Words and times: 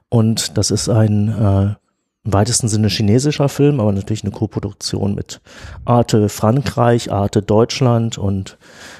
und 0.09 0.57
das 0.57 0.71
ist 0.71 0.88
ein 0.88 1.27
äh, 1.29 1.75
im 2.23 2.33
weitesten 2.33 2.67
Sinne 2.67 2.88
chinesischer 2.88 3.50
Film, 3.50 3.80
aber 3.80 3.91
natürlich 3.91 4.23
eine 4.23 4.31
Koproduktion 4.31 5.16
mit 5.16 5.41
Arte 5.86 6.30
Frankreich, 6.30 7.11
Arte 7.11 7.41
Deutschland 7.41 8.17
und 8.17 8.58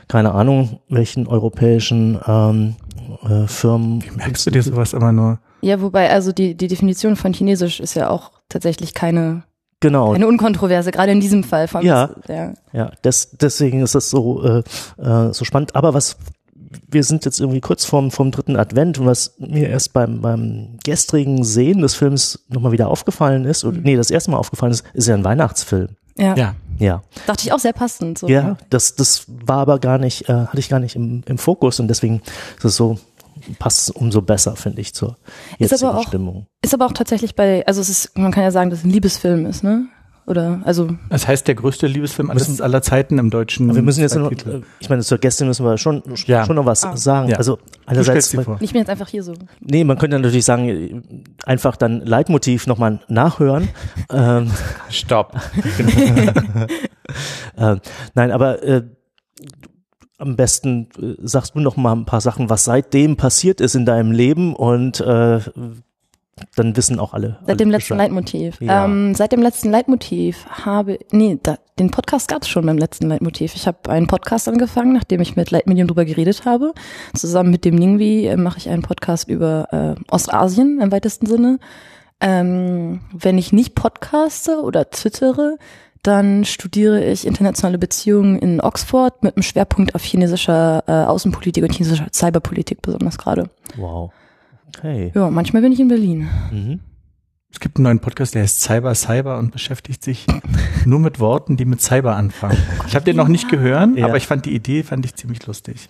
keine 0.08 0.34
Ahnung 0.34 0.80
welchen 0.90 1.28
europäischen 1.28 2.20
ähm, 2.26 2.76
äh, 3.24 3.48
Firmen. 3.48 4.04
Wie 4.04 4.12
merkst 4.12 4.46
du 4.48 4.52
dir 4.52 4.64
sowas 4.64 4.94
immer 4.94 5.12
nur? 5.12 5.40
Ja, 5.62 5.82
wobei, 5.82 6.10
also 6.10 6.32
die, 6.32 6.56
die 6.56 6.68
Definition 6.68 7.16
von 7.16 7.34
Chinesisch 7.34 7.80
ist 7.80 7.94
ja 7.94 8.10
auch 8.10 8.32
tatsächlich 8.50 8.94
keine, 8.96 9.44
Genau, 9.82 10.12
keine 10.12 10.28
Unkontroverse, 10.28 10.92
gerade 10.92 11.12
in 11.12 11.20
diesem 11.20 11.44
Fall. 11.44 11.68
Von 11.68 11.84
Ja. 11.84 12.12
ja. 12.28 12.54
ja, 12.72 12.92
das, 13.02 13.32
deswegen 13.32 13.82
ist 13.82 13.96
das 13.96 14.10
so, 14.10 14.44
äh, 14.44 14.64
äh, 15.00 15.34
so 15.34 15.44
spannend. 15.44 15.76
Aber 15.76 15.94
was 15.94 16.18
wir 16.90 17.04
sind 17.04 17.26
jetzt 17.26 17.40
irgendwie 17.40 17.62
kurz 17.62 17.86
vorm, 17.86 18.12
vom 18.12 18.32
dritten 18.32 18.56
Advent 18.56 18.98
und 19.00 19.06
was 19.06 19.36
mir 19.40 19.70
erst 19.70 19.94
beim, 19.94 20.22
beim 20.22 20.78
gestrigen 20.84 21.44
Sehen 21.44 21.82
des 21.82 21.96
Films 21.96 22.46
nochmal 22.50 22.72
wieder 22.72 22.90
aufgefallen 22.90 23.46
ist, 23.46 23.64
oder 23.66 23.78
nee, 23.82 23.96
das 23.96 24.12
erste 24.12 24.32
Mal 24.32 24.38
aufgefallen 24.38 24.72
ist, 24.72 24.84
ist 24.94 25.08
ja 25.08 25.16
ein 25.16 25.24
Weihnachtsfilm. 25.24 25.90
Ja. 26.18 26.36
Ja. 26.36 26.56
Ja. 26.80 27.04
Dachte 27.28 27.46
ich 27.46 27.54
auch 27.54 27.60
sehr 27.60 27.74
passend. 27.74 28.18
So. 28.18 28.28
Ja, 28.28 28.58
das, 28.70 28.96
das 28.96 29.26
war 29.28 29.58
aber 29.60 29.80
gar 29.80 29.98
nicht, 29.98 30.28
äh, 30.30 30.34
hatte 30.34 30.60
ich 30.60 30.68
gar 30.70 30.80
nicht 30.80 30.96
im, 30.96 31.24
im 31.26 31.38
Fokus 31.38 31.80
und 31.80 31.88
deswegen 31.88 32.22
ist 32.58 32.66
es 32.66 32.76
so, 32.76 32.98
passt 33.60 33.82
es 33.82 33.90
umso 33.92 34.22
besser, 34.22 34.56
finde 34.56 34.82
ich, 34.82 34.94
zur 34.94 35.18
Ist 35.60 35.72
jetzigen 35.72 35.90
aber 35.90 36.00
auch- 36.00 36.08
Stimmung. 36.08 36.48
Ist 36.64 36.74
aber 36.74 36.86
auch 36.88 36.94
tatsächlich 36.94 37.36
bei, 37.36 37.66
also 37.68 37.82
es 37.82 37.90
ist, 37.90 38.18
man 38.18 38.32
kann 38.32 38.44
ja 38.44 38.52
sagen, 38.52 38.70
dass 38.70 38.80
es 38.80 38.86
ein 38.86 38.92
Liebesfilm 38.92 39.46
ist, 39.46 39.64
ne? 39.64 39.88
Oder, 40.28 40.62
also, 40.66 40.88
Das 41.10 41.28
heißt, 41.28 41.48
der 41.48 41.56
größte 41.56 41.88
Liebesfilm 41.88 42.30
alles 42.30 42.62
aller 42.62 42.82
Zeiten 42.82 43.18
im 43.18 43.30
deutschen. 43.32 43.74
Wir 43.74 43.82
müssen 43.82 44.02
jetzt 44.02 44.16
noch, 44.16 44.32
äh, 44.32 44.62
ich 44.80 44.90
meine, 44.90 45.02
zur 45.02 45.18
Gästin 45.18 45.48
müssen 45.48 45.66
wir 45.66 45.78
schon, 45.78 46.04
Ja. 46.28 46.46
schon 46.46 46.56
noch 46.56 46.66
was 46.66 46.86
Ah. 46.86 46.96
sagen. 46.96 47.30
Ja. 47.30 47.38
Also 47.38 47.58
einerseits, 47.86 48.34
ich 48.34 48.46
bin 48.72 48.80
jetzt 48.80 48.90
einfach 48.90 49.08
hier 49.10 49.24
so. 49.24 49.34
nee, 49.60 49.84
man 49.84 49.98
könnte 49.98 50.18
natürlich 50.20 50.46
sagen, 50.46 51.26
einfach 51.46 51.76
dann 51.76 52.02
Leitmotiv 52.06 52.68
nochmal 52.68 53.00
nachhören. 53.08 53.70
ähm, 54.12 54.52
Stopp. 54.90 55.36
äh, 57.58 57.76
nein, 58.14 58.32
aber 58.32 58.64
äh, 58.64 58.84
am 60.18 60.36
besten 60.36 60.88
äh, 61.02 61.16
sagst 61.24 61.56
du 61.56 61.60
noch 61.60 61.78
mal 61.78 61.94
ein 61.94 62.06
paar 62.06 62.22
Sachen, 62.22 62.50
was 62.50 62.64
seitdem 62.64 63.18
passiert 63.18 63.60
ist 63.60 63.76
in 63.76 63.86
deinem 63.86 64.12
Leben 64.12 64.56
und 64.56 65.00
äh, 65.02 65.40
dann 66.56 66.76
wissen 66.76 67.00
auch 67.00 67.14
alle. 67.14 67.38
alle 67.38 67.48
Seit 67.48 67.60
dem 67.60 67.72
letzten 67.72 67.94
Bescheid. 67.94 67.98
Leitmotiv. 67.98 68.62
Ja. 68.62 68.86
Ähm, 68.86 69.16
seit 69.16 69.32
dem 69.32 69.42
letzten 69.42 69.70
Leitmotiv 69.72 70.46
habe, 70.50 71.00
nee, 71.12 71.40
da, 71.42 71.58
den 71.80 71.92
Podcast 71.92 72.28
gab 72.28 72.44
es 72.44 72.50
schon 72.50 72.66
beim 72.66 72.78
letzten 72.78 73.08
Leitmotiv. 73.08 73.56
Ich 73.56 73.68
habe 73.68 73.90
einen 73.90 74.08
Podcast 74.08 74.48
angefangen, 74.48 74.94
nachdem 74.94 75.22
ich 75.22 75.36
mit 75.36 75.52
Leitmedium 75.52 75.88
drüber 75.88 76.06
geredet 76.06 76.46
habe. 76.46 76.74
Zusammen 77.16 77.52
mit 77.52 77.66
dem 77.66 77.76
Ningwi 77.76 78.28
äh, 78.28 78.38
mache 78.38 78.58
ich 78.58 78.70
einen 78.70 78.82
Podcast 78.82 79.28
über 79.28 79.68
äh, 79.72 80.12
Ostasien 80.12 80.80
im 80.82 80.92
weitesten 80.92 81.26
Sinne. 81.26 81.60
Ähm, 82.20 83.02
wenn 83.12 83.38
ich 83.38 83.52
nicht 83.52 83.74
podcaste 83.74 84.62
oder 84.62 84.90
twittere, 84.92 85.58
dann 86.04 86.46
studiere 86.46 87.04
ich 87.04 87.28
internationale 87.28 87.78
Beziehungen 87.78 88.38
in 88.40 88.62
Oxford 88.62 89.24
mit 89.24 89.36
einem 89.36 89.44
Schwerpunkt 89.44 89.94
auf 89.94 90.04
chinesischer 90.04 90.84
äh, 90.88 90.92
Außenpolitik 90.92 91.64
und 91.64 91.74
chinesischer 91.74 92.08
Cyberpolitik 92.12 92.82
besonders 92.82 93.18
gerade. 93.18 93.50
Wow. 93.76 94.12
Okay. 94.78 95.12
Ja, 95.14 95.30
manchmal 95.30 95.62
bin 95.62 95.72
ich 95.72 95.80
in 95.80 95.88
Berlin. 95.88 96.28
Mhm. 96.52 96.80
Es 97.54 97.60
gibt 97.60 97.76
einen 97.78 97.84
neuen 97.84 98.00
Podcast, 98.00 98.34
der 98.34 98.44
heißt 98.44 98.62
Cyber 98.62 98.96
Cyber 98.96 99.38
und 99.38 99.52
beschäftigt 99.52 100.04
sich 100.04 100.26
nur 100.86 101.00
mit 101.00 101.20
Worten, 101.20 101.58
die 101.58 101.66
mit 101.66 101.82
Cyber 101.82 102.16
anfangen. 102.16 102.58
Ich 102.88 102.96
habe 102.96 103.04
den 103.04 103.18
noch 103.18 103.28
nicht 103.28 103.50
gehört, 103.50 103.98
Ja. 103.98 104.06
aber 104.06 104.16
ich 104.16 104.26
fand 104.28 104.46
die 104.46 104.56
Idee 104.56 104.84
fand 104.84 105.06
ich 105.06 105.16
ziemlich 105.16 105.46
lustig. 105.46 105.88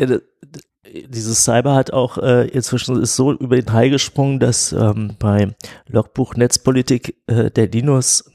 Ja, 0.00 0.06
d- 0.06 0.20
d- 0.42 1.06
dieses 1.08 1.44
Cyber 1.44 1.74
hat 1.74 1.92
auch 1.92 2.16
äh, 2.18 2.48
inzwischen 2.48 3.00
ist 3.02 3.16
so 3.16 3.32
über 3.32 3.56
den 3.56 3.70
Hai 3.72 3.90
gesprungen, 3.90 4.40
dass 4.40 4.72
ähm, 4.72 5.12
bei 5.18 5.54
Logbuch 5.88 6.34
Netzpolitik 6.36 7.16
äh, 7.26 7.50
der 7.50 7.68
Linus 7.68 8.30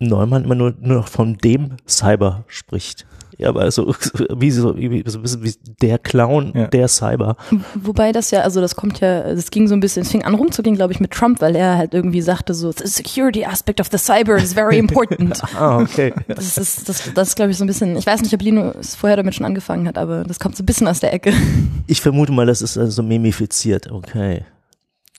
Neumann 0.00 0.44
immer 0.44 0.54
nur, 0.56 0.74
nur 0.80 0.96
noch 0.98 1.08
von 1.08 1.38
dem 1.38 1.76
Cyber 1.88 2.44
spricht. 2.48 3.06
Ja, 3.38 3.48
aber 3.50 3.70
so 3.70 3.94
wie 4.36 4.50
so 4.50 4.76
wie, 4.76 5.02
so 5.06 5.18
ein 5.18 5.22
bisschen 5.22 5.44
wie 5.44 5.54
der 5.82 5.98
Clown 5.98 6.52
Ja. 6.54 6.66
der 6.68 6.88
Cyber. 6.88 7.36
Wobei 7.74 8.12
das 8.12 8.30
ja, 8.30 8.40
also 8.40 8.60
das 8.60 8.76
kommt 8.76 9.00
ja, 9.00 9.34
das 9.34 9.50
ging 9.50 9.68
so 9.68 9.74
ein 9.74 9.80
bisschen, 9.80 10.02
es 10.02 10.10
fing 10.10 10.24
an 10.24 10.34
rumzugehen, 10.34 10.76
glaube 10.76 10.92
ich, 10.92 11.00
mit 11.00 11.10
Trump, 11.10 11.40
weil 11.40 11.54
er 11.56 11.76
halt 11.76 11.92
irgendwie 11.94 12.22
sagte 12.22 12.54
so, 12.54 12.72
the 12.72 12.86
security 12.86 13.44
aspect 13.44 13.80
of 13.80 13.88
the 13.92 13.98
cyber 13.98 14.36
is 14.36 14.52
very 14.54 14.78
important. 14.78 15.40
Ah, 15.56 15.78
okay. 15.78 16.12
das 16.28 16.56
ist, 16.58 16.88
das, 16.88 17.12
das 17.14 17.28
ist, 17.28 17.36
glaube 17.36 17.50
ich, 17.50 17.58
so 17.58 17.64
ein 17.64 17.66
bisschen, 17.66 17.96
ich 17.96 18.06
weiß 18.06 18.20
nicht, 18.22 18.32
ob 18.34 18.42
Lino 18.42 18.72
es 18.78 18.94
vorher 18.94 19.16
damit 19.16 19.34
schon 19.34 19.46
angefangen 19.46 19.86
hat, 19.88 19.96
aber 19.98 20.24
das 20.24 20.38
kommt 20.38 20.56
so 20.56 20.62
ein 20.62 20.66
bisschen 20.66 20.88
aus 20.88 21.00
der 21.00 21.12
Ecke. 21.12 21.32
Ich 21.88 22.00
vermute 22.00 22.32
mal, 22.32 22.46
das 22.46 22.62
ist 22.62 22.76
also 22.76 23.02
memifiziert. 23.02 23.90
Okay. 23.92 24.44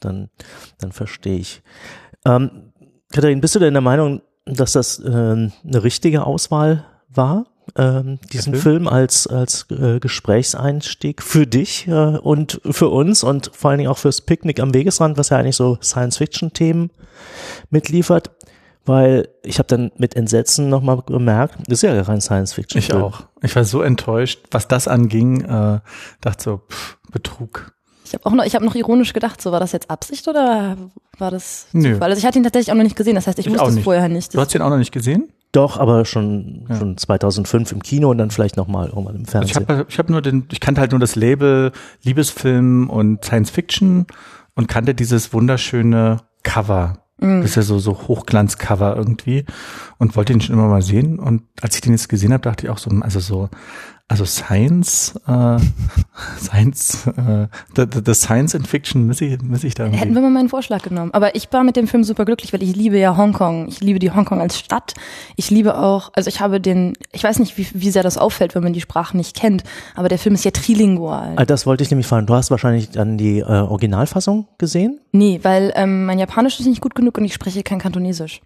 Dann, 0.02 0.30
dann 0.80 0.92
verstehe 0.92 1.38
ich. 1.38 1.62
Ähm, 2.26 2.72
Katharin, 3.12 3.40
bist 3.42 3.56
du 3.56 3.60
denn 3.60 3.74
der 3.74 3.82
Meinung, 3.82 4.22
dass 4.46 4.74
das 4.74 5.00
ähm, 5.00 5.52
eine 5.66 5.84
richtige 5.84 6.26
Auswahl 6.26 6.86
war? 7.10 7.46
Ähm, 7.76 8.20
diesen 8.32 8.56
Film? 8.56 8.88
als, 8.88 9.28
als 9.28 9.66
äh, 9.70 10.00
Gesprächseinstieg 10.00 11.22
für 11.22 11.46
dich 11.46 11.88
äh, 11.88 11.92
und 11.92 12.62
für 12.70 12.88
uns 12.90 13.24
und 13.24 13.52
vor 13.54 13.72
allen 13.72 13.80
Dingen 13.80 13.90
auch 13.90 13.98
fürs 13.98 14.22
Picknick 14.22 14.60
am 14.62 14.74
Wegesrand, 14.74 15.18
was 15.18 15.30
ja 15.30 15.38
eigentlich 15.38 15.58
so 15.58 15.78
Science-Fiction-Themen 15.82 16.92
mitliefert. 17.70 18.32
Weil 18.86 19.28
ich 19.44 19.60
habe 19.60 19.68
dann 19.68 19.92
mit 19.98 20.16
Entsetzen 20.16 20.70
nochmal 20.70 21.02
gemerkt, 21.06 21.56
das 21.68 21.80
ist 21.80 21.82
ja 21.82 21.94
gar 21.94 22.06
kein 22.06 22.22
Science-Fiction. 22.22 22.80
Ich 22.80 22.94
auch. 22.94 23.24
Ich 23.42 23.54
war 23.54 23.66
so 23.66 23.82
enttäuscht, 23.82 24.46
was 24.52 24.70
das 24.70 24.88
anging. 24.88 25.42
Äh, 25.42 25.82
dachte 26.22 26.44
so, 26.44 26.62
pff, 26.70 26.98
Betrug. 27.12 27.74
Ich 28.06 28.14
habe 28.14 28.26
auch 28.26 28.32
noch, 28.32 28.46
ich 28.46 28.56
habe 28.56 28.64
noch 28.64 28.76
ironisch 28.76 29.12
gedacht, 29.12 29.42
so 29.42 29.52
war 29.52 29.60
das 29.60 29.74
jetzt 29.74 29.90
Absicht 29.92 30.26
oder 30.30 30.78
war 31.18 31.32
das 31.32 31.68
Nö. 31.74 31.96
Zufall? 31.96 32.12
Also 32.12 32.20
ich 32.20 32.26
hatte 32.26 32.38
ihn 32.40 32.44
tatsächlich 32.44 32.72
auch 32.72 32.78
noch 32.78 32.84
nicht 32.86 32.96
gesehen, 32.96 33.16
das 33.16 33.28
heißt, 33.28 33.38
ich, 33.40 33.48
Ich 33.48 33.52
wusste 33.52 33.68
es 33.68 33.76
nicht. 33.76 33.84
vorher 33.84 34.08
nicht. 34.08 34.34
Du 34.34 34.40
hast 34.40 34.54
den 34.54 34.62
auch 34.62 34.70
noch 34.70 34.78
nicht 34.78 34.94
gesehen? 34.94 35.34
Doch, 35.52 35.78
aber 35.78 36.06
schon, 36.06 36.66
Ja. 36.70 36.76
schon 36.78 36.98
2005 36.98 37.72
im 37.72 37.82
Kino 37.82 38.12
und 38.12 38.18
dann 38.18 38.32
vielleicht 38.32 38.58
nochmal 38.58 38.88
irgendwann 38.88 39.16
im 39.16 39.26
Fernsehen. 39.26 39.64
ich 39.64 39.70
habe 39.70 39.86
ich 39.88 39.98
hab 40.00 40.10
nur 40.10 40.22
den, 40.22 40.46
ich 40.52 40.60
kannte 40.60 40.82
halt 40.82 40.92
nur 40.92 41.00
das 41.00 41.16
Label 41.16 41.72
Liebesfilm 42.04 42.90
und 42.90 43.24
Science 43.24 43.50
Fiction 43.50 44.06
und 44.56 44.68
kannte 44.68 44.94
dieses 44.94 45.34
wunderschöne 45.34 46.18
Cover. 46.44 47.00
Mhm. 47.20 47.42
Das 47.42 47.52
ist 47.52 47.56
ja 47.56 47.62
so, 47.64 47.80
so 47.80 48.08
Hochglanzcover 48.08 48.96
irgendwie 48.96 49.46
und 49.98 50.16
wollte 50.16 50.34
ihn 50.34 50.42
schon 50.42 50.54
immer 50.56 50.68
mal 50.68 50.82
sehen. 50.82 51.18
Und 51.20 51.44
als 51.62 51.76
ich 51.76 51.82
den 51.82 51.94
jetzt 51.94 52.10
gesehen 52.10 52.34
habe, 52.34 52.44
dachte 52.44 52.66
ich 52.66 52.70
auch 52.70 52.78
so, 52.78 52.92
also 53.02 53.20
so, 53.20 53.50
also 54.10 54.24
Science, 54.24 55.16
äh, 55.28 55.58
Science, 56.40 57.08
äh, 57.08 57.48
the, 57.76 57.84
the, 58.06 58.14
Science 58.14 58.54
in 58.54 58.64
Fiction 58.64 59.06
muss 59.06 59.20
ich, 59.20 59.42
muss 59.42 59.64
ich 59.66 59.74
da 59.76 59.84
Hätten 59.84 59.96
irgendwie. 59.96 60.16
wir 60.16 60.22
mal 60.22 60.30
meinen 60.32 60.48
Vorschlag 60.50 60.82
genommen. 60.82 61.12
Aber 61.14 61.36
ich 61.36 61.52
war 61.52 61.64
mit 61.66 61.76
dem 61.76 61.88
Film 61.88 62.04
super 62.06 62.24
glücklich, 62.24 62.54
weil 62.54 62.64
ich 62.64 62.74
liebe 62.76 62.98
ja 62.98 63.18
Hongkong. 63.18 63.68
Ich 63.68 63.82
liebe 63.82 64.00
die 64.00 64.12
Hongkong 64.12 64.40
als 64.40 64.58
Stadt. 64.58 64.94
Ich 65.36 65.50
liebe 65.50 65.78
auch, 65.78 66.12
also 66.14 66.30
ich 66.30 66.40
habe 66.40 66.62
den, 66.62 66.94
ich 67.12 67.24
weiß 67.24 67.40
nicht, 67.40 67.58
wie, 67.58 67.68
wie 67.74 67.92
sehr 67.92 68.04
das 68.04 68.18
auffällt, 68.18 68.56
wenn 68.56 68.64
man 68.64 68.72
die 68.74 68.80
Sprache 68.82 69.18
nicht 69.18 69.36
kennt, 69.36 69.64
aber 69.96 70.08
der 70.08 70.20
Film 70.20 70.36
ist 70.36 70.46
ja 70.46 70.52
trilingual. 70.52 71.34
Ah, 71.36 71.46
Das 71.46 71.66
wollte 71.66 71.84
ich 71.84 71.90
nämlich 71.92 72.08
fragen. 72.08 72.28
Du 72.28 72.34
hast 72.34 72.50
wahrscheinlich 72.50 72.90
dann 72.92 73.18
die 73.18 73.40
äh, 73.40 73.44
Originalfassung 73.44 74.48
gesehen? 74.58 75.02
Nee, 75.12 75.40
weil 75.44 75.74
ähm, 75.76 76.06
mein 76.06 76.18
Japanisch 76.20 76.60
ist 76.62 76.66
nicht 76.68 76.82
gut 76.82 76.96
genug 76.96 77.18
und 77.18 77.26
ich 77.26 77.34
spreche 77.34 77.62
kein 77.64 77.80
Kantonesisch. 77.80 78.42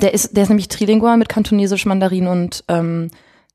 der 0.00 0.14
ist, 0.14 0.36
der 0.36 0.44
ist 0.44 0.50
nämlich 0.50 0.68
trilingual 0.68 1.16
mit 1.16 1.28
Kantonesisch, 1.28 1.84
Mandarin 1.84 2.28
und 2.28 2.62
ähm, 2.68 3.10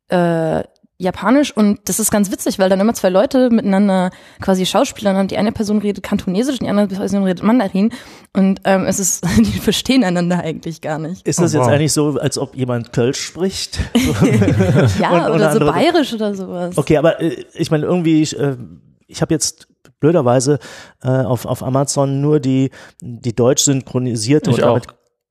äh, 0.10 0.64
Japanisch 1.02 1.56
und 1.56 1.80
das 1.86 1.98
ist 2.00 2.12
ganz 2.12 2.30
witzig, 2.30 2.60
weil 2.60 2.70
dann 2.70 2.82
immer 2.82 2.94
zwei 2.94 3.08
Leute 3.08 3.50
miteinander 3.50 4.12
quasi 4.42 4.66
Schauspieler 4.66 5.18
und 5.18 5.32
die 5.32 5.38
eine 5.38 5.54
Person 5.54 5.78
redet 5.80 6.04
Kantonesisch 6.04 6.56
und 6.60 6.64
die 6.64 6.70
andere 6.70 6.88
Person 6.88 7.24
redet 7.24 7.42
Mandarin 7.42 7.94
und 8.36 8.60
ähm, 8.66 8.84
es 8.86 9.00
ist, 9.00 9.26
die 9.38 9.60
verstehen 9.60 10.04
einander 10.04 10.40
eigentlich 10.40 10.82
gar 10.82 11.00
nicht. 11.00 11.26
Ist 11.26 11.40
das 11.40 11.54
Oh, 11.56 11.58
jetzt 11.60 11.68
wow. 11.68 11.74
eigentlich 11.74 11.94
so, 11.94 12.20
als 12.20 12.38
ob 12.38 12.54
jemand 12.56 12.92
Kölsch 12.92 13.20
spricht? 13.22 13.80
Ja, 15.00 15.12
Und- 15.12 15.22
und 15.22 15.32
oder 15.36 15.52
so 15.54 15.60
andere- 15.60 15.72
bayerisch 15.72 16.14
oder 16.14 16.36
sowas. 16.36 16.78
Okay, 16.78 16.98
aber 16.98 17.22
äh, 17.22 17.46
ich 17.54 17.72
meine 17.72 17.86
irgendwie, 17.86 18.24
äh, 18.24 18.58
ich 19.08 19.22
habe 19.22 19.34
jetzt 19.34 19.68
blöderweise 20.02 20.60
äh, 21.04 21.08
auf, 21.10 21.46
auf 21.46 21.64
Amazon 21.64 22.22
nur 22.22 22.40
die, 22.40 22.72
die 23.02 23.34
deutsch 23.36 23.64
synchronisierte 23.64 24.50
Ich 24.52 24.58
und 24.58 24.64
auch. 24.64 24.80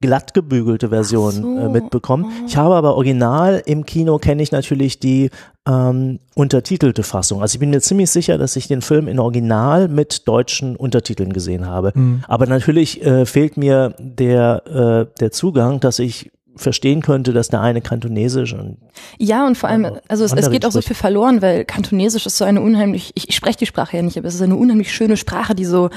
Glatt 0.01 0.33
gebügelte 0.33 0.91
Version 0.91 1.33
so. 1.33 1.59
äh, 1.59 1.69
mitbekommen. 1.69 2.31
Ich 2.47 2.57
habe 2.57 2.77
aber 2.77 2.95
original 2.95 3.63
im 3.67 3.85
Kino 3.85 4.19
kenne 4.19 4.43
ich 4.43 4.53
natürlich 4.53 5.01
die 5.01 5.31
ähm, 5.67 6.21
untertitelte 6.35 7.03
Fassung. 7.03 7.43
Also 7.43 7.57
ich 7.57 7.61
bin 7.61 7.71
mir 7.71 7.81
ziemlich 7.81 8.11
sicher, 8.11 8.39
dass 8.39 8.55
ich 8.55 8.69
den 8.69 8.81
Film 8.81 9.09
in 9.09 9.19
Original 9.19 9.89
mit 9.89 10.29
deutschen 10.29 10.77
Untertiteln 10.77 11.33
gesehen 11.33 11.67
habe. 11.67 11.93
Mhm. 11.95 12.23
Aber 12.29 12.47
natürlich 12.47 13.05
äh, 13.05 13.27
fehlt 13.27 13.57
mir 13.57 13.95
der, 13.99 15.09
äh, 15.11 15.19
der 15.19 15.33
Zugang, 15.33 15.81
dass 15.81 15.99
ich 15.99 16.31
verstehen 16.55 17.03
könnte, 17.03 17.33
dass 17.33 17.49
der 17.49 17.61
eine 17.61 17.81
kantonesisch 17.81 18.53
und 18.53 18.79
Ja, 19.19 19.47
und 19.47 19.57
vor 19.57 19.69
allem, 19.69 19.87
also 20.09 20.25
es, 20.25 20.33
es 20.33 20.51
geht 20.51 20.67
auch 20.67 20.73
so 20.73 20.83
viel 20.83 20.97
verloren, 20.97 21.41
weil 21.41 21.65
Kantonesisch 21.65 22.27
ist 22.27 22.37
so 22.37 22.45
eine 22.45 22.61
unheimlich, 22.61 23.13
ich, 23.15 23.29
ich 23.29 23.37
spreche 23.37 23.59
die 23.59 23.67
Sprache 23.67 23.97
ja 23.97 24.03
nicht, 24.03 24.19
aber 24.19 24.27
es 24.27 24.35
ist 24.35 24.43
eine 24.43 24.57
unheimlich 24.57 24.93
schöne 24.93 25.17
Sprache, 25.17 25.55
die 25.55 25.65
so, 25.65 25.91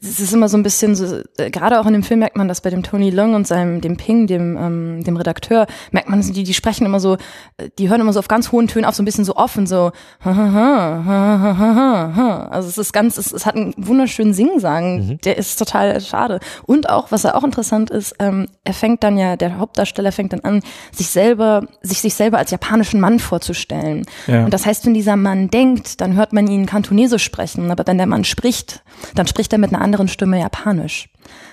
es 0.00 0.20
ist 0.20 0.32
immer 0.32 0.48
so 0.48 0.56
ein 0.56 0.62
bisschen 0.62 0.94
so, 0.94 1.20
äh, 1.36 1.50
gerade 1.50 1.80
auch 1.80 1.86
in 1.86 1.92
dem 1.92 2.02
Film 2.02 2.20
merkt 2.20 2.36
man 2.36 2.48
das 2.48 2.60
bei 2.60 2.70
dem 2.70 2.82
Tony 2.82 3.10
Leung 3.10 3.34
und 3.34 3.46
seinem, 3.46 3.80
dem 3.80 3.96
Ping, 3.96 4.26
dem, 4.26 4.56
ähm, 4.56 5.04
dem 5.04 5.16
Redakteur, 5.16 5.66
merkt 5.90 6.08
man, 6.08 6.20
die, 6.20 6.44
die 6.44 6.54
sprechen 6.54 6.86
immer 6.86 7.00
so, 7.00 7.14
äh, 7.58 7.68
die 7.78 7.90
hören 7.90 8.00
immer 8.00 8.12
so 8.12 8.18
auf 8.18 8.28
ganz 8.28 8.52
hohen 8.52 8.68
Tönen 8.68 8.84
auf, 8.84 8.94
so 8.94 9.02
ein 9.02 9.04
bisschen 9.04 9.24
so 9.24 9.36
offen, 9.36 9.66
so, 9.66 9.92
ha, 10.24 10.34
ha, 10.34 11.02
ha, 11.04 11.56
ha, 11.58 12.12
ha. 12.16 12.48
also 12.50 12.68
es 12.68 12.78
ist 12.78 12.92
ganz, 12.92 13.18
es, 13.18 13.32
es 13.32 13.44
hat 13.44 13.56
einen 13.56 13.74
wunderschönen 13.76 14.32
Singsang, 14.32 15.06
mhm. 15.06 15.18
der 15.18 15.36
ist 15.36 15.58
total 15.58 16.00
schade. 16.00 16.40
Und 16.64 16.88
auch, 16.88 17.12
was 17.12 17.24
ja 17.24 17.34
auch 17.34 17.44
interessant 17.44 17.90
ist, 17.90 18.14
ähm, 18.18 18.48
er 18.64 18.74
fängt 18.74 19.02
dann 19.02 19.18
ja, 19.18 19.36
der 19.36 19.58
Hauptdarsteller 19.58 20.12
fängt 20.12 20.32
dann 20.32 20.40
an, 20.40 20.62
sich 20.92 21.08
selber, 21.08 21.66
sich, 21.82 22.00
sich 22.00 22.14
selber 22.14 22.38
als 22.38 22.50
japanischen 22.50 23.00
Mann 23.00 23.18
vorzustellen. 23.18 24.06
Ja. 24.26 24.44
Und 24.44 24.54
das 24.54 24.64
heißt, 24.64 24.86
wenn 24.86 24.94
dieser 24.94 25.16
Mann 25.16 25.48
denkt, 25.48 26.00
dann 26.00 26.16
hört 26.16 26.32
man 26.32 26.46
ihn 26.46 26.66
Kantonesisch 26.66 27.24
sprechen, 27.24 27.70
aber 27.70 27.86
wenn 27.86 27.98
der 27.98 28.06
Mann 28.06 28.24
spricht, 28.24 28.82
dann 29.14 29.26
spricht 29.26 29.52
er 29.52 29.58
mit 29.58 29.72
einer 29.72 29.81
anderen 29.82 30.08
Stimme 30.08 30.40
Japanisch. 30.40 31.08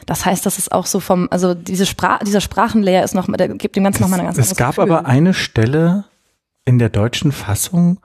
Das 0.06 0.26
heißt, 0.26 0.46
das 0.46 0.58
ist 0.58 0.72
auch 0.72 0.86
so 0.86 1.00
vom, 1.00 1.28
also 1.32 1.54
diese 1.54 1.86
Sprach, 1.86 2.20
dieser 2.20 2.42
Sprachenlehr 2.42 3.04
ist 3.04 3.14
noch, 3.16 3.28
der 3.32 3.50
gibt 3.50 3.76
dem 3.76 3.84
Ganzen 3.84 4.02
nochmal 4.02 4.20
eine 4.20 4.28
ganz 4.28 4.38
Es 4.38 4.46
anderes 4.46 4.58
gab 4.58 4.76
Gefühl. 4.76 4.92
aber 4.92 5.06
eine 5.06 5.34
Stelle 5.34 6.06
in 6.66 6.80
der 6.80 6.90
deutschen 6.90 7.32
Fassung, 7.32 8.00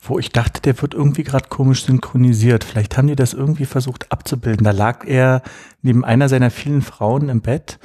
wo 0.00 0.18
ich 0.18 0.30
dachte, 0.30 0.62
der 0.62 0.80
wird 0.80 0.94
irgendwie 0.94 1.24
gerade 1.24 1.48
komisch 1.48 1.84
synchronisiert. 1.84 2.62
Vielleicht 2.62 2.96
haben 2.96 3.08
die 3.08 3.16
das 3.16 3.34
irgendwie 3.34 3.64
versucht 3.64 4.12
abzubilden. 4.12 4.64
Da 4.64 4.70
lag 4.70 5.04
er 5.04 5.42
neben 5.82 6.04
einer 6.04 6.28
seiner 6.28 6.50
vielen 6.50 6.82
Frauen 6.82 7.28
im 7.28 7.40
Bett 7.40 7.78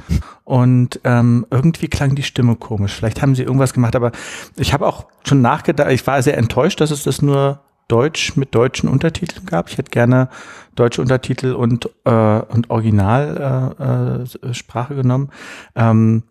und 0.44 1.00
ähm, 1.04 1.48
irgendwie 1.50 1.88
klang 1.88 2.16
die 2.16 2.24
Stimme 2.24 2.56
komisch. 2.56 2.94
Vielleicht 2.94 3.22
haben 3.22 3.34
sie 3.36 3.44
irgendwas 3.44 3.74
gemacht, 3.74 3.96
aber 3.96 4.12
ich 4.58 4.74
habe 4.74 4.86
auch 4.86 5.08
schon 5.24 5.42
nachgedacht, 5.42 5.90
ich 5.92 6.06
war 6.06 6.22
sehr 6.22 6.38
enttäuscht, 6.38 6.82
dass 6.82 6.92
es 6.92 7.04
das 7.04 7.22
nur 7.22 7.62
Deutsch 7.94 8.36
mit 8.36 8.56
deutschen 8.56 8.90
Untertiteln 8.90 9.46
gab. 9.46 9.70
Ich 9.70 9.78
hätte 9.78 9.92
gerne 9.92 10.28
deutsche 10.74 11.00
Untertitel 11.00 11.54
und, 11.54 11.92
äh, 12.06 12.40
und 12.40 12.72
Originalsprache 12.72 14.94
äh, 14.94 14.98
äh, 14.98 15.00
genommen. 15.00 15.30
Ähm, 15.76 16.24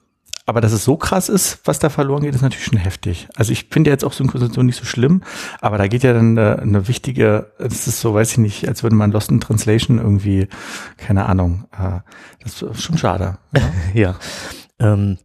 aber 0.44 0.60
dass 0.60 0.72
es 0.72 0.82
so 0.82 0.96
krass 0.96 1.28
ist, 1.28 1.60
was 1.64 1.78
da 1.78 1.88
verloren 1.88 2.22
geht, 2.22 2.34
ist 2.34 2.42
natürlich 2.42 2.64
schon 2.64 2.78
heftig. 2.78 3.28
Also 3.36 3.52
ich 3.52 3.68
finde 3.70 3.90
jetzt 3.90 4.04
auch 4.04 4.12
Synchronisation 4.12 4.66
nicht 4.66 4.74
so 4.74 4.84
schlimm, 4.84 5.22
aber 5.60 5.78
da 5.78 5.86
geht 5.86 6.02
ja 6.02 6.12
dann 6.12 6.36
eine, 6.36 6.58
eine 6.58 6.88
wichtige, 6.88 7.52
das 7.60 7.86
ist 7.86 8.00
so, 8.00 8.12
weiß 8.12 8.32
ich 8.32 8.38
nicht, 8.38 8.66
als 8.66 8.82
würde 8.82 8.96
man 8.96 9.12
Lost 9.12 9.30
in 9.30 9.40
Translation 9.40 9.98
irgendwie, 9.98 10.48
keine 10.96 11.26
Ahnung, 11.26 11.66
äh, 11.70 12.00
das 12.42 12.60
ist 12.60 12.82
schon 12.82 12.98
schade. 12.98 13.38
Ja. 13.94 14.16
Ähm, 14.80 15.18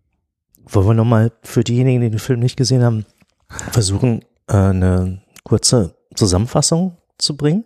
wollen 0.68 0.86
wir 0.86 0.94
nochmal 0.94 1.32
für 1.42 1.64
diejenigen, 1.64 2.02
die 2.02 2.12
den 2.12 2.20
Film 2.20 2.42
nicht 2.42 2.58
gesehen 2.58 2.84
haben, 2.84 3.08
versuchen, 3.72 4.22
äh, 4.48 4.54
eine 4.54 5.24
kurze 5.44 5.97
Zusammenfassung 6.18 6.98
zu 7.18 7.38
bringen? 7.38 7.64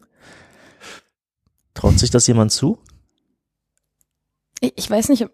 Traut 1.73 1.97
sich 1.99 2.09
das 2.11 2.27
jemand 2.27 2.51
zu? 2.51 2.77
Ich, 4.59 4.73
ich 4.75 4.89
weiß 4.89 5.09
nicht, 5.09 5.25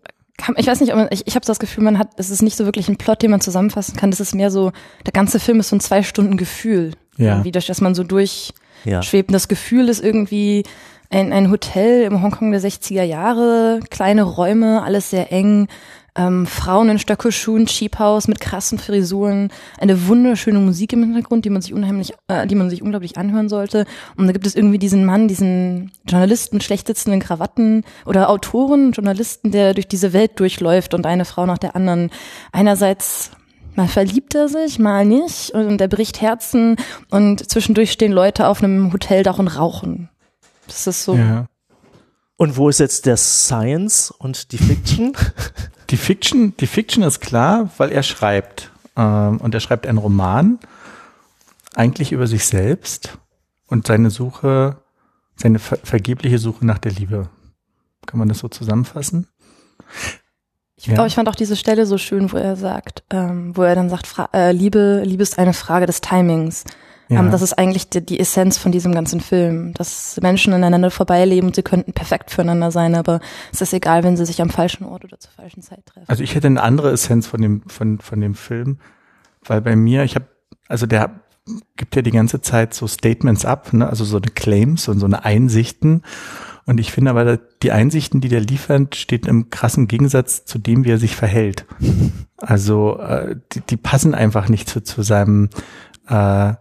ich 0.58 0.68
weiß 0.68 0.80
nicht, 0.81 0.92
ob 0.94 0.98
man, 1.00 1.08
ich, 1.12 1.25
ich 1.28 1.36
habe 1.36 1.46
das 1.46 1.60
Gefühl, 1.60 1.84
man 1.84 1.98
hat, 1.98 2.12
es 2.18 2.30
ist 2.30 2.42
nicht 2.44 2.56
so 2.56 2.66
wirklich 2.66 2.88
ein 2.88 2.98
Plot, 2.98 3.22
den 3.22 3.31
man 3.31 3.42
zusammenfassen 3.42 3.96
kann. 3.98 4.12
Das 4.12 4.19
ist 4.19 4.36
mehr 4.36 4.52
so, 4.52 4.72
der 5.06 5.14
ganze 5.14 5.40
Film 5.40 5.60
ist 5.60 5.69
so 5.69 5.75
ein 5.75 5.80
zwei 5.81 6.04
Stunden 6.04 6.38
Gefühl. 6.38 6.92
Ja. 7.18 7.34
Irgendwie, 7.34 7.52
durch 7.52 7.66
das 7.66 7.81
man 7.81 7.96
so 7.96 8.04
durch, 8.04 8.54
Ja. 8.86 9.02
das 9.02 9.48
Gefühl 9.48 9.90
ist 9.90 10.04
irgendwie 10.04 10.64
ein, 11.10 11.34
ein 11.34 11.50
Hotel 11.50 12.04
im 12.04 12.22
Hongkong 12.22 12.52
der 12.52 12.62
60er 12.62 13.04
Jahre, 13.04 13.80
kleine 13.90 14.24
Räume, 14.24 14.84
alles 14.84 15.10
sehr 15.10 15.31
eng, 15.31 15.68
ähm, 16.18 16.46
Frauen 16.46 16.90
in 16.90 17.00
Stöckelschuhen, 17.00 17.68
Cheap 17.68 18.00
House 18.00 18.28
mit 18.28 18.42
krassen 18.42 18.80
Frisuren, 18.80 19.50
eine 19.80 20.08
wunderschöne 20.08 20.60
Musik 20.60 20.94
im 20.94 21.04
Hintergrund, 21.04 21.46
die 21.46 21.50
man 21.50 21.62
sich 21.62 21.74
unheimlich, 21.74 22.14
äh, 22.28 22.48
die 22.48 22.56
man 22.56 22.69
sich 22.69 22.81
unglaublich 22.81 23.18
anhören 23.18 23.48
sollte. 23.48 23.86
Und 24.18 24.28
da 24.28 24.34
gibt 24.34 24.48
es 24.48 24.56
irgendwie 24.56 24.80
diesen 24.80 25.06
Mann, 25.06 25.28
diesen 25.28 25.92
Journalisten 26.08 26.58
mit 26.58 26.64
schlecht 26.64 26.88
sitzenden 26.88 27.19
Krawatten 27.19 27.84
oder 28.06 28.30
Autoren, 28.30 28.92
Journalisten, 28.92 29.52
der 29.52 29.74
durch 29.74 29.88
diese 29.88 30.12
Welt 30.12 30.40
durchläuft 30.40 30.94
und 30.94 31.06
eine 31.06 31.25
Frau 31.25 31.46
nach 31.46 31.60
der 31.60 31.75
anderen 31.75 32.10
einerseits 32.52 33.31
Mal 33.78 33.88
verliebt 33.88 34.34
er 34.34 34.50
sich, 34.50 34.80
mal 34.80 35.06
nicht. 35.06 35.52
Und 35.52 35.80
er 35.80 35.88
bricht 35.88 36.19
Herzen 36.19 36.78
und 37.12 37.48
zwischendurch 37.48 37.92
stehen 37.92 38.12
Leute 38.12 38.48
auf 38.48 38.64
einem 38.64 38.92
Hoteldach 38.92 39.38
und 39.38 39.50
rauchen. 39.50 40.10
Das 40.66 40.88
ist 40.88 41.04
so. 41.04 41.14
Ja. 41.14 41.46
Und 42.38 42.58
wo 42.58 42.69
ist 42.69 42.80
jetzt 42.80 43.06
der 43.06 43.18
Science 43.18 44.10
und 44.10 44.52
die 44.52 44.58
Fiction? 44.58 45.14
Die 45.89 45.98
Fiction, 45.98 46.56
die 46.57 46.68
Fiction 46.68 47.04
ist 47.04 47.19
klar, 47.19 47.69
weil 47.78 47.92
er 47.92 48.04
schreibt. 48.04 48.72
Ähm, 48.95 49.38
und 49.38 49.54
er 49.54 49.60
schreibt 49.60 49.88
einen 49.88 49.98
Roman, 49.98 50.60
eigentlich 51.75 52.12
über 52.12 52.28
sich 52.28 52.45
selbst 52.45 53.18
und 53.68 53.88
seine 53.88 54.10
Suche, 54.10 54.78
seine 55.36 55.60
ver 55.60 55.78
vergebliche 55.84 56.39
Suche 56.39 56.66
nach 56.66 56.80
der 56.80 56.92
Liebe. 56.92 57.30
Kann 58.06 58.19
man 58.19 58.28
das 58.28 58.39
so 58.39 58.48
zusammenfassen? 58.48 59.28
Ich, 60.75 60.88
Ja. 60.88 60.95
aber 60.95 61.07
ich 61.07 61.16
fand 61.16 61.30
auch 61.30 61.36
diese 61.36 61.56
Stelle 61.56 61.86
so 61.86 61.98
schön, 61.98 62.31
wo 62.31 62.38
er 62.38 62.56
sagt, 62.56 63.04
ähm, 63.12 63.56
wo 63.56 63.63
er 63.63 63.75
dann 63.75 63.90
sagt, 63.90 64.07
Fra 64.07 64.30
äh, 64.33 64.51
Liebe, 64.51 65.02
Liebe 65.06 65.23
ist 65.23 65.38
eine 65.40 65.54
Frage 65.54 65.85
des 65.85 66.02
Timings. 66.02 66.64
Ja. 67.09 67.19
Ähm, 67.19 67.31
das 67.31 67.42
ist 67.42 67.54
eigentlich 67.54 67.90
die, 67.90 68.06
die 68.06 68.19
Essenz 68.19 68.57
von 68.57 68.71
diesem 68.71 68.94
ganzen 68.94 69.21
Film, 69.21 69.73
dass 69.73 70.19
Menschen 70.21 70.54
aneinander 70.54 70.92
vorbeileben 70.92 71.47
und 71.47 71.56
sie 71.56 71.64
könnten 71.64 71.94
perfekt 71.94 72.31
füreinander 72.31 72.71
sein, 72.71 72.95
aber 72.95 73.19
es 73.52 73.61
ist 73.61 73.73
egal, 73.73 74.04
wenn 74.04 74.18
sie 74.18 74.26
sich 74.26 74.42
am 74.42 74.49
falschen 74.49 74.83
Ort 74.85 75.06
oder 75.06 75.19
zur 75.19 75.31
falschen 75.31 75.61
Zeit 75.61 75.85
treffen. 75.85 76.06
Also 76.07 76.23
ich 76.23 76.35
hätte 76.35 76.47
eine 76.47 76.61
andere 76.61 76.92
Essenz 76.92 77.28
von 77.28 77.42
dem, 77.42 77.61
von, 77.68 77.99
von 77.99 78.19
dem 78.19 78.35
Film, 78.35 78.80
weil 79.45 79.61
bei 79.61 79.76
mir, 79.76 80.04
ich 80.04 80.16
habe, 80.16 80.26
also 80.68 80.85
der 80.85 81.21
gibt 81.78 81.95
ja 81.95 82.02
die 82.02 82.11
ganze 82.11 82.42
Zeit 82.42 82.73
so 82.73 82.87
Statements 82.87 83.45
ab, 83.45 83.71
ne? 83.71 83.87
also 83.87 84.04
so 84.04 84.18
eine 84.18 84.28
Claims 84.28 84.90
und 84.90 84.99
so 84.99 85.06
eine 85.06 85.23
Einsichten. 85.23 86.04
Und 86.66 86.81
ich 86.81 86.92
finde 86.92 87.11
aber, 87.11 87.37
die 87.37 87.71
Einsichten, 87.71 88.19
die 88.19 88.28
der 88.28 88.42
liefert, 88.42 88.97
steht 88.97 89.26
im 89.26 89.49
krassen 89.49 89.87
Gegensatz 89.87 90.44
zu 90.44 90.59
dem, 90.59 90.83
wie 90.83 90.92
er 90.92 90.97
sich 90.97 91.16
verhält. 91.16 91.66
Also 92.35 92.99
äh, 92.99 93.37
die, 93.54 93.61
die 93.61 93.78
passen 93.78 94.14
einfach 94.14 94.49
nicht 94.49 94.69
zu, 94.69 94.83
zu 94.83 95.02
seinem, 95.02 95.49
äh. 96.07 96.54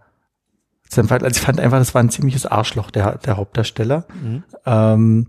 Also 1.23 1.39
ich 1.41 1.41
fand 1.41 1.61
einfach, 1.61 1.79
das 1.79 1.95
war 1.95 2.03
ein 2.03 2.11
ziemliches 2.11 2.47
Arschloch, 2.47 2.91
der, 2.91 3.19
der 3.19 3.37
Hauptdarsteller 3.37 4.07
Mhm. 4.23 4.45
ähm, 4.65 5.29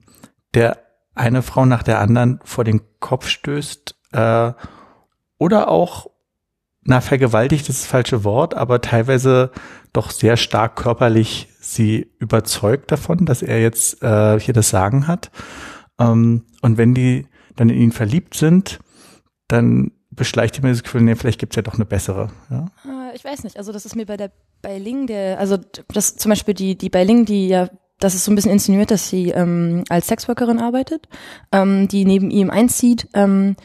der 0.54 0.78
eine 1.16 1.42
Frau 1.42 1.66
nach 1.66 1.84
der 1.84 2.00
anderen 2.00 2.40
vor 2.44 2.64
den 2.64 2.82
Kopf 3.00 3.28
stößt 3.28 3.96
äh, 4.12 4.52
oder 5.40 5.68
auch, 5.68 6.08
na, 6.84 7.02
vergewaltigt 7.02 7.70
ist 7.70 7.82
das 7.82 7.88
falsche 7.88 8.24
Wort, 8.24 8.54
aber 8.54 8.82
teilweise 8.82 9.52
doch 9.94 10.12
sehr 10.12 10.38
stark 10.38 10.76
körperlich 10.76 11.50
sie 11.60 12.12
überzeugt 12.20 12.92
davon, 12.92 13.26
dass 13.26 13.42
er 13.42 13.62
jetzt 13.62 14.02
äh, 14.04 14.40
hier 14.40 14.54
das 14.54 14.70
Sagen 14.70 15.08
hat. 15.08 15.32
Ähm, 16.00 16.46
und 16.62 16.78
wenn 16.78 16.94
die 16.94 17.28
dann 17.56 17.70
in 17.70 17.78
ihn 17.78 17.92
verliebt 17.92 18.36
sind, 18.36 18.80
dann 19.48 19.92
beschleicht 20.12 20.58
ihm 20.58 20.64
das 20.64 20.84
Gefühl, 20.84 21.02
nee, 21.02 21.16
vielleicht 21.16 21.40
gibt's 21.40 21.56
ja 21.56 21.62
doch 21.62 21.76
eine 21.76 21.86
bessere. 21.86 22.30
Ja? 22.50 22.68
Ich 23.18 23.26
weiß 23.26 23.44
nicht, 23.46 23.58
also 23.58 23.72
das 23.72 23.88
ist 23.88 23.96
mir 23.96 24.06
bei 24.06 24.16
der 24.16 24.32
bei 24.62 24.78
Ling, 24.78 25.08
der, 25.08 25.40
also 25.40 25.58
das 25.92 26.18
zum 26.18 26.30
Beispiel 26.30 26.54
die, 26.54 26.78
die 26.78 26.90
bei 26.90 27.04
Ling, 27.04 27.26
die 27.26 27.48
ja, 27.48 27.68
das 28.00 28.14
ist 28.14 28.26
so 28.26 28.32
ein 28.32 28.36
bisschen 28.36 28.52
insinuiert, 28.52 28.92
dass 28.92 29.10
sie 29.10 29.32
ähm, 29.32 29.84
als 29.90 30.06
Sexworkerin 30.06 30.60
arbeitet, 30.60 31.08
ähm, 31.52 31.88
die 31.88 32.06
neben 32.06 32.30
ihm 32.30 32.52
einzieht, 32.52 33.08
ähm, 33.16 33.56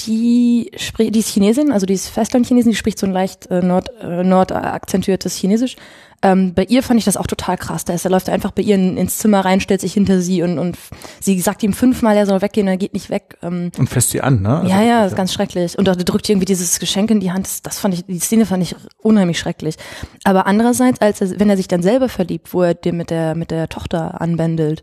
die 0.00 0.70
spricht, 0.76 1.14
die 1.14 1.20
ist 1.20 1.28
Chinesin, 1.28 1.72
also 1.72 1.86
die 1.86 1.94
ist 1.94 2.08
Festlandchinesin, 2.08 2.70
die 2.70 2.76
spricht 2.76 2.98
so 2.98 3.06
ein 3.06 3.12
leicht 3.12 3.50
äh, 3.50 3.62
Nord, 3.62 3.90
äh, 4.00 4.22
Nord 4.22 4.52
akzentuiertes 4.52 5.34
Chinesisch. 5.36 5.76
Ähm, 6.22 6.54
bei 6.54 6.64
ihr 6.64 6.82
fand 6.82 6.98
ich 6.98 7.04
das 7.04 7.16
auch 7.16 7.26
total 7.26 7.56
krass. 7.56 7.84
Da 7.84 7.92
ist, 7.92 8.04
er 8.04 8.10
läuft 8.10 8.28
einfach 8.28 8.50
bei 8.50 8.62
ihr 8.62 8.74
in, 8.74 8.96
ins 8.96 9.18
Zimmer 9.18 9.44
rein, 9.44 9.60
stellt 9.60 9.80
sich 9.80 9.92
hinter 9.92 10.20
sie 10.20 10.42
und, 10.42 10.58
und 10.58 10.76
sie 11.20 11.38
sagt 11.40 11.62
ihm 11.62 11.72
fünfmal, 11.72 12.16
er 12.16 12.26
soll 12.26 12.42
weggehen, 12.42 12.68
er 12.68 12.76
geht 12.76 12.94
nicht 12.94 13.10
weg. 13.10 13.36
Ähm, 13.42 13.70
und 13.78 13.88
fässt 13.88 14.10
sie 14.10 14.20
an, 14.20 14.42
ne? 14.42 14.60
Also 14.60 14.68
ja, 14.68 14.82
ja, 14.82 15.02
das 15.02 15.12
ist 15.12 15.16
ganz 15.16 15.32
schrecklich. 15.32 15.78
Und 15.78 15.86
da 15.86 15.94
drückt 15.94 16.28
irgendwie 16.28 16.46
dieses 16.46 16.78
Geschenk 16.78 17.10
in 17.10 17.20
die 17.20 17.32
Hand. 17.32 17.46
Das, 17.46 17.62
das 17.62 17.78
fand 17.78 17.94
ich, 17.94 18.04
die 18.06 18.18
Szene 18.18 18.46
fand 18.46 18.62
ich 18.62 18.74
unheimlich 18.98 19.38
schrecklich. 19.38 19.76
Aber 20.24 20.46
andererseits, 20.46 21.00
als 21.00 21.20
er, 21.20 21.38
wenn 21.38 21.50
er 21.50 21.56
sich 21.56 21.68
dann 21.68 21.82
selber 21.82 22.08
verliebt, 22.08 22.52
wo 22.52 22.62
er 22.62 22.74
den 22.74 22.96
mit 22.96 23.10
der, 23.10 23.34
mit 23.34 23.50
der 23.50 23.68
Tochter 23.68 24.20
anbändelt, 24.20 24.82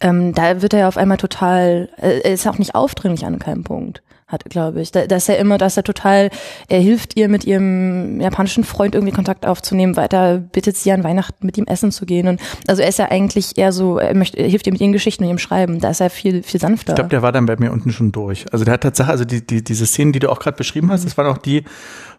ähm, 0.00 0.34
da 0.34 0.62
wird 0.62 0.72
er 0.72 0.88
auf 0.88 0.96
einmal 0.96 1.18
total, 1.18 1.90
äh, 1.98 2.20
er 2.20 2.32
ist 2.32 2.46
auch 2.46 2.58
nicht 2.58 2.74
aufdringlich 2.74 3.26
an 3.26 3.38
keinem 3.38 3.64
Punkt 3.64 4.02
hat, 4.30 4.44
glaube 4.44 4.80
ich. 4.80 4.92
Da, 4.92 5.06
dass 5.06 5.28
er 5.28 5.38
immer, 5.38 5.58
dass 5.58 5.76
er 5.76 5.82
total, 5.82 6.30
er 6.68 6.80
hilft 6.80 7.16
ihr 7.16 7.28
mit 7.28 7.44
ihrem 7.44 8.20
japanischen 8.20 8.64
Freund 8.64 8.94
irgendwie 8.94 9.14
Kontakt 9.14 9.46
aufzunehmen, 9.46 9.96
weiter 9.96 10.38
bittet 10.38 10.76
sie 10.76 10.92
an 10.92 11.04
Weihnachten 11.04 11.44
mit 11.46 11.58
ihm 11.58 11.64
essen 11.64 11.92
zu 11.92 12.06
gehen 12.06 12.28
und 12.28 12.40
also 12.66 12.82
er 12.82 12.88
ist 12.88 12.98
ja 12.98 13.10
eigentlich 13.10 13.58
eher 13.58 13.72
so, 13.72 13.98
er 13.98 14.14
möchte, 14.14 14.38
er 14.38 14.48
hilft 14.48 14.66
ihr 14.66 14.72
mit 14.72 14.80
ihren 14.80 14.92
Geschichten 14.92 15.24
und 15.24 15.28
ihrem 15.28 15.38
Schreiben. 15.38 15.80
Da 15.80 15.90
ist 15.90 16.00
er 16.00 16.10
viel 16.10 16.42
viel 16.42 16.60
sanfter. 16.60 16.92
Ich 16.92 16.96
glaube, 16.96 17.10
der 17.10 17.22
war 17.22 17.32
dann 17.32 17.46
bei 17.46 17.56
mir 17.56 17.72
unten 17.72 17.92
schon 17.92 18.12
durch. 18.12 18.46
Also 18.52 18.64
der 18.64 18.74
hat 18.74 18.82
tatsächlich, 18.82 19.10
also 19.10 19.24
die, 19.24 19.46
die 19.46 19.62
diese 19.62 19.86
Szenen, 19.86 20.12
die 20.12 20.18
du 20.18 20.30
auch 20.30 20.38
gerade 20.38 20.56
beschrieben 20.56 20.90
hast, 20.90 21.04
das 21.04 21.16
waren 21.16 21.26
auch 21.26 21.38
die, 21.38 21.64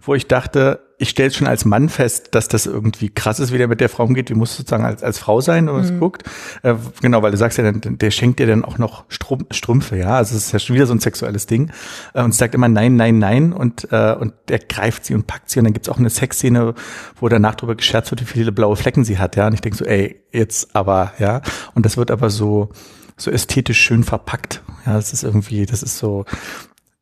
wo 0.01 0.15
ich 0.15 0.27
dachte, 0.27 0.79
ich 0.98 1.10
stelle 1.10 1.29
es 1.29 1.36
schon 1.36 1.48
als 1.48 1.65
Mann 1.65 1.89
fest, 1.89 2.29
dass 2.31 2.48
das 2.48 2.67
irgendwie 2.67 3.10
krass 3.10 3.39
ist, 3.39 3.51
wie 3.51 3.58
der 3.58 3.67
mit 3.67 3.81
der 3.81 3.89
Frau 3.89 4.03
umgeht. 4.03 4.29
Die 4.29 4.36
muss 4.36 4.55
sozusagen 4.55 4.86
als, 4.86 5.01
als 5.01 5.17
Frau 5.17 5.41
sein, 5.41 5.65
man 5.65 5.84
es 5.84 5.91
mhm. 5.91 6.00
guckt. 6.00 6.24
Äh, 6.62 6.75
genau, 7.01 7.24
weil 7.24 7.31
du 7.31 7.38
sagst 7.38 7.58
ja, 7.58 7.72
dann, 7.72 7.98
der 7.98 8.12
schenkt 8.12 8.39
dir 8.39 8.46
dann 8.46 8.63
auch 8.63 8.77
noch 8.77 9.05
Strum, 9.10 9.48
Strümpfe, 9.50 9.98
ja. 9.98 10.17
Also 10.17 10.36
es 10.36 10.46
ist 10.46 10.51
ja 10.51 10.60
schon 10.60 10.75
wieder 10.75 10.86
so 10.86 10.93
ein 10.93 11.00
sexuelles 11.00 11.48
Ding. 11.48 11.72
Äh, 12.13 12.22
und 12.22 12.36
sagt 12.36 12.53
immer 12.53 12.67
nein, 12.67 12.98
nein, 12.98 13.17
nein. 13.17 13.51
Und, 13.51 13.88
äh, 13.91 14.13
und 14.13 14.34
der 14.48 14.60
greift 14.60 15.05
sie 15.05 15.15
und 15.15 15.25
packt 15.25 15.50
sie. 15.50 15.60
Und 15.60 15.65
dann 15.65 15.74
gibt's 15.74 15.89
auch 15.89 15.98
eine 15.98 16.12
Sexszene, 16.12 16.75
wo 17.20 17.29
danach 17.29 17.55
drüber 17.55 17.74
gescherzt 17.74 18.12
wird, 18.12 18.22
wie 18.22 18.25
viele 18.25 18.51
blaue 18.51 18.75
Flecken 18.75 19.03
sie 19.03 19.17
hat, 19.17 19.36
ja. 19.36 19.48
Und 19.48 19.53
ich 19.53 19.62
denke 19.62 19.77
so, 19.77 19.86
ey, 19.86 20.22
jetzt 20.31 20.75
aber, 20.75 21.13
ja. 21.17 21.41
Und 21.74 21.88
das 21.88 21.98
wird 21.98 22.12
aber 22.12 22.29
so, 22.29 22.70
so 23.17 23.31
ästhetisch 23.31 23.79
schön 23.79 24.03
verpackt. 24.03 24.62
Ja, 24.86 24.93
das 24.93 25.13
ist 25.13 25.24
irgendwie, 25.24 25.65
das 25.65 25.81
ist 25.81 25.98
so, 25.98 26.25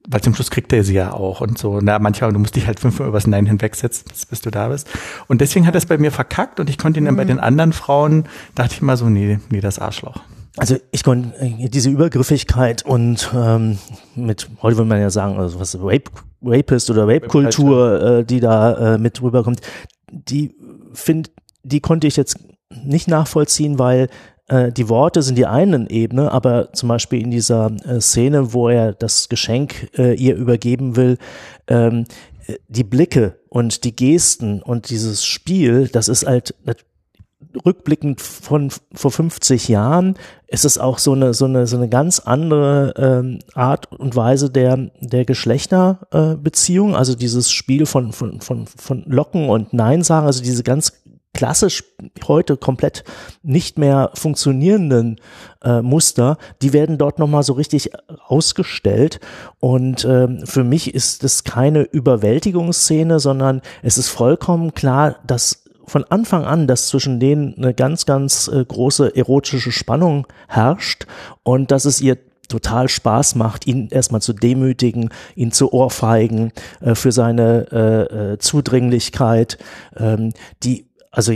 weil 0.08 0.22
zum 0.22 0.34
Schluss 0.34 0.50
kriegt 0.50 0.72
er 0.72 0.84
sie 0.84 0.94
ja 0.94 1.14
auch 1.14 1.42
und 1.42 1.58
so. 1.58 1.80
Na, 1.82 2.00
manchmal, 2.00 2.32
du 2.32 2.40
musst 2.40 2.56
dich 2.56 2.68
halt 2.68 2.80
fünfmal 2.80 3.10
übers 3.10 3.28
Nein 3.28 3.46
hinwegsetzen, 3.46 4.12
bis 4.30 4.42
du 4.42 4.50
da 4.50 4.70
bist. 4.70 4.88
Und 5.28 5.42
deswegen 5.42 5.68
hat 5.68 5.76
er 5.76 5.80
es 5.80 5.86
bei 5.86 5.98
mir 5.98 6.12
verkackt 6.12 6.60
und 6.60 6.70
ich 6.70 6.78
konnte 6.78 7.00
ihn 7.00 7.06
dann 7.06 7.16
mhm. 7.16 7.18
bei 7.18 7.26
den 7.26 7.40
anderen 7.40 7.74
Frauen, 7.74 8.26
dachte 8.56 8.76
ich 8.76 8.82
immer 8.82 8.98
so, 8.98 9.10
nee, 9.10 9.40
nee, 9.50 9.62
das 9.62 9.80
Arschloch. 9.80 10.22
Also 10.58 10.78
ich 10.92 11.04
konnte 11.04 11.38
äh, 11.40 11.70
diese 11.70 11.90
Übergriffigkeit 11.90 12.86
und 12.86 13.32
ähm, 13.36 13.78
mit, 14.16 14.50
heute 14.62 14.78
würde 14.78 14.90
man 14.90 15.00
ja 15.00 15.10
sagen, 15.10 15.38
also 15.38 15.60
was 15.60 15.78
Rape, 15.80 16.12
Rapist 16.42 16.90
oder 16.90 17.08
Rape-Kultur, 17.08 18.02
äh, 18.02 18.26
die 18.26 18.40
da 18.40 18.96
äh, 18.96 18.98
mit 18.98 19.22
rüberkommt, 19.22 19.62
die 20.12 20.56
find, 20.94 21.32
die 21.64 21.82
konnte 21.82 22.08
ich 22.08 22.16
jetzt 22.16 22.40
nicht 22.84 23.08
nachvollziehen, 23.08 23.80
weil 23.80 24.10
äh, 24.50 24.72
die 24.72 24.90
Worte 24.90 25.22
sind 25.22 25.38
die 25.38 25.46
einen 25.46 25.88
Ebene, 25.88 26.32
aber 26.32 26.74
zum 26.74 26.90
Beispiel 26.90 27.22
in 27.22 27.32
dieser 27.32 27.72
äh, 27.86 28.02
Szene, 28.02 28.54
wo 28.54 28.70
er 28.70 28.94
das 28.94 29.30
Geschenk 29.30 29.90
äh, 29.98 30.14
ihr 30.16 30.36
übergeben 30.36 30.96
will, 30.96 31.18
ähm, 31.68 32.06
die 32.68 32.84
Blicke 32.84 33.36
und 33.50 33.84
die 33.84 33.96
Gesten 33.96 34.62
und 34.62 34.90
dieses 34.90 35.24
Spiel, 35.24 35.88
das 35.88 36.08
ist 36.08 36.26
halt 36.26 36.56
rückblickend 37.66 38.22
von 38.22 38.72
vor 38.94 39.12
50 39.12 39.68
Jahren 39.70 40.16
ist 40.48 40.66
es 40.66 40.78
auch 40.78 40.98
so 40.98 41.14
eine 41.14 41.34
so 41.34 41.46
eine 41.46 41.68
so 41.68 41.78
eine 41.78 41.90
ganz 41.90 42.20
andere 42.20 42.94
ähm, 42.98 43.40
Art 43.54 43.92
und 43.92 44.16
Weise 44.16 44.50
der 44.50 44.92
der 45.00 45.26
Geschlechterbeziehung, 45.26 46.94
äh, 46.94 46.96
also 46.96 47.16
dieses 47.16 47.52
Spiel 47.52 47.86
von 47.86 48.14
von 48.14 48.42
von 48.42 48.68
von 48.68 49.04
Locken 49.08 49.50
und 49.50 49.74
Nein 49.74 50.04
sagen, 50.04 50.28
also 50.28 50.44
diese 50.44 50.64
ganz 50.64 50.99
klassisch 51.34 51.84
heute 52.28 52.58
komplett 52.58 53.04
nicht 53.44 53.78
mehr 53.78 54.12
funktionierenden 54.14 55.20
äh, 55.64 55.82
Muster, 55.82 56.38
die 56.62 56.74
werden 56.74 56.98
dort 56.98 57.20
nochmal 57.20 57.44
so 57.44 57.54
richtig 57.54 57.92
ausgestellt. 58.28 59.20
Und 59.60 60.06
ähm, 60.06 60.46
für 60.46 60.64
mich 60.64 60.94
ist 60.94 61.24
es 61.24 61.44
keine 61.44 61.84
Überwältigungsszene, 61.84 63.20
sondern 63.20 63.62
es 63.84 63.98
ist 63.98 64.10
vollkommen 64.10 64.74
klar, 64.74 65.18
dass 65.26 65.64
von 65.86 66.04
Anfang 66.06 66.46
an, 66.46 66.68
dass 66.68 66.88
zwischen 66.88 67.20
denen 67.20 67.56
eine 67.58 67.74
ganz, 67.74 68.06
ganz 68.06 68.48
äh, 68.48 68.64
große 68.64 69.16
erotische 69.16 69.72
Spannung 69.72 70.28
herrscht 70.48 71.06
und 71.44 71.72
dass 71.72 71.86
es 71.86 72.00
ihr 72.00 72.18
total 72.48 72.90
Spaß 72.90 73.36
macht, 73.36 73.68
ihn 73.68 73.90
erstmal 73.90 74.22
zu 74.22 74.34
demütigen, 74.34 75.10
ihn 75.36 75.52
zu 75.52 75.72
ohrfeigen 75.72 76.52
äh, 76.82 76.96
für 76.96 77.12
seine 77.12 77.68
äh, 77.72 78.34
äh, 78.34 78.38
Zudringlichkeit, 78.40 79.58
ähm, 79.96 80.34
die 80.64 80.89
also 81.12 81.34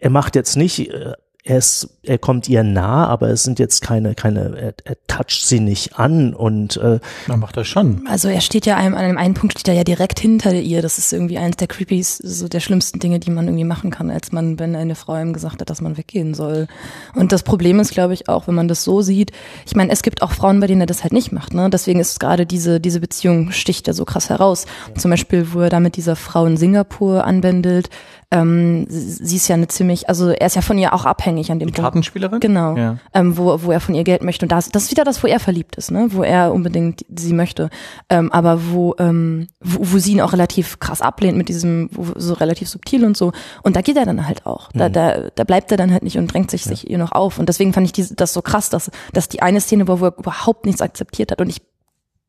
er 0.00 0.10
macht 0.10 0.34
jetzt 0.34 0.56
nicht 0.56 0.90
äh, 0.90 1.12
er, 1.44 1.58
ist, 1.58 1.98
er 2.04 2.18
kommt 2.18 2.48
ihr 2.48 2.62
nah, 2.62 3.06
aber 3.06 3.30
es 3.30 3.42
sind 3.42 3.58
jetzt 3.58 3.82
keine, 3.82 4.14
keine, 4.14 4.56
er, 4.56 4.74
er 4.84 4.96
toucht 5.08 5.44
sie 5.44 5.58
nicht 5.58 5.98
an 5.98 6.34
und 6.34 6.76
äh, 6.76 7.00
Man 7.26 7.40
macht 7.40 7.56
das 7.56 7.66
schon. 7.66 8.06
Also 8.08 8.28
er 8.28 8.40
steht 8.40 8.64
ja 8.64 8.76
einem, 8.76 8.94
an 8.94 9.00
einem 9.00 9.18
einen 9.18 9.34
Punkt 9.34 9.58
steht 9.58 9.66
er 9.66 9.74
ja 9.74 9.82
direkt 9.82 10.20
hinter 10.20 10.52
ihr. 10.54 10.82
Das 10.82 10.98
ist 10.98 11.12
irgendwie 11.12 11.38
eines 11.38 11.56
der 11.56 11.66
creepies, 11.66 12.18
so 12.18 12.46
der 12.46 12.60
schlimmsten 12.60 13.00
Dinge, 13.00 13.18
die 13.18 13.30
man 13.32 13.46
irgendwie 13.46 13.64
machen 13.64 13.90
kann, 13.90 14.08
als 14.08 14.30
man, 14.30 14.60
wenn 14.60 14.76
eine 14.76 14.94
Frau 14.94 15.20
ihm 15.20 15.32
gesagt 15.32 15.60
hat, 15.60 15.68
dass 15.68 15.80
man 15.80 15.96
weggehen 15.96 16.34
soll. 16.34 16.68
Und 17.16 17.32
das 17.32 17.42
Problem 17.42 17.80
ist, 17.80 17.90
glaube 17.90 18.14
ich, 18.14 18.28
auch, 18.28 18.46
wenn 18.46 18.54
man 18.54 18.68
das 18.68 18.84
so 18.84 19.02
sieht, 19.02 19.32
ich 19.66 19.74
meine, 19.74 19.90
es 19.90 20.02
gibt 20.02 20.22
auch 20.22 20.30
Frauen, 20.30 20.60
bei 20.60 20.68
denen 20.68 20.82
er 20.82 20.86
das 20.86 21.02
halt 21.02 21.12
nicht 21.12 21.32
macht, 21.32 21.54
ne? 21.54 21.68
Deswegen 21.70 21.98
ist 21.98 22.20
gerade 22.20 22.46
diese, 22.46 22.78
diese 22.78 23.00
Beziehung 23.00 23.50
sticht 23.50 23.88
ja 23.88 23.94
so 23.94 24.04
krass 24.04 24.30
heraus. 24.30 24.66
Zum 24.96 25.10
Beispiel, 25.10 25.52
wo 25.52 25.60
er 25.60 25.70
da 25.70 25.80
mit 25.80 25.96
dieser 25.96 26.14
Frau 26.14 26.46
in 26.46 26.56
Singapur 26.56 27.24
anbändelt, 27.24 27.90
ähm, 28.32 28.86
sie 28.88 29.36
ist 29.36 29.46
ja 29.48 29.54
eine 29.54 29.68
ziemlich, 29.68 30.08
also 30.08 30.30
er 30.30 30.46
ist 30.46 30.56
ja 30.56 30.62
von 30.62 30.78
ihr 30.78 30.94
auch 30.94 31.04
abhängig 31.04 31.52
an 31.52 31.58
dem 31.58 31.66
Die 31.66 31.72
Punkt. 31.72 31.84
Kartenspielerin? 31.84 32.40
Genau. 32.40 32.76
Ja. 32.76 32.96
Ähm, 33.12 33.36
wo, 33.36 33.62
wo 33.62 33.70
er 33.70 33.78
von 33.78 33.94
ihr 33.94 34.04
Geld 34.04 34.22
möchte. 34.22 34.46
Und 34.46 34.52
das, 34.52 34.70
das 34.70 34.84
ist 34.84 34.90
wieder 34.90 35.04
das, 35.04 35.22
wo 35.22 35.26
er 35.26 35.38
verliebt 35.38 35.76
ist, 35.76 35.90
ne? 35.90 36.08
Wo 36.12 36.22
er 36.22 36.54
unbedingt 36.54 37.04
sie 37.14 37.34
möchte. 37.34 37.68
Ähm, 38.08 38.32
aber 38.32 38.70
wo, 38.70 38.94
ähm, 38.98 39.48
wo, 39.60 39.80
wo 39.82 39.98
sie 39.98 40.12
ihn 40.12 40.22
auch 40.22 40.32
relativ 40.32 40.80
krass 40.80 41.02
ablehnt 41.02 41.36
mit 41.36 41.50
diesem, 41.50 41.90
so 42.16 42.32
relativ 42.32 42.70
subtil 42.70 43.04
und 43.04 43.18
so. 43.18 43.32
Und 43.62 43.76
da 43.76 43.82
geht 43.82 43.98
er 43.98 44.06
dann 44.06 44.26
halt 44.26 44.46
auch. 44.46 44.72
Da, 44.72 44.88
mhm. 44.88 44.92
da, 44.94 45.30
da 45.34 45.44
bleibt 45.44 45.70
er 45.70 45.76
dann 45.76 45.92
halt 45.92 46.02
nicht 46.02 46.16
und 46.16 46.32
drängt 46.32 46.50
sich, 46.50 46.64
ja. 46.64 46.70
sich 46.70 46.88
ihr 46.88 46.96
noch 46.96 47.12
auf. 47.12 47.38
Und 47.38 47.50
deswegen 47.50 47.74
fand 47.74 47.86
ich 47.86 47.92
diese, 47.92 48.14
das 48.14 48.32
so 48.32 48.40
krass, 48.40 48.70
dass, 48.70 48.90
dass 49.12 49.28
die 49.28 49.42
eine 49.42 49.60
Szene 49.60 49.86
war, 49.86 50.00
wo 50.00 50.06
er 50.06 50.18
überhaupt 50.18 50.64
nichts 50.64 50.80
akzeptiert 50.80 51.32
hat. 51.32 51.42
Und 51.42 51.50
ich 51.50 51.60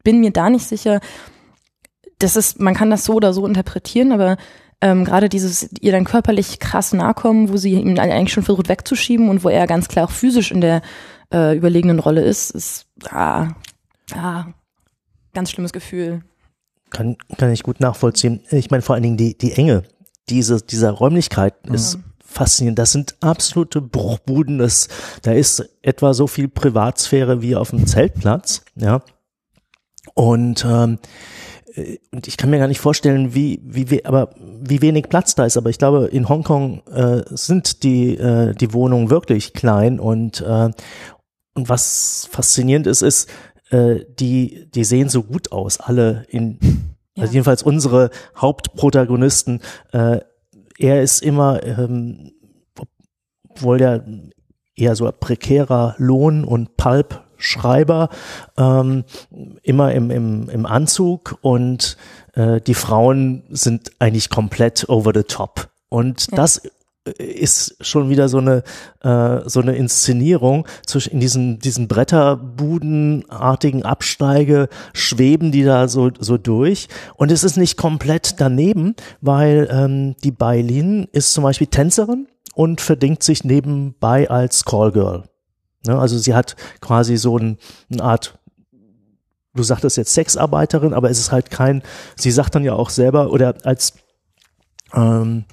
bin 0.03 0.19
mir 0.19 0.31
da 0.31 0.50
nicht 0.50 0.67
sicher, 0.67 1.00
das 2.19 2.36
ist, 2.36 2.60
man 2.60 2.74
kann 2.74 2.89
das 2.89 3.05
so 3.05 3.13
oder 3.13 3.33
so 3.33 3.48
interpretieren, 3.48 4.12
aber 4.12 4.38
ähm, 4.81 5.05
gerade 5.05 5.29
dieses 5.29 5.69
ihr 5.79 5.91
dann 5.91 6.05
körperlich 6.05 6.59
krass 6.59 6.93
nahe 6.93 7.13
kommen, 7.13 7.49
wo 7.49 7.57
sie 7.57 7.73
ihn 7.73 7.99
eigentlich 7.99 8.33
schon 8.33 8.43
versucht 8.43 8.69
wegzuschieben 8.69 9.29
und 9.29 9.43
wo 9.43 9.49
er 9.49 9.67
ganz 9.67 9.87
klar 9.87 10.05
auch 10.05 10.11
physisch 10.11 10.51
in 10.51 10.61
der 10.61 10.81
äh, 11.33 11.55
überlegenen 11.55 11.99
Rolle 11.99 12.21
ist, 12.21 12.51
ist 12.51 12.85
ah, 13.09 13.49
ah, 14.13 14.45
ganz 15.33 15.51
schlimmes 15.51 15.73
Gefühl. 15.73 16.23
Kann, 16.89 17.17
kann 17.37 17.51
ich 17.51 17.63
gut 17.63 17.79
nachvollziehen. 17.79 18.41
Ich 18.51 18.69
meine 18.69 18.83
vor 18.83 18.95
allen 18.95 19.03
Dingen 19.03 19.17
die, 19.17 19.37
die 19.37 19.53
Enge 19.53 19.83
diese, 20.29 20.61
dieser 20.61 20.91
Räumlichkeit 20.91 21.55
ist 21.67 21.99
faszinierend. 22.25 22.79
Das 22.79 22.91
sind 22.91 23.15
absolute 23.21 23.81
Bruchbuden. 23.81 24.57
Das, 24.57 24.87
da 25.21 25.31
ist 25.31 25.69
etwa 25.81 26.13
so 26.13 26.27
viel 26.27 26.47
Privatsphäre 26.47 27.41
wie 27.41 27.55
auf 27.55 27.71
dem 27.71 27.85
Zeltplatz, 27.87 28.63
ja. 28.75 29.01
Und 30.15 30.65
ähm, 30.65 30.93
äh, 30.93 30.97
und 32.11 32.27
ich 32.27 32.37
kann 32.37 32.49
mir 32.49 32.59
gar 32.59 32.67
nicht 32.67 32.79
vorstellen, 32.79 33.33
wie, 33.33 33.59
wie, 33.63 34.05
aber 34.05 34.29
wie 34.37 34.81
wenig 34.81 35.09
Platz 35.09 35.35
da 35.35 35.45
ist. 35.45 35.57
Aber 35.57 35.69
ich 35.69 35.79
glaube, 35.79 36.05
in 36.05 36.29
Hongkong 36.29 36.85
äh, 36.87 37.23
sind 37.29 37.83
die, 37.83 38.15
äh, 38.15 38.53
die 38.53 38.73
Wohnungen 38.73 39.09
wirklich 39.09 39.53
klein 39.53 39.99
und, 39.99 40.41
äh, 40.41 40.69
und 41.55 41.69
was 41.69 42.27
faszinierend 42.31 42.87
ist, 42.87 43.01
ist, 43.01 43.29
äh, 43.71 44.05
die, 44.19 44.69
die 44.73 44.83
sehen 44.83 45.09
so 45.09 45.23
gut 45.23 45.51
aus, 45.51 45.79
alle 45.79 46.25
in, 46.29 46.59
ja. 47.15 47.23
also 47.23 47.33
jedenfalls 47.33 47.63
unsere 47.63 48.11
Hauptprotagonisten. 48.37 49.61
Äh, 49.91 50.19
er 50.77 51.01
ist 51.01 51.23
immer, 51.23 51.63
ähm, 51.63 52.33
obwohl 53.49 53.77
der 53.77 54.05
eher 54.75 54.95
so 54.95 55.11
prekärer 55.11 55.95
Lohn 55.97 56.43
und 56.43 56.77
Pulp 56.77 57.23
Schreiber, 57.43 58.09
ähm, 58.57 59.03
immer 59.62 59.93
im, 59.93 60.12
im, 60.12 60.50
im 60.50 60.65
Anzug 60.65 61.38
und 61.41 61.97
äh, 62.33 62.62
die 62.62 62.73
Frauen 62.73 63.43
sind 63.50 63.91
eigentlich 64.00 64.29
komplett 64.29 64.89
over 64.89 65.12
the 65.13 65.23
top. 65.23 65.69
Und 65.89 66.31
ja. 66.31 66.38
das 66.38 66.62
ist 67.05 67.75
schon 67.81 68.09
wieder 68.09 68.29
so 68.29 68.38
eine 68.38 68.63
äh, 69.01 69.41
so 69.45 69.59
eine 69.59 69.75
Inszenierung 69.75 70.65
zwischen 70.85 71.13
in 71.13 71.19
diesen 71.19 71.59
diesen 71.59 71.89
Bretterbudenartigen 71.89 73.83
Absteige 73.83 74.69
schweben 74.93 75.51
die 75.51 75.63
da 75.63 75.89
so 75.89 76.12
so 76.17 76.38
durch 76.38 76.88
und 77.15 77.29
es 77.29 77.43
ist 77.43 77.57
nicht 77.57 77.75
komplett 77.77 78.39
daneben, 78.39 78.95
weil 79.19 79.67
ähm, 79.69 80.15
die 80.23 80.31
Bailin 80.31 81.09
ist 81.12 81.33
zum 81.33 81.43
Beispiel 81.43 81.67
Tänzerin 81.67 82.27
und 82.55 82.79
verdingt 82.79 83.21
sich 83.23 83.43
nebenbei 83.43 84.29
als 84.29 84.63
Callgirl. 84.63 85.23
Ne? 85.85 85.97
Also 85.97 86.17
sie 86.17 86.33
hat 86.33 86.55
quasi 86.81 87.17
so 87.17 87.37
ein, 87.37 87.57
eine 87.91 88.03
Art 88.03 88.37
du 89.55 89.63
sagtest 89.63 89.97
jetzt 89.97 90.13
Sexarbeiterin, 90.13 90.93
aber 90.93 91.09
es 91.09 91.19
ist 91.19 91.31
halt 91.31 91.51
kein, 91.51 91.83
sie 92.15 92.31
sagt 92.31 92.55
dann 92.55 92.63
ja 92.63 92.73
auch 92.73 92.89
selber, 92.89 93.31
oder 93.31 93.55
als 93.63 93.93
ähm, 94.93 95.45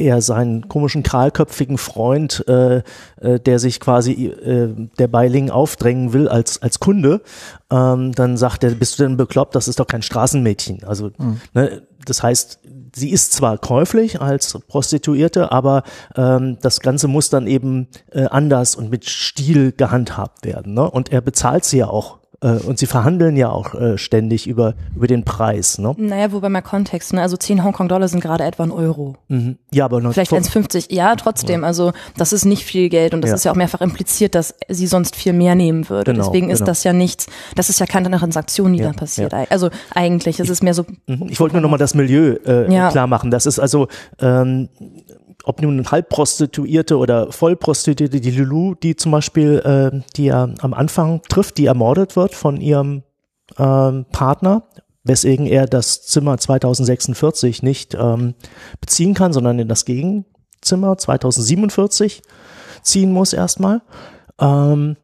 er 0.00 0.22
seinen 0.22 0.68
komischen 0.68 1.02
kahlköpfigen 1.02 1.78
Freund, 1.78 2.44
äh, 2.48 2.82
äh, 3.20 3.38
der 3.38 3.58
sich 3.58 3.80
quasi 3.80 4.26
äh, 4.26 4.74
der 4.98 5.08
Beiling 5.08 5.50
aufdrängen 5.50 6.12
will 6.12 6.28
als 6.28 6.62
als 6.62 6.80
Kunde, 6.80 7.22
ähm, 7.70 8.12
dann 8.12 8.36
sagt 8.36 8.64
er, 8.64 8.70
bist 8.70 8.98
du 8.98 9.04
denn 9.04 9.16
bekloppt? 9.16 9.54
Das 9.54 9.68
ist 9.68 9.78
doch 9.78 9.86
kein 9.86 10.02
Straßenmädchen. 10.02 10.84
Also 10.84 11.10
mhm. 11.18 11.40
ne, 11.54 11.82
das 12.04 12.22
heißt, 12.22 12.60
sie 12.94 13.10
ist 13.10 13.32
zwar 13.32 13.58
käuflich 13.58 14.20
als 14.20 14.58
Prostituierte, 14.68 15.52
aber 15.52 15.82
ähm, 16.16 16.58
das 16.62 16.80
Ganze 16.80 17.08
muss 17.08 17.30
dann 17.30 17.46
eben 17.46 17.88
äh, 18.10 18.24
anders 18.24 18.74
und 18.74 18.90
mit 18.90 19.08
Stil 19.08 19.72
gehandhabt 19.72 20.44
werden. 20.44 20.74
Ne? 20.74 20.90
Und 20.90 21.12
er 21.12 21.20
bezahlt 21.20 21.64
sie 21.64 21.78
ja 21.78 21.88
auch 21.88 22.19
äh, 22.42 22.52
und 22.52 22.78
sie 22.78 22.86
verhandeln 22.86 23.36
ja 23.36 23.50
auch 23.50 23.74
äh, 23.74 23.98
ständig 23.98 24.46
über, 24.46 24.74
über 24.94 25.06
den 25.06 25.24
Preis. 25.24 25.78
Ne? 25.78 25.94
Naja, 25.96 26.32
wobei 26.32 26.48
mal 26.48 26.62
Kontext, 26.62 27.12
ne? 27.12 27.22
also 27.22 27.36
10 27.36 27.62
Hongkong-Dollar 27.64 28.08
sind 28.08 28.20
gerade 28.20 28.44
etwa 28.44 28.62
ein 28.62 28.70
Euro. 28.70 29.16
Mhm. 29.28 29.58
Ja, 29.72 29.84
aber 29.84 30.00
noch 30.00 30.12
Vielleicht 30.12 30.32
1,50, 30.32 30.92
ja, 30.92 31.14
trotzdem, 31.16 31.62
ja. 31.62 31.66
also 31.66 31.92
das 32.16 32.32
ist 32.32 32.44
nicht 32.44 32.64
viel 32.64 32.88
Geld 32.88 33.14
und 33.14 33.22
das 33.22 33.30
ja. 33.30 33.36
ist 33.36 33.44
ja 33.44 33.52
auch 33.52 33.56
mehrfach 33.56 33.80
impliziert, 33.80 34.34
dass 34.34 34.54
sie 34.68 34.86
sonst 34.86 35.16
viel 35.16 35.32
mehr 35.32 35.54
nehmen 35.54 35.88
würde. 35.88 36.12
Genau, 36.12 36.24
Deswegen 36.24 36.50
ist 36.50 36.58
genau. 36.60 36.70
das 36.70 36.84
ja 36.84 36.92
nichts, 36.92 37.26
das 37.54 37.68
ist 37.68 37.78
ja 37.80 37.86
keine 37.86 38.10
Transaktion, 38.10 38.72
die 38.72 38.80
ja, 38.80 38.88
da 38.88 38.92
passiert. 38.92 39.34
Also 39.50 39.70
eigentlich, 39.94 40.40
es 40.40 40.48
ist 40.48 40.62
mehr 40.62 40.74
so. 40.74 40.84
Mhm. 41.06 41.26
Ich 41.28 41.40
wollte 41.40 41.54
nur 41.54 41.62
nochmal 41.62 41.78
das 41.78 41.94
Milieu 41.94 42.36
äh, 42.44 42.66
klar 42.90 43.06
machen. 43.06 43.30
Das 43.30 43.46
ist 43.46 43.58
also 43.58 43.88
ähm, 44.20 44.68
ob 45.44 45.62
nun 45.62 45.90
Halbprostituierte 45.90 46.98
oder 46.98 47.32
Vollprostituierte, 47.32 48.20
die 48.20 48.30
Lulu, 48.30 48.74
die 48.74 48.96
zum 48.96 49.12
Beispiel, 49.12 49.58
äh, 49.58 50.00
die 50.16 50.28
er 50.28 50.54
am 50.60 50.74
Anfang 50.74 51.22
trifft, 51.28 51.58
die 51.58 51.66
ermordet 51.66 52.16
wird 52.16 52.34
von 52.34 52.60
ihrem 52.60 53.02
ähm, 53.58 54.06
Partner, 54.12 54.64
weswegen 55.04 55.46
er 55.46 55.66
das 55.66 56.02
Zimmer 56.02 56.38
2046 56.38 57.62
nicht 57.62 57.94
ähm, 57.94 58.34
beziehen 58.80 59.14
kann, 59.14 59.32
sondern 59.32 59.58
in 59.58 59.68
das 59.68 59.84
Gegenzimmer 59.84 60.98
2047 60.98 62.22
ziehen 62.82 63.12
muss 63.12 63.32
erstmal. 63.32 63.82
Ähm, 64.38 64.96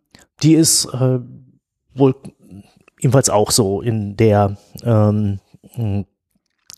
die 0.42 0.54
ist 0.54 0.86
äh, 0.86 1.18
wohl 1.94 2.14
ebenfalls 3.00 3.30
auch 3.30 3.50
so 3.50 3.80
in 3.80 4.16
der 4.16 4.56
ähm, 4.84 5.40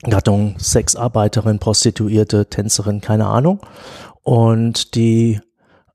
Gattung 0.02 0.58
Sexarbeiterin, 0.58 1.58
Prostituierte, 1.58 2.46
Tänzerin, 2.46 3.00
keine 3.00 3.26
Ahnung. 3.26 3.60
Und 4.22 4.94
die, 4.94 5.40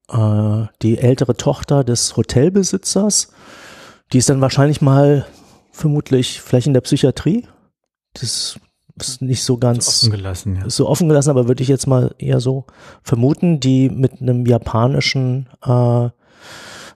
äh, 0.10 0.66
die 0.82 0.98
ältere 0.98 1.38
Tochter 1.38 1.84
des 1.84 2.18
Hotelbesitzers, 2.18 3.30
die 4.12 4.18
ist 4.18 4.30
dann 4.30 4.42
wahrscheinlich 4.42 4.82
mal 4.82 5.26
vermutlich 5.72 6.42
vielleicht 6.42 6.68
in 6.68 6.74
der 6.74 6.82
Psychiatrie. 6.82 7.48
Das 8.14 8.60
ist 9.00 9.22
nicht 9.22 9.44
so 9.44 9.58
ganz 9.58 9.86
so 9.86 10.08
offen 10.08 10.12
gelassen, 10.18 10.56
ja. 10.56 10.70
so 10.70 10.88
offen 10.88 11.08
gelassen, 11.08 11.32
aber 11.32 11.48
würde 11.48 11.64
ich 11.64 11.70
jetzt 11.70 11.88
mal 11.88 12.14
eher 12.20 12.40
so 12.40 12.66
vermuten, 13.02 13.60
die 13.60 13.90
mit 13.90 14.22
einem 14.22 14.46
japanischen 14.46 15.50
äh, 15.66 16.10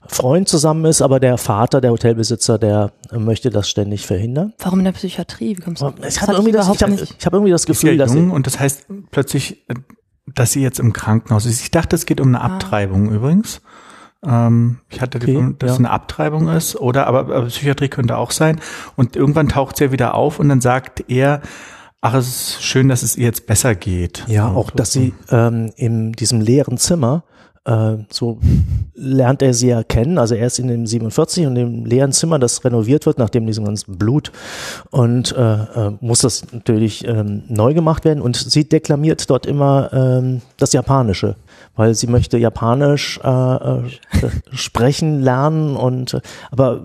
Freund 0.06 0.48
zusammen 0.48 0.86
ist, 0.86 1.02
aber 1.02 1.20
der 1.20 1.38
Vater, 1.38 1.82
der 1.82 1.92
Hotelbesitzer, 1.92 2.58
der 2.58 2.92
möchte 3.12 3.50
das 3.50 3.70
ständig 3.70 4.06
verhindern. 4.06 4.54
Warum 4.60 4.80
in 4.80 4.86
der 4.86 4.92
Psychiatrie? 4.94 5.58
Wie 5.58 5.62
kommst 5.62 5.82
du? 5.82 5.94
Ich 6.08 6.22
habe 6.22 6.34
irgendwie, 6.34 6.52
das, 6.52 6.70
ich 6.70 6.82
hab, 6.82 6.90
ich 6.90 7.26
hab 7.26 7.34
irgendwie 7.34 7.52
das 7.52 7.66
Gefühl, 7.66 7.92
ist 7.92 8.00
ja 8.00 8.06
dass 8.06 8.14
jung 8.14 8.32
und 8.32 8.48
das 8.48 8.60
heißt 8.60 8.86
plötzlich, 9.12 9.66
dass 10.34 10.52
sie 10.52 10.62
jetzt 10.62 10.80
im 10.80 10.94
Krankenhaus 10.94 11.46
ist. 11.46 11.62
Ich 11.62 11.72
dachte, 11.72 11.96
es 11.96 12.06
geht 12.06 12.22
um 12.22 12.28
eine 12.28 12.42
ah. 12.42 12.46
Abtreibung 12.46 13.10
übrigens. 13.10 13.62
Ähm, 14.26 14.80
ich 14.90 15.02
hatte 15.02 15.18
okay, 15.18 15.26
die, 15.26 15.60
dass 15.60 15.70
ja. 15.70 15.74
es 15.74 15.80
eine 15.80 15.90
Abtreibung 15.90 16.48
ist, 16.50 16.76
oder 16.76 17.08
aber, 17.08 17.20
aber 17.20 17.46
Psychiatrie 17.46 17.90
könnte 17.90 18.18
auch 18.18 18.32
sein. 18.32 18.60
Und 18.96 19.16
irgendwann 19.16 19.50
taucht 19.50 19.78
sie 19.78 19.86
ja 19.86 19.92
wieder 19.92 20.16
auf 20.16 20.40
und 20.40 20.50
dann 20.50 20.62
sagt 20.62 21.06
er, 21.10 21.42
ach, 22.02 22.14
es 22.14 22.28
ist 22.28 22.64
schön, 22.64 22.88
dass 22.88 23.04
es 23.04 23.16
ihr 23.16 23.26
jetzt 23.26 23.46
besser 23.48 23.76
geht. 23.76 24.24
Ja, 24.28 24.48
auch, 24.48 24.72
dass 24.72 24.92
sie 24.92 25.14
ähm, 25.30 25.72
in 25.76 26.14
diesem 26.14 26.42
leeren 26.42 26.78
Zimmer 26.78 27.24
äh, 27.26 27.37
so 28.10 28.40
lernt 28.94 29.42
er 29.42 29.54
sie 29.54 29.68
ja 29.68 29.84
kennen. 29.84 30.18
Also 30.18 30.36
er 30.36 30.48
ist 30.48 30.60
in 30.60 30.68
dem 30.68 30.88
47 30.88 31.46
und 31.48 31.56
dem 31.56 31.86
leeren 31.86 32.12
Zimmer, 32.12 32.40
das 32.40 32.64
renoviert 32.64 33.06
wird, 33.06 33.18
nachdem 33.18 33.46
diesem 33.46 33.66
ganzen 33.66 33.98
Blut 33.98 34.32
und 34.90 35.36
äh, 35.36 35.54
äh, 35.54 35.92
muss 36.00 36.20
das 36.20 36.46
natürlich 36.52 37.06
ähm, 37.08 37.44
neu 37.48 37.74
gemacht 37.74 38.06
werden. 38.06 38.22
Und 38.22 38.36
sie 38.38 38.68
deklamiert 38.68 39.30
dort 39.30 39.46
immer 39.46 39.92
ähm, 39.94 40.42
das 40.58 40.74
Japanische, 40.74 41.36
weil 41.76 41.94
sie 41.94 42.08
möchte 42.08 42.38
Japanisch 42.38 43.20
äh, 43.24 43.56
äh, 43.56 43.84
sprechen 44.54 45.22
lernen 45.22 45.76
und 45.76 46.14
äh, 46.14 46.22
aber 46.52 46.82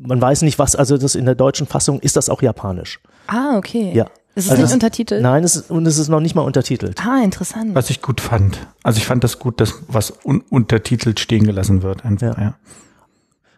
man 0.00 0.20
weiß 0.20 0.42
nicht 0.42 0.58
was. 0.58 0.76
Also 0.76 0.96
das 0.96 1.14
in 1.14 1.24
der 1.24 1.34
deutschen 1.34 1.66
Fassung 1.66 2.00
ist 2.00 2.16
das 2.16 2.28
auch 2.28 2.42
Japanisch. 2.42 3.00
Ah 3.26 3.56
okay. 3.56 3.92
Ja. 3.94 4.06
Ist 4.38 4.44
es 4.44 4.50
also 4.52 4.62
nicht 4.62 4.72
untertitelt? 4.72 5.20
Nein, 5.20 5.42
es 5.42 5.56
ist, 5.56 5.70
und 5.70 5.84
es 5.84 5.98
ist 5.98 6.08
noch 6.08 6.20
nicht 6.20 6.36
mal 6.36 6.42
untertitelt. 6.42 7.04
Ah, 7.04 7.20
interessant. 7.24 7.74
Was 7.74 7.90
ich 7.90 8.00
gut 8.00 8.20
fand. 8.20 8.68
Also 8.84 8.98
ich 8.98 9.04
fand 9.04 9.24
das 9.24 9.40
gut, 9.40 9.60
dass 9.60 9.74
was 9.88 10.12
un 10.24 10.42
untertitelt 10.48 11.18
stehen 11.18 11.42
gelassen 11.42 11.82
wird. 11.82 12.04
Einfach, 12.04 12.38
ja. 12.38 12.42
ja. 12.42 12.54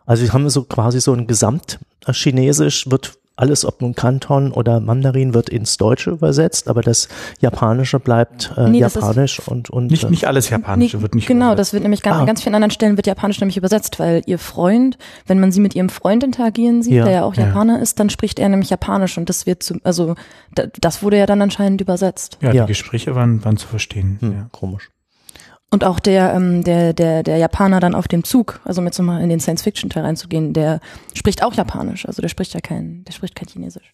Also 0.07 0.23
wir 0.23 0.33
haben 0.33 0.49
so 0.49 0.65
quasi 0.65 1.03
so 1.03 1.13
ein 1.13 1.27
Gesamtchinesisch 1.27 2.91
wird 2.91 3.19
alles, 3.41 3.65
ob 3.65 3.81
nun 3.83 3.95
Kanton 3.95 4.53
oder 4.53 4.81
Mandarin, 4.81 5.35
wird 5.35 5.49
ins 5.49 5.77
Deutsche 5.77 6.11
übersetzt, 6.11 6.69
aber 6.69 6.83
das 6.83 7.09
Japanische 7.41 7.99
bleibt 7.99 8.53
äh, 8.57 8.69
nee, 8.69 8.79
Japanisch 8.79 9.41
und 9.47 9.71
und 9.71 9.91
nicht 9.91 10.09
nicht 10.11 10.27
alles 10.27 10.51
Japanische 10.51 10.99
nee, 10.99 11.03
wird 11.03 11.15
nicht 11.15 11.27
genau, 11.27 11.47
übersetzt. 11.47 11.61
das 11.61 11.73
wird 11.73 11.83
nämlich 11.83 12.03
ganz, 12.03 12.19
ah. 12.19 12.25
ganz 12.25 12.43
vielen 12.43 12.55
anderen 12.55 12.71
Stellen 12.71 12.97
wird 12.97 13.07
Japanisch 13.07 13.41
nämlich 13.41 13.57
übersetzt, 13.57 13.99
weil 13.99 14.23
ihr 14.27 14.39
Freund, 14.39 14.99
wenn 15.27 15.41
man 15.41 15.53
sie 15.53 15.61
mit 15.61 15.75
ihrem 15.75 15.89
Freund 15.89 16.23
interagieren 16.23 16.83
sieht, 16.83 16.95
ja, 16.95 17.05
der 17.05 17.13
ja 17.13 17.25
auch 17.25 17.35
Japaner 17.35 17.77
ja. 17.77 17.83
ist, 17.83 17.99
dann 17.99 18.11
spricht 18.11 18.39
er 18.39 18.49
nämlich 18.49 18.71
Japanisch 18.71 19.19
und 19.19 19.29
das 19.29 19.47
wird 19.47 19.63
zu, 19.63 19.79
also 19.83 20.15
das 20.81 21.03
wurde 21.03 21.19
ja 21.19 21.27
dann 21.27 21.41
anscheinend 21.43 21.81
übersetzt. 21.81 22.39
Ja, 22.41 22.53
ja. 22.53 22.65
die 22.65 22.69
Gespräche 22.69 23.15
waren 23.15 23.45
waren 23.45 23.57
zu 23.57 23.67
verstehen. 23.67 24.19
Hm, 24.21 24.33
ja. 24.33 24.49
Komisch. 24.53 24.91
Und 25.71 25.85
auch 25.85 26.01
der, 26.01 26.35
ähm, 26.35 26.65
der, 26.65 26.93
der, 26.93 27.23
der 27.23 27.37
Japaner 27.39 27.79
dann 27.79 27.95
auf 27.95 28.09
dem 28.09 28.25
Zug, 28.25 28.61
also 28.65 28.83
mit 28.83 28.93
so 28.93 29.05
mal 29.05 29.23
in 29.23 29.29
den 29.29 29.39
Science-Fiction-Teil 29.39 30.03
reinzugehen, 30.03 30.53
der 30.53 30.81
spricht 31.15 31.45
auch 31.45 31.55
Japanisch, 31.55 32.07
also 32.07 32.21
der 32.21 32.29
spricht 32.29 32.55
ja 32.55 32.61
kein, 32.61 33.05
der 33.05 33.13
spricht 33.13 33.37
kein 33.37 33.47
Chinesisch. 33.49 33.93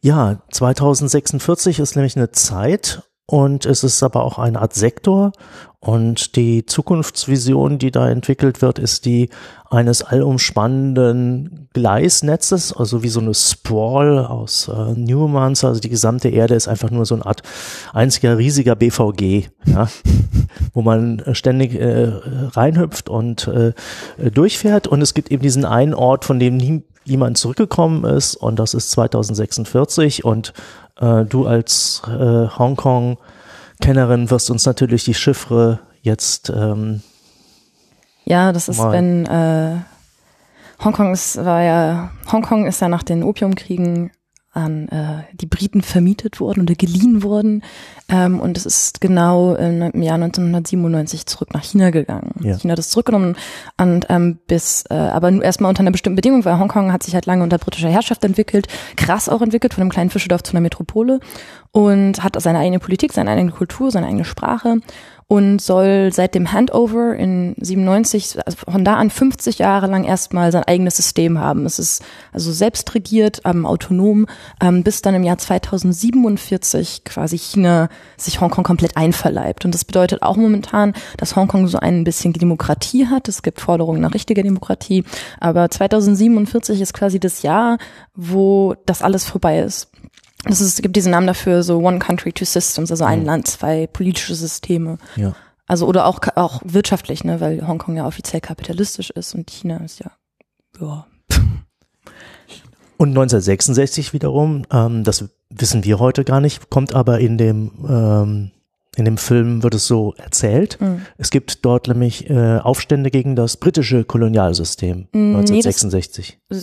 Ja, 0.00 0.42
2046 0.52 1.80
ist 1.80 1.96
nämlich 1.96 2.16
eine 2.16 2.30
Zeit 2.30 3.02
und 3.26 3.64
es 3.64 3.84
ist 3.84 4.02
aber 4.02 4.22
auch 4.22 4.38
eine 4.38 4.60
Art 4.60 4.74
Sektor. 4.74 5.32
Und 5.80 6.36
die 6.36 6.64
Zukunftsvision, 6.64 7.78
die 7.78 7.90
da 7.90 8.08
entwickelt 8.08 8.62
wird, 8.62 8.78
ist 8.78 9.04
die 9.04 9.28
eines 9.68 10.02
allumspannenden 10.02 11.68
Gleisnetzes, 11.74 12.72
also 12.72 13.02
wie 13.02 13.10
so 13.10 13.20
eine 13.20 13.34
Sprawl 13.34 14.18
aus 14.18 14.68
äh, 14.68 14.92
Newmans, 14.98 15.62
also 15.62 15.80
die 15.80 15.90
gesamte 15.90 16.30
Erde 16.30 16.54
ist 16.54 16.68
einfach 16.68 16.90
nur 16.90 17.04
so 17.04 17.16
eine 17.16 17.26
Art 17.26 17.42
einziger 17.92 18.38
riesiger 18.38 18.76
BVG, 18.76 19.48
ja, 19.66 19.88
wo 20.72 20.80
man 20.80 21.22
ständig 21.32 21.74
äh, 21.74 22.12
reinhüpft 22.52 23.10
und 23.10 23.48
äh, 23.48 23.74
durchfährt. 24.30 24.86
Und 24.86 25.02
es 25.02 25.12
gibt 25.12 25.30
eben 25.30 25.42
diesen 25.42 25.66
einen 25.66 25.92
Ort, 25.92 26.24
von 26.24 26.38
dem 26.38 26.56
nie, 26.56 26.82
jemand 27.04 27.36
zurückgekommen 27.36 28.04
ist. 28.04 28.36
Und 28.36 28.58
das 28.58 28.74
ist 28.74 28.90
2046 28.92 30.24
und 30.24 30.54
äh, 31.00 31.24
du 31.24 31.46
als 31.46 32.02
äh, 32.06 32.48
Hongkong 32.48 33.18
Kennerin 33.80 34.30
wirst 34.30 34.50
uns 34.50 34.66
natürlich 34.66 35.04
die 35.04 35.14
Chiffre 35.14 35.80
jetzt. 36.02 36.50
Ähm, 36.50 37.02
ja, 38.24 38.52
das 38.52 38.68
ist, 38.68 38.78
wenn 38.78 39.26
äh, 39.26 39.78
Hongkong 40.82 41.12
ist, 41.12 41.36
war 41.44 41.62
ja, 41.62 42.10
Hongkong 42.30 42.66
ist 42.66 42.80
ja 42.80 42.88
nach 42.88 43.02
den 43.02 43.22
Opiumkriegen 43.22 44.10
an 44.54 44.88
äh, 44.88 45.24
die 45.32 45.46
Briten 45.46 45.82
vermietet 45.82 46.40
worden 46.40 46.62
oder 46.62 46.74
geliehen 46.74 47.22
worden. 47.22 47.62
Ähm, 48.08 48.40
und 48.40 48.56
es 48.56 48.66
ist 48.66 49.00
genau 49.00 49.54
im 49.54 50.02
Jahr 50.02 50.14
1997 50.14 51.26
zurück 51.26 51.54
nach 51.54 51.62
China 51.62 51.90
gegangen. 51.90 52.32
Ja. 52.40 52.56
China 52.56 52.72
hat 52.72 52.78
es 52.78 52.90
zurückgenommen 52.90 53.36
und 53.78 54.06
ähm, 54.08 54.38
bis, 54.46 54.84
äh, 54.90 54.94
aber 54.94 55.30
erstmal 55.42 55.68
unter 55.68 55.80
einer 55.80 55.90
bestimmten 55.90 56.16
Bedingung, 56.16 56.44
weil 56.44 56.58
Hongkong 56.58 56.92
hat 56.92 57.02
sich 57.02 57.14
halt 57.14 57.26
lange 57.26 57.42
unter 57.42 57.58
britischer 57.58 57.88
Herrschaft 57.88 58.24
entwickelt, 58.24 58.68
krass 58.96 59.28
auch 59.28 59.42
entwickelt, 59.42 59.74
von 59.74 59.82
einem 59.82 59.90
kleinen 59.90 60.10
Fischerdorf 60.10 60.42
zu 60.42 60.52
einer 60.52 60.60
Metropole 60.60 61.20
und 61.72 62.22
hat 62.22 62.40
seine 62.40 62.60
eigene 62.60 62.78
Politik, 62.78 63.12
seine 63.12 63.30
eigene 63.30 63.50
Kultur, 63.50 63.90
seine 63.90 64.06
eigene 64.06 64.24
Sprache 64.24 64.80
und 65.26 65.60
soll 65.60 66.12
seit 66.12 66.34
dem 66.34 66.52
Handover 66.52 67.14
in 67.16 67.54
97, 67.58 68.38
also 68.44 68.58
von 68.68 68.84
da 68.84 68.96
an 68.96 69.10
50 69.10 69.58
Jahre 69.58 69.86
lang 69.86 70.04
erstmal 70.04 70.52
sein 70.52 70.64
eigenes 70.64 70.96
System 70.96 71.38
haben. 71.38 71.64
Es 71.66 71.78
ist 71.78 72.02
also 72.32 72.52
selbst 72.52 72.94
regiert, 72.94 73.40
ähm, 73.44 73.64
autonom, 73.64 74.26
ähm, 74.60 74.82
bis 74.82 75.02
dann 75.02 75.14
im 75.14 75.24
Jahr 75.24 75.38
2047 75.38 77.04
quasi 77.04 77.38
China 77.38 77.88
sich 78.16 78.40
Hongkong 78.40 78.64
komplett 78.64 78.96
einverleibt. 78.96 79.64
Und 79.64 79.74
das 79.74 79.84
bedeutet 79.84 80.22
auch 80.22 80.36
momentan, 80.36 80.92
dass 81.16 81.36
Hongkong 81.36 81.68
so 81.68 81.78
ein 81.78 82.04
bisschen 82.04 82.32
Demokratie 82.32 83.06
hat. 83.06 83.28
Es 83.28 83.42
gibt 83.42 83.60
Forderungen 83.60 84.00
nach 84.00 84.14
richtiger 84.14 84.42
Demokratie. 84.42 85.04
Aber 85.40 85.70
2047 85.70 86.80
ist 86.80 86.92
quasi 86.92 87.18
das 87.18 87.42
Jahr, 87.42 87.78
wo 88.14 88.74
das 88.86 89.02
alles 89.02 89.24
vorbei 89.24 89.60
ist. 89.60 89.93
Das 90.44 90.60
ist, 90.60 90.74
es 90.74 90.82
gibt 90.82 90.96
diesen 90.96 91.10
Namen 91.10 91.26
dafür, 91.26 91.62
so 91.62 91.78
One 91.78 91.98
Country, 91.98 92.32
Two 92.32 92.44
Systems, 92.44 92.90
also 92.90 93.04
ein 93.04 93.20
mhm. 93.20 93.26
Land, 93.26 93.48
zwei 93.48 93.86
politische 93.86 94.34
Systeme. 94.34 94.98
Ja. 95.16 95.34
Also 95.66 95.86
oder 95.86 96.06
auch 96.06 96.20
auch 96.36 96.60
wirtschaftlich, 96.64 97.24
ne, 97.24 97.40
weil 97.40 97.66
Hongkong 97.66 97.96
ja 97.96 98.06
offiziell 98.06 98.40
kapitalistisch 98.40 99.10
ist 99.10 99.34
und 99.34 99.48
China 99.50 99.78
ist 99.78 100.00
ja, 100.00 100.10
ja. 100.80 101.06
Und 102.96 103.08
1966 103.08 104.12
wiederum, 104.12 104.64
ähm, 104.70 105.04
das 105.04 105.24
wissen 105.50 105.84
wir 105.84 105.98
heute 105.98 106.24
gar 106.24 106.40
nicht, 106.40 106.70
kommt 106.70 106.94
aber 106.94 107.18
in 107.18 107.38
dem 107.38 107.70
ähm, 107.88 108.50
in 108.96 109.04
dem 109.04 109.18
Film 109.18 109.62
wird 109.62 109.74
es 109.74 109.86
so 109.86 110.14
erzählt. 110.16 110.80
Mhm. 110.80 111.02
Es 111.18 111.30
gibt 111.30 111.64
dort 111.64 111.88
nämlich 111.88 112.30
äh, 112.30 112.58
Aufstände 112.58 113.10
gegen 113.10 113.34
das 113.34 113.56
britische 113.56 114.04
Kolonialsystem 114.04 115.08
Mm, 115.12 115.32
nee, 115.32 115.32
das- 115.32 115.50
1966. 115.50 116.38
Äh, 116.50 116.56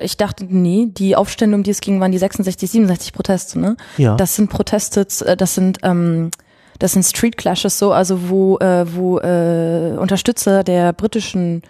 Ich 0.00 0.16
dachte, 0.16 0.46
nee, 0.48 0.86
die 0.88 1.16
Aufstände, 1.16 1.56
um 1.56 1.64
die 1.64 1.72
es 1.72 1.80
ging, 1.80 1.98
waren 2.00 2.12
die 2.12 2.18
66, 2.18 2.70
67 2.70 3.12
Proteste, 3.12 3.58
ne? 3.58 3.76
ja. 3.96 4.16
Das 4.16 4.36
sind 4.36 4.48
Proteste, 4.48 5.06
äh, 5.26 5.36
das 5.36 5.54
sind 5.54 5.78
ähm, 5.82 6.30
das 6.78 6.92
sind 6.92 7.04
Street 7.04 7.36
Clashes 7.36 7.78
so, 7.78 7.92
also 7.92 8.28
wo 8.28 8.58
äh, 8.58 8.84
wo 8.94 9.18
äh, 9.18 9.96
Unterstützer 9.98 10.64
der 10.64 10.92
britischen 10.92 11.62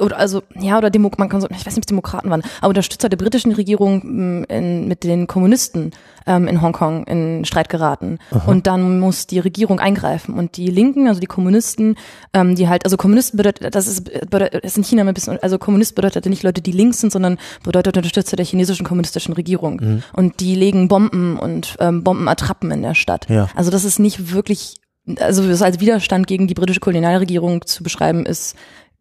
oder 0.00 0.18
also 0.18 0.42
ja 0.58 0.78
oder 0.78 0.90
Demo 0.90 1.10
man 1.18 1.28
kann 1.28 1.40
so, 1.40 1.48
ich 1.50 1.58
weiß 1.58 1.66
nicht, 1.66 1.78
ob 1.78 1.82
es 1.82 1.86
Demokraten 1.86 2.30
waren, 2.30 2.42
aber 2.60 2.68
Unterstützer 2.68 3.08
der 3.08 3.16
britischen 3.16 3.52
Regierung 3.52 4.02
mh, 4.04 4.44
in, 4.48 4.88
mit 4.88 5.04
den 5.04 5.26
Kommunisten 5.26 5.92
ähm, 6.26 6.48
in 6.48 6.62
Hongkong 6.62 7.04
in 7.04 7.44
Streit 7.44 7.68
geraten. 7.68 8.18
Und 8.46 8.66
dann 8.66 8.98
muss 8.98 9.26
die 9.26 9.38
Regierung 9.38 9.78
eingreifen. 9.80 10.34
Und 10.34 10.56
die 10.56 10.68
Linken, 10.68 11.08
also 11.08 11.20
die 11.20 11.26
Kommunisten, 11.26 11.96
ähm, 12.32 12.54
die 12.54 12.68
halt 12.68 12.84
also 12.84 12.96
Kommunisten 12.96 13.36
bedeutet 13.36 13.74
das 13.74 13.86
ist 13.86 14.04
bedeutet, 14.04 14.64
ist 14.64 14.76
in 14.76 14.84
China 14.84 15.02
ein 15.02 15.14
bisschen 15.14 15.38
also 15.42 15.58
Kommunist 15.58 15.94
bedeutet 15.94 16.24
nicht 16.26 16.42
Leute, 16.42 16.62
die 16.62 16.72
links 16.72 17.00
sind, 17.00 17.12
sondern 17.12 17.38
bedeutet 17.62 17.96
Unterstützer 17.96 18.36
der 18.36 18.46
chinesischen 18.46 18.86
kommunistischen 18.86 19.34
Regierung. 19.34 20.02
Und 20.12 20.40
die 20.40 20.54
legen 20.54 20.88
Bomben 20.88 21.38
und 21.38 21.76
ähm, 21.80 22.02
Bombenattrappen 22.02 22.70
in 22.70 22.82
der 22.82 22.94
Stadt. 22.94 23.28
Ja. 23.28 23.48
Also 23.54 23.70
das 23.70 23.84
ist 23.84 23.98
nicht 23.98 24.32
wirklich, 24.32 24.76
also 25.18 25.46
das 25.46 25.62
als 25.62 25.80
Widerstand 25.80 26.26
gegen 26.26 26.46
die 26.48 26.54
britische 26.54 26.80
Kolonialregierung 26.80 27.66
zu 27.66 27.82
beschreiben, 27.82 28.26
ist 28.26 28.56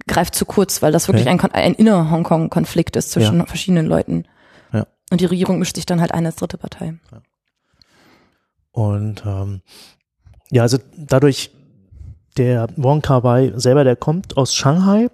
greift 0.07 0.35
zu 0.35 0.45
kurz, 0.45 0.81
weil 0.81 0.91
das 0.91 1.07
wirklich 1.07 1.27
Okay. 1.27 1.39
ein, 1.45 1.51
ein 1.53 1.73
inner 1.75 2.11
Hongkong-Konflikt 2.11 2.95
ist 2.95 3.11
zwischen 3.11 3.39
Ja. 3.39 3.45
verschiedenen 3.45 3.85
Leuten. 3.85 4.25
Ja. 4.73 4.85
Und 5.11 5.21
die 5.21 5.25
Regierung 5.25 5.59
mischt 5.59 5.75
sich 5.75 5.85
dann 5.85 6.01
halt 6.01 6.13
ein 6.13 6.25
als 6.25 6.35
dritte 6.35 6.57
Partei. 6.57 6.95
Und 8.71 9.23
ähm, 9.25 9.61
ja, 10.49 10.63
also 10.63 10.77
dadurch, 10.97 11.51
der 12.37 12.67
Wong 12.75 13.01
Kar 13.01 13.23
Wai 13.23 13.53
selber, 13.55 13.83
der 13.83 13.95
kommt 13.95 14.37
aus 14.37 14.55
Shanghai 14.55 15.09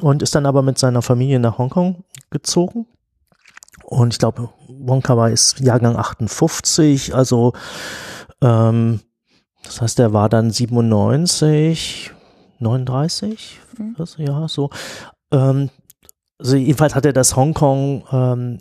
und 0.00 0.22
ist 0.22 0.34
dann 0.34 0.46
aber 0.46 0.62
mit 0.62 0.78
seiner 0.78 1.02
Familie 1.02 1.38
nach 1.38 1.58
Hongkong 1.58 2.04
gezogen. 2.30 2.86
Und 3.84 4.12
ich 4.14 4.18
glaube, 4.18 4.50
Wong 4.66 5.00
Kar 5.02 5.16
Wai 5.16 5.32
ist 5.32 5.60
Jahrgang 5.60 5.96
58, 5.96 7.14
also 7.14 7.52
ähm, 8.42 9.00
das 9.62 9.80
heißt, 9.80 9.98
er 10.00 10.12
war 10.12 10.28
dann 10.28 10.50
97, 10.50 12.10
39, 12.58 13.60
Mhm. 13.78 13.94
was, 13.96 14.16
ja, 14.18 14.46
so. 14.48 14.70
Ähm, 15.32 15.70
also 16.38 16.56
jedenfalls 16.56 16.94
hat 16.94 17.06
er 17.06 17.12
das 17.12 17.36
Hongkong 17.36 18.04
ähm, 18.12 18.58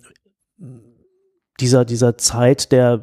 dieser, 1.59 1.85
dieser 1.85 2.17
Zeit 2.17 2.71
der 2.71 3.01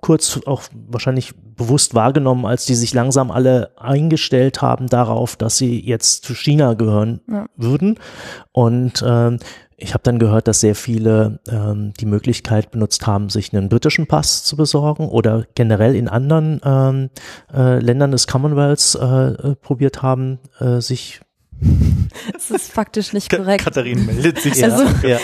kurz 0.00 0.38
auch 0.44 0.62
wahrscheinlich 0.86 1.32
bewusst 1.34 1.94
wahrgenommen, 1.94 2.44
als 2.44 2.66
die 2.66 2.74
sich 2.74 2.92
langsam 2.92 3.30
alle 3.30 3.72
eingestellt 3.78 4.60
haben 4.60 4.86
darauf, 4.86 5.34
dass 5.36 5.56
sie 5.56 5.80
jetzt 5.80 6.24
zu 6.24 6.34
China 6.34 6.74
gehören 6.74 7.22
Ja. 7.26 7.46
würden. 7.56 7.98
Und 8.52 9.02
ähm, 9.06 9.38
ich 9.76 9.94
habe 9.94 10.02
dann 10.02 10.18
gehört, 10.18 10.48
dass 10.48 10.60
sehr 10.60 10.74
viele 10.74 11.40
ähm, 11.48 11.92
die 11.98 12.06
Möglichkeit 12.06 12.70
benutzt 12.70 13.06
haben, 13.06 13.28
sich 13.28 13.52
einen 13.52 13.68
britischen 13.68 14.06
Pass 14.06 14.44
zu 14.44 14.56
besorgen 14.56 15.08
oder 15.08 15.46
generell 15.54 15.96
in 15.96 16.08
anderen 16.08 16.60
ähm, 16.64 17.10
äh, 17.52 17.78
Ländern 17.80 18.12
des 18.12 18.26
Commonwealths 18.26 18.94
äh, 18.94 19.04
äh, 19.04 19.54
probiert 19.56 20.02
haben, 20.02 20.38
äh, 20.60 20.80
sich 20.80 21.20
Das 22.32 22.50
ist 22.50 22.72
faktisch 22.72 23.12
nicht 23.12 23.28
korrekt. 23.28 23.64
Katharin 23.64 24.06
meldet 24.06 24.38
sich. 24.38 24.54
ja, 24.56 24.68
Also- 24.68 24.84
ja. 25.06 25.18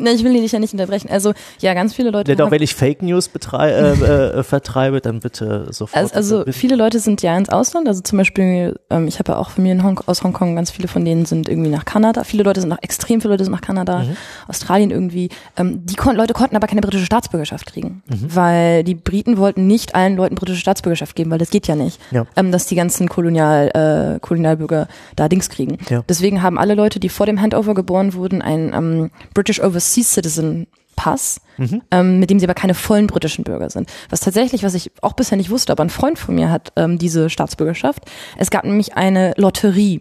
Na, 0.00 0.12
ich 0.12 0.22
will 0.24 0.32
dich 0.32 0.52
ja 0.52 0.58
nicht 0.58 0.72
unterbrechen. 0.72 1.10
Also 1.10 1.32
ja, 1.60 1.74
ganz 1.74 1.92
viele 1.94 2.10
Leute. 2.10 2.34
Denn 2.34 2.44
auch 2.46 2.50
wenn 2.50 2.62
ich 2.62 2.74
Fake 2.74 3.02
News 3.02 3.28
betrei 3.28 3.70
äh, 3.72 3.92
äh, 4.38 4.42
vertreibe, 4.42 5.00
dann 5.00 5.20
bitte 5.20 5.66
sofort. 5.70 5.96
Also, 5.96 6.14
also 6.14 6.38
bitte. 6.44 6.52
viele 6.52 6.76
Leute 6.76 6.98
sind 7.00 7.20
ja 7.22 7.36
ins 7.36 7.48
Ausland, 7.48 7.88
also 7.88 8.00
zum 8.00 8.18
Beispiel, 8.18 8.78
ähm, 8.90 9.08
ich 9.08 9.18
habe 9.18 9.32
ja 9.32 9.38
auch 9.38 9.50
Familien 9.50 9.82
Hong 9.82 10.00
aus 10.06 10.22
Hongkong, 10.22 10.54
ganz 10.56 10.70
viele 10.70 10.86
von 10.88 11.04
denen 11.04 11.26
sind 11.26 11.48
irgendwie 11.48 11.70
nach 11.70 11.84
Kanada, 11.84 12.22
viele 12.24 12.44
Leute 12.44 12.60
sind 12.60 12.70
nach, 12.70 12.78
extrem 12.82 13.20
viele 13.20 13.34
Leute 13.34 13.44
sind 13.44 13.52
nach 13.52 13.60
Kanada, 13.60 14.00
Mhm. 14.04 14.16
Australien 14.48 14.90
irgendwie. 14.92 15.30
Ähm, 15.56 15.84
die 15.84 15.96
kon 15.96 16.14
Leute 16.16 16.32
konnten 16.32 16.54
aber 16.56 16.68
keine 16.68 16.80
britische 16.80 17.06
Staatsbürgerschaft 17.06 17.66
kriegen, 17.66 18.02
Mhm. 18.08 18.34
weil 18.34 18.84
die 18.84 18.94
Briten 18.94 19.36
wollten 19.38 19.66
nicht 19.66 19.94
allen 19.94 20.16
Leuten 20.16 20.36
britische 20.36 20.60
Staatsbürgerschaft 20.60 21.16
geben, 21.16 21.30
weil 21.30 21.38
das 21.38 21.50
geht 21.50 21.66
ja 21.66 21.74
nicht, 21.74 22.00
Ja. 22.12 22.24
ähm, 22.36 22.52
dass 22.52 22.66
die 22.66 22.76
ganzen 22.76 23.08
Kolonial, 23.08 24.14
äh, 24.16 24.20
Kolonialbürger 24.20 24.86
da 25.16 25.28
Dings 25.28 25.48
kriegen. 25.50 25.75
Ja. 25.88 26.02
Deswegen 26.08 26.42
haben 26.42 26.58
alle 26.58 26.74
Leute, 26.74 27.00
die 27.00 27.08
vor 27.08 27.26
dem 27.26 27.40
Handover 27.40 27.74
geboren 27.74 28.14
wurden, 28.14 28.42
einen 28.42 28.72
ähm, 28.72 29.10
British 29.34 29.60
Overseas 29.60 30.12
Citizen 30.12 30.66
Pass, 30.96 31.42
ähm, 31.90 32.18
mit 32.18 32.30
dem 32.30 32.38
sie 32.38 32.46
aber 32.46 32.54
keine 32.54 32.74
vollen 32.74 33.06
britischen 33.06 33.44
Bürger 33.44 33.68
sind. 33.68 33.90
Was 34.08 34.20
tatsächlich, 34.20 34.62
was 34.62 34.74
ich 34.74 34.90
auch 35.02 35.12
bisher 35.12 35.36
nicht 35.36 35.50
wusste, 35.50 35.72
aber 35.72 35.84
ein 35.84 35.90
Freund 35.90 36.18
von 36.18 36.34
mir 36.34 36.50
hat 36.50 36.72
ähm, 36.76 36.98
diese 36.98 37.28
Staatsbürgerschaft. 37.28 38.02
Es 38.38 38.50
gab 38.50 38.64
nämlich 38.64 38.96
eine 38.96 39.34
Lotterie 39.36 40.00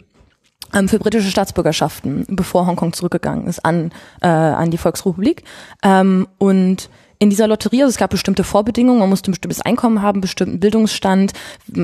ähm, 0.73 0.87
für 0.87 0.97
britische 0.97 1.29
Staatsbürgerschaften, 1.29 2.25
bevor 2.29 2.65
Hongkong 2.65 2.93
zurückgegangen 2.93 3.47
ist 3.47 3.63
an, 3.63 3.91
äh, 4.21 4.27
an 4.27 4.71
die 4.71 4.77
Volksrepublik. 4.77 5.43
Ähm, 5.83 6.27
und 6.37 6.89
in 7.19 7.29
dieser 7.29 7.47
Lotterie, 7.47 7.83
also 7.83 7.89
es 7.91 7.97
gab 7.97 8.09
bestimmte 8.09 8.43
Vorbedingungen, 8.43 8.99
man 8.99 9.09
musste 9.09 9.31
ein 9.31 9.33
bestimmtes 9.33 9.61
Einkommen 9.61 10.01
haben, 10.01 10.21
bestimmten 10.21 10.59
Bildungsstand, 10.59 11.33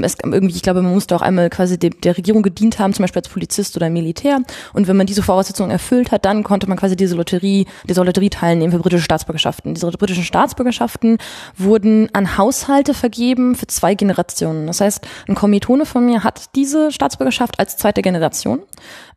es 0.02 0.17
irgendwie, 0.24 0.56
ich 0.56 0.62
glaube, 0.62 0.82
man 0.82 0.94
musste 0.94 1.15
auch 1.15 1.22
einmal 1.22 1.50
quasi 1.50 1.78
de, 1.80 1.89
der 1.89 2.17
Regierung 2.17 2.44
gedient 2.44 2.80
haben, 2.80 2.94
zum 2.94 3.04
Beispiel 3.04 3.22
als 3.22 3.30
Polizist 3.30 3.76
oder 3.78 3.89
Militär. 3.89 4.41
Und 4.74 4.88
wenn 4.88 4.98
man 4.98 5.08
diese 5.08 5.24
Voraussetzungen 5.24 5.72
erfüllt 5.72 6.12
hat, 6.12 6.26
dann 6.26 6.44
konnte 6.44 6.67
man 6.67 6.78
quasi 6.78 6.96
diese 6.96 7.15
Lotterie, 7.15 7.65
dieser 7.88 8.04
Lotterie 8.04 8.30
teilnehmen 8.30 8.72
für 8.72 8.80
britische 8.80 9.04
Staatsbürgerschaften. 9.04 9.74
Diese 9.74 9.89
britischen 9.91 10.24
Staatsbürgerschaften 10.24 11.17
wurden 11.58 12.10
an 12.13 12.38
Haushalte 12.38 12.94
vergeben 12.94 13.56
für 13.56 13.67
zwei 13.67 13.96
Generationen. 13.96 14.67
Das 14.67 14.82
heißt, 14.82 15.08
ein 15.28 15.36
Kommilitone 15.36 15.86
von 15.86 16.06
mir 16.06 16.24
hat 16.24 16.56
diese 16.56 16.91
Staatsbürgerschaft 16.91 17.60
als 17.60 17.78
zweite 17.78 18.02
Generation, 18.02 18.60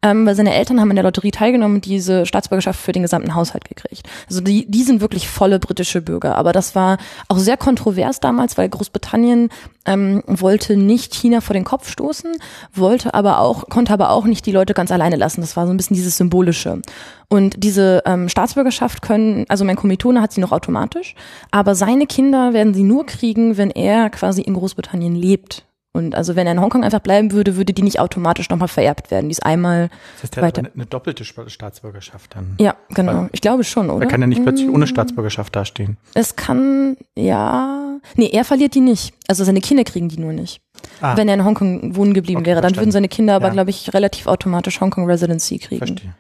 ähm, 0.03 0.27
weil 0.27 0.35
seine 0.35 0.55
Eltern 0.55 0.81
haben 0.81 0.91
in 0.91 0.97
der 0.97 1.05
Lotterie 1.05 1.31
teilgenommen 1.31 1.77
und 1.77 1.85
diese 1.85 2.27
Staatsbürgerschaft 2.27 2.79
für 2.79 2.93
den 2.93 3.03
gesamten 3.03 3.35
Haushalt 3.35 3.65
gekriegt. 3.65 4.07
Also 4.29 4.41
die, 4.41 4.71
die 4.71 4.83
sind 4.83 5.01
wirklich 5.01 5.29
volle 5.29 5.59
britische 5.59 6.04
Bürger. 6.05 6.37
Aber 6.37 6.53
das 6.53 6.75
war 6.75 6.99
auch 7.29 7.39
sehr 7.39 7.57
kontrovers 7.57 8.21
damals, 8.21 8.57
weil 8.59 8.69
Großbritannien 8.69 9.49
ähm, 9.87 10.23
wollte 10.27 10.77
nicht 10.77 11.15
China 11.15 11.41
vor 11.41 11.55
den 11.55 11.65
Kopf 11.65 11.89
stoßen, 11.91 12.37
wollte 12.73 13.15
aber 13.15 13.41
auch, 13.41 13.69
konnte 13.69 13.93
aber 13.93 14.11
auch 14.11 14.25
nicht 14.25 14.47
die 14.47 14.53
Leute 14.53 14.75
ganz 14.75 14.91
alleine 14.93 15.17
lassen. 15.17 15.41
Das 15.41 15.57
war 15.57 15.67
so 15.67 15.73
ein 15.73 15.77
bisschen 15.77 15.97
dieses 15.97 16.17
Symbolische. 16.17 16.81
Und 17.29 17.63
diese 17.63 18.03
ähm, 18.07 18.29
Staatsbürgerschaft 18.29 19.03
können, 19.03 19.45
also 19.49 19.65
mein 19.65 19.77
Kommilitone 19.77 20.21
hat 20.21 20.33
sie 20.33 20.41
noch 20.41 20.53
automatisch, 20.53 21.15
aber 21.51 21.75
seine 21.75 22.07
Kinder 22.07 22.53
werden 22.53 22.75
sie 22.75 22.85
nur 22.85 23.07
kriegen, 23.07 23.57
wenn 23.57 23.71
er 23.71 24.11
quasi 24.11 24.43
in 24.43 24.55
Großbritannien 24.55 25.15
lebt. 25.15 25.65
Und 25.97 26.17
also 26.17 26.35
wenn 26.35 26.47
er 26.47 26.53
in 26.53 26.61
Hongkong 26.61 26.83
einfach 26.83 26.99
bleiben 26.99 27.31
würde, 27.31 27.55
würde 27.57 27.73
die 27.73 27.83
nicht 27.83 28.01
automatisch 28.01 28.51
nochmal 28.51 28.67
vererbt 28.67 29.13
werden. 29.13 29.29
Die 29.29 29.33
ist 29.33 29.47
einmal, 29.47 29.91
Das 30.21 30.25
heißt, 30.25 30.37
er 30.39 30.47
hat 30.47 30.59
eine, 30.59 30.71
eine 30.75 30.87
doppelte 30.87 31.25
Staatsbürgerschaft 31.25 32.35
dann. 32.35 32.57
ja, 32.61 32.75
genau. 32.91 33.29
Ich 33.31 33.41
glaube 33.41 33.63
schon, 33.63 33.89
oder? 33.91 34.05
Er 34.05 34.09
kann 34.11 34.21
ja 34.21 34.27
nicht 34.27 34.43
plötzlich 34.43 34.67
Mm, 34.69 34.75
ohne 34.75 34.87
Staatsbürgerschaft 34.89 35.55
dastehen. 35.55 35.97
Es 36.15 36.35
kann, 36.35 36.97
ja. 37.17 37.99
Nee, 38.17 38.29
er 38.33 38.45
verliert 38.45 38.75
die 38.75 38.81
nicht. 38.81 39.15
Also 39.29 39.45
seine 39.45 39.61
Kinder 39.61 39.85
kriegen 39.85 40.09
die 40.09 40.19
nur 40.19 40.33
nicht. 40.33 40.61
Ah. 41.01 41.17
Wenn 41.17 41.29
er 41.29 41.35
in 41.35 41.45
Hongkong 41.45 41.95
wohnen 41.95 42.13
geblieben 42.13 42.41
Okay, 42.41 42.47
wäre, 42.51 42.57
dann 42.61 42.71
verstanden. 42.75 42.87
würden 42.89 42.93
seine 42.93 43.09
Kinder 43.09 43.35
aber, 43.37 43.47
Ja. 43.47 43.53
glaube 43.53 43.71
ich, 43.71 43.95
relativ 43.95 44.27
automatisch 44.27 44.81
Hongkong 44.81 45.07
Residency 45.07 45.59
kriegen. 45.59 45.79
Verstehe. 45.87 46.15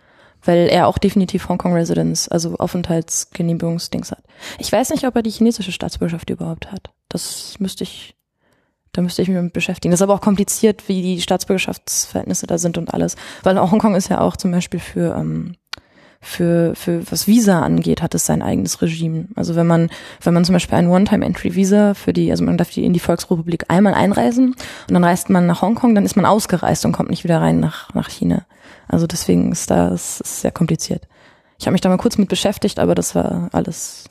Weil 0.45 0.69
er 0.69 0.87
auch 0.87 0.99
definitiv 0.99 1.49
Hongkong 1.49 1.73
Residence, 1.75 2.29
also 2.29 2.55
Aufenthaltsgenehmigungsdings 2.59 4.13
hat. 4.13 4.23
Ich 4.59 4.71
weiß 4.71 4.91
nicht, 4.91 5.05
ob 5.07 5.17
er 5.17 5.23
die 5.23 5.31
chinesische 5.31 5.73
Staatsbürgerschaft 5.73 6.31
überhaupt 6.31 6.71
hat. 6.71 6.91
Das 7.09 7.57
müsste 7.59 7.85
ich, 7.85 8.15
da 8.95 9.03
müsste 9.03 9.23
ich 9.23 9.29
mich 9.29 9.37
mit 9.37 9.53
beschäftigen. 9.53 9.91
Das 9.91 9.99
ist 9.99 10.03
aber 10.03 10.15
auch 10.15 10.21
kompliziert, 10.21 10.89
wie 10.89 11.03
die 11.03 11.21
Staatsbürgerschaftsverhältnisse 11.21 12.47
da 12.47 12.59
sind 12.59 12.79
und 12.79 12.95
alles. 12.95 13.17
Weil 13.43 13.61
Hongkong 13.61 13.95
ist 13.97 14.09
ja 14.09 14.21
auch 14.21 14.37
zum 14.37 14.53
Beispiel 14.53 14.81
für, 14.81 15.17
ähm, 15.17 15.57
für, 16.21 16.75
für 16.77 17.11
was 17.11 17.27
Visa 17.27 17.61
angeht, 17.61 18.03
hat 18.03 18.15
es 18.15 18.25
sein 18.25 18.41
eigenes 18.41 18.81
Regime. 18.81 19.27
Also 19.35 19.57
wenn 19.57 19.67
man, 19.67 19.91
wenn 20.23 20.33
man 20.33 20.45
zum 20.45 20.55
Beispiel 20.55 20.79
ein 20.79 20.89
One-Time-Entry-Visa 20.89 21.95
für 21.95 22.13
die, 22.13 22.31
also 22.31 22.45
man 22.45 22.57
darf 22.57 22.71
die 22.71 22.85
in 22.85 22.93
die 22.93 23.01
Volksrepublik 23.01 23.65
einmal 23.69 23.95
einreisen 23.95 24.55
und 24.89 24.95
dann 24.95 25.05
reist 25.05 25.29
man 25.29 25.47
nach 25.47 25.61
Hongkong, 25.61 25.97
dann 25.97 26.05
ist 26.05 26.17
man 26.17 26.25
ausgereist 26.25 26.85
und 26.87 26.93
kommt 26.93 27.11
nicht 27.11 27.25
wieder 27.25 27.41
rein 27.41 27.59
nach, 27.59 27.93
nach 27.95 28.09
China. 28.09 28.47
Also 28.87 29.09
deswegen 29.09 29.51
ist 29.51 29.71
da, 29.71 29.89
ist 29.89 30.19
sehr 30.19 30.53
kompliziert. 30.53 31.09
Ich 31.59 31.67
habe 31.67 31.73
mich 31.73 31.81
da 31.81 31.89
mal 31.89 31.99
kurz 31.99 32.17
mit 32.17 32.29
beschäftigt, 32.29 32.79
aber 32.79 32.95
das 32.95 33.17
war 33.17 33.49
alles 33.53 34.05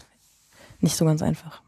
nicht 0.81 0.97
so 0.97 1.05
ganz 1.05 1.21
einfach. 1.21 1.62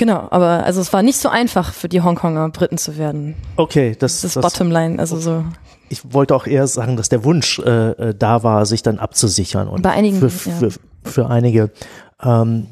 Genau, 0.00 0.28
aber 0.30 0.64
also 0.64 0.80
es 0.80 0.94
war 0.94 1.02
nicht 1.02 1.18
so 1.18 1.28
einfach 1.28 1.74
für 1.74 1.86
die 1.86 2.00
Hongkonger 2.00 2.48
Briten 2.48 2.78
zu 2.78 2.96
werden. 2.96 3.34
Okay, 3.56 3.90
das, 3.90 4.22
Das 4.22 4.24
ist 4.24 4.36
das, 4.36 4.42
Bottomline, 4.42 4.98
also 4.98 5.20
so. 5.20 5.44
ich 5.90 6.14
wollte 6.14 6.34
auch 6.34 6.46
eher 6.46 6.66
sagen, 6.68 6.96
dass 6.96 7.10
der 7.10 7.22
Wunsch 7.22 7.58
äh, 7.58 7.90
äh, 7.90 8.14
da 8.14 8.42
war, 8.42 8.64
sich 8.64 8.82
dann 8.82 8.98
abzusichern. 8.98 9.68
Und 9.68 9.82
Bei 9.82 9.90
einigen, 9.90 10.18
für, 10.18 10.48
ja. 10.48 10.56
für, 10.56 10.70
für 11.04 11.28
einige 11.28 11.70
ähm, 12.22 12.68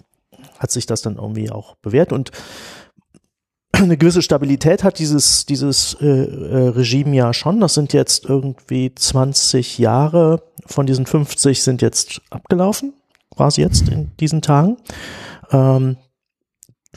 hat 0.58 0.70
sich 0.70 0.86
das 0.86 1.02
dann 1.02 1.16
irgendwie 1.16 1.50
auch 1.50 1.74
bewährt. 1.82 2.14
Und 2.14 2.30
eine 3.72 3.98
gewisse 3.98 4.22
Stabilität 4.22 4.82
hat 4.82 4.98
dieses, 4.98 5.44
dieses 5.44 5.98
äh, 6.00 6.06
äh, 6.06 6.68
Regime 6.68 7.14
ja 7.14 7.34
schon. 7.34 7.60
Das 7.60 7.74
sind 7.74 7.92
jetzt 7.92 8.24
irgendwie 8.24 8.94
20 8.94 9.76
Jahre 9.76 10.42
von 10.64 10.86
diesen 10.86 11.04
50 11.04 11.62
sind 11.62 11.82
jetzt 11.82 12.22
abgelaufen, 12.30 12.94
quasi 13.36 13.60
jetzt 13.60 13.90
in 13.90 14.12
diesen 14.18 14.40
Tagen. 14.40 14.78
Ähm, 15.52 15.98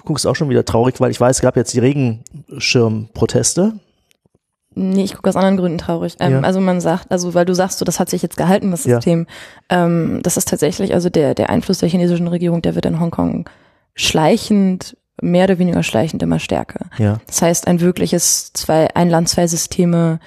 du 0.01 0.05
guckst 0.07 0.27
auch 0.27 0.35
schon 0.35 0.49
wieder 0.49 0.65
traurig, 0.65 0.99
weil 0.99 1.11
ich 1.11 1.19
weiß, 1.21 1.37
es 1.37 1.41
gab 1.41 1.55
jetzt 1.55 1.73
die 1.73 1.79
Regenschirmproteste. 1.79 3.73
Nee, 4.73 5.03
ich 5.03 5.15
gucke 5.15 5.27
aus 5.27 5.35
anderen 5.35 5.57
Gründen 5.57 5.77
traurig. 5.77 6.15
Ähm, 6.19 6.31
Ja. 6.33 6.39
Also 6.41 6.61
man 6.61 6.79
sagt, 6.79 7.11
also 7.11 7.33
weil 7.33 7.45
du 7.45 7.53
sagst, 7.53 7.79
so, 7.79 7.85
das 7.85 7.99
hat 7.99 8.09
sich 8.09 8.21
jetzt 8.21 8.37
gehalten, 8.37 8.71
das 8.71 8.85
Ja. 8.85 8.95
System. 8.97 9.27
Ähm, 9.69 10.21
das 10.23 10.37
ist 10.37 10.47
tatsächlich, 10.47 10.93
also 10.93 11.09
der, 11.09 11.35
der 11.35 11.49
Einfluss 11.49 11.79
der 11.79 11.89
chinesischen 11.89 12.27
Regierung, 12.27 12.61
der 12.61 12.75
wird 12.75 12.85
in 12.85 12.99
Hongkong 12.99 13.49
schleichend, 13.95 14.95
mehr 15.21 15.43
oder 15.43 15.59
weniger 15.59 15.83
schleichend 15.83 16.23
immer 16.23 16.39
stärker. 16.39 16.85
Ja. 16.97 17.19
Das 17.27 17.41
heißt, 17.41 17.67
ein 17.67 17.81
wirkliches 17.81 18.53
zwei, 18.53 18.87
ein 18.95 19.09
Land, 19.09 19.27
zwei 19.27 19.45
Systeme 19.45 20.19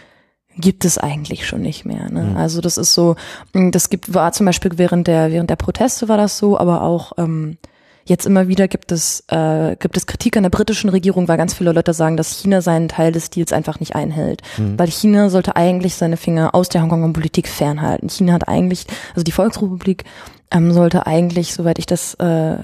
gibt 0.56 0.84
es 0.84 0.98
eigentlich 0.98 1.46
schon 1.48 1.62
nicht 1.62 1.84
mehr. 1.87 2.10
Ne? 2.12 2.24
Mhm. 2.24 2.37
Also 2.37 2.60
das 2.60 2.76
ist 2.76 2.92
so, 2.94 3.16
das 3.54 3.88
gibt, 3.88 4.12
war 4.14 4.30
zum 4.32 4.46
Beispiel 4.46 4.72
während 4.76 5.08
der, 5.08 5.32
während 5.32 5.48
der 5.50 5.56
Proteste 5.56 6.08
war 6.08 6.18
das 6.18 6.38
so, 6.38 6.58
aber 6.58 6.82
auch 6.82 7.12
ähm, 7.16 7.56
jetzt 8.04 8.26
immer 8.26 8.48
wieder 8.48 8.68
gibt 8.68 8.92
es, 8.92 9.24
äh, 9.28 9.76
gibt 9.76 9.96
es 9.96 10.06
Kritik 10.06 10.36
an 10.36 10.42
der 10.42 10.50
britischen 10.50 10.90
Regierung, 10.90 11.28
weil 11.28 11.36
ganz 11.36 11.54
viele 11.54 11.72
Leute 11.72 11.94
sagen, 11.94 12.16
dass 12.16 12.38
China 12.38 12.60
seinen 12.60 12.88
Teil 12.88 13.12
des 13.12 13.30
Deals 13.30 13.52
einfach 13.52 13.80
nicht 13.80 13.94
einhält. 13.94 14.42
Mhm. 14.58 14.78
Weil 14.78 14.88
China 14.88 15.30
sollte 15.30 15.56
eigentlich 15.56 15.94
seine 15.94 16.16
Finger 16.16 16.54
aus 16.54 16.68
der 16.68 16.82
Hongkonger 16.82 17.12
Politik 17.12 17.48
fernhalten. 17.48 18.08
China 18.08 18.32
hat 18.32 18.48
eigentlich, 18.48 18.86
also 19.14 19.22
die 19.22 19.32
Volksrepublik 19.32 20.04
ähm, 20.50 20.72
sollte 20.72 21.06
eigentlich, 21.06 21.54
soweit 21.54 21.78
ich 21.78 21.86
das 21.86 22.14
äh, 22.14 22.56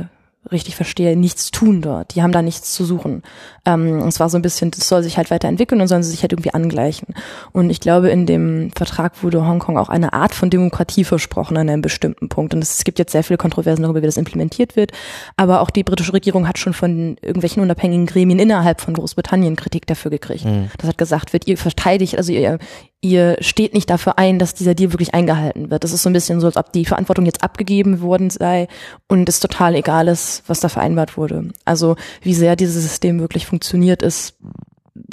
richtig 0.53 0.77
verstehe, 0.77 1.17
nichts 1.17 1.51
tun 1.51 1.83
dort. 1.83 2.15
Die 2.15 2.23
haben 2.23 2.33
da 2.33 2.43
nichts 2.43 2.73
zu 2.73 2.85
suchen. 2.85 3.23
Ähm, 3.65 3.99
es 4.09 4.21
war 4.21 4.29
so 4.29 4.39
ein 4.39 4.43
bisschen, 4.43 4.71
das 4.71 4.89
soll 4.89 5.03
sich 5.03 5.17
halt 5.17 5.31
weiterentwickeln 5.31 5.81
und 5.81 5.89
sollen 5.89 6.03
sie 6.03 6.11
sich 6.11 6.23
halt 6.23 6.33
irgendwie 6.33 6.55
angleichen. 6.55 7.15
Und 7.53 7.71
ich 7.71 7.81
glaube, 7.81 8.11
in 8.11 8.27
dem 8.27 8.71
Vertrag 8.73 9.23
wurde 9.23 9.47
Hongkong 9.47 9.79
auch 9.79 9.89
eine 9.89 10.13
Art 10.13 10.35
von 10.35 10.51
Demokratie 10.51 11.05
versprochen 11.05 11.57
an 11.57 11.69
einem 11.69 11.83
bestimmten 11.83 12.29
Punkt. 12.29 12.55
Und 12.55 12.63
es 12.63 12.85
gibt 12.85 12.99
jetzt 12.99 13.13
sehr 13.13 13.25
viele 13.25 13.39
Kontroversen 13.39 13.83
darüber, 13.83 14.03
wie 14.03 14.07
das 14.07 14.17
implementiert 14.17 14.77
wird. 14.77 14.93
Aber 15.37 15.61
auch 15.61 15.71
die 15.71 15.85
britische 15.85 16.13
Regierung 16.13 16.49
hat 16.49 16.59
schon 16.59 16.73
von 16.73 17.17
irgendwelchen 17.23 17.63
unabhängigen 17.63 18.07
Gremien 18.07 18.39
innerhalb 18.39 18.81
von 18.81 18.95
Großbritannien 18.95 19.57
Kritik 19.57 19.87
dafür 19.87 20.11
gekriegt. 20.11 20.45
Das 20.79 20.89
hat 20.89 20.99
gesagt 20.99 21.33
wird, 21.33 21.47
ihr 21.47 21.59
verteidigt, 21.59 22.17
also 22.17 22.33
ihr, 22.33 22.59
ihr 23.01 23.37
steht 23.41 23.75
nicht 23.75 23.89
dafür 23.89 24.19
ein, 24.19 24.39
dass 24.39 24.55
dieser 24.55 24.75
Deal 24.75 24.93
wirklich 24.93 25.15
eingehalten 25.15 25.71
wird. 25.71 25.85
Das 25.85 25.93
ist 25.93 26.03
so 26.03 26.11
ein 26.11 26.13
bisschen 26.13 26.41
so, 26.41 26.47
als 26.47 26.57
ob 26.57 26.73
die 26.73 26.85
Verantwortung 26.85 27.25
jetzt 27.25 27.43
abgegeben 27.43 28.01
worden 28.01 28.31
sei 28.31 28.69
und 29.09 29.29
es 29.29 29.41
total 29.41 29.75
egal 29.75 30.09
ist, 30.09 30.43
was 30.47 30.61
da 30.61 30.69
vereinbart 30.69 31.17
wurde. 31.17 31.49
Also 31.65 31.97
wie 32.23 32.35
sehr 32.35 32.57
dieses 32.57 32.83
System 32.83 33.21
wirklich 33.21 33.47
funktioniert, 33.47 34.03
ist 34.03 34.35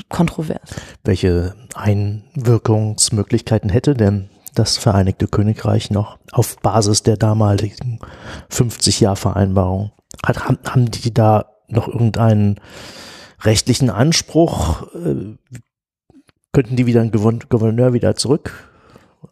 kontrovers. 0.10 0.70
Welche 1.04 1.56
Einwirkungsmöglichkeiten 1.76 3.70
hätte 3.70 3.94
denn 3.94 4.30
das 4.54 4.78
Vereinigte 4.78 5.28
Königreich 5.28 5.92
noch 5.92 6.18
auf 6.32 6.58
Basis 6.58 7.04
der 7.04 7.16
damaligen 7.16 8.00
50-Jahr-Vereinbarung? 8.52 9.92
Hat, 10.26 10.46
haben, 10.46 10.58
haben 10.66 10.92
die 10.92 11.14
da 11.14 11.46
noch 11.70 11.88
irgendeinen 11.88 12.60
rechtlichen 13.42 13.90
Anspruch? 13.90 14.88
Könnten 16.52 16.76
die 16.76 16.86
wieder 16.86 17.02
einen 17.02 17.12
Gouvern- 17.12 17.50
Gouverneur 17.50 17.94
wieder 17.94 18.16
zurück 18.16 18.70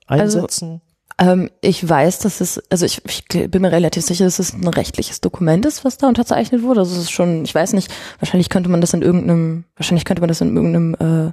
einsetzen? 0.07 0.81
Ähm, 1.17 1.49
ich 1.61 1.87
weiß, 1.87 2.19
dass 2.19 2.41
es, 2.41 2.61
also 2.69 2.85
ich, 2.85 3.01
ich 3.05 3.49
bin 3.49 3.61
mir 3.61 3.71
relativ 3.71 4.03
sicher, 4.03 4.25
dass 4.25 4.39
es 4.39 4.53
ein 4.53 4.67
rechtliches 4.67 5.21
Dokument 5.21 5.65
ist, 5.65 5.85
was 5.85 5.97
da 5.97 6.07
unterzeichnet 6.07 6.61
wurde. 6.61 6.81
Also 6.81 6.95
es 6.95 7.03
ist 7.03 7.11
schon, 7.11 7.45
ich 7.45 7.55
weiß 7.55 7.73
nicht, 7.73 7.89
wahrscheinlich 8.19 8.49
könnte 8.49 8.69
man 8.69 8.81
das 8.81 8.93
in 8.93 9.01
irgendeinem, 9.01 9.63
wahrscheinlich 9.77 10.03
könnte 10.03 10.21
man 10.21 10.27
das 10.27 10.41
in 10.41 10.55
irgendeinem 10.55 10.95
äh, 10.95 11.27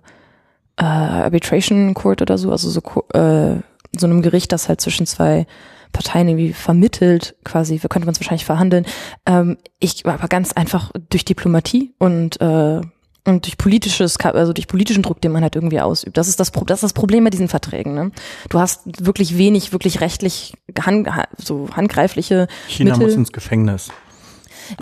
äh, 0.76 0.84
Arbitration 0.84 1.94
Court 1.94 2.22
oder 2.22 2.38
so, 2.38 2.52
also 2.52 2.70
so, 2.70 2.80
äh, 3.18 3.60
so 3.96 4.06
einem 4.06 4.22
Gericht, 4.22 4.52
das 4.52 4.68
halt 4.68 4.80
zwischen 4.80 5.06
zwei 5.06 5.46
Parteien 5.92 6.28
irgendwie 6.28 6.52
vermittelt, 6.52 7.34
quasi, 7.44 7.78
könnte 7.78 8.06
man 8.06 8.12
es 8.12 8.20
wahrscheinlich 8.20 8.46
verhandeln. 8.46 8.86
Ähm, 9.26 9.58
ich 9.80 10.06
aber 10.06 10.28
ganz 10.28 10.52
einfach 10.52 10.92
durch 11.10 11.24
Diplomatie 11.24 11.92
und 11.98 12.40
äh, 12.40 12.80
und 13.24 13.46
durch 13.46 13.56
politisches, 13.56 14.16
also 14.18 14.52
durch 14.52 14.66
politischen 14.66 15.02
Druck, 15.02 15.20
den 15.20 15.30
man 15.32 15.42
halt 15.42 15.54
irgendwie 15.54 15.80
ausübt. 15.80 16.16
Das 16.16 16.28
ist 16.28 16.40
das, 16.40 16.50
das 16.50 16.78
ist 16.78 16.82
das 16.82 16.92
Problem 16.92 17.22
bei 17.24 17.30
diesen 17.30 17.48
Verträgen. 17.48 17.94
Ne? 17.94 18.10
Du 18.48 18.58
hast 18.58 18.80
wirklich 19.04 19.38
wenig, 19.38 19.72
wirklich 19.72 20.00
rechtlich 20.00 20.54
hand, 20.80 21.08
ha- 21.14 21.28
so 21.38 21.68
handgreifliche 21.74 22.48
China 22.68 22.92
Mittel. 22.92 23.06
muss 23.06 23.14
ins 23.16 23.32
Gefängnis. 23.32 23.90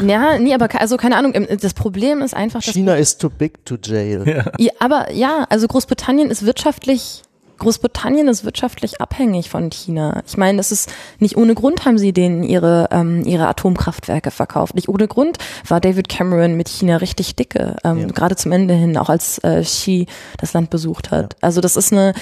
Ja, 0.07 0.39
nee, 0.39 0.55
aber 0.55 0.69
also 0.81 0.97
keine 0.97 1.17
Ahnung. 1.17 1.35
Das 1.61 1.75
Problem 1.75 2.21
ist 2.23 2.35
einfach, 2.35 2.63
dass 2.63 2.75
China 2.75 2.95
is 2.97 3.17
too 3.19 3.31
big 3.31 3.65
to 3.65 3.77
jail. 3.83 4.45
ja, 4.59 4.71
aber 4.79 5.11
ja, 5.13 5.47
also 5.49 5.67
Großbritannien 5.67 6.31
ist 6.31 6.45
wirtschaftlich, 6.47 7.23
Großbritannien 7.61 8.27
ist 8.29 8.45
wirtschaftlich 8.45 9.01
abhängig 9.01 9.49
von 9.49 9.71
China. 9.71 10.23
Ich 10.27 10.37
meine, 10.37 10.59
es 10.61 10.73
ist 10.73 10.91
nicht 11.19 11.37
ohne 11.37 11.55
Grund 11.55 11.85
haben 11.85 11.99
sie 11.99 12.13
denen 12.13 12.43
ihre 12.43 12.89
ähm, 12.91 13.23
ihre 13.25 13.47
Atomkraftwerke 13.47 14.31
verkauft. 14.31 14.75
Nicht 14.75 14.89
ohne 14.89 15.07
Grund 15.07 15.39
war 15.69 15.81
David 15.81 16.09
Cameron 16.09 16.57
mit 16.57 16.69
China 16.69 16.97
richtig 16.97 17.37
dicke, 17.37 17.77
ähm, 17.85 17.99
Ja. 17.99 18.07
gerade 18.09 18.35
zum 18.37 18.51
Ende 18.53 18.75
hin, 18.75 18.97
auch 18.97 19.09
als 19.09 19.39
äh, 19.39 19.63
Xi 19.63 20.07
das 20.39 20.53
Land 20.53 20.71
besucht 20.71 21.11
hat. 21.11 21.37
Also 21.41 21.61
das 21.61 21.77
ist 21.77 21.93
eine, 21.93 22.15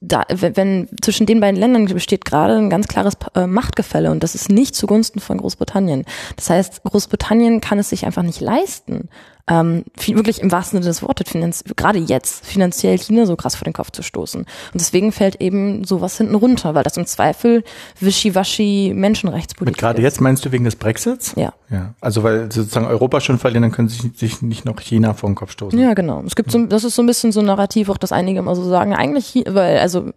da, 0.00 0.22
wenn, 0.32 0.56
wenn 0.56 0.88
zwischen 1.02 1.26
den 1.26 1.40
beiden 1.40 1.60
Ländern 1.60 1.84
besteht 1.86 2.24
gerade 2.24 2.56
ein 2.56 2.70
ganz 2.70 2.88
klares 2.88 3.14
äh, 3.34 3.46
Machtgefälle 3.46 4.10
und 4.10 4.22
das 4.22 4.34
ist 4.34 4.48
nicht 4.48 4.74
zugunsten 4.74 5.20
von 5.20 5.38
Großbritannien. 5.38 6.04
Das 6.36 6.48
heißt, 6.50 6.82
Großbritannien 6.84 7.60
kann 7.60 7.78
es 7.78 7.90
sich 7.90 8.06
einfach 8.06 8.22
nicht 8.22 8.40
leisten, 8.40 9.08
ähm, 9.46 9.84
viel, 9.98 10.16
wirklich 10.16 10.40
im 10.40 10.50
wahrsten 10.50 10.82
Sinne 10.82 10.90
des 10.90 11.02
Wortes, 11.02 11.30
finanz, 11.30 11.64
gerade 11.76 11.98
jetzt, 11.98 12.46
finanziell 12.46 12.96
China 12.98 13.26
so 13.26 13.36
krass 13.36 13.54
vor 13.56 13.64
den 13.64 13.74
Kopf 13.74 13.90
zu 13.90 14.02
stoßen. 14.02 14.40
Und 14.40 14.48
deswegen 14.74 15.12
fällt 15.12 15.40
eben 15.40 15.84
sowas 15.84 16.16
hinten 16.16 16.34
runter, 16.34 16.74
weil 16.74 16.82
das 16.82 16.96
im 16.96 17.04
Zweifel 17.04 17.62
wischiwaschi 18.00 18.92
Menschenrechtspolitik 18.94 19.76
Mit 19.76 19.80
gerade 19.80 20.00
jetzt 20.00 20.20
meinst 20.20 20.44
du 20.46 20.52
wegen 20.52 20.64
des 20.64 20.76
Brexits? 20.76 21.34
Ja. 21.36 21.52
Ja. 21.70 21.94
Also 22.00 22.22
weil 22.22 22.50
sozusagen 22.52 22.86
Europa 22.86 23.20
schon 23.20 23.38
verlieren, 23.38 23.62
dann 23.62 23.72
können 23.72 23.88
sich, 23.88 24.02
sich 24.16 24.42
nicht 24.42 24.64
noch 24.64 24.80
China 24.80 25.12
vor 25.12 25.28
den 25.28 25.34
Kopf 25.34 25.50
stoßen. 25.50 25.78
Ja, 25.78 25.92
genau. 25.94 26.22
Es 26.26 26.36
gibt 26.36 26.50
so, 26.50 26.64
das 26.66 26.84
ist 26.84 26.94
so 26.94 27.02
ein 27.02 27.06
bisschen 27.06 27.32
so 27.32 27.40
ein 27.40 27.46
Narrativ, 27.46 27.88
auch 27.90 27.98
das 27.98 28.12
einige 28.12 28.38
immer 28.38 28.54
so 28.54 28.64
sagen, 28.64 28.94
eigentlich, 28.94 29.44
weil, 29.48 29.78
also, 29.78 30.10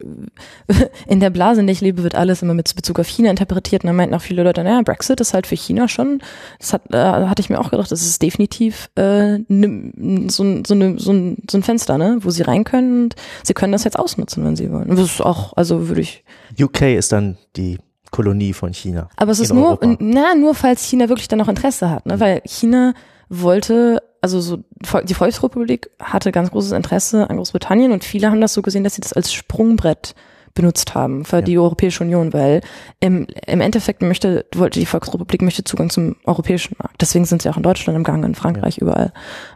in 1.08 1.20
der 1.20 1.32
Blase, 1.32 1.62
in 1.62 1.68
der 1.68 1.74
ich 1.74 1.82
lebe, 1.82 2.04
wird 2.04 2.16
alles 2.16 2.42
immer 2.42 2.54
mit 2.54 2.74
Bezug 2.76 3.00
auf 3.00 3.08
China 3.08 3.30
interpretiert 3.30 3.84
und 3.84 3.88
dann 3.88 3.96
meinten 3.96 4.16
auch 4.16 4.22
viele 4.22 4.44
Leute, 4.44 4.64
naja, 4.64 4.82
Brexit 4.84 5.20
ist 5.20 5.34
halt 5.34 5.48
für 5.48 5.56
China 5.56 5.88
schon, 5.88 6.22
das 6.60 6.74
hat, 6.74 6.94
äh, 6.94 6.98
hatte 6.98 7.42
ich 7.42 7.50
mir 7.50 7.60
auch 7.60 7.72
gedacht, 7.72 7.92
das 7.92 8.02
ist 8.02 8.22
definitiv, 8.22 8.90
äh, 8.96 9.17
ne, 9.48 9.92
so, 10.30 10.44
ein- 10.44 10.64
so, 10.66 10.74
eine, 10.74 11.00
so, 11.00 11.12
ein, 11.12 11.38
so 11.50 11.58
ein 11.58 11.64
Fenster, 11.64 11.98
ne, 11.98 12.18
wo 12.22 12.30
sie 12.30 12.44
rein 12.44 12.64
können 12.64 13.04
und 13.04 13.16
sie 13.44 13.54
können 13.54 13.72
das 13.72 13.84
jetzt 13.84 13.98
ausnutzen, 14.00 14.44
wenn 14.46 14.56
sie 14.56 14.72
wollen. 14.72 14.88
Das 14.90 15.00
ist 15.00 15.22
auch, 15.22 15.54
also 15.56 15.88
würde 15.88 16.02
ich, 16.02 16.24
UK 16.60 16.82
ist 16.98 17.12
dann 17.12 17.38
die 17.56 17.78
Kolonie 18.12 18.54
von 18.54 18.74
China. 18.74 19.10
aber 19.18 19.32
es 19.32 19.40
ist 19.40 19.54
nur, 19.54 19.82
Europa. 19.82 19.96
na, 20.00 20.34
nur 20.36 20.56
falls 20.56 20.84
China 20.84 21.10
wirklich 21.10 21.28
dann 21.28 21.40
noch 21.40 21.50
Interesse 21.50 21.90
hat, 21.90 22.06
ne? 22.06 22.20
Weil 22.20 22.42
China 22.46 22.94
wollte, 23.30 24.02
also 24.22 24.40
so 24.40 24.60
die 25.04 25.14
Volksrepublik 25.14 25.90
hatte 26.00 26.32
ganz 26.32 26.50
großes 26.52 26.72
Interesse 26.72 27.30
an 27.30 27.36
Großbritannien 27.38 27.92
und 27.92 28.04
viele 28.04 28.30
haben 28.32 28.42
das 28.42 28.54
so 28.54 28.62
gesehen, 28.62 28.84
dass 28.84 28.96
sie 28.96 29.02
das 29.02 29.14
als 29.14 29.34
Sprungbrett 29.34 30.16
benutzt 30.58 30.94
haben 30.96 31.24
für 31.24 31.42
die 31.42 31.58
Europäische 31.58 32.04
Union, 32.04 32.34
weil 32.34 32.62
im, 33.00 33.28
im 33.46 33.62
Endeffekt 33.62 34.02
möchte, 34.02 34.46
wollte 34.54 34.80
die 34.80 34.86
Volksrepublik 34.86 35.42
möchte 35.42 35.64
Zugang 35.64 35.90
zum 35.90 36.16
europäischen 36.26 36.76
Markt. 36.80 37.02
Deswegen 37.02 37.24
sind 37.26 37.42
sie 37.42 37.50
auch 37.50 37.58
in 37.58 37.64
Deutschland 37.64 37.96
im 37.96 38.04
Gang, 38.04 38.26
in 38.26 38.36
Frankreich, 38.36 38.80
überall, 38.80 39.14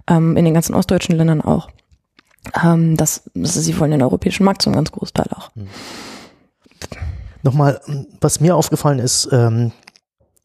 ähm, 0.08 0.38
in 0.38 0.46
den 0.46 0.54
ganzen 0.54 0.74
ostdeutschen 0.76 1.16
Ländern 1.18 1.42
auch. 1.42 1.70
Ähm, 2.64 2.96
das, 2.98 3.30
das, 3.34 3.56
sie 3.56 3.78
wollen 3.80 3.92
den 3.92 4.02
europäischen 4.02 4.46
Markt 4.46 4.62
zum 4.62 4.74
ganz 4.74 4.92
Großteil 4.92 5.28
auch. 5.36 5.50
Nochmal, 7.44 7.82
was 8.22 8.40
mir 8.40 8.56
aufgefallen 8.56 9.00
ist, 9.00 9.28
ähm, 9.32 9.72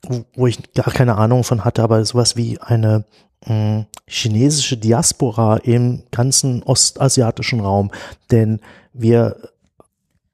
wo- 0.03 0.25
wo 0.35 0.47
ich 0.47 0.73
gar 0.73 0.93
keine 0.93 1.17
Ahnung 1.17 1.45
von 1.45 1.65
hatte, 1.65 1.83
aber 1.83 2.05
sowas 2.05 2.37
wie 2.37 2.59
eine 2.61 3.05
mh, 3.47 3.87
chinesische 4.07 4.77
Diaspora 4.77 5.59
im 5.59 6.05
ganzen 6.11 6.63
ostasiatischen 6.63 7.61
Raum. 7.61 7.91
Denn 8.31 8.61
wir, 8.93 9.37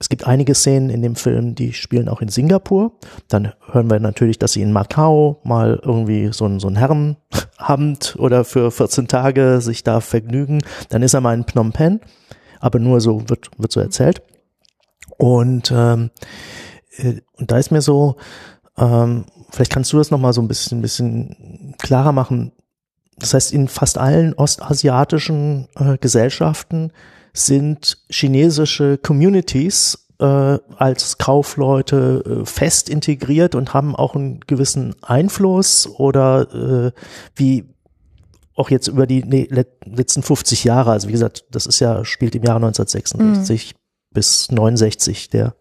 es 0.03 0.09
gibt 0.09 0.27
einige 0.27 0.57
Szenen 0.57 0.91
in 0.91 1.01
dem 1.01 1.15
Film, 1.15 1.55
die 1.55 1.73
spielen 1.73 2.09
auch 2.09 2.21
in 2.21 2.29
Singapur. 2.29 2.91
Dann 3.29 3.53
hören 3.71 3.89
wir 3.89 4.01
natürlich, 4.01 4.37
dass 4.37 4.51
sie 4.51 4.61
in 4.61 4.73
Macau 4.73 5.41
mal 5.45 5.81
irgendwie 5.81 6.33
so 6.33 6.45
ein, 6.45 6.59
so 6.59 6.67
ein 6.67 6.75
Herrenabend 6.75 8.17
oder 8.19 8.45
für 8.45 8.73
14 8.73 9.07
Tage 9.07 9.61
sich 9.61 9.85
da 9.85 10.01
vergnügen. 10.01 10.59
Dann 10.89 11.05
ist 11.05 11.15
er 11.15 11.21
mal 11.21 11.35
in 11.37 11.45
Phnom 11.45 11.71
Penh, 11.71 12.01
aber 12.59 12.81
nur 12.81 13.01
so 13.01 13.29
wird, 13.29 13.51
wird 13.59 13.71
so 13.71 13.79
erzählt. 13.79 14.23
Und, 15.19 15.73
ähm, 15.73 16.11
äh, 16.97 17.21
und 17.35 17.53
da 17.53 17.59
ist 17.59 17.71
mir 17.71 17.81
so, 17.81 18.17
ähm, 18.77 19.27
vielleicht 19.51 19.73
kannst 19.73 19.93
du 19.93 19.99
das 19.99 20.11
nochmal 20.11 20.33
so 20.33 20.43
ein 20.43 20.49
bisschen, 20.49 20.83
bisschen 20.83 21.77
klarer 21.79 22.11
machen. 22.11 22.51
Das 23.19 23.35
heißt, 23.35 23.53
in 23.53 23.69
fast 23.69 23.99
allen 23.99 24.35
ostasiatischen 24.35 25.69
äh, 25.77 25.97
Gesellschaften 25.99 26.91
sind 27.33 27.99
chinesische 28.09 28.99
Communities 28.99 30.07
äh, 30.19 30.59
als 30.77 31.19
Kaufleute 31.19 32.43
äh, 32.43 32.47
fest 32.47 32.89
integriert 32.89 33.55
und 33.55 33.75
haben 33.75 33.97
auch 33.97 34.15
einen 34.15 34.41
gewissen 34.41 34.95
Einfluss 35.03 35.89
oder 35.89 36.93
äh, 36.93 36.93
wie 37.35 37.65
auch 38.55 38.71
jetzt 38.71 38.89
über 38.89 39.07
die 39.07 39.25
nee, 39.25 39.49
letzten 39.85 40.23
50 40.23 40.65
Jahre, 40.65 40.93
also 40.93 41.09
wie 41.09 41.13
gesagt, 41.13 41.47
das 41.51 41.67
ist 41.67 41.81
ja, 41.81 42.05
spielt 42.05 42.35
im 42.35 42.45
Jahr 42.45 42.57
1966 42.57 43.73
mhm. 43.75 43.79
bis 44.13 44.51
69 44.51 45.31
der, 45.31 45.55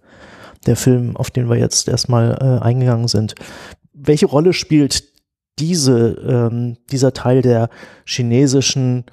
der 0.66 0.76
Film, 0.76 1.16
auf 1.16 1.32
den 1.32 1.50
wir 1.50 1.58
jetzt 1.58 1.88
erstmal 1.88 2.38
äh, 2.42 2.64
eingegangen 2.64 3.08
sind. 3.08 3.36
Welche 3.94 4.26
Rolle 4.26 4.54
spielt 4.54 5.06
diese, 5.58 6.10
ähm, 6.28 6.78
dieser 6.92 7.14
Teil 7.14 7.42
der 7.42 7.70
chinesischen 8.06 9.06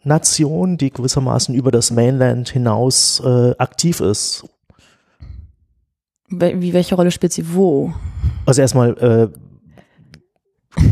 Kulturnation, 0.00 0.78
die 0.78 0.90
gewissermaßen 0.90 1.54
über 1.54 1.70
das 1.70 1.90
Mainland 1.90 2.48
hinaus 2.48 3.20
äh, 3.24 3.54
aktiv 3.58 4.00
ist? 4.00 4.44
Wie, 6.28 6.72
welche 6.72 6.94
Rolle 6.94 7.10
spielt 7.10 7.32
sie 7.32 7.52
wo? 7.54 7.92
Also 8.46 8.62
erstmal 8.62 8.96
äh, 8.98 10.80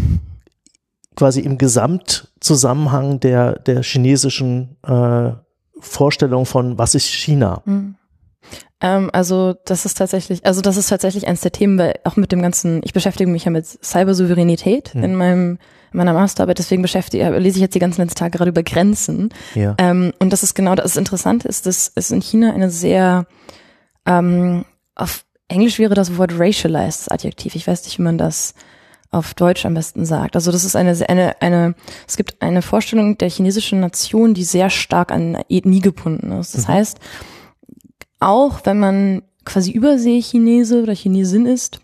quasi 1.16 1.40
im 1.40 1.56
Gesamtzusammenhang 1.56 3.20
der, 3.20 3.58
der 3.60 3.82
chinesischen 3.82 4.76
äh, 4.82 5.30
Vorstellung 5.80 6.44
von 6.44 6.76
was 6.76 6.94
ist 6.94 7.06
China? 7.06 7.62
Mhm. 7.64 7.94
Ähm, 8.80 9.10
also 9.12 9.54
das 9.64 9.84
ist 9.84 9.98
tatsächlich, 9.98 10.46
also 10.46 10.60
das 10.60 10.76
ist 10.76 10.88
tatsächlich 10.88 11.26
eines 11.26 11.40
der 11.40 11.52
Themen, 11.52 11.78
weil 11.78 11.98
auch 12.04 12.16
mit 12.16 12.32
dem 12.32 12.42
ganzen, 12.42 12.80
ich 12.84 12.92
beschäftige 12.92 13.30
mich 13.30 13.44
ja 13.44 13.50
mit 13.50 13.66
Cybersouveränität 13.66 14.94
mhm. 14.94 15.04
in 15.04 15.14
meinem 15.14 15.58
in 15.90 15.96
meiner 15.96 16.12
Masterarbeit, 16.12 16.58
deswegen 16.58 16.82
beschäftige, 16.82 17.30
lese 17.38 17.56
ich 17.56 17.62
jetzt 17.62 17.74
die 17.74 17.78
ganzen 17.78 18.02
letzten 18.02 18.18
Tage 18.18 18.36
gerade 18.36 18.50
über 18.50 18.62
Grenzen. 18.62 19.30
Ja. 19.54 19.74
Ähm, 19.78 20.12
und 20.18 20.34
das 20.34 20.42
ist 20.42 20.54
genau 20.54 20.74
das 20.74 20.98
Interessante 20.98 21.48
ist, 21.48 21.64
dass 21.64 21.90
es 21.94 22.10
in 22.10 22.20
China 22.20 22.52
eine 22.52 22.68
sehr 22.68 23.26
ähm, 24.04 24.66
auf 24.94 25.24
Englisch 25.48 25.78
wäre 25.78 25.94
das 25.94 26.18
Wort 26.18 26.32
racialized 26.38 27.06
das 27.06 27.08
Adjektiv. 27.08 27.54
Ich 27.54 27.66
weiß 27.66 27.84
nicht, 27.84 27.98
wie 27.98 28.02
man 28.02 28.18
das 28.18 28.54
auf 29.10 29.32
Deutsch 29.32 29.64
am 29.64 29.72
besten 29.72 30.04
sagt. 30.04 30.36
Also 30.36 30.52
das 30.52 30.64
ist 30.64 30.76
eine, 30.76 30.94
eine, 31.08 31.40
eine, 31.40 31.74
es 32.06 32.18
gibt 32.18 32.42
eine 32.42 32.60
Vorstellung 32.60 33.16
der 33.16 33.30
chinesischen 33.30 33.80
Nation, 33.80 34.34
die 34.34 34.44
sehr 34.44 34.68
stark 34.68 35.10
an 35.10 35.38
Ethnie 35.48 35.80
gebunden 35.80 36.32
ist. 36.32 36.54
Das 36.54 36.68
mhm. 36.68 36.72
heißt, 36.72 36.98
auch 38.20 38.60
wenn 38.64 38.78
man 38.78 39.22
quasi 39.44 39.70
Übersee-Chinese 39.70 40.82
oder 40.82 40.94
Chinesin 40.94 41.46
ist, 41.46 41.80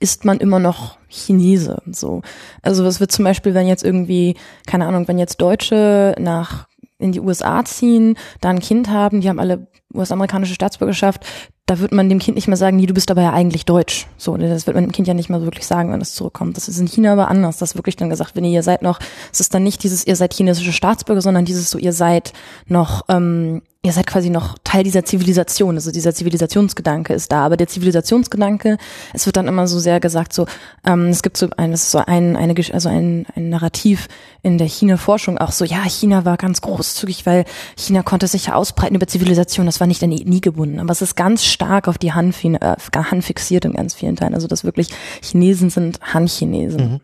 ist 0.00 0.24
man 0.24 0.38
immer 0.38 0.58
noch 0.58 0.98
Chinese. 1.08 1.82
So, 1.90 2.22
also 2.62 2.84
was 2.84 3.00
wird 3.00 3.12
zum 3.12 3.24
Beispiel, 3.24 3.54
wenn 3.54 3.66
jetzt 3.66 3.84
irgendwie, 3.84 4.36
keine 4.66 4.86
Ahnung, 4.86 5.08
wenn 5.08 5.18
jetzt 5.18 5.40
Deutsche 5.40 6.14
nach 6.18 6.68
in 6.98 7.12
die 7.12 7.20
USA 7.20 7.64
ziehen, 7.64 8.16
da 8.40 8.50
ein 8.50 8.60
Kind 8.60 8.88
haben, 8.88 9.20
die 9.20 9.28
haben 9.28 9.38
alle 9.38 9.66
US-amerikanische 9.94 10.54
Staatsbürgerschaft, 10.54 11.24
da 11.66 11.80
wird 11.80 11.90
man 11.90 12.08
dem 12.08 12.20
Kind 12.20 12.36
nicht 12.36 12.46
mehr 12.46 12.56
sagen, 12.56 12.76
nee, 12.76 12.86
du 12.86 12.94
bist 12.94 13.10
aber 13.10 13.22
ja 13.22 13.32
eigentlich 13.32 13.64
deutsch. 13.64 14.06
So, 14.16 14.36
das 14.36 14.66
wird 14.68 14.76
man 14.76 14.84
dem 14.84 14.92
Kind 14.92 15.08
ja 15.08 15.14
nicht 15.14 15.28
mehr 15.28 15.42
wirklich 15.42 15.66
sagen, 15.66 15.92
wenn 15.92 16.00
es 16.00 16.14
zurückkommt. 16.14 16.56
Das 16.56 16.68
ist 16.68 16.78
in 16.78 16.86
China 16.86 17.12
aber 17.12 17.28
anders. 17.28 17.58
Das 17.58 17.72
ist 17.72 17.76
wirklich 17.76 17.96
dann 17.96 18.08
gesagt, 18.08 18.36
wenn 18.36 18.44
ihr 18.44 18.62
seid 18.62 18.82
noch, 18.82 19.00
es 19.32 19.40
ist 19.40 19.52
dann 19.52 19.64
nicht 19.64 19.82
dieses, 19.82 20.06
ihr 20.06 20.14
seid 20.14 20.32
chinesische 20.32 20.72
Staatsbürger, 20.72 21.20
sondern 21.20 21.44
dieses 21.44 21.68
so, 21.68 21.78
ihr 21.78 21.92
seid 21.92 22.32
noch 22.68 23.02
ähm, 23.08 23.62
ihr 23.86 23.92
seid 23.92 24.06
quasi 24.06 24.30
noch 24.30 24.58
Teil 24.64 24.82
dieser 24.82 25.04
Zivilisation, 25.04 25.76
also 25.76 25.92
dieser 25.92 26.12
Zivilisationsgedanke 26.12 27.14
ist 27.14 27.30
da, 27.30 27.46
aber 27.46 27.56
der 27.56 27.68
Zivilisationsgedanke, 27.68 28.78
es 29.14 29.26
wird 29.26 29.36
dann 29.36 29.46
immer 29.46 29.66
so 29.68 29.78
sehr 29.78 30.00
gesagt, 30.00 30.32
so 30.32 30.46
ähm, 30.84 31.06
es 31.06 31.22
gibt 31.22 31.36
so 31.36 31.48
ein, 31.56 31.72
es 31.72 31.84
ist 31.84 31.90
so 31.92 31.98
ein, 31.98 32.36
eine, 32.36 32.54
also 32.72 32.88
ein, 32.88 33.26
ein 33.34 33.48
Narrativ 33.48 34.08
in 34.42 34.58
der 34.58 34.66
China-Forschung 34.66 35.38
auch 35.38 35.52
so, 35.52 35.64
ja, 35.64 35.84
China 35.84 36.24
war 36.24 36.36
ganz 36.36 36.60
großzügig, 36.60 37.26
weil 37.26 37.44
China 37.76 38.02
konnte 38.02 38.26
sich 38.26 38.46
ja 38.46 38.54
ausbreiten 38.54 38.96
über 38.96 39.06
Zivilisation, 39.06 39.66
das 39.66 39.80
war 39.80 39.86
nicht 39.86 40.02
an 40.02 40.12
Ethnie 40.12 40.40
gebunden, 40.40 40.80
aber 40.80 40.90
es 40.90 41.02
ist 41.02 41.14
ganz 41.14 41.44
stark 41.56 41.88
auf 41.88 41.98
die 41.98 42.12
Han, 42.12 42.32
äh, 42.32 42.76
Han 42.94 43.22
fixiert 43.22 43.64
in 43.64 43.72
ganz 43.72 43.94
vielen 43.94 44.16
Teilen, 44.16 44.34
also 44.34 44.46
dass 44.46 44.64
wirklich 44.64 44.88
Chinesen 45.22 45.70
sind 45.70 46.00
Han-Chinesen. 46.12 46.92
Mhm 46.92 47.00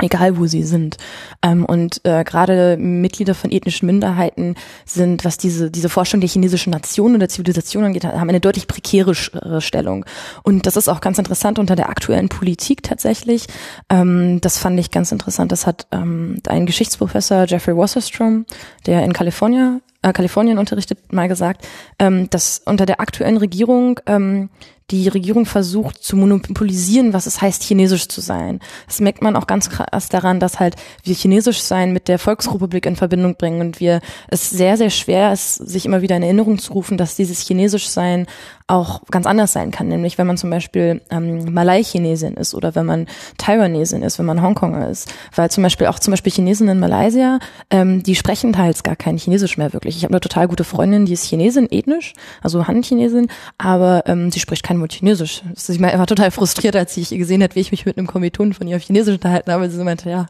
egal 0.00 0.38
wo 0.38 0.46
sie 0.46 0.62
sind. 0.62 0.96
Ähm, 1.42 1.64
und 1.64 2.00
äh, 2.04 2.24
gerade 2.24 2.76
Mitglieder 2.78 3.34
von 3.34 3.50
ethnischen 3.50 3.86
Minderheiten 3.86 4.54
sind, 4.86 5.24
was 5.24 5.36
diese, 5.36 5.70
diese 5.70 5.88
Forschung 5.88 6.20
der 6.20 6.30
chinesischen 6.30 6.70
Nation 6.70 7.14
oder 7.14 7.28
Zivilisation 7.28 7.84
angeht, 7.84 8.04
haben 8.04 8.28
eine 8.28 8.40
deutlich 8.40 8.66
prekäre 8.66 9.14
Stellung. 9.60 10.06
Und 10.42 10.66
das 10.66 10.76
ist 10.76 10.88
auch 10.88 11.00
ganz 11.00 11.18
interessant 11.18 11.58
unter 11.58 11.76
der 11.76 11.90
aktuellen 11.90 12.28
Politik 12.28 12.82
tatsächlich. 12.82 13.46
Ähm, 13.90 14.40
das 14.40 14.58
fand 14.58 14.80
ich 14.80 14.90
ganz 14.90 15.12
interessant. 15.12 15.52
Das 15.52 15.66
hat 15.66 15.86
ähm, 15.92 16.36
ein 16.46 16.66
Geschichtsprofessor 16.66 17.44
Jeffrey 17.46 17.76
Wasserstrom, 17.76 18.46
der 18.86 19.04
in 19.04 19.12
Kalifornien 19.12 19.82
äh, 20.02 20.12
Kalifornien 20.12 20.58
unterrichtet, 20.58 21.12
mal 21.12 21.28
gesagt, 21.28 21.66
ähm, 21.98 22.28
dass 22.30 22.62
unter 22.64 22.86
der 22.86 23.00
aktuellen 23.00 23.36
Regierung 23.36 24.00
ähm, 24.06 24.50
die 24.90 25.08
Regierung 25.08 25.46
versucht 25.46 26.02
zu 26.02 26.16
monopolisieren, 26.16 27.14
was 27.14 27.26
es 27.26 27.40
heißt, 27.40 27.62
chinesisch 27.62 28.08
zu 28.08 28.20
sein. 28.20 28.60
Das 28.86 29.00
merkt 29.00 29.22
man 29.22 29.36
auch 29.36 29.46
ganz 29.46 29.70
krass 29.70 30.08
daran, 30.10 30.38
dass 30.38 30.60
halt 30.60 30.76
wir 31.02 31.14
chinesisch 31.14 31.62
sein 31.62 31.92
mit 31.92 32.08
der 32.08 32.18
Volksrepublik 32.18 32.84
in 32.84 32.96
Verbindung 32.96 33.36
bringen 33.36 33.60
und 33.60 33.80
wir 33.80 34.00
es 34.28 34.50
sehr, 34.50 34.76
sehr 34.76 34.90
schwer 34.90 35.32
ist, 35.32 35.54
sich 35.54 35.86
immer 35.86 36.02
wieder 36.02 36.16
in 36.16 36.22
Erinnerung 36.22 36.58
zu 36.58 36.74
rufen, 36.74 36.98
dass 36.98 37.16
dieses 37.16 37.40
chinesisch 37.40 37.88
sein 37.88 38.26
auch 38.66 39.02
ganz 39.10 39.26
anders 39.26 39.52
sein 39.52 39.70
kann, 39.70 39.88
nämlich 39.88 40.18
wenn 40.18 40.26
man 40.26 40.36
zum 40.36 40.50
Beispiel 40.50 41.02
ähm, 41.10 41.52
Malai-Chinesin 41.52 42.34
ist 42.34 42.54
oder 42.54 42.74
wenn 42.74 42.86
man 42.86 43.06
Taiwanesin 43.38 44.02
ist, 44.02 44.18
wenn 44.18 44.26
man 44.26 44.42
Hongkonger 44.42 44.88
ist, 44.88 45.12
weil 45.34 45.50
zum 45.50 45.62
Beispiel 45.62 45.86
auch 45.86 45.98
zum 45.98 46.12
Beispiel 46.12 46.32
Chinesen 46.32 46.68
in 46.68 46.80
Malaysia, 46.80 47.38
ähm, 47.70 48.02
die 48.02 48.14
sprechen 48.14 48.52
teils 48.52 48.82
gar 48.82 48.96
kein 48.96 49.18
Chinesisch 49.18 49.58
mehr 49.58 49.72
wirklich. 49.72 49.96
Ich 49.96 50.04
habe 50.04 50.14
eine 50.14 50.20
total 50.20 50.48
gute 50.48 50.64
Freundin, 50.64 51.06
die 51.06 51.12
ist 51.12 51.26
Chinesin, 51.26 51.68
ethnisch, 51.70 52.12
also 52.42 52.66
Han-Chinesin, 52.66 53.28
aber 53.58 54.04
ähm, 54.06 54.30
sie 54.30 54.40
spricht 54.40 54.62
kein 54.62 54.80
Wort 54.80 54.92
Chinesisch. 54.92 55.42
Das 55.54 55.68
ist, 55.68 55.76
ich 55.76 55.82
war 55.82 56.06
total 56.06 56.30
frustriert, 56.30 56.76
als 56.76 56.96
ich 56.96 57.10
gesehen 57.10 57.42
hat, 57.42 57.54
wie 57.54 57.60
ich 57.60 57.72
mich 57.72 57.86
mit 57.86 57.98
einem 57.98 58.06
Kommilitonen 58.06 58.54
von 58.54 58.66
ihr 58.68 58.76
auf 58.76 58.82
Chinesisch 58.82 59.14
unterhalten 59.14 59.52
habe. 59.52 59.68
Sie 59.68 59.82
meinte, 59.82 60.08
ja, 60.08 60.26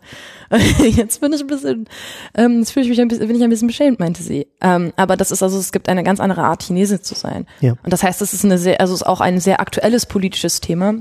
jetzt 0.79 1.21
bin 1.21 1.33
ich 1.33 1.41
ein 1.41 1.47
bisschen, 1.47 1.89
ähm, 2.35 2.61
jetzt 2.61 2.73
fühle 2.73 2.85
ich 2.85 2.91
mich 2.91 3.01
ein 3.01 3.09
bisschen, 3.09 3.27
bin 3.27 3.37
ich 3.37 3.43
ein 3.43 3.51
bisschen 3.51 3.69
beschämt, 3.69 4.01
meinte 4.01 4.23
sie. 4.23 4.47
Ähm, 4.61 4.93
aber 4.97 5.17
das 5.17 5.31
ist 5.31 5.43
also, 5.43 5.59
es 5.59 5.73
gibt 5.73 5.89
eine 5.89 6.03
ganz 6.03 6.21
andere 6.21 6.43
Art, 6.43 6.63
Chinese 6.63 7.01
zu 7.03 7.15
sein. 7.15 7.47
Ja. 7.61 7.73
Und 7.83 7.93
das 7.93 8.03
heißt, 8.03 8.21
es 8.23 8.33
ist 8.35 8.45
eine 8.45 8.59
sehr, 8.59 8.81
also 8.81 8.95
ist 8.95 9.07
auch 9.07 9.21
ein 9.21 9.41
sehr 9.41 9.61
aktuelles 9.61 10.07
politisches 10.07 10.61
Thema. 10.61 10.95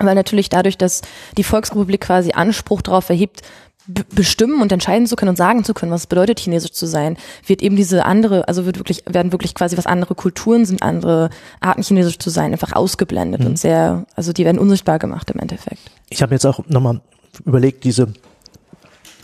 Weil 0.00 0.14
natürlich 0.14 0.48
dadurch, 0.48 0.78
dass 0.78 1.02
die 1.36 1.42
Volksrepublik 1.42 2.02
quasi 2.02 2.30
Anspruch 2.32 2.82
darauf 2.82 3.08
erhebt, 3.08 3.42
bestimmen 3.88 4.60
und 4.60 4.70
entscheiden 4.70 5.06
zu 5.06 5.16
können 5.16 5.30
und 5.30 5.36
sagen 5.36 5.64
zu 5.64 5.72
können, 5.72 5.90
was 5.90 6.02
es 6.02 6.06
bedeutet, 6.06 6.38
chinesisch 6.38 6.72
zu 6.72 6.86
sein, 6.86 7.16
wird 7.46 7.62
eben 7.62 7.74
diese 7.74 8.04
andere, 8.04 8.46
also 8.46 8.66
wird 8.66 8.78
wirklich, 8.78 9.02
werden 9.06 9.32
wirklich 9.32 9.54
quasi 9.54 9.78
was 9.78 9.86
andere 9.86 10.14
Kulturen 10.14 10.66
sind, 10.66 10.82
andere 10.82 11.30
Arten 11.60 11.82
chinesisch 11.82 12.18
zu 12.18 12.28
sein, 12.28 12.52
einfach 12.52 12.74
ausgeblendet 12.74 13.40
mhm. 13.40 13.46
und 13.46 13.58
sehr, 13.58 14.04
also 14.14 14.34
die 14.34 14.44
werden 14.44 14.58
unsichtbar 14.58 14.98
gemacht 14.98 15.30
im 15.30 15.40
Endeffekt. 15.40 15.80
Ich 16.10 16.20
habe 16.20 16.34
jetzt 16.34 16.44
auch 16.44 16.60
nochmal 16.66 17.00
überlegt, 17.46 17.84
diese 17.84 18.12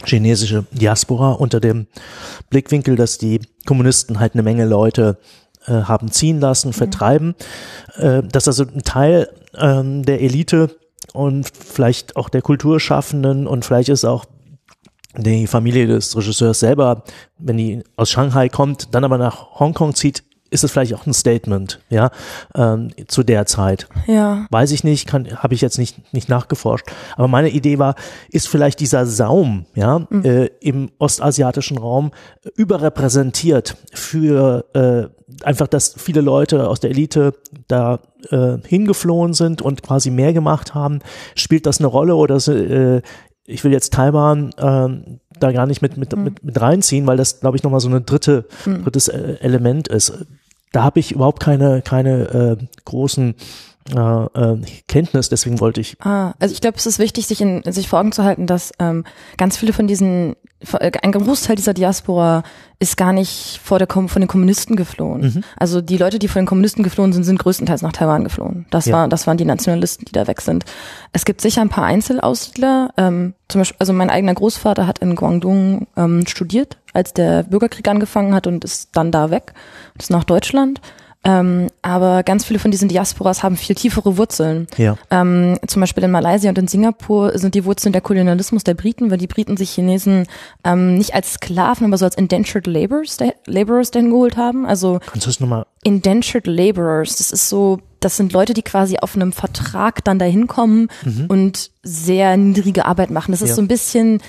chinesische 0.04 0.64
Diaspora 0.72 1.32
unter 1.32 1.60
dem 1.60 1.86
Blickwinkel, 2.50 2.96
dass 2.96 3.18
die 3.18 3.40
Kommunisten 3.66 4.20
halt 4.20 4.34
eine 4.34 4.42
Menge 4.42 4.64
Leute 4.64 5.18
äh, 5.66 5.72
haben 5.72 6.10
ziehen 6.10 6.40
lassen, 6.40 6.68
mhm. 6.68 6.72
vertreiben, 6.74 7.34
äh, 7.96 8.22
dass 8.22 8.48
also 8.48 8.64
ein 8.64 8.82
Teil 8.82 9.28
ähm, 9.56 10.04
der 10.04 10.20
Elite 10.20 10.76
und 11.12 11.48
vielleicht 11.48 12.16
auch 12.16 12.28
der 12.28 12.42
Kulturschaffenden 12.42 13.46
und 13.46 13.64
vielleicht 13.64 13.88
ist 13.88 14.04
auch 14.04 14.24
die 15.16 15.46
Familie 15.46 15.86
des 15.86 16.16
Regisseurs 16.16 16.60
selber, 16.60 17.04
wenn 17.38 17.56
die 17.56 17.84
aus 17.96 18.10
Shanghai 18.10 18.48
kommt, 18.48 18.94
dann 18.94 19.04
aber 19.04 19.16
nach 19.16 19.60
Hongkong 19.60 19.94
zieht, 19.94 20.24
ist 20.54 20.62
es 20.62 20.70
vielleicht 20.70 20.94
auch 20.94 21.04
ein 21.04 21.12
Statement, 21.12 21.80
ja, 21.90 22.10
ähm, 22.54 22.90
zu 23.08 23.24
der 23.24 23.44
Zeit. 23.44 23.88
Ja. 24.06 24.46
Weiß 24.50 24.70
ich 24.70 24.84
nicht, 24.84 25.06
kann, 25.06 25.26
habe 25.36 25.54
ich 25.54 25.60
jetzt 25.60 25.78
nicht 25.78 26.14
nicht 26.14 26.28
nachgeforscht. 26.28 26.86
Aber 27.16 27.26
meine 27.26 27.50
Idee 27.50 27.78
war, 27.80 27.96
ist 28.30 28.48
vielleicht 28.48 28.78
dieser 28.78 29.04
Saum, 29.04 29.66
ja, 29.74 30.06
mhm. 30.08 30.24
äh, 30.24 30.46
im 30.60 30.92
ostasiatischen 30.98 31.76
Raum 31.76 32.12
überrepräsentiert 32.56 33.76
für 33.92 34.64
äh, 34.74 35.44
einfach, 35.44 35.66
dass 35.66 35.94
viele 35.98 36.20
Leute 36.20 36.68
aus 36.68 36.78
der 36.78 36.90
Elite 36.90 37.34
da 37.66 37.98
äh, 38.30 38.58
hingeflohen 38.64 39.34
sind 39.34 39.60
und 39.60 39.82
quasi 39.82 40.10
mehr 40.10 40.32
gemacht 40.32 40.74
haben. 40.74 41.00
Spielt 41.34 41.66
das 41.66 41.80
eine 41.80 41.88
Rolle 41.88 42.14
oder 42.14 42.36
äh, 42.48 43.02
ich 43.46 43.64
will 43.64 43.72
jetzt 43.72 43.92
Taiwan 43.92 44.50
ähm, 44.58 45.20
da 45.38 45.52
gar 45.52 45.66
nicht 45.66 45.82
mit, 45.82 45.96
mit, 45.96 46.14
mhm. 46.14 46.24
mit, 46.24 46.44
mit 46.44 46.60
reinziehen, 46.60 47.06
weil 47.06 47.16
das, 47.16 47.40
glaube 47.40 47.56
ich, 47.56 47.62
nochmal 47.62 47.80
so 47.80 47.88
ein 47.88 48.06
dritte, 48.06 48.46
mhm. 48.64 48.84
drittes 48.84 49.08
äh, 49.08 49.36
Element 49.40 49.88
ist. 49.88 50.26
Da 50.74 50.82
habe 50.82 50.98
ich 50.98 51.12
überhaupt 51.12 51.38
keine, 51.38 51.82
keine 51.82 52.58
äh, 52.60 52.64
großen 52.84 53.36
äh, 53.90 53.96
äh, 53.98 54.58
Kenntnis, 54.88 55.28
deswegen 55.28 55.60
wollte 55.60 55.80
ich. 55.80 55.96
Ah, 56.00 56.32
also 56.38 56.54
ich 56.54 56.60
glaube, 56.60 56.78
es 56.78 56.86
ist 56.86 56.98
wichtig, 56.98 57.26
sich 57.26 57.40
in 57.40 57.62
sich 57.70 57.88
vor 57.88 58.00
Augen 58.00 58.12
zu 58.12 58.24
halten, 58.24 58.46
dass 58.46 58.72
ähm, 58.78 59.04
ganz 59.36 59.58
viele 59.58 59.72
von 59.74 59.86
diesen, 59.86 60.36
ein 61.02 61.12
Großteil 61.12 61.56
dieser 61.56 61.74
Diaspora 61.74 62.44
ist 62.78 62.96
gar 62.96 63.12
nicht 63.12 63.60
vor 63.62 63.78
der 63.78 63.86
von 63.88 64.08
den 64.08 64.26
Kommunisten 64.26 64.76
geflohen. 64.76 65.20
Mhm. 65.20 65.44
Also 65.56 65.82
die 65.82 65.98
Leute, 65.98 66.18
die 66.18 66.28
von 66.28 66.42
den 66.42 66.46
Kommunisten 66.46 66.82
geflohen 66.82 67.12
sind, 67.12 67.24
sind 67.24 67.38
größtenteils 67.38 67.82
nach 67.82 67.92
Taiwan 67.92 68.24
geflohen. 68.24 68.64
Das 68.70 68.86
ja. 68.86 68.94
war, 68.94 69.08
das 69.08 69.26
waren 69.26 69.36
die 69.36 69.44
Nationalisten, 69.44 70.06
die 70.06 70.12
da 70.12 70.26
weg 70.26 70.40
sind. 70.40 70.64
Es 71.12 71.26
gibt 71.26 71.42
sicher 71.42 71.60
ein 71.60 71.68
paar 71.68 71.84
Einzelaussiedler. 71.84 72.90
Ähm, 72.96 73.34
zum 73.48 73.60
Beispiel, 73.60 73.76
also 73.78 73.92
mein 73.92 74.10
eigener 74.10 74.34
Großvater 74.34 74.86
hat 74.86 75.00
in 75.00 75.14
Guangdong 75.14 75.86
ähm, 75.96 76.26
studiert, 76.26 76.78
als 76.94 77.12
der 77.12 77.42
Bürgerkrieg 77.42 77.86
angefangen 77.86 78.34
hat 78.34 78.46
und 78.46 78.64
ist 78.64 78.96
dann 78.96 79.12
da 79.12 79.30
weg, 79.30 79.52
ist 79.98 80.10
nach 80.10 80.24
Deutschland. 80.24 80.80
Ähm, 81.26 81.68
aber 81.80 82.22
ganz 82.22 82.44
viele 82.44 82.58
von 82.58 82.70
diesen 82.70 82.88
Diasporas 82.88 83.42
haben 83.42 83.56
viel 83.56 83.74
tiefere 83.74 84.18
Wurzeln. 84.18 84.66
Ja. 84.76 84.96
Ähm, 85.10 85.58
zum 85.66 85.80
Beispiel 85.80 86.04
in 86.04 86.10
Malaysia 86.10 86.50
und 86.50 86.58
in 86.58 86.68
Singapur 86.68 87.38
sind 87.38 87.54
die 87.54 87.64
Wurzeln 87.64 87.92
der 87.92 88.02
Kolonialismus 88.02 88.62
der 88.62 88.74
Briten, 88.74 89.10
weil 89.10 89.16
die 89.18 89.26
Briten 89.26 89.56
sich 89.56 89.70
Chinesen 89.70 90.26
ähm, 90.64 90.96
nicht 90.98 91.14
als 91.14 91.34
Sklaven, 91.34 91.86
aber 91.86 91.96
so 91.96 92.04
als 92.04 92.16
indentured 92.16 92.66
laborers, 92.66 93.16
laborers 93.46 93.90
dahin 93.90 94.10
geholt 94.10 94.36
haben. 94.36 94.66
Also 94.66 95.00
Kannst 95.06 95.26
du 95.26 95.30
das 95.30 95.40
nochmal? 95.40 95.64
indentured 95.82 96.46
laborers, 96.46 97.16
das 97.16 97.30
ist 97.30 97.48
so, 97.48 97.78
das 98.00 98.16
sind 98.18 98.32
Leute, 98.34 98.52
die 98.52 98.62
quasi 98.62 98.98
auf 98.98 99.16
einem 99.16 99.32
Vertrag 99.32 100.04
dann 100.04 100.18
dahin 100.18 100.46
kommen 100.46 100.88
und 101.28 101.70
sehr 101.82 102.36
niedrige 102.36 102.84
Arbeit 102.84 103.10
machen. 103.10 103.32
Das 103.32 103.40
ist 103.40 103.50
Ja. 103.50 103.54
so 103.54 103.62
ein 103.62 103.68
bisschen 103.68 104.20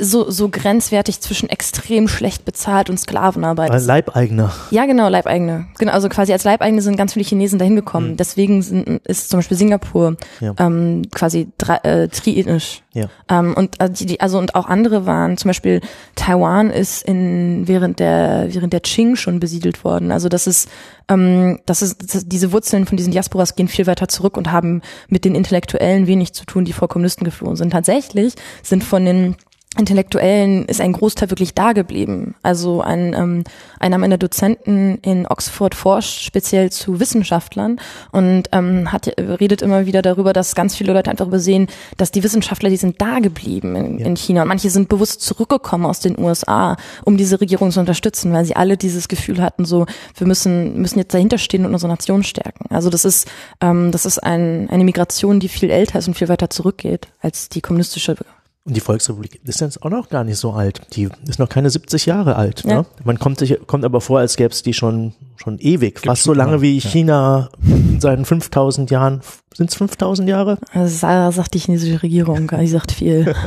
so, 0.00 0.30
so 0.30 0.48
grenzwertig 0.48 1.20
zwischen 1.20 1.48
extrem 1.48 2.08
schlecht 2.08 2.44
bezahlt 2.44 2.90
und 2.90 2.98
Sklavenarbeit. 2.98 3.72
Äh, 3.72 3.78
Leibeigener. 3.78 4.52
Ja, 4.70 4.86
genau, 4.86 5.08
Leibeigene. 5.08 5.66
Genau, 5.78 5.92
also 5.92 6.08
quasi 6.08 6.32
als 6.32 6.44
Leibeigene 6.44 6.82
sind 6.82 6.96
ganz 6.96 7.12
viele 7.14 7.24
Chinesen 7.24 7.58
dahin 7.58 7.76
gekommen. 7.76 8.16
Deswegen 8.16 8.62
sind, 8.62 9.00
ist 9.06 9.30
zum 9.30 9.38
Beispiel 9.38 9.56
Singapur 9.56 10.16
Ja. 10.40 10.54
ähm, 10.58 11.02
quasi 11.12 11.48
drei, 11.58 11.76
äh, 11.76 12.08
triethnisch. 12.08 12.82
Ja. 12.92 13.06
Ähm, 13.28 13.54
und 13.54 13.80
also, 13.80 14.04
die, 14.04 14.20
also 14.20 14.38
und 14.38 14.54
auch 14.54 14.66
andere 14.66 15.06
waren, 15.06 15.36
zum 15.36 15.48
Beispiel 15.50 15.80
Taiwan 16.16 16.70
ist 16.70 17.02
in 17.04 17.68
während 17.68 18.00
der 18.00 18.48
während 18.50 18.72
der 18.72 18.80
Qing 18.80 19.14
schon 19.16 19.38
besiedelt 19.38 19.84
worden. 19.84 20.10
Also 20.10 20.28
das 20.28 20.46
ist 20.46 20.68
ähm, 21.08 21.60
das 21.66 21.82
ist 21.82 22.14
das, 22.14 22.26
diese 22.26 22.52
Wurzeln 22.52 22.86
von 22.86 22.96
diesen 22.96 23.12
Diasporas 23.12 23.54
gehen 23.54 23.68
viel 23.68 23.86
weiter 23.86 24.08
zurück 24.08 24.36
und 24.36 24.50
haben 24.50 24.82
mit 25.08 25.24
den 25.24 25.34
Intellektuellen 25.36 26.06
wenig 26.08 26.32
zu 26.32 26.44
tun, 26.44 26.64
die 26.64 26.72
vor 26.72 26.88
Kommunisten 26.88 27.24
geflohen 27.24 27.56
sind. 27.56 27.70
Tatsächlich 27.70 28.34
sind 28.62 28.82
von 28.82 29.04
den 29.04 29.36
Intellektuellen 29.78 30.64
ist 30.64 30.80
ein 30.80 30.92
Großteil 30.92 31.30
wirklich 31.30 31.54
da 31.54 31.72
geblieben. 31.72 32.34
Also 32.42 32.80
ein, 32.80 33.14
ähm, 33.14 33.44
einer 33.78 33.98
meiner 33.98 34.18
Dozenten 34.18 34.98
in 34.98 35.28
Oxford 35.28 35.76
forscht 35.76 36.22
speziell 36.22 36.72
zu 36.72 36.98
Wissenschaftlern 36.98 37.78
und 38.10 38.48
ähm, 38.50 38.90
hat, 38.90 39.06
redet 39.16 39.62
immer 39.62 39.86
wieder 39.86 40.02
darüber, 40.02 40.32
dass 40.32 40.56
ganz 40.56 40.74
viele 40.74 40.92
Leute 40.92 41.08
einfach 41.08 41.28
übersehen, 41.28 41.68
dass 41.96 42.10
die 42.10 42.24
Wissenschaftler, 42.24 42.68
die 42.68 42.78
sind 42.78 43.00
da 43.00 43.20
geblieben 43.20 43.76
in, 43.76 43.98
in 44.00 44.16
China. 44.16 44.42
Und 44.42 44.48
manche 44.48 44.70
sind 44.70 44.88
bewusst 44.88 45.22
zurückgekommen 45.22 45.86
aus 45.86 46.00
den 46.00 46.18
USA, 46.18 46.76
um 47.04 47.16
diese 47.16 47.40
Regierung 47.40 47.70
zu 47.70 47.78
unterstützen, 47.78 48.32
weil 48.32 48.44
sie 48.44 48.56
alle 48.56 48.76
dieses 48.76 49.06
Gefühl 49.06 49.40
hatten, 49.40 49.64
so, 49.64 49.86
wir 50.16 50.26
müssen, 50.26 50.82
müssen 50.82 50.98
jetzt 50.98 51.14
dahinter 51.14 51.38
stehen 51.38 51.64
und 51.64 51.72
unsere 51.72 51.92
Nation 51.92 52.24
stärken. 52.24 52.66
Also 52.70 52.90
das 52.90 53.04
ist, 53.04 53.28
ähm, 53.60 53.92
das 53.92 54.04
ist 54.04 54.18
ein, 54.18 54.68
eine 54.68 54.82
Migration, 54.82 55.38
die 55.38 55.48
viel 55.48 55.70
älter 55.70 56.00
ist 56.00 56.08
und 56.08 56.14
viel 56.14 56.28
weiter 56.28 56.50
zurückgeht 56.50 57.06
als 57.20 57.48
die 57.48 57.60
kommunistische 57.60 58.16
Und 58.66 58.76
die 58.76 58.80
Volksrepublik 58.80 59.40
ist 59.44 59.60
jetzt 59.62 59.82
auch 59.82 59.88
noch 59.88 60.10
gar 60.10 60.22
nicht 60.22 60.36
so 60.36 60.52
alt. 60.52 60.82
Die 60.94 61.08
ist 61.26 61.38
noch 61.38 61.48
keine 61.48 61.70
70 61.70 62.04
Jahre 62.04 62.36
alt. 62.36 62.62
Ja. 62.64 62.80
Ne? 62.80 62.86
Man 63.04 63.18
kommt 63.18 63.38
sich, 63.38 63.58
kommt 63.66 63.86
aber 63.86 64.02
vor, 64.02 64.18
als 64.18 64.36
gäbe 64.36 64.50
es 64.52 64.62
die 64.62 64.74
schon, 64.74 65.14
schon 65.36 65.58
ewig. 65.58 66.00
Fast 66.00 66.24
so 66.24 66.34
lange 66.34 66.60
wie 66.60 66.78
ja. 66.78 66.88
China 66.88 67.48
in 67.64 68.00
seinen 68.00 68.26
5000 68.26 68.90
Jahren. 68.90 69.22
Sind 69.54 69.70
es 69.70 69.76
5000 69.76 70.28
Jahre? 70.28 70.58
Also 70.72 70.94
Sarah 70.94 71.32
sagt 71.32 71.54
die 71.54 71.58
chinesische 71.58 72.02
Regierung, 72.02 72.48
die 72.48 72.66
sagt 72.66 72.92
viel. 72.92 73.34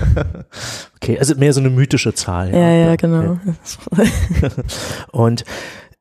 Okay, 0.95 1.19
also 1.19 1.35
mehr 1.35 1.51
so 1.51 1.59
eine 1.59 1.69
mythische 1.69 2.13
Zahl. 2.13 2.53
Ja, 2.53 2.69
ja, 2.69 2.91
Okay. 2.93 3.07
genau. 3.07 3.37
Und 5.11 5.43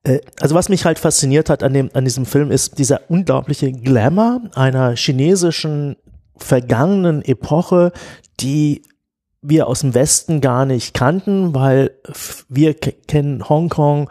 äh, 0.04 0.20
also 0.40 0.54
was 0.54 0.68
mich 0.68 0.84
halt 0.84 1.00
fasziniert 1.00 1.50
hat 1.50 1.64
an 1.64 1.74
dem 1.74 1.90
an 1.92 2.04
diesem 2.04 2.24
Film 2.24 2.52
ist 2.52 2.78
dieser 2.78 3.00
unglaubliche 3.10 3.72
Glamour 3.72 4.42
einer 4.54 4.94
chinesischen 4.94 5.96
vergangenen 6.36 7.22
Epoche, 7.22 7.90
die 8.38 8.82
wir 9.43 9.66
aus 9.66 9.80
dem 9.80 9.95
Westen 9.95 10.40
gar 10.40 10.64
nicht 10.66 10.95
kannten, 10.95 11.55
weil 11.55 11.90
wir 12.49 12.74
ke- 12.74 12.93
kennen 13.09 13.49
Hongkong 13.49 14.09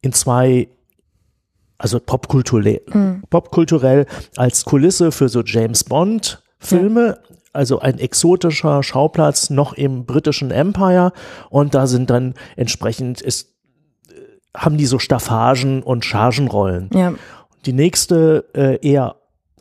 in 0.00 0.12
zwei 0.12 0.68
also 1.80 2.00
popkulturell, 2.00 2.80
popkulturell 3.30 4.06
als 4.36 4.64
Kulisse 4.64 5.12
für 5.12 5.28
so 5.28 5.42
James 5.44 5.84
Bond 5.84 6.42
Filme, 6.58 7.18
also 7.52 7.78
ein 7.78 7.98
exotischer 8.00 8.82
Schauplatz 8.82 9.48
noch 9.50 9.74
im 9.74 10.04
britischen 10.04 10.50
Empire. 10.50 11.12
Und 11.50 11.74
da 11.74 11.86
sind 11.86 12.10
dann 12.10 12.34
entsprechend 12.56 13.20
ist 13.20 13.54
haben 14.56 14.76
die 14.76 14.86
so 14.86 14.98
Staffagen 14.98 15.82
und 15.84 16.04
Chargenrollen. 16.04 16.90
Ja, 16.92 17.14
Die 17.64 17.72
nächste 17.72 18.44
äh, 18.54 18.78
eher 18.84 19.14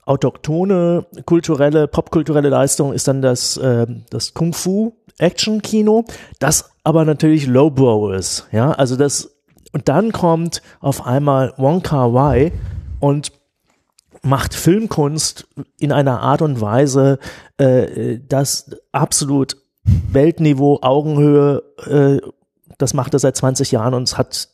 autochtone 0.05 1.05
kulturelle, 1.25 1.87
popkulturelle 1.87 2.49
Leistung 2.49 2.93
ist 2.93 3.07
dann 3.07 3.21
das, 3.21 3.57
äh, 3.57 3.85
das 4.09 4.33
Kung 4.33 4.53
Fu 4.53 4.93
Action 5.17 5.61
Kino, 5.61 6.05
das 6.39 6.71
aber 6.83 7.05
natürlich 7.05 7.47
Lowbrow 7.47 8.13
ist, 8.13 8.47
ja, 8.51 8.71
also 8.71 8.95
das 8.95 9.33
und 9.73 9.89
dann 9.89 10.11
kommt 10.11 10.61
auf 10.79 11.05
einmal 11.05 11.53
Wong 11.57 11.83
Kar 11.83 12.13
Wai 12.13 12.51
und 12.99 13.31
macht 14.23 14.53
Filmkunst 14.53 15.47
in 15.79 15.91
einer 15.91 16.21
Art 16.21 16.41
und 16.41 16.61
Weise, 16.61 17.19
äh, 17.57 18.19
das 18.27 18.71
absolut 18.91 19.57
Weltniveau, 19.83 20.79
Augenhöhe, 20.81 21.63
äh, 21.85 22.27
das 22.77 22.93
macht 22.93 23.13
er 23.13 23.19
seit 23.19 23.35
20 23.35 23.71
Jahren 23.71 23.93
und 23.93 24.03
es 24.03 24.17
hat 24.17 24.49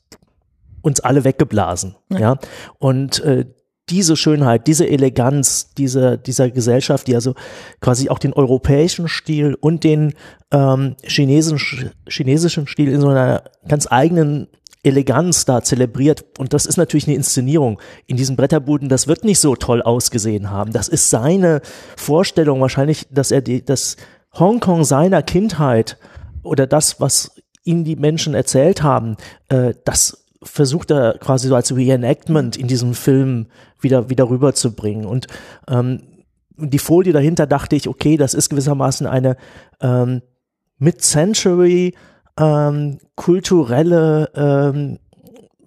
uns 0.81 0.99
alle 0.99 1.23
weggeblasen. 1.23 1.95
Ja. 2.09 2.37
Und 2.77 3.21
äh, 3.23 3.45
diese 3.89 4.15
Schönheit, 4.15 4.67
diese 4.67 4.87
Eleganz 4.87 5.73
dieser, 5.73 6.17
dieser 6.17 6.49
Gesellschaft, 6.49 7.07
die 7.07 7.15
also 7.15 7.35
quasi 7.81 8.09
auch 8.09 8.19
den 8.19 8.33
europäischen 8.33 9.07
Stil 9.07 9.55
und 9.59 9.83
den 9.83 10.13
ähm, 10.51 10.95
chinesischen, 11.03 11.91
chinesischen 12.07 12.67
Stil 12.67 12.89
in 12.89 13.01
so 13.01 13.09
einer 13.09 13.43
ganz 13.67 13.87
eigenen 13.89 14.47
Eleganz 14.83 15.45
da 15.45 15.61
zelebriert. 15.61 16.25
Und 16.37 16.53
das 16.53 16.65
ist 16.65 16.77
natürlich 16.77 17.07
eine 17.07 17.15
Inszenierung. 17.15 17.79
In 18.05 18.17
diesen 18.17 18.35
Bretterbuden, 18.35 18.89
das 18.89 19.07
wird 19.07 19.23
nicht 19.23 19.39
so 19.39 19.55
toll 19.55 19.81
ausgesehen 19.81 20.49
haben. 20.49 20.71
Das 20.71 20.87
ist 20.87 21.09
seine 21.09 21.61
Vorstellung 21.97 22.61
wahrscheinlich, 22.61 23.07
dass 23.09 23.31
er 23.31 23.41
die, 23.41 23.63
das 23.63 23.97
Hongkong 24.33 24.83
seiner 24.83 25.21
Kindheit 25.23 25.97
oder 26.43 26.67
das, 26.67 26.99
was 26.99 27.31
ihm 27.63 27.85
die 27.85 27.95
Menschen 27.95 28.33
erzählt 28.33 28.83
haben, 28.83 29.15
äh, 29.47 29.73
das 29.85 30.22
versucht 30.43 30.91
er 30.91 31.17
quasi 31.19 31.47
so 31.47 31.55
als 31.55 31.75
Reenactment 31.75 32.57
in 32.57 32.67
diesem 32.67 32.93
Film 32.93 33.47
wieder, 33.79 34.09
wieder 34.09 34.29
rüberzubringen. 34.29 35.05
Und 35.05 35.27
ähm, 35.67 36.01
die 36.57 36.79
Folie 36.79 37.13
dahinter 37.13 37.47
dachte 37.47 37.75
ich, 37.75 37.87
okay, 37.87 38.17
das 38.17 38.33
ist 38.33 38.49
gewissermaßen 38.49 39.07
eine 39.07 39.37
ähm, 39.81 40.21
Mid-Century 40.77 41.93
ähm, 42.37 42.99
kulturelle 43.15 44.29
ähm, 44.35 44.99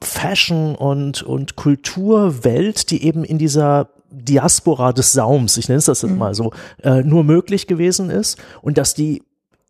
Fashion 0.03 0.75
und, 0.75 1.23
und 1.23 1.57
Kulturwelt, 1.57 2.91
die 2.91 3.05
eben 3.05 3.25
in 3.25 3.39
dieser 3.39 3.89
Diaspora 4.11 4.93
des 4.93 5.13
Saums, 5.13 5.57
ich 5.57 5.69
nenne 5.69 5.79
es 5.79 5.87
das 5.87 6.03
jetzt 6.03 6.17
mal 6.17 6.35
so, 6.35 6.53
äh, 6.83 7.03
nur 7.03 7.25
möglich 7.25 7.67
gewesen 7.67 8.11
ist 8.11 8.39
und 8.63 8.79
dass 8.79 8.95
die, 8.95 9.23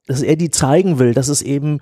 dass 0.06 0.22
er 0.22 0.36
die 0.36 0.50
zeigen 0.50 0.98
will, 0.98 1.14
dass 1.14 1.28
es 1.28 1.42
eben 1.42 1.80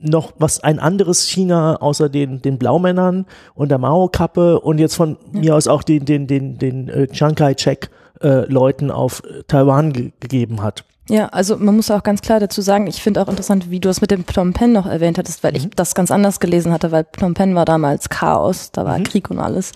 noch 0.00 0.32
was 0.38 0.60
ein 0.60 0.78
anderes 0.78 1.28
China 1.28 1.76
außer 1.76 2.08
den 2.08 2.42
den 2.42 2.58
Blaumännern 2.58 3.26
und 3.54 3.70
der 3.70 3.78
Mao-Kappe 3.78 4.60
und 4.60 4.78
jetzt 4.78 4.94
von 4.94 5.16
mir 5.32 5.54
aus 5.54 5.68
auch 5.68 5.82
den 5.82 6.04
den 6.04 6.26
den 6.26 6.58
den 6.58 6.88
äh, 6.88 7.06
Chiang 7.08 7.34
Kai-shek 7.34 7.90
äh, 8.22 8.50
Leuten 8.50 8.90
auf 8.90 9.22
äh, 9.24 9.42
Taiwan 9.46 9.92
ge 9.92 10.12
gegeben 10.20 10.62
hat. 10.62 10.84
Ja, 11.10 11.26
also 11.30 11.56
man 11.56 11.74
muss 11.74 11.90
auch 11.90 12.04
ganz 12.04 12.22
klar 12.22 12.38
dazu 12.38 12.60
sagen, 12.60 12.86
ich 12.86 13.02
finde 13.02 13.20
auch 13.20 13.26
interessant, 13.26 13.68
wie 13.68 13.80
du 13.80 13.88
es 13.88 14.00
mit 14.00 14.12
dem 14.12 14.24
Phnom 14.24 14.52
Penh 14.52 14.72
noch 14.72 14.86
erwähnt 14.86 15.18
hattest, 15.18 15.42
weil 15.42 15.56
ich 15.56 15.68
das 15.70 15.96
ganz 15.96 16.12
anders 16.12 16.38
gelesen 16.38 16.72
hatte, 16.72 16.92
weil 16.92 17.04
Phnom 17.16 17.34
Penh 17.34 17.56
war 17.56 17.64
damals 17.64 18.08
Chaos, 18.10 18.70
da 18.70 18.84
war 18.84 19.00
Krieg 19.00 19.28
und 19.28 19.40
alles. 19.40 19.72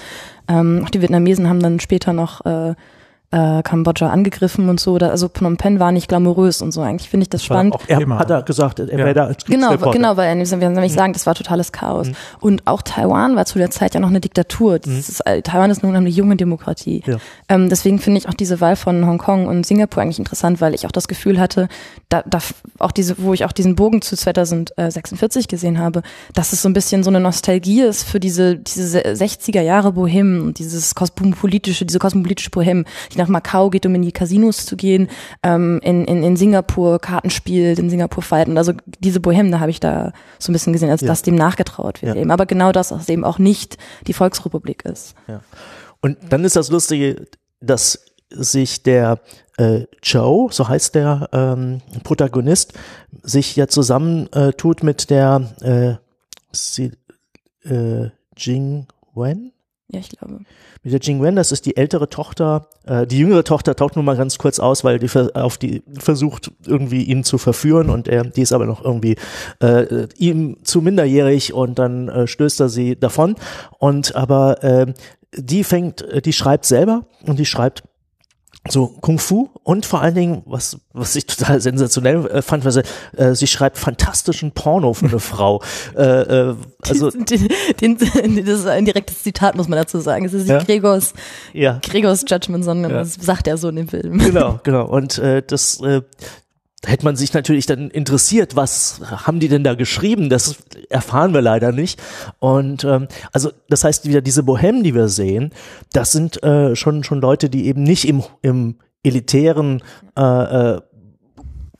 Ähm, 0.47 0.83
auch 0.85 0.91
die 0.91 1.03
Vietnamesen 1.03 1.49
haben 1.49 1.61
dann 1.61 1.81
später 1.81 2.13
noch 2.13 2.47
äh, 2.47 2.75
äh, 3.35 3.63
Kambodscha 3.63 4.09
angegriffen 4.11 4.69
und 4.69 4.79
so. 4.79 4.97
Da, 4.99 5.09
also 5.09 5.29
Phnom 5.29 5.57
Penh 5.57 5.81
war 5.81 5.91
nicht 5.91 6.09
glamourös 6.09 6.63
und 6.63 6.71
so. 6.71 6.83
Eigentlich 6.83 7.11
finde 7.11 7.25
ich 7.25 7.31
das 7.31 7.43
spannend. 7.43 7.75
auch 7.75 7.81
Er 7.89 8.01
immer. 8.01 8.19
hat 8.21 8.31
er 8.31 8.43
gesagt, 8.43 8.79
er 8.79 8.87
Ja. 8.91 8.99
wäre 8.99 9.15
da 9.15 9.25
als 9.27 9.45
Genau, 9.45 9.77
genau, 9.91 10.17
weil 10.17 10.37
wir 10.39 10.71
nämlich 10.71 10.93
sagen, 10.93 11.13
das 11.13 11.27
war 11.27 11.35
totales 11.35 11.73
Chaos. 11.73 12.09
Und 12.41 12.67
auch 12.67 12.83
Taiwan 12.83 13.35
war 13.35 13.45
zu 13.45 13.59
der 13.59 13.71
Zeit 13.71 13.95
ja 13.95 14.01
noch 14.01 14.09
eine 14.11 14.21
Diktatur. 14.21 14.79
Das 14.79 15.09
ist, 15.09 15.21
äh, 15.27 15.43
Taiwan 15.43 15.71
ist 15.71 15.83
nun 15.83 15.97
eine 15.97 16.09
junge 16.09 16.37
Demokratie. 16.37 17.03
Ja. 17.07 17.17
Ähm, 17.49 17.69
deswegen 17.69 17.99
finde 17.99 18.19
ich 18.19 18.29
auch 18.29 18.35
diese 18.35 18.61
Wahl 18.61 18.77
von 18.77 19.05
Hongkong 19.07 19.47
und 19.47 19.67
Singapur 19.67 20.03
eigentlich 20.03 20.19
interessant, 20.21 20.61
weil 20.61 20.75
ich 20.75 20.87
auch 20.87 20.93
das 20.93 21.09
Gefühl 21.09 21.41
hatte, 21.41 21.69
da, 22.11 22.23
da 22.27 22.39
auch 22.79 22.93
diese, 22.93 23.17
wo 23.19 23.35
ich 23.35 23.45
auch 23.45 23.53
diesen 23.53 23.75
Bogen 23.75 24.01
zu 24.01 24.17
2046 24.17 25.49
gesehen 25.49 25.79
habe, 25.79 26.03
dass 26.35 26.53
es 26.53 26.63
so 26.63 26.69
ein 26.69 26.73
bisschen 26.73 27.03
so 27.03 27.11
eine 27.11 27.21
Nostalgie 27.21 27.83
ist 27.83 28.05
für 28.05 28.21
diese, 28.21 28.57
diese 28.57 29.01
60er 29.01 29.61
Jahre 29.61 29.93
Bohem 29.93 30.43
und 30.47 30.59
dieses 30.59 30.95
kosmopolitische, 30.95 31.85
diese 31.85 31.99
kosmopolitische 31.99 32.51
Bohem, 32.51 32.85
die 33.13 33.19
nach 33.25 33.31
Macau 33.31 33.71
geht, 33.71 33.87
um 33.87 33.95
in 33.95 34.03
die 34.03 34.13
Casinos 34.13 34.67
zu 34.67 34.77
gehen, 34.77 35.09
ähm, 35.43 35.81
in, 35.83 36.05
in, 36.05 36.23
in 36.23 36.37
Singapur 36.37 36.99
Karten 36.99 37.31
spielt, 37.31 37.79
in 37.79 37.91
Singapur 37.91 38.23
fighten. 38.23 38.59
Also 38.59 38.73
diese 39.01 39.21
Bohem, 39.21 39.51
da 39.51 39.61
habe 39.61 39.71
ich 39.71 39.81
da 39.81 40.13
so 40.39 40.51
ein 40.51 40.55
bisschen 40.55 40.73
gesehen, 40.73 40.91
als 40.91 41.01
Ja. 41.01 41.09
dass 41.09 41.23
dem 41.23 41.35
nachgetraut 41.35 42.03
wird 42.03 42.15
Ja. 42.17 42.21
eben. 42.21 42.31
Aber 42.31 42.47
genau 42.47 42.73
das, 42.73 42.89
dass 42.89 43.09
eben 43.09 43.25
auch 43.25 43.39
nicht 43.39 43.79
die 44.07 44.13
Volksrepublik 44.13 44.85
ist. 44.85 45.15
Und 46.01 46.19
dann 46.29 46.45
ist 46.45 46.57
das 46.57 46.71
Lustige, 46.71 47.27
dass 47.61 48.05
sich 48.31 48.83
der 48.83 49.21
äh, 49.57 49.87
Joe, 50.03 50.49
so 50.53 50.69
heißt 50.69 50.95
der 50.95 51.29
ähm, 51.33 51.81
Protagonist, 52.03 52.73
sich 53.23 53.57
ja 53.57 53.69
zusammen 53.69 54.29
äh, 54.33 54.53
mit 54.83 55.11
der 55.11 55.55
äh, 55.61 55.95
si, 56.53 56.93
äh, 57.65 58.11
Jing 58.37 58.87
Wen. 59.15 59.54
Ja, 59.89 60.01
ich 60.01 60.09
glaube. 60.09 60.41
Mit 60.83 60.93
der 60.93 61.01
Jing 61.01 61.23
Wen, 61.23 61.37
das 61.37 61.53
ist 61.53 61.67
die 61.67 61.77
ältere 61.77 62.09
Tochter, 62.09 62.69
äh, 62.87 63.07
die 63.07 63.19
jüngere 63.19 63.45
Tochter 63.45 63.77
taucht 63.77 63.97
nur 63.97 64.05
mal 64.05 64.17
ganz 64.17 64.39
kurz 64.39 64.59
aus, 64.59 64.83
weil 64.83 64.99
die 64.99 65.09
auf 65.35 65.59
die 65.59 65.83
versucht 65.99 66.53
irgendwie 66.67 67.03
ihn 67.03 67.23
zu 67.23 67.37
verführen 67.39 67.91
und 67.91 68.09
er, 68.09 68.25
die 68.25 68.43
ist 68.43 68.53
aber 68.53 68.67
noch 68.67 68.83
irgendwie 68.83 69.17
äh, 69.61 70.07
ihm 70.17 70.59
zu 70.65 70.81
minderjährig 70.81 71.53
und 71.53 71.79
dann 71.79 72.09
äh, 72.09 72.27
stößt 72.27 72.61
er 72.61 72.69
sie 72.71 72.97
davon 72.97 73.37
und 73.79 74.17
aber 74.17 74.65
äh, 74.65 74.93
die 75.37 75.65
fängt, 75.65 76.03
äh, 76.03 76.23
die 76.23 76.33
schreibt 76.33 76.65
selber 76.65 77.07
und 77.27 77.39
die 77.39 77.47
schreibt 77.47 77.85
so 78.69 78.87
Kung 78.89 79.19
Fu 79.19 79.51
und 79.63 79.85
vor 79.85 80.01
allen 80.01 80.15
Dingen, 80.15 80.43
was, 80.47 80.79
was 80.93 81.15
ich 81.17 81.27
total 81.27 81.61
sensationell 81.61 82.27
äh, 82.29 82.41
fand, 82.43 82.65
weil 82.65 82.73
sie, 82.73 82.83
äh, 83.17 83.35
sie 83.35 83.47
schreibt 83.47 83.77
fantastischen 83.77 84.53
Porno 84.53 84.95
für 84.95 85.07
eine 85.07 85.19
Frau. 85.21 85.63
Äh, 85.97 86.03
äh, 86.03 86.55
also 86.89 87.11
den, 87.11 87.49
den, 87.81 87.99
das 87.99 88.61
ist 88.61 88.67
ein 88.67 88.85
direktes 88.87 89.23
Zitat, 89.23 89.55
muss 89.57 89.69
man 89.69 89.79
dazu 89.79 90.01
sagen. 90.01 90.25
Es 90.25 90.33
ist 90.33 90.49
Ja? 90.49 90.57
nicht 90.57 90.67
Gregors, 90.67 91.13
ja, 91.53 91.79
Gregors 91.83 92.25
Judgment, 92.27 92.65
sondern 92.65 92.91
Ja. 92.93 92.99
das 92.99 93.15
sagt 93.15 93.47
er 93.47 93.59
so 93.59 93.69
in 93.69 93.77
dem 93.77 93.89
Film. 93.89 94.19
genau, 94.19 94.61
genau. 94.63 94.87
Und 94.87 95.19
äh, 95.19 95.43
das 95.47 95.81
äh, 95.81 96.01
hätte 96.87 97.05
man 97.05 97.17
sich 97.17 97.33
natürlich 97.33 97.67
dann 97.67 97.91
interessiert, 97.91 98.57
was 98.57 99.01
haben 99.05 99.41
die 99.41 99.49
denn 99.49 99.65
da 99.65 99.75
geschrieben? 99.75 100.29
Das 100.29 100.57
erfahren 100.91 101.35
wir 101.35 101.43
leider 101.43 101.73
nicht. 101.73 102.01
Und 102.39 102.85
ähm, 102.85 103.09
also 103.33 103.51
das 103.69 103.85
heißt 103.85 104.07
wieder 104.09 104.21
diese 104.21 104.43
Bohem, 104.43 104.83
die 104.83 104.95
wir 104.95 105.09
sehen, 105.09 105.51
das 105.93 106.13
sind 106.13 106.43
äh, 106.43 106.77
schon 106.77 107.05
schon 107.05 107.21
Leute, 107.21 107.51
die 107.51 107.67
eben 107.67 107.83
nicht 107.83 108.07
im 108.07 108.23
im 108.43 108.77
elitären 109.03 109.83
äh, 110.17 110.23
äh, 110.75 110.81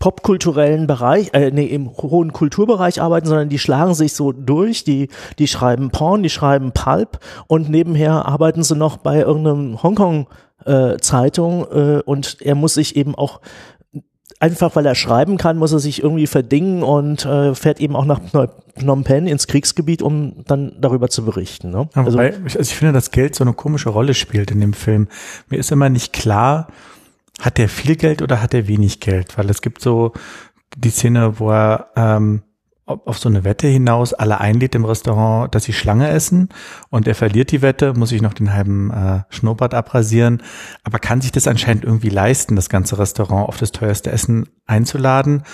popkulturellen 0.05 0.87
Bereich, 0.87 1.31
äh, 1.33 1.51
nee, 1.51 1.65
im 1.65 1.91
hohen 1.97 2.35
Kulturbereich 2.35 3.01
arbeiten, 3.01 3.27
sondern 3.27 3.49
die 3.49 3.59
schlagen 3.59 3.95
sich 3.95 4.13
so 4.13 4.33
durch, 4.33 4.85
die, 4.85 5.09
die 5.39 5.49
schreiben 5.49 5.91
Porn, 5.91 6.23
die 6.23 6.29
schreiben 6.29 6.73
Pulp 6.73 7.21
und 7.47 7.71
nebenher 7.71 8.27
arbeiten 8.27 8.63
sie 8.63 8.77
noch 8.77 8.99
bei 8.99 9.21
irgendeinem 9.21 9.83
Hongkong 9.83 10.27
äh, 10.67 10.99
Zeitung 10.99 11.67
äh, 11.73 12.03
und 12.05 12.37
er 12.43 12.55
muss 12.55 12.75
sich 12.75 12.97
eben 12.97 13.15
auch 13.15 13.41
einfach 14.41 14.75
weil 14.77 14.85
er 14.87 14.95
schreiben 14.95 15.37
kann, 15.39 15.57
muss 15.57 15.73
er 15.73 15.79
sich 15.79 16.03
irgendwie 16.03 16.27
verdingen 16.27 16.83
und 16.83 17.25
äh, 17.25 17.55
fährt 17.55 17.81
eben 17.81 17.97
auch 17.97 18.05
nach 18.05 18.21
Phnom- 18.77 19.05
Penh 19.05 19.27
ins 19.27 19.47
Kriegsgebiet, 19.47 20.03
um 20.03 20.45
dann 20.47 20.73
darüber 20.81 21.09
zu 21.09 21.25
berichten. 21.25 21.71
Ne? 21.71 21.89
Ja, 21.95 22.03
Also, 22.05 22.19
wobei, 22.19 22.31
ich, 22.47 22.59
also 22.59 22.61
ich 22.61 22.75
finde, 22.75 22.93
dass 22.93 23.11
Geld 23.11 23.35
so 23.35 23.45
eine 23.45 23.53
komische 23.55 23.89
Rolle 23.91 24.15
spielt 24.15 24.51
in 24.51 24.61
dem 24.61 24.73
Film. 24.73 25.09
Mir 25.49 25.59
ist 25.59 25.71
immer 25.73 25.89
nicht 25.89 26.13
klar, 26.13 26.69
hat 27.41 27.59
der 27.59 27.69
viel 27.69 27.97
Geld 27.97 28.23
oder 28.23 28.43
hat 28.43 28.55
er 28.55 28.69
wenig 28.69 29.01
Geld? 29.01 29.37
Weil 29.39 29.49
es 29.51 29.63
gibt 29.63 29.81
so 29.81 30.13
die 30.77 30.91
Szene, 30.91 31.39
wo 31.39 31.51
er 31.51 31.89
ähm, 31.97 32.43
auf 32.87 33.07
auf 33.07 33.19
so 33.19 33.29
eine 33.29 33.45
Wette 33.45 33.67
hinaus 33.67 34.13
alle 34.13 34.41
einlädt 34.41 34.75
im 34.75 34.85
Restaurant, 34.85 35.55
dass 35.55 35.65
sie 35.65 35.73
Schlange 35.73 36.09
essen 36.09 36.49
und 36.91 37.09
er 37.09 37.15
verliert 37.15 37.51
die 37.51 37.63
Wette, 37.63 37.95
muss 37.95 38.11
sich 38.11 38.23
noch 38.23 38.35
den 38.35 38.53
halben 38.53 38.91
äh, 38.91 39.23
Schnurrbart 39.31 39.73
abrasieren, 39.73 40.43
aber 40.83 40.99
kann 40.99 41.21
sich 41.21 41.33
das 41.33 41.49
anscheinend 41.49 41.85
irgendwie 41.85 42.11
leisten, 42.11 42.57
das 42.57 42.69
ganze 42.69 42.99
Restaurant 42.99 43.49
auf 43.49 43.57
das 43.57 43.73
teuerste 43.73 44.11
Essen 44.11 44.49
einzuladen. 44.67 45.45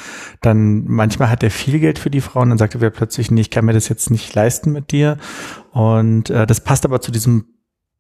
Dann 0.41 0.85
manchmal 0.87 1.31
hat 1.31 1.43
er 1.43 1.51
viel 1.51 1.78
Geld 1.78 1.99
für 1.99 2.11
die 2.11 2.20
Frauen, 2.20 2.49
dann 2.49 2.59
sagt 2.59 2.74
er 2.74 2.91
plötzlich, 2.91 3.31
nee, 3.31 3.43
ich 3.43 3.51
kann 3.51 3.64
mir 3.64 3.72
das 3.74 3.89
jetzt 3.89 4.11
nicht 4.11 4.35
leisten 4.35 4.72
mit 4.72 4.91
dir. 4.91 5.16
Und 5.72 6.31
äh, 6.31 6.47
das 6.47 6.61
passt 6.61 6.85
aber 6.85 7.01
zu 7.01 7.12
diesem 7.12 7.47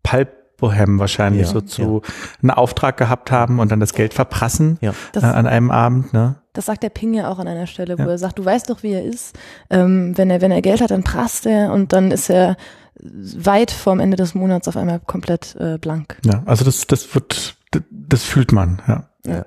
Pulp-Bohem 0.02 0.98
wahrscheinlich, 0.98 1.46
Ja, 1.46 1.52
so 1.52 1.60
zu 1.60 2.02
einen 2.42 2.50
Auftrag 2.50 2.96
gehabt 2.96 3.30
haben 3.30 3.60
und 3.60 3.70
dann 3.70 3.80
das 3.80 3.94
Geld 3.94 4.14
verprassen 4.14 4.78
Ja. 4.80 4.92
Das, 5.12 5.22
äh, 5.22 5.26
an 5.26 5.46
einem 5.46 5.70
Abend, 5.70 6.12
ne? 6.12 6.39
Das 6.52 6.66
sagt 6.66 6.82
der 6.82 6.88
Ping 6.90 7.14
ja 7.14 7.30
auch 7.30 7.38
an 7.38 7.48
einer 7.48 7.66
Stelle, 7.66 7.98
wo 7.98 8.02
Ja. 8.02 8.10
er 8.10 8.18
sagt, 8.18 8.38
du 8.38 8.44
weißt 8.44 8.68
doch, 8.70 8.82
wie 8.82 8.92
er 8.92 9.04
ist. 9.04 9.36
Ähm, 9.70 10.16
wenn 10.18 10.30
er, 10.30 10.40
wenn 10.40 10.50
er 10.50 10.62
Geld 10.62 10.80
hat, 10.80 10.90
dann 10.90 11.04
prasst 11.04 11.46
er 11.46 11.72
und 11.72 11.92
dann 11.92 12.10
ist 12.10 12.28
er 12.30 12.56
weit 13.02 13.70
vorm 13.70 14.00
Ende 14.00 14.16
des 14.16 14.34
Monats 14.34 14.68
auf 14.68 14.76
einmal 14.76 15.00
komplett 15.00 15.56
äh, 15.56 15.78
blank. 15.78 16.18
Ja, 16.24 16.42
also 16.46 16.64
das, 16.64 16.86
das 16.86 17.14
wird, 17.14 17.56
das, 17.70 17.82
das 17.90 18.24
fühlt 18.24 18.52
man, 18.52 18.82
ja. 19.24 19.46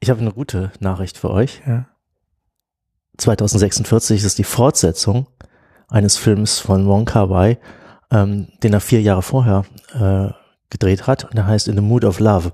ich 0.00 0.10
habe 0.10 0.20
eine 0.20 0.32
gute 0.32 0.70
Nachricht 0.80 1.16
für 1.18 1.30
euch. 1.30 1.62
ja. 1.66 1.86
2046 3.16 4.22
ist 4.24 4.38
die 4.38 4.44
Fortsetzung 4.44 5.26
eines 5.88 6.16
Films 6.16 6.58
von 6.60 6.86
Wong 6.86 7.04
Kar 7.04 7.30
Wai, 7.30 7.58
ähm, 8.10 8.48
den 8.62 8.72
er 8.72 8.80
vier 8.80 9.00
Jahre 9.02 9.22
vorher 9.22 9.64
äh, 9.94 10.32
gedreht 10.70 11.06
hat. 11.06 11.24
Und 11.24 11.34
der 11.36 11.46
heißt 11.46 11.68
In 11.68 11.74
the 11.76 11.80
Mood 11.82 12.04
of 12.04 12.20
Love. 12.20 12.52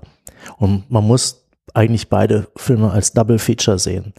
Und 0.57 0.89
man 0.89 1.03
muss 1.05 1.44
eigentlich 1.73 2.09
beide 2.09 2.47
Filme 2.55 2.91
als 2.91 3.13
Double 3.13 3.39
Feature 3.39 3.79
sehen. 3.79 4.13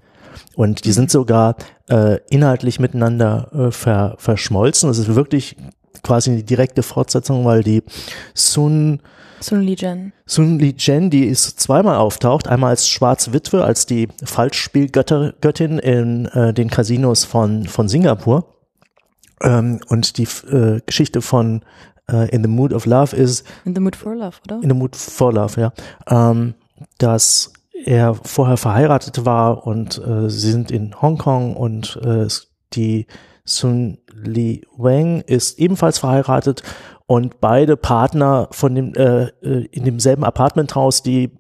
Und 0.54 0.84
die 0.84 0.92
sind 0.92 1.10
sogar 1.10 1.56
äh, 1.88 2.18
inhaltlich 2.30 2.80
miteinander 2.80 3.50
äh, 3.54 3.70
ver, 3.70 4.16
verschmolzen. 4.18 4.90
Es 4.90 4.98
ist 4.98 5.14
wirklich 5.14 5.56
quasi 6.02 6.30
eine 6.30 6.42
direkte 6.42 6.82
Fortsetzung, 6.82 7.44
weil 7.44 7.62
die 7.62 7.82
Sun 8.34 9.00
Sun 9.40 9.60
Li 9.60 9.74
Jen. 9.74 10.12
Sun 10.24 10.58
Li 10.58 10.74
Jen, 10.78 11.10
die 11.10 11.26
ist 11.26 11.60
zweimal 11.60 11.96
auftaucht, 11.96 12.48
einmal 12.48 12.70
als 12.70 12.88
schwarze 12.88 13.32
Witwe, 13.32 13.64
als 13.64 13.84
die 13.84 14.08
Falschspielgöttin 14.24 15.78
in 15.78 16.26
äh, 16.26 16.54
den 16.54 16.70
Casinos 16.70 17.24
von, 17.24 17.66
von 17.66 17.88
Singapur. 17.88 18.46
Ähm, 19.42 19.80
und 19.88 20.16
die 20.16 20.26
äh, 20.50 20.80
Geschichte 20.86 21.20
von 21.20 21.62
äh, 22.10 22.30
In 22.30 22.42
the 22.42 22.48
Mood 22.48 22.72
of 22.72 22.86
Love 22.86 23.14
ist, 23.14 23.46
In 23.66 23.74
the 23.74 23.80
Mood 23.80 23.94
for 23.94 24.14
Love, 24.14 24.36
oder? 24.44 24.60
In 24.62 24.70
the 24.70 24.74
Mood 24.74 24.96
for 24.96 25.32
Love, 25.32 25.60
ja, 25.60 25.72
ähm, 26.08 26.54
dass 26.98 27.52
er 27.84 28.14
vorher 28.14 28.56
verheiratet 28.56 29.24
war 29.24 29.66
und 29.66 29.98
äh, 29.98 30.28
sie 30.28 30.50
sind 30.50 30.70
in 30.70 31.00
Hongkong 31.00 31.56
und 31.56 32.00
äh, 32.04 32.26
die 32.72 33.06
Sun 33.44 33.98
Li 34.12 34.66
Wang 34.76 35.20
ist 35.20 35.58
ebenfalls 35.58 35.98
verheiratet 35.98 36.62
und 37.06 37.40
beide 37.40 37.76
Partner 37.76 38.48
von 38.50 38.74
dem 38.74 38.94
äh, 38.94 39.26
äh, 39.42 39.66
in 39.70 39.84
demselben 39.84 40.24
Apartmenthaus, 40.24 41.02
die 41.02 41.30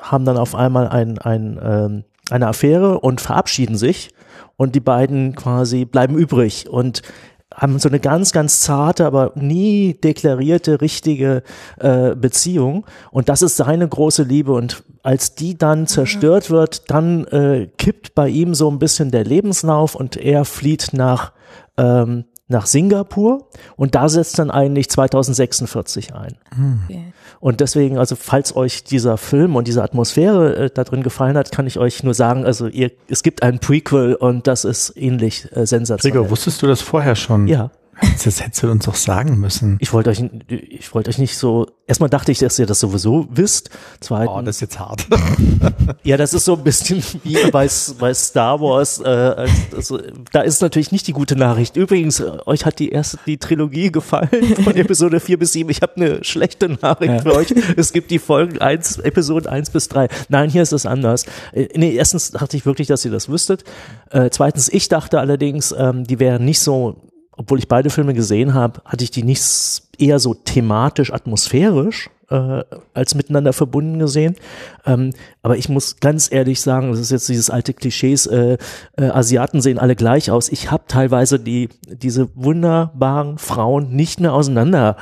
haben 0.00 0.24
dann 0.24 0.38
auf 0.38 0.54
einmal 0.54 0.88
ein, 0.88 1.18
ein, 1.18 1.60
ähm, 1.62 2.04
eine 2.30 2.46
Affäre 2.46 3.00
und 3.00 3.20
verabschieden 3.20 3.76
sich 3.76 4.10
und 4.56 4.74
die 4.74 4.80
beiden 4.80 5.34
quasi 5.34 5.84
bleiben 5.84 6.16
übrig. 6.16 6.68
Und 6.70 7.02
haben 7.54 7.78
so 7.78 7.88
eine 7.88 8.00
ganz, 8.00 8.32
ganz 8.32 8.60
zarte, 8.60 9.06
aber 9.06 9.32
nie 9.34 9.94
deklarierte, 9.94 10.80
richtige 10.80 11.42
äh, 11.78 12.14
Beziehung. 12.14 12.86
Und 13.10 13.28
das 13.28 13.42
ist 13.42 13.56
seine 13.56 13.88
große 13.88 14.22
Liebe. 14.22 14.52
Und 14.52 14.84
als 15.02 15.34
die 15.34 15.58
dann 15.58 15.86
zerstört 15.86 16.50
wird, 16.50 16.90
dann 16.90 17.24
äh, 17.26 17.68
kippt 17.76 18.14
bei 18.14 18.28
ihm 18.28 18.54
so 18.54 18.70
ein 18.70 18.78
bisschen 18.78 19.10
der 19.10 19.24
Lebenslauf 19.24 19.94
und 19.94 20.16
er 20.16 20.44
flieht 20.44 20.90
nach, 20.92 21.32
ähm, 21.76 22.24
nach 22.46 22.66
Singapur. 22.66 23.48
Und 23.76 23.94
da 23.94 24.08
setzt 24.08 24.38
dann 24.38 24.50
eigentlich 24.50 24.88
2046 24.88 26.14
ein. 26.14 26.36
Okay. 26.84 27.12
Und 27.40 27.60
deswegen, 27.60 27.96
also 27.96 28.16
falls 28.16 28.54
euch 28.54 28.84
dieser 28.84 29.16
Film 29.16 29.56
und 29.56 29.66
diese 29.66 29.82
Atmosphäre 29.82 30.56
äh, 30.56 30.70
da 30.72 30.84
drin 30.84 31.02
gefallen 31.02 31.38
hat, 31.38 31.50
kann 31.50 31.66
ich 31.66 31.78
euch 31.78 32.02
nur 32.02 32.12
sagen, 32.12 32.44
also 32.44 32.66
ihr, 32.66 32.90
es 33.08 33.22
gibt 33.22 33.42
ein 33.42 33.58
Prequel 33.58 34.14
und 34.14 34.46
das 34.46 34.66
ist 34.66 34.92
ähnlich 34.94 35.48
äh, 35.56 35.66
sensationell. 35.66 36.20
Gregor, 36.20 36.30
wusstest 36.30 36.60
du 36.60 36.66
das 36.66 36.82
vorher 36.82 37.16
schon? 37.16 37.48
ja, 37.48 37.70
Das 38.24 38.40
hättest 38.42 38.62
du 38.62 38.70
uns 38.70 38.84
doch 38.84 38.94
sagen 38.94 39.38
müssen. 39.38 39.76
ich 39.80 39.92
wollte 39.92 40.10
euch, 40.10 40.22
ich 40.48 40.94
wollte 40.94 41.10
euch 41.10 41.18
nicht 41.18 41.36
so, 41.36 41.66
erstmal 41.86 42.10
dachte 42.10 42.32
ich, 42.32 42.38
dass 42.38 42.58
ihr 42.58 42.66
das 42.66 42.80
sowieso 42.80 43.26
wisst. 43.30 43.70
Zweitens, 44.00 44.30
Oh, 44.36 44.42
das 44.42 44.56
ist 44.56 44.60
jetzt 44.60 44.78
hart. 44.78 45.06
ja, 46.02 46.16
das 46.16 46.34
ist 46.34 46.44
so 46.44 46.54
ein 46.54 46.62
bisschen 46.62 47.02
wie 47.24 47.36
bei, 47.50 47.68
bei 47.98 48.14
Star 48.14 48.60
Wars. 48.60 49.00
Äh, 49.00 49.46
also, 49.74 49.98
da 50.32 50.40
ist 50.42 50.60
natürlich 50.62 50.92
nicht 50.92 51.06
die 51.06 51.12
gute 51.12 51.36
Nachricht. 51.36 51.76
Übrigens, 51.76 52.20
äh, 52.20 52.30
euch 52.46 52.64
hat 52.66 52.78
die 52.78 52.90
erste, 52.90 53.18
die 53.26 53.38
Trilogie 53.38 53.90
gefallen 53.90 54.28
von 54.64 54.76
Episode 54.76 55.20
4 55.20 55.38
bis 55.38 55.52
7. 55.52 55.70
Ich 55.70 55.82
habe 55.82 55.96
eine 55.96 56.24
schlechte 56.24 56.68
Nachricht 56.68 57.12
Ja. 57.12 57.18
für 57.22 57.34
euch. 57.34 57.54
Es 57.76 57.92
gibt 57.92 58.10
die 58.10 58.18
Folgen 58.18 58.58
1, 58.58 58.98
Episoden 58.98 59.46
1 59.48 59.70
bis 59.70 59.88
3. 59.88 60.08
Nein, 60.28 60.50
hier 60.50 60.62
ist 60.62 60.72
es 60.72 60.86
anders. 60.86 61.24
Äh, 61.52 61.68
nee, 61.76 61.92
erstens 61.94 62.30
dachte 62.32 62.56
ich 62.56 62.66
wirklich, 62.66 62.88
dass 62.88 63.04
ihr 63.04 63.10
das 63.10 63.28
wüsstet. 63.28 63.64
Äh, 64.10 64.30
zweitens, 64.30 64.68
ich 64.68 64.88
dachte 64.88 65.18
allerdings, 65.20 65.74
ähm, 65.76 66.04
die 66.04 66.18
wären 66.18 66.44
nicht 66.44 66.60
so 66.60 66.96
obwohl 67.40 67.58
ich 67.58 67.68
beide 67.68 67.88
Filme 67.88 68.12
gesehen 68.12 68.52
habe, 68.52 68.82
hatte 68.84 69.02
ich 69.02 69.10
die 69.10 69.22
nicht 69.22 69.42
eher 69.96 70.18
so 70.18 70.34
thematisch, 70.34 71.10
atmosphärisch 71.10 72.10
äh, 72.28 72.62
als 72.92 73.14
miteinander 73.14 73.54
verbunden 73.54 73.98
gesehen. 73.98 74.36
Ähm, 74.84 75.14
aber 75.42 75.56
ich 75.56 75.70
muss 75.70 76.00
ganz 76.00 76.30
ehrlich 76.30 76.60
sagen, 76.60 76.90
das 76.90 77.00
ist 77.00 77.10
jetzt 77.10 77.30
dieses 77.30 77.48
alte 77.48 77.72
Klischees, 77.72 78.26
äh, 78.26 78.58
äh, 78.98 79.04
Asiaten 79.04 79.62
sehen 79.62 79.78
alle 79.78 79.96
gleich 79.96 80.30
aus. 80.30 80.50
Ich 80.50 80.70
habe 80.70 80.84
teilweise 80.86 81.40
die 81.40 81.70
diese 81.88 82.28
wunderbaren 82.34 83.38
Frauen 83.38 83.96
nicht 83.96 84.20
mehr 84.20 84.34
auseinander 84.34 84.98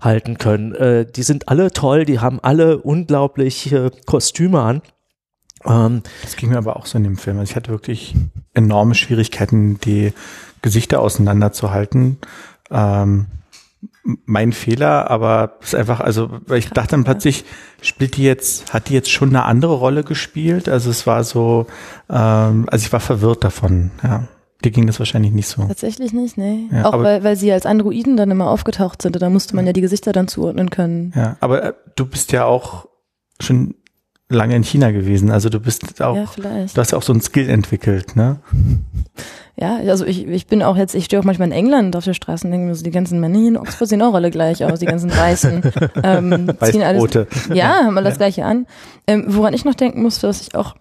halten 0.00 0.38
können. 0.38 0.76
Äh, 0.76 1.06
die 1.10 1.24
sind 1.24 1.48
alle 1.48 1.72
toll, 1.72 2.04
die 2.04 2.20
haben 2.20 2.38
alle 2.40 2.78
unglaubliche 2.78 3.90
Kostüme 4.06 4.60
an. 4.60 4.82
Ähm, 5.64 6.02
Das 6.22 6.36
ging 6.36 6.50
mir 6.50 6.58
aber 6.58 6.76
auch 6.76 6.86
so 6.86 6.98
in 6.98 7.04
dem 7.04 7.16
Film. 7.16 7.40
Also 7.40 7.50
ich 7.50 7.56
hatte 7.56 7.72
wirklich 7.72 8.14
enorme 8.54 8.94
Schwierigkeiten, 8.94 9.80
die 9.80 10.12
Gesichter 10.62 11.00
auseinanderzuhalten. 11.00 12.18
Ähm, 12.70 13.26
mein 14.24 14.52
Fehler, 14.52 15.10
aber 15.10 15.56
es 15.60 15.68
ist 15.68 15.74
einfach, 15.74 16.00
also 16.00 16.30
weil 16.46 16.58
ich 16.58 16.70
dachte 16.70 16.90
dann 16.92 17.04
plötzlich, 17.04 17.44
spielt 17.82 18.16
die 18.16 18.24
jetzt, 18.24 18.72
hat 18.72 18.88
die 18.88 18.94
jetzt 18.94 19.10
schon 19.10 19.28
eine 19.30 19.44
andere 19.44 19.74
Rolle 19.74 20.04
gespielt? 20.04 20.68
Also 20.68 20.90
es 20.90 21.06
war 21.06 21.22
so, 21.24 21.66
ähm, 22.08 22.66
also 22.70 22.84
ich 22.84 22.92
war 22.92 23.00
verwirrt 23.00 23.44
davon, 23.44 23.90
ja. 24.02 24.24
dir 24.64 24.70
ging 24.70 24.86
das 24.86 24.98
wahrscheinlich 24.98 25.32
nicht 25.32 25.48
so. 25.48 25.64
Tatsächlich 25.66 26.12
nicht, 26.12 26.36
nee. 26.38 26.68
Ja, 26.72 26.86
Auch 26.86 26.98
weil, 27.02 27.24
weil 27.24 27.36
sie 27.36 27.52
als 27.52 27.66
Androiden 27.66 28.16
dann 28.16 28.30
immer 28.30 28.48
aufgetaucht 28.50 29.02
sind. 29.02 29.20
Da 29.20 29.30
musste 29.30 29.54
man 29.54 29.66
ja 29.66 29.72
die 29.72 29.80
Gesichter 29.82 30.12
dann 30.12 30.28
zuordnen 30.28 30.70
können. 30.70 31.12
Ja, 31.14 31.36
aber 31.40 31.62
äh, 31.62 31.72
du 31.96 32.06
bist 32.06 32.32
ja 32.32 32.44
auch 32.46 32.86
schon 33.40 33.74
lange 34.28 34.56
in 34.56 34.62
China 34.62 34.90
gewesen. 34.92 35.30
Also 35.30 35.48
du 35.48 35.60
bist 35.60 36.00
auch, 36.02 36.16
Ja, 36.16 36.26
vielleicht. 36.26 36.76
du 36.76 36.80
hast 36.80 36.92
ja 36.92 36.98
auch 36.98 37.02
so 37.02 37.12
ein 37.12 37.20
Skill 37.20 37.48
entwickelt, 37.50 38.16
ne? 38.16 38.40
Ja, 39.56 39.76
also 39.76 40.06
ich, 40.06 40.26
ich 40.26 40.46
bin 40.46 40.62
auch 40.62 40.76
jetzt, 40.76 40.94
ich 40.94 41.04
stehe 41.04 41.20
auch 41.20 41.24
manchmal 41.24 41.48
in 41.48 41.52
England 41.52 41.96
auf 41.96 42.04
der 42.04 42.14
Straße 42.14 42.46
und 42.46 42.50
denke 42.50 42.66
mir 42.66 42.74
so, 42.74 42.84
die 42.84 42.90
ganzen 42.90 43.20
Männer 43.20 43.38
hier 43.38 43.48
in 43.48 43.56
Oxford 43.56 43.88
sehen 43.88 44.02
auch 44.02 44.14
alle 44.14 44.30
gleich 44.30 44.64
aus, 44.64 44.78
die 44.78 44.86
ganzen 44.86 45.14
Weißen. 45.14 45.62
Ähm, 46.02 46.50
ziehen 46.62 46.82
alles, 46.82 47.26
ja, 47.52 47.84
haben 47.84 47.96
alle 47.96 48.08
das 48.08 48.18
Gleiche 48.18 48.44
an. 48.44 48.66
Ähm, 49.06 49.24
woran 49.28 49.54
ich 49.54 49.64
noch 49.64 49.74
denken 49.74 50.02
musste, 50.02 50.28
was 50.28 50.40
ich 50.40 50.54
auch, 50.54 50.74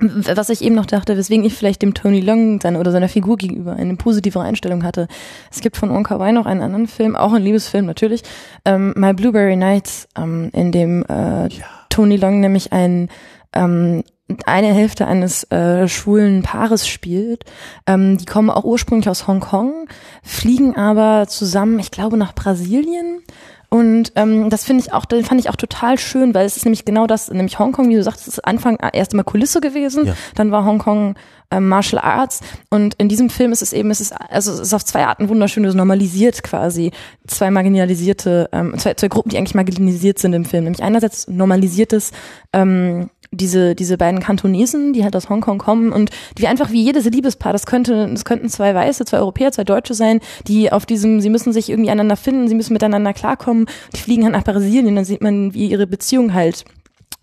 was 0.00 0.48
ich 0.48 0.62
eben 0.62 0.74
noch 0.74 0.86
dachte, 0.86 1.16
weswegen 1.16 1.44
ich 1.44 1.54
vielleicht 1.54 1.82
dem 1.82 1.94
Tony 1.94 2.20
Long 2.20 2.60
seine, 2.60 2.78
oder 2.78 2.92
seiner 2.92 3.08
Figur 3.08 3.36
gegenüber 3.36 3.74
eine 3.74 3.96
positivere 3.96 4.44
Einstellung 4.44 4.84
hatte. 4.84 5.08
Es 5.50 5.60
gibt 5.60 5.76
von 5.76 5.90
Wong 5.90 6.04
Kar 6.04 6.18
Wai 6.20 6.32
noch 6.32 6.46
einen 6.46 6.62
anderen 6.62 6.86
Film, 6.86 7.16
auch 7.16 7.32
ein 7.32 7.42
Liebesfilm 7.42 7.86
natürlich, 7.86 8.22
ähm, 8.64 8.92
My 8.96 9.12
Blueberry 9.12 9.56
Nights, 9.56 10.08
ähm, 10.16 10.50
in 10.52 10.72
dem 10.72 11.04
äh, 11.04 11.48
Tony 11.88 12.16
Long 12.16 12.40
nämlich 12.40 12.72
ein 12.72 13.08
ähm, 13.54 14.02
eine 14.46 14.72
Hälfte 14.72 15.06
eines 15.06 15.44
äh, 15.50 15.86
schwulen 15.88 16.42
Paares 16.42 16.88
spielt. 16.88 17.44
Ähm, 17.86 18.16
die 18.18 18.24
kommen 18.24 18.50
auch 18.50 18.64
ursprünglich 18.64 19.08
aus 19.08 19.26
Hongkong, 19.26 19.86
fliegen 20.22 20.76
aber 20.76 21.26
zusammen, 21.28 21.78
ich 21.78 21.90
glaube, 21.90 22.16
nach 22.16 22.34
Brasilien. 22.34 23.20
Und 23.68 24.12
ähm, 24.14 24.50
das 24.50 24.64
finde 24.64 24.84
ich 24.84 24.92
auch, 24.92 25.04
das 25.04 25.26
fand 25.26 25.40
ich 25.40 25.50
auch 25.50 25.56
total 25.56 25.98
schön, 25.98 26.32
weil 26.32 26.46
es 26.46 26.56
ist 26.56 26.64
nämlich 26.64 26.84
genau 26.84 27.08
das, 27.08 27.28
nämlich 27.30 27.58
Hongkong, 27.58 27.88
wie 27.88 27.96
du 27.96 28.04
sagst, 28.04 28.28
ist 28.28 28.38
Anfang 28.44 28.78
erst 28.92 29.14
immer 29.14 29.24
Kulisse 29.24 29.60
gewesen, 29.60 30.06
Ja. 30.06 30.14
dann 30.36 30.52
war 30.52 30.64
Hongkong 30.64 31.16
ähm, 31.50 31.68
Martial 31.68 32.00
Arts 32.00 32.40
und 32.70 32.94
in 32.94 33.08
diesem 33.08 33.30
Film 33.30 33.50
ist 33.50 33.62
es 33.62 33.72
eben, 33.72 33.90
es 33.90 34.00
ist 34.00 34.12
also 34.30 34.52
es 34.52 34.60
ist 34.60 34.74
auf 34.74 34.84
zwei 34.84 35.06
Arten 35.06 35.28
wunderschön, 35.28 35.64
es 35.64 35.74
normalisiert 35.74 36.44
quasi 36.44 36.92
zwei 37.26 37.50
marginalisierte, 37.50 38.48
ähm, 38.52 38.78
zwei, 38.78 38.94
zwei 38.94 39.08
Gruppen, 39.08 39.30
die 39.30 39.38
eigentlich 39.38 39.56
marginalisiert 39.56 40.20
sind 40.20 40.34
im 40.34 40.44
Film. 40.44 40.64
Nämlich 40.64 40.82
einerseits 40.82 41.26
normalisiertes 41.26 42.12
ähm, 42.52 43.10
diese, 43.36 43.74
diese 43.74 43.98
beiden 43.98 44.20
Kantonesen, 44.20 44.92
die 44.92 45.04
halt 45.04 45.16
aus 45.16 45.28
Hongkong 45.28 45.58
kommen 45.58 45.92
und 45.92 46.10
die 46.38 46.46
einfach 46.46 46.70
wie 46.70 46.82
jedes 46.82 47.04
Liebespaar, 47.04 47.52
das 47.52 47.66
könnte, 47.66 48.08
das 48.08 48.24
könnten 48.24 48.48
zwei 48.48 48.74
Weiße, 48.74 49.04
zwei 49.04 49.18
Europäer, 49.18 49.52
zwei 49.52 49.64
Deutsche 49.64 49.94
sein, 49.94 50.20
die 50.46 50.72
auf 50.72 50.86
diesem, 50.86 51.20
sie 51.20 51.30
müssen 51.30 51.52
sich 51.52 51.70
irgendwie 51.70 51.90
einander 51.90 52.16
finden, 52.16 52.48
sie 52.48 52.54
müssen 52.54 52.72
miteinander 52.72 53.12
klarkommen, 53.12 53.66
die 53.94 54.00
fliegen 54.00 54.24
halt 54.24 54.34
nach 54.34 54.44
Brasilien, 54.44 54.94
dann 54.94 55.04
sieht 55.04 55.22
man, 55.22 55.54
wie 55.54 55.66
ihre 55.66 55.86
Beziehung 55.86 56.34
halt 56.34 56.64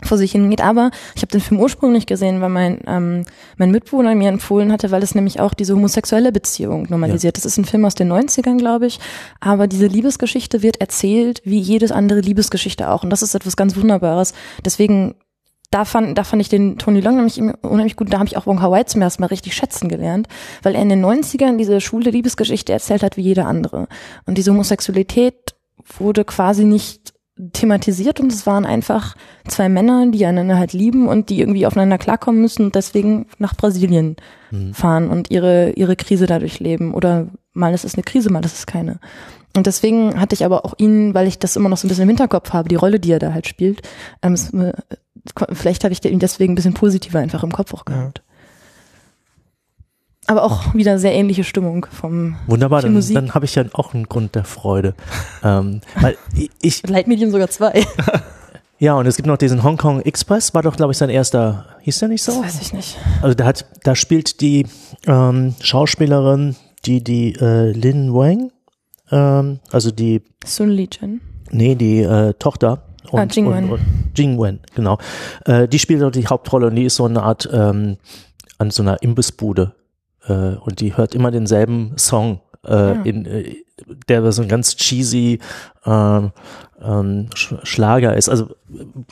vor 0.03 0.17
sich 0.17 0.31
hingeht. 0.31 0.61
Aber 0.61 0.91
ich 1.15 1.21
habe 1.21 1.31
den 1.31 1.41
Film 1.41 1.59
ursprünglich 1.59 2.05
gesehen, 2.05 2.41
weil 2.41 2.49
mein, 2.49 2.79
ähm, 2.87 3.25
mein 3.57 3.71
Mitbewohner 3.71 4.15
mir 4.15 4.29
empfohlen 4.29 4.71
hatte, 4.71 4.91
weil 4.91 5.03
es 5.03 5.15
nämlich 5.15 5.39
auch 5.39 5.53
diese 5.53 5.75
homosexuelle 5.75 6.31
Beziehung 6.31 6.87
normalisiert. 6.89 7.37
Das 7.37 7.45
ist 7.45 7.57
ein 7.57 7.65
Film 7.65 7.85
aus 7.85 7.95
den 7.95 8.11
90ern, 8.11 8.57
glaube 8.57 8.87
ich. 8.87 8.99
Aber 9.39 9.67
diese 9.67 9.87
Liebesgeschichte 9.87 10.63
wird 10.63 10.81
erzählt 10.81 11.41
wie 11.45 11.59
jedes 11.59 11.91
andere 11.91 12.21
Liebesgeschichte 12.21 12.89
auch. 12.89 13.03
Und 13.03 13.09
das 13.09 13.21
ist 13.21 13.35
etwas 13.35 13.55
ganz 13.55 13.75
Wunderbares. 13.75 14.33
Deswegen 14.65 15.15
da 15.71 15.85
fand, 15.85 16.17
da 16.17 16.23
fand 16.23 16.41
ich 16.41 16.49
den 16.49 16.77
Tony 16.77 16.99
Long 16.99 17.15
nämlich 17.15 17.41
unheimlich 17.41 17.95
gut. 17.95 18.11
Da 18.11 18.19
habe 18.19 18.27
ich 18.27 18.37
auch 18.37 18.45
Wong 18.45 18.59
Kar 18.59 18.71
Wai 18.71 18.83
zum 18.83 19.01
ersten 19.01 19.21
Mal 19.21 19.27
richtig 19.27 19.55
schätzen 19.55 19.89
gelernt, 19.89 20.27
weil 20.61 20.75
er 20.75 20.81
in 20.81 20.89
den 20.89 21.03
90ern 21.03 21.57
diese 21.57 21.81
schwule 21.81 22.11
Liebesgeschichte 22.11 22.73
erzählt 22.73 23.03
hat 23.03 23.17
wie 23.17 23.21
jeder 23.21 23.47
andere. 23.47 23.87
Und 24.25 24.37
diese 24.37 24.51
Homosexualität 24.51 25.55
wurde 25.97 26.25
quasi 26.25 26.65
nicht 26.65 27.13
thematisiert 27.53 28.19
und 28.19 28.31
es 28.31 28.45
waren 28.45 28.65
einfach 28.65 29.15
zwei 29.47 29.69
Männer, 29.69 30.05
die 30.11 30.25
einander 30.25 30.57
halt 30.57 30.73
lieben 30.73 31.07
und 31.07 31.29
die 31.29 31.39
irgendwie 31.39 31.65
aufeinander 31.65 31.97
klarkommen 31.97 32.41
müssen 32.41 32.65
und 32.65 32.75
deswegen 32.75 33.25
nach 33.39 33.55
Brasilien 33.55 34.17
fahren 34.73 35.09
und 35.09 35.31
ihre, 35.31 35.71
ihre 35.71 35.95
Krise 35.95 36.27
dadurch 36.27 36.59
leben. 36.59 36.93
Oder 36.93 37.27
mal 37.53 37.73
ist 37.73 37.85
es 37.85 37.95
eine 37.95 38.03
Krise, 38.03 38.29
mal 38.29 38.43
ist 38.43 38.57
es 38.57 38.65
keine. 38.65 38.99
Und 39.55 39.65
deswegen 39.65 40.19
hatte 40.19 40.33
ich 40.33 40.45
aber 40.45 40.65
auch 40.65 40.73
ihn, 40.77 41.13
weil 41.13 41.27
ich 41.27 41.39
das 41.39 41.55
immer 41.55 41.69
noch 41.69 41.77
so 41.77 41.87
ein 41.87 41.89
bisschen 41.89 42.03
im 42.03 42.09
Hinterkopf 42.09 42.53
habe, 42.53 42.69
die 42.69 42.75
Rolle, 42.75 42.99
die 42.99 43.11
er 43.11 43.19
da 43.19 43.33
halt 43.33 43.47
spielt, 43.47 43.81
ähm, 44.21 44.35
äh, 44.53 44.73
vielleicht 45.53 45.83
habe 45.83 45.93
ich 45.93 46.03
ihn 46.03 46.19
deswegen 46.19 46.53
ein 46.53 46.55
bisschen 46.55 46.73
positiver 46.73 47.19
einfach 47.19 47.43
im 47.43 47.51
Kopf 47.51 47.73
auch 47.73 47.85
gehabt. 47.85 48.21
Aber 50.27 50.43
auch 50.43 50.73
wieder 50.73 50.99
sehr 50.99 51.13
ähnliche 51.13 51.43
Stimmung 51.43 51.85
vom 51.91 52.37
Wunderbar, 52.47 52.81
dann, 52.81 52.93
Musik. 52.93 53.15
dann 53.15 53.33
habe 53.33 53.45
ich 53.45 53.55
ja 53.55 53.65
auch 53.73 53.93
einen 53.93 54.07
Grund 54.07 54.35
der 54.35 54.43
Freude. 54.43 54.93
ähm, 55.43 55.81
weil 55.99 56.15
ich, 56.61 56.87
Leitmedium 56.87 57.31
sogar 57.31 57.49
zwei. 57.49 57.83
ja, 58.79 58.93
und 58.93 59.07
es 59.07 59.15
gibt 59.15 59.27
noch 59.27 59.37
diesen 59.37 59.63
Hong 59.63 59.77
Kong 59.77 60.01
Express, 60.01 60.53
war 60.53 60.61
doch, 60.61 60.77
glaube 60.77 60.91
ich, 60.91 60.97
sein 60.97 61.09
erster, 61.09 61.65
hieß 61.81 61.99
der 61.99 62.07
nicht 62.09 62.23
so? 62.23 62.33
Das 62.33 62.55
weiß 62.55 62.61
ich 62.61 62.73
nicht. 62.73 62.97
Also 63.21 63.33
da 63.33 63.45
hat, 63.45 63.65
da 63.83 63.95
spielt 63.95 64.41
die 64.41 64.67
ähm, 65.07 65.55
Schauspielerin, 65.59 66.55
die 66.85 67.03
die 67.03 67.33
äh, 67.33 67.71
Lin 67.71 68.13
Wang, 68.13 68.51
ähm, 69.11 69.59
also 69.71 69.91
die, 69.91 70.21
Sun 70.45 70.69
Li 70.69 70.87
Chen. 70.87 71.19
nee, 71.49 71.75
die 71.75 72.01
äh, 72.01 72.33
Tochter. 72.35 72.83
Und, 73.09 73.19
Ah, 73.19 73.27
Jing 73.29 73.47
und, 73.47 73.55
Wen. 73.55 73.69
und 73.71 73.81
Jing 74.15 74.39
Wen, 74.39 74.59
genau. 74.75 74.97
Äh, 75.45 75.67
die 75.67 75.79
spielt 75.79 76.01
dort 76.01 76.15
die 76.15 76.27
Hauptrolle 76.27 76.67
und 76.67 76.75
die 76.75 76.85
ist 76.85 76.95
so 76.95 77.05
eine 77.05 77.23
Art 77.23 77.49
ähm, 77.51 77.97
an 78.57 78.71
so 78.71 78.83
einer 78.83 79.01
Imbissbude 79.01 79.73
äh, 80.27 80.33
und 80.33 80.79
die 80.81 80.95
hört 80.95 81.15
immer 81.15 81.31
denselben 81.31 81.93
Song. 81.97 82.41
Äh, 82.63 82.73
Ah. 82.73 83.01
in, 83.03 83.25
äh, 83.25 83.55
der 84.07 84.31
so 84.31 84.43
ein 84.43 84.47
ganz 84.47 84.75
cheesy 84.75 85.39
ähm, 85.83 86.31
ähm, 86.79 87.29
Sch 87.33 87.55
Schlager 87.63 88.15
ist. 88.15 88.29
Also 88.29 88.49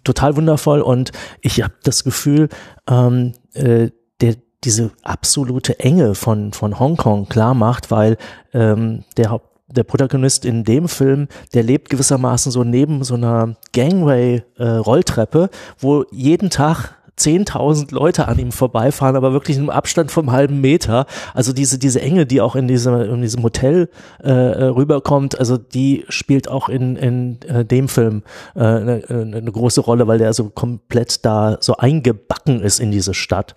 total 0.04 0.36
wundervoll 0.36 0.82
und 0.82 1.12
ich 1.42 1.64
habe 1.64 1.74
das 1.84 2.04
Gefühl, 2.04 2.50
ähm, 2.88 3.34
äh, 3.54 3.90
der 4.22 4.36
diese 4.64 4.92
absolute 5.02 5.80
Enge 5.80 6.14
von 6.14 6.54
von 6.54 6.80
Hongkong 6.80 7.28
klar 7.28 7.56
macht, 7.56 7.90
weil 7.90 8.18
ähm, 8.54 9.04
der 9.18 9.32
Haupt 9.32 9.49
der 9.72 9.84
Protagonist 9.84 10.46
in 10.46 10.64
dem 10.64 10.88
Film, 10.88 11.28
der 11.54 11.64
lebt 11.64 11.90
gewissermaßen 11.90 12.52
so 12.52 12.64
neben 12.64 13.04
so 13.04 13.16
einer 13.16 13.56
Gangway-Rolltreppe, 13.74 15.50
wo 15.80 16.06
jeden 16.12 16.50
Tag 16.50 17.00
10.000 17.20 17.94
Leute 17.94 18.28
an 18.28 18.40
ihm 18.40 18.52
vorbeifahren, 18.52 19.16
aber 19.16 19.34
wirklich 19.34 19.58
im 19.58 19.70
Abstand 19.70 20.12
vom 20.12 20.32
halben 20.32 20.62
Meter. 20.62 21.06
Also 21.34 21.54
diese, 21.54 21.78
diese 21.78 22.02
Enge, 22.02 22.26
die 22.26 22.42
auch 22.42 22.56
in, 22.56 22.68
diese, 22.68 22.92
in 23.04 23.22
diesem 23.22 23.44
Hotel 23.44 23.90
äh, 24.24 24.30
äh, 24.32 24.64
rüberkommt, 24.66 25.38
also 25.38 25.58
die 25.58 26.06
spielt 26.08 26.48
auch 26.48 26.70
in, 26.70 26.96
in 26.96 27.42
äh, 27.42 27.66
dem 27.66 27.90
Film 27.90 28.24
äh, 28.56 28.60
eine, 28.60 29.04
eine 29.10 29.52
große 29.52 29.82
Rolle, 29.82 30.08
weil 30.08 30.18
der 30.18 30.34
so 30.34 30.50
komplett 30.50 31.26
da 31.26 31.58
so 31.60 31.76
eingebacken 31.78 32.62
ist 32.62 32.80
in 32.80 32.92
diese 32.92 33.14
Stadt. 33.14 33.56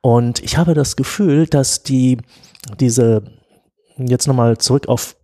Und 0.00 0.42
ich 0.42 0.56
habe 0.56 0.74
das 0.74 0.96
Gefühl, 0.96 1.46
dass 1.46 1.82
die, 1.82 2.18
diese, 2.80 3.22
jetzt 3.98 4.26
nochmal 4.26 4.56
zurück 4.58 4.88
auf 4.88 5.16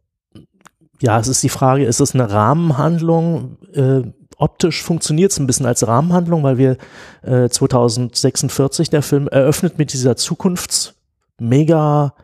ja, 1.00 1.18
es 1.18 1.28
ist 1.28 1.42
die 1.42 1.48
Frage, 1.48 1.84
ist 1.84 2.00
es 2.00 2.14
eine 2.14 2.30
Rahmenhandlung? 2.30 3.56
Äh, 3.72 4.02
optisch 4.36 4.82
funktioniert 4.82 5.32
es 5.32 5.38
ein 5.38 5.46
bisschen 5.46 5.66
als 5.66 5.86
Rahmenhandlung, 5.86 6.42
weil 6.42 6.58
wir 6.58 6.76
äh, 7.22 7.48
2046 7.48 8.90
der 8.90 9.02
Film 9.02 9.28
eröffnet 9.28 9.78
mit 9.78 9.92
dieser 9.92 10.16
Zukunfts-Mega 10.16 12.14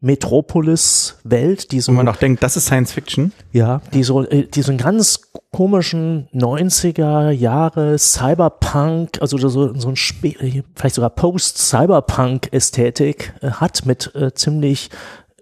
Metropolis-Welt, 0.00 1.72
die 1.72 1.80
so, 1.80 1.92
Wo 1.92 1.96
man 1.96 2.08
auch 2.08 2.16
denkt, 2.16 2.42
das 2.42 2.56
ist 2.56 2.66
Science 2.66 2.92
Fiction. 2.92 3.32
ja, 3.52 3.80
die 3.94 4.02
so, 4.02 4.24
äh, 4.24 4.46
die 4.46 4.62
so 4.62 4.70
einen 4.70 4.78
ganz 4.78 5.20
komischen 5.52 6.28
90er 6.34 7.30
Jahre 7.30 7.96
Cyberpunk, 7.98 9.18
also 9.20 9.38
so, 9.38 9.74
so 9.74 9.88
ein 9.88 9.96
Spe 9.96 10.34
vielleicht 10.74 10.96
sogar 10.96 11.10
Post-Cyberpunk-Ästhetik 11.10 13.34
äh, 13.40 13.52
hat 13.52 13.86
mit 13.86 14.12
äh, 14.14 14.34
ziemlich 14.34 14.90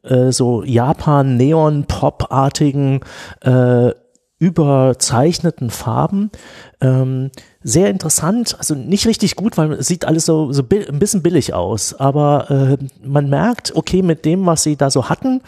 äh, 0.05 0.33
so 0.33 0.65
Japan-Neon-Pop-artigen 0.65 3.01
äh, 3.41 3.93
überzeichneten 4.39 5.71
Farben. 5.71 6.31
Ähm, 6.81 7.31
sehr 7.63 7.89
interessant, 7.89 8.57
also 8.59 8.75
nicht 8.75 9.07
richtig 9.07 9.37
gut, 9.37 9.57
weil 9.57 9.73
es 9.73 9.87
sieht 9.87 10.05
alles 10.05 10.27
so, 10.27 10.53
so 10.53 10.63
ein 10.63 10.99
bisschen 10.99 11.23
billig 11.23 11.55
aus, 11.55 11.95
aber 11.95 12.51
äh, 12.51 12.77
man 13.03 13.31
merkt, 13.31 13.75
okay, 13.75 14.03
mit 14.03 14.27
dem, 14.27 14.45
was 14.45 14.63
sie 14.63 14.77
da 14.77 14.91
so 14.91 15.09
hatten, 15.09 15.41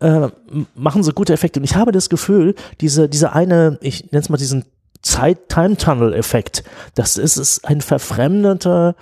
äh, 0.00 0.28
machen 0.74 1.02
sie 1.02 1.12
gute 1.12 1.32
Effekte. 1.32 1.60
Und 1.60 1.64
ich 1.64 1.76
habe 1.76 1.92
das 1.92 2.10
Gefühl, 2.10 2.54
diese, 2.80 3.08
diese 3.08 3.32
eine, 3.32 3.78
ich 3.80 4.12
nenne 4.12 4.20
es 4.20 4.28
mal 4.28 4.36
diesen 4.36 4.66
Zeit-Time-Tunnel-Effekt, 5.00 6.64
das 6.94 7.16
ist, 7.16 7.36
ist 7.36 7.64
ein 7.64 7.80
verfremdete 7.80 8.96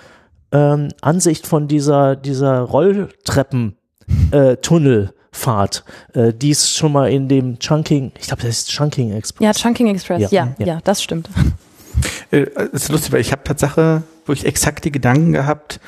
ähm, 0.52 0.88
Ansicht 1.00 1.46
von 1.46 1.66
dieser, 1.66 2.14
dieser 2.14 2.60
Rolltreppen 2.60 3.76
äh, 4.30 4.56
Tunnelfahrt, 4.56 5.84
äh, 6.14 6.32
die 6.32 6.50
es 6.50 6.70
schon 6.74 6.92
mal 6.92 7.10
in 7.10 7.28
dem 7.28 7.58
Chunking, 7.58 8.12
ich 8.20 8.26
glaube, 8.26 8.42
das 8.42 8.50
ist 8.58 8.70
Chunking 8.70 9.12
Express. 9.12 9.44
Ja, 9.44 9.52
Chunking 9.52 9.88
Express. 9.88 10.20
Ja, 10.20 10.28
Ja, 10.30 10.54
ja, 10.58 10.66
ja. 10.66 10.78
das 10.84 11.02
stimmt. 11.02 11.28
Äh, 12.30 12.46
es 12.72 12.84
ist 12.84 12.88
lustig, 12.90 13.12
weil 13.12 13.20
ich 13.20 13.32
habe 13.32 13.42
Tatsache 13.44 14.02
wirklich 14.26 14.46
exakt 14.46 14.84
die 14.84 14.92
Gedanken 14.92 15.32
gehabt, 15.32 15.80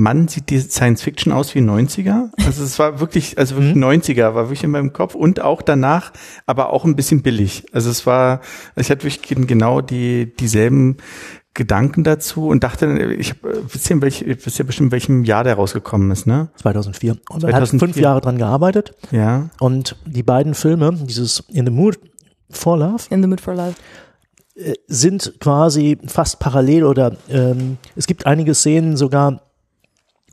Mann, 0.00 0.28
sieht 0.28 0.50
die 0.50 0.60
Science 0.60 1.02
Fiction 1.02 1.32
aus 1.32 1.56
wie 1.56 1.58
90er? 1.58 2.28
Also 2.46 2.62
es 2.62 2.78
war 2.78 3.00
wirklich, 3.00 3.36
also 3.36 3.56
wirklich 3.56 3.74
Mhm. 3.74 3.82
90er, 3.82 4.32
war 4.32 4.44
wirklich 4.44 4.62
in 4.62 4.70
meinem 4.70 4.92
Kopf 4.92 5.16
und 5.16 5.40
auch 5.40 5.60
danach, 5.60 6.12
aber 6.46 6.72
auch 6.72 6.84
ein 6.84 6.94
bisschen 6.94 7.22
billig. 7.22 7.64
Also 7.72 7.90
es 7.90 8.06
war, 8.06 8.40
ich 8.76 8.90
hatte 8.92 9.02
wirklich 9.02 9.22
genau 9.48 9.80
die, 9.80 10.32
dieselben 10.38 10.98
Gedanken 11.54 12.04
dazu 12.04 12.46
und 12.48 12.62
dachte, 12.62 12.86
ich 13.18 13.30
hab, 13.30 13.44
äh, 13.44 13.62
wisst 13.72 13.90
ihr, 13.90 14.00
welch, 14.00 14.24
wisst 14.26 14.58
ihr 14.58 14.64
bestimmt, 14.66 14.88
in 14.88 14.92
welchem 14.92 15.24
Jahr 15.24 15.42
der 15.44 15.54
rausgekommen 15.54 16.10
ist, 16.10 16.26
ne? 16.26 16.48
2004. 16.56 17.16
Und 17.30 17.42
er 17.44 17.48
hat 17.48 17.66
2004. 17.66 17.78
fünf 17.80 17.96
Jahre 17.96 18.20
dran 18.20 18.38
gearbeitet 18.38 18.94
Ja. 19.10 19.50
und 19.60 19.96
die 20.06 20.22
beiden 20.22 20.54
Filme, 20.54 20.92
dieses 20.92 21.40
In 21.48 21.66
the 21.66 21.72
Mood 21.72 21.98
for 22.50 22.76
Love, 22.78 23.04
In 23.10 23.22
the 23.22 23.28
Mood 23.28 23.40
for 23.40 23.54
Love. 23.54 23.74
sind 24.88 25.34
quasi 25.40 25.98
fast 26.06 26.38
parallel 26.40 26.84
oder 26.84 27.16
ähm, 27.28 27.78
es 27.96 28.06
gibt 28.06 28.26
einige 28.26 28.54
Szenen 28.54 28.96
sogar, 28.96 29.42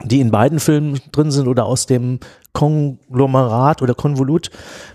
die 0.03 0.19
in 0.19 0.31
beiden 0.31 0.59
Filmen 0.59 0.99
drin 1.11 1.31
sind 1.31 1.47
oder 1.47 1.65
aus 1.65 1.85
dem 1.85 2.19
Konglomerat 2.53 3.81
oder 3.81 3.93
Konvolut, 3.93 4.49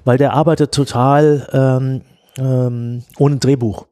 weil 0.05 0.19
der 0.19 0.33
arbeitet 0.35 0.73
total 0.73 1.49
ähm, 1.53 2.03
ähm, 2.39 3.03
ohne 3.19 3.37
Drehbuch. 3.37 3.87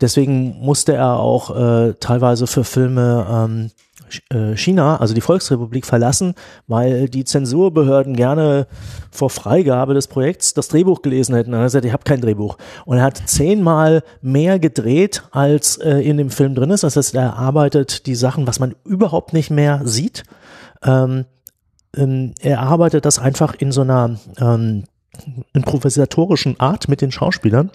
Deswegen 0.00 0.58
musste 0.60 0.94
er 0.94 1.18
auch 1.18 1.56
äh, 1.56 1.94
teilweise 1.94 2.46
für 2.46 2.64
Filme 2.64 3.26
ähm, 3.30 3.70
äh, 4.30 4.56
China, 4.56 4.96
also 4.96 5.14
die 5.14 5.20
Volksrepublik, 5.20 5.86
verlassen, 5.86 6.34
weil 6.66 7.08
die 7.08 7.24
Zensurbehörden 7.24 8.16
gerne 8.16 8.66
vor 9.10 9.30
Freigabe 9.30 9.94
des 9.94 10.08
Projekts 10.08 10.54
das 10.54 10.68
Drehbuch 10.68 11.02
gelesen 11.02 11.34
hätten. 11.34 11.52
Er 11.52 11.60
hat 11.60 11.66
gesagt, 11.66 11.84
ich 11.84 11.92
habe 11.92 12.04
kein 12.04 12.20
Drehbuch. 12.20 12.56
Und 12.84 12.98
er 12.98 13.04
hat 13.04 13.22
zehnmal 13.26 14.02
mehr 14.20 14.58
gedreht, 14.58 15.22
als 15.30 15.76
äh, 15.78 15.98
in 15.98 16.16
dem 16.16 16.30
Film 16.30 16.54
drin 16.54 16.70
ist. 16.70 16.84
Das 16.84 16.96
heißt, 16.96 17.14
er 17.14 17.36
arbeitet 17.36 18.06
die 18.06 18.14
Sachen, 18.14 18.46
was 18.46 18.60
man 18.60 18.74
überhaupt 18.84 19.32
nicht 19.32 19.50
mehr 19.50 19.82
sieht. 19.84 20.24
Ähm, 20.82 21.26
ähm, 21.96 22.34
er 22.40 22.60
arbeitet 22.60 23.04
das 23.04 23.18
einfach 23.18 23.54
in 23.54 23.72
so 23.72 23.82
einer 23.82 24.16
ähm, 24.38 24.84
improvisatorischen 25.52 26.58
Art 26.58 26.88
mit 26.88 27.00
den 27.00 27.12
Schauspielern. 27.12 27.70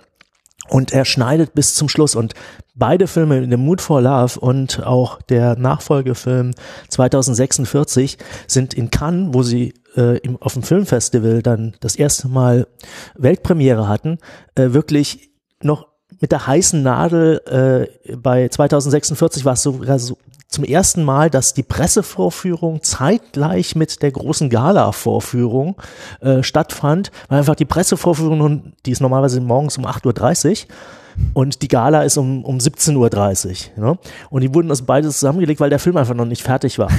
Und 0.70 0.91
er 0.91 1.05
schneidet 1.05 1.53
bis 1.53 1.76
zum 1.76 1.89
Schluss. 1.89 2.16
Und 2.16 2.34
beide 2.74 3.07
Filme, 3.07 3.47
The 3.49 3.57
Mood 3.57 3.82
for 3.82 4.01
Love 4.01 4.39
und 4.39 4.84
auch 4.84 5.22
der 5.24 5.55
Nachfolgefilm 5.57 6.51
2046, 6.89 8.18
sind 8.47 8.74
in 8.74 8.91
Cannes, 8.91 9.34
wo 9.34 9.43
sie 9.43 9.74
äh, 9.95 10.18
im, 10.20 10.41
auf 10.41 10.53
dem 10.53 10.63
Filmfestival 10.63 11.41
dann 11.41 11.76
das 11.80 11.95
erste 11.95 12.28
Mal 12.28 12.68
Weltpremiere 13.16 13.88
hatten, 13.88 14.18
äh, 14.55 14.72
wirklich 14.72 15.30
noch 15.61 15.88
mit 16.20 16.32
der 16.32 16.47
heißen 16.47 16.82
Nadel 16.82 17.89
äh, 18.05 18.16
bei 18.16 18.47
2046 18.47 19.45
war 19.45 19.53
es 19.53 19.63
sogar 19.63 19.99
so 19.99 20.18
zum 20.47 20.63
ersten 20.63 21.03
Mal, 21.03 21.29
dass 21.29 21.53
die 21.53 21.63
Pressevorführung 21.63 22.81
zeitgleich 22.83 23.75
mit 23.75 24.01
der 24.01 24.11
großen 24.11 24.49
Gala-Vorführung 24.49 25.75
äh, 26.21 26.43
stattfand, 26.43 27.11
weil 27.27 27.39
einfach 27.39 27.55
die 27.55 27.65
Pressevorführung, 27.65 28.73
die 28.85 28.91
ist 28.91 29.01
normalerweise 29.01 29.41
morgens 29.41 29.77
um 29.77 29.85
8.30 29.85 30.49
Uhr 30.63 30.67
und 31.33 31.61
die 31.61 31.67
Gala 31.67 32.03
ist 32.03 32.17
um, 32.17 32.43
um 32.43 32.57
17.30 32.57 33.77
Uhr. 33.77 33.85
Ne? 33.85 33.97
Und 34.29 34.41
die 34.41 34.53
wurden 34.53 34.69
das 34.69 34.81
beides 34.81 35.19
zusammengelegt, 35.19 35.59
weil 35.59 35.69
der 35.69 35.79
Film 35.79 35.97
einfach 35.97 36.13
noch 36.13 36.25
nicht 36.25 36.43
fertig 36.43 36.79
war. 36.79 36.89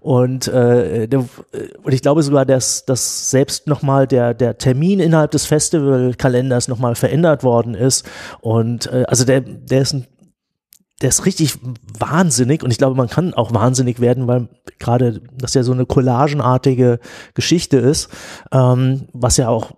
Und, 0.00 0.48
äh, 0.48 1.08
der, 1.08 1.20
und 1.82 1.92
ich 1.92 2.02
glaube 2.02 2.22
sogar, 2.22 2.46
dass, 2.46 2.84
dass 2.84 3.30
selbst 3.30 3.66
nochmal 3.66 4.06
der, 4.06 4.32
der 4.32 4.56
Termin 4.56 5.00
innerhalb 5.00 5.32
des 5.32 5.44
Festivalkalenders 5.46 6.68
nochmal 6.68 6.94
verändert 6.94 7.42
worden 7.42 7.74
ist. 7.74 8.06
Und 8.40 8.86
äh, 8.86 9.04
also 9.08 9.24
der, 9.24 9.40
der 9.40 9.82
ist 9.82 9.94
ein 9.94 10.06
der 11.00 11.10
ist 11.10 11.26
richtig 11.26 11.58
wahnsinnig 11.98 12.62
und 12.64 12.70
ich 12.70 12.78
glaube, 12.78 12.96
man 12.96 13.08
kann 13.08 13.32
auch 13.34 13.54
wahnsinnig 13.54 14.00
werden, 14.00 14.26
weil 14.26 14.48
gerade 14.78 15.22
das 15.36 15.54
ja 15.54 15.62
so 15.62 15.72
eine 15.72 15.86
collagenartige 15.86 16.98
Geschichte 17.34 17.78
ist, 17.78 18.08
ähm, 18.50 19.08
was 19.12 19.36
ja 19.36 19.48
auch, 19.48 19.72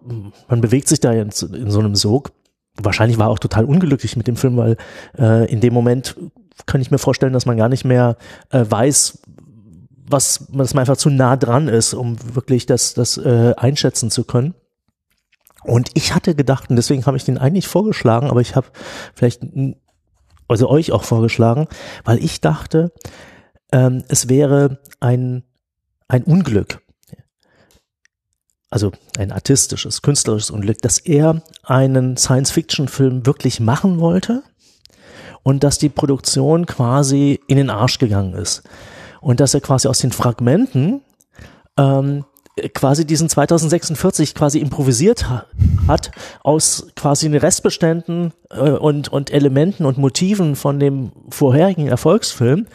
man 0.49 0.61
bewegt 0.61 0.89
sich 0.89 1.01
da 1.01 1.13
in, 1.13 1.31
in 1.53 1.71
so 1.71 1.79
einem 1.79 1.95
Sog. 1.95 2.33
Wahrscheinlich 2.81 3.19
war 3.19 3.29
auch 3.29 3.39
total 3.39 3.67
unglücklich 3.67 4.17
mit 4.17 4.27
dem 4.29 4.37
Film, 4.37 4.57
weil 4.57 4.77
äh, 5.19 5.51
in 5.53 5.61
dem 5.61 5.75
Moment 5.75 6.17
kann 6.65 6.81
ich 6.81 6.91
mir 6.91 6.99
vorstellen, 6.99 7.35
dass 7.35 7.47
man 7.47 7.59
gar 7.59 7.69
nicht 7.69 7.85
mehr 7.85 8.17
äh, 8.51 8.65
weiß, 8.67 9.19
was, 10.09 10.47
dass 10.51 10.75
man 10.75 10.83
einfach 10.83 10.97
zu 10.97 11.11
nah 11.11 11.37
dran 11.37 11.69
ist, 11.69 11.93
um 11.93 12.17
wirklich 12.35 12.65
das, 12.65 12.95
das 12.95 13.19
äh, 13.19 13.55
einschätzen 13.57 14.11
zu 14.11 14.25
können. 14.25 14.55
Und 15.63 15.91
ich 15.95 16.15
hatte 16.15 16.35
gedacht, 16.35 16.71
und 16.71 16.77
deswegen 16.77 17.05
habe 17.05 17.19
ich 17.19 17.25
den 17.25 17.37
eigentlich 17.37 17.69
vorgeschlagen, 17.69 18.31
aber 18.31 18.41
ich 18.41 18.57
habe 18.57 18.69
vielleicht 19.15 19.43
also 20.51 20.69
euch 20.69 20.93
auch 20.93 21.05
vorgeschlagen, 21.05 21.69
weil 22.05 22.23
ich 22.23 22.41
dachte, 22.41 22.93
ähm, 23.73 24.03
es 24.09 24.29
wäre 24.29 24.81
ein, 24.99 25.45
ein 26.09 26.25
Unglück, 26.25 26.81
also 28.69 28.93
ein 29.19 29.33
artistisches, 29.33 30.03
künstlerisches 30.03 30.51
Unglück, 30.51 30.79
dass 30.83 30.99
er 30.99 31.43
einen 31.63 32.17
Science-Fiction-Film 32.17 33.27
wirklich 33.27 33.61
machen 33.61 34.01
wollte 34.01 34.43
und 35.43 35.65
dass 35.65 35.79
die 35.79 35.89
Produktion 35.89 36.67
quasi 36.67 37.41
in 37.47 37.57
den 37.57 37.71
Arsch 37.71 37.99
gegangen 37.99 38.35
ist. 38.35 38.63
Und 39.21 39.41
dass 39.41 39.55
er 39.55 39.61
quasi 39.61 39.87
aus 39.87 39.99
den 39.99 40.13
Fragmenten 40.13 41.03
ähm, 41.77 42.25
quasi 42.75 43.07
diesen 43.07 43.29
2046 43.29 44.35
quasi 44.35 44.59
improvisiert 44.59 45.29
ha 45.29 45.47
hat 45.89 46.11
aus 46.43 46.89
quasi 46.95 47.29
den 47.29 47.39
Restbeständen 47.39 48.33
äh, 48.51 48.71
und, 48.71 49.09
und 49.09 49.33
Elementen 49.33 49.87
und 49.87 49.99
Motiven 49.99 50.55
von 50.55 50.79
dem 50.79 51.11
vorherigen 51.31 51.89
Erfolgsfilm 51.89 52.67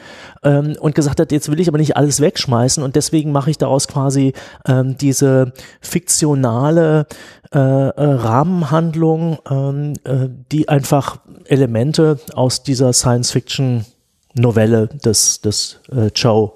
ähm, 0.44 0.76
und 0.80 0.96
gesagt 0.96 1.20
hat, 1.20 1.32
jetzt 1.32 1.50
will 1.50 1.60
ich 1.60 1.68
aber 1.68 1.78
nicht 1.78 1.96
alles 1.96 2.20
wegschmeißen 2.20 2.84
und 2.84 2.96
deswegen 2.96 3.32
mache 3.32 3.52
ich 3.52 3.58
daraus 3.58 3.88
quasi 3.88 4.34
ähm, 4.68 4.98
diese 4.98 5.54
fiktionale 5.82 7.06
äh, 7.54 7.60
äh, 7.60 7.94
Rahmenhandlung, 7.96 9.38
ähm, 9.50 9.94
äh, 10.04 10.28
die 10.52 10.68
einfach 10.68 11.20
Elemente 11.46 12.20
aus 12.34 12.64
dieser 12.64 12.92
Science-Fiction-Novelle 12.92 14.88
des, 14.88 15.42
des 15.42 15.80
äh, 15.92 16.10
Chow 16.10 16.54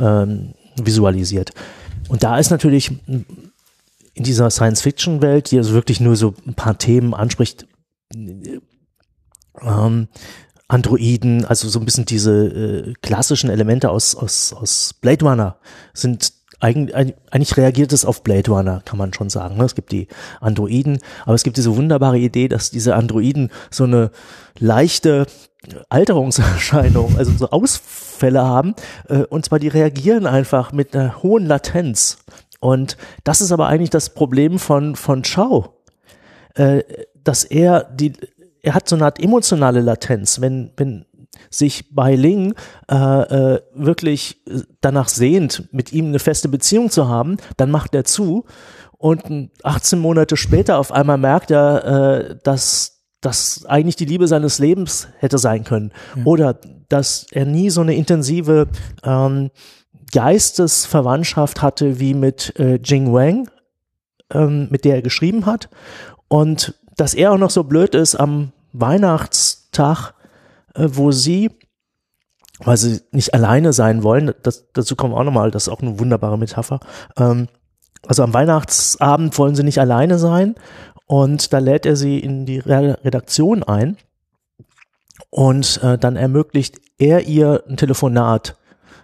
ähm, 0.00 0.54
visualisiert. 0.82 1.50
Und 2.08 2.22
da 2.22 2.38
ist 2.38 2.50
natürlich 2.50 2.92
in 3.06 4.24
dieser 4.24 4.50
Science-Fiction-Welt, 4.50 5.50
die 5.50 5.58
also 5.58 5.72
wirklich 5.72 6.00
nur 6.00 6.16
so 6.16 6.34
ein 6.46 6.54
paar 6.54 6.78
Themen 6.78 7.14
anspricht, 7.14 7.66
ähm, 9.60 10.08
Androiden, 10.68 11.44
also 11.44 11.68
so 11.68 11.78
ein 11.78 11.84
bisschen 11.84 12.06
diese 12.06 12.32
äh, 12.32 12.94
klassischen 13.02 13.50
Elemente 13.50 13.90
aus, 13.90 14.14
aus, 14.14 14.52
aus 14.52 14.94
Blade 15.00 15.24
Runner 15.24 15.56
sind 15.92 16.32
eigentlich, 16.60 16.94
eigentlich 16.94 17.56
reagiert 17.56 17.92
es 17.92 18.04
auf 18.04 18.22
Blade 18.22 18.50
Runner, 18.50 18.82
kann 18.84 18.96
man 18.96 19.12
schon 19.12 19.28
sagen. 19.28 19.56
Ne? 19.56 19.64
Es 19.64 19.74
gibt 19.74 19.90
die 19.90 20.06
Androiden, 20.40 21.00
aber 21.24 21.34
es 21.34 21.42
gibt 21.42 21.56
diese 21.56 21.74
wunderbare 21.76 22.18
Idee, 22.18 22.46
dass 22.46 22.70
diese 22.70 22.94
Androiden 22.94 23.50
so 23.70 23.84
eine 23.84 24.12
leichte 24.58 25.26
Alterungserscheinung, 25.88 27.16
also 27.16 27.32
so 27.32 27.50
Ausfälle 27.50 28.42
haben, 28.42 28.74
äh, 29.08 29.24
und 29.24 29.44
zwar 29.44 29.58
die 29.58 29.68
reagieren 29.68 30.26
einfach 30.26 30.72
mit 30.72 30.94
einer 30.94 31.22
hohen 31.22 31.46
Latenz. 31.46 32.18
Und 32.60 32.96
das 33.24 33.40
ist 33.40 33.52
aber 33.52 33.68
eigentlich 33.68 33.90
das 33.90 34.10
Problem 34.10 34.58
von, 34.58 34.96
von 34.96 35.22
Chow, 35.22 35.70
äh, 36.54 36.82
dass 37.22 37.44
er 37.44 37.84
die, 37.84 38.12
er 38.62 38.74
hat 38.74 38.88
so 38.88 38.96
eine 38.96 39.04
Art 39.04 39.20
emotionale 39.20 39.80
Latenz, 39.80 40.40
wenn, 40.40 40.72
wenn 40.76 41.04
sich 41.50 41.94
bei 41.94 42.14
Ling 42.14 42.54
äh, 42.90 42.94
äh, 42.94 43.60
wirklich 43.74 44.42
danach 44.80 45.08
sehnt, 45.08 45.72
mit 45.72 45.92
ihm 45.92 46.06
eine 46.06 46.18
feste 46.18 46.48
Beziehung 46.48 46.90
zu 46.90 47.08
haben, 47.08 47.36
dann 47.56 47.70
macht 47.70 47.94
er 47.94 48.04
zu 48.04 48.44
und 48.98 49.50
18 49.64 49.98
Monate 49.98 50.36
später 50.36 50.78
auf 50.78 50.92
einmal 50.92 51.18
merkt 51.18 51.50
er, 51.50 51.84
äh, 51.84 52.38
dass 52.42 53.01
das 53.22 53.64
eigentlich 53.66 53.96
die 53.96 54.04
Liebe 54.04 54.28
seines 54.28 54.58
Lebens 54.58 55.08
hätte 55.18 55.38
sein 55.38 55.64
können. 55.64 55.92
Ja. 56.16 56.24
oder 56.24 56.58
dass 56.88 57.26
er 57.30 57.46
nie 57.46 57.70
so 57.70 57.80
eine 57.80 57.94
intensive 57.94 58.68
ähm, 59.02 59.50
Geistesverwandtschaft 60.12 61.62
hatte 61.62 61.98
wie 61.98 62.12
mit 62.12 62.58
äh, 62.58 62.78
Jing 62.84 63.14
Wang, 63.14 63.48
ähm, 64.30 64.68
mit 64.70 64.84
der 64.84 64.96
er 64.96 65.02
geschrieben 65.02 65.46
hat. 65.46 65.70
Und 66.28 66.74
dass 66.96 67.14
er 67.14 67.32
auch 67.32 67.38
noch 67.38 67.50
so 67.50 67.64
blöd 67.64 67.94
ist 67.94 68.14
am 68.16 68.52
Weihnachtstag, 68.72 70.12
äh, 70.74 70.88
wo 70.90 71.12
sie, 71.12 71.50
weil 72.58 72.76
sie 72.76 73.00
nicht 73.12 73.32
alleine 73.32 73.72
sein 73.72 74.02
wollen, 74.02 74.34
das, 74.42 74.66
dazu 74.74 74.96
kommen 74.96 75.14
wir 75.14 75.18
auch 75.18 75.24
nochmal, 75.24 75.50
das 75.50 75.64
ist 75.64 75.68
auch 75.72 75.80
eine 75.80 75.98
wunderbare 75.98 76.38
Metapher, 76.38 76.80
ähm, 77.16 77.48
also 78.06 78.24
am 78.24 78.34
Weihnachtsabend 78.34 79.38
wollen 79.38 79.54
sie 79.54 79.62
nicht 79.62 79.78
alleine 79.78 80.18
sein 80.18 80.56
und 81.12 81.52
da 81.52 81.58
lädt 81.58 81.84
er 81.84 81.94
sie 81.94 82.18
in 82.18 82.46
die 82.46 82.58
Redaktion 82.58 83.62
ein 83.62 83.98
und 85.28 85.78
äh, 85.82 85.98
dann 85.98 86.16
ermöglicht 86.16 86.80
er 86.96 87.26
ihr 87.26 87.62
ein 87.68 87.76
Telefonat 87.76 88.56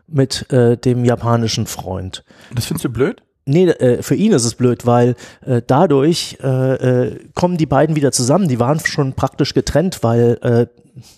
mit 0.07 0.51
äh, 0.51 0.79
dem 0.79 1.05
japanischen 1.05 1.67
Freund. 1.67 2.25
Das 2.55 2.65
findest 2.65 2.87
du 2.87 2.89
blöd? 2.89 3.23
Nee, 3.45 3.67
äh, 3.67 4.03
für 4.03 4.15
ihn 4.15 4.33
ist 4.33 4.47
es 4.47 4.55
blöd, 4.55 4.87
weil 4.87 5.17
äh, 5.45 5.61
dadurch 5.67 6.39
äh, 6.43 7.09
äh, 7.09 7.19
kommen 7.35 7.59
die 7.59 7.67
beiden 7.67 7.95
wieder 7.95 8.11
zusammen. 8.11 8.49
Die 8.49 8.59
waren 8.59 8.81
schon 8.81 9.13
praktisch 9.13 9.53
getrennt, 9.53 10.03
weil 10.03 10.39
äh, 10.41 10.67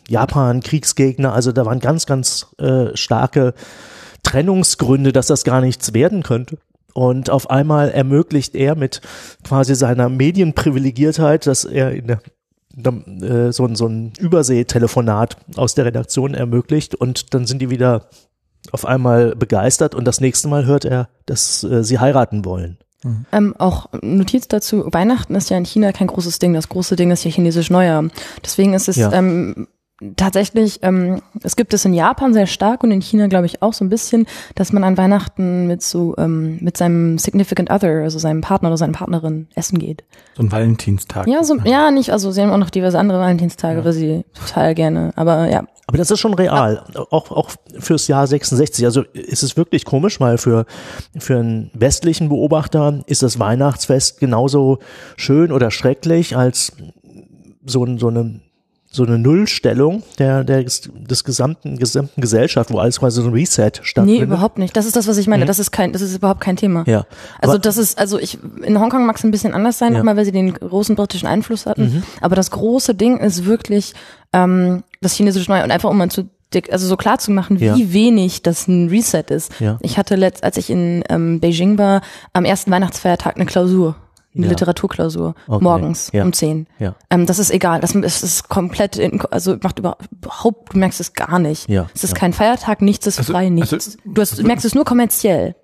Japan 0.09 0.61
Kriegsgegner, 0.61 1.33
also 1.33 1.53
da 1.53 1.67
waren 1.67 1.79
ganz, 1.79 2.07
ganz 2.07 2.49
äh, 2.59 2.97
starke 2.97 3.55
Trennungsgründe, 4.25 5.13
dass 5.13 5.29
das 5.29 5.45
gar 5.45 5.61
nichts 5.61 5.95
werden 5.95 6.25
könnte. 6.25 6.59
Und 6.95 7.31
auf 7.31 7.51
einmal 7.51 7.91
ermöglicht 7.91 8.55
er 8.55 8.75
mit 8.75 9.01
quasi 9.45 9.75
seiner 9.75 10.09
Medienprivilegiertheit, 10.09 11.47
dass 11.47 11.65
er 11.65 11.93
in 11.93 12.07
der 12.07 12.21
äh, 12.77 13.53
so, 13.53 13.67
ein 13.67 13.75
so 13.75 13.87
ein 13.87 14.13
Überseetelefonat 14.19 15.37
aus 15.57 15.75
der 15.75 15.87
Redaktion 15.87 16.35
ermöglicht 16.35 16.95
und 16.95 17.35
dann 17.35 17.47
sind 17.47 17.61
die 17.61 17.71
wieder 17.71 18.09
auf 18.73 18.85
einmal 18.85 19.35
begeistert 19.35 19.95
und 19.95 20.05
das 20.05 20.21
nächste 20.21 20.49
Mal 20.49 20.67
hört 20.67 20.85
er, 20.85 21.09
dass 21.27 21.65
äh, 21.65 21.83
sie 21.83 21.99
heiraten 21.99 22.45
wollen. 22.45 22.79
Mhm. 23.03 23.27
Ähm, 23.33 23.55
auch 23.59 23.87
Notiz 24.03 24.47
dazu, 24.49 24.85
Weihnachten 24.93 25.35
ist 25.35 25.51
ja 25.51 25.57
in 25.57 25.65
China 25.65 25.93
kein 25.93 26.07
großes 26.07 26.39
Ding. 26.39 26.53
Das 26.55 26.69
große 26.69 26.97
Ding 26.97 27.11
ist 27.11 27.25
ja 27.25 27.31
chinesisch 27.31 27.71
Neujahr. 27.71 28.05
Deswegen 28.45 28.75
ist 28.75 28.89
es 28.89 28.97
ja. 28.97 29.13
ähm, 29.13 29.69
tatsächlich, 30.17 30.81
ähm, 30.83 31.21
es 31.43 31.57
gibt 31.57 31.75
es 31.75 31.85
in 31.85 31.93
Japan 31.93 32.33
sehr 32.33 32.47
stark 32.47 32.83
und 32.83 32.91
in 32.91 33.01
China 33.01 33.27
glaube 33.27 33.47
ich 33.47 33.63
auch 33.63 33.73
so 33.73 33.85
ein 33.85 33.89
bisschen, 33.89 34.27
dass 34.55 34.73
man 34.73 34.85
an 34.85 34.97
Weihnachten 34.97 35.67
mit 35.67 35.83
so 35.83 36.15
ähm, 36.17 36.59
mit 36.61 36.77
seinem 36.77 37.19
Significant 37.19 37.71
Other, 37.71 38.03
also 38.03 38.19
seinem 38.19 38.41
Partner 38.41 38.69
oder 38.69 38.79
seiner 38.79 38.93
Partnerin 38.93 39.49
essen 39.55 39.79
geht. 39.79 40.05
So 40.37 40.43
ein 40.43 40.53
Valentinstag. 40.53 41.27
Ja, 41.27 41.45
so, 41.45 41.57
ja, 41.65 41.91
nicht, 41.91 42.11
also 42.11 42.31
sie 42.31 42.41
haben 42.41 42.51
auch 42.51 42.59
noch 42.59 42.71
diverse 42.71 42.99
andere 42.99 43.21
Valentinstage, 43.21 43.81
ja. 43.81 43.85
weil 43.85 43.93
sie 43.93 44.25
total 44.35 44.75
gerne, 44.75 45.13
aber 45.17 45.51
ja. 45.51 45.65
Aber 45.87 45.99
das 45.99 46.11
ist 46.11 46.21
schon 46.21 46.35
real, 46.35 46.85
ja. 46.95 47.01
auch, 47.11 47.33
auch 47.33 47.51
fürs 47.81 48.07
Jahr 48.07 48.27
66. 48.27 48.85
Also 48.85 49.03
ist 49.13 49.43
es 49.43 49.57
wirklich 49.57 49.85
komisch, 49.85 50.21
weil 50.21 50.39
für, 50.39 50.65
für 51.19 51.39
einen 51.39 51.71
westlichen 51.75 52.29
Beobachter 52.29 53.03
ist 53.07 53.25
das 53.25 53.41
Weihnachtsfest 53.41 54.21
genauso 54.21 54.79
schön 55.17 55.51
oder 55.51 55.73
schrecklich 55.73 56.37
als 56.37 56.73
so, 57.67 57.85
so 57.99 58.09
eine 58.09 58.41
so 58.93 59.05
eine 59.05 59.19
Nullstellung 59.19 60.03
der, 60.19 60.43
der 60.43 60.65
des 60.65 61.25
gesamten, 61.25 61.79
gesamten 61.79 62.21
Gesellschaft, 62.21 62.73
wo 62.73 62.79
alles 62.79 62.99
quasi 62.99 63.23
so 63.23 63.29
ein 63.29 63.33
Reset 63.33 63.71
stattfindet. 63.83 64.21
Nee, 64.21 64.25
überhaupt 64.25 64.59
nicht. 64.59 64.77
Das 64.77 64.85
ist 64.85 64.97
das, 64.97 65.07
was 65.07 65.17
ich 65.17 65.29
meine. 65.29 65.45
Mhm. 65.45 65.47
Das 65.47 65.61
ist 65.61 65.71
kein, 65.71 65.93
das 65.93 66.03
ist 66.03 66.17
überhaupt 66.17 66.41
kein 66.41 66.57
Thema. 66.57 66.83
Ja. 66.89 67.07
Also 67.41 67.57
das 67.57 67.77
ist, 67.77 67.99
also 67.99 68.19
ich, 68.19 68.39
in 68.63 68.81
Hongkong 68.81 69.07
mag 69.07 69.17
es 69.17 69.23
ein 69.23 69.31
bisschen 69.31 69.55
anders 69.55 69.79
sein, 69.79 69.93
ja. 69.93 69.99
nochmal, 69.99 70.17
weil 70.17 70.25
sie 70.25 70.33
den 70.33 70.53
großen 70.53 70.97
britischen 70.97 71.29
Einfluss 71.29 71.67
hatten. 71.67 71.83
Mhm. 71.83 72.03
Aber 72.21 72.35
das 72.35 72.51
große 72.51 72.97
Ding 72.97 73.19
ist 73.19 73.45
wirklich, 73.45 73.95
ähm, 74.33 74.83
das 75.01 75.15
chinesische 75.15 75.51
Neue 75.51 75.63
und 75.63 75.71
einfach 75.71 75.91
um 75.91 75.97
mal 75.97 76.11
zu 76.11 76.29
also 76.73 76.89
so 76.89 76.97
klar 76.97 77.19
zu 77.19 77.31
machen, 77.31 77.61
wie 77.61 77.67
ja. 77.67 77.77
wenig 77.79 78.43
das 78.43 78.67
ein 78.67 78.89
Reset 78.89 79.23
ist. 79.29 79.53
Ja. 79.61 79.79
Ich 79.83 79.99
hatte 79.99 80.17
letzt, 80.17 80.43
als 80.43 80.57
ich 80.57 80.69
in 80.69 81.05
ähm, 81.09 81.39
Beijing 81.39 81.79
war, 81.79 82.03
am 82.33 82.45
ersten 82.45 82.73
Weihnachtsfeiertag 82.73 83.37
eine 83.37 83.47
Klausur 83.47 83.95
eine 84.35 84.47
ja. 84.47 84.51
Literaturklausur 84.51 85.35
okay. 85.49 85.65
morgens 85.65 86.11
ja. 86.13 86.23
um 86.23 86.33
zehn. 86.33 86.67
Ja. 86.79 86.95
Ähm, 87.11 87.27
das 87.27 87.39
ist 87.39 87.51
egal. 87.51 87.81
Das 87.81 87.95
ist, 87.95 88.23
ist 88.23 88.49
komplett, 88.49 88.97
in, 88.97 89.21
also 89.31 89.57
macht 89.61 89.79
überhaupt, 89.79 90.73
du 90.73 90.79
merkst 90.79 91.01
es 91.01 91.15
gar 91.15 91.39
nicht. 91.39 91.69
Ja. 91.69 91.89
Es 91.95 92.05
ist 92.05 92.13
ja. 92.13 92.19
kein 92.19 92.33
Feiertag, 92.33 92.81
nichts 92.81 93.07
ist 93.07 93.19
also, 93.19 93.33
frei, 93.33 93.49
nichts. 93.49 93.73
Also, 93.73 93.99
du, 94.05 94.21
hast, 94.21 94.39
du 94.39 94.45
merkst 94.45 94.65
es 94.65 94.75
nur 94.75 94.85
kommerziell 94.85 95.57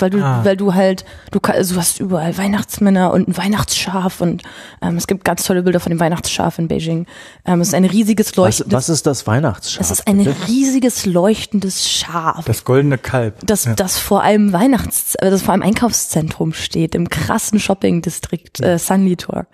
weil 0.00 0.10
du, 0.10 0.22
ah. 0.22 0.44
weil 0.44 0.56
du 0.56 0.74
halt, 0.74 1.04
du, 1.30 1.40
also 1.42 1.74
du 1.74 1.80
hast 1.80 2.00
überall 2.00 2.36
Weihnachtsmänner 2.36 3.12
und 3.12 3.28
ein 3.28 3.36
Weihnachtsschaf 3.36 4.20
und 4.20 4.42
ähm, 4.82 4.96
es 4.96 5.06
gibt 5.06 5.24
ganz 5.24 5.44
tolle 5.44 5.62
Bilder 5.62 5.80
von 5.80 5.90
dem 5.90 6.00
Weihnachtsschaf 6.00 6.58
in 6.58 6.68
Beijing. 6.68 7.06
Ähm, 7.44 7.60
es 7.60 7.68
ist 7.68 7.74
ein 7.74 7.84
riesiges 7.84 8.36
leuchtendes. 8.36 8.72
Was, 8.72 8.88
was 8.88 8.88
ist 8.88 9.06
das 9.06 9.26
Weihnachtsschaf? 9.26 9.80
Es 9.80 9.90
ist 9.90 10.06
ein 10.06 10.18
bitte? 10.18 10.34
riesiges 10.48 11.06
leuchtendes 11.06 11.88
Schaf. 11.88 12.44
Das 12.44 12.64
goldene 12.64 12.98
Kalb. 12.98 13.34
Das, 13.44 13.64
ja. 13.64 13.74
das 13.74 13.98
vor 13.98 14.22
allem 14.22 14.52
Weihnachts, 14.52 15.14
äh, 15.16 15.30
das 15.30 15.42
vor 15.42 15.52
allem 15.52 15.62
Einkaufszentrum 15.62 16.52
steht 16.52 16.94
im 16.94 17.08
krassen 17.08 17.60
Shopping-Distrikt 17.60 18.60
äh, 18.60 18.78
Sanlitor. 18.78 19.46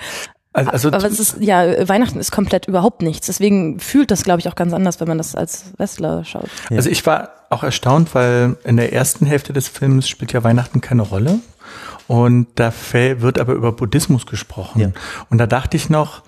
Also, 0.57 0.71
also 0.71 0.93
aber 0.93 1.05
es 1.05 1.21
ist, 1.21 1.37
ja, 1.41 1.87
Weihnachten 1.87 2.19
ist 2.19 2.33
komplett 2.33 2.67
überhaupt 2.67 3.03
nichts. 3.03 3.27
Deswegen 3.27 3.79
fühlt 3.79 4.11
das, 4.11 4.25
glaube 4.25 4.41
ich, 4.41 4.49
auch 4.49 4.55
ganz 4.55 4.73
anders, 4.73 5.01
wenn 5.01 5.09
man 5.09 5.19
das 5.19 5.35
als 5.35 5.67
Westler 5.77 6.25
schaut. 6.25 6.49
Ja. 6.71 6.79
Also 6.79 6.89
ich 6.89 7.05
war 7.05 7.31
auch 7.51 7.63
erstaunt, 7.63 8.15
weil 8.15 8.57
in 8.65 8.79
der 8.79 8.95
ersten 8.95 9.27
Hälfte 9.27 9.53
des 9.53 9.69
Films 9.69 10.09
spielt 10.09 10.33
ja 10.33 10.43
Weihnachten 10.45 10.81
keine 10.81 11.03
Rolle. 11.03 11.41
Und 12.09 12.47
da 12.55 12.73
wird 12.93 13.39
aber 13.39 13.53
über 13.53 13.73
Buddhismus 13.73 14.25
gesprochen. 14.25 14.81
Ja. 14.81 14.89
Und 15.29 15.39
da 15.39 15.47
dachte 15.47 15.77
ich 15.77 15.91
noch, 15.91 16.23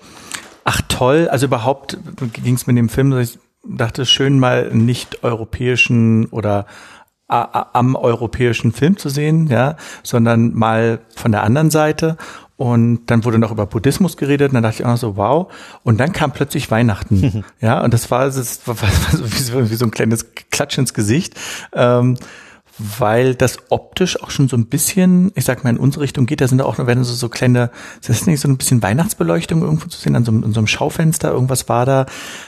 ach 0.63 0.81
toll, 0.87 1.27
also 1.29 1.47
überhaupt 1.47 1.97
ging 2.33 2.53
es 2.53 2.67
mit 2.67 2.77
dem 2.77 2.89
Film, 2.89 3.09
dass 3.09 3.31
ich 3.31 3.39
dachte, 3.63 4.05
schön 4.05 4.37
mal 4.37 4.69
nicht 4.71 5.23
europäischen 5.23 6.27
oder 6.27 6.67
am 7.29 7.95
europäischen 7.95 8.71
Film 8.71 8.97
zu 8.97 9.09
sehen, 9.09 9.47
ja, 9.47 9.75
sondern 10.03 10.53
mal 10.53 10.99
von 11.15 11.31
der 11.31 11.43
anderen 11.43 11.69
Seite. 11.69 12.17
Und 12.57 13.05
dann 13.05 13.23
wurde 13.23 13.39
noch 13.39 13.51
über 13.51 13.65
Buddhismus 13.65 14.17
geredet 14.17 14.49
und 14.49 14.55
dann 14.55 14.63
dachte 14.63 14.81
ich 14.81 14.85
auch 14.85 14.97
so, 14.97 15.15
wow. 15.15 15.49
Und 15.83 15.97
dann 15.97 16.11
kam 16.11 16.33
plötzlich 16.33 16.69
Weihnachten. 16.69 17.45
ja, 17.61 17.81
und 17.81 17.93
das 17.93 18.11
war, 18.11 18.25
das 18.25 18.67
war, 18.67 18.75
wie, 19.23 19.41
so, 19.41 19.69
wie 19.69 19.75
so 19.75 19.85
ein 19.85 19.91
kleines 19.91 20.25
Klatsch 20.51 20.77
ins 20.77 20.93
Gesicht. 20.93 21.39
Ähm, 21.71 22.17
weil 22.79 23.35
das 23.35 23.57
optisch 23.69 24.21
auch 24.23 24.31
schon 24.31 24.47
so 24.47 24.55
ein 24.55 24.67
bisschen, 24.67 25.31
ich 25.35 25.45
sag 25.45 25.63
mal, 25.63 25.69
in 25.69 25.77
unsere 25.77 26.03
Richtung 26.03 26.25
geht. 26.25 26.41
Da 26.41 26.47
sind 26.47 26.61
auch, 26.61 26.77
werden 26.77 27.03
so, 27.03 27.13
so 27.13 27.29
kleine, 27.29 27.69
das 28.05 28.09
ist 28.09 28.27
nicht 28.27 28.39
so 28.39 28.47
ein 28.47 28.57
bisschen 28.57 28.81
Weihnachtsbeleuchtung 28.81 29.61
irgendwo 29.61 29.87
zu 29.87 29.99
sehen, 29.99 30.15
an 30.15 30.23
so, 30.23 30.31
an 30.31 30.53
so 30.53 30.59
einem 30.59 30.67
Schaufenster, 30.67 31.31
irgendwas 31.31 31.67
war 31.67 31.85
da. 31.85 32.05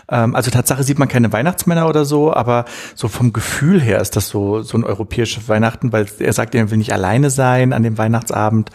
Ähm, 0.10 0.34
also 0.34 0.50
Tatsache 0.50 0.84
sieht 0.84 1.00
man 1.00 1.10
keine 1.10 1.32
Weihnachtsmänner 1.34 1.88
oder 1.88 2.06
so, 2.06 2.34
aber 2.34 2.66
so 2.96 3.10
vom 3.10 3.34
Gefühl 3.34 3.82
her 3.82 4.00
ist 4.00 4.16
das 4.16 4.30
so, 4.30 4.62
so 4.62 4.78
ein 4.78 4.84
europäisches 4.84 5.50
Weihnachten, 5.50 5.92
weil 5.92 6.06
er 6.20 6.34
sagt, 6.34 6.56
er 6.56 6.72
will 6.72 6.78
nicht 6.78 6.94
alleine 6.94 7.30
sein 7.30 7.74
an 7.74 7.84
dem 7.84 7.98
Weihnachtsabend. 7.98 8.70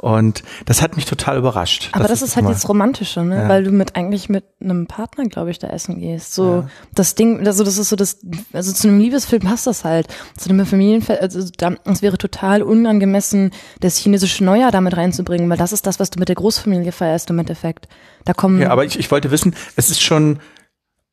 Und 0.00 0.44
das 0.64 0.80
hat 0.80 0.96
mich 0.96 1.04
total 1.04 1.36
überrascht. 1.36 1.90
Aber 1.92 2.08
das, 2.08 2.22
ist 2.22 2.34
halt 2.34 2.48
das 2.48 2.66
Romantische, 2.66 3.22
ne? 3.22 3.42
Ja. 3.42 3.48
Weil 3.50 3.64
du 3.64 3.70
mit 3.70 3.96
eigentlich 3.96 4.30
mit 4.30 4.44
einem 4.58 4.86
Partner, 4.86 5.24
glaube 5.24 5.50
ich, 5.50 5.58
da 5.58 5.68
essen 5.68 6.00
gehst. 6.00 6.34
So 6.34 6.62
ja. 6.62 6.70
das 6.94 7.16
Ding, 7.16 7.46
also 7.46 7.64
das 7.64 7.76
ist 7.76 7.90
so 7.90 7.96
das, 7.96 8.18
also 8.54 8.72
zu 8.72 8.88
einem 8.88 8.98
Liebesfilm 8.98 9.42
passt 9.42 9.66
das 9.66 9.84
halt. 9.84 10.08
Zu 10.38 10.48
einem 10.48 10.64
Familienfilm, 10.64 11.18
also 11.20 11.46
da, 11.54 11.74
es 11.84 12.00
wäre 12.00 12.16
total 12.16 12.62
unangemessen, 12.62 13.50
das 13.80 13.98
chinesische 13.98 14.42
Neujahr 14.42 14.70
damit 14.70 14.96
reinzubringen, 14.96 15.50
weil 15.50 15.58
das 15.58 15.74
ist 15.74 15.86
das, 15.86 16.00
was 16.00 16.08
du 16.08 16.18
mit 16.18 16.30
der 16.30 16.36
Großfamilie 16.36 16.92
feierst 16.92 17.28
im 17.28 17.38
Endeffekt. 17.38 17.86
Da 18.24 18.32
kommen. 18.32 18.58
Ja, 18.58 18.70
aber 18.70 18.86
ich, 18.86 18.98
ich 18.98 19.10
wollte 19.10 19.30
wissen, 19.30 19.54
es 19.76 19.90
ist 19.90 20.00
schon, 20.00 20.38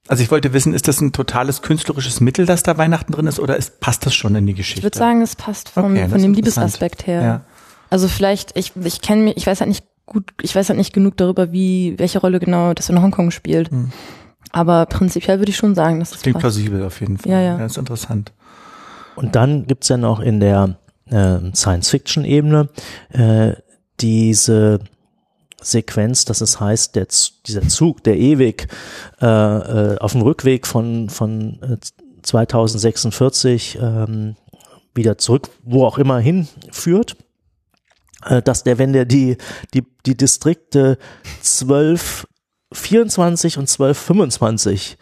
also 0.08 0.24
ich 0.24 0.32
wollte 0.32 0.54
wissen, 0.54 0.74
ist 0.74 0.88
das 0.88 1.02
ein 1.02 1.12
totales 1.12 1.62
künstlerisches 1.62 2.22
Mittel, 2.22 2.46
dass 2.46 2.64
da 2.64 2.78
Weihnachten 2.78 3.12
drin 3.12 3.28
ist, 3.28 3.42
oder 3.42 3.58
ist, 3.58 3.82
passt 3.82 4.06
das 4.06 4.16
schon 4.16 4.34
in 4.36 4.46
die 4.46 4.54
Geschichte? 4.54 4.80
Ich 4.80 4.84
würde 4.86 4.98
sagen, 4.98 5.22
es 5.22 5.36
passt 5.36 5.68
vom, 5.68 5.92
okay, 5.92 6.08
von 6.08 6.22
dem 6.22 6.34
Liebesaspekt 6.34 7.06
her. 7.06 7.22
Ja. 7.22 7.42
Also 7.90 8.08
vielleicht, 8.08 8.58
ich, 8.58 8.74
ich 8.76 9.02
kenne 9.02 9.24
mich, 9.24 9.38
ich 9.38 9.48
weiß 9.48 9.62
halt 9.62 9.70
nicht 9.70 9.86
gut, 10.06 10.32
ich 10.42 10.56
weiß 10.56 10.70
halt 10.70 10.78
nicht 10.78 10.94
genug 10.94 11.18
darüber, 11.18 11.52
wie, 11.52 11.96
welche 11.98 12.20
Rolle 12.20 12.40
genau 12.40 12.74
das 12.74 12.90
in 12.90 13.02
Hongkong 13.02 13.32
spielt. 13.32 13.72
Hm. 13.72 13.92
Aber 14.52 14.86
prinzipiell 14.86 15.40
würde 15.40 15.52
ich 15.52 15.58
schon 15.58 15.76
sagen, 15.76 16.00
dass 16.00 16.12
das 16.12 16.22
klingt 16.22 16.40
plausibel 16.40 16.84
auf 16.84 17.00
jeden 17.02 17.18
Fall. 17.18 17.32
Ja, 17.32 17.42
ja. 17.42 17.60
ja 17.60 17.66
ist 17.66 17.78
interessant. 17.78 18.32
Und 19.16 19.36
dann 19.36 19.68
gibt's 19.68 19.90
ja 19.90 19.98
noch 19.98 20.20
in 20.20 20.40
der 20.40 20.78
äh, 21.10 21.40
Science-Fiction-Ebene 21.54 22.70
äh, 23.10 23.54
diese 24.00 24.80
Sequenz, 25.62 26.26
dass 26.26 26.42
es 26.42 26.60
heißt, 26.60 26.96
der, 26.96 27.08
dieser 27.46 27.68
Zug, 27.68 28.04
der 28.04 28.18
ewig 28.18 28.68
äh, 29.22 29.26
äh, 29.26 29.98
auf 29.98 30.12
dem 30.14 30.22
Rückweg 30.22 30.68
von, 30.68 31.10
von 31.10 31.62
äh, 31.62 31.78
2046 32.22 33.80
ähm, 33.82 34.36
wieder 34.94 35.18
zurück, 35.18 35.50
wo 35.64 35.86
auch 35.86 35.98
immer 35.98 36.20
hinführt, 36.20 37.14
äh, 37.14 37.24
dass 38.42 38.64
der, 38.64 38.78
wenn 38.78 38.94
der 38.94 39.06
die, 39.06 39.38
die, 39.74 39.86
die 40.06 40.16
Distrikte 40.16 40.98
12, 41.42 42.28
24 42.74 43.58
und 43.58 43.68
12, 43.68 43.98
25 43.98 44.98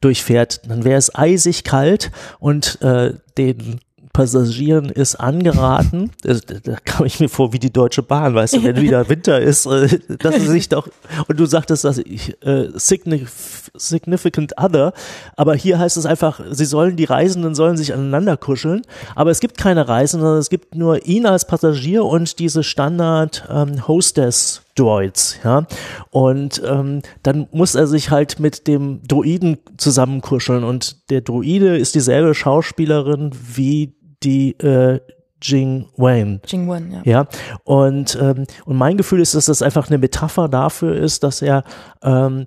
durchfährt, 0.00 0.62
dann 0.68 0.84
wäre 0.84 0.98
es 0.98 1.14
eisig 1.14 1.64
kalt 1.64 2.10
und 2.38 2.80
äh, 2.80 3.14
den 3.36 3.80
Passagieren 4.12 4.86
ist 4.86 5.16
angeraten, 5.16 6.10
da 6.22 6.76
kam 6.84 7.06
ich 7.06 7.20
mir 7.20 7.28
vor 7.28 7.52
wie 7.52 7.60
die 7.60 7.72
Deutsche 7.72 8.02
Bahn, 8.02 8.34
weißt 8.34 8.56
du, 8.56 8.64
wenn 8.64 8.80
wieder 8.80 9.08
Winter 9.08 9.40
ist, 9.40 9.66
äh, 9.66 10.00
dass 10.18 10.34
sie 10.34 10.48
sich 10.48 10.68
doch, 10.68 10.88
und 11.28 11.38
du 11.38 11.46
sagtest, 11.46 11.84
dass 11.84 11.98
ich, 11.98 12.36
äh, 12.44 12.68
significant 12.74 14.58
other, 14.58 14.92
aber 15.36 15.54
hier 15.54 15.78
heißt 15.78 15.96
es 15.96 16.06
einfach, 16.06 16.40
sie 16.50 16.64
sollen, 16.64 16.96
die 16.96 17.04
Reisenden 17.04 17.54
sollen 17.54 17.76
sich 17.76 17.94
aneinander 17.94 18.36
kuscheln, 18.36 18.82
aber 19.14 19.30
es 19.30 19.38
gibt 19.38 19.58
keine 19.58 19.86
Reisenden, 19.86 20.26
sondern 20.26 20.40
es 20.40 20.50
gibt 20.50 20.74
nur 20.74 21.06
ihn 21.06 21.24
als 21.24 21.46
Passagier 21.46 22.04
und 22.04 22.40
diese 22.40 22.64
Standard 22.64 23.46
ähm, 23.48 23.86
Hostess 23.86 24.62
Droids, 24.74 25.38
ja. 25.44 25.66
Und 26.10 26.62
ähm, 26.64 27.02
dann 27.22 27.48
muss 27.52 27.74
er 27.74 27.86
sich 27.86 28.10
halt 28.10 28.40
mit 28.40 28.66
dem 28.66 29.00
Droiden 29.06 29.58
zusammenkuscheln 29.76 30.64
und 30.64 31.10
der 31.10 31.20
Droide 31.20 31.76
ist 31.76 31.94
dieselbe 31.94 32.34
Schauspielerin 32.34 33.32
wie 33.54 33.92
die 34.22 34.58
äh, 34.60 35.00
Jing 35.42 35.86
Wen. 35.96 36.40
Jing 36.46 36.70
Wen, 36.70 36.92
ja. 36.92 37.02
Ja. 37.04 37.28
Und, 37.64 38.18
ähm, 38.20 38.46
und 38.64 38.76
mein 38.76 38.96
Gefühl 38.96 39.20
ist, 39.20 39.34
dass 39.34 39.46
das 39.46 39.62
einfach 39.62 39.88
eine 39.88 39.98
Metapher 39.98 40.48
dafür 40.48 40.94
ist, 40.94 41.22
dass 41.22 41.42
er 41.42 41.64
ähm, 42.02 42.46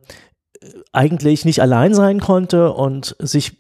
eigentlich 0.92 1.46
nicht 1.46 1.62
allein 1.62 1.94
sein 1.94 2.20
konnte 2.20 2.72
und 2.72 3.16
sich 3.20 3.58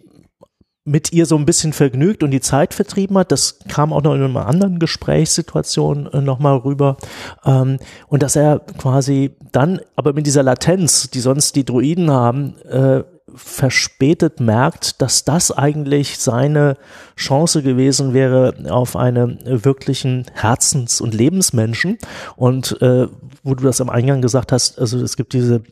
mit 0.85 1.13
ihr 1.13 1.25
so 1.25 1.37
ein 1.37 1.45
bisschen 1.45 1.71
vergnügt 1.71 2.23
und 2.23 2.31
die 2.31 2.41
Zeit 2.41 2.73
vertrieben 2.73 3.17
hat. 3.17 3.31
Das 3.31 3.59
kam 3.69 3.93
auch 3.93 4.03
noch 4.03 4.15
in 4.15 4.21
einer 4.21 4.45
anderen 4.47 4.79
Gesprächssituation 4.79 6.07
äh, 6.07 6.21
nochmal 6.21 6.57
rüber. 6.57 6.97
Ähm, 7.45 7.77
und 8.07 8.21
dass 8.21 8.35
er 8.35 8.59
quasi 8.77 9.31
dann, 9.51 9.79
aber 9.95 10.13
mit 10.13 10.27
dieser 10.27 10.43
Latenz, 10.43 11.09
die 11.09 11.21
sonst 11.21 11.55
die 11.55 11.63
Druiden 11.63 12.11
haben, 12.11 12.57
äh, 12.63 13.03
verspätet 13.35 14.39
merkt, 14.39 15.01
dass 15.01 15.25
das 15.25 15.51
eigentlich 15.51 16.19
seine 16.19 16.77
Chance 17.15 17.63
gewesen 17.63 18.13
wäre 18.13 18.53
auf 18.69 18.95
einen 18.95 19.39
wirklichen 19.43 20.25
Herzens- 20.33 21.01
und 21.01 21.13
Lebensmenschen. 21.13 21.97
Und 22.35 22.81
äh, 22.81 23.07
wo 23.43 23.55
du 23.55 23.63
das 23.63 23.81
am 23.81 23.89
Eingang 23.89 24.21
gesagt 24.21 24.51
hast, 24.51 24.79
also 24.79 24.99
es 25.01 25.17
gibt 25.17 25.33
diese 25.33 25.63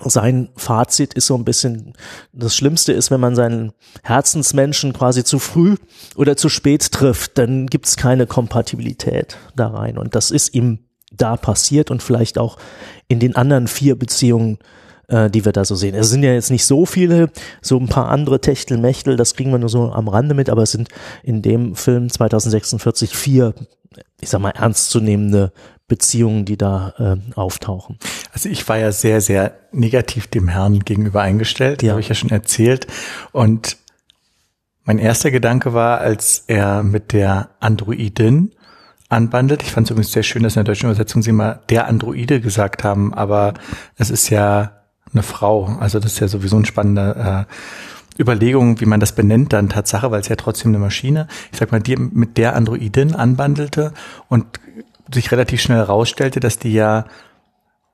sein 0.00 0.48
Fazit 0.56 1.14
ist 1.14 1.26
so 1.26 1.36
ein 1.36 1.44
bisschen, 1.44 1.92
das 2.32 2.56
Schlimmste 2.56 2.92
ist, 2.92 3.10
wenn 3.10 3.20
man 3.20 3.36
seinen 3.36 3.72
Herzensmenschen 4.02 4.92
quasi 4.92 5.22
zu 5.22 5.38
früh 5.38 5.76
oder 6.16 6.36
zu 6.36 6.48
spät 6.48 6.90
trifft, 6.90 7.38
dann 7.38 7.68
gibt 7.68 7.86
es 7.86 7.96
keine 7.96 8.26
Kompatibilität 8.26 9.36
da 9.54 9.68
rein. 9.68 9.96
Und 9.96 10.16
das 10.16 10.30
ist 10.30 10.54
ihm 10.54 10.80
da 11.12 11.36
passiert 11.36 11.92
und 11.92 12.02
vielleicht 12.02 12.38
auch 12.38 12.58
in 13.06 13.20
den 13.20 13.36
anderen 13.36 13.68
vier 13.68 13.96
Beziehungen, 13.96 14.58
äh, 15.08 15.30
die 15.30 15.44
wir 15.44 15.52
da 15.52 15.64
so 15.64 15.74
sehen. 15.74 15.94
Es 15.94 16.10
sind 16.10 16.22
ja 16.22 16.32
jetzt 16.32 16.50
nicht 16.50 16.64
so 16.64 16.86
viele, 16.86 17.30
so 17.60 17.78
ein 17.78 17.88
paar 17.88 18.08
andere 18.08 18.40
Techtelmechtel, 18.40 19.16
das 19.16 19.34
kriegen 19.34 19.50
wir 19.50 19.58
nur 19.58 19.68
so 19.68 19.92
am 19.92 20.08
Rande 20.08 20.34
mit, 20.34 20.50
aber 20.50 20.62
es 20.62 20.72
sind 20.72 20.88
in 21.22 21.42
dem 21.42 21.74
Film 21.74 22.08
2046 22.10 23.14
vier, 23.14 23.54
ich 24.20 24.28
sag 24.28 24.40
mal, 24.40 24.50
ernstzunehmende 24.50 25.52
Beziehungen, 25.86 26.44
die 26.44 26.56
da 26.56 26.94
äh, 26.98 27.38
auftauchen. 27.38 27.98
Also 28.32 28.48
ich 28.48 28.66
war 28.68 28.78
ja 28.78 28.90
sehr, 28.90 29.20
sehr 29.20 29.54
negativ 29.72 30.26
dem 30.26 30.48
Herrn 30.48 30.80
gegenüber 30.80 31.20
eingestellt, 31.20 31.82
ja. 31.82 31.90
habe 31.90 32.00
ich 32.00 32.08
ja 32.08 32.14
schon 32.14 32.30
erzählt. 32.30 32.86
Und 33.32 33.76
mein 34.84 34.98
erster 34.98 35.30
Gedanke 35.30 35.74
war, 35.74 36.00
als 36.00 36.44
er 36.46 36.82
mit 36.82 37.12
der 37.12 37.50
Androidin 37.60 38.54
anbandelt. 39.08 39.62
Ich 39.62 39.70
fand 39.70 39.86
es 39.86 39.90
übrigens 39.90 40.12
sehr 40.12 40.22
schön, 40.22 40.42
dass 40.42 40.56
in 40.56 40.64
der 40.64 40.72
deutschen 40.72 40.86
Übersetzung 40.86 41.22
sie 41.22 41.32
mal 41.32 41.60
der 41.68 41.86
Androide 41.86 42.40
gesagt 42.40 42.84
haben, 42.84 43.14
aber 43.14 43.54
es 43.96 44.10
ist 44.10 44.30
ja 44.30 44.83
eine 45.14 45.22
Frau. 45.22 45.76
Also 45.80 45.98
das 45.98 46.12
ist 46.12 46.20
ja 46.20 46.28
sowieso 46.28 46.56
ein 46.56 46.64
spannender 46.64 47.46
äh, 47.48 48.20
Überlegung, 48.20 48.80
wie 48.80 48.86
man 48.86 49.00
das 49.00 49.12
benennt 49.12 49.52
dann 49.52 49.68
Tatsache, 49.68 50.10
weil 50.10 50.20
es 50.20 50.28
ja 50.28 50.36
trotzdem 50.36 50.70
eine 50.70 50.78
Maschine, 50.78 51.26
ich 51.52 51.58
sag 51.58 51.72
mal, 51.72 51.80
die 51.80 51.96
mit 51.96 52.36
der 52.36 52.54
Androidin 52.54 53.14
anbandelte 53.14 53.92
und 54.28 54.46
sich 55.12 55.32
relativ 55.32 55.60
schnell 55.60 55.78
herausstellte, 55.78 56.40
dass 56.40 56.58
die 56.58 56.72
ja 56.72 57.06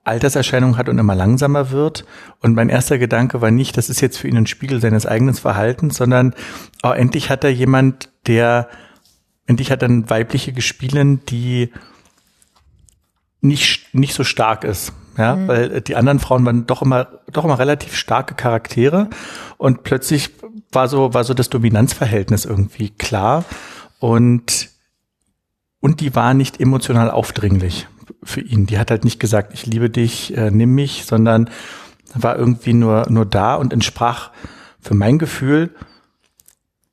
Alterserscheinung 0.03 0.77
hat 0.77 0.89
und 0.89 0.97
immer 0.97 1.15
langsamer 1.15 1.71
wird. 1.71 2.05
Und 2.39 2.55
mein 2.55 2.69
erster 2.69 2.97
Gedanke 2.97 3.41
war 3.41 3.51
nicht, 3.51 3.77
das 3.77 3.89
ist 3.89 4.01
jetzt 4.01 4.17
für 4.17 4.27
ihn 4.27 4.37
ein 4.37 4.47
Spiegel 4.47 4.81
seines 4.81 5.05
eigenen 5.05 5.35
Verhaltens, 5.35 5.97
sondern 5.97 6.33
oh, 6.83 6.91
endlich 6.91 7.29
hat 7.29 7.43
er 7.43 7.51
jemand, 7.51 8.09
der, 8.27 8.67
endlich 9.45 9.71
hat 9.71 9.83
er 9.83 9.89
eine 9.89 10.09
weibliche 10.09 10.53
Gespielin, 10.53 11.21
die 11.29 11.71
nicht, 13.41 13.93
nicht 13.93 14.13
so 14.13 14.23
stark 14.23 14.63
ist. 14.63 14.93
Ja, 15.21 15.35
mhm. 15.35 15.47
weil 15.47 15.81
die 15.81 15.95
anderen 15.95 16.19
Frauen 16.19 16.43
waren 16.45 16.65
doch 16.65 16.81
immer, 16.81 17.07
doch 17.31 17.45
immer 17.45 17.59
relativ 17.59 17.95
starke 17.95 18.33
Charaktere. 18.33 19.07
Und 19.57 19.83
plötzlich 19.83 20.31
war 20.71 20.87
so, 20.87 21.13
war 21.13 21.23
so 21.23 21.35
das 21.35 21.49
Dominanzverhältnis 21.49 22.45
irgendwie 22.45 22.89
klar. 22.89 23.45
Und 23.99 24.69
und 25.79 25.99
die 25.99 26.15
war 26.15 26.33
nicht 26.33 26.59
emotional 26.59 27.11
aufdringlich 27.11 27.87
für 28.23 28.41
ihn. 28.41 28.65
Die 28.65 28.79
hat 28.79 28.91
halt 28.91 29.03
nicht 29.03 29.19
gesagt, 29.19 29.53
ich 29.53 29.65
liebe 29.65 29.89
dich, 29.89 30.35
äh, 30.35 30.49
nimm 30.49 30.73
mich, 30.73 31.05
sondern 31.05 31.49
war 32.13 32.35
irgendwie 32.35 32.73
nur, 32.73 33.07
nur 33.09 33.25
da 33.25 33.55
und 33.55 33.73
entsprach 33.73 34.31
für 34.79 34.95
mein 34.95 35.19
Gefühl 35.19 35.69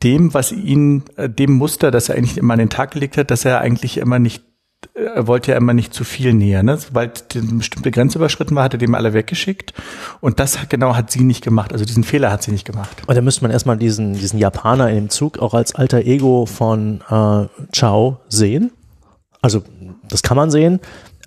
dem, 0.02 0.32
was 0.32 0.52
ihn, 0.52 1.04
äh, 1.16 1.28
dem 1.28 1.52
Muster, 1.52 1.90
das 1.90 2.08
er 2.08 2.16
eigentlich 2.16 2.38
immer 2.38 2.54
an 2.54 2.60
den 2.60 2.70
Tag 2.70 2.92
gelegt 2.92 3.16
hat, 3.16 3.30
dass 3.30 3.44
er 3.44 3.60
eigentlich 3.60 3.98
immer 3.98 4.18
nicht 4.18 4.44
er 4.94 5.26
wollte 5.26 5.52
ja 5.52 5.56
immer 5.56 5.74
nicht 5.74 5.94
zu 5.94 6.04
viel 6.04 6.32
näher, 6.32 6.62
ne? 6.62 6.76
Sobald 6.76 7.36
eine 7.36 7.54
bestimmte 7.54 7.90
Grenze 7.90 8.18
überschritten 8.18 8.54
war, 8.54 8.64
hat 8.64 8.74
er 8.74 8.78
dem 8.78 8.94
alle 8.94 9.12
weggeschickt. 9.12 9.72
Und 10.20 10.40
das 10.40 10.58
genau 10.68 10.96
hat 10.96 11.10
sie 11.10 11.24
nicht 11.24 11.42
gemacht. 11.42 11.72
Also 11.72 11.84
diesen 11.84 12.04
Fehler 12.04 12.30
hat 12.30 12.42
sie 12.42 12.52
nicht 12.52 12.64
gemacht. 12.64 13.02
Und 13.06 13.14
da 13.14 13.20
müsste 13.20 13.42
man 13.42 13.50
erstmal 13.50 13.76
diesen, 13.76 14.14
diesen 14.14 14.38
Japaner 14.38 14.88
in 14.88 14.96
dem 14.96 15.10
Zug 15.10 15.38
auch 15.38 15.54
als 15.54 15.74
alter 15.74 15.98
Ego 15.98 16.46
von 16.46 17.00
äh, 17.08 17.46
Chao 17.72 18.20
sehen. 18.28 18.70
Also 19.40 19.62
das 20.08 20.22
kann 20.22 20.36
man 20.36 20.50
sehen, 20.50 20.80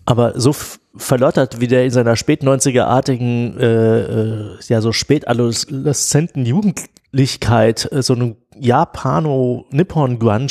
aber 0.05 0.39
so 0.39 0.53
verlottert, 0.95 1.61
wie 1.61 1.67
der 1.67 1.85
in 1.85 1.91
seiner 1.91 2.17
spät 2.17 2.43
90er-artigen, 2.43 3.57
äh, 3.57 4.01
äh, 4.01 4.57
ja 4.67 4.81
so 4.81 4.91
spätadoleszenten 4.91 6.45
Jugendlichkeit 6.45 7.00
äh, 7.13 8.01
so 8.01 8.13
eine 8.13 8.35
Japano-Nippon-Grunge 8.57 10.47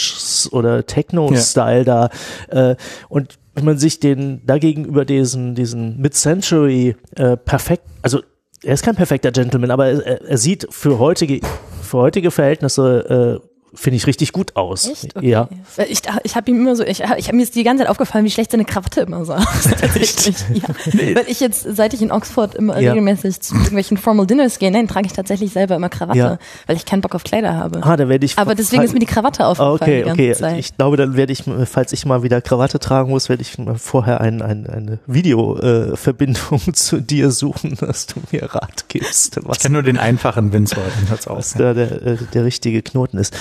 oder 0.52 0.86
Techno-Style 0.86 1.84
ja. 1.84 2.08
da 2.48 2.70
äh, 2.70 2.76
und 3.08 3.38
wenn 3.54 3.64
man 3.64 3.78
sich 3.78 4.00
den 4.00 4.46
dagegen 4.46 4.84
über 4.84 5.04
diesen 5.04 5.54
diesen 5.54 6.00
Mid-Century 6.00 6.96
äh, 7.16 7.36
perfekt, 7.36 7.84
also 8.02 8.20
er 8.62 8.74
ist 8.74 8.84
kein 8.84 8.96
perfekter 8.96 9.32
Gentleman, 9.32 9.70
aber 9.70 9.86
er, 9.86 10.22
er 10.22 10.38
sieht 10.38 10.66
für 10.70 10.98
heutige 10.98 11.40
für 11.82 11.98
heutige 11.98 12.30
Verhältnisse 12.30 13.40
äh, 13.42 13.49
finde 13.74 13.96
ich 13.96 14.06
richtig 14.06 14.32
gut 14.32 14.56
aus. 14.56 14.88
Echt? 14.88 15.16
Okay. 15.16 15.28
Ja. 15.28 15.48
Ich, 15.88 16.02
ich 16.24 16.36
habe 16.36 16.50
ihm 16.50 16.60
immer 16.60 16.74
so, 16.76 16.84
ich, 16.84 17.00
ich 17.00 17.26
habe 17.28 17.36
mir 17.36 17.42
jetzt 17.42 17.54
die 17.54 17.62
ganze 17.62 17.84
Zeit 17.84 17.90
aufgefallen, 17.90 18.24
wie 18.24 18.30
schlecht 18.30 18.50
seine 18.50 18.64
Krawatte 18.64 19.02
immer 19.02 19.24
sah. 19.24 19.38
Tatsächlich. 19.80 20.36
ja. 20.52 20.68
Nee. 20.92 21.14
Weil 21.14 21.24
ich 21.28 21.40
jetzt, 21.40 21.62
seit 21.62 21.94
ich 21.94 22.02
in 22.02 22.10
Oxford 22.10 22.54
immer 22.54 22.80
ja. 22.80 22.90
regelmäßig 22.90 23.40
zu 23.40 23.54
irgendwelchen 23.54 23.96
Formal 23.96 24.26
Dinners 24.26 24.58
gehe, 24.58 24.70
nein, 24.70 24.88
trage 24.88 25.06
ich 25.06 25.12
tatsächlich 25.12 25.52
selber 25.52 25.76
immer 25.76 25.88
Krawatte, 25.88 26.18
ja. 26.18 26.38
weil 26.66 26.76
ich 26.76 26.84
keinen 26.84 27.00
Bock 27.00 27.14
auf 27.14 27.24
Kleider 27.24 27.54
habe. 27.54 27.80
Ah, 27.82 27.96
da 27.96 28.08
werde 28.08 28.24
ich. 28.24 28.38
Aber 28.38 28.54
deswegen 28.54 28.82
ist 28.82 28.92
mir 28.92 29.00
die 29.00 29.06
Krawatte 29.06 29.46
aufgefallen. 29.46 30.04
Okay, 30.04 30.10
okay. 30.10 30.32
Zeit. 30.34 30.58
Ich 30.58 30.76
glaube, 30.76 30.96
dann 30.96 31.16
werde 31.16 31.32
ich, 31.32 31.44
falls 31.66 31.92
ich 31.92 32.04
mal 32.06 32.22
wieder 32.22 32.40
Krawatte 32.40 32.78
tragen 32.78 33.10
muss, 33.10 33.28
werde 33.28 33.42
ich 33.42 33.56
vorher 33.76 34.20
ein, 34.20 34.42
ein, 34.42 34.66
eine 34.66 34.98
Videoverbindung 35.06 36.60
äh, 36.66 36.72
zu 36.72 37.00
dir 37.00 37.30
suchen, 37.30 37.76
dass 37.80 38.06
du 38.06 38.20
mir 38.32 38.52
Rat 38.54 38.86
gibst. 38.88 39.38
Was, 39.44 39.58
ich 39.58 39.62
kenne 39.62 39.74
nur 39.74 39.82
den 39.82 39.98
einfachen 39.98 40.52
Windsor, 40.52 40.82
den 40.82 41.18
auch. 41.28 41.38
Was 41.38 41.54
da 41.54 41.74
der, 41.74 42.02
äh, 42.02 42.16
der 42.32 42.44
richtige 42.44 42.82
Knoten 42.82 43.18
ist. 43.18 43.36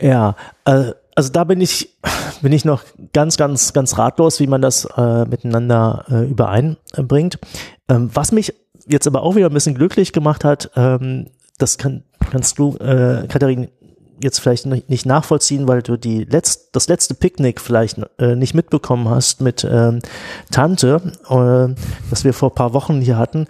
Ja, 0.00 0.36
äh, 0.64 0.92
also 1.14 1.30
da 1.30 1.44
bin 1.44 1.60
ich, 1.60 1.98
bin 2.42 2.52
ich 2.52 2.64
noch 2.64 2.82
ganz, 3.12 3.36
ganz, 3.36 3.72
ganz 3.72 3.98
ratlos, 3.98 4.40
wie 4.40 4.46
man 4.46 4.62
das 4.62 4.86
äh, 4.96 5.24
miteinander 5.26 6.04
äh, 6.10 6.24
übereinbringt. 6.24 7.38
Ähm, 7.88 8.10
was 8.12 8.32
mich 8.32 8.54
jetzt 8.86 9.06
aber 9.06 9.22
auch 9.22 9.36
wieder 9.36 9.46
ein 9.46 9.54
bisschen 9.54 9.74
glücklich 9.74 10.12
gemacht 10.12 10.44
hat, 10.44 10.70
ähm, 10.76 11.28
das 11.58 11.78
kann, 11.78 12.02
kannst 12.30 12.58
du, 12.58 12.76
äh, 12.78 13.26
Katharin, 13.28 13.68
jetzt 14.22 14.38
vielleicht 14.38 14.66
nicht 14.66 15.06
nachvollziehen, 15.06 15.66
weil 15.66 15.82
du 15.82 15.96
die 15.96 16.24
letzt, 16.24 16.74
das 16.76 16.88
letzte 16.88 17.14
Picknick 17.14 17.60
vielleicht 17.60 17.98
äh, 18.18 18.36
nicht 18.36 18.54
mitbekommen 18.54 19.08
hast 19.08 19.40
mit 19.40 19.66
ähm, 19.68 19.98
Tante, 20.50 21.00
äh, 21.28 21.74
das 22.10 22.24
wir 22.24 22.32
vor 22.32 22.54
paar 22.54 22.72
Wochen 22.72 23.00
hier 23.00 23.18
hatten. 23.18 23.46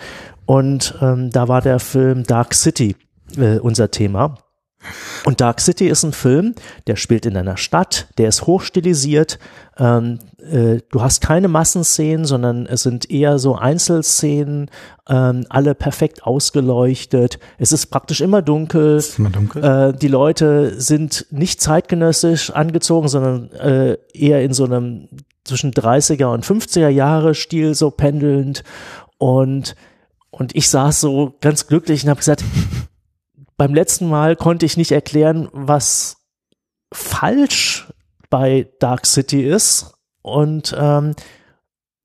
Und 0.47 0.95
ähm, 1.01 1.31
da 1.31 1.49
war 1.49 1.61
der 1.61 1.79
Film 1.79 2.25
Dark 2.25 2.55
City 2.55 2.97
äh, 3.37 3.59
unser 3.59 3.91
Thema. 3.91 4.39
Und 5.25 5.41
Dark 5.41 5.61
City 5.61 5.89
ist 5.89 6.03
ein 6.03 6.13
Film, 6.13 6.55
der 6.87 6.97
spielt 6.97 7.27
in 7.27 7.37
einer 7.37 7.57
Stadt, 7.57 8.09
der 8.19 8.29
ist 8.29 8.47
hochstilisiert. 8.47 9.39
Ähm, 9.79 10.19
äh, 10.39 10.81
du 10.91 11.01
hast 11.01 11.21
keine 11.21 11.49
Massenszenen, 11.49 12.25
sondern 12.25 12.67
es 12.67 12.83
sind 12.83 13.11
eher 13.11 13.39
so 13.39 13.55
Einzelszenen, 13.55 14.71
ähm, 15.09 15.47
alle 15.49 15.75
perfekt 15.75 16.25
ausgeleuchtet. 16.25 17.39
Es 17.59 17.73
ist 17.73 17.87
praktisch 17.87 18.21
immer 18.21 18.43
dunkel. 18.43 18.97
Ist 18.97 19.19
immer 19.19 19.31
dunkel. 19.31 19.63
Äh, 19.63 19.93
die 19.97 20.09
Leute 20.09 20.81
sind 20.81 21.27
nicht 21.31 21.61
zeitgenössisch 21.61 22.51
angezogen, 22.51 23.09
sondern 23.09 23.53
äh, 23.53 23.99
eher 24.13 24.43
in 24.43 24.53
so 24.53 24.65
einem 24.65 25.09
zwischen 25.45 25.73
30er 25.73 26.27
und 26.27 26.45
50er 26.45 26.89
Jahre 26.89 27.35
Stil 27.35 27.75
so 27.75 27.91
pendelnd. 27.91 28.63
Und, 29.19 29.77
und 30.31 30.55
ich 30.55 30.69
saß 30.69 31.01
so 31.01 31.35
ganz 31.41 31.67
glücklich 31.67 32.05
und 32.05 32.11
habe 32.11 32.19
gesagt, 32.19 32.45
beim 33.57 33.75
letzten 33.75 34.09
Mal 34.09 34.37
konnte 34.37 34.67
ich 34.67 34.77
nicht 34.77 34.93
erklären, 34.93 35.49
was 35.53 36.17
falsch 36.93 37.89
bei 38.31 38.69
Dark 38.79 39.07
City 39.07 39.43
ist 39.43 39.95
und 40.23 40.75
ähm, 40.79 41.15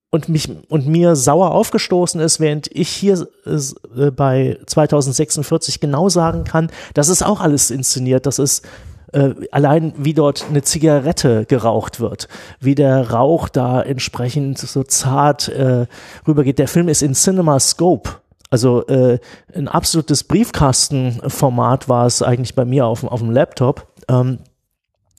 und 0.09 0.29
mich 0.29 0.49
und 0.69 0.87
mir 0.87 1.15
sauer 1.15 1.51
aufgestoßen 1.51 2.21
ist, 2.21 2.39
während 2.39 2.69
ich 2.71 2.89
hier 2.89 3.27
äh, 3.45 4.11
bei 4.11 4.57
2046 4.65 5.79
genau 5.79 6.09
sagen 6.09 6.43
kann, 6.43 6.71
das 6.93 7.09
ist 7.09 7.23
auch 7.23 7.41
alles 7.41 7.71
inszeniert, 7.71 8.25
das 8.25 8.39
ist 8.39 8.65
äh, 9.13 9.33
allein 9.51 9.93
wie 9.97 10.13
dort 10.13 10.45
eine 10.49 10.61
Zigarette 10.61 11.45
geraucht 11.45 11.99
wird, 11.99 12.27
wie 12.59 12.75
der 12.75 13.11
Rauch 13.11 13.49
da 13.49 13.81
entsprechend 13.81 14.57
so 14.57 14.83
zart 14.83 15.49
äh, 15.49 15.87
rübergeht. 16.27 16.59
Der 16.59 16.67
Film 16.67 16.87
ist 16.87 17.01
in 17.01 17.13
Cinema 17.13 17.59
Scope 17.59 18.09
also 18.49 18.85
äh, 18.87 19.19
ein 19.53 19.67
absolutes 19.67 20.23
Briefkastenformat 20.23 21.89
war 21.89 22.05
es 22.05 22.21
eigentlich 22.21 22.55
bei 22.55 22.65
mir 22.65 22.85
auf, 22.85 23.03
auf 23.03 23.19
dem 23.19 23.31
Laptop. 23.31 23.87
Ähm, 24.07 24.39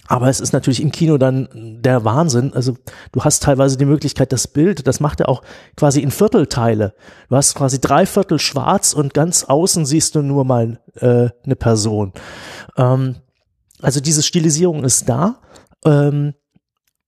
aber 0.09 0.29
es 0.29 0.41
ist 0.41 0.55
natürlich 0.55 0.81
im 0.81 0.91
Kino 0.91 1.19
dann 1.19 1.49
der 1.83 2.03
Wahnsinn. 2.05 2.55
Also 2.55 2.77
du 3.13 3.25
hast 3.25 3.43
teilweise 3.43 3.77
die 3.77 3.85
Möglichkeit, 3.85 4.33
das 4.33 4.49
Bild, 4.49 4.87
das 4.87 5.01
macht 5.01 5.21
er 5.21 5.29
auch 5.29 5.43
quasi 5.77 6.01
in 6.01 6.11
Viertelteile. 6.11 6.95
Du 7.29 7.37
hast 7.37 7.55
quasi 7.55 7.79
drei 7.79 8.07
Viertel 8.07 8.39
schwarz 8.39 8.95
und 8.95 9.13
ganz 9.13 9.45
außen 9.45 9.85
siehst 9.85 10.15
du 10.15 10.23
nur 10.23 10.47
mal 10.47 10.81
äh, 10.95 11.29
eine 11.45 11.57
Person. 11.57 12.15
Ähm, 12.79 13.17
also 13.83 14.01
diese 14.01 14.23
Stilisierung 14.23 14.83
ist 14.83 15.11
da. 15.11 15.41
Ähm, 15.85 16.33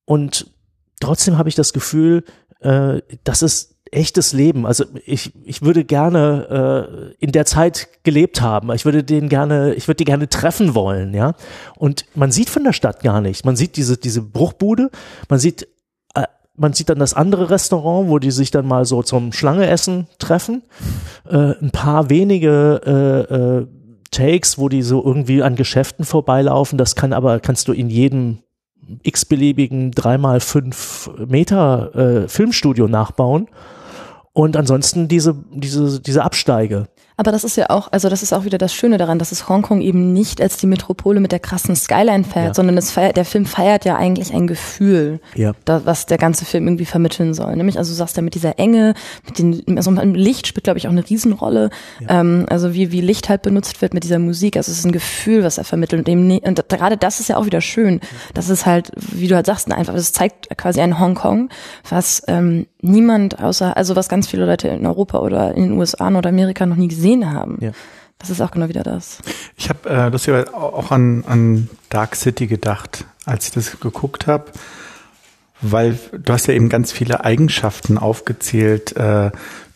und 0.05 0.53
trotzdem 1.01 1.39
habe 1.39 1.49
ich 1.49 1.55
das 1.55 1.73
Gefühl, 1.73 2.25
äh, 2.61 3.01
dass 3.25 3.41
es 3.41 3.70
echtes 3.93 4.33
Leben. 4.33 4.67
Also 4.67 4.85
ich, 5.05 5.33
ich 5.45 5.63
würde 5.63 5.85
gerne 5.85 7.15
äh, 7.19 7.25
in 7.25 7.33
der 7.33 7.47
Zeit 7.47 7.89
gelebt 8.03 8.41
haben. 8.41 8.73
Ich 8.73 8.85
würde 8.85 9.03
den 9.05 9.29
gerne, 9.29 9.75
ich 9.75 9.89
würde 9.89 9.97
die 9.97 10.05
gerne 10.05 10.29
treffen 10.29 10.75
wollen, 10.75 11.15
ja. 11.15 11.35
Und 11.77 12.05
man 12.15 12.31
sieht 12.31 12.51
von 12.51 12.65
der 12.65 12.73
Stadt 12.73 13.03
gar 13.03 13.21
nicht. 13.21 13.45
Man 13.45 13.57
sieht 13.57 13.77
diese, 13.77 13.97
diese 13.97 14.23
Bruchbude, 14.23 14.91
man 15.29 15.39
sieht, 15.39 15.69
äh, 16.15 16.25
man 16.57 16.73
sieht 16.73 16.89
dann 16.89 16.99
das 16.99 17.15
andere 17.15 17.51
Restaurant, 17.51 18.09
wo 18.09 18.19
die 18.19 18.31
sich 18.31 18.51
dann 18.51 18.67
mal 18.67 18.85
so 18.85 19.03
zum 19.03 19.33
Schlangeessen 19.33 20.07
treffen. 20.19 20.63
Äh, 21.29 21.55
ein 21.61 21.71
paar 21.71 22.11
wenige 22.11 22.81
äh, 23.29 23.35
äh, 23.35 23.67
Takes, 24.11 24.59
wo 24.59 24.69
die 24.69 24.83
so 24.83 25.05
irgendwie 25.05 25.43
an 25.43 25.57
Geschäften 25.57 26.05
vorbeilaufen. 26.05 26.79
Das 26.79 26.97
kann 26.97 27.13
aber, 27.13 27.41
kannst 27.41 27.69
du 27.69 27.73
in 27.73 27.89
jedem 27.91 28.39
x-beliebigen 29.03 29.93
dreimal 29.93 30.41
fünf 30.41 31.11
Meter 31.27 31.95
äh, 31.95 32.29
Filmstudio 32.29 32.89
nachbauen. 32.89 33.49
Und 34.33 34.57
ansonsten 34.57 35.09
diese, 35.09 35.35
diese, 35.53 36.01
diese 36.01 36.23
Absteige. 36.23 36.89
Aber 37.21 37.33
das 37.33 37.45
ist 37.45 37.57
ja 37.57 37.69
auch, 37.69 37.93
also 37.93 38.09
das 38.09 38.23
ist 38.23 38.33
auch 38.33 38.45
wieder 38.45 38.57
das 38.57 38.73
Schöne 38.73 38.97
daran, 38.97 39.19
dass 39.19 39.31
es 39.31 39.47
Hongkong 39.47 39.83
eben 39.83 40.15
nicht 40.15 40.41
als 40.41 40.57
die 40.57 40.67
Metropole 40.67 41.21
mit 41.21 41.33
der 41.33 41.39
krassen 41.39 41.77
Skyline 41.77 42.25
feiert, 42.25 42.47
ja. 42.47 42.55
sondern 42.55 42.81
feiert, 42.81 43.19
der 43.19 43.27
Film 43.27 43.45
feiert 43.45 43.85
ja 43.85 43.97
eigentlich 43.97 44.33
ein 44.33 44.47
Gefühl, 44.47 45.21
ja. 45.35 45.53
da, 45.67 45.85
was 45.85 46.07
der 46.07 46.17
ganze 46.17 46.47
Film 46.47 46.67
irgendwie 46.67 46.87
vermitteln 46.87 47.35
soll. 47.35 47.55
Nämlich, 47.57 47.77
also 47.77 47.93
du 47.93 47.97
sagst 47.97 48.17
ja 48.17 48.23
mit 48.23 48.35
dieser 48.35 48.59
Enge, 48.59 48.95
mit 49.27 49.39
den, 49.39 49.77
also 49.77 49.91
Licht 49.91 50.47
spielt, 50.47 50.65
glaube 50.65 50.79
ich, 50.79 50.87
auch 50.87 50.93
eine 50.93 51.07
Riesenrolle. 51.07 51.69
Ja. 52.01 52.21
Ähm, 52.21 52.47
also 52.49 52.73
wie, 52.73 52.91
wie 52.91 53.03
Licht 53.03 53.29
halt 53.29 53.43
benutzt 53.43 53.83
wird 53.83 53.93
mit 53.93 54.05
dieser 54.05 54.19
Musik. 54.19 54.57
Also 54.57 54.73
es 54.73 54.79
ist 54.79 54.87
ein 54.87 54.93
Gefühl, 54.93 55.45
was 55.45 55.59
er 55.59 55.65
vermittelt. 55.65 56.01
Und, 56.01 56.09
eben, 56.09 56.39
und 56.39 56.69
gerade 56.71 56.97
das 56.97 57.21
ist 57.21 57.29
ja 57.29 57.37
auch 57.37 57.45
wieder 57.45 57.61
schön. 57.61 58.01
Das 58.33 58.49
ist 58.49 58.65
halt, 58.65 58.93
wie 58.97 59.29
du 59.29 59.35
halt 59.35 59.45
sagst, 59.45 59.71
einfach, 59.71 59.93
das 59.93 60.13
zeigt 60.13 60.57
quasi 60.57 60.81
ein 60.81 60.99
Hongkong, 60.99 61.51
was 61.87 62.23
ähm, 62.29 62.65
niemand 62.83 63.41
außer, 63.43 63.77
also 63.77 63.97
was 63.97 64.09
ganz 64.09 64.29
viele 64.29 64.47
Leute 64.47 64.69
in 64.69 64.87
Europa 64.87 65.19
oder 65.19 65.55
in 65.55 65.65
den 65.65 65.73
USA 65.73 66.09
oder 66.09 66.29
Amerika 66.29 66.67
noch 66.67 66.77
nie 66.77 66.89
gesehen 66.89 67.33
haben. 67.33 67.59
Ja. 67.61 67.73
Das 68.19 68.29
ist 68.29 68.41
auch 68.43 68.51
genau 68.51 68.69
wieder 68.69 68.83
das. 68.83 69.19
Ich 69.57 69.71
habe 69.71 69.89
äh, 69.89 70.09
lustigerweise 70.11 70.55
auch 70.55 70.91
an, 70.91 71.25
an 71.27 71.71
Dark 71.89 72.15
City 72.17 72.47
gedacht, 72.47 73.07
als 73.25 73.47
ich 73.47 73.53
das 73.53 73.81
geguckt 73.81 74.27
habe, 74.27 74.53
weil 75.63 75.99
du 76.13 76.33
hast 76.33 76.47
ja 76.47 76.55
eben 76.55 76.69
ganz 76.69 76.93
viele 76.93 77.25
Eigenschaften 77.25 77.97
aufgezählt, 77.97 78.95
äh, 78.97 79.31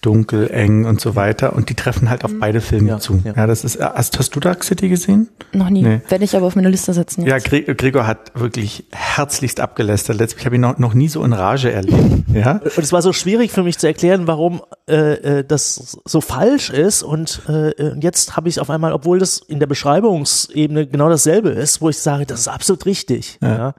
dunkel, 0.04 0.50
eng 0.50 0.84
und 0.84 1.00
so 1.00 1.16
weiter. 1.16 1.54
Und 1.54 1.70
die 1.70 1.74
treffen 1.74 2.10
halt 2.10 2.24
auf 2.24 2.32
mhm. 2.32 2.40
beide 2.40 2.60
Filme 2.60 2.90
ja, 2.90 2.98
zu. 2.98 3.20
Ja. 3.24 3.32
ja. 3.36 3.46
das 3.46 3.64
ist. 3.64 3.80
Hast, 3.80 4.18
hast 4.18 4.36
du 4.36 4.40
Dark 4.40 4.64
City 4.64 4.88
gesehen? 4.88 5.28
Noch 5.52 5.70
nie. 5.70 5.82
Nee. 5.82 6.00
Werde 6.08 6.24
ich 6.24 6.36
aber 6.36 6.46
auf 6.46 6.56
meine 6.56 6.68
Liste 6.68 6.92
setzen. 6.92 7.24
Jetzt. 7.24 7.50
Ja, 7.50 7.74
Gregor 7.74 8.06
hat 8.06 8.32
wirklich 8.34 8.84
herzlichst 8.92 9.60
abgelästert. 9.60 10.18
Letztlich 10.18 10.44
habe 10.44 10.56
ich 10.56 10.60
noch, 10.60 10.78
noch 10.78 10.94
nie 10.94 11.08
so 11.08 11.24
in 11.24 11.32
Rage 11.32 11.72
erlebt. 11.72 11.94
Ja. 12.34 12.60
Und 12.64 12.78
es 12.78 12.92
war 12.92 13.00
so 13.00 13.12
schwierig 13.12 13.52
für 13.52 13.62
mich 13.62 13.78
zu 13.78 13.86
erklären, 13.86 14.26
warum 14.26 14.60
äh, 14.88 15.38
äh 15.38 15.44
das 15.44 15.98
so 16.04 16.20
falsch 16.20 16.70
ist. 16.70 17.04
Und 17.04 17.42
äh, 17.48 17.96
jetzt 18.00 18.36
habe 18.36 18.48
ich 18.48 18.58
auf 18.58 18.70
einmal, 18.70 18.92
obwohl 18.92 19.20
das 19.20 19.38
in 19.38 19.60
der 19.60 19.68
Beschreibungsebene 19.68 20.88
genau 20.88 21.08
dasselbe 21.08 21.50
ist, 21.50 21.80
wo 21.80 21.90
ich 21.90 21.98
sage, 21.98 22.26
das 22.26 22.40
ist 22.40 22.48
absolut 22.48 22.86
richtig. 22.86 23.38
Ja. 23.40 23.56
ja. 23.56 23.74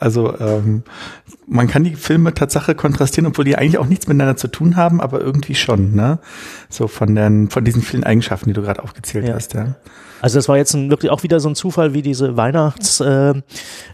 Also 0.00 0.36
ähm, 0.38 0.82
man 1.46 1.68
kann 1.68 1.84
die 1.84 1.94
Filme 1.94 2.32
Tatsache 2.32 2.74
kontrastieren, 2.74 3.26
obwohl 3.26 3.44
die 3.44 3.56
eigentlich 3.56 3.76
auch 3.76 3.86
nichts 3.86 4.08
miteinander 4.08 4.36
zu 4.36 4.48
tun 4.48 4.76
haben, 4.76 5.00
aber 5.00 5.20
irgendwie 5.20 5.54
schon, 5.54 5.94
ne? 5.94 6.18
So 6.70 6.88
von 6.88 7.14
den 7.14 7.50
von 7.50 7.64
diesen 7.64 7.82
vielen 7.82 8.04
Eigenschaften, 8.04 8.48
die 8.48 8.54
du 8.54 8.62
gerade 8.62 8.82
aufgezählt 8.82 9.28
ja. 9.28 9.34
hast, 9.34 9.52
ja. 9.52 9.76
Also 10.22 10.38
das 10.38 10.48
war 10.48 10.56
jetzt 10.56 10.74
ein, 10.74 10.90
wirklich 10.90 11.10
auch 11.10 11.22
wieder 11.22 11.38
so 11.38 11.48
ein 11.48 11.54
Zufall, 11.54 11.92
wie 11.94 12.02
diese 12.02 12.36
Weihnachtsgeschichte, 12.36 13.44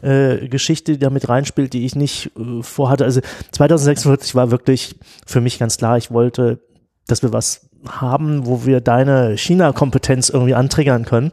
äh, 0.03 0.45
äh, 0.45 0.49
Geschichte, 0.49 0.93
die 0.93 0.99
da 0.99 1.11
mit 1.11 1.29
reinspielt, 1.29 1.73
die 1.73 1.85
ich 1.85 1.97
nicht 1.97 2.31
äh, 2.37 2.63
vorhatte. 2.63 3.05
Also 3.05 3.21
2046 3.53 4.35
war 4.35 4.51
wirklich 4.51 4.97
für 5.27 5.41
mich 5.41 5.59
ganz 5.59 5.77
klar, 5.77 5.99
ich 5.99 6.11
wollte, 6.11 6.61
dass 7.07 7.23
wir 7.23 7.33
was 7.33 7.69
haben, 7.89 8.47
wo 8.47 8.65
wir 8.65 8.81
deine 8.81 9.37
China-Kompetenz 9.37 10.29
irgendwie 10.29 10.55
antriggern 10.55 11.05
können. 11.05 11.33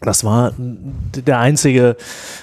Das 0.00 0.24
war 0.24 0.52
der 0.58 1.38
einzige 1.38 1.96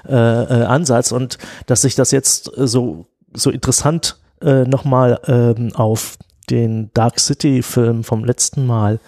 äh, 0.07 0.13
äh, 0.13 0.65
Ansatz 0.65 1.11
und 1.11 1.37
dass 1.67 1.81
sich 1.81 1.95
das 1.95 2.11
jetzt 2.11 2.51
so 2.55 3.05
so 3.33 3.49
interessant 3.49 4.17
äh, 4.41 4.63
nochmal 4.63 5.19
ähm, 5.27 5.73
auf 5.75 6.17
den 6.49 6.91
Dark 6.93 7.19
City 7.19 7.63
Film 7.63 8.03
vom 8.03 8.25
letzten 8.25 8.65
Mal 8.65 8.99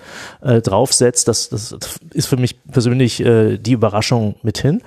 äh, 0.41 0.62
draufsetzt, 0.62 1.28
das, 1.28 1.50
das 1.50 1.76
ist 2.14 2.28
für 2.28 2.38
mich 2.38 2.64
persönlich 2.64 3.20
äh, 3.20 3.58
die 3.58 3.74
Überraschung 3.74 4.36
mithin. 4.41 4.82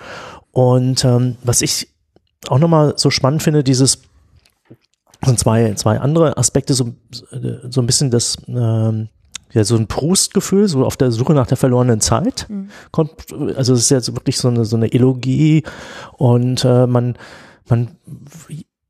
Und 0.53 1.05
ähm, 1.05 1.37
was 1.43 1.63
ich 1.63 1.89
auch 2.49 2.59
nochmal 2.59 2.95
so 2.97 3.11
spannend 3.11 3.43
finde, 3.43 3.63
dieses 3.63 4.03
sind 5.25 5.39
zwei, 5.39 5.75
zwei 5.75 5.99
andere 5.99 6.37
Aspekte, 6.37 6.75
so, 6.75 6.95
so 7.11 7.81
ein 7.81 7.87
bisschen 7.87 8.11
das 8.11 8.37
ähm, 8.47 9.09
ja, 9.53 9.65
so 9.65 9.77
ein 9.77 9.87
Proust-Gefühl, 9.87 10.69
so 10.69 10.85
auf 10.85 10.97
der 10.97 11.11
Suche 11.11 11.35
nach 11.35 11.47
der 11.47 11.57
verlorenen 11.57 12.01
Zeit. 12.01 12.47
Mhm. 12.49 12.69
Kommt, 12.91 13.13
also 13.57 13.75
es 13.75 13.91
ist 13.91 13.91
ja 13.91 14.15
wirklich 14.15 14.39
so 14.39 14.49
eine, 14.49 14.65
so 14.65 14.77
eine 14.77 14.93
Elogie 14.93 15.63
und 16.17 16.65
äh, 16.65 16.87
man, 16.87 17.17
man, 17.69 17.89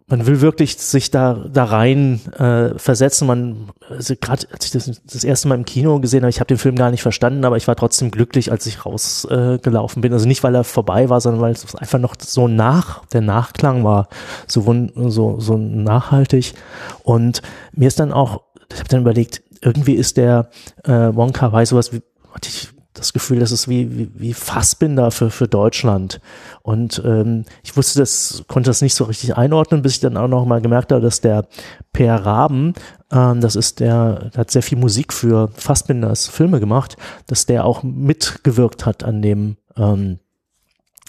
man 0.08 0.26
will 0.26 0.40
wirklich 0.40 0.78
sich 0.78 1.10
da, 1.10 1.34
da 1.52 1.64
rein 1.64 2.20
äh, 2.38 2.78
versetzen. 2.78 3.26
Man, 3.26 3.68
also 3.90 4.14
gerade 4.18 4.46
als 4.50 4.64
ich 4.64 4.70
das, 4.70 5.00
das 5.04 5.22
erste 5.22 5.48
Mal 5.48 5.56
im 5.56 5.66
Kino 5.66 6.00
gesehen 6.00 6.22
habe, 6.22 6.30
ich 6.30 6.40
habe 6.40 6.48
den 6.48 6.56
Film 6.56 6.76
gar 6.76 6.90
nicht 6.90 7.02
verstanden, 7.02 7.44
aber 7.44 7.58
ich 7.58 7.68
war 7.68 7.76
trotzdem 7.76 8.10
glücklich, 8.10 8.50
als 8.50 8.64
ich 8.66 8.86
rausgelaufen 8.86 10.00
äh, 10.00 10.02
bin. 10.02 10.12
Also 10.14 10.26
nicht, 10.26 10.42
weil 10.42 10.54
er 10.54 10.64
vorbei 10.64 11.10
war, 11.10 11.20
sondern 11.20 11.42
weil 11.42 11.52
es 11.52 11.74
einfach 11.74 11.98
noch 11.98 12.14
so 12.18 12.48
nach, 12.48 13.04
der 13.06 13.20
Nachklang 13.20 13.84
war, 13.84 14.08
so, 14.46 14.62
so, 15.08 15.40
so 15.40 15.58
nachhaltig. 15.58 16.54
Und 17.02 17.42
mir 17.72 17.88
ist 17.88 18.00
dann 18.00 18.12
auch, 18.12 18.42
ich 18.72 18.78
habe 18.78 18.88
dann 18.88 19.02
überlegt, 19.02 19.42
irgendwie 19.62 19.94
ist 19.94 20.16
der 20.16 20.50
äh, 20.84 20.90
Wonka 20.92 21.52
Wai 21.52 21.64
sowas 21.64 21.92
wie, 21.92 22.02
hatte 22.32 22.48
ich 22.48 22.68
das 22.98 23.12
Gefühl, 23.12 23.38
das 23.38 23.52
ist 23.52 23.68
wie, 23.68 23.96
wie, 23.96 24.10
wie 24.14 24.34
Fassbinder 24.34 25.10
für, 25.10 25.30
für 25.30 25.46
Deutschland. 25.46 26.20
Und 26.62 27.00
ähm, 27.04 27.44
ich 27.62 27.76
wusste 27.76 28.00
das, 28.00 28.44
konnte 28.48 28.70
das 28.70 28.82
nicht 28.82 28.94
so 28.94 29.04
richtig 29.04 29.36
einordnen, 29.36 29.82
bis 29.82 29.94
ich 29.94 30.00
dann 30.00 30.16
auch 30.16 30.28
noch 30.28 30.44
mal 30.44 30.60
gemerkt 30.60 30.92
habe, 30.92 31.00
dass 31.00 31.20
der 31.20 31.46
Per 31.92 32.26
Raben, 32.26 32.74
ähm, 33.12 33.40
das 33.40 33.56
ist 33.56 33.80
der, 33.80 34.30
der 34.30 34.40
hat 34.40 34.50
sehr 34.50 34.62
viel 34.62 34.78
Musik 34.78 35.12
für 35.12 35.48
Fassbinders 35.54 36.28
Filme 36.28 36.60
gemacht, 36.60 36.96
dass 37.26 37.46
der 37.46 37.64
auch 37.64 37.82
mitgewirkt 37.82 38.84
hat 38.84 39.04
an 39.04 39.22
dem, 39.22 39.56
ähm, 39.76 40.18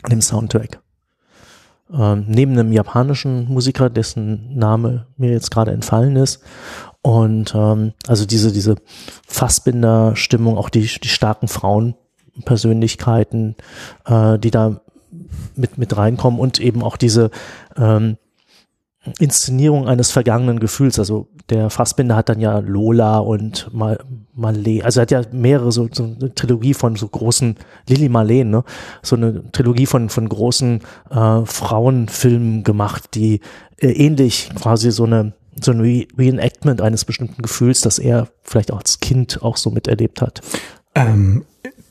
an 0.04 0.10
dem 0.12 0.22
Soundtrack. 0.22 0.80
Ähm, 1.92 2.26
neben 2.28 2.52
einem 2.52 2.72
japanischen 2.72 3.52
Musiker, 3.52 3.90
dessen 3.90 4.56
Name 4.56 5.08
mir 5.18 5.32
jetzt 5.32 5.50
gerade 5.50 5.72
entfallen 5.72 6.16
ist. 6.18 6.44
Und 7.02 7.54
ähm, 7.56 7.94
also 8.08 8.26
diese, 8.26 8.52
diese 8.52 8.76
Fassbinder-Stimmung, 9.28 10.58
auch 10.58 10.70
die, 10.70 10.82
die 10.82 11.08
starken 11.08 11.48
Frauenpersönlichkeiten, 11.48 13.56
äh, 14.06 14.38
die 14.38 14.52
da 14.52 14.82
mit, 15.56 15.78
mit 15.78 15.96
reinkommen 15.96 16.38
und 16.40 16.60
eben 16.60 16.84
auch 16.84 16.98
diese 16.98 17.32
ähm, 17.78 18.18
Inszenierung 19.18 19.88
eines 19.88 20.12
vergangenen 20.12 20.60
Gefühls. 20.60 21.00
Also 21.00 21.30
der 21.50 21.70
Fassbinder 21.70 22.18
hat 22.18 22.30
dann 22.30 22.42
ja 22.42 22.60
Lola 22.60 23.20
und 23.20 23.74
Mal 23.74 24.00
Marlene, 24.34 24.86
also 24.86 25.00
er 25.00 25.02
hat 25.02 25.12
ja 25.12 25.22
mehrere 25.32 25.72
so, 25.72 25.90
so 25.92 26.04
eine 26.04 26.34
Trilogie 26.34 26.74
von 26.74 26.96
so 26.96 27.08
großen 27.08 27.56
Lili 27.88 28.08
Marleen, 28.08 28.50
ne? 28.50 28.64
So 29.02 29.16
eine 29.16 29.52
Trilogie 29.52 29.86
von 29.86 30.10
von 30.10 30.30
großen 30.30 30.82
äh, 31.10 31.46
Frauenfilmen 31.46 32.64
gemacht, 32.64 33.16
die 33.16 33.42
äh, 33.78 33.92
ähnlich 33.92 34.52
quasi 34.56 34.92
so 34.92 35.06
eine 35.06 35.34
so 35.64 35.72
ein 35.72 35.82
Re 35.82 36.06
Reenactment 36.18 36.82
eines 36.82 37.06
bestimmten 37.06 37.42
Gefühls, 37.42 37.82
das 37.82 38.00
er 38.00 38.28
vielleicht 38.44 38.72
auch 38.72 38.80
als 38.80 39.00
Kind 39.00 39.42
auch 39.42 39.58
so 39.58 39.72
miterlebt 39.72 40.22
hat. 40.22 40.42
Ähm, 40.96 41.46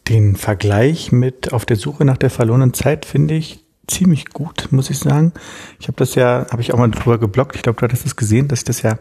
den 0.08 0.36
Vergleich 0.36 1.12
mit 1.12 1.52
Auf 1.52 1.66
der 1.66 1.76
Suche 1.76 2.04
nach 2.04 2.16
der 2.16 2.30
verlorenen 2.30 2.74
Zeit 2.74 3.04
finde 3.04 3.34
ich 3.34 3.64
ziemlich 3.86 4.30
gut, 4.30 4.68
muss 4.70 4.90
ich 4.90 4.98
sagen. 4.98 5.32
Ich 5.80 5.88
habe 5.88 5.96
das 5.96 6.14
ja, 6.14 6.46
habe 6.50 6.60
ich 6.62 6.72
auch 6.72 6.78
mal 6.78 6.90
drüber 6.90 7.18
geblockt. 7.18 7.56
Ich 7.56 7.62
glaube, 7.62 7.78
du 7.78 7.84
hattest 7.84 8.06
es 8.06 8.16
gesehen, 8.16 8.48
dass 8.48 8.60
ich 8.60 8.64
das 8.64 8.82
ja 8.82 8.98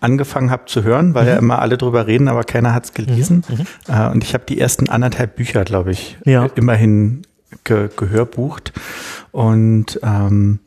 angefangen 0.00 0.50
habe 0.50 0.64
zu 0.66 0.82
hören, 0.82 1.14
weil 1.14 1.24
mhm. 1.24 1.28
ja 1.28 1.36
immer 1.36 1.60
alle 1.60 1.78
drüber 1.78 2.06
reden, 2.06 2.28
aber 2.28 2.44
keiner 2.44 2.74
hat 2.74 2.84
es 2.84 2.92
gelesen. 2.92 3.44
Mhm. 3.48 3.94
mhm. 3.94 4.10
Und 4.12 4.24
ich 4.24 4.34
habe 4.34 4.44
die 4.46 4.60
ersten 4.60 4.88
anderthalb 4.88 5.36
Bücher, 5.36 5.64
glaube 5.64 5.92
ich, 5.92 6.18
ja. 6.24 6.46
immerhin 6.54 7.22
ge 7.64 7.88
gehörbucht. 7.94 8.72
Und 9.30 10.00
ähm, 10.02 10.58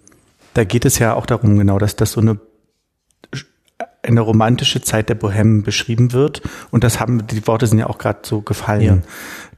da 0.54 0.64
geht 0.64 0.86
es 0.86 1.00
ja 1.00 1.14
auch 1.14 1.26
darum, 1.26 1.58
genau, 1.58 1.80
dass 1.80 1.96
das 1.96 2.14
so 2.14 2.22
eine 2.22 2.40
eine 4.06 4.22
romantische 4.22 4.82
Zeit 4.82 5.10
der 5.10 5.20
Bohème 5.20 5.64
beschrieben 5.64 6.14
wird. 6.14 6.42
Und 6.72 6.84
das 6.84 7.00
haben, 7.00 7.26
die 7.28 7.46
Worte 7.48 7.68
sind 7.68 7.80
ja 7.80 7.88
auch 7.88 7.98
gerade 7.98 8.20
so 8.24 8.42
gefallen. 8.42 8.82
Ja. 8.82 8.98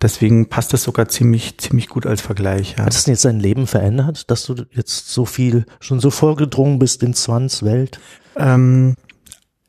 Deswegen 0.01 0.49
passt 0.49 0.73
das 0.73 0.83
sogar 0.83 1.07
ziemlich, 1.09 1.57
ziemlich 1.57 1.89
gut 1.89 2.05
als 2.05 2.21
Vergleich. 2.21 2.75
Ja. 2.77 2.85
Hat 2.85 2.93
es 2.93 3.03
denn 3.03 3.13
jetzt 3.13 3.25
dein 3.25 3.39
Leben 3.39 3.67
verändert, 3.67 4.29
dass 4.31 4.45
du 4.45 4.55
jetzt 4.71 5.09
so 5.09 5.25
viel, 5.25 5.65
schon 5.79 5.99
so 5.99 6.09
vorgedrungen 6.09 6.79
bist 6.79 7.03
in 7.03 7.13
Swans 7.13 7.63
Welt? 7.63 7.99
Ähm, 8.35 8.95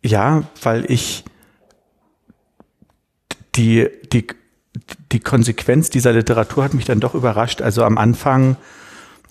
ja, 0.02 0.44
weil 0.62 0.90
ich 0.90 1.24
die, 3.56 3.88
die, 4.12 4.26
die 5.12 5.20
Konsequenz 5.20 5.90
dieser 5.90 6.12
Literatur 6.12 6.64
hat 6.64 6.74
mich 6.74 6.84
dann 6.84 7.00
doch 7.00 7.14
überrascht. 7.14 7.62
Also 7.62 7.84
am 7.84 7.98
Anfang 7.98 8.56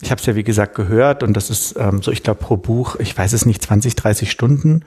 ich 0.01 0.11
habe 0.11 0.19
es 0.19 0.25
ja 0.27 0.35
wie 0.35 0.43
gesagt 0.43 0.75
gehört 0.75 1.23
und 1.23 1.33
das 1.33 1.49
ist 1.49 1.75
ähm, 1.77 2.01
so, 2.03 2.11
ich 2.11 2.21
glaube 2.21 2.39
pro 2.39 2.55
Buch, 2.55 2.97
ich 2.97 3.17
weiß 3.17 3.33
es 3.33 3.45
nicht, 3.45 3.63
20, 3.63 3.95
30 3.95 4.29
Stunden. 4.29 4.83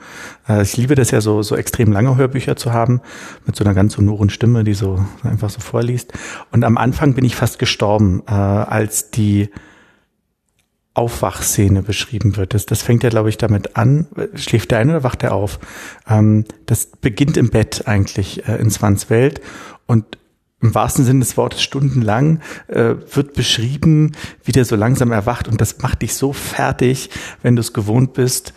Äh, 0.47 0.61
ich 0.61 0.77
liebe 0.77 0.95
das 0.95 1.11
ja 1.11 1.19
so, 1.19 1.41
so 1.41 1.55
extrem 1.55 1.91
lange 1.91 2.15
Hörbücher 2.15 2.55
zu 2.55 2.71
haben, 2.71 3.01
mit 3.45 3.55
so 3.55 3.63
einer 3.63 3.73
ganz 3.73 3.93
sonoren 3.93 4.29
Stimme, 4.29 4.63
die 4.63 4.73
so 4.73 5.05
einfach 5.23 5.49
so 5.49 5.59
vorliest. 5.59 6.13
Und 6.51 6.63
am 6.63 6.77
Anfang 6.77 7.13
bin 7.13 7.25
ich 7.25 7.35
fast 7.35 7.59
gestorben, 7.59 8.23
äh, 8.27 8.31
als 8.31 9.11
die 9.11 9.49
Aufwachszene 10.93 11.83
beschrieben 11.83 12.35
wird. 12.35 12.53
Das, 12.53 12.65
das 12.65 12.81
fängt 12.81 13.03
ja, 13.03 13.09
glaube 13.09 13.29
ich, 13.29 13.37
damit 13.37 13.77
an. 13.77 14.07
Schläft 14.35 14.71
der 14.71 14.79
ein 14.79 14.89
oder 14.89 15.03
wacht 15.03 15.23
er 15.23 15.33
auf? 15.33 15.59
Ähm, 16.07 16.45
das 16.65 16.85
beginnt 16.85 17.37
im 17.37 17.49
Bett 17.49 17.83
eigentlich 17.85 18.47
äh, 18.47 18.57
in 18.57 18.69
Swans 18.69 19.09
Welt 19.09 19.41
und 19.87 20.17
im 20.61 20.75
wahrsten 20.75 21.03
Sinne 21.03 21.21
des 21.21 21.37
Wortes 21.37 21.61
stundenlang 21.61 22.39
äh, 22.67 22.95
wird 23.13 23.33
beschrieben, 23.33 24.11
wie 24.43 24.51
der 24.51 24.65
so 24.65 24.75
langsam 24.75 25.11
erwacht. 25.11 25.47
Und 25.47 25.59
das 25.59 25.79
macht 25.79 26.01
dich 26.01 26.13
so 26.13 26.33
fertig, 26.33 27.09
wenn 27.41 27.55
du 27.55 27.61
es 27.61 27.73
gewohnt 27.73 28.13
bist, 28.13 28.53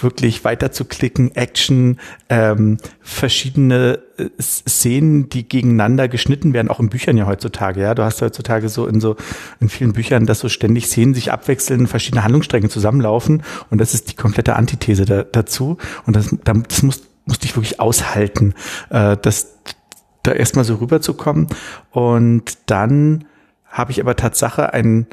wirklich 0.00 0.44
weiter 0.44 0.70
zu 0.70 0.84
klicken, 0.84 1.34
Action, 1.34 1.98
ähm, 2.28 2.78
verschiedene 3.00 3.98
äh, 4.18 4.28
Szenen, 4.40 5.28
die 5.30 5.48
gegeneinander 5.48 6.08
geschnitten 6.08 6.52
werden, 6.52 6.68
auch 6.68 6.78
in 6.78 6.90
Büchern 6.90 7.16
ja 7.16 7.26
heutzutage. 7.26 7.80
Ja, 7.80 7.94
du 7.94 8.04
hast 8.04 8.22
heutzutage 8.22 8.68
so 8.68 8.86
in 8.86 9.00
so 9.00 9.16
in 9.58 9.68
vielen 9.68 9.92
Büchern, 9.92 10.26
dass 10.26 10.40
so 10.40 10.48
ständig 10.48 10.86
Szenen 10.86 11.14
sich 11.14 11.32
abwechseln, 11.32 11.86
verschiedene 11.86 12.22
Handlungsstränge 12.22 12.68
zusammenlaufen. 12.68 13.42
Und 13.70 13.80
das 13.80 13.94
ist 13.94 14.10
die 14.10 14.16
komplette 14.16 14.54
Antithese 14.54 15.04
da, 15.04 15.24
dazu. 15.24 15.78
Und 16.06 16.14
das, 16.14 16.34
das 16.44 16.82
muss 16.82 17.02
musste 17.28 17.44
ich 17.44 17.54
wirklich 17.56 17.78
aushalten, 17.78 18.54
äh, 18.90 19.16
dass 19.16 19.58
da 20.28 20.34
erstmal 20.34 20.64
so 20.64 20.76
rüberzukommen. 20.76 21.48
Und 21.90 22.58
dann 22.66 23.24
habe 23.66 23.92
ich 23.92 24.00
aber 24.00 24.16
Tatsache 24.16 24.72
ein, 24.72 25.06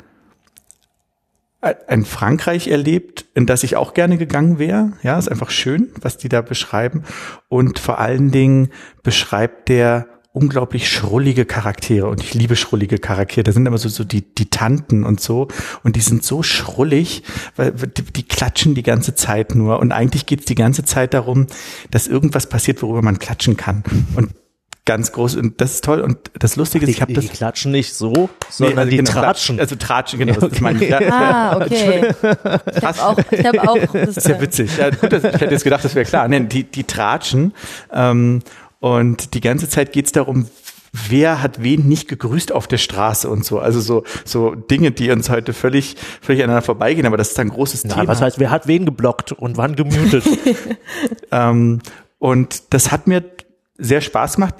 ein 1.61 2.05
Frankreich 2.05 2.67
erlebt, 2.67 3.25
in 3.33 3.45
das 3.45 3.63
ich 3.63 3.75
auch 3.75 3.93
gerne 3.93 4.17
gegangen 4.17 4.59
wäre. 4.59 4.93
Ja, 5.03 5.17
ist 5.17 5.29
einfach 5.29 5.49
schön, 5.49 5.89
was 6.01 6.17
die 6.17 6.29
da 6.29 6.41
beschreiben. 6.41 7.03
Und 7.49 7.79
vor 7.79 7.99
allen 7.99 8.31
Dingen 8.31 8.69
beschreibt 9.03 9.69
der 9.69 10.07
unglaublich 10.35 10.89
schrullige 10.89 11.45
Charaktere 11.45 12.07
und 12.07 12.21
ich 12.21 12.33
liebe 12.33 12.57
schrullige 12.57 12.97
Charaktere. 12.97 13.43
Da 13.43 13.53
sind 13.53 13.65
immer 13.65 13.77
so, 13.77 13.87
so 13.87 14.03
die, 14.03 14.21
die 14.21 14.49
Tanten 14.49 15.05
und 15.05 15.21
so 15.21 15.47
und 15.83 15.95
die 15.95 16.01
sind 16.01 16.25
so 16.25 16.43
schrullig, 16.43 17.23
weil 17.55 17.71
die, 17.71 18.03
die 18.03 18.23
klatschen 18.23 18.75
die 18.75 18.83
ganze 18.83 19.15
Zeit 19.15 19.55
nur 19.55 19.79
und 19.79 19.93
eigentlich 19.93 20.25
geht's 20.25 20.45
die 20.45 20.55
ganze 20.55 20.83
Zeit 20.83 21.13
darum, 21.13 21.47
dass 21.89 22.07
irgendwas 22.07 22.47
passiert, 22.47 22.81
worüber 22.81 23.01
man 23.01 23.17
klatschen 23.17 23.55
kann. 23.55 23.83
Und 24.17 24.31
ganz 24.85 25.11
groß 25.11 25.35
und 25.35 25.59
das 25.61 25.73
ist 25.73 25.83
toll 25.83 25.99
und 26.01 26.17
das 26.37 26.55
Lustige 26.55 26.85
ist, 26.85 26.91
ich 26.91 27.01
habe 27.01 27.11
das 27.13 27.25
die 27.25 27.31
klatschen 27.31 27.71
nicht 27.71 27.95
so, 27.95 28.29
sondern 28.49 28.75
nee, 28.75 28.79
also 28.81 28.91
die 28.91 28.97
genau, 28.97 29.11
tratschen. 29.11 29.59
Also 29.59 29.75
tratschen, 29.75 30.19
genau, 30.19 30.33
okay. 30.37 30.47
das 30.49 30.61
meine 30.61 30.83
ich. 30.83 30.89
Ja. 30.89 30.99
Ah, 31.11 31.57
okay. 31.57 32.13
Ich 32.75 32.83
habe 32.83 33.01
auch, 33.01 33.17
ich 33.31 33.45
habe 33.45 33.67
auch. 33.67 33.75
Das 34.05 34.17
ist 34.17 34.27
ja 34.27 34.39
witzig. 34.39 34.77
Ja, 34.77 34.91
gut, 34.91 35.11
ich 35.11 35.23
hätte 35.23 35.45
jetzt 35.45 35.63
gedacht, 35.63 35.83
das 35.83 35.95
wäre 35.95 36.05
klar. 36.05 36.27
Nee, 36.27 36.41
die, 36.41 36.63
die 36.63 36.83
tratschen 36.83 37.53
ähm, 37.91 38.41
und 38.79 39.33
die 39.33 39.41
ganze 39.41 39.67
Zeit 39.67 39.91
geht's 39.91 40.11
darum, 40.11 40.47
wer 41.09 41.41
hat 41.41 41.63
wen 41.63 41.87
nicht 41.87 42.07
gegrüßt 42.07 42.51
auf 42.51 42.67
der 42.67 42.77
Straße 42.77 43.27
und 43.29 43.43
so. 43.43 43.59
Also 43.59 43.79
so, 43.79 44.03
so 44.23 44.53
Dinge, 44.53 44.91
die 44.91 45.09
uns 45.09 45.29
heute 45.29 45.53
völlig, 45.53 45.95
völlig 46.21 46.43
aneinander 46.43 46.65
vorbeigehen, 46.65 47.07
aber 47.07 47.17
das 47.17 47.31
ist 47.31 47.39
ein 47.39 47.49
großes 47.49 47.85
Na, 47.85 47.95
Thema. 47.95 48.07
Was 48.07 48.21
heißt, 48.21 48.39
wer 48.39 48.51
hat 48.51 48.67
wen 48.67 48.85
geblockt 48.85 49.31
und 49.31 49.57
wann 49.57 49.75
gemutet? 49.75 50.25
ähm, 51.31 51.79
und 52.19 52.73
das 52.73 52.91
hat 52.91 53.07
mir 53.07 53.23
sehr 53.77 54.01
Spaß 54.01 54.35
gemacht 54.35 54.55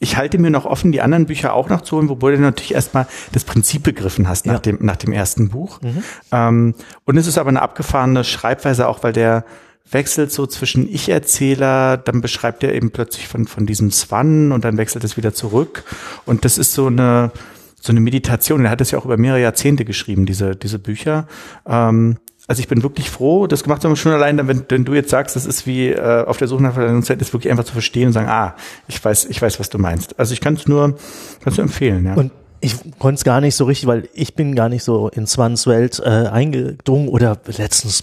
ich 0.00 0.16
halte 0.16 0.38
mir 0.38 0.50
noch 0.50 0.64
offen, 0.64 0.92
die 0.92 1.00
anderen 1.00 1.26
Bücher 1.26 1.54
auch 1.54 1.68
noch 1.68 1.80
zu 1.80 1.96
holen, 1.96 2.08
wobei 2.08 2.32
du 2.32 2.40
natürlich 2.40 2.74
erstmal 2.74 3.06
das 3.32 3.44
Prinzip 3.44 3.82
begriffen 3.82 4.28
hast 4.28 4.46
nach, 4.46 4.54
ja. 4.54 4.60
dem, 4.60 4.78
nach 4.80 4.96
dem 4.96 5.12
ersten 5.12 5.48
Buch. 5.48 5.80
Mhm. 5.82 6.02
Ähm, 6.30 6.74
und 7.04 7.16
es 7.16 7.26
ist 7.26 7.38
aber 7.38 7.48
eine 7.48 7.62
abgefahrene 7.62 8.22
Schreibweise 8.22 8.86
auch, 8.86 9.02
weil 9.02 9.12
der 9.12 9.44
wechselt 9.90 10.30
so 10.32 10.46
zwischen 10.46 10.88
Ich-Erzähler, 10.88 11.96
dann 11.96 12.20
beschreibt 12.20 12.62
er 12.62 12.74
eben 12.74 12.90
plötzlich 12.90 13.26
von, 13.26 13.46
von 13.46 13.66
diesem 13.66 13.90
Swan 13.90 14.52
und 14.52 14.64
dann 14.64 14.76
wechselt 14.76 15.02
es 15.02 15.16
wieder 15.16 15.34
zurück. 15.34 15.84
Und 16.26 16.44
das 16.44 16.58
ist 16.58 16.74
so 16.74 16.86
eine, 16.86 17.32
so 17.80 17.92
eine 17.92 18.00
Meditation. 18.00 18.64
Er 18.64 18.70
hat 18.70 18.80
es 18.80 18.90
ja 18.90 18.98
auch 18.98 19.04
über 19.04 19.16
mehrere 19.16 19.40
Jahrzehnte 19.40 19.84
geschrieben, 19.84 20.26
diese, 20.26 20.54
diese 20.54 20.78
Bücher. 20.78 21.26
Ähm, 21.66 22.18
also 22.48 22.60
ich 22.60 22.68
bin 22.68 22.82
wirklich 22.82 23.10
froh, 23.10 23.46
das 23.46 23.62
gemacht 23.62 23.82
zu 23.82 23.88
haben, 23.88 23.94
schon 23.96 24.12
allein, 24.12 24.48
wenn, 24.48 24.64
wenn 24.68 24.84
du 24.86 24.94
jetzt 24.94 25.10
sagst, 25.10 25.36
das 25.36 25.44
ist 25.44 25.66
wie 25.66 25.90
äh, 25.90 26.24
auf 26.24 26.38
der 26.38 26.48
Suche 26.48 26.62
nach 26.62 26.72
Verlängerungszeit, 26.72 27.20
ist 27.20 27.34
wirklich 27.34 27.50
einfach 27.50 27.64
zu 27.64 27.72
verstehen 27.72 28.08
und 28.08 28.14
sagen, 28.14 28.28
ah, 28.28 28.56
ich 28.88 29.04
weiß, 29.04 29.26
ich 29.26 29.40
weiß, 29.40 29.60
was 29.60 29.68
du 29.68 29.78
meinst. 29.78 30.18
Also 30.18 30.32
ich 30.32 30.40
kann 30.40 30.54
es 30.54 30.66
nur, 30.66 30.98
kann's 31.44 31.58
nur 31.58 31.64
empfehlen, 31.66 32.06
ja. 32.06 32.14
Und 32.14 32.32
ich 32.60 32.74
konnte 32.98 33.18
es 33.18 33.24
gar 33.24 33.42
nicht 33.42 33.54
so 33.54 33.66
richtig, 33.66 33.86
weil 33.86 34.08
ich 34.14 34.34
bin 34.34 34.54
gar 34.54 34.70
nicht 34.70 34.82
so 34.82 35.08
in 35.08 35.26
Swans 35.26 35.66
Welt 35.66 36.00
äh, 36.02 36.08
eingedrungen 36.08 37.08
oder 37.08 37.36
letztens 37.46 38.02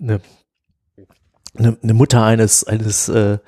eine 0.00 0.20
eine, 1.58 1.76
eine 1.82 1.94
Mutter 1.94 2.22
eines, 2.22 2.64
eines, 2.64 3.08
äh, 3.08 3.38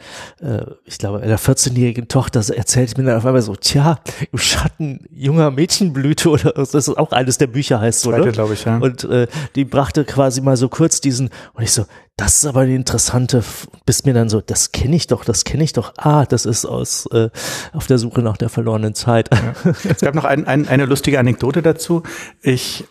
äh, 0.40 0.64
ich 0.84 0.98
glaube, 0.98 1.20
einer 1.20 1.38
14-jährigen 1.38 2.08
Tochter 2.08 2.42
erzählt 2.54 2.98
mir 2.98 3.04
dann 3.04 3.16
auf 3.16 3.26
einmal 3.26 3.42
so, 3.42 3.54
tja, 3.56 4.00
im 4.32 4.38
Schatten 4.38 5.06
junger 5.10 5.50
Mädchenblüte 5.50 6.28
oder 6.28 6.52
das 6.52 6.74
ist 6.74 6.88
auch 6.88 7.12
eines 7.12 7.38
der 7.38 7.46
Bücher 7.46 7.80
heißt, 7.80 8.00
Zweite, 8.00 8.22
oder? 8.22 8.32
glaube 8.32 8.54
ich, 8.54 8.64
ja. 8.64 8.78
Und 8.78 9.04
äh, 9.04 9.26
die 9.54 9.64
brachte 9.64 10.04
quasi 10.04 10.40
mal 10.40 10.56
so 10.56 10.68
kurz 10.68 11.00
diesen, 11.00 11.30
und 11.54 11.62
ich 11.62 11.72
so, 11.72 11.86
das 12.16 12.36
ist 12.36 12.46
aber 12.46 12.66
die 12.66 12.74
interessante, 12.74 13.42
bis 13.86 14.04
mir 14.04 14.12
dann 14.12 14.28
so, 14.28 14.40
das 14.42 14.72
kenne 14.72 14.94
ich 14.94 15.06
doch, 15.06 15.24
das 15.24 15.44
kenne 15.44 15.64
ich 15.64 15.72
doch. 15.72 15.94
Ah, 15.96 16.26
das 16.26 16.44
ist 16.44 16.66
aus 16.66 17.06
äh, 17.12 17.30
auf 17.72 17.86
der 17.86 17.96
Suche 17.96 18.20
nach 18.20 18.36
der 18.36 18.50
verlorenen 18.50 18.94
Zeit. 18.94 19.30
Ja. 19.32 19.72
Es 19.88 20.00
gab 20.02 20.14
noch 20.14 20.24
ein, 20.24 20.46
ein, 20.46 20.68
eine 20.68 20.84
lustige 20.84 21.18
Anekdote 21.18 21.62
dazu. 21.62 22.02
Ich 22.42 22.84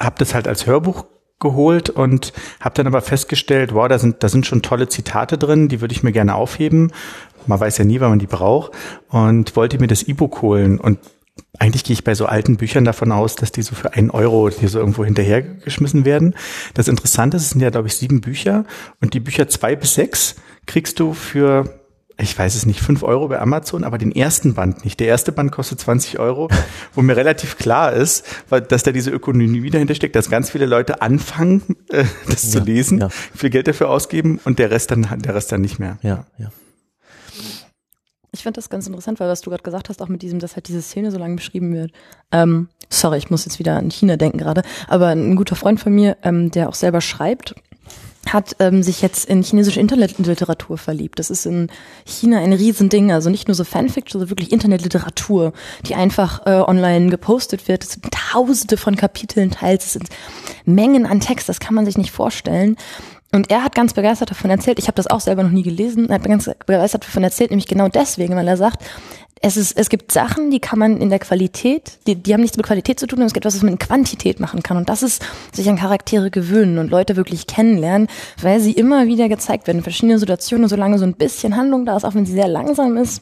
habe 0.00 0.16
das 0.18 0.34
halt 0.34 0.48
als 0.48 0.66
Hörbuch 0.66 1.04
geholt 1.44 1.90
und 1.90 2.32
habe 2.58 2.74
dann 2.74 2.88
aber 2.88 3.00
festgestellt, 3.00 3.72
wow, 3.72 3.86
da 3.86 4.00
sind, 4.00 4.24
da 4.24 4.28
sind 4.28 4.46
schon 4.46 4.62
tolle 4.62 4.88
Zitate 4.88 5.38
drin, 5.38 5.68
die 5.68 5.80
würde 5.80 5.94
ich 5.94 6.02
mir 6.02 6.10
gerne 6.10 6.34
aufheben. 6.34 6.90
Man 7.46 7.60
weiß 7.60 7.78
ja 7.78 7.84
nie, 7.84 8.00
wann 8.00 8.10
man 8.10 8.18
die 8.18 8.26
braucht 8.26 8.72
und 9.10 9.54
wollte 9.54 9.78
mir 9.78 9.86
das 9.86 10.02
E-Book 10.02 10.42
holen 10.42 10.80
und 10.80 10.98
eigentlich 11.58 11.84
gehe 11.84 11.94
ich 11.94 12.04
bei 12.04 12.14
so 12.14 12.26
alten 12.26 12.56
Büchern 12.56 12.84
davon 12.84 13.12
aus, 13.12 13.36
dass 13.36 13.52
die 13.52 13.62
so 13.62 13.74
für 13.74 13.94
einen 13.94 14.10
Euro 14.10 14.50
hier 14.50 14.68
so 14.68 14.78
irgendwo 14.78 15.04
hinterhergeschmissen 15.04 16.04
werden. 16.04 16.34
Das 16.74 16.88
Interessante 16.88 17.36
ist, 17.36 17.44
es 17.44 17.50
sind 17.50 17.60
ja, 17.60 17.70
glaube 17.70 17.88
ich, 17.88 17.94
sieben 17.94 18.20
Bücher 18.20 18.64
und 19.00 19.14
die 19.14 19.20
Bücher 19.20 19.48
zwei 19.48 19.76
bis 19.76 19.94
sechs 19.94 20.36
kriegst 20.66 20.98
du 20.98 21.12
für 21.12 21.83
ich 22.16 22.38
weiß 22.38 22.54
es 22.54 22.64
nicht, 22.64 22.80
fünf 22.80 23.02
Euro 23.02 23.28
bei 23.28 23.40
Amazon, 23.40 23.82
aber 23.82 23.98
den 23.98 24.12
ersten 24.12 24.54
Band 24.54 24.84
nicht. 24.84 25.00
Der 25.00 25.08
erste 25.08 25.32
Band 25.32 25.50
kostet 25.50 25.80
20 25.80 26.18
Euro, 26.18 26.48
wo 26.94 27.02
mir 27.02 27.16
relativ 27.16 27.58
klar 27.58 27.92
ist, 27.92 28.24
dass 28.68 28.84
da 28.84 28.92
diese 28.92 29.10
Ökonomie 29.10 29.70
dahinter 29.70 29.94
steckt, 29.94 30.14
dass 30.14 30.30
ganz 30.30 30.50
viele 30.50 30.66
Leute 30.66 31.02
anfangen, 31.02 31.62
äh, 31.90 32.04
das 32.28 32.44
ja, 32.44 32.60
zu 32.60 32.64
lesen, 32.64 33.00
ja. 33.00 33.08
viel 33.08 33.50
Geld 33.50 33.66
dafür 33.66 33.90
ausgeben 33.90 34.40
und 34.44 34.58
der 34.58 34.70
Rest 34.70 34.90
dann, 34.90 35.06
der 35.18 35.34
Rest 35.34 35.50
dann 35.50 35.60
nicht 35.60 35.78
mehr. 35.78 35.98
Ja, 36.02 36.26
ja. 36.38 36.50
Ich 38.30 38.42
finde 38.42 38.58
das 38.58 38.68
ganz 38.68 38.86
interessant, 38.86 39.20
weil 39.20 39.28
was 39.28 39.42
du 39.42 39.50
gerade 39.50 39.62
gesagt 39.62 39.88
hast, 39.88 40.02
auch 40.02 40.08
mit 40.08 40.22
diesem, 40.22 40.40
dass 40.40 40.56
halt 40.56 40.66
diese 40.66 40.82
Szene 40.82 41.12
so 41.12 41.18
lange 41.18 41.36
beschrieben 41.36 41.72
wird. 41.72 41.92
Ähm, 42.32 42.68
sorry, 42.90 43.18
ich 43.18 43.30
muss 43.30 43.44
jetzt 43.44 43.60
wieder 43.60 43.76
an 43.76 43.90
China 43.90 44.16
denken 44.16 44.38
gerade, 44.38 44.62
aber 44.88 45.08
ein 45.08 45.36
guter 45.36 45.54
Freund 45.54 45.78
von 45.78 45.94
mir, 45.94 46.16
ähm, 46.24 46.50
der 46.50 46.68
auch 46.68 46.74
selber 46.74 47.00
schreibt, 47.00 47.54
hat 48.32 48.56
ähm, 48.58 48.82
sich 48.82 49.02
jetzt 49.02 49.26
in 49.26 49.42
chinesische 49.42 49.80
Internetliteratur 49.80 50.78
verliebt. 50.78 51.18
Das 51.18 51.30
ist 51.30 51.46
in 51.46 51.68
China 52.04 52.38
ein 52.38 52.52
Riesending, 52.52 53.12
also 53.12 53.30
nicht 53.30 53.48
nur 53.48 53.54
so 53.54 53.64
Fanfiction, 53.64 54.20
sondern 54.20 54.30
wirklich 54.30 54.52
Internetliteratur, 54.52 55.52
die 55.86 55.94
einfach 55.94 56.46
äh, 56.46 56.60
online 56.60 57.10
gepostet 57.10 57.68
wird. 57.68 57.84
Es 57.84 57.92
sind 57.92 58.06
tausende 58.10 58.76
von 58.76 58.96
Kapiteln 58.96 59.50
teils, 59.50 59.86
es 59.86 59.92
sind 59.94 60.08
Mengen 60.64 61.06
an 61.06 61.20
Text, 61.20 61.48
das 61.48 61.60
kann 61.60 61.74
man 61.74 61.84
sich 61.84 61.98
nicht 61.98 62.10
vorstellen. 62.10 62.76
Und 63.32 63.50
er 63.50 63.64
hat 63.64 63.74
ganz 63.74 63.94
begeistert 63.94 64.30
davon 64.30 64.50
erzählt, 64.50 64.78
ich 64.78 64.86
habe 64.86 64.94
das 64.94 65.08
auch 65.08 65.18
selber 65.18 65.42
noch 65.42 65.50
nie 65.50 65.64
gelesen, 65.64 66.08
er 66.08 66.16
hat 66.16 66.24
ganz 66.24 66.48
begeistert 66.66 67.04
davon 67.04 67.24
erzählt, 67.24 67.50
nämlich 67.50 67.66
genau 67.66 67.88
deswegen, 67.88 68.36
weil 68.36 68.46
er 68.46 68.56
sagt, 68.56 68.84
es, 69.44 69.58
ist, 69.58 69.76
es 69.76 69.90
gibt 69.90 70.10
Sachen, 70.10 70.50
die 70.50 70.58
kann 70.58 70.78
man 70.78 70.96
in 70.96 71.10
der 71.10 71.18
Qualität, 71.18 71.98
die, 72.06 72.14
die 72.14 72.32
haben 72.32 72.40
nichts 72.40 72.56
mit 72.56 72.64
Qualität 72.64 72.98
zu 72.98 73.06
tun, 73.06 73.20
es 73.20 73.34
gibt 73.34 73.44
etwas, 73.44 73.56
was 73.56 73.62
man 73.62 73.74
in 73.74 73.78
Quantität 73.78 74.40
machen 74.40 74.62
kann. 74.62 74.78
Und 74.78 74.88
das 74.88 75.02
ist 75.02 75.22
sich 75.52 75.68
an 75.68 75.76
Charaktere 75.76 76.30
gewöhnen 76.30 76.78
und 76.78 76.90
Leute 76.90 77.16
wirklich 77.16 77.46
kennenlernen, 77.46 78.08
weil 78.40 78.58
sie 78.58 78.72
immer 78.72 79.06
wieder 79.06 79.28
gezeigt 79.28 79.66
werden 79.66 79.78
in 79.78 79.82
verschiedenen 79.82 80.18
Situationen, 80.18 80.66
solange 80.66 80.98
so 80.98 81.04
ein 81.04 81.12
bisschen 81.12 81.56
Handlung 81.56 81.84
da 81.84 81.94
ist, 81.94 82.04
auch 82.04 82.14
wenn 82.14 82.24
sie 82.24 82.32
sehr 82.32 82.48
langsam 82.48 82.96
ist 82.96 83.20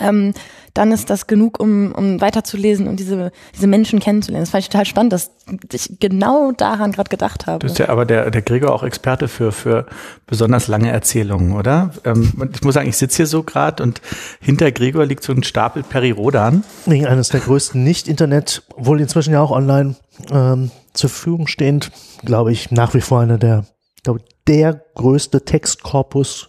ähm, 0.00 0.34
dann 0.76 0.92
ist 0.92 1.08
das 1.08 1.26
genug, 1.26 1.58
um, 1.58 1.92
um 1.92 2.20
weiterzulesen 2.20 2.86
und 2.86 3.00
diese, 3.00 3.32
diese 3.54 3.66
Menschen 3.66 3.98
kennenzulernen. 3.98 4.42
Das 4.42 4.50
fand 4.50 4.64
ich 4.64 4.68
total 4.68 4.84
spannend, 4.84 5.12
dass 5.12 5.30
ich 5.72 5.98
genau 5.98 6.52
daran 6.52 6.92
gerade 6.92 7.08
gedacht 7.08 7.46
habe. 7.46 7.60
Du 7.60 7.66
bist 7.66 7.78
ja 7.78 7.88
aber 7.88 8.04
der, 8.04 8.30
der 8.30 8.42
Gregor 8.42 8.74
auch 8.74 8.82
Experte 8.82 9.28
für, 9.28 9.52
für 9.52 9.86
besonders 10.26 10.68
lange 10.68 10.90
Erzählungen, 10.90 11.52
oder? 11.52 11.92
Ähm, 12.04 12.50
ich 12.52 12.62
muss 12.62 12.74
sagen, 12.74 12.88
ich 12.88 12.96
sitze 12.96 13.16
hier 13.16 13.26
so 13.26 13.42
gerade 13.42 13.82
und 13.82 14.02
hinter 14.40 14.70
Gregor 14.70 15.06
liegt 15.06 15.22
so 15.22 15.32
ein 15.32 15.42
Stapel 15.44 15.82
Perirodan. 15.82 16.62
Eines 16.86 17.30
der 17.30 17.40
größten 17.40 17.82
Nicht-Internet, 17.82 18.62
wohl 18.76 19.00
inzwischen 19.00 19.32
ja 19.32 19.40
auch 19.40 19.52
online 19.52 19.96
ähm, 20.30 20.70
zur 20.92 21.10
Verfügung 21.10 21.46
stehend, 21.46 21.90
glaube 22.24 22.52
ich, 22.52 22.70
nach 22.70 22.92
wie 22.94 23.00
vor 23.00 23.20
einer 23.20 23.38
der, 23.38 23.64
glaube 24.02 24.20
der 24.46 24.84
größte 24.94 25.44
Textkorpus 25.44 26.48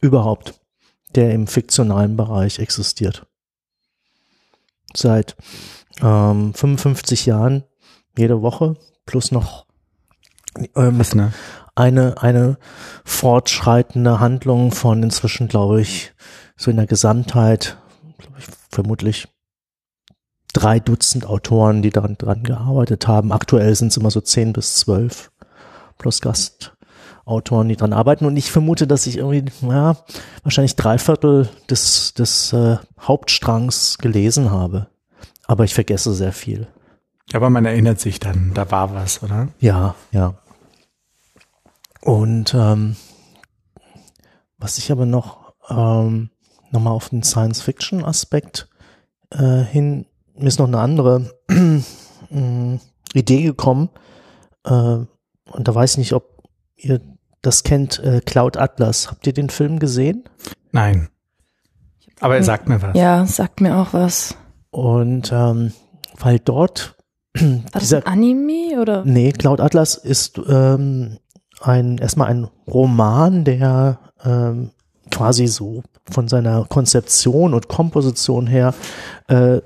überhaupt 0.00 0.54
der 1.16 1.32
im 1.32 1.46
fiktionalen 1.46 2.16
Bereich 2.16 2.58
existiert. 2.58 3.26
Seit 4.94 5.36
ähm, 6.00 6.54
55 6.54 7.26
Jahren 7.26 7.64
jede 8.16 8.42
Woche 8.42 8.76
plus 9.04 9.32
noch 9.32 9.66
äh, 10.54 10.66
Was, 10.74 11.14
ne? 11.14 11.32
eine, 11.74 12.22
eine 12.22 12.58
fortschreitende 13.04 14.20
Handlung 14.20 14.72
von 14.72 15.02
inzwischen, 15.02 15.48
glaube 15.48 15.80
ich, 15.80 16.14
so 16.56 16.70
in 16.70 16.76
der 16.76 16.86
Gesamtheit, 16.86 17.76
glaube 18.18 18.38
ich, 18.38 18.46
vermutlich 18.70 19.28
drei 20.52 20.80
Dutzend 20.80 21.26
Autoren, 21.26 21.82
die 21.82 21.90
daran 21.90 22.16
dran 22.16 22.42
gearbeitet 22.42 23.06
haben. 23.06 23.30
Aktuell 23.30 23.74
sind 23.74 23.88
es 23.88 23.98
immer 23.98 24.10
so 24.10 24.22
zehn 24.22 24.54
bis 24.54 24.76
zwölf 24.76 25.30
plus 25.98 26.20
Gastautoren, 27.26 27.68
die 27.68 27.76
dran 27.76 27.92
arbeiten. 27.92 28.24
Und 28.24 28.36
ich 28.36 28.50
vermute, 28.50 28.86
dass 28.86 29.06
ich 29.06 29.18
irgendwie, 29.18 29.44
ja, 29.62 29.96
wahrscheinlich 30.42 30.76
drei 30.76 30.98
Viertel 30.98 31.48
des, 31.68 32.14
des 32.14 32.52
äh, 32.52 32.78
Hauptstrangs 33.00 33.98
gelesen 33.98 34.50
habe. 34.50 34.86
Aber 35.46 35.64
ich 35.64 35.74
vergesse 35.74 36.12
sehr 36.14 36.32
viel. 36.32 36.68
Aber 37.32 37.50
man 37.50 37.64
erinnert 37.64 38.00
sich 38.00 38.20
dann, 38.20 38.52
da 38.54 38.70
war 38.70 38.94
was, 38.94 39.22
oder? 39.22 39.48
Ja, 39.58 39.96
ja. 40.12 40.34
Und 42.00 42.54
ähm, 42.54 42.96
was 44.58 44.78
ich 44.78 44.92
aber 44.92 45.06
noch 45.06 45.54
ähm, 45.68 46.30
nochmal 46.70 46.92
auf 46.92 47.08
den 47.08 47.24
Science-Fiction-Aspekt 47.24 48.68
äh, 49.30 49.62
hin, 49.62 50.06
mir 50.36 50.46
ist 50.46 50.60
noch 50.60 50.68
eine 50.68 50.78
andere 50.78 51.32
äh, 51.50 52.78
Idee 53.18 53.42
gekommen. 53.42 53.88
Äh, 54.64 54.70
und 54.70 55.08
da 55.68 55.74
weiß 55.74 55.92
ich 55.92 55.98
nicht, 55.98 56.12
ob 56.12 56.48
ihr 56.76 57.00
das 57.46 57.62
kennt, 57.62 57.98
äh, 58.00 58.20
Cloud 58.24 58.56
Atlas. 58.56 59.10
Habt 59.10 59.26
ihr 59.26 59.32
den 59.32 59.50
Film 59.50 59.78
gesehen? 59.78 60.24
Nein. 60.72 61.08
Aber 62.20 62.36
er 62.36 62.42
sagt 62.42 62.68
mir 62.68 62.80
was. 62.82 62.96
Ja, 62.96 63.24
sagt 63.26 63.60
mir 63.60 63.76
auch 63.76 63.92
was. 63.92 64.36
Und 64.70 65.30
ähm, 65.32 65.72
weil 66.18 66.38
dort 66.38 66.96
War 67.34 67.62
das 67.72 67.82
dieser 67.82 67.98
ein 68.06 68.12
Anime 68.12 68.80
oder? 68.80 69.04
Nee, 69.04 69.32
Cloud 69.32 69.60
Atlas 69.60 69.94
ist 69.94 70.40
ähm, 70.48 71.18
ein 71.60 71.98
erstmal 71.98 72.28
ein 72.28 72.48
Roman, 72.66 73.44
der 73.44 73.98
ähm, 74.24 74.70
quasi 75.10 75.46
so 75.46 75.82
von 76.10 76.28
seiner 76.28 76.64
Konzeption 76.64 77.54
und 77.54 77.68
Komposition 77.68 78.46
her 78.46 78.74
äh, 79.28 79.60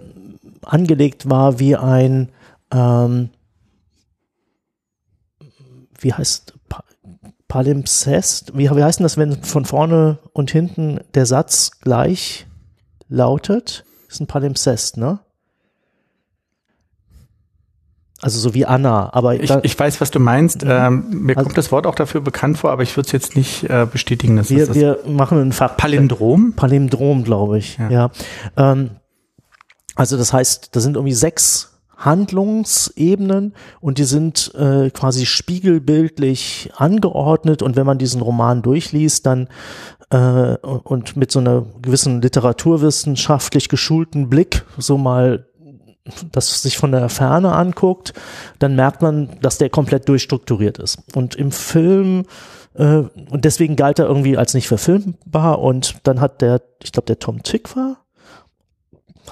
angelegt 0.63 1.29
war 1.31 1.59
wie 1.59 1.77
ein 1.77 2.31
ähm, 2.73 3.31
wie 5.99 6.13
heißt 6.13 6.55
Palimpsest? 7.51 8.57
Wie, 8.57 8.71
wie 8.71 8.83
heißt 8.85 9.01
denn 9.01 9.05
das, 9.05 9.19
wenn 9.19 9.43
von 9.43 9.67
vorne 9.67 10.19
und 10.33 10.51
hinten 10.51 11.01
der 11.15 11.27
Satz 11.27 11.73
gleich 11.83 12.47
lautet? 13.09 13.85
Das 14.07 14.15
ist 14.15 14.21
ein 14.21 14.27
Palimpsest, 14.27 14.97
ne? 14.97 15.19
Also 18.23 18.39
so 18.39 18.53
wie 18.55 18.67
Anna, 18.67 19.13
aber 19.15 19.35
Ich, 19.43 19.51
ich 19.51 19.79
weiß, 19.79 20.01
was 20.01 20.11
du 20.11 20.21
meinst. 20.21 20.63
Ähm, 20.63 21.07
mir 21.11 21.37
Also- 21.37 21.47
kommt 21.47 21.59
das 21.59 21.73
Wort 21.73 21.87
auch 21.87 21.95
dafür 21.95 22.21
bekannt 22.21 22.59
vor, 22.59 22.71
aber 22.71 22.83
ich 22.83 22.95
würde 22.97 23.07
es 23.07 23.13
jetzt 23.13 23.35
nicht 23.37 23.65
äh, 23.65 23.87
bestätigen, 23.91 24.37
dass 24.37 24.51
wir, 24.51 24.67
das 24.67 24.77
wir 24.77 24.99
machen 25.07 25.39
ein 25.41 25.53
Fach 25.53 25.77
Palindrom. 25.77 26.53
Palindrom, 26.55 27.25
glaube 27.25 27.59
ich. 27.59 27.79
Ja. 27.79 27.91
Ja. 27.91 28.11
Ähm, 28.57 28.91
also 29.95 30.17
das 30.19 30.33
heißt, 30.33 30.77
da 30.77 30.81
sind 30.81 30.97
irgendwie 30.97 31.15
sechs 31.15 31.70
Handlungsebenen 32.01 33.55
und 33.81 33.99
die 33.99 34.05
sind 34.05 34.53
äh, 34.55 34.91
quasi 34.91 35.27
spiegelbildlich 35.27 36.71
angeordnet 36.77 37.63
und 37.63 37.77
wenn 37.77 37.87
man 37.87 37.99
diesen 37.99 38.23
Roman 38.23 38.63
durchliest, 38.63 39.27
dann 39.27 39.49
äh, 40.11 40.57
und 40.57 41.17
mit 41.17 41.31
so 41.31 41.39
einer 41.39 41.67
gewissen 41.81 42.21
literaturwissenschaftlich 42.21 43.69
geschulten 43.69 44.29
Blick 44.29 44.65
so 44.79 44.99
mal 44.99 45.47
das 46.33 46.63
sich 46.63 46.79
von 46.79 46.93
der 46.93 47.09
Ferne 47.09 47.53
anguckt, 47.53 48.15
dann 48.59 48.75
merkt 48.75 49.03
man, 49.03 49.29
dass 49.43 49.59
der 49.59 49.71
komplett 49.71 50.09
durchstrukturiert 50.09 50.79
ist. 50.79 50.99
Und 51.15 51.37
im 51.37 51.53
Film, 51.53 52.25
äh, 52.75 53.03
und 53.31 53.45
deswegen 53.45 53.77
galt 53.77 53.99
er 53.99 54.07
irgendwie 54.07 54.37
als 54.37 54.55
nicht 54.55 54.67
verfilmbar 54.67 55.61
und 55.61 55.97
dann 56.05 56.21
hat 56.21 56.41
der, 56.41 56.63
ich 56.83 56.93
glaube, 56.93 57.07
der 57.07 57.19
Tom 57.19 57.43
Tick 57.43 57.77
war, 57.77 57.99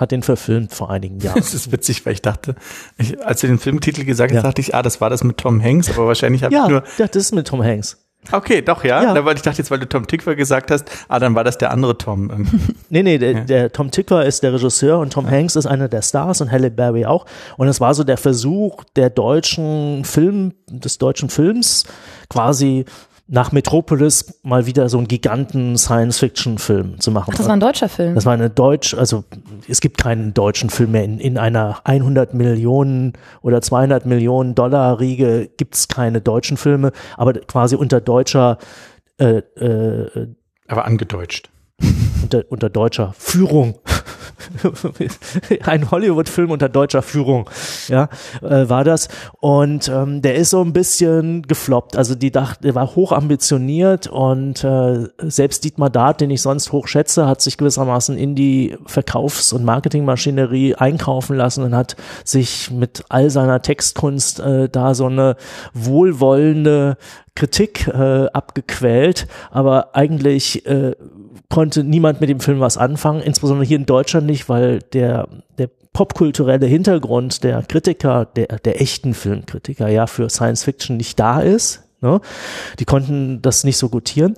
hat 0.01 0.11
den 0.13 0.23
verfilmt 0.23 0.73
vor 0.73 0.91
einigen 0.91 1.19
Jahren. 1.21 1.39
Das 1.39 1.55
ist 1.55 1.73
witzig, 1.73 2.05
weil 2.07 2.13
ich 2.15 2.23
dachte, 2.23 2.55
ich, 2.97 3.25
als 3.25 3.41
du 3.41 3.47
den 3.47 3.59
Filmtitel 3.59 4.05
gesagt 4.05 4.33
hast, 4.33 4.37
Ja. 4.37 4.43
dachte 4.43 4.61
ich, 4.61 4.75
ah, 4.75 4.83
das 4.83 5.01
war 5.01 5.11
das 5.11 5.25
mit 5.25 5.39
Tom 5.39 5.63
Hanks, 5.63 5.91
aber 5.91 6.07
wahrscheinlich 6.07 6.43
habe 6.43 6.55
ja, 6.55 6.65
ich 6.65 6.71
nur. 6.71 6.83
ja, 6.99 7.07
das 7.07 7.17
ist 7.25 7.35
mit 7.35 7.47
Tom 7.49 7.63
Hanks. 7.63 7.99
Okay, 8.33 8.63
doch, 8.63 8.83
ja. 8.83 9.15
Ja. 9.15 9.25
Weil 9.25 9.37
ich 9.37 9.43
dachte 9.43 9.59
jetzt, 9.59 9.71
weil 9.71 9.79
du 9.79 9.89
Tom 9.89 10.07
Tickwer 10.09 10.35
gesagt 10.35 10.73
hast, 10.73 10.91
ah, 11.09 11.19
dann 11.21 11.35
war 11.37 11.45
das 11.45 11.57
der 11.57 11.71
andere 11.71 11.97
Tom. 11.97 12.29
irgendwie. 12.31 12.59
Nee, 12.91 13.03
nee, 13.05 13.17
der, 13.19 13.31
Ja. 13.33 13.41
der 13.45 13.73
Tom 13.73 13.91
Tickwer 13.93 14.25
ist 14.27 14.43
der 14.43 14.53
Regisseur 14.53 14.99
und 14.99 15.13
Tom 15.13 15.31
Hanks 15.31 15.55
ist 15.57 15.67
einer 15.67 15.89
der 15.89 16.03
Stars 16.03 16.41
und 16.41 16.51
Halle 16.51 16.71
Berry 16.71 17.07
auch. 17.07 17.27
Und 17.57 17.69
es 17.69 17.81
war 17.81 17.95
so 17.95 18.03
der 18.03 18.17
Versuch 18.17 18.83
der 18.97 19.09
deutschen 19.11 20.05
Film, 20.05 20.53
des 20.69 20.99
deutschen 20.99 21.31
Films, 21.31 21.85
quasi 22.29 22.85
nach 23.29 23.53
Metropolis 23.53 24.41
mal 24.43 24.67
wieder 24.67 24.89
so 24.89 24.97
einen 24.97 25.07
giganten 25.07 25.77
Science-Fiction-Film 25.77 26.99
zu 26.99 27.11
machen. 27.11 27.31
Ach, 27.33 27.37
das 27.37 27.47
war 27.47 27.53
ein 27.53 27.61
deutscher 27.61 27.89
Film. 27.89 28.15
Das 28.15 28.25
war 28.25 28.33
eine 28.33 28.49
Deutsch, 28.49 28.95
also 28.95 29.25
es 29.69 29.81
gibt 29.81 29.99
keinen 29.99 30.33
deutschen 30.33 30.71
Film 30.71 30.93
mehr. 30.93 31.05
In, 31.05 31.19
in 31.19 31.37
einer 31.37 31.81
100 31.85 32.33
Millionen 32.33 33.13
oder 33.43 33.61
200 33.61 34.07
Millionen 34.07 34.55
Dollar 34.55 34.99
Riege 34.99 35.51
gibt 35.59 35.75
es 35.75 35.89
keine 35.89 36.23
deutschen 36.23 36.57
Filme, 36.57 36.93
aber 37.19 37.35
quasi 37.35 37.77
unter 37.77 38.01
deutscher 38.01 38.57
äh, 39.19 39.39
äh, 39.39 40.29
aber 40.67 40.85
angedeutscht. 40.85 41.51
unter, 42.23 42.45
unter 42.49 42.71
deutscher 42.71 43.15
Führung. 43.19 43.79
Ein 45.65 45.91
Hollywood-Film 45.91 46.51
unter 46.51 46.69
deutscher 46.69 47.03
Führung, 47.03 47.49
ja, 47.89 48.09
äh, 48.43 48.69
war 48.69 48.85
das. 48.85 49.09
Und 49.41 49.89
ähm, 49.89 50.23
der 50.23 50.37
ist 50.37 50.51
so 50.51 50.63
ein 50.63 50.73
bisschen 50.73 51.43
gefloppt. 51.43 51.97
Also 51.97 52.15
die 52.15 52.31
dachte, 52.31 52.63
der 52.63 52.75
war 52.75 52.95
hoch 52.95 53.13
ambitioniert 53.13 54.07
und 54.07 54.65
äh, 54.65 55.09
selbst 55.19 55.65
Dietmar 55.65 55.91
Dart, 55.91 56.21
den 56.21 56.31
ich 56.31 56.43
sonst 56.43 56.73
hoch 56.73 56.89
schätze, 56.89 57.27
hat 57.27 57.41
sich 57.41 57.57
gewissermaßen 57.57 58.17
in 58.17 58.35
die 58.35 58.77
Verkaufs- 58.87 59.53
und 59.53 59.65
Marketingmaschinerie 59.65 60.75
einkaufen 60.75 61.37
lassen 61.37 61.65
und 61.65 61.75
hat 61.75 61.97
sich 62.25 62.71
mit 62.71 63.05
all 63.09 63.31
seiner 63.31 63.63
Textkunst 63.63 64.41
äh, 64.41 64.69
da 64.69 64.95
so 64.95 65.07
eine 65.07 65.37
wohlwollende 65.75 66.97
Kritik 67.39 67.87
äh, 67.87 68.27
abgequält, 68.33 69.29
aber 69.53 69.95
eigentlich 69.95 70.67
äh, 70.67 70.97
konnte 71.49 71.85
niemand 71.85 72.21
mit 72.21 72.31
dem 72.31 72.41
Film 72.41 72.61
was 72.61 72.77
anfangen, 72.77 73.23
insbesondere 73.23 73.67
hier 73.67 73.79
in 73.79 73.87
Deutschland 73.87 74.27
nicht, 74.27 74.49
weil 74.49 74.81
der, 74.81 75.29
der 75.59 75.69
popkulturelle 75.93 76.67
Hintergrund 76.67 77.43
der 77.45 77.63
Kritiker, 77.63 78.25
der, 78.25 78.59
der 78.59 78.81
echten 78.81 79.15
Filmkritiker 79.15 79.89
ja 79.89 80.07
für 80.07 80.31
Science 80.31 80.65
Fiction 80.65 80.97
nicht 80.97 81.19
da 81.19 81.41
ist. 81.41 81.83
Ne? 82.01 82.21
Die 82.79 82.85
konnten 82.85 83.43
das 83.43 83.65
nicht 83.65 83.79
so 83.79 83.89
gutieren. 83.89 84.37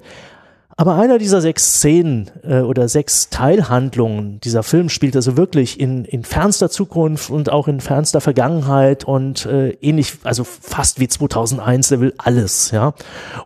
Aber 0.81 0.95
einer 0.95 1.19
dieser 1.19 1.43
sechs 1.43 1.75
Szenen 1.75 2.31
äh, 2.43 2.61
oder 2.61 2.89
sechs 2.89 3.29
Teilhandlungen, 3.29 4.41
dieser 4.41 4.63
Film 4.63 4.89
spielt 4.89 5.15
also 5.15 5.37
wirklich 5.37 5.79
in, 5.79 6.07
in 6.07 6.25
fernster 6.25 6.71
Zukunft 6.71 7.29
und 7.29 7.53
auch 7.53 7.69
in 7.69 7.81
fernster 7.81 8.23
Vergangenheit 8.23 9.05
und 9.05 9.45
äh, 9.45 9.73
ähnlich, 9.83 10.15
also 10.25 10.43
fast 10.43 10.99
wie 10.99 11.09
2001, 11.09 11.89
der 11.89 12.01
will 12.01 12.15
alles, 12.17 12.71
ja. 12.71 12.95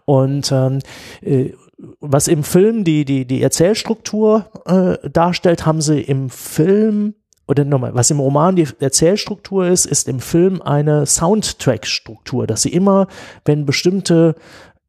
Und 0.04 0.52
ähm, 0.52 0.78
äh, 1.22 1.54
was 2.01 2.28
im 2.28 2.44
Film 2.44 2.84
die, 2.84 3.05
die, 3.05 3.24
die 3.26 3.42
Erzählstruktur 3.42 4.46
äh, 4.66 5.09
darstellt, 5.09 5.66
haben 5.66 5.80
sie 5.80 6.01
im 6.01 6.30
Film 6.30 7.14
oder 7.46 7.64
nochmal, 7.64 7.94
was 7.94 8.10
im 8.10 8.20
Roman 8.20 8.56
die 8.56 8.66
Erzählstruktur 8.80 9.66
ist, 9.66 9.84
ist 9.84 10.09
im 10.09 10.20
Film 10.20 10.62
eine 10.62 11.05
Soundtrack-Struktur, 11.05 12.46
dass 12.46 12.62
sie 12.62 12.72
immer, 12.72 13.06
wenn 13.44 13.66
bestimmte 13.66 14.34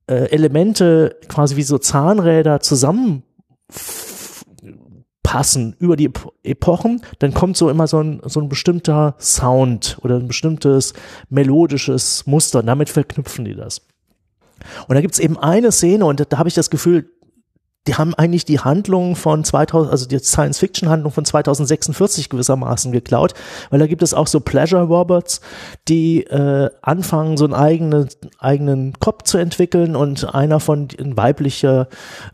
äh, 0.08 0.30
Elemente 0.32 1.18
quasi 1.28 1.58
wie 1.58 1.64
so 1.64 1.78
Zahnräder 1.78 2.62
zusammen 2.62 3.24
f- 3.70 4.46
passen 5.22 5.76
über 5.80 5.98
die 5.98 6.10
Epo- 6.10 6.32
Epochen, 6.44 7.02
dann 7.20 7.34
kommt 7.34 7.58
so 7.58 7.70
immer 7.70 7.88
so 7.88 8.00
ein, 8.02 8.22
so 8.24 8.40
ein 8.40 8.48
bestimmter 8.48 9.16
Sound 9.20 9.98
oder 10.02 10.16
ein 10.16 10.28
bestimmtes 10.28 10.94
melodisches 11.30 12.26
Muster 12.26 12.60
und 12.60 12.68
damit 12.68 12.90
verknüpfen 12.90 13.44
die 13.44 13.56
das. 13.56 13.82
Und 14.88 14.96
da 14.96 15.02
gibt's 15.02 15.20
eben 15.20 15.38
eine 15.38 15.72
Szene 15.72 16.06
und 16.06 16.26
da 16.32 16.38
habe 16.38 16.50
ich 16.50 16.56
das 16.56 16.70
Gefühl, 16.70 17.10
die 17.88 17.96
haben 17.96 18.16
eigentlich 18.16 18.46
die 18.46 18.60
Handlung 18.60 19.16
von 19.16 19.44
2000, 19.44 19.92
also 19.92 20.08
die 20.08 20.18
Science-Fiction-Handlung 20.18 21.12
von 21.12 21.24
2046 21.24 22.30
gewissermaßen 22.30 22.92
geklaut, 22.92 23.34
weil 23.70 23.80
da 23.80 23.86
gibt 23.86 24.02
es 24.02 24.14
auch 24.14 24.28
so 24.28 24.40
Pleasure-Robots, 24.40 25.42
die 25.88 26.24
äh, 26.24 26.70
anfangen, 26.82 27.38
so 27.38 27.46
einen 27.46 27.54
eigenen, 27.54 28.10
eigenen 28.40 28.94
Kopf 29.00 29.24
zu 29.24 29.38
entwickeln 29.38 29.96
und 29.96 30.34
einer 30.34 30.60
von, 30.60 30.88
ein 31.00 31.16
weiblicher 31.16 31.88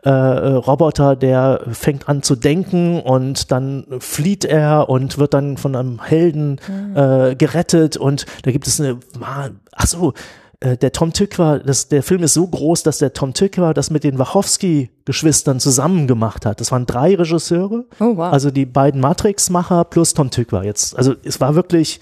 äh, 0.04 0.10
Roboter, 0.10 1.16
der 1.16 1.62
fängt 1.72 2.08
an 2.08 2.24
zu 2.24 2.36
denken 2.36 3.02
und 3.02 3.52
dann 3.52 3.86
flieht 4.00 4.46
er 4.46 4.88
und 4.90 5.18
wird 5.18 5.34
dann 5.34 5.58
von 5.58 5.76
einem 5.76 6.02
Helden 6.02 6.60
äh, 6.96 7.36
gerettet 7.36 7.98
und 7.98 8.26
da 8.44 8.52
gibt 8.52 8.68
es 8.68 8.80
eine, 8.80 9.00
ach 9.20 9.88
so, 9.88 10.14
äh, 10.62 10.78
der 10.78 10.92
Tom 10.94 11.12
Tykwer, 11.12 11.60
das, 11.60 11.90
der 11.90 12.02
Film 12.04 12.24
ist 12.24 12.34
so 12.36 12.48
groß, 12.48 12.84
dass 12.84 13.00
der 13.00 13.14
Tom 13.14 13.34
Tykwer 13.34 13.74
das 13.74 13.90
mit 13.90 14.04
den 14.04 14.18
Wachowski-Geschwistern 14.18 15.60
zusammen 15.60 16.08
gemacht 16.08 16.46
hat. 16.46 16.62
Das 16.62 16.72
waren 16.72 16.86
drei 16.86 17.16
Regisseure, 17.16 17.86
Oh, 18.00 18.16
wow. 18.18 18.32
also 18.32 18.52
die 18.52 18.66
beiden 18.66 19.02
Matrix-Macher 19.02 19.84
plus 19.86 20.14
Tom 20.14 20.30
Tykwer 20.32 20.64
jetzt. 20.64 20.96
Also 20.98 21.16
es 21.24 21.40
war 21.42 21.56
wirklich 21.56 22.00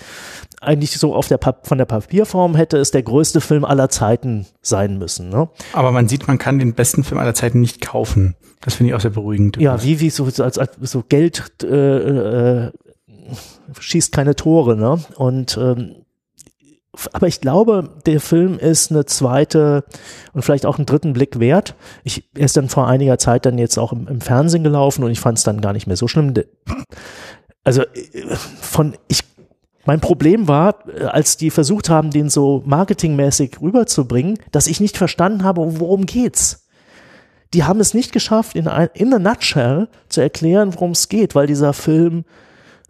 eigentlich 0.62 0.98
so 0.98 1.16
auf 1.16 1.28
der 1.30 1.38
Pap 1.38 1.68
von 1.68 1.78
der 1.78 1.86
Papierform 1.86 2.56
hätte 2.56 2.78
es 2.78 2.92
der 2.92 3.02
größte 3.04 3.40
Film 3.40 3.64
aller 3.64 3.88
Zeiten 3.90 4.46
sein 4.62 4.98
müssen. 4.98 5.30
Ne? 5.30 5.48
Aber 5.72 5.92
man 5.94 6.10
sieht, 6.10 6.28
man 6.28 6.38
kann 6.38 6.60
den 6.60 6.74
besten 6.74 7.04
Film 7.06 7.20
aller 7.20 7.34
Zeiten 7.34 7.62
nicht 7.62 7.80
kaufen. 7.82 8.36
Das 8.62 8.74
finde 8.76 8.90
ich 8.90 8.96
auch 8.96 9.00
sehr 9.00 9.12
beruhigend. 9.12 9.56
Ja, 9.58 9.82
wie 9.84 10.02
wie 10.02 10.10
so 10.10 10.30
so 10.30 10.44
als, 10.44 10.58
als 10.58 10.72
so 10.82 11.02
Geld 11.08 11.64
äh, 11.64 12.66
äh, 12.66 12.72
schießt 13.80 14.12
keine 14.12 14.36
Tore, 14.36 14.76
ne? 14.76 15.00
Und 15.16 15.58
ähm, 15.58 15.96
aber 17.14 17.28
ich 17.28 17.42
glaube, 17.42 17.90
der 18.06 18.20
Film 18.20 18.58
ist 18.58 18.92
eine 18.92 19.06
zweite 19.06 19.84
und 20.34 20.42
vielleicht 20.44 20.66
auch 20.66 20.78
einen 20.78 20.86
dritten 20.86 21.14
Blick 21.14 21.40
wert. 21.40 21.76
Ich 22.04 22.30
er 22.36 22.46
ist 22.46 22.58
dann 22.58 22.70
vor 22.70 22.88
einiger 22.88 23.18
Zeit 23.18 23.46
dann 23.46 23.58
jetzt 23.58 23.78
auch 23.78 23.94
im, 23.94 24.08
im 24.08 24.22
Fernsehen 24.22 24.64
gelaufen 24.64 25.04
und 25.04 25.12
ich 25.12 25.20
fand 25.20 25.38
es 25.38 25.44
dann 25.44 25.62
gar 25.62 25.74
nicht 25.74 25.88
mehr 25.88 25.98
so 25.98 26.08
schlimm. 26.08 26.34
Also 27.64 27.82
äh, 27.82 28.36
von 28.62 28.96
ich 29.08 29.24
mein 29.86 30.02
Problem 30.02 30.48
war, 30.48 30.88
äh, 30.88 31.06
als 31.06 31.38
die 31.38 31.50
versucht 31.50 31.90
haben, 31.90 32.12
den 32.12 32.30
so 32.30 32.64
marketingmäßig 32.66 33.62
rüberzubringen, 33.62 34.40
dass 34.52 34.68
ich 34.68 34.80
nicht 34.80 34.98
verstanden 34.98 35.44
habe, 35.44 35.80
worum 35.80 36.06
geht's 36.06 36.66
die 37.54 37.64
haben 37.64 37.80
es 37.80 37.94
nicht 37.94 38.12
geschafft, 38.12 38.56
in, 38.56 38.68
ein, 38.68 38.90
in 38.94 39.14
a 39.14 39.20
nutshell 39.20 39.88
zu 40.08 40.22
erklären, 40.22 40.74
worum 40.74 40.92
es 40.92 41.10
geht, 41.10 41.36
weil 41.36 41.48
dieser 41.48 41.74
Film 41.74 42.26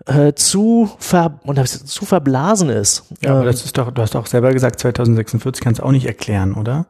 äh, 0.06 0.34
zu, 0.34 0.90
ver, 1.00 1.40
und 1.44 1.66
zu 1.68 2.06
verblasen 2.06 2.70
ist. 2.70 3.04
Ja, 3.22 3.32
aber 3.32 3.42
Ähm, 3.42 3.46
das 3.48 3.66
ist 3.66 3.78
doch, 3.78 3.92
du 3.92 4.02
hast 4.02 4.16
auch 4.16 4.26
selber 4.28 4.54
gesagt, 4.54 4.80
2046 4.80 5.64
kannst 5.64 5.80
du 5.80 5.86
auch 5.86 5.92
nicht 5.92 6.06
erklären, 6.06 6.54
oder? 6.54 6.88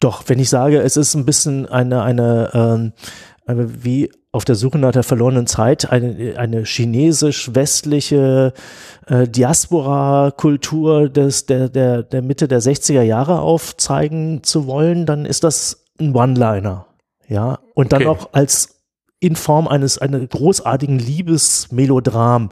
Doch, 0.00 0.24
wenn 0.26 0.38
ich 0.38 0.50
sage, 0.50 0.80
es 0.80 0.96
ist 0.96 1.14
ein 1.14 1.24
bisschen 1.24 1.66
eine, 1.66 2.02
eine, 2.02 2.50
ähm, 2.54 2.92
wie 3.46 4.10
auf 4.32 4.44
der 4.44 4.54
Suche 4.54 4.78
nach 4.78 4.92
der 4.92 5.02
verlorenen 5.02 5.46
Zeit, 5.46 5.90
eine, 5.92 6.34
eine 6.38 6.64
chinesisch-westliche 6.64 8.52
äh, 9.06 9.28
Diaspora-Kultur 9.28 11.08
des, 11.08 11.46
der, 11.46 11.68
der, 11.68 12.02
der 12.02 12.22
Mitte 12.22 12.48
der 12.48 12.60
60er 12.60 13.02
Jahre 13.02 13.40
aufzeigen 13.40 14.42
zu 14.42 14.66
wollen, 14.66 15.06
dann 15.06 15.26
ist 15.26 15.44
das 15.44 15.84
ein 16.00 16.14
One-Liner. 16.14 16.86
Ja, 17.28 17.58
und 17.74 17.92
dann 17.92 18.02
Okay. 18.02 18.10
auch 18.10 18.30
als 18.32 18.81
in 19.22 19.36
Form 19.36 19.68
eines, 19.68 19.98
eines 19.98 20.28
großartigen 20.28 20.98
Liebesmelodram. 20.98 22.48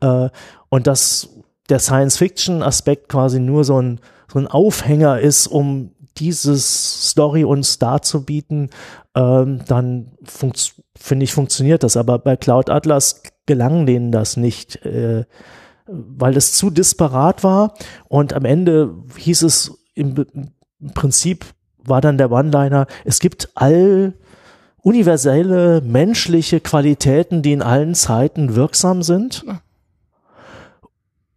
Äh, 0.00 0.30
und 0.70 0.86
dass 0.86 1.28
der 1.68 1.80
Science-Fiction-Aspekt 1.80 3.10
quasi 3.10 3.40
nur 3.40 3.64
so 3.64 3.80
ein, 3.80 4.00
so 4.32 4.38
ein 4.38 4.46
Aufhänger 4.46 5.20
ist, 5.20 5.48
um 5.48 5.92
dieses 6.16 7.10
Story 7.10 7.44
uns 7.44 7.78
darzubieten, 7.78 8.70
ähm, 9.14 9.60
dann 9.66 10.12
finde 10.24 11.24
ich, 11.24 11.32
funktioniert 11.32 11.82
das. 11.82 11.98
Aber 11.98 12.18
bei 12.18 12.36
Cloud 12.36 12.70
Atlas 12.70 13.22
gelang 13.44 13.84
denen 13.84 14.10
das 14.10 14.38
nicht, 14.38 14.84
äh, 14.86 15.26
weil 15.86 16.38
es 16.38 16.54
zu 16.54 16.70
disparat 16.70 17.44
war. 17.44 17.74
Und 18.08 18.32
am 18.32 18.46
Ende 18.46 18.94
hieß 19.16 19.42
es 19.42 19.78
im 19.94 20.26
Prinzip 20.94 21.44
war 21.76 22.00
dann 22.00 22.18
der 22.18 22.30
One-Liner, 22.30 22.86
es 23.04 23.20
gibt 23.20 23.50
all 23.54 24.14
universelle 24.88 25.82
menschliche 25.82 26.60
Qualitäten, 26.60 27.42
die 27.42 27.52
in 27.52 27.60
allen 27.60 27.94
Zeiten 27.94 28.54
wirksam 28.54 29.02
sind. 29.02 29.44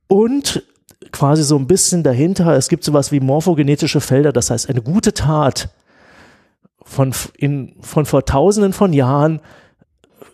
Und 0.07 0.63
quasi 1.11 1.43
so 1.43 1.57
ein 1.57 1.67
bisschen 1.67 2.03
dahinter, 2.03 2.55
es 2.55 2.69
gibt 2.69 2.85
sowas 2.85 3.11
wie 3.11 3.19
morphogenetische 3.19 3.99
Felder, 3.99 4.31
das 4.31 4.49
heißt, 4.49 4.69
eine 4.69 4.81
gute 4.81 5.13
Tat 5.13 5.69
von, 6.81 7.13
in, 7.37 7.75
von 7.81 8.05
vor 8.05 8.23
tausenden 8.23 8.71
von 8.71 8.93
Jahren 8.93 9.41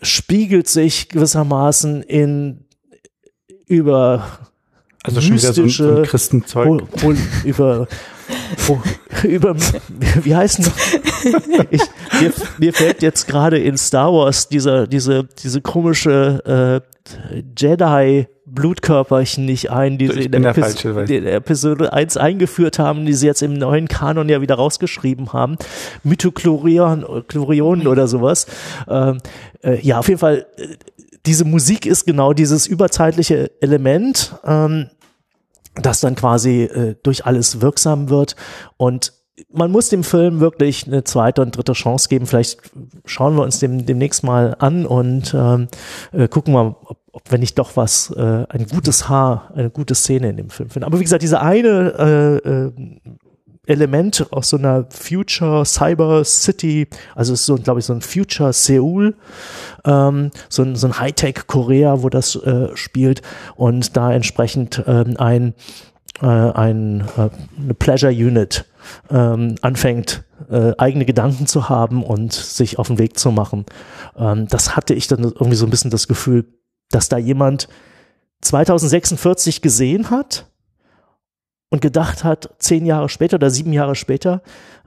spiegelt 0.00 0.68
sich 0.68 1.08
gewissermaßen 1.08 2.02
in 2.02 2.64
über 3.66 4.24
Also 5.02 5.20
schon 5.20 5.36
wieder 5.36 5.52
so 5.52 5.62
ein, 5.62 5.68
so 5.68 5.84
ein 5.84 5.94
Mystische- 5.96 6.02
Christenzeug. 6.08 6.66
Hol, 6.66 6.88
hol, 7.02 7.16
über, 7.44 7.88
oh, 8.68 8.78
über, 9.24 9.56
wie 10.22 10.36
heißen 10.36 10.66
ich, 11.70 11.82
mir, 12.20 12.32
mir 12.58 12.72
fällt 12.72 13.02
jetzt 13.02 13.26
gerade 13.26 13.58
in 13.58 13.76
Star 13.76 14.12
Wars 14.12 14.48
dieser, 14.48 14.86
diese, 14.86 15.24
diese 15.24 15.60
komische 15.60 16.82
äh, 16.84 17.42
Jedi 17.56 18.26
Blutkörperchen 18.46 19.44
nicht 19.44 19.70
ein, 19.70 19.98
die 19.98 20.06
Ich 20.06 20.12
sie 20.12 20.22
in 20.22 20.32
der, 20.32 20.40
der 20.40 20.50
Epis 20.50 20.64
Falsche, 20.64 20.94
weiß 20.94 21.10
in 21.10 21.24
der 21.24 21.34
Episode 21.34 21.92
1 21.92 22.16
eingeführt 22.16 22.78
haben, 22.78 23.04
die 23.04 23.12
sie 23.12 23.26
jetzt 23.26 23.42
im 23.42 23.54
neuen 23.54 23.88
Kanon 23.88 24.28
ja 24.28 24.40
wieder 24.40 24.54
rausgeschrieben 24.54 25.32
haben. 25.32 25.56
Mytochlorion 26.02 27.24
Chlorionen 27.28 27.86
oder 27.86 28.08
sowas. 28.08 28.46
Ähm, 28.88 29.18
äh, 29.62 29.80
ja, 29.80 29.98
auf 29.98 30.08
jeden 30.08 30.20
Fall, 30.20 30.46
äh, 30.56 30.68
diese 31.26 31.44
Musik 31.44 31.84
ist 31.84 32.06
genau 32.06 32.32
dieses 32.32 32.66
überzeitliche 32.66 33.50
Element. 33.60 34.34
Ähm, 34.44 34.88
das 35.74 36.00
dann 36.00 36.14
quasi 36.16 36.62
äh, 36.62 36.96
durch 37.02 37.26
alles 37.26 37.60
wirksam 37.60 38.08
wird. 38.10 38.34
Und 38.76 39.12
man 39.52 39.70
muss 39.70 39.88
dem 39.88 40.04
Film 40.04 40.40
wirklich 40.40 40.86
eine 40.86 41.04
zweite 41.04 41.42
und 41.42 41.56
dritte 41.56 41.72
Chance 41.72 42.08
geben. 42.08 42.26
Vielleicht 42.26 42.60
schauen 43.04 43.36
wir 43.36 43.42
uns 43.42 43.58
dem 43.58 43.86
demnächst 43.86 44.24
mal 44.24 44.56
an 44.58 44.86
und 44.86 45.34
ähm, 45.34 45.68
äh, 46.12 46.28
gucken 46.28 46.54
mal, 46.54 46.76
ob, 46.84 46.98
ob 47.12 47.22
wenn 47.30 47.40
nicht 47.40 47.58
doch 47.58 47.76
was, 47.76 48.10
äh, 48.10 48.44
ein 48.48 48.66
gutes 48.66 49.08
Haar, 49.08 49.50
eine 49.54 49.70
gute 49.70 49.94
Szene 49.94 50.30
in 50.30 50.36
dem 50.36 50.50
Film 50.50 50.70
finden. 50.70 50.86
Aber 50.86 50.98
wie 50.98 51.04
gesagt, 51.04 51.22
diese 51.22 51.40
eine 51.40 52.42
äh, 52.44 52.48
äh, 52.48 52.72
Element 53.68 54.26
aus 54.32 54.48
so 54.48 54.56
einer 54.56 54.86
Future 54.90 55.64
Cyber 55.64 56.24
City, 56.24 56.88
also 57.14 57.34
ist 57.34 57.44
so, 57.44 57.56
glaube 57.56 57.80
ich, 57.80 57.86
so 57.86 57.92
ein 57.92 58.00
Future 58.00 58.52
Seoul, 58.52 59.14
ähm, 59.84 60.30
so 60.48 60.62
ein, 60.62 60.74
so 60.74 60.86
ein 60.86 60.98
Hightech 60.98 61.46
Korea, 61.46 62.02
wo 62.02 62.08
das 62.08 62.34
äh, 62.36 62.74
spielt 62.74 63.22
und 63.56 63.96
da 63.96 64.12
entsprechend 64.12 64.82
ähm, 64.86 65.16
ein, 65.18 65.54
äh, 66.22 66.26
ein 66.26 67.04
äh, 67.16 67.28
eine 67.62 67.74
Pleasure 67.74 68.12
Unit 68.12 68.64
ähm, 69.10 69.56
anfängt, 69.62 70.24
äh, 70.50 70.72
eigene 70.78 71.04
Gedanken 71.04 71.46
zu 71.46 71.68
haben 71.68 72.02
und 72.02 72.32
sich 72.32 72.78
auf 72.78 72.88
den 72.88 72.98
Weg 72.98 73.18
zu 73.18 73.30
machen. 73.30 73.66
Ähm, 74.16 74.48
das 74.48 74.76
hatte 74.76 74.94
ich 74.94 75.06
dann 75.08 75.22
irgendwie 75.22 75.56
so 75.56 75.66
ein 75.66 75.70
bisschen 75.70 75.90
das 75.90 76.08
Gefühl, 76.08 76.46
dass 76.90 77.08
da 77.08 77.18
jemand 77.18 77.68
2046 78.42 79.62
gesehen 79.62 80.10
hat 80.10 80.46
und 81.70 81.82
gedacht 81.82 82.24
hat, 82.24 82.50
zehn 82.58 82.86
Jahre 82.86 83.08
später 83.08 83.36
oder 83.36 83.50
sieben 83.50 83.72
Jahre 83.72 83.94
später, 83.94 84.42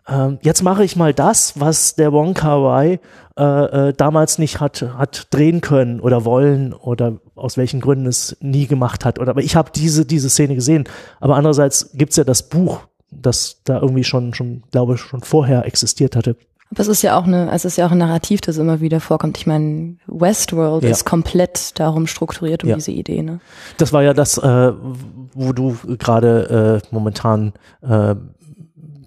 ähm, 0.07 0.39
jetzt 0.41 0.63
mache 0.63 0.83
ich 0.83 0.95
mal 0.95 1.13
das, 1.13 1.59
was 1.59 1.95
der 1.95 2.11
Wong 2.11 2.33
Kar 2.33 2.63
Wai 2.63 2.99
äh, 3.37 3.43
äh, 3.89 3.93
damals 3.93 4.39
nicht 4.39 4.59
hat, 4.59 4.81
hat 4.97 5.27
drehen 5.29 5.61
können 5.61 5.99
oder 5.99 6.25
wollen 6.25 6.73
oder 6.73 7.19
aus 7.35 7.55
welchen 7.57 7.81
Gründen 7.81 8.07
es 8.07 8.35
nie 8.41 8.67
gemacht 8.67 9.05
hat. 9.05 9.19
Oder, 9.19 9.31
aber 9.31 9.41
ich 9.41 9.55
habe 9.55 9.71
diese, 9.73 10.05
diese 10.05 10.29
Szene 10.29 10.55
gesehen. 10.55 10.85
Aber 11.19 11.35
andererseits 11.35 11.91
gibt's 11.93 12.15
ja 12.15 12.23
das 12.23 12.49
Buch, 12.49 12.81
das 13.11 13.57
da 13.65 13.79
irgendwie 13.79 14.03
schon, 14.03 14.33
schon, 14.33 14.63
glaube 14.71 14.95
ich, 14.95 15.01
schon 15.01 15.21
vorher 15.21 15.65
existiert 15.65 16.15
hatte. 16.15 16.35
Aber 16.71 16.79
es 16.79 16.87
ist 16.87 17.01
ja 17.01 17.17
auch 17.19 17.25
eine, 17.25 17.51
es 17.51 17.65
ist 17.65 17.75
ja 17.77 17.85
auch 17.85 17.91
ein 17.91 17.97
Narrativ, 17.97 18.39
das 18.39 18.55
immer 18.57 18.79
wieder 18.79 19.01
vorkommt. 19.01 19.37
Ich 19.37 19.45
meine, 19.45 19.97
Westworld 20.07 20.83
Ja. 20.83 20.89
ist 20.89 21.03
komplett 21.05 21.77
darum 21.77 22.07
strukturiert 22.07 22.63
um 22.63 22.69
Ja. 22.69 22.75
diese 22.77 22.91
Idee, 22.91 23.21
ne? 23.23 23.41
Das 23.77 23.91
war 23.91 24.03
ja 24.03 24.13
das, 24.13 24.37
äh, 24.37 24.71
wo 25.33 25.51
du 25.51 25.75
gerade 25.99 26.81
äh, 26.81 26.87
momentan 26.93 27.51
äh, 27.81 28.15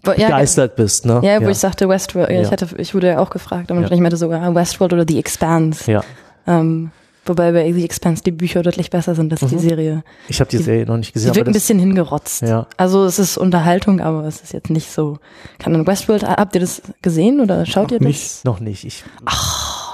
Wo- 0.07 0.13
ja, 0.13 0.27
begeistert 0.27 0.77
bist, 0.77 1.07
ne? 1.07 1.21
Ja, 1.25 1.41
wo 1.43 1.49
ich 1.49 1.57
sagte 1.59 1.89
Westworld, 1.89 2.29
ja, 2.29 2.37
Ja. 2.37 2.43
ich 2.43 2.51
hatte, 2.53 2.69
ich 2.77 2.95
wurde 2.95 3.07
ja 3.09 3.19
auch 3.19 3.31
gefragt, 3.31 3.71
aber 3.71 3.81
Ja. 3.81 3.91
ich 3.91 4.01
meinte 4.01 4.19
sogar 4.19 4.43
ah, 4.43 4.55
Westworld 4.55 4.93
oder 4.93 5.07
The 5.09 5.19
Expanse. 5.19 5.91
ja. 5.91 6.03
Ähm, 6.47 6.91
wobei 7.27 7.53
bei 7.53 7.73
The 7.73 7.85
Expanse 7.85 8.23
die 8.23 8.31
Bücher 8.31 8.63
deutlich 8.63 8.91
besser 8.91 9.15
sind 9.15 9.33
als 9.33 9.41
die 9.41 9.55
Mhm. 9.57 9.61
Serie. 9.61 10.05
Ich 10.29 10.41
habe 10.41 10.51
die 10.51 10.59
Die- 10.59 10.63
Serie 10.63 10.87
noch 10.87 10.97
nicht 10.97 11.13
gesehen. 11.13 11.31
aber 11.31 11.37
wirkt 11.37 11.49
ein 11.49 11.53
bisschen 11.53 11.79
hingerotzt. 11.79 12.43
Ja. 12.43 12.67
Also 12.77 13.05
es 13.05 13.19
ist 13.19 13.37
Unterhaltung, 13.37 14.01
aber 14.01 14.25
es 14.25 14.41
ist 14.41 14.53
jetzt 14.53 14.71
nicht 14.71 14.91
so. 14.91 15.19
Kann 15.59 15.73
dann 15.73 15.87
Westworld, 15.87 16.23
habt 16.25 16.55
ihr 16.55 16.61
das 16.61 16.83
gesehen 17.03 17.41
oder 17.41 17.67
schaut 17.67 17.85
Noch 17.85 17.93
ihr 17.93 17.99
das? 17.99 18.07
nicht. 18.07 18.45
Noch 18.45 18.61
nicht. 18.61 18.85
Ich, 18.85 19.05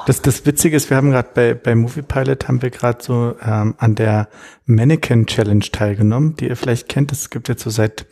Das, 0.06 0.22
das 0.22 0.44
Witzige 0.46 0.76
ist, 0.76 0.88
wir 0.90 0.96
haben 0.96 1.10
gerade 1.10 1.28
bei, 1.34 1.54
bei 1.54 1.74
Movie 1.74 2.02
Pilot 2.02 2.48
haben 2.48 2.62
wir 2.62 2.70
gerade 2.70 2.98
so 3.02 3.34
ähm, 3.46 3.74
an 3.78 3.94
der 3.94 4.28
Mannequin 4.66 5.26
Challenge 5.26 5.64
teilgenommen, 5.70 6.36
die 6.36 6.48
ihr 6.48 6.56
vielleicht 6.56 6.88
kennt. 6.88 7.12
Es 7.12 7.30
gibt 7.30 7.48
jetzt 7.48 7.62
so 7.62 7.70
seit 7.70 8.06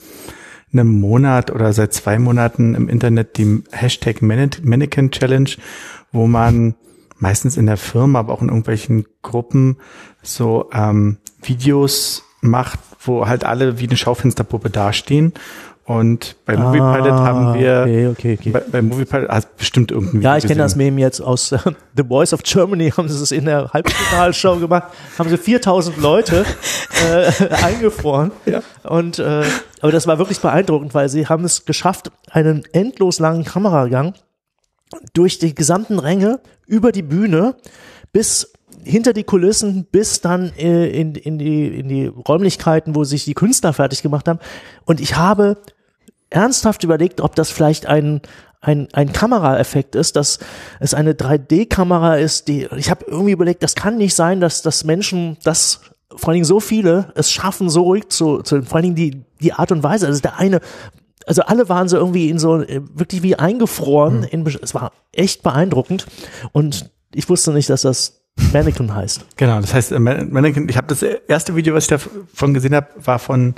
einem 0.70 1.00
Monat 1.00 1.50
oder 1.50 1.72
seit 1.72 1.94
zwei 1.94 2.18
Monaten 2.18 2.74
im 2.74 2.88
Internet 2.90 3.38
die 3.38 3.64
Hashtag 3.72 4.20
Manne- 4.20 4.50
Mannequin 4.62 5.10
Challenge, 5.10 5.48
wo 6.12 6.26
man 6.26 6.74
meistens 7.18 7.56
in 7.56 7.66
der 7.66 7.76
Firma, 7.76 8.20
aber 8.20 8.32
auch 8.32 8.42
in 8.42 8.48
irgendwelchen 8.48 9.06
Gruppen 9.22 9.78
so 10.22 10.68
ähm, 10.72 11.18
Videos 11.42 12.22
macht, 12.40 12.78
wo 13.00 13.26
halt 13.26 13.44
alle 13.44 13.78
wie 13.80 13.86
eine 13.86 13.96
Schaufensterpuppe 13.96 14.70
dastehen 14.70 15.32
Und 15.84 16.36
bei 16.44 16.56
Movie 16.56 16.78
Pilot 16.78 17.12
Ah, 17.12 17.24
haben 17.24 17.54
wir, 17.58 17.80
Okay, 17.82 18.06
okay, 18.08 18.38
okay. 18.38 18.50
bei, 18.50 18.60
bei 18.60 18.82
Movie 18.82 19.04
Pilot 19.06 19.28
hast 19.30 19.56
bestimmt 19.56 19.90
irgendein 19.90 20.20
Ja, 20.20 20.36
ich 20.36 20.46
kenne 20.46 20.60
das. 20.62 20.76
Meme 20.76 21.00
jetzt 21.00 21.20
aus 21.20 21.50
äh, 21.52 21.58
The 21.96 22.04
Voice 22.04 22.32
of 22.34 22.42
Germany, 22.42 22.90
haben 22.96 23.08
sie 23.08 23.20
es 23.22 23.32
in 23.32 23.46
der 23.46 23.72
Halbfinalshow 23.72 24.56
gemacht, 24.58 24.84
haben 25.18 25.28
sie 25.30 25.38
4000 25.38 25.96
Leute 25.96 26.44
äh, 27.10 27.54
eingefroren. 27.64 28.30
Ja. 28.46 28.60
Und, 28.84 29.18
äh, 29.18 29.44
aber 29.80 29.90
das 29.92 30.06
war 30.06 30.18
wirklich 30.18 30.40
beeindruckend, 30.40 30.94
weil 30.94 31.08
sie 31.08 31.26
haben 31.26 31.44
es 31.44 31.64
geschafft, 31.64 32.10
einen 32.30 32.64
endlos 32.72 33.18
langen 33.18 33.44
Kameragang 33.44 34.14
durch 35.12 35.38
die 35.38 35.54
gesamten 35.54 35.98
Ränge 35.98 36.40
über 36.66 36.92
die 36.92 37.02
Bühne 37.02 37.56
bis 38.12 38.52
hinter 38.84 39.12
die 39.12 39.24
Kulissen 39.24 39.86
bis 39.90 40.20
dann 40.20 40.52
äh, 40.56 40.88
in, 40.88 41.14
in, 41.14 41.38
die, 41.38 41.66
in 41.66 41.88
die 41.88 42.06
Räumlichkeiten, 42.06 42.94
wo 42.94 43.04
sich 43.04 43.24
die 43.24 43.34
Künstler 43.34 43.72
fertig 43.72 44.02
gemacht 44.02 44.28
haben. 44.28 44.38
Und 44.84 45.00
ich 45.00 45.16
habe 45.16 45.58
ernsthaft 46.30 46.84
überlegt, 46.84 47.20
ob 47.20 47.34
das 47.34 47.50
vielleicht 47.50 47.86
ein, 47.86 48.22
ein, 48.60 48.88
ein 48.92 49.12
Kameraeffekt 49.12 49.94
ist, 49.94 50.16
dass 50.16 50.38
es 50.80 50.94
eine 50.94 51.12
3D-Kamera 51.12 52.16
ist, 52.16 52.48
die, 52.48 52.68
ich 52.76 52.90
habe 52.90 53.04
irgendwie 53.06 53.32
überlegt, 53.32 53.62
das 53.62 53.74
kann 53.74 53.96
nicht 53.96 54.14
sein, 54.14 54.40
dass, 54.40 54.62
dass 54.62 54.84
Menschen 54.84 55.38
das, 55.44 55.80
vor 56.14 56.28
allen 56.28 56.34
Dingen 56.34 56.44
so 56.44 56.60
viele, 56.60 57.12
es 57.14 57.30
schaffen, 57.30 57.70
so 57.70 57.82
ruhig 57.82 58.08
zu, 58.08 58.42
zu 58.42 58.62
vor 58.62 58.76
allen 58.76 58.94
Dingen 58.94 58.96
die, 58.96 59.24
die 59.40 59.52
Art 59.52 59.72
und 59.72 59.82
Weise, 59.82 60.06
also 60.06 60.20
der 60.20 60.38
eine, 60.38 60.60
also 61.28 61.42
alle 61.42 61.68
waren 61.68 61.88
so 61.88 61.96
irgendwie 61.96 62.28
in 62.30 62.38
so, 62.38 62.60
äh, 62.62 62.80
wirklich 62.94 63.22
wie 63.22 63.36
eingefroren, 63.36 64.24
in, 64.24 64.46
es 64.46 64.74
war 64.74 64.92
echt 65.12 65.42
beeindruckend 65.42 66.06
und 66.52 66.90
ich 67.14 67.28
wusste 67.28 67.52
nicht, 67.52 67.70
dass 67.70 67.82
das 67.82 68.20
Mannequin 68.52 68.94
heißt. 68.94 69.24
Genau, 69.36 69.60
das 69.60 69.74
heißt, 69.74 69.92
äh, 69.92 69.98
Man- 69.98 70.30
Mannequin, 70.32 70.68
ich 70.68 70.76
habe 70.76 70.86
das 70.88 71.02
erste 71.02 71.54
Video, 71.56 71.74
was 71.74 71.84
ich 71.84 71.88
davon 71.88 72.54
gesehen 72.54 72.74
habe, 72.74 72.88
war 73.04 73.18
von 73.18 73.54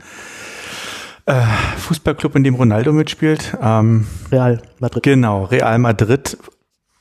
äh, 1.27 1.43
Fußballclub, 1.79 2.35
in 2.37 2.45
dem 2.45 2.55
Ronaldo 2.55 2.93
mitspielt. 2.93 3.57
Ähm, 3.63 4.07
Real 4.33 4.61
Madrid. 4.79 5.03
genau, 5.03 5.45
Real 5.45 5.79
Madrid. 5.79 6.37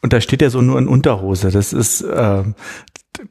Und 0.01 0.13
da 0.13 0.21
steht 0.21 0.41
er 0.41 0.49
so 0.49 0.61
nur 0.61 0.77
in 0.77 0.87
Unterhose. 0.87 1.51
Das 1.51 1.73
ist 1.73 2.05
ähm, 2.13 2.55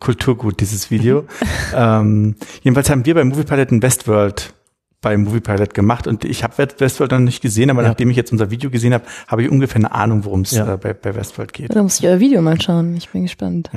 Kulturgut, 0.01 0.61
dieses 0.61 0.91
Video. 0.91 1.25
ähm, 1.75 2.37
jedenfalls 2.63 2.91
haben 2.91 3.05
wir 3.07 3.15
bei 3.15 3.25
Movie 3.25 3.45
Pilot 3.45 3.71
ein 3.71 3.83
Westworld 3.83 4.53
bei 5.01 5.17
Movie 5.17 5.41
Pilot 5.41 5.75
gemacht 5.75 6.07
und 6.07 6.25
ich 6.25 6.43
habe 6.43 6.55
Westworld 6.79 7.13
noch 7.13 7.19
nicht 7.21 7.41
gesehen, 7.41 7.71
aber 7.71 7.83
Ja. 7.83 7.89
nachdem 7.89 8.11
ich 8.11 8.17
jetzt 8.17 8.33
unser 8.33 8.51
Video 8.51 8.69
gesehen 8.71 8.93
habe, 8.95 9.05
habe 9.29 9.43
ich 9.45 9.51
ungefähr 9.51 9.77
eine 9.77 9.93
Ahnung, 9.93 10.25
worum 10.25 10.41
es 10.43 10.51
Ja. 10.53 10.75
äh, 10.75 10.77
bei, 10.77 10.93
bei 10.93 11.15
Westworld 11.15 11.53
geht. 11.53 11.75
Da 11.75 11.83
muss 11.83 12.01
ich 12.01 12.07
euer 12.07 12.19
Video 12.19 12.43
mal 12.43 12.61
schauen. 12.61 12.97
Ich 12.97 13.09
bin 13.11 13.23
gespannt. 13.23 13.71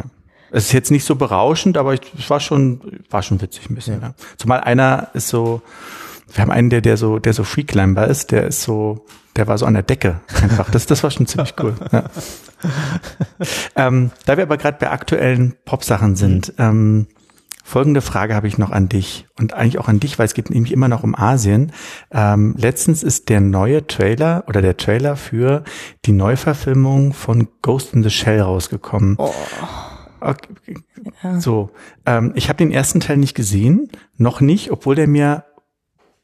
Es 0.51 0.65
ist 0.65 0.71
jetzt 0.73 0.89
nicht 0.91 1.05
so 1.05 1.15
berauschend, 1.15 1.77
aber 1.77 1.93
ich- 1.93 2.01
es 2.17 2.29
war 2.29 2.39
schon, 2.39 2.81
war 3.09 3.21
schon 3.21 3.39
witzig 3.41 3.69
ein 3.69 3.75
bisschen. 3.75 4.01
Ja. 4.01 4.13
Zumal 4.37 4.61
einer 4.61 5.09
ist 5.13 5.29
so, 5.29 5.61
wir 6.33 6.41
haben 6.41 6.51
einen, 6.51 6.69
der, 6.71 6.81
der 6.81 6.97
so, 6.97 7.19
der 7.19 7.33
so 7.33 7.43
Freeclimber 7.43 8.07
ist, 8.07 8.31
der 8.31 8.47
ist 8.47 8.63
so, 8.63 9.05
der 9.35 9.47
war 9.47 9.57
so 9.57 9.65
an 9.67 9.75
der 9.75 9.83
Decke 9.83 10.21
einfach. 10.41 10.71
Das, 10.71 10.87
das 10.87 11.03
war 11.03 11.11
schon 11.11 11.27
ziemlich 11.27 11.53
cool. 11.61 11.75
Ja. 11.91 12.03
ähm, 13.75 14.11
da 14.25 14.37
wir 14.37 14.43
aber 14.43 14.57
gerade 14.57 14.77
bei 14.79 14.89
aktuellen 14.89 15.53
Popsachen 15.65 16.15
sind, 16.15 16.53
ähm, 16.57 17.07
folgende 17.63 18.01
Frage 18.01 18.35
habe 18.35 18.47
ich 18.47 18.57
noch 18.57 18.71
an 18.71 18.89
dich 18.89 19.27
und 19.39 19.53
eigentlich 19.53 19.79
auch 19.79 19.87
an 19.87 19.99
dich, 19.99 20.19
weil 20.19 20.25
es 20.25 20.33
geht 20.33 20.49
nämlich 20.49 20.71
immer 20.71 20.87
noch 20.87 21.03
um 21.03 21.15
Asien. 21.15 21.71
Ähm, 22.11 22.55
letztens 22.57 23.03
ist 23.03 23.29
der 23.29 23.41
neue 23.41 23.87
Trailer 23.87 24.43
oder 24.47 24.61
der 24.61 24.77
Trailer 24.77 25.15
für 25.15 25.63
die 26.05 26.11
Neuverfilmung 26.11 27.13
von 27.13 27.47
Ghost 27.61 27.93
in 27.93 28.03
the 28.03 28.09
Shell 28.09 28.41
rausgekommen. 28.41 29.17
Okay. 30.19 30.77
So, 31.39 31.71
ähm, 32.05 32.33
ich 32.35 32.47
habe 32.49 32.57
den 32.57 32.71
ersten 32.71 32.99
Teil 32.99 33.17
nicht 33.17 33.33
gesehen, 33.33 33.89
noch 34.17 34.39
nicht, 34.39 34.71
obwohl 34.71 34.95
der 34.95 35.07
mir 35.07 35.45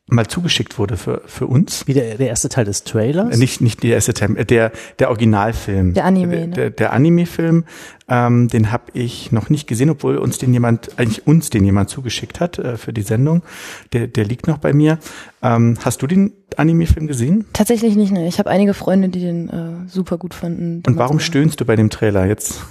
mal 0.10 0.26
zugeschickt 0.26 0.80
wurde 0.80 0.96
für, 0.96 1.22
für 1.26 1.48
uns. 1.48 1.86
Wie 1.86 1.94
der, 1.94 2.16
der 2.18 2.28
erste 2.30 2.48
Teil 2.50 2.66
des 2.66 2.84
Trailers. 2.86 3.36
Äh, 3.36 3.38
Nicht, 3.38 3.60
nicht 3.62 3.84
der 3.84 3.96
erste 3.96 4.14
Teil, 4.14 4.38
äh, 4.38 4.46
der, 4.46 4.72
der 5.00 5.10
Originalfilm. 5.10 5.94
Der 5.94 6.06
Anime, 6.06 6.38
Der, 6.38 6.48
ne? 6.48 6.54
der, 6.54 6.70
der 6.70 6.94
Anime-Film, 6.94 7.66
ähm, 8.08 8.48
den 8.48 8.72
habe 8.72 8.86
ich 8.94 9.34
noch 9.34 9.50
nicht 9.50 9.68
gesehen, 9.68 9.90
obwohl 9.90 10.18
uns 10.18 10.38
den 10.38 10.54
jemand, 10.54 10.98
eigentlich 10.98 11.28
uns 11.28 11.50
den 11.50 11.66
jemand 11.66 11.90
zugeschickt 11.90 12.40
hat 12.40 12.58
äh, 12.58 12.78
für 12.78 12.94
die 12.94 13.02
Sendung. 13.02 13.44
Der, 13.92 14.08
der 14.08 14.24
liegt 14.24 14.48
noch 14.48 14.60
bei 14.60 14.72
mir. 14.72 14.98
Ähm, 15.44 15.78
hast 15.84 16.02
du 16.02 16.08
den 16.08 16.32
Anime-Film 16.56 17.08
gesehen? 17.08 17.46
Tatsächlich 17.52 17.96
nicht, 17.96 18.14
ne. 18.14 18.28
Ich 18.28 18.40
habe 18.40 18.50
einige 18.50 18.74
Freunde, 18.74 19.10
die 19.10 19.20
den 19.20 19.50
äh, 19.50 19.90
super 19.90 20.18
gut 20.18 20.34
fanden. 20.34 20.84
Und 20.88 20.98
warum 20.98 21.20
stöhnst 21.20 21.60
du 21.60 21.66
bei 21.66 21.76
dem 21.76 21.90
Trailer 21.90 22.26
jetzt? 22.26 22.62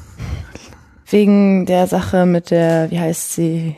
Wegen 1.08 1.66
der 1.66 1.86
Sache 1.86 2.24
mit 2.26 2.50
der, 2.50 2.90
wie 2.90 2.98
heißt 2.98 3.34
sie? 3.34 3.76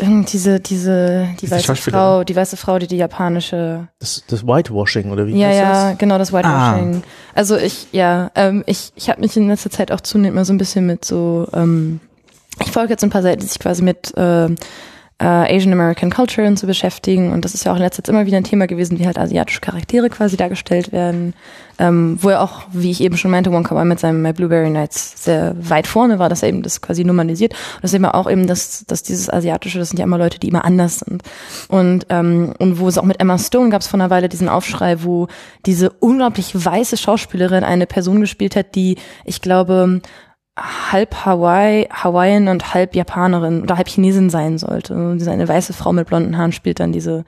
Diese, 0.00 0.60
diese, 0.60 1.28
die 1.40 1.46
Diese 1.46 1.54
weiße. 1.56 1.74
Frau, 1.76 2.22
die 2.24 2.36
weiße 2.36 2.56
Frau, 2.56 2.78
die 2.78 2.86
die 2.86 2.96
japanische 2.96 3.88
Das, 3.98 4.22
das 4.28 4.46
Whitewashing, 4.46 5.10
oder 5.10 5.26
wie 5.26 5.38
Ja, 5.38 5.48
heißt 5.48 5.58
ja, 5.58 5.90
das? 5.90 5.98
genau, 5.98 6.18
das 6.18 6.32
Whitewashing. 6.32 7.02
Also 7.34 7.56
ich, 7.56 7.88
ja, 7.92 8.30
ähm, 8.34 8.62
ich, 8.66 8.92
ich 8.96 9.08
habe 9.08 9.20
mich 9.20 9.36
in 9.36 9.48
letzter 9.48 9.70
Zeit 9.70 9.92
auch 9.92 10.00
zunehmend 10.00 10.34
mal 10.36 10.44
so 10.44 10.52
ein 10.52 10.58
bisschen 10.58 10.86
mit 10.86 11.04
so, 11.04 11.48
ähm, 11.54 12.00
ich 12.62 12.70
folge 12.72 12.92
jetzt 12.92 13.04
ein 13.04 13.10
paar 13.10 13.22
Seiten, 13.22 13.40
die 13.40 13.46
sich 13.46 13.58
quasi 13.58 13.82
mit 13.82 14.16
äh, 14.16 14.48
äh, 15.18 15.24
Asian 15.24 15.72
American 15.72 16.10
Culture 16.10 16.56
so 16.56 16.66
beschäftigen. 16.66 17.32
Und 17.32 17.44
das 17.44 17.54
ist 17.54 17.64
ja 17.64 17.72
auch 17.72 17.76
in 17.76 17.82
letzter 17.82 18.04
Zeit 18.04 18.12
immer 18.12 18.26
wieder 18.26 18.36
ein 18.36 18.44
Thema 18.44 18.66
gewesen, 18.66 18.98
wie 18.98 19.06
halt 19.06 19.18
asiatische 19.18 19.60
Charaktere 19.60 20.10
quasi 20.10 20.36
dargestellt 20.36 20.92
werden, 20.92 21.32
ähm, 21.78 22.18
wo 22.20 22.28
er 22.28 22.42
auch, 22.42 22.64
wie 22.72 22.90
ich 22.90 23.00
eben 23.00 23.16
schon 23.16 23.30
meinte, 23.30 23.50
Wonka 23.50 23.74
Wai 23.74 23.84
mit 23.86 23.98
seinem 23.98 24.20
My 24.20 24.34
Blueberry 24.34 24.68
Nights 24.68 25.24
sehr 25.24 25.54
weit 25.58 25.86
vorne 25.86 26.18
war, 26.18 26.28
dass 26.28 26.42
er 26.42 26.50
eben 26.50 26.62
das 26.62 26.82
quasi 26.82 27.02
normalisiert. 27.04 27.54
Und 27.76 27.84
das 27.84 27.92
sehen 27.92 28.02
wir 28.02 28.14
auch 28.14 28.30
eben, 28.30 28.46
dass, 28.46 28.84
dass 28.86 29.02
dieses 29.02 29.30
asiatische, 29.30 29.78
das 29.78 29.88
sind 29.88 29.98
ja 29.98 30.04
immer 30.04 30.18
Leute, 30.18 30.38
die 30.38 30.48
immer 30.48 30.66
anders 30.66 30.98
sind. 30.98 31.22
Und 31.68 32.06
ähm, 32.10 32.54
und 32.58 32.78
wo 32.78 32.88
es 32.88 32.98
auch 32.98 33.04
mit 33.04 33.20
Emma 33.20 33.38
Stone 33.38 33.70
gab 33.70 33.80
es 33.80 33.86
vor 33.86 33.98
einer 33.98 34.10
Weile 34.10 34.28
diesen 34.28 34.48
Aufschrei, 34.48 35.02
wo 35.02 35.28
diese 35.64 35.90
unglaublich 35.90 36.52
weiße 36.54 36.98
Schauspielerin 36.98 37.64
eine 37.64 37.86
Person 37.86 38.20
gespielt 38.20 38.54
hat, 38.54 38.74
die 38.74 38.96
ich 39.24 39.40
glaube 39.40 40.02
halb 40.56 41.26
Hawaii, 41.26 41.86
Hawaiian 41.90 42.48
und 42.48 42.74
halb 42.74 42.94
Japanerin 42.94 43.62
oder 43.62 43.76
halb 43.76 43.88
Chinesin 43.88 44.30
sein 44.30 44.58
sollte. 44.58 44.94
Und 44.94 45.18
diese 45.18 45.30
eine 45.30 45.48
weiße 45.48 45.72
Frau 45.72 45.92
mit 45.92 46.08
blonden 46.08 46.36
Haaren 46.38 46.52
spielt 46.52 46.80
dann 46.80 46.92
diese 46.92 47.24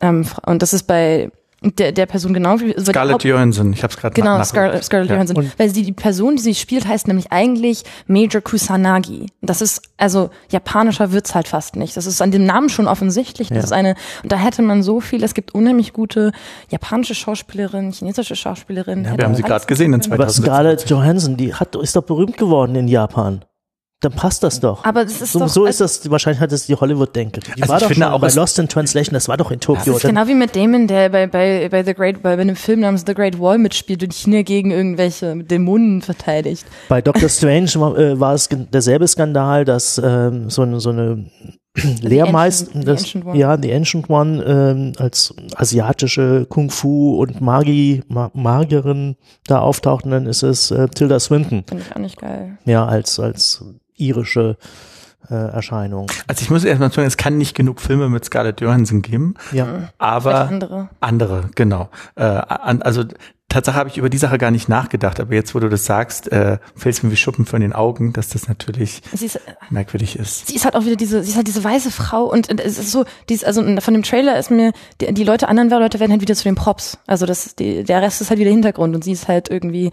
ähm, 0.00 0.24
Fra- 0.24 0.50
und 0.50 0.62
das 0.62 0.72
ist 0.72 0.84
bei 0.84 1.30
der, 1.64 1.92
der 1.92 2.06
Person 2.06 2.34
genau 2.34 2.60
wie 2.60 2.74
also 2.74 2.84
die 2.86 2.90
Scarlett 2.90 3.24
Johansson, 3.24 3.72
ich 3.72 3.82
habe 3.82 3.92
es 3.92 3.98
gerade 3.98 4.14
Genau, 4.14 4.42
Scar 4.44 4.82
Scarlett 4.82 5.08
Ja. 5.08 5.14
Johansson. 5.16 5.50
Weil 5.56 5.70
sie, 5.70 5.82
die 5.82 5.92
Person, 5.92 6.36
die 6.36 6.42
sie 6.42 6.54
spielt, 6.54 6.86
heißt 6.86 7.08
nämlich 7.08 7.32
eigentlich 7.32 7.84
Major 8.06 8.40
Kusanagi. 8.40 9.26
Das 9.40 9.60
ist, 9.60 9.82
also 9.96 10.30
japanischer 10.50 11.12
wird's 11.12 11.34
halt 11.34 11.48
fast 11.48 11.76
nicht. 11.76 11.96
Das 11.96 12.06
ist 12.06 12.20
an 12.22 12.30
dem 12.30 12.44
Namen 12.44 12.68
schon 12.68 12.86
offensichtlich. 12.86 13.48
Das 13.48 13.56
Ja. 13.56 13.62
ist 13.64 13.72
eine, 13.72 13.94
und 14.22 14.30
da 14.32 14.36
hätte 14.36 14.62
man 14.62 14.82
so 14.82 15.00
viel, 15.00 15.22
es 15.24 15.34
gibt 15.34 15.54
unheimlich 15.54 15.92
gute 15.92 16.32
japanische 16.70 17.14
Schauspielerinnen, 17.14 17.92
chinesische 17.92 18.36
Schauspielerinnen. 18.36 19.04
Ja, 19.04 19.16
wir 19.18 19.24
haben 19.24 19.34
sie 19.34 19.42
gerade 19.42 19.64
gesehen 19.66 19.92
in 19.92 20.00
können. 20.00 20.12
Aber 20.12 20.28
2000. 20.28 20.44
Scarlett 20.46 20.90
Johansson, 20.90 21.36
die 21.36 21.54
hat, 21.54 21.74
ist 21.76 21.96
doch 21.96 22.02
berühmt 22.02 22.36
geworden 22.36 22.74
in 22.76 22.88
Japan. 22.88 23.44
Dann 24.00 24.12
passt 24.12 24.42
das 24.42 24.60
doch. 24.60 24.84
Aber 24.84 25.04
das 25.04 25.22
ist 25.22 25.32
so, 25.32 25.38
doch, 25.38 25.48
so 25.48 25.64
also- 25.64 25.84
ist 25.84 26.02
das, 26.04 26.10
wahrscheinlich 26.10 26.40
hat 26.40 26.52
es 26.52 26.66
die 26.66 26.74
Hollywood-Denke. 26.74 27.40
Die 27.40 27.62
Also 27.62 27.68
war 27.70 27.76
ich 27.78 27.82
doch 27.84 27.88
finde 27.88 28.04
schon 28.04 28.12
auch, 28.14 28.20
bei 28.20 28.28
Lost 28.28 28.58
in 28.58 28.68
Translation, 28.68 29.14
das 29.14 29.28
war 29.28 29.38
doch 29.38 29.50
in 29.50 29.60
Tokio. 29.60 29.94
Das 29.94 30.02
ist 30.02 30.08
genau 30.08 30.26
wie 30.26 30.34
mit 30.34 30.54
Damon, 30.54 30.86
der 30.86 31.08
bei, 31.08 31.26
bei, 31.26 31.68
bei 31.70 31.82
The 31.82 31.94
Great, 31.94 32.22
bei 32.22 32.32
einem 32.34 32.54
Film 32.56 32.80
namens 32.80 33.04
The 33.06 33.14
Great 33.14 33.38
Wall 33.40 33.56
mitspielt 33.56 34.02
und 34.02 34.12
China 34.12 34.42
gegen 34.42 34.72
irgendwelche 34.72 35.34
Dämonen 35.42 36.02
verteidigt. 36.02 36.66
Bei 36.90 37.00
Doctor 37.00 37.30
Strange 37.30 37.70
war, 37.76 37.96
äh, 37.96 38.20
war 38.20 38.34
es 38.34 38.48
derselbe 38.50 39.08
Skandal, 39.08 39.64
dass 39.64 39.98
ähm, 40.04 40.50
so 40.50 40.62
eine, 40.62 40.80
so 40.80 40.90
eine 40.90 41.24
Lehrmeister, 42.02 42.66
Ancient- 42.74 42.82
the 42.84 42.86
das, 42.86 43.00
Ancient 43.02 43.26
One. 43.26 43.38
ja, 43.38 43.56
die 43.56 43.72
Ancient 43.72 44.10
One 44.10 44.42
ähm, 44.44 44.92
als 44.98 45.34
asiatische 45.56 46.46
Kung 46.48 46.70
Fu 46.70 47.16
und 47.20 47.40
Magi, 47.40 48.02
Ma 48.08 48.30
Magierin 48.34 49.16
da 49.46 49.60
auftaucht 49.60 50.04
und 50.04 50.10
dann 50.12 50.26
ist 50.26 50.42
es 50.42 50.70
äh, 50.70 50.88
Tilda 50.88 51.18
Swinton, 51.18 51.64
Finde 51.66 51.84
ich 51.88 51.96
auch 51.96 52.00
nicht 52.00 52.18
geil. 52.20 52.58
ja, 52.64 52.84
als, 52.86 53.18
als 53.18 53.64
irische 53.96 54.56
äh, 55.30 55.34
Erscheinung. 55.34 56.06
Also 56.26 56.42
ich 56.42 56.50
muss 56.50 56.64
erstmal 56.64 56.92
sagen, 56.92 57.08
es 57.08 57.16
kann 57.16 57.38
nicht 57.38 57.54
genug 57.56 57.80
Filme 57.80 58.08
mit 58.08 58.24
Scarlett 58.24 58.60
Johansson 58.60 59.00
geben, 59.02 59.34
Ja. 59.52 59.88
Aber 59.98 60.48
andere. 60.48 60.88
andere, 61.00 61.50
genau. 61.54 61.88
Äh, 62.16 62.24
an, 62.24 62.82
also 62.82 63.04
Tatsache 63.48 63.76
habe 63.76 63.88
ich 63.88 63.98
über 63.98 64.10
die 64.10 64.18
Sache 64.18 64.36
gar 64.36 64.50
nicht 64.50 64.68
nachgedacht, 64.68 65.20
aber 65.20 65.32
jetzt, 65.34 65.54
wo 65.54 65.60
du 65.60 65.68
das 65.68 65.84
sagst, 65.84 66.32
äh, 66.32 66.58
fällt 66.74 66.96
es 66.96 67.02
mir 67.04 67.12
wie 67.12 67.16
Schuppen 67.16 67.46
von 67.46 67.60
den 67.60 67.72
Augen, 67.72 68.12
dass 68.12 68.28
das 68.30 68.48
natürlich 68.48 69.00
Sie 69.12 69.26
ist, 69.26 69.38
merkwürdig 69.70 70.18
ist. 70.18 70.48
sie 70.48 70.56
ist 70.56 70.64
halt 70.64 70.74
auch 70.74 70.84
wieder 70.84 70.96
diese, 70.96 71.22
sie 71.22 71.30
ist 71.30 71.36
halt 71.36 71.46
diese 71.46 71.62
weiße 71.62 71.92
Frau 71.92 72.24
und 72.24 72.50
und 72.50 72.60
es 72.60 72.78
ist 72.78 72.90
so, 72.90 73.04
die 73.28 73.34
ist, 73.34 73.44
also 73.44 73.62
von 73.80 73.94
dem 73.94 74.02
Trailer 74.02 74.38
ist 74.38 74.50
mir, 74.50 74.72
die, 75.00 75.14
die 75.14 75.22
Leute, 75.24 75.46
anderen 75.48 75.70
Leute 75.70 76.00
werden 76.00 76.10
halt 76.10 76.20
wieder 76.20 76.34
zu 76.34 76.44
den 76.44 76.56
Props. 76.56 76.98
Also 77.06 77.26
das, 77.26 77.54
die, 77.54 77.84
der 77.84 78.02
Rest 78.02 78.20
ist 78.20 78.30
halt 78.30 78.40
wieder 78.40 78.50
Hintergrund 78.50 78.94
und 78.96 79.04
sie 79.04 79.12
ist 79.12 79.28
halt 79.28 79.48
irgendwie, 79.50 79.92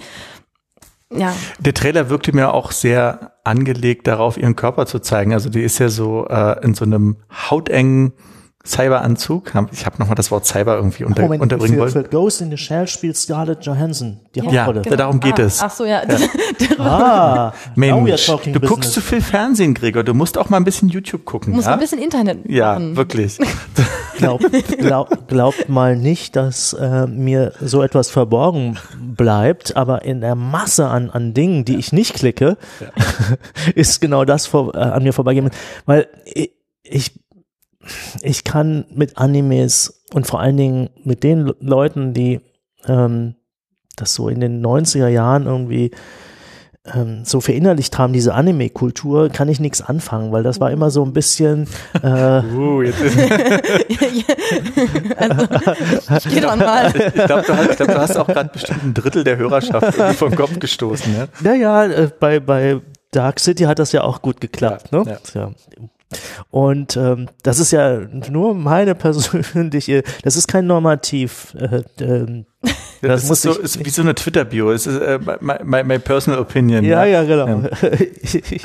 ja, 1.12 1.36
Der 1.60 1.74
Trailer 1.74 2.10
wirkte 2.10 2.34
mir 2.34 2.54
auch 2.54 2.72
sehr 2.72 3.34
angelegt 3.44 4.08
darauf, 4.08 4.38
ihren 4.38 4.56
Körper 4.56 4.86
zu 4.86 5.00
zeigen. 5.00 5.34
Also 5.34 5.50
die 5.50 5.62
ist 5.62 5.80
ja 5.80 5.90
so 5.90 6.28
äh, 6.28 6.64
in 6.64 6.74
so 6.74 6.86
einem 6.86 7.18
hautengen 7.32 8.14
Cyberanzug. 8.66 9.54
Ich 9.72 9.86
habe 9.86 9.98
nochmal 9.98 10.16
das 10.16 10.30
Wort 10.32 10.46
Cyber 10.46 10.76
irgendwie 10.76 11.04
unter, 11.04 11.24
Moment, 11.24 11.42
unterbringen 11.42 11.76
für, 11.76 11.82
wollen. 11.82 11.92
für 11.92 12.04
Ghost 12.04 12.42
in 12.42 12.50
the 12.52 12.58
Shell 12.58 12.88
spielt 12.88 13.18
Scarlett 13.18 13.66
Johansson 13.66 14.20
die 14.36 14.40
Ja, 14.40 14.66
Hauptrolle. 14.66 14.82
da- 14.82 14.96
darum 14.96 15.20
geht 15.20 15.40
ah, 15.40 15.44
es. 15.44 15.62
Ach 15.62 15.72
so, 15.72 15.86
ja. 15.86 16.02
Ah, 16.80 17.54
we 17.76 17.92
are 17.92 18.02
Mensch, 18.02 18.26
du 18.26 18.38
guckst 18.60 18.60
business. 18.70 18.94
zu 18.94 19.02
viel 19.02 19.22
Fernsehen, 19.22 19.74
Gregor. 19.74 20.04
Du 20.04 20.14
musst 20.14 20.38
auch 20.38 20.50
mal 20.50 20.58
ein 20.58 20.64
bisschen 20.64 20.90
YouTube 20.90 21.26
gucken. 21.26 21.54
Muss 21.54 21.66
ja? 21.66 21.72
man 21.72 21.80
ein 21.80 21.82
bisschen 21.82 22.00
Internet 22.00 22.40
Ja, 22.50 22.74
machen. 22.74 22.96
wirklich. 22.96 23.38
glaubt, 24.18 24.46
glaub, 24.78 25.28
glaubt 25.28 25.70
mal 25.70 25.96
nicht, 25.96 26.36
dass 26.36 26.74
äh, 26.74 27.08
mir 27.08 27.54
so 27.62 27.82
etwas 27.82 28.10
verborgen 28.10 28.78
bleibt, 29.00 29.76
aber 29.76 30.04
in 30.04 30.22
der 30.22 30.36
Masse 30.36 30.88
an, 30.88 31.10
an 31.10 31.34
Dingen, 31.34 31.66
die 31.66 31.78
ich 31.78 31.92
nicht 31.94 32.14
klicke, 32.14 32.58
ist 33.76 34.02
genau 34.02 34.26
das 34.26 34.46
vor, 34.46 34.74
äh, 34.76 34.80
an 34.80 35.04
mir 35.04 35.14
vorbeigehen. 35.14 35.50
Weil 35.86 36.08
ich, 36.26 36.52
ich, 36.84 37.20
ich 38.22 38.44
kann 38.44 38.86
mit 38.94 39.18
Animes 39.18 40.04
und 40.14 40.28
vor 40.28 40.40
allen 40.40 40.58
Dingen 40.58 40.90
mit 41.04 41.24
den 41.24 41.54
Leuten, 41.60 42.14
die 42.14 42.42
ähm, 42.88 43.36
das 43.96 44.14
so 44.14 44.30
in 44.30 44.40
den 44.40 44.66
90er 44.66 45.08
Jahren 45.08 45.46
irgendwie 45.46 45.92
ähm, 46.86 47.22
so 47.26 47.42
verinnerlicht 47.42 48.00
haben, 48.00 48.12
diese 48.12 48.34
Anime-Kultur, 48.34 49.30
kann 49.30 49.48
ich 49.50 49.60
nichts 49.60 49.82
anfangen, 49.82 50.32
weil 50.32 50.42
das 50.42 50.60
war 50.60 50.72
immer 50.72 50.90
so 50.90 51.06
ein 51.06 51.14
bisschen. 51.14 51.68
Äh, 52.02 52.42
uh, 52.56 52.82
jetzt 52.82 53.00
ist 53.02 53.20
also, 55.18 55.48
ich 56.18 56.34
geh 56.34 56.42
doch 56.42 56.56
mal. 56.56 56.88
Ich 56.88 57.14
glaube, 57.14 57.44
du, 57.46 57.56
hast, 57.56 57.78
glaub, 57.78 57.88
du 57.88 58.00
hast 58.00 58.18
auch 58.18 58.26
gerade 58.26 58.50
bestimmt 58.52 58.84
ein 58.84 58.94
Drittel 58.96 59.24
der 59.24 59.38
Hörerschaft 59.38 59.96
irgendwie 59.96 60.16
vom 60.16 60.36
Kopf 60.36 60.58
gestoßen. 60.58 61.16
Ja? 61.16 61.28
Naja, 61.42 61.86
äh, 61.86 62.10
bei, 62.20 62.40
bei 62.40 62.82
Dark 63.12 63.40
City 63.40 63.66
hat 63.66 63.78
das 63.78 63.92
ja 63.92 64.02
auch 64.04 64.24
gut 64.24 64.42
geklappt. 64.42 64.88
Ja, 64.92 65.04
ne? 65.04 65.20
Ja. 65.36 65.52
Und 66.50 66.98
ähm, 66.98 67.30
das 67.44 67.60
ist 67.60 67.72
ja 67.72 68.00
nur 68.30 68.54
meine 68.54 68.96
persönliche, 68.96 70.04
das 70.24 70.36
ist 70.36 70.48
kein 70.48 70.68
Normativ. 70.68 71.56
Äh, 71.56 71.84
ähm, 72.04 72.46
das, 73.02 73.22
das 73.22 73.30
muss 73.30 73.46
ist, 73.46 73.56
so, 73.56 73.60
ist 73.60 73.86
wie 73.86 73.90
so 73.90 74.04
eine 74.04 74.14
Twitter-Bio. 74.14 74.72
Es 74.72 74.86
ist 74.86 75.02
äh, 75.02 75.20
my, 75.40 75.56
my, 75.64 75.84
my, 75.84 76.00
personal 76.00 76.40
opinion. 76.40 76.86
Ja, 76.86 77.04
ja, 77.04 77.24
ja 77.24 77.46
genau. 77.46 77.62
Ja. 77.62 77.92
ich, 78.22 78.62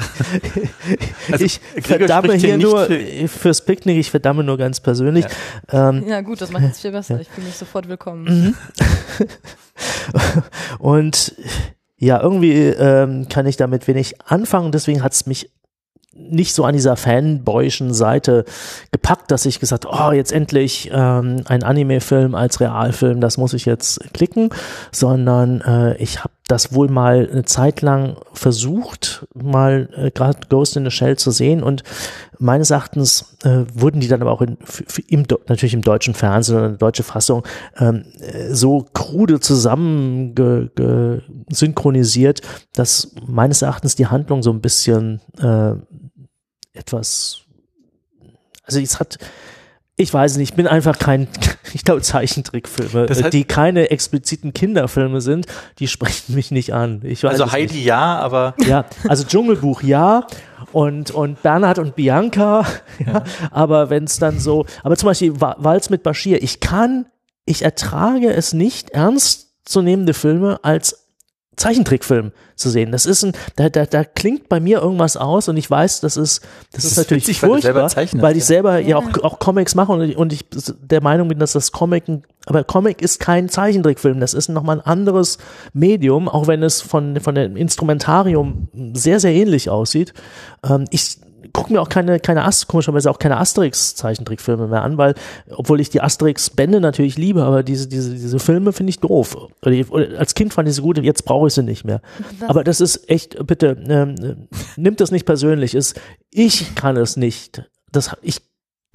also, 1.32 1.44
ich 1.44 1.60
verdamme 1.80 2.34
hier 2.34 2.58
nur 2.58 2.84
für, 2.84 3.28
fürs 3.28 3.64
Picknick, 3.64 3.96
ich 3.96 4.10
verdamme 4.10 4.44
nur 4.44 4.58
ganz 4.58 4.80
persönlich. 4.80 5.24
Ja, 5.72 5.88
ähm, 5.88 6.06
ja 6.06 6.20
gut, 6.20 6.42
das 6.42 6.52
macht 6.52 6.64
es 6.64 6.80
viel 6.80 6.92
besser. 6.92 7.14
Ja. 7.14 7.20
Ich 7.22 7.28
fühle 7.28 7.46
mich 7.46 7.56
sofort 7.56 7.88
willkommen. 7.88 8.54
Mhm. 9.18 9.26
Und 10.78 11.34
ja, 11.96 12.20
irgendwie 12.20 12.52
ähm, 12.52 13.28
kann 13.28 13.46
ich 13.46 13.56
damit 13.56 13.88
wenig 13.88 14.20
anfangen. 14.20 14.70
Deswegen 14.70 15.02
hat 15.02 15.14
es 15.14 15.24
mich 15.24 15.50
nicht 16.18 16.54
so 16.54 16.64
an 16.64 16.74
dieser 16.74 16.96
fanboyschen 16.96 17.92
Seite 17.92 18.44
gepackt, 18.90 19.30
dass 19.30 19.46
ich 19.46 19.60
gesagt, 19.60 19.86
oh, 19.86 20.12
jetzt 20.12 20.32
endlich 20.32 20.90
ähm, 20.92 21.42
ein 21.46 21.62
Anime-Film 21.62 22.34
als 22.34 22.60
Realfilm, 22.60 23.20
das 23.20 23.38
muss 23.38 23.52
ich 23.52 23.64
jetzt 23.64 24.12
klicken, 24.12 24.50
sondern 24.92 25.60
äh, 25.60 25.96
ich 25.96 26.20
habe 26.24 26.32
das 26.48 26.72
wohl 26.72 26.88
mal 26.88 27.28
eine 27.30 27.44
Zeit 27.44 27.82
lang 27.82 28.16
versucht, 28.32 29.26
mal 29.34 29.88
äh, 29.96 30.10
gerade 30.10 30.38
Ghost 30.48 30.76
in 30.76 30.84
the 30.84 30.90
Shell 30.90 31.16
zu 31.16 31.30
sehen 31.32 31.62
und 31.62 31.82
meines 32.38 32.70
Erachtens 32.70 33.36
äh, 33.42 33.64
wurden 33.74 34.00
die 34.00 34.08
dann 34.08 34.22
aber 34.22 34.30
auch 34.30 34.42
in, 34.42 34.56
im, 35.08 35.24
natürlich 35.48 35.74
im 35.74 35.82
deutschen 35.82 36.14
Fernsehen 36.14 36.56
oder 36.56 36.66
in 36.66 36.72
der 36.72 36.78
deutsche 36.78 37.02
Fassung 37.02 37.42
ähm, 37.78 38.04
äh, 38.20 38.54
so 38.54 38.86
krude 38.92 39.40
zusammen 39.40 40.34
ge, 40.34 40.68
dass 42.74 43.14
meines 43.26 43.62
Erachtens 43.62 43.96
die 43.96 44.06
Handlung 44.06 44.42
so 44.42 44.52
ein 44.52 44.60
bisschen 44.60 45.20
äh, 45.38 45.72
etwas, 46.76 47.42
also 48.64 48.80
es 48.80 49.00
hat, 49.00 49.18
ich 49.96 50.12
weiß 50.12 50.36
nicht, 50.36 50.50
ich 50.50 50.56
bin 50.56 50.66
einfach 50.66 50.98
kein, 50.98 51.28
ich 51.72 51.84
glaube, 51.84 52.02
Zeichentrickfilme, 52.02 53.06
das 53.06 53.22
heißt, 53.22 53.32
die 53.32 53.44
keine 53.44 53.90
expliziten 53.90 54.52
Kinderfilme 54.52 55.20
sind, 55.20 55.46
die 55.78 55.88
sprechen 55.88 56.34
mich 56.34 56.50
nicht 56.50 56.74
an. 56.74 57.02
Also 57.22 57.52
Heidi 57.52 57.74
nicht. 57.74 57.84
ja, 57.86 58.18
aber. 58.18 58.54
Ja, 58.66 58.84
also 59.08 59.24
Dschungelbuch 59.24 59.82
ja 59.82 60.26
und, 60.72 61.10
und 61.10 61.42
Bernhard 61.42 61.78
und 61.78 61.96
Bianca, 61.96 62.66
ja, 62.98 63.12
ja. 63.12 63.24
aber 63.50 63.88
wenn 63.88 64.04
es 64.04 64.18
dann 64.18 64.38
so, 64.38 64.66
aber 64.82 64.96
zum 64.96 65.08
Beispiel 65.08 65.40
Walz 65.40 65.90
mit 65.90 66.02
Bashir, 66.02 66.42
ich 66.42 66.60
kann, 66.60 67.06
ich 67.46 67.62
ertrage 67.62 68.32
es 68.32 68.52
nicht, 68.52 68.90
ernst 68.90 69.54
zu 69.64 69.80
nehmende 69.82 70.14
Filme 70.14 70.60
als 70.62 71.05
Zeichentrickfilm 71.56 72.32
zu 72.54 72.70
sehen. 72.70 72.92
Das 72.92 73.06
ist 73.06 73.24
ein, 73.24 73.32
da, 73.56 73.68
da, 73.68 73.86
da 73.86 74.04
klingt 74.04 74.48
bei 74.48 74.60
mir 74.60 74.80
irgendwas 74.80 75.16
aus 75.16 75.48
und 75.48 75.56
ich 75.56 75.70
weiß, 75.70 76.00
das 76.00 76.16
ist, 76.16 76.42
das, 76.42 76.50
das 76.72 76.84
ist, 76.84 76.90
ist 76.92 76.98
natürlich 76.98 77.24
witzig, 77.24 77.40
furchtbar, 77.40 77.90
weil, 77.94 78.08
weil 78.22 78.36
ich 78.36 78.44
selber 78.44 78.78
ja, 78.78 78.88
ja 78.88 78.96
auch, 78.98 79.24
auch 79.24 79.38
Comics 79.38 79.74
mache 79.74 79.92
und, 79.92 80.16
und 80.16 80.32
ich 80.32 80.44
der 80.80 81.02
Meinung 81.02 81.28
bin, 81.28 81.38
dass 81.38 81.52
das 81.52 81.72
Comic, 81.72 82.04
aber 82.44 82.62
Comic 82.64 83.00
ist 83.00 83.20
kein 83.20 83.48
Zeichentrickfilm, 83.48 84.20
das 84.20 84.34
ist 84.34 84.48
nochmal 84.48 84.80
ein 84.80 84.86
anderes 84.86 85.38
Medium, 85.72 86.28
auch 86.28 86.46
wenn 86.46 86.62
es 86.62 86.82
von, 86.82 87.20
von 87.20 87.34
dem 87.34 87.56
Instrumentarium 87.56 88.68
sehr, 88.92 89.18
sehr 89.18 89.32
ähnlich 89.32 89.70
aussieht. 89.70 90.12
Ähm, 90.62 90.84
ich 90.90 91.18
gucke 91.52 91.72
mir 91.72 91.80
auch 91.80 91.88
keine, 91.88 92.20
keine 92.20 92.44
Ast 92.44 92.68
komischerweise 92.68 93.10
auch 93.10 93.18
keine 93.18 93.38
Asterix-Zeichentrickfilme 93.38 94.66
mehr 94.68 94.82
an, 94.82 94.98
weil, 94.98 95.14
obwohl 95.50 95.80
ich 95.80 95.90
die 95.90 96.00
Asterix-Bände 96.00 96.80
natürlich 96.80 97.16
liebe, 97.16 97.44
aber 97.44 97.62
diese, 97.62 97.88
diese, 97.88 98.10
diese 98.10 98.38
Filme 98.38 98.72
finde 98.72 98.90
ich 98.90 99.00
doof. 99.00 99.36
Oder, 99.62 100.18
als 100.18 100.34
Kind 100.34 100.54
fand 100.54 100.68
ich 100.68 100.74
sie 100.74 100.82
gut, 100.82 100.98
jetzt 100.98 101.24
brauche 101.24 101.48
ich 101.48 101.54
sie 101.54 101.62
nicht 101.62 101.84
mehr. 101.84 102.00
Das 102.40 102.48
aber 102.48 102.64
das 102.64 102.80
ist 102.80 103.08
echt, 103.10 103.46
bitte, 103.46 103.76
ähm, 103.88 104.48
nimmt 104.76 105.00
das 105.00 105.10
nicht 105.10 105.26
persönlich. 105.26 105.74
Ist, 105.74 106.00
ich 106.30 106.74
kann 106.74 106.96
es 106.96 107.16
nicht. 107.16 107.62
Das, 107.92 108.16
ich 108.22 108.40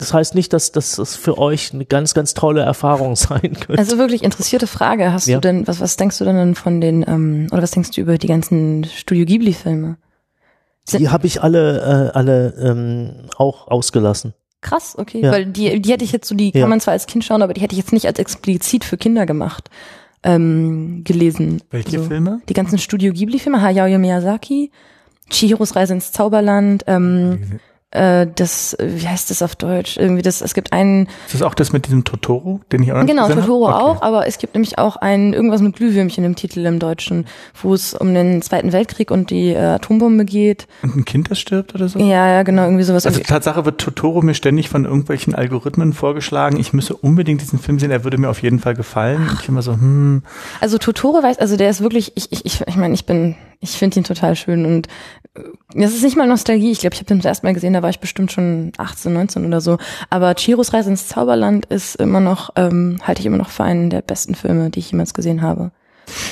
das 0.01 0.15
heißt 0.15 0.33
nicht, 0.33 0.51
dass, 0.51 0.71
dass 0.71 0.95
das 0.95 1.15
für 1.15 1.37
euch 1.37 1.73
eine 1.73 1.85
ganz, 1.85 2.15
ganz 2.15 2.33
tolle 2.33 2.61
Erfahrung 2.61 3.15
sein 3.15 3.53
könnte. 3.53 3.77
Also 3.77 3.99
wirklich 3.99 4.23
interessierte 4.23 4.65
Frage. 4.65 5.13
Hast 5.13 5.27
ja. 5.27 5.37
du 5.37 5.41
denn, 5.41 5.67
was, 5.67 5.79
was 5.79 5.95
denkst 5.95 6.17
du 6.17 6.25
denn 6.25 6.55
von 6.55 6.81
den, 6.81 7.05
ähm, 7.07 7.47
oder 7.51 7.61
was 7.61 7.71
denkst 7.71 7.91
du 7.91 8.01
über 8.01 8.17
die 8.17 8.27
ganzen 8.27 8.83
Studio 8.85 9.25
Ghibli-Filme? 9.25 9.97
Die 10.99 11.09
habe 11.09 11.27
ich 11.27 11.41
alle, 11.41 12.11
äh, 12.13 12.17
alle 12.17 12.53
ähm, 12.59 13.27
auch 13.37 13.67
ausgelassen. 13.67 14.33
Krass, 14.61 14.95
okay. 14.97 15.21
Ja. 15.21 15.31
Weil 15.31 15.45
die, 15.47 15.81
die 15.81 15.91
hätte 15.91 16.03
ich 16.03 16.11
jetzt 16.11 16.27
so, 16.27 16.35
die 16.35 16.51
ja. 16.53 16.61
kann 16.61 16.69
man 16.69 16.79
zwar 16.79 16.93
als 16.93 17.07
Kind 17.07 17.23
schauen, 17.23 17.41
aber 17.41 17.53
die 17.53 17.61
hätte 17.61 17.73
ich 17.73 17.79
jetzt 17.79 17.93
nicht 17.93 18.05
als 18.05 18.19
explizit 18.19 18.83
für 18.83 18.97
Kinder 18.97 19.25
gemacht 19.25 19.69
ähm, 20.23 21.03
gelesen. 21.03 21.61
Welche 21.71 21.97
also, 21.97 22.09
Filme? 22.09 22.41
Die 22.47 22.53
ganzen 22.53 22.77
Studio 22.77 23.11
Ghibli-Filme, 23.11 23.61
Hayao 23.61 23.97
Miyazaki, 23.97 24.71
Chihiros 25.29 25.75
Reise 25.75 25.93
ins 25.93 26.11
Zauberland, 26.11 26.83
ähm, 26.87 27.59
äh, 27.91 28.27
das, 28.35 28.75
wie 28.79 29.07
heißt 29.07 29.29
das 29.29 29.41
auf 29.41 29.55
Deutsch? 29.55 29.97
Irgendwie 29.97 30.21
das, 30.21 30.41
es 30.41 30.53
gibt 30.53 30.71
einen. 30.73 31.07
Ist 31.25 31.35
das 31.35 31.41
auch 31.41 31.53
das 31.53 31.73
mit 31.73 31.85
diesem 31.85 32.03
Totoro, 32.03 32.61
den 32.71 32.83
ich 32.83 32.91
auch 32.93 33.05
Genau, 33.05 33.27
Totoro 33.27 33.67
okay. 33.67 33.73
auch, 33.73 34.01
aber 34.01 34.27
es 34.27 34.37
gibt 34.37 34.55
nämlich 34.55 34.77
auch 34.77 34.95
ein, 34.95 35.33
irgendwas 35.33 35.61
mit 35.61 35.75
Glühwürmchen 35.75 36.23
im 36.23 36.35
Titel 36.35 36.65
im 36.65 36.79
Deutschen, 36.79 37.25
wo 37.61 37.73
es 37.73 37.93
um 37.93 38.13
den 38.13 38.41
Zweiten 38.41 38.71
Weltkrieg 38.71 39.11
und 39.11 39.29
die 39.29 39.49
äh, 39.49 39.57
Atombombe 39.57 40.25
geht. 40.25 40.67
Und 40.83 40.95
ein 40.95 41.05
Kind, 41.05 41.29
das 41.29 41.39
stirbt 41.39 41.75
oder 41.75 41.89
so? 41.89 41.99
Ja, 41.99 42.29
ja, 42.29 42.43
genau, 42.43 42.63
irgendwie 42.63 42.83
sowas. 42.83 43.05
Also 43.05 43.19
Tatsache 43.19 43.65
wird 43.65 43.81
Totoro 43.81 44.21
mir 44.21 44.35
ständig 44.35 44.69
von 44.69 44.85
irgendwelchen 44.85 45.35
Algorithmen 45.35 45.93
vorgeschlagen. 45.93 46.57
Ich 46.57 46.71
müsse 46.71 46.95
unbedingt 46.95 47.41
diesen 47.41 47.59
Film 47.59 47.77
sehen, 47.79 47.91
er 47.91 48.03
würde 48.05 48.17
mir 48.17 48.29
auf 48.29 48.41
jeden 48.41 48.59
Fall 48.59 48.73
gefallen. 48.73 49.27
Und 49.29 49.39
ich 49.41 49.49
immer 49.49 49.61
so, 49.61 49.73
hm. 49.73 50.23
Also 50.61 50.77
Totoro 50.77 51.21
weiß, 51.21 51.39
also 51.39 51.57
der 51.57 51.69
ist 51.69 51.81
wirklich, 51.81 52.13
ich, 52.15 52.31
ich, 52.31 52.45
ich, 52.45 52.61
ich 52.65 52.75
meine, 52.77 52.93
ich 52.93 53.05
bin 53.05 53.35
ich 53.61 53.71
finde 53.71 53.99
ihn 53.99 54.03
total 54.03 54.35
schön 54.35 54.65
und 54.65 54.87
äh, 55.35 55.41
das 55.73 55.93
ist 55.93 56.03
nicht 56.03 56.17
mal 56.17 56.27
Nostalgie. 56.27 56.71
Ich 56.71 56.79
glaube, 56.79 56.95
ich 56.95 56.99
habe 56.99 57.07
den 57.07 57.19
das 57.19 57.25
erste 57.25 57.45
Mal 57.45 57.53
gesehen, 57.53 57.73
da 57.73 57.81
war 57.81 57.89
ich 57.89 57.99
bestimmt 57.99 58.31
schon 58.31 58.73
18, 58.77 59.13
19 59.13 59.45
oder 59.45 59.61
so. 59.61 59.77
Aber 60.09 60.35
Chiros 60.35 60.73
Reise 60.73 60.89
ins 60.89 61.07
Zauberland 61.07 61.65
ist 61.67 61.95
immer 61.95 62.19
noch, 62.19 62.49
ähm, 62.55 62.97
halte 63.03 63.21
ich 63.21 63.25
immer 63.25 63.37
noch 63.37 63.49
für 63.49 63.63
einen 63.63 63.89
der 63.89 64.01
besten 64.01 64.35
Filme, 64.35 64.69
die 64.71 64.79
ich 64.79 64.91
jemals 64.91 65.13
gesehen 65.13 65.41
habe. 65.41 65.71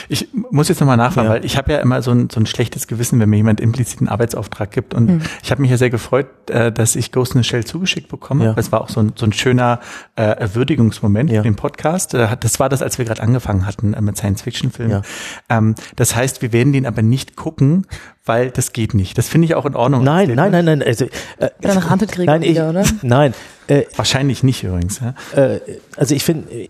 Ich 0.07 0.29
muss 0.33 0.69
jetzt 0.69 0.79
nochmal 0.79 0.97
nachfragen, 0.97 1.27
ja. 1.27 1.35
weil 1.35 1.45
ich 1.45 1.57
habe 1.57 1.71
ja 1.71 1.79
immer 1.79 2.01
so 2.01 2.11
ein, 2.11 2.29
so 2.29 2.39
ein 2.39 2.45
schlechtes 2.45 2.87
Gewissen, 2.87 3.19
wenn 3.19 3.29
mir 3.29 3.37
jemand 3.37 3.59
implizit 3.61 3.99
einen 3.99 4.09
Arbeitsauftrag 4.09 4.71
gibt. 4.71 4.93
Und 4.93 5.09
hm. 5.09 5.21
ich 5.43 5.51
habe 5.51 5.61
mich 5.61 5.71
ja 5.71 5.77
sehr 5.77 5.89
gefreut, 5.89 6.27
äh, 6.49 6.71
dass 6.71 6.95
ich 6.95 7.11
Ghost 7.11 7.35
in 7.35 7.43
the 7.43 7.47
Shell 7.47 7.65
zugeschickt 7.65 8.09
bekomme. 8.09 8.45
Ja. 8.45 8.53
Das 8.53 8.71
war 8.71 8.81
auch 8.81 8.89
so 8.89 8.99
ein, 8.99 9.13
so 9.15 9.25
ein 9.25 9.33
schöner 9.33 9.79
äh, 10.15 10.47
Würdigungsmoment 10.53 11.29
ja. 11.29 11.41
für 11.41 11.43
den 11.43 11.55
Podcast. 11.55 12.13
Äh, 12.13 12.35
das 12.39 12.59
war 12.59 12.69
das, 12.69 12.81
als 12.81 12.97
wir 12.97 13.05
gerade 13.05 13.21
angefangen 13.21 13.65
hatten 13.65 13.93
äh, 13.93 14.01
mit 14.01 14.17
Science-Fiction-Filmen. 14.17 14.91
Ja. 14.91 15.57
Ähm, 15.57 15.75
das 15.95 16.15
heißt, 16.15 16.41
wir 16.41 16.53
werden 16.53 16.73
den 16.73 16.85
aber 16.85 17.01
nicht 17.01 17.35
gucken, 17.35 17.85
weil 18.25 18.51
das 18.51 18.73
geht 18.73 18.93
nicht. 18.93 19.17
Das 19.17 19.27
finde 19.27 19.45
ich 19.45 19.55
auch 19.55 19.65
in 19.65 19.75
Ordnung. 19.75 20.03
Nein, 20.03 20.31
nein, 20.35 20.51
nein, 20.51 20.65
nein. 20.65 20.83
Also, 20.83 21.05
äh, 21.37 21.49
Dann 21.61 21.77
rantet 21.77 22.17
nein, 22.17 22.43
ich, 22.43 22.51
wieder, 22.51 22.69
oder? 22.69 22.83
Nein. 23.01 23.33
Äh, 23.67 23.83
Wahrscheinlich 23.95 24.43
nicht 24.43 24.63
übrigens. 24.63 24.99
Ja? 24.99 25.15
Äh, 25.35 25.59
also 25.97 26.15
ich 26.15 26.23
finde, 26.23 26.69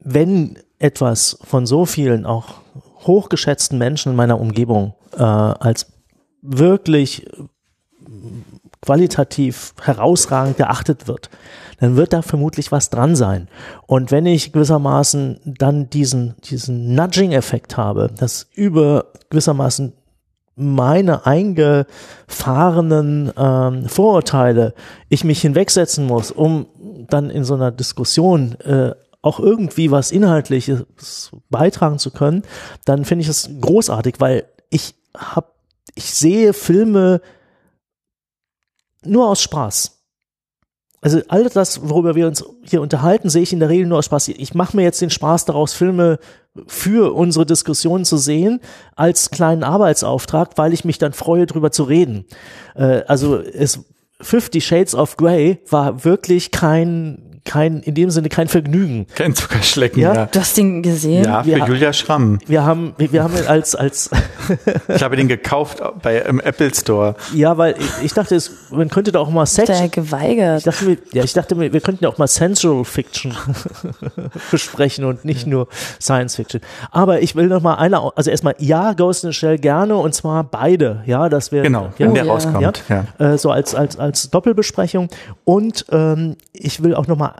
wenn 0.00 0.58
etwas 0.78 1.38
von 1.42 1.66
so 1.66 1.86
vielen 1.86 2.26
auch 2.26 2.54
hochgeschätzten 3.06 3.78
Menschen 3.78 4.12
in 4.12 4.16
meiner 4.16 4.40
Umgebung 4.40 4.94
äh, 5.16 5.22
als 5.22 5.92
wirklich 6.42 7.26
qualitativ 8.80 9.74
herausragend 9.82 10.56
geachtet 10.56 11.08
wird, 11.08 11.30
dann 11.80 11.96
wird 11.96 12.12
da 12.12 12.22
vermutlich 12.22 12.70
was 12.72 12.90
dran 12.90 13.16
sein. 13.16 13.48
Und 13.86 14.10
wenn 14.10 14.26
ich 14.26 14.52
gewissermaßen 14.52 15.40
dann 15.44 15.90
diesen, 15.90 16.36
diesen 16.44 16.94
Nudging-Effekt 16.94 17.76
habe, 17.76 18.10
dass 18.16 18.46
über 18.54 19.06
gewissermaßen 19.30 19.92
meine 20.58 21.26
eingefahrenen 21.26 23.30
ähm, 23.36 23.88
Vorurteile 23.88 24.72
ich 25.10 25.22
mich 25.22 25.42
hinwegsetzen 25.42 26.06
muss, 26.06 26.30
um 26.30 26.66
dann 27.10 27.28
in 27.28 27.44
so 27.44 27.52
einer 27.54 27.70
Diskussion 27.70 28.58
äh, 28.60 28.92
auch 29.26 29.40
irgendwie 29.40 29.90
was 29.90 30.12
Inhaltliches 30.12 31.32
beitragen 31.50 31.98
zu 31.98 32.12
können, 32.12 32.42
dann 32.84 33.04
finde 33.04 33.22
ich 33.22 33.28
es 33.28 33.50
großartig, 33.60 34.16
weil 34.18 34.48
ich 34.70 34.94
habe, 35.16 35.48
ich 35.94 36.14
sehe 36.14 36.52
Filme 36.52 37.20
nur 39.04 39.28
aus 39.28 39.42
Spaß. 39.42 39.92
also 41.00 41.20
all 41.28 41.48
das, 41.48 41.88
worüber 41.88 42.14
wir 42.14 42.28
uns 42.28 42.44
hier 42.62 42.80
unterhalten, 42.80 43.28
sehe 43.28 43.42
ich 43.42 43.52
in 43.52 43.60
der 43.60 43.68
Regel 43.68 43.86
nur 43.86 43.98
aus 43.98 44.06
Spaß. 44.06 44.28
Ich 44.28 44.54
mache 44.54 44.76
mir 44.76 44.84
jetzt 44.84 45.00
den 45.00 45.10
Spaß 45.10 45.44
daraus, 45.44 45.72
Filme 45.72 46.18
für 46.66 47.14
unsere 47.14 47.46
Diskussion 47.46 48.04
zu 48.04 48.16
sehen, 48.16 48.60
als 48.94 49.30
kleinen 49.30 49.64
Arbeitsauftrag, 49.64 50.56
weil 50.56 50.72
ich 50.72 50.84
mich 50.84 50.98
dann 50.98 51.12
freue, 51.12 51.46
drüber 51.46 51.72
zu 51.72 51.82
reden. 51.82 52.26
Äh, 52.74 53.02
also 53.06 53.38
es 53.38 53.84
Fifty 54.20 54.60
Shades 54.60 54.94
of 54.94 55.16
Grey 55.16 55.58
war 55.68 56.04
wirklich 56.04 56.50
kein 56.50 57.25
kein, 57.46 57.80
in 57.80 57.94
dem 57.94 58.10
Sinne 58.10 58.28
kein 58.28 58.48
Vergnügen. 58.48 59.06
Kein 59.14 59.34
Zuckerschlecken, 59.34 60.02
Ja. 60.02 60.14
ja. 60.14 60.26
Du 60.26 60.38
hast 60.40 60.54
den 60.58 60.82
gesehen? 60.82 61.24
Ja, 61.24 61.42
für 61.42 61.48
Wir 61.48 61.58
Julia 61.66 61.92
Schramm. 61.94 62.38
Wir 62.46 62.64
haben, 62.64 62.92
wir 62.98 63.12
wir 63.12 63.22
haben 63.22 63.34
als, 63.46 63.74
als, 63.74 64.10
Ich 64.94 65.02
habe 65.02 65.16
den 65.16 65.28
gekauft 65.28 65.82
bei 66.02 66.18
im 66.18 66.40
Apple 66.40 66.74
Store. 66.74 67.14
ja, 67.34 67.56
weil 67.56 67.76
ich, 67.78 68.04
ich 68.06 68.12
dachte, 68.12 68.34
es, 68.34 68.50
man 68.70 68.88
könnte 68.90 69.12
da 69.12 69.20
auch 69.20 69.30
mal 69.30 69.46
Sex, 69.46 69.66
Der 69.68 69.84
ich 69.86 69.92
geweigert. 69.92 70.66
dachte, 70.66 70.84
mir- 70.84 70.98
ja, 71.12 71.24
ich 71.24 71.32
dachte, 71.32 71.58
wir 71.58 71.72
wir 71.72 71.80
könnten 71.80 72.04
ja 72.04 72.10
auch 72.10 72.18
mal 72.18 72.26
Sensual 72.26 72.84
Fiction 72.84 73.34
besprechen 74.50 75.04
und 75.04 75.24
nicht 75.24 75.46
nur 75.46 75.68
Science 76.00 76.36
Fiction. 76.36 76.60
Aber 76.90 77.20
ich 77.22 77.36
will 77.36 77.46
noch 77.46 77.62
mal 77.62 77.74
eine, 77.74 78.00
au- 78.00 78.12
also 78.16 78.30
erstmal, 78.30 78.54
ja, 78.58 78.92
Ghost 78.92 79.24
in 79.24 79.30
the 79.30 79.34
Shell 79.34 79.58
gerne 79.58 79.96
und 79.96 80.14
zwar 80.14 80.44
beide, 80.44 81.02
ja, 81.06 81.28
das 81.28 81.52
wäre, 81.52 81.64
Genau, 81.64 81.92
ja, 81.98 82.06
wenn 82.06 82.14
der 82.14 82.24
ja. 82.24 82.32
rauskommt. 82.32 82.82
Ja. 82.88 83.04
äh, 83.18 83.38
so 83.38 83.50
als, 83.50 83.74
als, 83.74 83.98
als 83.98 84.30
Doppelbesprechung. 84.30 85.08
Und 85.44 85.86
ähm, 85.90 86.36
ich 86.52 86.82
will 86.82 86.94
auch 86.94 87.06
noch 87.06 87.16
mal 87.16 87.34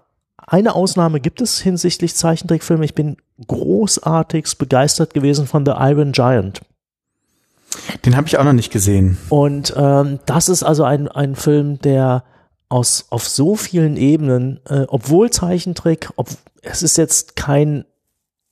eine 0.46 0.74
Ausnahme 0.74 1.20
gibt 1.20 1.40
es 1.40 1.60
hinsichtlich 1.60 2.14
Zeichentrickfilme. 2.14 2.84
Ich 2.84 2.94
bin 2.94 3.16
großartigst 3.46 4.58
begeistert 4.58 5.12
gewesen 5.12 5.46
von 5.46 5.66
The 5.66 5.72
Iron 5.76 6.12
Giant. 6.12 6.60
Den 8.04 8.16
habe 8.16 8.26
ich 8.28 8.38
auch 8.38 8.44
noch 8.44 8.52
nicht 8.52 8.72
gesehen. 8.72 9.18
Und 9.28 9.74
ähm, 9.76 10.20
das 10.26 10.48
ist 10.48 10.62
also 10.62 10.84
ein, 10.84 11.08
ein 11.08 11.34
Film, 11.34 11.80
der 11.80 12.24
aus 12.68 13.06
auf 13.10 13.28
so 13.28 13.56
vielen 13.56 13.96
Ebenen, 13.96 14.60
äh, 14.68 14.84
obwohl 14.88 15.30
Zeichentrick, 15.30 16.10
ob, 16.16 16.28
es 16.62 16.82
ist 16.82 16.96
jetzt 16.96 17.36
kein 17.36 17.84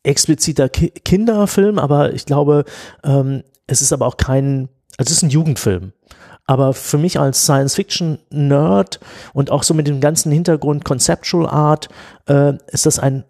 expliziter 0.03 0.69
Ki 0.69 0.91
Kinderfilm, 0.91 1.79
aber 1.79 2.12
ich 2.12 2.27
glaube, 2.27 2.65
ähm, 3.03 3.43
es 3.66 3.83
ist 3.83 3.93
aber 3.93 4.07
auch 4.07 4.16
kein, 4.16 4.69
also 4.99 5.11
es 5.11 5.19
ist 5.19 5.23
ein 5.23 5.31
Jugendfilm. 5.31 5.93
Aber 6.47 6.75
für 6.75 6.99
mich 6.99 7.19
als 7.19 7.43
Science-Fiction-Nerd 7.45 9.01
und 9.33 9.51
auch 9.51 9.62
so 9.62 9.73
mit 9.75 9.87
dem 9.87 10.01
ganzen 10.01 10.31
Hintergrund 10.31 10.85
Conceptual 10.85 11.49
Art 11.49 11.89
äh, 12.29 12.53
ist 12.69 12.85
das 12.87 12.99
ein, 12.99 13.25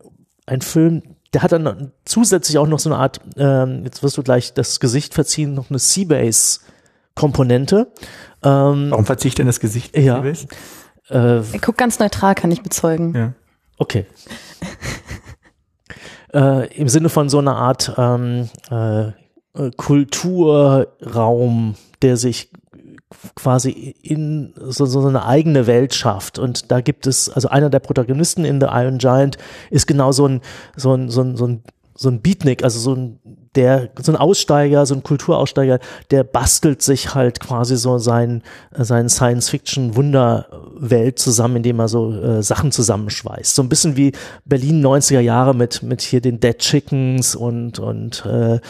ein 0.47 0.61
Film, 0.62 1.03
der 1.32 1.43
hat 1.43 1.53
dann 1.53 1.93
zusätzlich 2.05 2.59
auch 2.59 2.66
noch 2.66 2.78
so 2.81 2.91
eine 2.91 2.99
Art, 2.99 3.20
ähm, 3.36 3.82
jetzt 3.85 4.03
wirst 4.03 4.16
du 4.19 4.23
gleich 4.23 4.53
das 4.55 4.81
Gesicht 4.81 5.15
verziehen, 5.15 5.55
noch 5.55 5.70
eine 5.70 5.78
Seabase-Komponente. 5.78 7.93
Ähm, 8.43 8.91
Warum 8.91 9.07
verziehe 9.07 9.28
ich 9.28 9.35
denn 9.35 9.47
das 9.47 9.61
Gesicht? 9.61 9.97
Ja. 9.97 10.23
Äh, 10.24 10.35
Er 11.11 11.43
guckt 11.61 11.78
ganz 11.78 11.99
neutral, 11.99 12.35
kann 12.35 12.51
ich 12.51 12.62
bezeugen. 12.62 13.15
ja. 13.15 13.32
Okay. 13.77 14.07
äh, 16.32 16.73
Im 16.77 16.89
Sinne 16.89 17.09
von 17.09 17.28
so 17.28 17.39
einer 17.39 17.57
Art 17.57 17.93
ähm, 17.97 18.49
äh, 18.70 19.09
äh, 19.09 19.12
Kulturraum, 19.77 21.74
der 22.03 22.16
sich 22.16 22.51
quasi 23.34 23.94
in 24.02 24.55
so, 24.56 24.86
so 24.86 25.06
eine 25.06 25.26
eigene 25.26 25.66
Welt 25.66 25.94
schafft. 25.94 26.38
Und 26.38 26.70
da 26.70 26.80
gibt 26.80 27.06
es, 27.06 27.28
also 27.28 27.48
einer 27.48 27.70
der 27.70 27.80
Protagonisten 27.80 28.44
in 28.44 28.60
The 28.60 28.68
Iron 28.70 28.98
Giant 28.98 29.38
ist 29.70 29.86
genau 29.86 30.12
so 30.12 30.26
ein, 30.26 30.40
so 30.76 30.94
ein, 30.94 31.10
so 31.10 31.22
ein, 31.22 31.36
so 31.36 31.46
ein, 31.46 31.62
so 31.94 32.09
ein 32.09 32.20
Beatnik, 32.20 32.64
also 32.64 32.78
so 32.78 32.94
ein, 32.94 33.18
der, 33.55 33.90
so 34.01 34.12
ein 34.12 34.16
Aussteiger, 34.16 34.86
so 34.86 34.94
ein 34.94 35.02
Kulturaussteiger, 35.02 35.78
der 36.10 36.24
bastelt 36.24 36.82
sich 36.82 37.14
halt 37.14 37.40
quasi 37.40 37.76
so 37.76 37.98
sein, 37.98 38.43
sein 38.72 39.09
Science-Fiction-Wunderwelt 39.09 41.18
zusammen, 41.18 41.56
indem 41.56 41.81
er 41.81 41.89
so 41.89 42.12
äh, 42.12 42.43
Sachen 42.43 42.72
zusammenschweißt. 42.72 43.55
So 43.55 43.62
ein 43.62 43.68
bisschen 43.68 43.97
wie 43.97 44.12
Berlin 44.44 44.85
90er 44.85 45.20
Jahre 45.20 45.55
mit, 45.55 45.82
mit 45.82 46.02
hier 46.02 46.20
den 46.20 46.40
Dead 46.40 46.59
Chickens 46.59 47.35
und, 47.35 47.78
und 47.78 48.24
äh, 48.26 48.60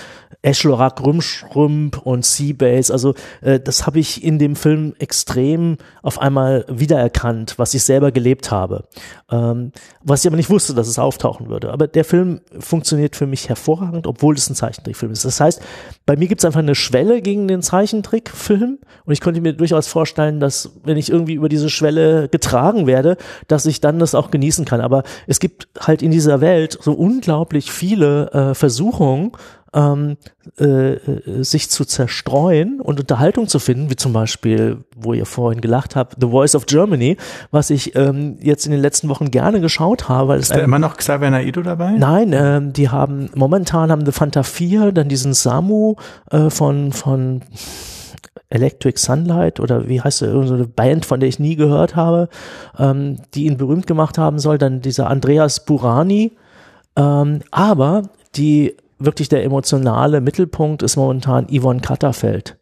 Eschlorak 0.45 1.05
Rümschrümp 1.05 1.99
und 2.05 2.25
Seabase. 2.25 2.93
Also 2.93 3.15
äh, 3.41 3.59
das 3.59 3.87
habe 3.87 3.99
ich 3.99 4.23
in 4.23 4.39
dem 4.39 4.57
Film 4.57 4.95
extrem 4.99 5.79
auf 6.03 6.21
einmal 6.21 6.67
wiedererkannt, 6.69 7.59
was 7.59 7.73
ich 7.73 7.83
selber 7.83 8.13
gelebt 8.13 8.51
habe. 8.51 8.85
Ähm, 9.31 9.73
was 10.03 10.21
ich 10.21 10.27
aber 10.27 10.37
nicht 10.37 10.51
wusste, 10.51 10.75
dass 10.75 10.87
es 10.87 10.99
auftauchen 10.99 11.49
würde. 11.49 11.73
Aber 11.73 11.87
der 11.87 12.05
Film 12.05 12.43
funktioniert 12.59 13.17
für 13.17 13.27
mich 13.27 13.49
hervorragend, 13.49 14.07
obwohl 14.07 14.35
es 14.35 14.51
ein 14.51 14.55
Zeichentrickfilm 14.75 15.13
ist. 15.13 15.25
Das 15.25 15.41
heißt, 15.41 15.61
bei 16.07 16.17
mir 16.17 16.29
gibt 16.29 16.41
es 16.41 16.45
einfach 16.45 16.61
eine 16.61 16.75
Schwelle 16.75 17.23
gegen 17.23 17.49
den 17.49 17.63
Zeichentrickfilm 17.63 18.79
und 19.05 19.13
ich 19.13 19.21
könnte 19.21 19.41
mir 19.41 19.53
durchaus 19.53 19.87
vorstellen, 19.87 20.41
dass 20.41 20.73
wenn 20.85 20.97
ich 20.97 21.11
irgendwie 21.11 21.35
über 21.35 21.49
diese 21.49 21.71
Schwelle 21.71 22.29
getragen 22.29 22.87
werde, 22.87 23.17
dass 23.49 23.67
ich 23.67 23.81
dann 23.81 23.99
das 23.99 24.15
auch 24.15 24.31
genießen 24.31 24.65
kann. 24.65 24.81
Aber 24.81 25.03
es 25.27 25.41
gibt 25.41 25.69
halt 25.79 26.03
in 26.03 26.11
dieser 26.11 26.41
Welt 26.41 26.79
so 26.81 26.93
unglaublich 26.93 27.71
viele 27.71 28.31
äh, 28.33 28.55
Versuchungen, 28.55 29.33
ähm, 29.75 30.17
äh, 30.59 30.95
äh, 30.95 31.43
sich 31.43 31.69
zu 31.69 31.85
zerstreuen 31.85 32.81
und 32.81 33.01
Unterhaltung 33.01 33.49
zu 33.49 33.59
finden, 33.59 33.91
wie 33.91 33.97
zum 33.97 34.13
Beispiel, 34.13 34.85
wo 34.97 35.13
ihr 35.13 35.27
vorhin 35.27 35.61
gelacht 35.61 35.97
habt, 35.97 36.17
The 36.21 36.29
Voice 36.29 36.55
of 36.55 36.67
Germany, 36.67 37.17
was 37.51 37.71
ich 37.71 37.97
ähm, 37.97 38.39
jetzt 38.41 38.67
in 38.67 38.73
den 38.73 38.81
letzten 38.81 39.09
Wochen 39.09 39.31
gerne 39.31 39.61
geschaut 39.61 40.09
habe, 40.09 40.29
weil 40.29 40.39
es 40.39 40.51
Ist 40.51 40.57
da 40.57 40.61
immer 40.61 40.79
noch 40.79 40.97
Xavier 40.97 41.31
Naido 41.31 41.63
dabei? 41.63 41.93
Nein, 41.93 42.33
ähm, 42.33 42.73
die 42.73 42.89
haben 42.89 43.31
momentan 43.35 43.91
haben 43.91 44.07
The 44.07 44.13
Fanta 44.13 44.45
4, 44.45 44.93
dann 44.93 45.09
diesen 45.09 45.35
Samu 45.35 45.97
äh, 46.31 46.51
von 46.51 46.93
von 46.93 47.43
Electric 48.51 48.99
Sunlight 48.99 49.59
oder 49.59 49.89
wie 49.89 50.01
heißt 50.01 50.23
irgend 50.23 50.49
so 50.49 50.55
eine 50.55 50.67
Band, 50.67 51.05
von 51.05 51.19
der 51.19 51.29
ich 51.29 51.41
nie 51.41 51.57
gehört 51.57 51.97
habe, 51.97 52.29
ähm, 52.79 53.19
die 53.35 53.47
ihn 53.47 53.57
berühmt 53.57 53.87
gemacht 53.87 54.19
haben 54.19 54.39
soll, 54.39 54.59
dann 54.59 54.81
dieser 54.81 55.09
Andreas 55.11 55.65
Burani, 55.65 56.33
ähm, 56.97 57.41
aber 57.51 58.03
die 58.37 58.77
wirklich 58.99 59.29
der 59.29 59.45
emotionale 59.45 60.21
Mittelpunkt 60.21 60.83
ist 60.83 60.97
momentan 60.97 61.47
Yvonne 61.49 61.81
Katterfeld. 61.81 62.59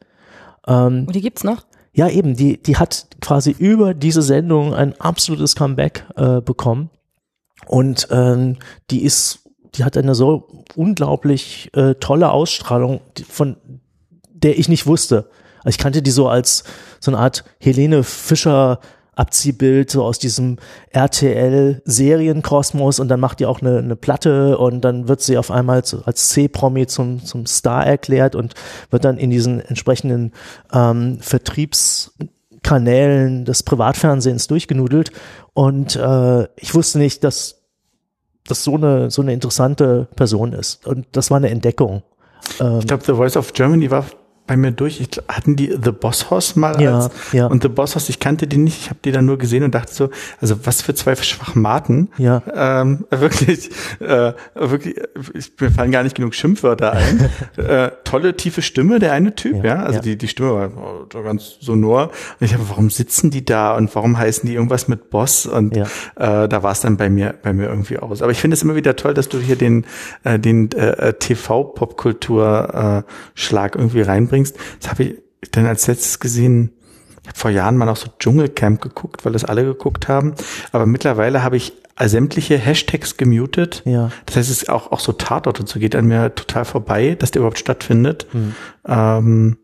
Ähm, 0.66 1.04
Und 1.06 1.14
die 1.14 1.20
gibt's 1.20 1.44
noch? 1.44 1.64
ja, 1.94 2.08
eben, 2.08 2.34
die, 2.34 2.62
die 2.62 2.76
hat 2.76 3.06
quasi 3.20 3.50
über 3.50 3.94
diese 3.94 4.22
Sendung 4.22 4.74
ein 4.74 4.98
absolutes 4.98 5.56
Comeback 5.56 6.06
äh, 6.16 6.40
bekommen. 6.40 6.90
Und 7.66 8.08
ähm, 8.10 8.56
die 8.90 9.02
ist, 9.02 9.40
die 9.74 9.84
hat 9.84 9.96
eine 9.96 10.14
so 10.14 10.64
unglaublich 10.74 11.70
äh, 11.74 11.94
tolle 11.96 12.30
Ausstrahlung, 12.30 13.00
von 13.28 13.56
der 14.32 14.58
ich 14.58 14.68
nicht 14.68 14.86
wusste. 14.86 15.28
Also 15.58 15.76
ich 15.76 15.78
kannte 15.78 16.02
die 16.02 16.10
so 16.10 16.28
als 16.28 16.64
so 16.98 17.10
eine 17.10 17.20
Art 17.20 17.44
Helene 17.60 18.02
Fischer 18.02 18.80
Abziehbild 19.14 19.90
so 19.90 20.04
aus 20.04 20.18
diesem 20.18 20.56
RTL 20.90 21.82
Serienkosmos 21.84 22.98
und 22.98 23.08
dann 23.08 23.20
macht 23.20 23.40
die 23.40 23.46
auch 23.46 23.60
eine, 23.60 23.76
eine 23.78 23.96
Platte 23.96 24.56
und 24.56 24.80
dann 24.80 25.06
wird 25.06 25.20
sie 25.20 25.36
auf 25.36 25.50
einmal 25.50 25.84
zu, 25.84 26.02
als 26.06 26.30
C-Promi 26.30 26.86
zum, 26.86 27.22
zum 27.22 27.44
Star 27.44 27.86
erklärt 27.86 28.34
und 28.34 28.54
wird 28.90 29.04
dann 29.04 29.18
in 29.18 29.28
diesen 29.28 29.60
entsprechenden 29.60 30.32
ähm, 30.72 31.18
Vertriebskanälen 31.20 33.44
des 33.44 33.64
Privatfernsehens 33.64 34.46
durchgenudelt 34.46 35.12
und 35.52 35.94
äh, 35.94 36.44
ich 36.56 36.74
wusste 36.74 36.98
nicht, 36.98 37.22
dass 37.22 37.60
das 38.46 38.64
so 38.64 38.76
eine 38.76 39.10
so 39.10 39.20
eine 39.20 39.34
interessante 39.34 40.08
Person 40.16 40.54
ist 40.54 40.86
und 40.86 41.04
das 41.12 41.30
war 41.30 41.36
eine 41.36 41.50
Entdeckung. 41.50 42.02
Ähm, 42.60 42.78
Ich 42.78 42.86
glaube, 42.86 43.04
The 43.04 43.12
Voice 43.12 43.36
of 43.36 43.52
Germany 43.52 43.90
war 43.90 44.06
bei 44.46 44.56
mir 44.56 44.72
durch. 44.72 45.00
Ich, 45.00 45.08
hatten 45.28 45.56
die 45.56 45.76
The 45.82 45.92
Boss 45.92 46.30
Hoss 46.30 46.56
mal 46.56 46.80
Ja, 46.80 46.96
als 46.96 47.10
ja. 47.32 47.46
und 47.46 47.62
The 47.62 47.68
Boss 47.68 47.94
Hoss, 47.94 48.08
ich 48.08 48.18
kannte 48.18 48.46
die 48.46 48.58
nicht, 48.58 48.80
ich 48.80 48.90
habe 48.90 48.98
die 49.04 49.12
dann 49.12 49.24
nur 49.24 49.38
gesehen 49.38 49.62
und 49.62 49.74
dachte 49.74 49.92
so, 49.92 50.10
also 50.40 50.56
was 50.64 50.82
für 50.82 50.94
zwei 50.94 51.14
Schwachmaten. 51.16 52.08
Ja. 52.18 52.42
Ähm, 52.54 53.06
wirklich, 53.10 53.70
äh, 54.00 54.32
wirklich, 54.54 54.96
ich, 55.34 55.52
mir 55.60 55.70
fallen 55.70 55.92
gar 55.92 56.02
nicht 56.02 56.16
genug 56.16 56.34
Schimpfwörter 56.34 56.92
ein. 56.92 57.30
äh, 57.56 57.90
tolle 58.04 58.36
tiefe 58.36 58.62
Stimme, 58.62 58.98
der 58.98 59.12
eine 59.12 59.34
Typ, 59.34 59.64
ja, 59.64 59.76
Ja, 59.76 59.82
also 59.84 60.00
die 60.00 60.16
die 60.16 60.28
Stimme 60.28 60.50
war 60.50 61.06
so 61.12 61.22
ganz 61.22 61.56
sonor. 61.60 62.10
Und 62.40 62.44
ich 62.44 62.54
habe, 62.54 62.68
warum 62.68 62.90
sitzen 62.90 63.30
die 63.30 63.44
da 63.44 63.76
und 63.76 63.94
warum 63.94 64.18
heißen 64.18 64.48
die 64.48 64.54
irgendwas 64.54 64.88
mit 64.88 65.10
Boss? 65.10 65.46
Und 65.46 65.76
äh, 65.76 65.86
da 66.16 66.62
war 66.62 66.72
es 66.72 66.80
dann 66.80 66.96
bei 66.96 67.08
mir 67.08 67.34
bei 67.42 67.52
mir 67.52 67.68
irgendwie 67.68 67.98
aus. 67.98 68.22
Aber 68.22 68.32
ich 68.32 68.38
finde 68.38 68.54
es 68.54 68.62
immer 68.62 68.74
wieder 68.74 68.96
toll, 68.96 69.14
dass 69.14 69.28
du 69.28 69.38
hier 69.38 69.56
den 69.56 69.84
äh, 70.24 70.38
den 70.38 70.70
äh, 70.72 71.14
TV 71.14 71.64
Popkultur 71.64 73.04
äh, 73.06 73.10
Schlag 73.34 73.76
irgendwie 73.76 74.02
reinbringst. 74.32 74.56
Das 74.80 74.90
habe 74.90 75.04
ich 75.04 75.22
dann 75.50 75.66
als 75.66 75.86
letztes 75.86 76.18
gesehen. 76.20 76.72
Ich 77.22 77.28
habe 77.28 77.38
vor 77.38 77.50
Jahren 77.50 77.76
mal 77.76 77.84
noch 77.84 77.96
so 77.96 78.08
Dschungelcamp 78.18 78.80
geguckt, 78.80 79.24
weil 79.24 79.32
das 79.32 79.44
alle 79.44 79.64
geguckt 79.64 80.08
haben. 80.08 80.34
Aber 80.72 80.86
mittlerweile 80.86 81.42
habe 81.42 81.56
ich 81.56 81.72
sämtliche 82.00 82.58
Hashtags 82.58 83.16
gemutet. 83.16 83.82
Ja. 83.84 84.10
Das 84.26 84.36
heißt, 84.36 84.50
es 84.50 84.62
ist 84.62 84.68
auch, 84.68 84.90
auch 84.90 84.98
so 84.98 85.12
Tatort 85.12 85.60
und 85.60 85.68
so 85.68 85.78
geht 85.78 85.94
an 85.94 86.06
mir 86.06 86.34
total 86.34 86.64
vorbei, 86.64 87.14
dass 87.16 87.30
der 87.30 87.40
überhaupt 87.40 87.58
stattfindet. 87.58 88.26
Hm. 88.32 88.54
Ähm, 88.88 89.58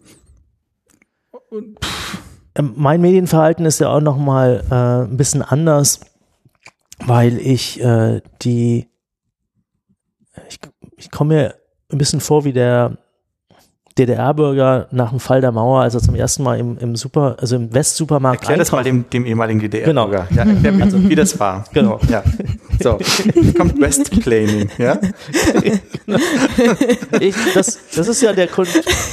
mein 2.76 3.00
Medienverhalten 3.00 3.64
ist 3.64 3.80
ja 3.80 3.88
auch 3.88 4.00
noch 4.00 4.18
mal 4.18 4.64
äh, 4.70 5.10
ein 5.10 5.16
bisschen 5.16 5.42
anders, 5.42 6.00
weil 7.04 7.38
ich 7.38 7.80
äh, 7.80 8.20
die 8.42 8.88
ich, 10.48 10.60
ich 10.96 11.10
komme 11.10 11.34
mir 11.34 11.54
ein 11.90 11.98
bisschen 11.98 12.20
vor 12.20 12.44
wie 12.44 12.52
der 12.52 12.98
DDR-Bürger 13.98 14.86
nach 14.90 15.10
dem 15.10 15.20
Fall 15.20 15.40
der 15.40 15.52
Mauer, 15.52 15.82
als 15.82 15.94
er 15.94 16.00
zum 16.00 16.14
ersten 16.14 16.42
Mal 16.42 16.58
im, 16.58 16.78
im 16.78 16.96
Super, 16.96 17.36
also 17.40 17.56
im 17.56 17.72
Westsupermarkt 17.74 18.42
Erklär 18.42 18.58
das 18.58 18.72
mal 18.72 18.84
dem, 18.84 19.08
dem 19.10 19.26
ehemaligen 19.26 19.60
DDR-Bürger. 19.60 20.26
Genau. 20.30 20.44
Ja, 20.44 20.50
erklär 20.50 20.72
mir, 20.72 20.84
also, 20.84 21.08
wie 21.08 21.14
das 21.14 21.38
war. 21.40 21.64
Genau. 21.72 22.00
Ja. 22.08 22.22
So, 22.80 22.98
kommt 23.56 23.80
Westplaining, 23.80 24.70
ja? 24.78 24.98
Ich, 27.20 27.34
das, 27.54 27.78
das 27.94 28.08
ist 28.08 28.22
ja 28.22 28.32
der, 28.32 28.48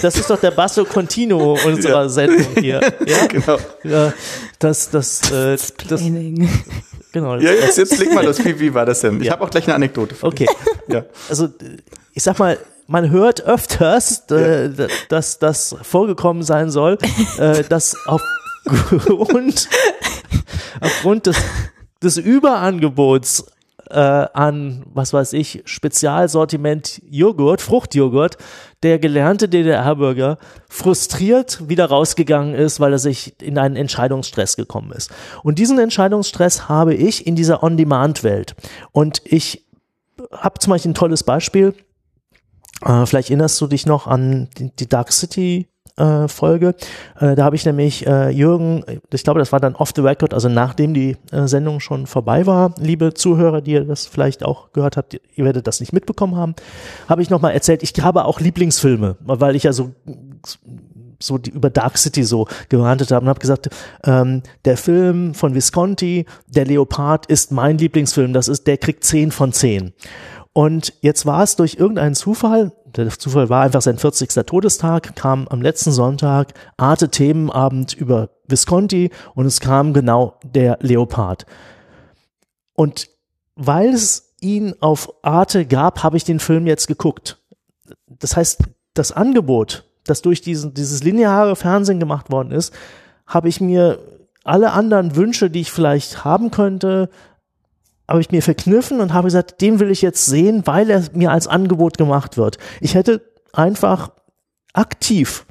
das 0.01 0.17
ist 0.17 0.29
doch 0.29 0.39
der 0.39 0.51
Basso 0.51 0.85
Continuo 0.85 1.57
unserer 1.65 2.03
Ja. 2.03 2.09
Sendung 2.09 2.45
hier. 2.59 2.79
Ja, 3.05 3.27
Genau. 3.27 3.57
ja 3.83 4.13
das, 4.59 4.89
das, 4.89 5.31
äh, 5.31 5.57
das. 5.87 6.01
Genau. 7.15 7.35
Ja, 7.37 7.51
jetzt, 7.51 7.77
jetzt 7.77 7.97
leg 7.97 8.13
mal 8.13 8.23
los. 8.25 8.43
Wie, 8.43 8.59
wie 8.59 8.73
war 8.73 8.85
das 8.85 9.01
denn? 9.01 9.19
Ich 9.19 9.25
Ja. 9.27 9.31
habe 9.33 9.43
auch 9.43 9.49
gleich 9.49 9.63
eine 9.65 9.73
Anekdote. 9.75 10.15
Okay. 10.21 10.45
Ja. 10.87 11.03
also 11.29 11.47
ich 12.13 12.21
sag 12.23 12.37
mal, 12.37 12.57
man 12.87 13.09
hört 13.09 13.43
öfters, 13.45 14.29
äh, 14.29 14.69
dass 15.09 15.39
das 15.39 15.75
vorgekommen 15.81 16.43
sein 16.43 16.69
soll, 16.69 16.97
äh, 17.39 17.63
dass 17.69 17.95
aufgrund, 18.05 19.67
aufgrund 20.81 21.25
des, 21.25 21.37
des 22.03 22.17
Überangebots 22.17 23.45
äh, 23.89 23.99
an, 23.99 24.83
was 24.93 25.13
weiß 25.13 25.33
ich, 25.33 25.61
Spezialsortiment 25.65 27.01
Joghurt, 27.09 27.61
Fruchtjoghurt, 27.61 28.37
der 28.83 28.99
gelernte 28.99 29.49
DDR-Bürger 29.49 30.37
frustriert 30.69 31.67
wieder 31.69 31.85
rausgegangen 31.85 32.55
ist, 32.55 32.79
weil 32.79 32.93
er 32.93 32.99
sich 32.99 33.41
in 33.41 33.57
einen 33.57 33.75
Entscheidungsstress 33.75 34.55
gekommen 34.55 34.91
ist. 34.91 35.11
Und 35.43 35.59
diesen 35.59 35.79
Entscheidungsstress 35.79 36.69
habe 36.69 36.93
ich 36.93 37.25
in 37.25 37.35
dieser 37.35 37.63
On-Demand-Welt. 37.63 38.55
Und 38.91 39.21
ich 39.25 39.65
habe 40.31 40.59
zum 40.59 40.71
Beispiel 40.71 40.91
ein 40.91 40.95
tolles 40.95 41.23
Beispiel. 41.23 41.73
Äh, 42.83 43.05
vielleicht 43.05 43.29
erinnerst 43.29 43.59
du 43.61 43.67
dich 43.67 43.85
noch 43.85 44.07
an 44.07 44.49
die, 44.57 44.75
die 44.75 44.87
Dark 44.87 45.11
City 45.11 45.67
äh, 45.97 46.27
Folge. 46.27 46.75
Äh, 47.19 47.35
da 47.35 47.43
habe 47.43 47.55
ich 47.55 47.65
nämlich 47.65 48.05
äh, 48.05 48.29
Jürgen, 48.29 48.83
ich 49.11 49.23
glaube, 49.23 49.39
das 49.39 49.51
war 49.51 49.59
dann 49.59 49.75
off 49.75 49.91
the 49.95 50.01
record, 50.01 50.33
also 50.33 50.49
nachdem 50.49 50.93
die 50.93 51.17
äh, 51.31 51.47
Sendung 51.47 51.79
schon 51.79 52.07
vorbei 52.07 52.45
war, 52.45 52.73
liebe 52.79 53.13
Zuhörer, 53.13 53.61
die 53.61 53.71
ihr 53.71 53.85
das 53.85 54.05
vielleicht 54.05 54.43
auch 54.43 54.71
gehört 54.73 54.97
habt, 54.97 55.13
ihr 55.13 55.45
werdet 55.45 55.67
das 55.67 55.79
nicht 55.79 55.93
mitbekommen 55.93 56.35
haben, 56.35 56.55
habe 57.07 57.21
ich 57.21 57.29
nochmal 57.29 57.53
erzählt, 57.53 57.83
ich 57.83 57.93
habe 58.01 58.25
auch 58.25 58.39
Lieblingsfilme, 58.39 59.15
weil 59.21 59.55
ich 59.55 59.63
ja 59.63 59.73
so 59.73 59.91
so 61.21 61.37
die, 61.37 61.51
über 61.51 61.69
Dark 61.69 61.97
City 61.97 62.23
so 62.23 62.47
gewartet 62.69 63.11
habe 63.11 63.23
und 63.23 63.29
habe 63.29 63.39
gesagt, 63.39 63.69
ähm, 64.03 64.43
der 64.65 64.77
Film 64.77 65.33
von 65.33 65.55
Visconti, 65.55 66.25
der 66.47 66.65
Leopard, 66.65 67.25
ist 67.27 67.51
mein 67.51 67.77
Lieblingsfilm. 67.77 68.33
Das 68.33 68.49
ist, 68.49 68.67
der 68.67 68.77
kriegt 68.77 69.03
10 69.03 69.31
von 69.31 69.53
10. 69.53 69.93
Und 70.53 70.93
jetzt 71.01 71.25
war 71.25 71.43
es 71.43 71.55
durch 71.55 71.75
irgendeinen 71.75 72.15
Zufall, 72.15 72.71
der 72.95 73.09
Zufall 73.09 73.49
war 73.49 73.63
einfach 73.63 73.81
sein 73.81 73.97
40. 73.97 74.45
Todestag, 74.45 75.15
kam 75.15 75.47
am 75.47 75.61
letzten 75.61 75.91
Sonntag 75.91 76.53
Arte 76.77 77.09
Themenabend 77.09 77.93
über 77.93 78.29
Visconti 78.47 79.11
und 79.33 79.45
es 79.45 79.59
kam 79.59 79.93
genau 79.93 80.39
der 80.43 80.77
Leopard. 80.81 81.45
Und 82.73 83.09
weil 83.55 83.89
es 83.89 84.33
ihn 84.41 84.75
auf 84.79 85.11
Arte 85.23 85.65
gab, 85.65 86.03
habe 86.03 86.17
ich 86.17 86.23
den 86.23 86.39
Film 86.39 86.67
jetzt 86.67 86.87
geguckt. 86.87 87.37
Das 88.07 88.35
heißt, 88.35 88.63
das 88.93 89.11
Angebot, 89.11 89.85
das 90.05 90.21
durch 90.21 90.41
diesen, 90.41 90.73
dieses 90.73 91.03
lineare 91.03 91.55
Fernsehen 91.55 91.99
gemacht 91.99 92.31
worden 92.31 92.51
ist, 92.51 92.73
habe 93.25 93.49
ich 93.49 93.59
mir 93.59 93.99
alle 94.43 94.71
anderen 94.71 95.15
Wünsche, 95.15 95.49
die 95.49 95.61
ich 95.61 95.71
vielleicht 95.71 96.23
haben 96.23 96.51
könnte, 96.51 97.09
habe 98.07 98.21
ich 98.21 98.31
mir 98.31 98.41
verkniffen 98.41 98.99
und 98.99 99.13
habe 99.13 99.27
gesagt, 99.27 99.61
den 99.61 99.79
will 99.79 99.91
ich 99.91 100.01
jetzt 100.01 100.25
sehen, 100.25 100.63
weil 100.65 100.89
er 100.89 101.03
mir 101.13 101.31
als 101.31 101.47
Angebot 101.47 101.97
gemacht 101.97 102.37
wird. 102.37 102.57
Ich 102.81 102.95
hätte 102.95 103.21
einfach 103.53 104.11
aktiv, 104.73 105.45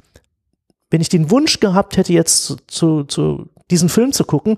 wenn 0.89 1.01
ich 1.01 1.09
den 1.09 1.31
Wunsch 1.31 1.59
gehabt 1.59 1.97
hätte, 1.97 2.13
jetzt 2.13 2.45
zu, 2.45 2.55
zu, 2.67 3.03
zu 3.03 3.49
diesen 3.71 3.89
Film 3.89 4.13
zu 4.13 4.23
gucken, 4.23 4.57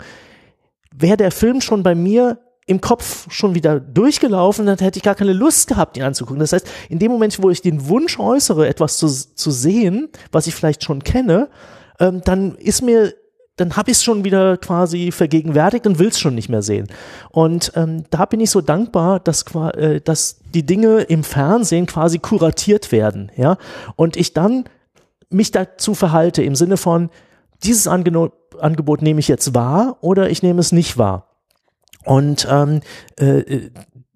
wäre 0.93 1.17
der 1.17 1.31
Film 1.31 1.61
schon 1.61 1.83
bei 1.83 1.95
mir 1.95 2.39
im 2.67 2.81
Kopf 2.81 3.31
schon 3.31 3.55
wieder 3.55 3.79
durchgelaufen, 3.79 4.65
dann 4.65 4.77
hätte 4.77 4.99
ich 4.99 5.03
gar 5.03 5.15
keine 5.15 5.31
Lust 5.31 5.67
gehabt, 5.67 5.95
ihn 5.95 6.03
anzugucken. 6.03 6.39
Das 6.39 6.51
heißt, 6.51 6.67
in 6.89 6.99
dem 6.99 7.11
Moment, 7.11 7.41
wo 7.41 7.49
ich 7.49 7.61
den 7.61 7.87
Wunsch 7.87 8.19
äußere, 8.19 8.67
etwas 8.67 8.97
zu, 8.97 9.07
zu 9.07 9.51
sehen, 9.51 10.09
was 10.33 10.47
ich 10.47 10.55
vielleicht 10.55 10.83
schon 10.83 11.01
kenne, 11.01 11.49
ähm, 11.99 12.21
dann 12.25 12.55
ist 12.55 12.81
mir 12.81 13.13
dann 13.57 13.75
habe 13.75 13.91
ich 13.91 13.97
es 13.97 14.03
schon 14.03 14.23
wieder 14.23 14.57
quasi 14.57 15.11
vergegenwärtigt 15.11 15.85
und 15.85 15.99
will 15.99 16.07
es 16.07 16.19
schon 16.19 16.35
nicht 16.35 16.49
mehr 16.49 16.61
sehen. 16.61 16.87
Und 17.31 17.73
ähm, 17.75 18.03
da 18.09 18.25
bin 18.25 18.39
ich 18.39 18.51
so 18.51 18.61
dankbar, 18.61 19.19
dass, 19.19 19.43
äh, 19.73 19.99
dass 19.99 20.39
die 20.53 20.65
Dinge 20.65 21.01
im 21.01 21.23
Fernsehen 21.23 21.87
quasi 21.87 22.19
kuratiert 22.19 22.91
werden, 22.91 23.31
ja. 23.35 23.57
Und 23.95 24.15
ich 24.15 24.33
dann 24.33 24.65
mich 25.29 25.51
dazu 25.51 25.93
verhalte 25.93 26.43
im 26.43 26.55
Sinne 26.55 26.77
von, 26.77 27.09
dieses 27.63 27.87
Angeno 27.87 28.31
Angebot 28.59 29.01
nehme 29.01 29.19
ich 29.19 29.27
jetzt 29.27 29.53
wahr 29.53 29.97
oder 30.01 30.29
ich 30.29 30.41
nehme 30.41 30.59
es 30.59 30.71
nicht 30.71 30.97
wahr. 30.97 31.27
Und 32.05 32.47
ähm, 32.49 32.81
äh, 33.17 33.69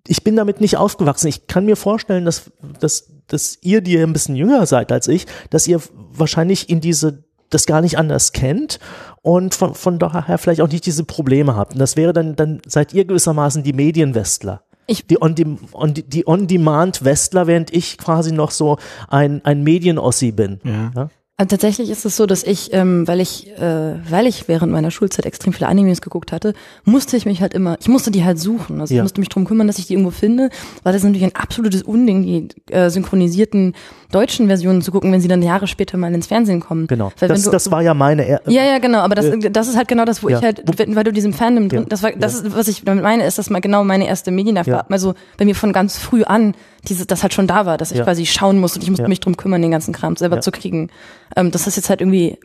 ich 0.08 0.24
bin 0.24 0.36
damit 0.36 0.62
nicht 0.62 0.78
aufgewachsen. 0.78 1.28
Ich 1.28 1.48
kann 1.48 1.66
mir 1.66 1.76
vorstellen, 1.76 2.26
dass, 2.26 2.52
dass, 2.80 3.12
dass 3.28 3.58
ihr, 3.62 3.82
die 3.82 3.98
ein 3.98 4.14
bisschen 4.14 4.36
jünger 4.36 4.66
seid 4.66 4.92
als 4.92 5.08
ich, 5.08 5.28
dass 5.50 5.68
ihr 5.68 5.82
wahrscheinlich 6.12 6.70
in 6.70 6.82
diese 6.82 7.24
das 7.52 7.66
gar 7.68 7.82
nicht 7.82 7.98
anders 8.00 8.32
kennt 8.32 8.80
und 9.22 9.54
von, 9.54 9.76
von 9.76 10.00
daher 10.00 10.38
vielleicht 10.40 10.62
auch 10.62 10.68
nicht 10.70 10.86
diese 10.86 11.04
Probleme 11.04 11.56
habt. 11.56 11.74
Und 11.74 11.80
das 11.80 11.96
wäre 11.96 12.14
dann, 12.14 12.36
dann 12.36 12.62
seid 12.66 12.94
ihr 12.94 13.06
gewissermaßen 13.06 13.62
die 13.64 13.74
Medienwestler. 13.74 14.64
Ich- 14.88 15.06
die 15.06 15.22
On-Demand 15.22 15.60
on, 15.74 15.94
die 15.94 16.28
On-Demand-Westler, 16.28 17.48
während 17.48 17.72
ich 17.74 17.98
quasi 17.98 18.32
noch 18.32 18.52
so 18.52 18.78
ein, 19.08 19.46
ein 19.46 19.64
Medienossi 19.64 20.32
bin. 20.32 20.60
Ja. 20.64 20.92
Also 20.96 21.10
tatsächlich 21.46 21.90
ist 21.90 22.06
es 22.06 22.18
so, 22.18 22.26
dass 22.26 22.44
ich, 22.44 22.74
ähm, 22.74 23.08
weil 23.08 23.20
ich, 23.22 23.48
äh, 23.58 23.96
weil 24.10 24.28
ich 24.28 24.48
während 24.48 24.72
meiner 24.72 24.92
Schulzeit 24.92 25.26
extrem 25.26 25.54
viele 25.54 25.68
Animes 25.68 26.02
geguckt 26.02 26.32
hatte, 26.32 26.54
musste 26.84 27.18
ich 27.18 27.26
mich 27.26 27.42
halt 27.42 27.54
immer, 27.54 27.78
ich 27.80 27.88
musste 27.88 28.12
die 28.12 28.24
halt 28.24 28.40
suchen. 28.40 28.82
Also 28.82 28.94
Ja. 28.94 29.00
ich 29.00 29.04
musste 29.04 29.20
mich 29.20 29.30
drum 29.30 29.46
kümmern, 29.46 29.68
dass 29.68 29.78
ich 29.78 29.88
die 29.88 29.94
irgendwo 29.94 30.12
finde, 30.12 30.50
weil 30.84 30.94
das 30.94 31.02
ist 31.02 31.08
natürlich 31.08 31.24
ein 31.26 31.36
absolutes 31.36 31.84
Unding, 31.84 32.24
die 32.24 32.74
äh, 32.74 32.90
synchronisierten 32.90 33.74
deutschen 34.12 34.48
Versionen 34.48 34.82
zu 34.82 34.92
gucken, 34.92 35.12
wenn 35.12 35.22
sie 35.22 35.28
dann 35.30 35.42
Jahre 35.42 35.68
später 35.68 35.98
mal 35.98 36.14
ins 36.14 36.28
Fernsehen 36.28 36.60
kommen. 36.60 36.88
Genau. 36.88 37.12
Weil 37.20 37.30
Das, 37.30 37.44
du, 37.44 37.52
das 37.52 37.72
war 37.72 37.82
ja 37.82 37.94
meine. 37.94 38.26
Er 38.28 38.42
ja, 38.48 38.64
ja, 38.66 38.80
genau, 38.80 39.00
aber 39.00 39.16
das, 39.16 39.26
Äh, 39.26 39.50
das 39.52 39.68
ist 39.68 39.78
halt 39.78 39.88
genau 39.88 40.06
das, 40.06 40.22
wo 40.24 40.30
ja. 40.30 40.38
ich 40.40 40.44
halt, 40.44 40.64
weil 40.96 41.04
du 41.04 41.14
diesem 41.14 41.34
Fandom 41.34 41.70
drin, 41.70 41.82
Ja. 41.84 41.86
das 41.88 42.04
war, 42.04 42.12
das 42.12 42.36
ist, 42.36 42.56
was 42.56 42.68
ich 42.68 42.84
damit 42.84 43.04
meine, 43.04 43.26
ist, 43.26 43.38
dass 43.38 43.50
mal 43.50 43.62
genau 43.62 43.84
meine 43.84 44.08
erste 44.08 44.32
Medienerfahrung, 44.32 44.90
also 44.90 45.14
bei 45.38 45.46
mir 45.46 45.56
von 45.56 45.72
ganz 45.74 45.98
früh 45.98 46.24
an, 46.24 46.54
diese, 46.88 47.06
das 47.06 47.22
halt 47.24 47.34
schon 47.34 47.48
da 47.48 47.66
war, 47.66 47.78
dass 47.78 47.92
ich 47.92 47.98
Ja. 48.00 48.04
quasi 48.04 48.26
schauen 48.26 48.60
musste 48.60 48.80
und 48.80 48.84
ich 48.84 48.90
musste 48.90 49.04
Ja. 49.04 49.10
mich 49.10 49.20
drum 49.20 49.38
kümmern, 49.38 49.62
den 49.62 49.72
ganzen 49.72 49.94
Kram 49.94 50.16
selber 50.16 50.38
Ja. 50.38 50.42
zu 50.42 50.52
kriegen. 50.52 50.90
Ähm, 51.36 51.52
das 51.52 51.68
ist 51.68 51.76
jetzt 51.76 51.90
halt 51.90 52.02
irgendwie 52.02 52.38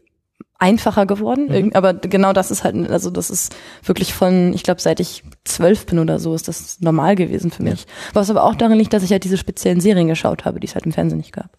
einfacher 0.58 1.02
Mhm. 1.04 1.08
geworden, 1.08 1.48
Irgend- 1.50 1.76
aber 1.76 1.92
genau 1.94 2.32
das 2.32 2.50
ist 2.50 2.64
halt, 2.64 2.90
also 2.90 3.10
das 3.10 3.28
ist 3.28 3.54
wirklich 3.84 4.14
von, 4.14 4.54
ich 4.54 4.62
glaube, 4.62 4.80
seit 4.80 5.00
ich 5.00 5.22
zwölf 5.44 5.84
bin 5.86 5.98
oder 5.98 6.18
so, 6.18 6.34
ist 6.34 6.48
das 6.48 6.80
normal 6.80 7.14
gewesen 7.14 7.50
für 7.50 7.62
mich. 7.62 7.86
Was 8.14 8.30
aber 8.30 8.44
auch 8.44 8.54
darin 8.54 8.78
liegt, 8.78 8.92
dass 8.94 9.02
ich 9.02 9.10
halt 9.12 9.24
diese 9.24 9.36
speziellen 9.36 9.80
Serien 9.80 10.08
geschaut 10.08 10.44
habe, 10.46 10.58
die 10.60 10.66
es 10.66 10.74
halt 10.74 10.86
im 10.86 10.92
Fernsehen 10.92 11.18
nicht 11.18 11.32
gab. 11.32 11.50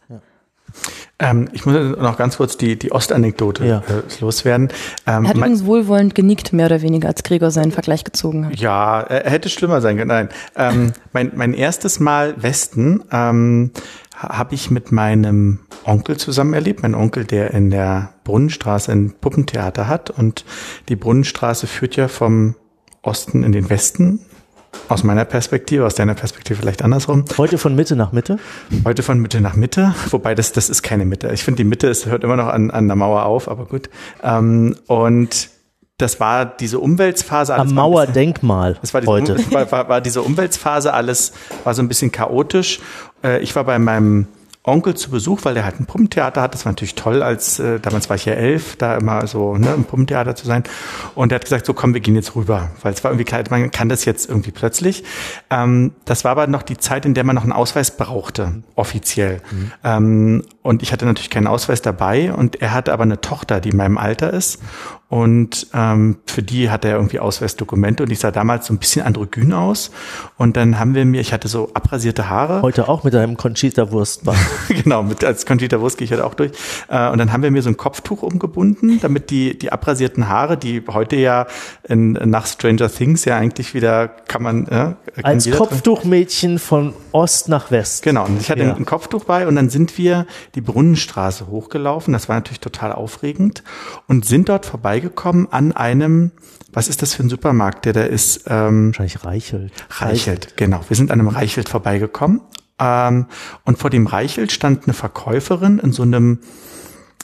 Ähm, 1.20 1.50
ich 1.52 1.66
muss 1.66 1.76
noch 1.98 2.16
ganz 2.18 2.38
kurz 2.38 2.58
die, 2.58 2.78
die 2.78 2.92
Ostanekdote 2.92 3.66
Ja. 3.66 3.78
äh, 3.80 4.04
loswerden. 4.22 4.70
Ähm, 5.08 5.24
Er 5.26 5.30
hat 5.30 5.38
übrigens 5.38 5.66
wohlwollend 5.66 6.14
genickt, 6.14 6.54
mehr 6.54 6.68
oder 6.68 6.82
weniger, 6.84 7.08
als 7.08 7.24
Gregor 7.24 7.50
seinen 7.50 7.72
Vergleich 7.72 8.04
gezogen 8.04 8.46
hat. 8.46 8.60
Ja, 8.60 9.02
er 9.02 9.30
hätte 9.32 9.50
schlimmer 9.50 9.82
sein 9.82 9.98
können. 9.98 10.10
Nein. 10.10 10.30
Ähm, 10.56 10.94
mein, 11.14 11.32
mein 11.36 11.54
erstes 11.56 12.00
Mal 12.00 12.36
Westen 12.42 13.04
ähm, 13.12 13.72
ha- 14.16 14.38
habe 14.38 14.54
ich 14.54 14.70
mit 14.70 14.92
meinem 14.92 15.60
Onkel 15.86 16.18
zusammen 16.18 16.54
erlebt. 16.54 16.84
Mein 16.84 16.94
Onkel, 16.94 17.26
der 17.26 17.50
in 17.52 17.72
der 17.72 18.10
Brunnenstraße 18.24 18.92
ein 18.92 19.14
Puppentheater 19.20 19.88
hat. 19.88 20.12
Und 20.12 20.46
die 20.88 20.96
Brunnenstraße 20.96 21.66
führt 21.66 21.96
ja 21.96 22.10
vom 22.10 22.54
Osten 23.02 23.44
in 23.44 23.54
den 23.54 23.72
Westen. 23.72 24.20
Aus 24.90 25.04
meiner 25.04 25.26
Perspektive, 25.26 25.86
aus 25.86 25.96
deiner 25.96 26.14
Perspektive 26.14 26.60
vielleicht 26.60 26.82
andersrum. 26.82 27.26
heute 27.38 27.58
von 27.58 27.76
Mitte 27.76 27.96
nach 27.96 28.12
Mitte. 28.12 28.40
Heute 28.86 29.04
von 29.04 29.20
Mitte 29.20 29.42
nach 29.42 29.56
Mitte, 29.56 29.94
wobei 30.12 30.36
das, 30.36 30.52
das 30.52 30.70
ist 30.70 30.84
keine 30.84 31.06
Mitte. 31.06 31.30
Ich 31.34 31.44
finde, 31.44 31.64
die 31.64 31.70
Mitte 31.70 31.88
ist, 31.88 32.06
hört 32.06 32.24
immer 32.24 32.36
noch 32.36 32.48
an, 32.48 32.72
an 32.72 32.88
der 32.88 32.96
Mauer 32.96 33.26
auf, 33.26 33.50
aber 33.50 33.66
gut. 33.66 33.90
Ähm, 34.24 34.76
und 34.88 35.50
das 35.98 36.20
war 36.20 36.46
diese 36.46 36.80
Umweltsphase. 36.80 37.56
Am 37.56 37.62
alles 37.62 37.74
Mauerdenkmal 37.74 38.78
das 38.82 38.94
war, 38.94 39.02
die, 39.02 39.08
heute. 39.08 39.38
war, 39.52 39.72
war, 39.72 39.90
war 39.90 40.02
diese 40.02 40.22
Umweltphase, 40.22 40.94
alles 40.94 41.34
war 41.64 41.74
so 41.74 41.82
ein 41.82 41.88
bisschen 41.88 42.12
chaotisch. 42.12 42.80
Äh, 43.24 43.42
ich 43.42 43.56
war 43.56 43.64
bei 43.64 43.80
meinem 43.80 44.28
Onkel 44.68 44.96
zu 44.96 45.10
Besuch, 45.10 45.40
weil 45.44 45.54
der 45.54 45.64
halt 45.66 45.80
ein 45.80 45.86
Puppentheater 45.86 46.42
hat. 46.42 46.54
Das 46.54 46.66
war 46.66 46.72
natürlich 46.72 46.96
toll, 46.96 47.24
als 47.24 47.60
äh, 47.60 47.80
damals 47.80 48.10
war 48.10 48.16
ich 48.16 48.26
ja 48.26 48.34
elf, 48.34 48.76
da 48.76 48.98
immer 48.98 49.26
so 49.28 49.56
ne, 49.56 49.74
im 49.74 49.86
Puppentheater 49.86 50.36
zu 50.36 50.46
sein. 50.46 50.64
Und 51.16 51.32
er 51.32 51.36
hat 51.36 51.44
gesagt, 51.44 51.66
so 51.66 51.74
komm, 51.74 51.94
wir 51.94 52.02
gehen 52.02 52.16
jetzt 52.16 52.36
rüber, 52.36 52.72
weil 52.82 52.94
es 52.94 53.04
war 53.04 53.12
irgendwie 53.12 53.26
klar, 53.26 53.44
man 53.50 53.72
kann 53.72 53.90
das 53.90 54.06
jetzt 54.06 54.30
irgendwie 54.30 54.52
plötzlich. 54.52 55.04
Ähm, 55.50 55.94
das 56.06 56.24
war 56.24 56.32
aber 56.32 56.48
noch 56.48 56.64
die 56.64 56.78
Zeit, 56.78 57.06
in 57.06 57.14
der 57.14 57.24
man 57.24 57.36
noch 57.36 57.44
einen 57.44 57.54
Ausweis 57.54 57.96
brauchte, 57.96 58.64
offiziell. 58.76 59.42
Ähm, 59.84 60.44
Und 60.68 60.84
ich 60.84 60.92
hatte 60.92 61.06
natürlich 61.06 61.30
keinen 61.30 61.48
Ausweis 61.48 61.82
dabei 61.82 62.34
und 62.34 62.62
er 62.62 62.74
hatte 62.74 62.92
aber 62.92 63.04
eine 63.04 63.22
Tochter, 63.22 63.62
die 63.62 63.70
in 63.70 63.78
meinem 63.78 63.98
Alter 63.98 64.34
ist. 64.34 64.60
Und 65.10 65.68
ähm, 65.74 66.18
für 66.26 66.44
die 66.44 66.70
hatte 66.70 66.90
er 66.90 66.96
irgendwie 66.96 67.20
Ausweisdokumente 67.20 68.04
und 68.04 68.12
ich 68.12 68.20
sah 68.20 68.30
damals 68.30 68.68
so 68.68 68.74
ein 68.74 68.78
bisschen 68.78 69.06
androgyn 69.06 69.54
aus. 69.54 69.92
Und 70.38 70.58
dann 70.58 70.78
haben 70.80 70.96
wir 70.96 71.06
mir, 71.06 71.22
ich 71.22 71.32
hatte 71.32 71.48
so 71.48 71.70
abrasierte 71.74 72.30
Haare. 72.30 72.62
Heute 72.62 72.90
auch 72.90 73.06
mit 73.06 73.16
einem 73.16 73.38
Conchita-Wurstband. 73.38 74.38
genau, 74.84 75.04
mit, 75.04 75.24
als 75.24 75.46
Conchita 75.46 75.80
Wurst 75.80 75.98
gehe 75.98 76.04
ich 76.04 76.12
halt 76.12 76.22
auch 76.22 76.34
durch. 76.34 76.52
Äh, 76.90 77.10
und 77.10 77.20
dann 77.20 77.32
haben 77.32 77.42
wir 77.42 77.52
mir 77.52 77.62
so 77.62 77.70
ein 77.70 77.78
Kopftuch 77.78 78.22
umgebunden, 78.22 79.00
damit 79.02 79.30
die, 79.30 79.58
die 79.58 79.72
abrasierten 79.72 80.28
Haare, 80.28 80.58
die 80.58 80.84
heute 80.90 81.16
ja 81.16 81.48
in, 81.88 82.12
nach 82.12 82.46
Stranger 82.46 82.92
Things 82.92 83.24
ja 83.24 83.38
eigentlich 83.38 83.74
wieder 83.74 84.10
kann 84.10 84.44
man. 84.44 84.68
Äh, 84.68 84.96
als 85.24 85.50
Kopftuchmädchen 85.50 86.60
von 86.60 86.94
Ost 87.14 87.48
nach 87.48 87.72
West. 87.72 88.04
Genau, 88.04 88.26
und 88.26 88.42
ich 88.42 88.52
hatte 88.52 88.64
ja. 88.64 88.76
ein 88.76 88.86
Kopftuch 88.86 89.24
bei 89.24 89.48
und 89.48 89.56
dann 89.56 89.70
sind 89.70 89.98
wir 89.98 90.28
die 90.58 90.62
Brunnenstraße 90.62 91.48
hochgelaufen. 91.48 92.14
Das 92.14 92.28
war 92.28 92.36
natürlich 92.36 92.60
total 92.60 92.92
aufregend 92.92 93.64
und 94.08 94.26
sind 94.26 94.50
dort 94.50 94.66
vorbeigekommen 94.66 95.48
an 95.52 95.72
einem, 95.72 96.32
was 96.74 96.88
ist 96.88 97.04
das 97.04 97.14
für 97.14 97.22
ein 97.22 97.30
Supermarkt, 97.30 97.86
der 97.86 97.94
da 97.94 98.02
ist? 98.02 98.46
Ähm, 98.48 98.88
Wahrscheinlich 98.88 99.24
Reichelt. 99.24 99.72
Reichelt, 99.92 100.58
genau. 100.58 100.82
Wir 100.88 100.98
sind 100.98 101.12
an 101.12 101.20
einem 101.20 101.30
Reichelt 101.30 101.70
vorbeigekommen 101.70 102.42
ähm, 102.80 103.28
und 103.66 103.78
vor 103.78 103.92
dem 103.92 104.08
Reichelt 104.08 104.52
stand 104.52 104.86
eine 104.86 104.94
Verkäuferin 104.94 105.78
in 105.78 105.94
so 105.94 106.02
einem 106.04 106.40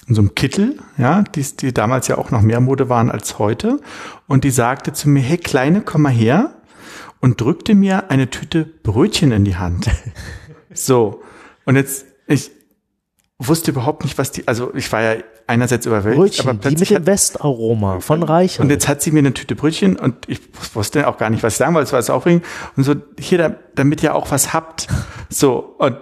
in 0.05 0.15
so 0.15 0.21
einem 0.21 0.35
Kittel, 0.35 0.79
ja, 0.97 1.21
die, 1.21 1.43
die 1.43 1.73
damals 1.73 2.09
ja 2.09 2.17
auch 2.17 2.29
noch 2.29 2.41
mehr 2.41 2.59
Mode 2.59 2.89
waren 2.89 3.09
als 3.09 3.39
heute. 3.39 3.79
Und 4.27 4.43
die 4.43 4.51
sagte 4.51 4.91
zu 4.91 5.07
mir, 5.07 5.21
hey 5.21 5.37
Kleine, 5.37 5.79
komm 5.79 6.01
mal 6.01 6.11
her 6.11 6.55
und 7.21 7.39
drückte 7.39 7.73
mir 7.73 8.11
eine 8.11 8.29
Tüte 8.29 8.65
Brötchen 8.65 9.31
in 9.31 9.45
die 9.45 9.55
Hand. 9.55 9.89
so. 10.73 11.23
Und 11.63 11.77
jetzt, 11.77 12.05
ich 12.27 12.51
wusste 13.47 13.71
überhaupt 13.71 14.03
nicht, 14.03 14.17
was 14.17 14.31
die, 14.31 14.47
also 14.47 14.73
ich 14.75 14.91
war 14.91 15.01
ja 15.01 15.15
einerseits 15.47 15.85
überwältigt, 15.85 16.19
Brötchen, 16.19 16.49
aber 16.49 16.59
plötzlich. 16.59 16.89
Die 16.89 16.93
mit 16.95 17.03
dem 17.03 17.07
Westaroma 17.07 17.99
von 17.99 18.23
Reich. 18.23 18.59
Und 18.59 18.69
jetzt 18.69 18.87
hat 18.87 19.01
sie 19.01 19.11
mir 19.11 19.19
eine 19.19 19.33
Tüte 19.33 19.55
Brötchen 19.55 19.97
und 19.97 20.27
ich 20.27 20.39
wusste 20.73 21.07
auch 21.07 21.17
gar 21.17 21.29
nicht, 21.29 21.43
was 21.43 21.53
ich 21.53 21.57
sagen 21.57 21.73
wollte, 21.73 21.87
es 21.87 21.93
war 21.93 22.01
so 22.01 22.13
aufregend. 22.13 22.45
Und 22.75 22.83
so, 22.83 22.95
hier, 23.19 23.59
damit 23.75 24.03
ihr 24.03 24.15
auch 24.15 24.31
was 24.31 24.53
habt. 24.53 24.87
So, 25.29 25.75
und 25.77 25.97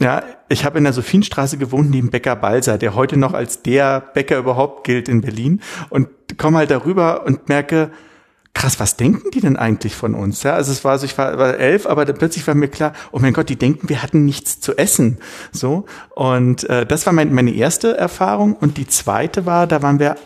ja, 0.00 0.22
ich 0.48 0.64
habe 0.64 0.78
in 0.78 0.84
der 0.84 0.92
Sophienstraße 0.92 1.56
gewohnt, 1.56 1.90
neben 1.90 2.10
Bäcker 2.10 2.36
Balser, 2.36 2.76
der 2.76 2.94
heute 2.94 3.16
noch 3.16 3.32
als 3.32 3.62
der 3.62 4.00
Bäcker 4.00 4.36
überhaupt 4.36 4.84
gilt 4.84 5.08
in 5.08 5.22
Berlin. 5.22 5.60
Und 5.88 6.08
komme 6.36 6.58
halt 6.58 6.70
darüber 6.70 7.24
und 7.24 7.48
merke, 7.48 7.90
krass, 8.56 8.80
was 8.80 8.96
denken 8.96 9.30
die 9.32 9.40
denn 9.40 9.56
eigentlich 9.56 9.94
von 9.94 10.14
uns? 10.14 10.42
Ja, 10.42 10.54
also 10.54 10.72
es 10.72 10.82
war 10.82 10.98
so, 10.98 11.04
ich 11.04 11.16
war, 11.18 11.36
war 11.36 11.58
elf, 11.58 11.86
aber 11.86 12.06
dann 12.06 12.16
plötzlich 12.16 12.46
war 12.46 12.54
mir 12.54 12.68
klar, 12.68 12.94
oh 13.12 13.18
mein 13.18 13.34
Gott, 13.34 13.50
die 13.50 13.56
denken, 13.56 13.90
wir 13.90 14.02
hatten 14.02 14.24
nichts 14.24 14.60
zu 14.60 14.78
essen. 14.78 15.18
So 15.52 15.84
und 16.14 16.64
äh, 16.70 16.86
das 16.86 17.04
war 17.04 17.12
mein, 17.12 17.34
meine 17.34 17.52
erste 17.52 17.98
Erfahrung 17.98 18.54
und 18.54 18.78
die 18.78 18.86
zweite 18.86 19.44
war, 19.44 19.66
da 19.66 19.82
waren 19.82 19.98
wir 19.98 20.16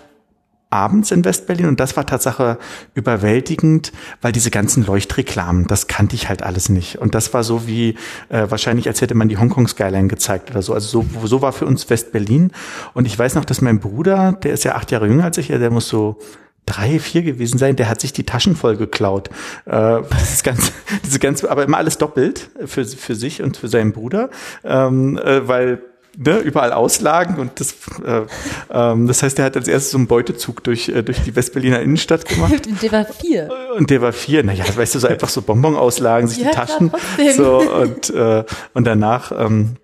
abends 0.72 1.10
in 1.10 1.24
Westberlin 1.24 1.66
und 1.66 1.80
das 1.80 1.96
war 1.96 2.06
Tatsache 2.06 2.58
überwältigend, 2.94 3.90
weil 4.22 4.30
diese 4.30 4.52
ganzen 4.52 4.86
Leuchtreklamen, 4.86 5.66
das 5.66 5.88
kannte 5.88 6.14
ich 6.14 6.28
halt 6.28 6.44
alles 6.44 6.68
nicht 6.68 6.98
und 6.98 7.16
das 7.16 7.34
war 7.34 7.42
so 7.42 7.66
wie 7.66 7.96
äh, 8.28 8.48
wahrscheinlich 8.48 8.86
als 8.86 9.00
hätte 9.00 9.16
man 9.16 9.28
die 9.28 9.38
Hongkong 9.38 9.66
Skyline 9.66 10.06
gezeigt 10.06 10.52
oder 10.52 10.62
so. 10.62 10.72
Also 10.72 11.02
so, 11.02 11.26
so 11.26 11.42
war 11.42 11.52
für 11.52 11.66
uns 11.66 11.90
Westberlin 11.90 12.52
und 12.94 13.06
ich 13.06 13.18
weiß 13.18 13.34
noch, 13.34 13.44
dass 13.44 13.60
mein 13.60 13.80
Bruder, 13.80 14.38
der 14.40 14.52
ist 14.52 14.62
ja 14.62 14.76
acht 14.76 14.92
Jahre 14.92 15.08
jünger 15.08 15.24
als 15.24 15.38
ich, 15.38 15.48
der 15.48 15.70
muss 15.72 15.88
so 15.88 16.20
drei, 16.66 16.98
vier 16.98 17.22
gewesen 17.22 17.58
sein, 17.58 17.76
der 17.76 17.88
hat 17.88 18.00
sich 18.00 18.12
die 18.12 18.24
Taschen 18.24 18.56
voll 18.56 18.76
geklaut. 18.76 19.28
Äh, 19.66 20.02
das 20.08 20.42
ganze, 20.42 20.72
diese 21.04 21.18
ganze, 21.18 21.50
aber 21.50 21.64
immer 21.64 21.78
alles 21.78 21.98
doppelt 21.98 22.50
für, 22.66 22.84
für 22.84 23.14
sich 23.14 23.42
und 23.42 23.56
für 23.56 23.68
seinen 23.68 23.92
Bruder, 23.92 24.30
ähm, 24.64 25.18
äh, 25.18 25.46
weil 25.48 25.82
ne, 26.16 26.38
überall 26.38 26.72
Auslagen 26.72 27.36
und 27.36 27.60
das, 27.60 27.74
äh, 28.04 28.22
ähm, 28.70 29.06
das 29.06 29.22
heißt, 29.22 29.38
er 29.38 29.46
hat 29.46 29.56
als 29.56 29.68
erstes 29.68 29.92
so 29.92 29.98
einen 29.98 30.06
Beutezug 30.06 30.62
durch, 30.64 30.88
äh, 30.88 31.02
durch 31.02 31.22
die 31.22 31.34
Westberliner 31.34 31.80
Innenstadt 31.80 32.26
gemacht. 32.26 32.66
Und 32.66 32.82
der 32.82 32.92
war 32.92 33.04
vier. 33.04 33.50
Und 33.76 33.90
der 33.90 34.02
war 34.02 34.12
vier. 34.12 34.42
Naja, 34.44 34.64
weißt 34.74 34.94
du, 34.94 34.98
so 34.98 35.08
einfach 35.08 35.28
so 35.28 35.42
Bonbon-Auslagen, 35.42 36.28
sich 36.28 36.38
ja, 36.38 36.50
die 36.50 36.56
Taschen. 36.56 36.92
So, 37.36 37.58
und, 37.58 38.10
äh, 38.10 38.44
und 38.74 38.86
danach, 38.86 39.32
ähm, 39.36 39.76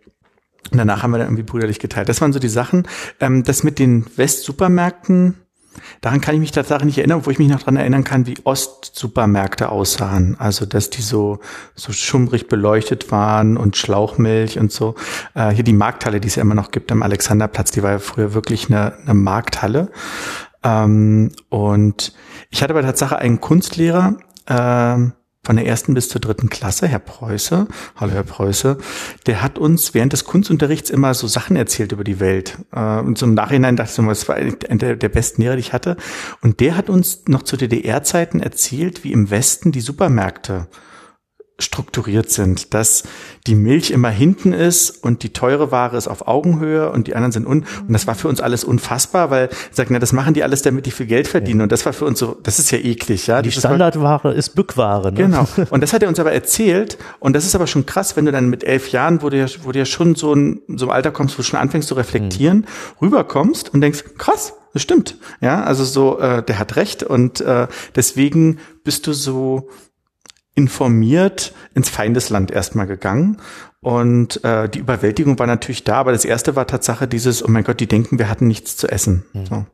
danach 0.72 1.02
haben 1.02 1.12
wir 1.12 1.18
dann 1.18 1.28
irgendwie 1.28 1.42
brüderlich 1.42 1.78
geteilt. 1.78 2.08
Das 2.08 2.20
waren 2.20 2.32
so 2.32 2.38
die 2.38 2.48
Sachen. 2.48 2.86
Ähm, 3.20 3.44
das 3.44 3.62
mit 3.62 3.78
den 3.78 4.06
Westsupermärkten, 4.16 5.34
Daran 6.00 6.20
kann 6.20 6.34
ich 6.34 6.40
mich 6.40 6.52
tatsächlich 6.52 6.86
nicht 6.86 6.98
erinnern, 6.98 7.24
wo 7.24 7.30
ich 7.30 7.38
mich 7.38 7.48
noch 7.48 7.62
dran 7.62 7.76
erinnern 7.76 8.04
kann, 8.04 8.26
wie 8.26 8.36
Ostsupermärkte 8.44 9.70
aussahen. 9.70 10.36
Also, 10.38 10.66
dass 10.66 10.90
die 10.90 11.02
so, 11.02 11.40
so 11.74 11.92
schummrig 11.92 12.48
beleuchtet 12.48 13.10
waren 13.10 13.56
und 13.56 13.76
Schlauchmilch 13.76 14.58
und 14.58 14.72
so. 14.72 14.94
Äh, 15.34 15.50
hier 15.50 15.64
die 15.64 15.72
Markthalle, 15.72 16.20
die 16.20 16.28
es 16.28 16.36
ja 16.36 16.42
immer 16.42 16.54
noch 16.54 16.70
gibt 16.70 16.92
am 16.92 17.02
Alexanderplatz, 17.02 17.70
die 17.70 17.82
war 17.82 17.92
ja 17.92 17.98
früher 17.98 18.34
wirklich 18.34 18.68
eine, 18.68 18.94
eine 19.02 19.14
Markthalle. 19.14 19.90
Ähm, 20.62 21.32
und 21.48 22.12
ich 22.50 22.62
hatte 22.62 22.74
bei 22.74 22.82
Tatsache 22.82 23.18
einen 23.18 23.40
Kunstlehrer, 23.40 24.16
ähm, 24.48 25.12
von 25.46 25.54
der 25.54 25.64
ersten 25.64 25.94
bis 25.94 26.08
zur 26.08 26.20
dritten 26.20 26.50
Klasse, 26.50 26.88
Herr 26.88 26.98
Preuße, 26.98 27.68
hallo 27.94 28.12
Herr 28.12 28.24
Preuße, 28.24 28.78
der 29.26 29.42
hat 29.42 29.58
uns 29.58 29.94
während 29.94 30.12
des 30.12 30.24
Kunstunterrichts 30.24 30.90
immer 30.90 31.14
so 31.14 31.28
Sachen 31.28 31.54
erzählt 31.54 31.92
über 31.92 32.02
die 32.02 32.18
Welt. 32.18 32.58
Äh, 32.72 32.98
und 32.98 33.22
im 33.22 33.34
Nachhinein 33.34 33.76
dachte 33.76 33.90
ich, 33.90 33.94
so, 33.94 34.02
das 34.02 34.28
war 34.28 34.34
einer 34.34 34.56
der, 34.56 34.96
der 34.96 35.08
besten 35.08 35.42
Lehrer, 35.42 35.54
die 35.54 35.60
ich 35.60 35.72
hatte. 35.72 35.96
Und 36.42 36.58
der 36.58 36.76
hat 36.76 36.90
uns 36.90 37.22
noch 37.28 37.44
zu 37.44 37.56
DDR-Zeiten 37.56 38.40
erzählt, 38.40 39.04
wie 39.04 39.12
im 39.12 39.30
Westen 39.30 39.70
die 39.70 39.80
Supermärkte 39.80 40.66
strukturiert 41.58 42.30
sind, 42.30 42.74
dass 42.74 43.04
die 43.46 43.54
Milch 43.54 43.90
immer 43.90 44.10
hinten 44.10 44.52
ist 44.52 44.90
und 45.02 45.22
die 45.22 45.32
teure 45.32 45.70
Ware 45.70 45.96
ist 45.96 46.06
auf 46.06 46.28
Augenhöhe 46.28 46.90
und 46.90 47.06
die 47.06 47.14
anderen 47.14 47.32
sind 47.32 47.46
un 47.46 47.64
und 47.86 47.92
das 47.92 48.06
war 48.06 48.14
für 48.14 48.28
uns 48.28 48.42
alles 48.42 48.62
unfassbar, 48.62 49.30
weil 49.30 49.48
sagt, 49.72 49.90
na, 49.90 49.98
das 49.98 50.12
machen 50.12 50.34
die 50.34 50.42
alles, 50.42 50.60
damit 50.60 50.84
die 50.84 50.90
viel 50.90 51.06
Geld 51.06 51.28
verdienen 51.28 51.60
ja. 51.60 51.62
und 51.64 51.72
das 51.72 51.86
war 51.86 51.94
für 51.94 52.04
uns 52.04 52.18
so, 52.18 52.36
das 52.42 52.58
ist 52.58 52.70
ja 52.72 52.78
eklig, 52.78 53.26
ja. 53.26 53.40
Die 53.40 53.50
Standardware 53.50 54.34
ist 54.34 54.50
Bückware, 54.54 55.10
ne? 55.12 55.16
Genau. 55.16 55.48
Und 55.70 55.80
das 55.82 55.92
hat 55.92 56.02
er 56.02 56.08
uns 56.08 56.18
aber 56.20 56.32
erzählt 56.32 56.98
und 57.20 57.34
das 57.34 57.44
ist 57.44 57.54
aber 57.54 57.66
schon 57.66 57.86
krass, 57.86 58.16
wenn 58.16 58.26
du 58.26 58.32
dann 58.32 58.48
mit 58.48 58.64
elf 58.64 58.90
Jahren, 58.90 59.22
wo 59.22 59.30
du 59.30 59.38
ja, 59.38 59.46
wo 59.62 59.72
du 59.72 59.78
ja 59.78 59.84
schon 59.84 60.14
so 60.14 60.34
ein 60.34 60.60
so 60.68 60.86
ein 60.86 60.92
Alter 60.92 61.10
kommst, 61.10 61.36
wo 61.36 61.42
du 61.42 61.44
schon 61.44 61.58
anfängst 61.58 61.88
zu 61.88 61.94
reflektieren, 61.94 62.58
mhm. 62.58 62.64
rüberkommst 63.00 63.72
und 63.72 63.80
denkst, 63.80 64.04
krass, 64.18 64.54
das 64.72 64.82
stimmt, 64.82 65.16
ja, 65.40 65.62
also 65.62 65.84
so, 65.84 66.18
äh, 66.18 66.42
der 66.42 66.58
hat 66.58 66.76
recht 66.76 67.02
und 67.02 67.40
äh, 67.40 67.66
deswegen 67.94 68.58
bist 68.84 69.06
du 69.06 69.12
so 69.12 69.68
informiert 70.56 71.54
ins 71.74 71.88
Feindesland 71.90 72.50
erstmal 72.50 72.88
gegangen. 72.88 73.36
Und 73.80 74.42
äh, 74.42 74.68
die 74.68 74.80
Überwältigung 74.80 75.38
war 75.38 75.46
natürlich 75.46 75.84
da, 75.84 75.98
aber 75.98 76.10
das 76.10 76.24
erste 76.24 76.56
war 76.56 76.66
Tatsache 76.66 77.06
dieses, 77.06 77.44
oh 77.44 77.48
mein 77.48 77.62
Gott, 77.62 77.78
die 77.78 77.86
denken, 77.86 78.18
wir 78.18 78.28
hatten 78.28 78.48
nichts 78.48 78.76
zu 78.76 78.88
essen. 78.88 79.24
Mhm. 79.32 79.46
So. 79.46 79.66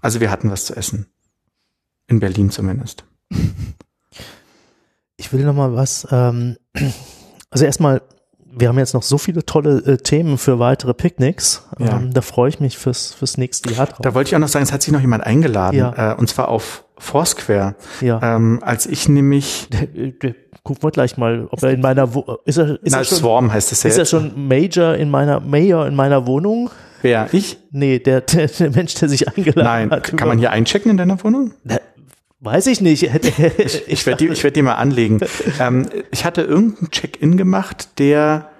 Also 0.00 0.20
wir 0.20 0.30
hatten 0.30 0.50
was 0.50 0.64
zu 0.64 0.74
essen. 0.74 1.06
In 2.06 2.20
Berlin 2.20 2.50
zumindest. 2.50 3.04
Ich 5.16 5.32
will 5.32 5.44
noch 5.44 5.54
mal 5.54 5.74
was, 5.74 6.06
ähm, 6.10 6.56
also 7.50 7.64
erstmal, 7.64 8.00
wir 8.58 8.68
haben 8.68 8.78
jetzt 8.78 8.94
noch 8.94 9.02
so 9.02 9.18
viele 9.18 9.44
tolle 9.44 9.78
äh, 9.84 9.96
Themen 9.96 10.38
für 10.38 10.58
weitere 10.58 10.94
Picknicks. 10.94 11.66
Ja. 11.78 11.96
Ähm, 11.96 12.12
da 12.12 12.20
freue 12.20 12.48
ich 12.48 12.60
mich 12.60 12.78
fürs, 12.78 13.14
fürs 13.14 13.38
nächste 13.38 13.72
Jahr 13.72 13.86
drauf. 13.86 13.98
Da 14.02 14.14
wollte 14.14 14.28
ich 14.28 14.36
auch 14.36 14.40
noch 14.40 14.48
sagen, 14.48 14.64
es 14.64 14.72
hat 14.72 14.82
sich 14.82 14.92
noch 14.92 15.00
jemand 15.00 15.24
eingeladen, 15.24 15.76
ja. 15.76 16.12
äh, 16.12 16.14
und 16.16 16.28
zwar 16.28 16.48
auf 16.48 16.84
Foursquare. 16.98 17.74
Ja. 18.00 18.20
Ähm, 18.22 18.60
als 18.62 18.86
ich 18.86 19.08
nämlich. 19.08 19.68
Gucken 20.64 20.82
wir 20.82 20.90
gleich 20.90 21.16
mal, 21.16 21.46
ob 21.50 21.62
er 21.62 21.70
in 21.70 21.80
meiner 21.80 22.14
Wo 22.14 22.38
ist 22.44 22.58
er, 22.58 22.82
ist 22.82 22.92
Na, 22.92 22.98
er 22.98 23.04
schon, 23.04 23.18
Swarm 23.18 23.52
heißt 23.52 23.72
es 23.72 23.84
ja. 23.84 23.90
Ist 23.90 23.98
er 23.98 24.04
schon 24.04 24.48
Major 24.48 24.94
in 24.94 25.08
meiner 25.08 25.40
Mayor 25.40 25.86
in 25.86 25.94
meiner 25.94 26.26
Wohnung? 26.26 26.70
Wer? 27.00 27.28
Ich? 27.32 27.58
Nee, 27.70 28.00
der, 28.00 28.20
der, 28.22 28.48
der 28.48 28.70
Mensch, 28.70 28.94
der 28.94 29.08
sich 29.08 29.28
eingeladen 29.28 29.64
Nein. 29.64 29.90
hat. 29.90 30.08
Nein, 30.08 30.16
kann 30.16 30.28
man 30.28 30.38
hier 30.38 30.50
einchecken 30.50 30.90
in 30.90 30.96
deiner 30.96 31.22
Wohnung? 31.22 31.52
Weiß 32.40 32.66
ich 32.68 32.80
nicht. 32.80 33.02
ich 33.02 33.12
ich 33.88 34.06
werde 34.06 34.26
die, 34.26 34.32
ich 34.32 34.44
werd 34.44 34.56
die 34.56 34.62
mal 34.62 34.74
anlegen. 34.74 35.20
ähm, 35.58 35.88
ich 36.10 36.24
hatte 36.24 36.42
irgendeinen 36.42 36.90
Check-in 36.90 37.36
gemacht, 37.36 37.98
der 37.98 38.50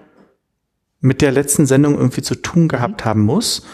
mit 1.01 1.23
der 1.23 1.31
letzten 1.31 1.67
Sendung 1.67 1.97
irgendwie 1.97 2.23
zu 2.23 2.35
tun 2.35 2.69
gehabt 2.69 3.05
haben 3.05 3.23
muss. 3.23 3.65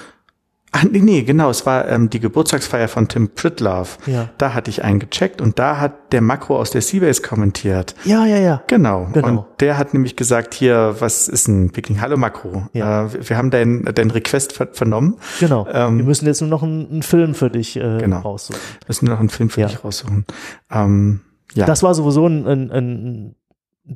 Ach, 0.77 0.83
nee, 0.83 0.99
nee, 0.99 1.23
genau, 1.23 1.51
es 1.51 1.65
war 1.67 1.89
ähm, 1.89 2.11
die 2.11 2.19
Geburtstagsfeier 2.19 2.89
von 2.89 3.07
Tim 3.07 3.29
Pritlove. 3.29 3.97
Ja. 4.07 4.31
Da 4.39 4.55
hatte 4.55 4.71
ich 4.71 4.83
einen 4.83 4.99
gecheckt 4.99 5.41
und 5.41 5.61
da 5.61 5.79
hat 5.79 6.13
der 6.13 6.21
Makro 6.21 6.59
aus 6.59 6.73
der 6.73 6.81
Seabase 6.81 7.23
kommentiert. 7.23 7.95
Ja, 8.05 8.27
ja, 8.27 8.39
ja. 8.39 8.61
Genau. 8.67 9.07
genau. 9.13 9.29
Und 9.29 9.45
der 9.61 9.79
hat 9.79 9.95
nämlich 9.95 10.17
gesagt, 10.17 10.53
hier, 10.53 10.97
was 10.99 11.29
ist 11.29 11.47
ein 11.47 11.71
Picking? 11.71 12.01
Hallo 12.01 12.17
Makro. 12.17 12.67
Ja. 12.73 13.05
Äh, 13.05 13.29
wir 13.29 13.37
haben 13.37 13.53
deinen 13.53 13.85
dein 13.85 14.11
Request 14.11 14.53
ver 14.53 14.67
vernommen. 14.73 15.19
Genau. 15.39 15.65
Ähm, 15.73 15.99
wir 15.99 16.05
müssen 16.07 16.27
jetzt 16.27 16.41
nur 16.41 16.51
noch 16.51 16.65
einen, 16.65 16.91
einen 16.91 17.03
Film 17.03 17.37
für 17.37 17.51
dich 17.51 17.77
äh, 17.77 17.99
genau. 17.99 18.19
raussuchen. 18.19 18.61
Wir 18.81 18.89
müssen 18.89 19.05
nur 19.05 19.15
noch 19.15 19.21
einen 19.21 19.29
Film 19.29 19.51
für 19.51 19.61
ja. 19.61 19.69
dich 19.69 19.85
raussuchen. 19.85 20.25
Ähm, 20.73 21.21
ja. 21.55 21.67
Das 21.67 21.85
war 21.85 21.95
sowieso 21.95 22.27
ein, 22.27 22.49
ein, 22.49 22.71
ein 22.73 23.37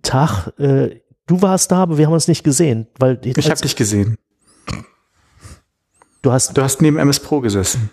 Tag, 0.03 0.53
äh, 0.61 1.01
du 1.27 1.43
warst 1.43 1.73
da, 1.73 1.79
aber 1.79 1.99
wir 1.99 2.07
haben 2.07 2.13
uns 2.13 2.29
nicht 2.29 2.45
gesehen. 2.45 2.87
Weil 3.01 3.19
ich 3.25 3.51
habe 3.51 3.61
dich 3.61 3.75
gesehen. 3.75 4.17
Du 6.23 6.33
hast, 6.33 6.57
du 6.57 6.63
hast 6.63 6.83
neben 6.83 6.99
MS 6.99 7.21
Pro 7.21 7.41
gesessen. 7.41 7.91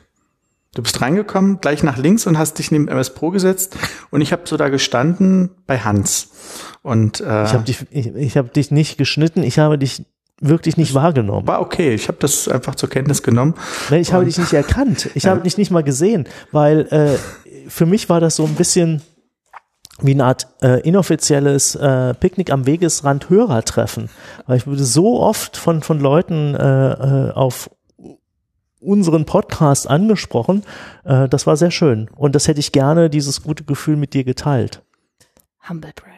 Du 0.73 0.84
bist 0.84 1.02
reingekommen, 1.02 1.61
gleich 1.61 1.84
nach 1.84 1.97
links 1.97 2.27
und 2.27 2.38
hast 2.38 2.60
dich 2.60 2.69
neben 2.69 2.89
MS 2.89 3.11
Pro 3.14 3.30
gesetzt 3.30 3.77
und 4.11 4.19
ich 4.19 4.34
habe 4.34 4.41
so 4.45 4.57
da 4.57 4.68
gestanden 4.68 5.52
bei 5.68 5.80
Hans. 5.80 6.31
Und 6.81 7.22
äh, 7.22 7.45
ich 7.45 7.53
habe 7.53 7.64
dich, 7.64 7.85
ich, 7.91 8.07
ich 8.07 8.38
habe 8.38 8.49
dich 8.49 8.72
nicht 8.72 8.97
geschnitten, 8.97 9.41
ich 9.41 9.57
habe 9.57 9.77
dich 9.77 10.03
wirklich 10.41 10.76
nicht 10.76 10.93
wahrgenommen. 10.93 11.47
War 11.47 11.61
okay, 11.61 11.93
ich 11.93 12.10
habe 12.10 12.18
das 12.19 12.49
einfach 12.49 12.76
zur 12.76 12.89
Kenntnis 12.89 13.23
genommen. 13.23 13.53
Nee, 13.89 13.99
ich 13.99 14.11
habe 14.11 14.26
dich 14.26 14.38
nicht 14.38 14.52
erkannt. 14.52 15.10
Ich 15.15 15.26
habe 15.27 15.39
dich 15.41 15.57
nicht 15.57 15.72
mal 15.72 15.84
gesehen, 15.84 16.27
weil 16.52 16.81
äh, 16.91 17.69
für 17.69 17.85
mich 17.85 18.10
war 18.10 18.19
das 18.19 18.35
so 18.35 18.43
ein 18.43 18.56
bisschen 18.56 19.02
wie 20.02 20.11
eine 20.11 20.26
Art 20.26 20.47
äh, 20.61 20.81
inoffizielles 20.81 21.76
äh, 21.76 22.14
Picknick 22.15 22.52
am 22.52 22.65
Wegesrand 22.65 23.30
Hörertreffen. 23.30 24.10
Weil 24.45 24.57
ich 24.57 24.68
wurde 24.68 24.84
so 24.84 25.22
oft 25.22 25.56
von, 25.56 25.81
von 25.81 26.02
Leuten 26.02 26.53
äh, 26.53 26.91
äh, 26.91 27.31
auf 27.31 27.69
unseren 28.86 29.26
Podcast 29.26 29.90
angesprochen. 29.90 30.64
Äh, 31.03 31.28
das 31.30 31.45
war 31.48 31.57
sehr 31.57 31.72
schön. 31.72 32.10
Und 32.16 32.36
das 32.36 32.48
hätte 32.48 32.60
ich 32.60 32.72
gerne, 32.72 33.10
dieses 33.10 33.44
gute 33.44 33.64
Gefühl 33.64 33.95
mit 33.98 34.14
dir 34.14 34.24
geteilt. 34.24 34.82
Humble 35.70 35.91
brag. 35.95 36.12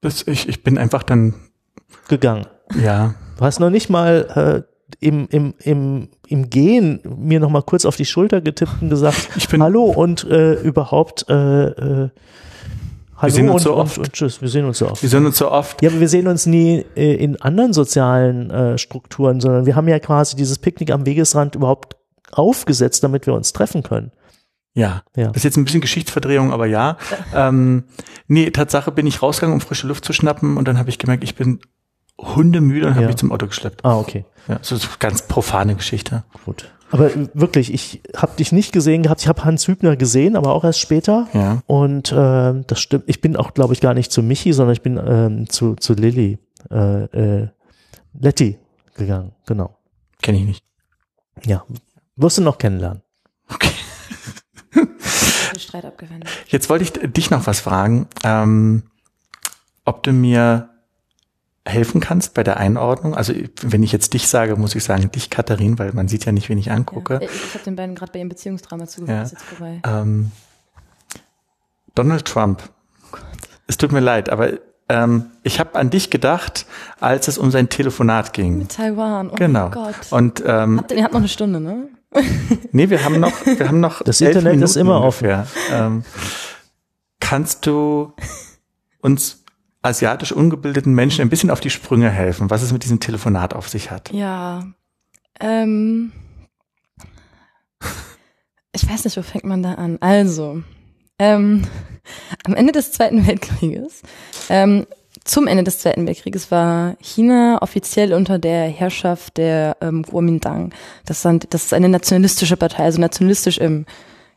Das, 0.00 0.26
ich, 0.26 0.48
ich 0.48 0.62
bin 0.62 0.78
einfach 0.78 1.02
dann, 1.02 1.34
Gegangen. 2.08 2.46
ja, 2.80 3.14
Du 3.38 3.44
hast 3.44 3.60
noch 3.60 3.70
nicht 3.70 3.88
mal 3.90 4.64
äh, 5.00 5.06
im, 5.06 5.26
im, 5.30 5.54
im, 5.60 6.08
im 6.28 6.50
Gehen 6.50 7.00
mir 7.16 7.40
noch 7.40 7.50
mal 7.50 7.62
kurz 7.62 7.84
auf 7.84 7.96
die 7.96 8.04
Schulter 8.04 8.40
getippt 8.40 8.82
und 8.82 8.90
gesagt, 8.90 9.30
Ich 9.36 9.48
bin- 9.48 9.62
Hallo 9.62 9.84
und 9.84 10.24
äh, 10.24 10.54
überhaupt 10.54 11.26
äh, 11.28 11.64
äh, 12.04 12.10
Hallo 13.22 13.32
sehen 13.32 13.48
uns 13.48 13.62
so 13.62 13.76
oft. 13.76 13.98
und 13.98 14.12
tschüss, 14.12 14.40
wir 14.42 14.48
sehen 14.48 14.64
uns 14.64 14.78
so 14.78 14.88
oft. 14.90 15.00
wir 15.02 15.08
sind 15.08 15.24
uns 15.24 15.38
so 15.38 15.50
oft. 15.50 15.80
Ja, 15.80 15.90
aber 15.90 16.00
wir 16.00 16.08
sehen 16.08 16.26
uns 16.26 16.44
nie 16.46 16.84
äh, 16.96 17.14
in 17.14 17.40
anderen 17.40 17.72
sozialen 17.72 18.50
äh, 18.50 18.78
Strukturen, 18.78 19.40
sondern 19.40 19.64
wir 19.64 19.76
haben 19.76 19.88
ja 19.88 19.98
quasi 20.00 20.36
dieses 20.36 20.58
Picknick 20.58 20.90
am 20.90 21.06
Wegesrand 21.06 21.54
überhaupt 21.54 21.96
aufgesetzt, 22.32 23.04
damit 23.04 23.26
wir 23.26 23.34
uns 23.34 23.52
treffen 23.52 23.82
können. 23.82 24.10
Ja. 24.74 25.02
Ja. 25.16 25.28
Das 25.28 25.36
ist 25.38 25.44
jetzt 25.44 25.56
ein 25.56 25.64
bisschen 25.64 25.80
Geschichtsverdrehung, 25.82 26.52
aber 26.52 26.66
ja. 26.66 26.96
ähm, 27.34 27.84
nee, 28.26 28.50
Tatsache 28.50 28.90
bin 28.90 29.06
ich 29.06 29.22
rausgegangen, 29.22 29.54
um 29.54 29.60
frische 29.60 29.86
Luft 29.86 30.04
zu 30.04 30.12
schnappen 30.12 30.56
und 30.56 30.66
dann 30.66 30.78
habe 30.78 30.88
ich 30.90 30.98
gemerkt, 30.98 31.22
ich 31.24 31.34
bin 31.36 31.60
hundemüde 32.18 32.86
und 32.88 32.92
habe 32.94 33.02
Ja. 33.02 33.06
mich 33.08 33.16
zum 33.16 33.32
Auto 33.32 33.46
geschleppt. 33.46 33.84
Ah, 33.84 33.98
okay, 33.98 34.24
Ja, 34.48 34.58
so 34.62 34.76
so 34.76 34.88
ganz 34.98 35.22
profane 35.22 35.74
Geschichte. 35.76 36.24
gut. 36.44 36.70
Aber 36.92 37.14
äh, 37.14 37.28
wirklich, 37.32 37.72
ich 37.72 38.02
habe 38.14 38.36
dich 38.36 38.52
nicht 38.52 38.72
gesehen 38.72 39.02
gehabt. 39.02 39.22
Ich 39.22 39.28
habe 39.28 39.44
Hans 39.44 39.66
Hübner 39.66 39.96
gesehen, 39.96 40.36
aber 40.36 40.52
auch 40.52 40.62
erst 40.62 40.78
später. 40.78 41.26
Ja. 41.32 41.62
Und 41.66 42.12
äh, 42.12 42.62
das 42.66 42.80
stimmt. 42.80 43.04
Ich 43.06 43.20
bin 43.20 43.34
auch, 43.36 43.54
glaube 43.54 43.72
ich, 43.72 43.80
gar 43.80 43.94
nicht 43.94 44.12
zu 44.12 44.22
Michi, 44.22 44.52
sondern 44.52 44.74
ich 44.74 44.82
bin 44.82 45.00
ähm, 45.04 45.48
zu, 45.48 45.74
zu 45.74 45.94
Lilly, 45.94 46.38
äh, 46.70 47.04
äh, 47.04 47.48
Letty 48.12 48.58
gegangen. 48.94 49.32
Genau. 49.46 49.76
Kenne 50.20 50.38
ich 50.38 50.44
nicht. 50.44 50.64
Ja. 51.44 51.64
Wirst 52.16 52.38
du 52.38 52.42
noch 52.42 52.58
kennenlernen. 52.58 53.02
Okay. 53.48 53.70
Streit 55.58 55.86
abgewendet. 55.86 56.28
Jetzt 56.48 56.68
wollte 56.68 56.84
ich 56.84 56.92
dich 57.12 57.30
noch 57.30 57.46
was 57.46 57.60
fragen, 57.60 58.06
ähm, 58.22 58.82
ob 59.84 60.02
du 60.02 60.12
mir 60.12 60.68
helfen 61.64 62.00
kannst 62.00 62.34
bei 62.34 62.42
der 62.42 62.56
Einordnung. 62.56 63.14
Also 63.14 63.32
wenn 63.62 63.82
ich 63.82 63.92
jetzt 63.92 64.14
dich 64.14 64.26
sage, 64.28 64.56
muss 64.56 64.74
ich 64.74 64.82
sagen 64.82 65.10
dich, 65.12 65.30
Katharin, 65.30 65.78
weil 65.78 65.92
man 65.92 66.08
sieht 66.08 66.24
ja 66.24 66.32
nicht, 66.32 66.48
wen 66.48 66.58
ich 66.58 66.70
angucke. 66.72 67.14
Ja. 67.14 67.20
Ich, 67.20 67.30
ich 67.30 67.54
habe 67.54 67.64
den 67.64 67.76
beiden 67.76 67.94
gerade 67.94 68.10
bei 68.12 68.18
ihrem 68.18 68.28
Beziehungsdrama 68.28 68.86
zugehört, 68.86 69.16
Ja. 69.18 69.22
ist 69.24 69.32
jetzt 69.32 69.44
vorbei. 69.44 69.80
Ähm, 69.86 70.32
Donald 71.94 72.24
Trump. 72.24 72.62
Es 73.66 73.76
tut 73.76 73.92
mir 73.92 74.00
leid, 74.00 74.28
aber 74.30 74.50
ähm, 74.88 75.26
ich 75.42 75.60
habe 75.60 75.78
an 75.78 75.90
dich 75.90 76.10
gedacht, 76.10 76.66
als 77.00 77.28
es 77.28 77.38
um 77.38 77.50
sein 77.50 77.68
Telefonat 77.68 78.32
ging. 78.32 78.58
Mit 78.58 78.72
Taiwan, 78.76 79.30
oh 79.30 79.34
Genau. 79.36 79.68
mein 79.68 79.70
Gott. 79.70 79.94
Und 80.10 80.42
ähm, 80.46 80.78
Habt 80.78 80.90
ihr, 80.90 80.98
ihr 80.98 81.04
habt 81.04 81.12
noch 81.14 81.20
eine 81.20 81.28
Stunde, 81.28 81.60
ne? 81.60 81.88
nee, 82.72 82.90
wir 82.90 83.04
haben 83.04 83.20
noch, 83.20 83.32
wir 83.46 83.68
haben 83.68 83.80
noch. 83.80 84.02
Das 84.04 84.20
Internet 84.20 84.54
ist 84.54 84.74
Minuten 84.76 84.78
immer 84.80 85.00
ungefähr. 85.00 85.46
Ähm, 85.70 86.04
kannst 87.20 87.66
du 87.66 88.12
uns 89.00 89.41
asiatisch 89.82 90.32
ungebildeten 90.32 90.94
Menschen 90.94 91.22
ein 91.22 91.28
bisschen 91.28 91.50
auf 91.50 91.60
die 91.60 91.70
Sprünge 91.70 92.10
helfen, 92.10 92.50
was 92.50 92.62
es 92.62 92.72
mit 92.72 92.84
diesem 92.84 93.00
Telefonat 93.00 93.54
auf 93.54 93.68
sich 93.68 93.90
hat? 93.90 94.12
Ja. 94.12 94.64
Ähm, 95.40 96.12
ich 98.72 98.88
weiß 98.88 99.04
nicht, 99.04 99.16
wo 99.16 99.22
fängt 99.22 99.44
man 99.44 99.62
da 99.62 99.74
an? 99.74 99.98
Also, 100.00 100.62
ähm, 101.18 101.64
am 102.44 102.54
Ende 102.54 102.72
des 102.72 102.92
Zweiten 102.92 103.26
Weltkrieges, 103.26 104.02
ähm, 104.48 104.86
zum 105.24 105.46
Ende 105.46 105.62
des 105.62 105.78
Zweiten 105.78 106.06
Weltkrieges 106.06 106.50
war 106.50 106.96
China 107.00 107.58
offiziell 107.60 108.12
unter 108.12 108.38
der 108.38 108.66
Herrschaft 108.66 109.36
der 109.36 109.76
ähm, 109.80 110.04
Kuomintang. 110.04 110.72
Das, 111.04 111.22
sind, 111.22 111.54
das 111.54 111.64
ist 111.64 111.74
eine 111.74 111.88
nationalistische 111.88 112.56
Partei, 112.56 112.84
also 112.84 113.00
nationalistisch 113.00 113.58
im 113.58 113.86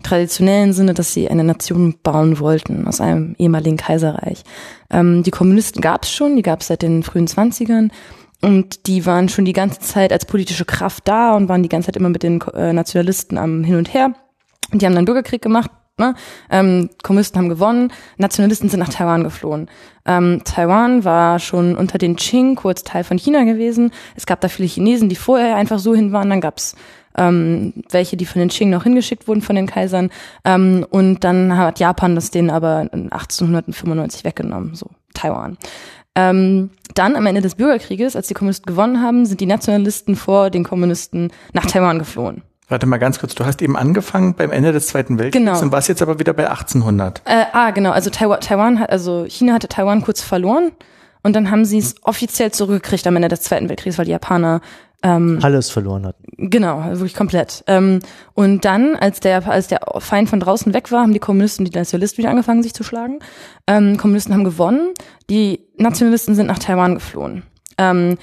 traditionellen 0.03 0.73
Sinne, 0.73 0.93
dass 0.93 1.13
sie 1.13 1.29
eine 1.29 1.43
Nation 1.43 1.95
bauen 2.03 2.39
wollten 2.39 2.87
aus 2.87 3.01
einem 3.01 3.35
ehemaligen 3.37 3.77
Kaiserreich. 3.77 4.43
Ähm, 4.89 5.23
die 5.23 5.31
Kommunisten 5.31 5.81
gab 5.81 6.03
es 6.03 6.11
schon, 6.11 6.35
die 6.35 6.41
gab 6.41 6.61
es 6.61 6.67
seit 6.67 6.81
den 6.81 7.03
frühen 7.03 7.27
Zwanzigern. 7.27 7.91
Und 8.41 8.85
die 8.87 9.05
waren 9.05 9.29
schon 9.29 9.45
die 9.45 9.53
ganze 9.53 9.79
Zeit 9.79 10.11
als 10.11 10.25
politische 10.25 10.65
Kraft 10.65 11.07
da 11.07 11.35
und 11.35 11.49
waren 11.49 11.63
die 11.63 11.69
ganze 11.69 11.87
Zeit 11.87 11.95
immer 11.95 12.09
mit 12.09 12.21
den 12.21 12.41
äh, 12.53 12.73
Nationalisten 12.73 13.37
am 13.37 13.63
Hin 13.63 13.75
und 13.75 13.93
Her. 13.93 14.13
Und 14.71 14.81
die 14.81 14.85
haben 14.85 14.95
dann 14.95 15.05
Bürgerkrieg 15.05 15.41
gemacht. 15.41 15.71
Ne? 15.97 16.13
Ähm, 16.51 16.89
Kommunisten 17.03 17.39
haben 17.39 17.47
gewonnen, 17.47 17.93
Nationalisten 18.17 18.67
sind 18.67 18.81
nach 18.81 18.89
Taiwan 18.89 19.23
geflohen. 19.23 19.69
Ähm, 20.05 20.41
Taiwan 20.43 21.05
war 21.05 21.39
schon 21.39 21.77
unter 21.77 21.97
den 21.97 22.17
Qing 22.17 22.55
kurz 22.55 22.83
Teil 22.83 23.05
von 23.05 23.17
China 23.17 23.45
gewesen. 23.45 23.91
Es 24.15 24.25
gab 24.25 24.41
da 24.41 24.49
viele 24.49 24.67
Chinesen, 24.67 25.07
die 25.07 25.15
vorher 25.15 25.55
einfach 25.55 25.79
so 25.79 25.95
hin 25.95 26.11
waren. 26.11 26.29
Dann 26.29 26.41
gab's 26.41 26.75
ähm, 27.17 27.73
welche, 27.89 28.17
die 28.17 28.25
von 28.25 28.39
den 28.39 28.49
Qing 28.49 28.69
noch 28.69 28.83
hingeschickt 28.83 29.27
wurden 29.27 29.41
von 29.41 29.55
den 29.55 29.67
Kaisern. 29.67 30.09
Ähm, 30.43 30.85
und 30.89 31.23
dann 31.23 31.57
hat 31.57 31.79
Japan 31.79 32.15
das 32.15 32.31
denen 32.31 32.49
aber 32.49 32.87
1895 32.91 34.23
weggenommen, 34.23 34.75
so 34.75 34.87
Taiwan. 35.13 35.57
Ähm, 36.15 36.69
dann 36.93 37.15
am 37.15 37.25
Ende 37.25 37.41
des 37.41 37.55
Bürgerkrieges, 37.55 38.15
als 38.15 38.27
die 38.27 38.33
Kommunisten 38.33 38.67
gewonnen 38.67 39.01
haben, 39.01 39.25
sind 39.25 39.41
die 39.41 39.45
Nationalisten 39.45 40.15
vor 40.15 40.49
den 40.49 40.63
Kommunisten 40.63 41.31
nach 41.53 41.65
Taiwan 41.65 41.99
geflohen. 41.99 42.41
Warte 42.67 42.87
mal 42.87 42.97
ganz 42.97 43.19
kurz, 43.19 43.35
du 43.35 43.45
hast 43.45 43.61
eben 43.61 43.77
angefangen 43.77 44.33
beim 44.33 44.51
Ende 44.51 44.71
des 44.71 44.87
Zweiten 44.87 45.19
Weltkriegs 45.19 45.45
Genau. 45.45 45.61
und 45.61 45.71
warst 45.71 45.87
jetzt 45.87 46.01
aber 46.01 46.17
wieder 46.17 46.33
bei 46.33 46.49
1800. 46.49 47.21
Äh, 47.25 47.45
ah, 47.53 47.69
genau. 47.71 47.91
Also 47.91 48.09
Taiwan, 48.09 48.39
Taiwan 48.39 48.79
hat, 48.79 48.89
also 48.89 49.25
China 49.27 49.53
hatte 49.53 49.67
Taiwan 49.67 50.01
kurz 50.01 50.21
verloren 50.21 50.71
und 51.21 51.35
dann 51.35 51.51
haben 51.51 51.65
sie 51.65 51.77
es 51.77 51.95
offiziell 52.03 52.51
zurückgekriegt 52.51 53.05
am 53.05 53.15
Ende 53.17 53.27
des 53.27 53.41
Zweiten 53.41 53.69
Weltkriegs, 53.69 53.97
weil 53.99 54.05
die 54.05 54.11
Japaner 54.11 54.61
Alles 55.41 55.69
verloren 55.69 56.05
hat. 56.05 56.15
Genau, 56.37 56.83
wirklich 56.85 57.13
komplett. 57.13 57.63
Ähm, 57.67 57.99
und 58.33 58.65
dann, 58.65 58.95
als 58.95 59.19
der, 59.19 59.47
als 59.47 59.67
der 59.67 59.81
Feind 59.99 60.29
von 60.29 60.39
draußen 60.39 60.73
weg 60.73 60.91
war, 60.91 61.01
haben 61.01 61.13
die 61.13 61.19
Kommunisten 61.19 61.65
und 61.65 61.73
die 61.73 61.77
Nationalisten 61.77 62.19
wieder 62.19 62.31
angefangen, 62.31 62.63
sich 62.63 62.73
zu 62.73 62.83
schlagen. 62.83 63.19
Ähm, 63.67 63.97
Kommunisten 63.97 64.33
haben 64.33 64.43
gewonnen, 64.43 64.93
die 65.29 65.59
Nationalisten 65.77 66.33
sind 66.35 66.47
nach 66.47 66.59
Taiwan 66.59 66.95
geflohen. 66.95 67.43
Ähm, 67.77 68.17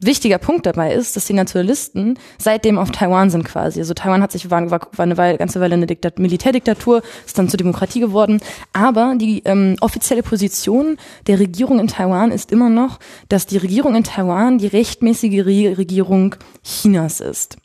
wichtiger 0.00 0.38
Punkt 0.38 0.64
dabei 0.66 0.94
ist, 0.94 1.16
dass 1.16 1.26
die 1.26 1.32
Nationalisten 1.32 2.18
seitdem 2.38 2.78
auf 2.78 2.90
Taiwan 2.92 3.30
sind 3.30 3.44
quasi. 3.44 3.80
Also 3.80 3.94
Taiwan 3.94 4.22
hat 4.22 4.30
sich 4.30 4.50
war, 4.50 4.70
war, 4.70 4.80
war 4.92 5.02
eine 5.02 5.16
Weile, 5.16 5.38
ganze 5.38 5.60
Weile 5.60 5.74
eine 5.74 5.86
Diktat 5.86 6.18
Militärdiktatur, 6.18 7.02
ist 7.26 7.38
dann 7.38 7.48
zur 7.48 7.58
Demokratie 7.58 8.00
geworden. 8.00 8.40
Aber 8.72 9.14
die 9.18 9.42
ähm, 9.44 9.76
offizielle 9.80 10.22
Position 10.22 10.98
der 11.26 11.40
Regierung 11.40 11.80
in 11.80 11.88
Taiwan 11.88 12.30
ist 12.30 12.52
immer 12.52 12.70
noch, 12.70 13.00
dass 13.28 13.46
die 13.46 13.58
Regierung 13.58 13.96
in 13.96 14.04
Taiwan 14.04 14.58
die 14.58 14.68
rechtmäßige 14.68 15.44
Re 15.44 15.78
Regierung 15.78 16.36
Chinas 16.62 17.20
ist. 17.20 17.56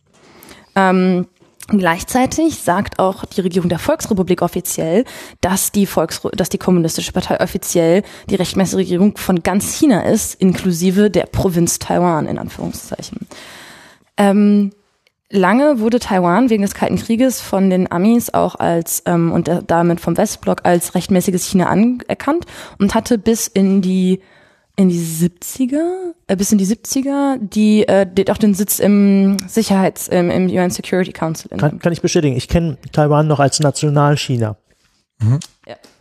Ähm, 0.75 1.27
Gleichzeitig 1.67 2.59
sagt 2.59 2.99
auch 2.99 3.23
die 3.25 3.41
Regierung 3.41 3.69
der 3.69 3.79
Volksrepublik 3.79 4.41
offiziell, 4.41 5.05
dass 5.39 5.71
die 5.71 5.85
Volks 5.85 6.21
dass 6.33 6.49
die 6.49 6.57
kommunistische 6.57 7.13
Partei 7.13 7.39
offiziell 7.39 8.03
die 8.29 8.35
rechtmäßige 8.35 8.75
Regierung 8.79 9.15
von 9.17 9.43
ganz 9.43 9.73
China 9.73 10.01
ist, 10.01 10.35
inklusive 10.35 11.09
der 11.09 11.23
Provinz 11.25 11.79
Taiwan 11.79 12.27
in 12.27 12.37
Anführungszeichen. 12.37 13.27
Ähm, 14.17 14.71
lange 15.29 15.79
wurde 15.79 15.99
Taiwan 15.99 16.49
wegen 16.49 16.63
des 16.63 16.75
Kalten 16.75 16.97
Krieges 16.97 17.39
von 17.39 17.69
den 17.69 17.89
Amis 17.91 18.29
auch 18.33 18.55
als 18.55 19.01
ähm, 19.05 19.31
und 19.31 19.47
da- 19.47 19.61
damit 19.65 20.01
vom 20.01 20.17
Westblock 20.17 20.65
als 20.65 20.95
rechtmäßiges 20.95 21.45
China 21.45 21.67
anerkannt 21.67 22.45
und 22.77 22.93
hatte 22.93 23.17
bis 23.17 23.47
in 23.47 23.81
die 23.81 24.21
in 24.75 24.89
die 24.89 24.99
70er, 24.99 26.13
äh, 26.27 26.35
bis 26.35 26.51
in 26.51 26.57
die 26.57 26.65
70er, 26.65 27.37
die, 27.39 27.87
äh, 27.87 28.07
die 28.11 28.29
auch 28.31 28.37
den 28.37 28.53
Sitz 28.53 28.79
im 28.79 29.37
Sicherheits, 29.47 30.07
im, 30.07 30.31
im 30.31 30.47
UN 30.47 30.71
Security 30.71 31.11
Council 31.11 31.51
in 31.51 31.59
Kann, 31.59 31.79
kann 31.79 31.93
ich 31.93 32.01
bestätigen. 32.01 32.35
Ich 32.35 32.47
kenne 32.47 32.77
Taiwan 32.91 33.27
noch 33.27 33.39
als 33.39 33.59
Nationalchina 33.59 34.57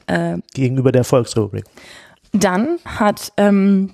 äh, 0.07 0.39
gegenüber 0.55 0.91
der 0.93 1.05
Volksrepublik. 1.05 1.65
Dann 2.33 2.79
hat 2.85 3.33
ähm, 3.37 3.93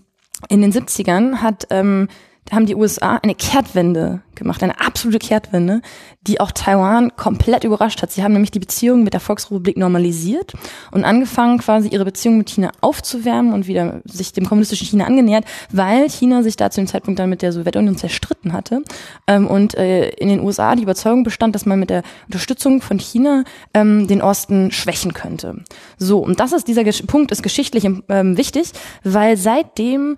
in 0.48 0.62
den 0.62 0.72
70ern 0.72 1.36
hat 1.36 1.66
ähm, 1.70 2.08
haben 2.52 2.66
die 2.66 2.74
USA 2.74 3.16
eine 3.16 3.34
Kehrtwende 3.34 4.22
gemacht, 4.38 4.62
eine 4.62 4.80
absolute 4.80 5.18
Kehrtwende, 5.18 5.82
die 6.22 6.40
auch 6.40 6.52
Taiwan 6.52 7.14
komplett 7.16 7.64
überrascht 7.64 8.00
hat. 8.00 8.10
Sie 8.10 8.22
haben 8.22 8.32
nämlich 8.32 8.50
die 8.50 8.58
Beziehungen 8.58 9.02
mit 9.02 9.12
der 9.12 9.20
Volksrepublik 9.20 9.76
normalisiert 9.76 10.54
und 10.92 11.04
angefangen, 11.04 11.58
quasi 11.58 11.88
ihre 11.88 12.04
Beziehungen 12.04 12.38
mit 12.38 12.48
China 12.48 12.70
aufzuwärmen 12.80 13.52
und 13.52 13.66
wieder 13.66 14.00
sich 14.04 14.32
dem 14.32 14.46
kommunistischen 14.46 14.86
China 14.86 15.04
angenähert, 15.04 15.44
weil 15.70 16.08
China 16.08 16.42
sich 16.42 16.56
da 16.56 16.70
zu 16.70 16.80
dem 16.80 16.86
Zeitpunkt 16.86 17.18
dann 17.18 17.28
mit 17.28 17.42
der 17.42 17.52
Sowjetunion 17.52 17.96
zerstritten 17.96 18.52
hatte 18.52 18.82
ähm, 19.26 19.46
und 19.46 19.74
äh, 19.74 20.08
in 20.10 20.28
den 20.28 20.40
USA 20.40 20.74
die 20.76 20.84
Überzeugung 20.84 21.24
bestand, 21.24 21.54
dass 21.54 21.66
man 21.66 21.80
mit 21.80 21.90
der 21.90 22.02
Unterstützung 22.26 22.80
von 22.80 22.98
China 22.98 23.44
ähm, 23.74 24.06
den 24.06 24.22
Osten 24.22 24.70
schwächen 24.70 25.12
könnte. 25.12 25.64
So, 25.98 26.20
und 26.20 26.40
das 26.40 26.52
ist 26.52 26.68
dieser 26.68 26.84
Punkt 27.06 27.32
ist 27.32 27.42
geschichtlich 27.42 27.84
ähm, 27.84 28.36
wichtig, 28.36 28.72
weil 29.02 29.36
seitdem 29.36 30.16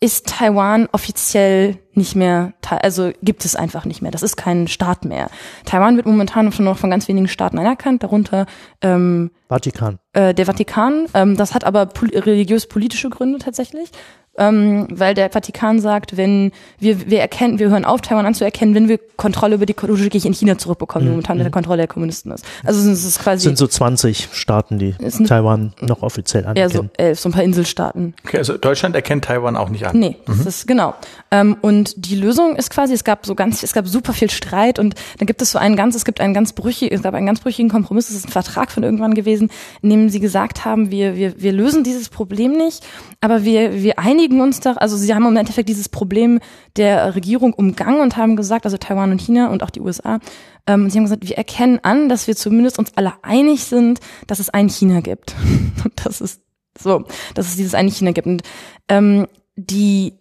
ist 0.00 0.26
Taiwan 0.26 0.88
offiziell 0.92 1.78
nicht 1.94 2.14
mehr, 2.14 2.52
also 2.82 3.12
gibt 3.22 3.46
es 3.46 3.56
einfach 3.56 3.86
nicht 3.86 4.02
mehr. 4.02 4.10
Das 4.10 4.22
ist 4.22 4.36
kein 4.36 4.68
Staat 4.68 5.06
mehr. 5.06 5.30
Taiwan 5.64 5.96
wird 5.96 6.06
momentan 6.06 6.52
schon 6.52 6.66
noch 6.66 6.76
von 6.76 6.90
ganz 6.90 7.08
wenigen 7.08 7.28
Staaten 7.28 7.58
anerkannt, 7.58 8.02
darunter 8.02 8.44
ähm, 8.82 9.30
Vatikan. 9.48 9.98
Äh, 10.12 10.34
der 10.34 10.44
Vatikan. 10.44 11.06
Ähm, 11.14 11.36
das 11.36 11.54
hat 11.54 11.64
aber 11.64 11.86
pol 11.86 12.10
religiös-politische 12.10 13.08
Gründe 13.08 13.38
tatsächlich 13.38 13.90
ähm, 14.38 14.86
weil 14.90 15.14
der 15.14 15.30
Vatikan 15.30 15.80
sagt, 15.80 16.16
wenn 16.16 16.52
wir, 16.78 17.10
wir 17.10 17.20
erkennen, 17.20 17.58
wir 17.58 17.70
hören 17.70 17.84
auf, 17.84 18.00
Taiwan 18.00 18.26
anzuerkennen, 18.26 18.74
wenn 18.74 18.88
wir 18.88 18.98
Kontrolle 19.16 19.54
über 19.56 19.66
die 19.66 19.74
Kulturkrieg 19.74 20.24
in 20.24 20.34
China 20.34 20.58
zurückbekommen, 20.58 21.04
die 21.04 21.08
mhm. 21.08 21.14
momentan 21.14 21.38
der 21.38 21.50
Kontrolle 21.50 21.78
der 21.78 21.86
Kommunisten 21.86 22.32
ist. 22.32 22.44
Also 22.64 22.90
es 22.90 23.04
ist 23.04 23.18
quasi. 23.18 23.38
Es 23.38 23.42
sind 23.44 23.58
so 23.58 23.66
20 23.66 24.28
Staaten, 24.32 24.78
die 24.78 24.94
Taiwan 25.26 25.72
noch 25.80 26.02
offiziell 26.02 26.44
anerkennen. 26.44 26.70
Ja, 26.70 26.82
so 26.82 26.88
elf, 26.96 27.20
so 27.20 27.28
ein 27.28 27.32
paar 27.32 27.42
Inselstaaten. 27.42 28.14
Okay, 28.24 28.38
also 28.38 28.56
Deutschland 28.56 28.94
erkennt 28.94 29.24
Taiwan 29.24 29.56
auch 29.56 29.68
nicht 29.68 29.86
an. 29.86 29.98
Nee, 29.98 30.16
mhm. 30.26 30.38
das 30.38 30.46
ist 30.46 30.68
genau. 30.68 30.94
Ähm, 31.30 31.56
und 31.62 32.06
die 32.06 32.16
Lösung 32.16 32.56
ist 32.56 32.70
quasi, 32.70 32.92
es 32.92 33.04
gab 33.04 33.26
so 33.26 33.34
ganz, 33.34 33.62
es 33.62 33.72
gab 33.72 33.86
super 33.88 34.12
viel 34.12 34.30
Streit 34.30 34.78
und 34.78 34.94
dann 35.18 35.26
gibt 35.26 35.40
es 35.42 35.52
so 35.52 35.58
einen 35.58 35.76
ganz, 35.76 35.94
es 35.94 36.04
gibt 36.04 36.20
einen 36.20 36.34
ganz 36.34 36.52
brüchig, 36.52 36.92
es 36.92 37.02
gab 37.02 37.14
einen 37.14 37.26
ganz 37.26 37.40
brüchigen 37.40 37.70
Kompromiss, 37.70 38.08
das 38.08 38.16
ist 38.16 38.26
ein 38.26 38.32
Vertrag 38.32 38.70
von 38.70 38.82
irgendwann 38.82 39.14
gewesen, 39.14 39.50
in 39.82 39.90
dem 39.90 40.08
sie 40.08 40.20
gesagt 40.20 40.64
haben, 40.64 40.90
wir, 40.90 41.16
wir, 41.16 41.40
wir 41.40 41.52
lösen 41.52 41.84
dieses 41.84 42.08
Problem 42.08 42.52
nicht, 42.52 42.86
aber 43.20 43.44
wir, 43.44 43.82
wir 43.82 43.98
einigen 43.98 44.25
uns 44.32 44.60
da, 44.60 44.72
also 44.74 44.96
sie 44.96 45.14
haben 45.14 45.26
im 45.26 45.36
Endeffekt 45.36 45.68
dieses 45.68 45.88
Problem 45.88 46.40
der 46.76 47.14
Regierung 47.14 47.52
umgangen 47.52 48.00
und 48.00 48.16
haben 48.16 48.36
gesagt, 48.36 48.64
also 48.64 48.76
Taiwan 48.76 49.12
und 49.12 49.20
China 49.20 49.48
und 49.50 49.62
auch 49.62 49.70
die 49.70 49.80
USA, 49.80 50.20
ähm, 50.66 50.90
sie 50.90 50.98
haben 50.98 51.04
gesagt, 51.04 51.28
wir 51.28 51.36
erkennen 51.36 51.78
an, 51.82 52.08
dass 52.08 52.26
wir 52.26 52.36
zumindest 52.36 52.78
uns 52.78 52.92
alle 52.96 53.12
einig 53.22 53.64
sind, 53.64 54.00
dass 54.26 54.38
es 54.38 54.50
ein 54.50 54.68
China 54.68 55.00
gibt. 55.00 55.34
Und 55.84 55.92
das 56.04 56.20
ist 56.20 56.42
so, 56.78 57.04
dass 57.34 57.46
es 57.46 57.56
dieses 57.56 57.74
eine 57.74 57.90
China 57.90 58.12
gibt. 58.12 58.26
Und 58.26 58.42
ähm, 58.88 59.26
die 59.56 60.14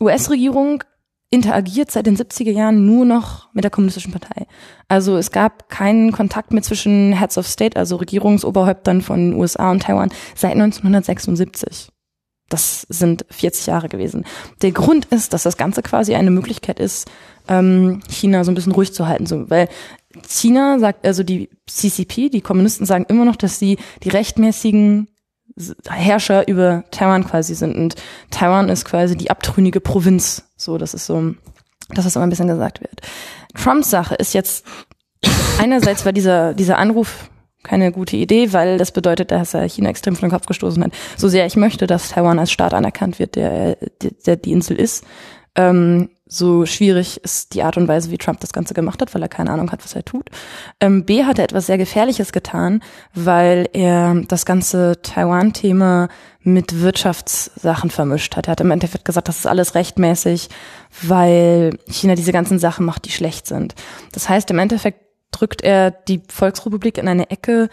US-Regierung 0.00 0.84
interagiert 1.30 1.90
seit 1.90 2.06
den 2.06 2.16
70er 2.16 2.50
Jahren 2.50 2.86
nur 2.86 3.04
noch 3.04 3.52
mit 3.54 3.62
der 3.62 3.70
kommunistischen 3.70 4.12
Partei. 4.12 4.46
Also 4.88 5.16
es 5.16 5.30
gab 5.30 5.68
keinen 5.68 6.10
Kontakt 6.10 6.52
mehr 6.52 6.62
zwischen 6.62 7.12
Heads 7.12 7.38
of 7.38 7.46
State, 7.46 7.78
also 7.78 7.96
Regierungsoberhäuptern 7.96 9.00
von 9.00 9.34
USA 9.34 9.70
und 9.70 9.82
Taiwan, 9.82 10.10
seit 10.34 10.52
1976. 10.52 11.90
Das 12.50 12.86
sind 12.90 13.24
40 13.30 13.66
Jahre 13.66 13.88
gewesen. 13.88 14.26
Der 14.60 14.72
Grund 14.72 15.06
ist, 15.06 15.32
dass 15.32 15.44
das 15.44 15.56
Ganze 15.56 15.82
quasi 15.82 16.14
eine 16.14 16.30
Möglichkeit 16.30 16.78
ist, 16.78 17.10
ähm, 17.48 18.00
China 18.10 18.44
so 18.44 18.50
ein 18.50 18.54
bisschen 18.54 18.72
ruhig 18.72 18.92
zu 18.92 19.06
halten, 19.06 19.24
so, 19.24 19.48
weil 19.48 19.68
China 20.28 20.78
sagt, 20.78 21.06
also 21.06 21.22
die 21.22 21.48
CCP, 21.66 22.28
die 22.28 22.40
Kommunisten 22.40 22.84
sagen 22.84 23.06
immer 23.08 23.24
noch, 23.24 23.36
dass 23.36 23.58
sie 23.58 23.78
die 24.02 24.08
rechtmäßigen 24.08 25.08
Herrscher 25.88 26.48
über 26.48 26.84
Taiwan 26.90 27.24
quasi 27.26 27.54
sind 27.54 27.76
und 27.76 27.94
Taiwan 28.30 28.68
ist 28.68 28.84
quasi 28.84 29.16
die 29.16 29.30
abtrünnige 29.30 29.80
Provinz. 29.80 30.44
So, 30.56 30.78
das 30.78 30.94
ist 30.94 31.06
so, 31.06 31.34
dass 31.90 32.04
das 32.04 32.16
immer 32.16 32.26
ein 32.26 32.30
bisschen 32.30 32.48
gesagt 32.48 32.80
wird. 32.80 33.00
Trumps 33.54 33.90
Sache 33.90 34.14
ist 34.14 34.32
jetzt 34.32 34.64
einerseits 35.58 36.04
war 36.04 36.12
dieser 36.12 36.54
dieser 36.54 36.78
Anruf 36.78 37.29
keine 37.62 37.92
gute 37.92 38.16
Idee, 38.16 38.52
weil 38.52 38.78
das 38.78 38.92
bedeutet, 38.92 39.30
dass 39.30 39.54
er 39.54 39.68
China 39.68 39.90
extrem 39.90 40.16
von 40.16 40.28
den 40.28 40.32
Kopf 40.32 40.46
gestoßen 40.46 40.82
hat. 40.82 40.92
So 41.16 41.28
sehr 41.28 41.46
ich 41.46 41.56
möchte, 41.56 41.86
dass 41.86 42.10
Taiwan 42.10 42.38
als 42.38 42.50
Staat 42.50 42.74
anerkannt 42.74 43.18
wird, 43.18 43.36
der, 43.36 43.76
der 44.26 44.36
die 44.36 44.52
Insel 44.52 44.76
ist, 44.76 45.04
ähm, 45.56 46.10
so 46.26 46.64
schwierig 46.64 47.20
ist 47.24 47.54
die 47.54 47.64
Art 47.64 47.76
und 47.76 47.88
Weise, 47.88 48.12
wie 48.12 48.18
Trump 48.18 48.38
das 48.38 48.52
Ganze 48.52 48.72
gemacht 48.72 49.02
hat, 49.02 49.12
weil 49.14 49.22
er 49.22 49.28
keine 49.28 49.50
Ahnung 49.50 49.72
hat, 49.72 49.82
was 49.82 49.96
er 49.96 50.04
tut. 50.04 50.30
Ähm, 50.78 51.04
B 51.04 51.24
hat 51.24 51.38
er 51.38 51.44
etwas 51.44 51.66
sehr 51.66 51.76
Gefährliches 51.76 52.30
getan, 52.30 52.82
weil 53.14 53.68
er 53.72 54.14
das 54.28 54.46
ganze 54.46 55.02
Taiwan-Thema 55.02 56.08
mit 56.42 56.80
Wirtschaftssachen 56.80 57.90
vermischt 57.90 58.36
hat. 58.36 58.46
Er 58.46 58.52
hat 58.52 58.60
im 58.60 58.70
Endeffekt 58.70 59.04
gesagt, 59.04 59.26
das 59.26 59.38
ist 59.38 59.46
alles 59.46 59.74
rechtmäßig, 59.74 60.48
weil 61.02 61.76
China 61.88 62.14
diese 62.14 62.32
ganzen 62.32 62.60
Sachen 62.60 62.86
macht, 62.86 63.06
die 63.06 63.10
schlecht 63.10 63.48
sind. 63.48 63.74
Das 64.12 64.28
heißt, 64.28 64.50
im 64.52 64.58
Endeffekt 64.60 65.09
drückt 65.30 65.62
er 65.62 65.90
die 65.90 66.22
Volksrepublik 66.28 66.98
in 66.98 67.08
eine 67.08 67.30
Ecke, 67.30 67.68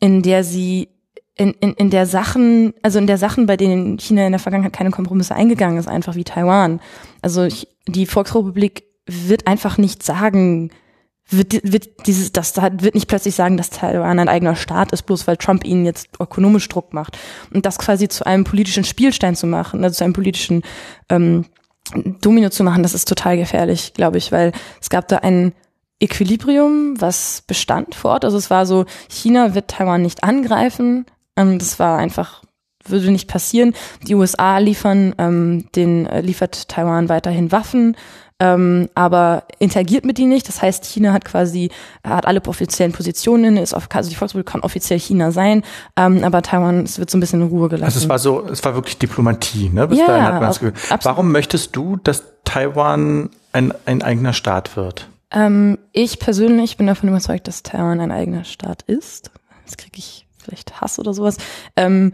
in 0.00 0.22
der 0.22 0.44
sie 0.44 0.88
in, 1.36 1.52
in, 1.60 1.74
in 1.74 1.90
der 1.90 2.06
Sachen, 2.06 2.72
also 2.82 2.98
in 2.98 3.06
der 3.06 3.18
Sachen, 3.18 3.46
bei 3.46 3.56
denen 3.56 3.98
China 3.98 4.24
in 4.24 4.32
der 4.32 4.38
Vergangenheit 4.38 4.72
keine 4.72 4.90
Kompromisse 4.90 5.34
eingegangen 5.34 5.78
ist, 5.78 5.88
einfach 5.88 6.14
wie 6.14 6.24
Taiwan. 6.24 6.80
Also 7.20 7.46
die 7.86 8.06
Volksrepublik 8.06 8.84
wird 9.06 9.46
einfach 9.46 9.76
nicht 9.76 10.02
sagen, 10.02 10.70
wird, 11.28 11.60
wird 11.70 12.06
dieses, 12.06 12.32
das 12.32 12.56
wird 12.56 12.94
nicht 12.94 13.08
plötzlich 13.08 13.34
sagen, 13.34 13.56
dass 13.56 13.70
Taiwan 13.70 14.18
ein 14.18 14.28
eigener 14.28 14.56
Staat 14.56 14.92
ist, 14.92 15.02
bloß 15.02 15.26
weil 15.26 15.36
Trump 15.36 15.64
ihnen 15.64 15.84
jetzt 15.84 16.08
ökonomisch 16.20 16.68
Druck 16.68 16.94
macht. 16.94 17.18
Und 17.52 17.66
das 17.66 17.78
quasi 17.78 18.08
zu 18.08 18.24
einem 18.24 18.44
politischen 18.44 18.84
Spielstein 18.84 19.36
zu 19.36 19.46
machen, 19.46 19.84
also 19.84 19.96
zu 19.96 20.04
einem 20.04 20.14
politischen 20.14 20.62
ähm, 21.10 21.44
Domino 22.20 22.48
zu 22.48 22.64
machen, 22.64 22.82
das 22.82 22.94
ist 22.94 23.08
total 23.08 23.36
gefährlich, 23.36 23.92
glaube 23.94 24.18
ich, 24.18 24.32
weil 24.32 24.52
es 24.80 24.88
gab 24.88 25.06
da 25.08 25.18
einen 25.18 25.52
Equilibrium, 26.00 27.00
was 27.00 27.42
bestand 27.46 27.94
vor 27.94 28.12
Ort. 28.12 28.24
Also 28.24 28.36
es 28.36 28.50
war 28.50 28.66
so, 28.66 28.84
China 29.08 29.54
wird 29.54 29.68
Taiwan 29.68 30.02
nicht 30.02 30.24
angreifen. 30.24 31.06
Ähm, 31.36 31.58
das 31.58 31.78
war 31.78 31.98
einfach, 31.98 32.42
würde 32.84 33.10
nicht 33.10 33.28
passieren. 33.28 33.74
Die 34.06 34.14
USA 34.14 34.58
liefern, 34.58 35.14
ähm, 35.18 35.68
den 35.74 36.06
äh, 36.06 36.20
liefert 36.20 36.68
Taiwan 36.68 37.08
weiterhin 37.08 37.50
Waffen, 37.50 37.96
ähm, 38.38 38.90
aber 38.94 39.44
interagiert 39.58 40.04
mit 40.04 40.18
ihnen 40.18 40.28
nicht. 40.28 40.46
Das 40.48 40.60
heißt, 40.60 40.84
China 40.84 41.14
hat 41.14 41.24
quasi, 41.24 41.70
hat 42.06 42.26
alle 42.26 42.42
offiziellen 42.44 42.92
Positionen, 42.92 43.56
ist 43.56 43.72
auf, 43.72 43.88
also 43.90 44.10
die 44.10 44.16
Volksrepublik 44.16 44.46
kann 44.52 44.60
offiziell 44.60 45.00
China 45.00 45.32
sein, 45.32 45.62
ähm, 45.96 46.22
aber 46.22 46.42
Taiwan, 46.42 46.84
es 46.84 46.98
wird 46.98 47.08
so 47.08 47.16
ein 47.16 47.20
bisschen 47.20 47.40
in 47.40 47.48
Ruhe 47.48 47.70
gelassen. 47.70 47.84
Also 47.84 48.00
es 48.00 48.08
war 48.10 48.18
so, 48.18 48.46
es 48.46 48.62
war 48.62 48.74
wirklich 48.74 48.98
Diplomatie, 48.98 49.70
ne? 49.70 49.88
Bis 49.88 49.98
ja, 49.98 50.06
dahin 50.06 50.24
hat 50.24 50.60
man 50.60 50.70
das 50.90 51.04
Warum 51.06 51.32
möchtest 51.32 51.74
du, 51.74 51.96
dass 51.96 52.24
Taiwan 52.44 53.30
ein, 53.52 53.72
ein 53.86 54.02
eigener 54.02 54.34
Staat 54.34 54.76
wird? 54.76 55.08
Ähm, 55.30 55.78
ich 55.92 56.18
persönlich 56.18 56.76
bin 56.76 56.86
davon 56.86 57.08
überzeugt, 57.08 57.48
dass 57.48 57.62
Taiwan 57.62 58.00
ein 58.00 58.12
eigener 58.12 58.44
Staat 58.44 58.82
ist. 58.82 59.30
Jetzt 59.64 59.78
kriege 59.78 59.98
ich 59.98 60.26
vielleicht 60.38 60.80
Hass 60.80 60.98
oder 60.98 61.12
sowas. 61.12 61.36
Ähm, 61.74 62.12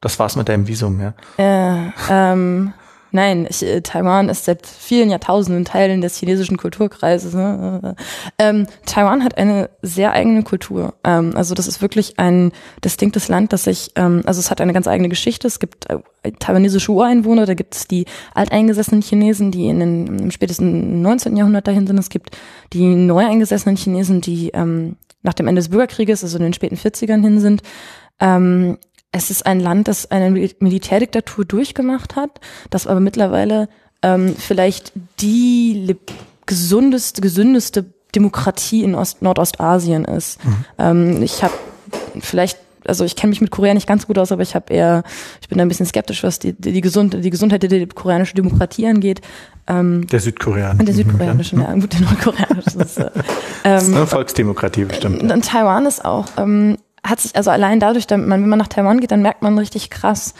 das 0.00 0.18
war's 0.18 0.36
mit 0.36 0.48
deinem 0.48 0.68
Visum, 0.68 1.00
ja? 1.00 1.14
Äh, 1.38 1.90
ähm, 2.10 2.74
Nein, 3.14 3.46
ich, 3.48 3.62
äh, 3.62 3.80
Taiwan 3.80 4.28
ist 4.28 4.44
seit 4.44 4.66
vielen 4.66 5.08
Jahrtausenden 5.08 5.64
Teilen 5.64 6.00
des 6.00 6.16
chinesischen 6.16 6.56
Kulturkreises. 6.56 7.32
Ne? 7.32 7.94
Ähm, 8.40 8.66
Taiwan 8.86 9.22
hat 9.22 9.38
eine 9.38 9.70
sehr 9.82 10.12
eigene 10.12 10.42
Kultur. 10.42 10.94
Ähm, 11.04 11.30
also 11.36 11.54
das 11.54 11.68
ist 11.68 11.80
wirklich 11.80 12.18
ein 12.18 12.50
distinktes 12.84 13.28
Land, 13.28 13.52
das 13.52 13.64
sich, 13.64 13.92
ähm, 13.94 14.22
also 14.26 14.40
es 14.40 14.50
hat 14.50 14.60
eine 14.60 14.72
ganz 14.72 14.88
eigene 14.88 15.08
Geschichte. 15.08 15.46
Es 15.46 15.60
gibt 15.60 15.88
äh, 15.88 16.32
taiwanesische 16.40 16.90
Ureinwohner, 16.90 17.46
da 17.46 17.54
gibt 17.54 17.76
es 17.76 17.86
die 17.86 18.06
alteingesessenen 18.34 19.00
Chinesen, 19.00 19.52
die 19.52 19.68
in 19.68 19.78
den 19.78 20.18
im 20.18 20.30
spätesten 20.32 21.00
19. 21.00 21.36
Jahrhundert 21.36 21.68
dahin 21.68 21.86
sind. 21.86 21.98
Es 21.98 22.10
gibt 22.10 22.36
die 22.72 22.96
neu 22.96 23.24
eingesessenen 23.24 23.76
Chinesen, 23.76 24.22
die 24.22 24.50
ähm, 24.54 24.96
nach 25.22 25.34
dem 25.34 25.46
Ende 25.46 25.60
des 25.60 25.68
Bürgerkrieges, 25.68 26.24
also 26.24 26.36
in 26.38 26.42
den 26.42 26.52
späten 26.52 26.74
40ern 26.74 27.22
hin 27.22 27.38
sind. 27.38 27.62
Ähm, 28.18 28.76
es 29.14 29.30
ist 29.30 29.46
ein 29.46 29.60
Land, 29.60 29.86
das 29.86 30.10
eine 30.10 30.30
Militärdiktatur 30.58 31.44
durchgemacht 31.44 32.16
hat, 32.16 32.40
das 32.70 32.88
aber 32.88 32.98
mittlerweile 32.98 33.68
ähm, 34.02 34.34
vielleicht 34.36 34.92
die 35.20 35.96
gesundeste, 36.46 37.20
gesündeste 37.20 37.84
Demokratie 38.14 38.82
in 38.82 38.96
Ost 38.96 39.22
Nordostasien 39.22 40.04
ist. 40.04 40.44
Mhm. 40.44 40.64
Ähm, 40.78 41.22
ich 41.22 41.44
habe 41.44 41.54
vielleicht 42.20 42.58
also 42.86 43.04
ich 43.04 43.16
kenne 43.16 43.30
mich 43.30 43.40
mit 43.40 43.50
Korea 43.50 43.72
nicht 43.72 43.86
ganz 43.86 44.06
gut 44.06 44.18
aus, 44.18 44.30
aber 44.30 44.42
ich 44.42 44.54
habe 44.54 44.72
eher, 44.72 45.04
ich 45.40 45.48
bin 45.48 45.56
da 45.56 45.64
ein 45.64 45.68
bisschen 45.68 45.86
skeptisch, 45.86 46.22
was 46.22 46.38
die, 46.38 46.52
die, 46.52 46.82
Gesund, 46.82 47.16
die 47.24 47.30
Gesundheit 47.30 47.62
der 47.62 47.86
koreanischen 47.86 48.36
Demokratie 48.36 48.86
angeht. 48.86 49.22
Ähm, 49.66 50.06
der 50.08 50.20
südkoreanische. 50.20 50.84
Der 50.84 50.94
südkoreanische, 50.94 51.56
ja, 51.56 51.72
gut, 51.72 51.94
der 51.94 52.00
nordkoreanische. 52.00 52.78
Ist, 52.78 52.98
äh, 52.98 53.10
ähm, 53.64 53.76
ist 53.78 53.88
eine 53.88 54.06
Volksdemokratie 54.06 54.84
bestimmt. 54.84 55.22
Und 55.22 55.44
Taiwan 55.46 55.86
ist 55.86 56.04
auch 56.04 56.26
ähm, 56.36 56.76
hat 57.04 57.20
sich 57.20 57.36
also 57.36 57.50
allein 57.50 57.80
dadurch, 57.80 58.06
wenn 58.08 58.26
man 58.26 58.58
nach 58.58 58.68
Taiwan 58.68 59.00
geht, 59.00 59.10
dann 59.10 59.22
merkt 59.22 59.42
man 59.42 59.58
richtig 59.58 59.90
krass, 59.90 60.34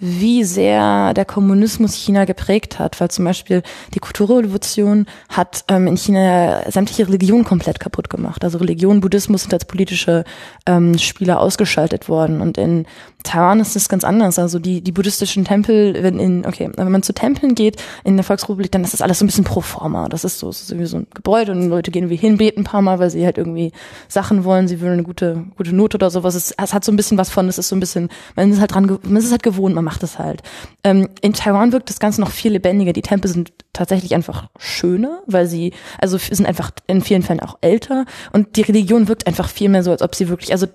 wie 0.00 0.44
sehr 0.44 1.12
der 1.14 1.24
Kommunismus 1.24 1.94
China 1.94 2.24
geprägt 2.24 2.78
hat, 2.78 3.00
weil 3.00 3.10
zum 3.10 3.24
Beispiel 3.24 3.62
die 3.94 3.98
Kulturrevolution 3.98 5.06
hat 5.28 5.64
ähm, 5.68 5.86
in 5.88 5.96
China 5.96 6.62
sämtliche 6.70 7.08
Religionen 7.08 7.44
komplett 7.44 7.80
kaputt 7.80 8.08
gemacht. 8.08 8.44
Also 8.44 8.58
Religion, 8.58 9.00
Buddhismus 9.00 9.42
sind 9.42 9.54
als 9.54 9.64
politische 9.64 10.24
ähm, 10.66 10.96
Spieler 10.98 11.40
ausgeschaltet 11.40 12.08
worden 12.08 12.40
und 12.40 12.58
in 12.58 12.86
Taiwan 13.24 13.58
ist 13.58 13.74
das 13.74 13.88
ganz 13.88 14.04
anders. 14.04 14.38
Also 14.38 14.58
die, 14.58 14.80
die 14.80 14.92
buddhistischen 14.92 15.44
Tempel, 15.44 16.02
wenn 16.02 16.20
in, 16.20 16.46
okay, 16.46 16.70
wenn 16.76 16.90
man 16.92 17.02
zu 17.02 17.12
Tempeln 17.12 17.54
geht 17.54 17.76
in 18.04 18.16
der 18.16 18.24
Volksrepublik, 18.24 18.70
dann 18.70 18.84
ist 18.84 18.92
das 18.92 19.02
alles 19.02 19.18
so 19.18 19.24
ein 19.24 19.26
bisschen 19.26 19.44
pro 19.44 19.60
forma. 19.60 20.08
Das 20.08 20.24
ist 20.24 20.38
so, 20.38 20.48
es 20.48 20.62
ist 20.62 20.70
irgendwie 20.70 20.86
so 20.86 20.98
ein 20.98 21.06
Gebäude 21.12 21.52
und 21.52 21.68
Leute 21.68 21.90
gehen 21.90 22.10
wie 22.10 22.16
hin, 22.16 22.36
beten 22.36 22.60
ein 22.60 22.64
paar 22.64 22.80
Mal, 22.80 23.00
weil 23.00 23.10
sie 23.10 23.24
halt 23.24 23.36
irgendwie 23.36 23.72
Sachen 24.06 24.44
wollen, 24.44 24.68
sie 24.68 24.80
wollen 24.80 24.92
eine 24.92 25.02
gute, 25.02 25.44
gute 25.56 25.74
Note 25.74 25.96
oder 25.96 26.10
sowas. 26.10 26.36
Es, 26.36 26.52
es 26.52 26.72
hat 26.72 26.84
so 26.84 26.92
ein 26.92 26.96
bisschen 26.96 27.18
was 27.18 27.28
von, 27.28 27.48
es 27.48 27.58
ist 27.58 27.68
so 27.68 27.76
ein 27.76 27.80
bisschen, 27.80 28.08
man 28.36 28.52
ist 28.52 28.60
halt 28.60 28.72
dran, 28.72 28.98
man 29.02 29.16
ist 29.16 29.30
halt 29.32 29.42
gewohnt, 29.42 29.74
man 29.74 29.84
macht 29.88 30.02
es 30.02 30.18
halt. 30.18 30.42
Ähm, 30.84 31.08
in 31.22 31.32
Taiwan 31.32 31.72
wirkt 31.72 31.88
das 31.88 31.98
Ganze 31.98 32.20
noch 32.20 32.30
viel 32.30 32.52
lebendiger. 32.52 32.92
Die 32.92 33.00
Tempel 33.00 33.30
sind 33.30 33.52
tatsächlich 33.72 34.14
einfach 34.14 34.50
schöner, 34.58 35.22
weil 35.26 35.46
sie, 35.46 35.72
also 35.98 36.18
sind 36.18 36.44
einfach 36.44 36.70
in 36.86 37.00
vielen 37.00 37.22
Fällen 37.22 37.40
auch 37.40 37.56
älter 37.62 38.04
und 38.34 38.56
die 38.56 38.62
Religion 38.62 39.08
wirkt 39.08 39.26
einfach 39.26 39.48
viel 39.48 39.70
mehr 39.70 39.82
so, 39.82 39.90
als 39.90 40.02
ob 40.02 40.14
sie 40.14 40.28
wirklich, 40.28 40.52
also 40.52 40.66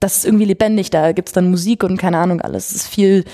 das 0.00 0.16
ist 0.16 0.24
irgendwie 0.24 0.46
lebendig, 0.46 0.90
da 0.90 1.12
gibt's 1.12 1.30
dann 1.30 1.50
Musik 1.50 1.84
und 1.84 1.98
keine 1.98 2.18
Ahnung 2.18 2.40
alles. 2.40 2.70
Es 2.70 2.76
ist 2.76 2.88
viel, 2.88 3.24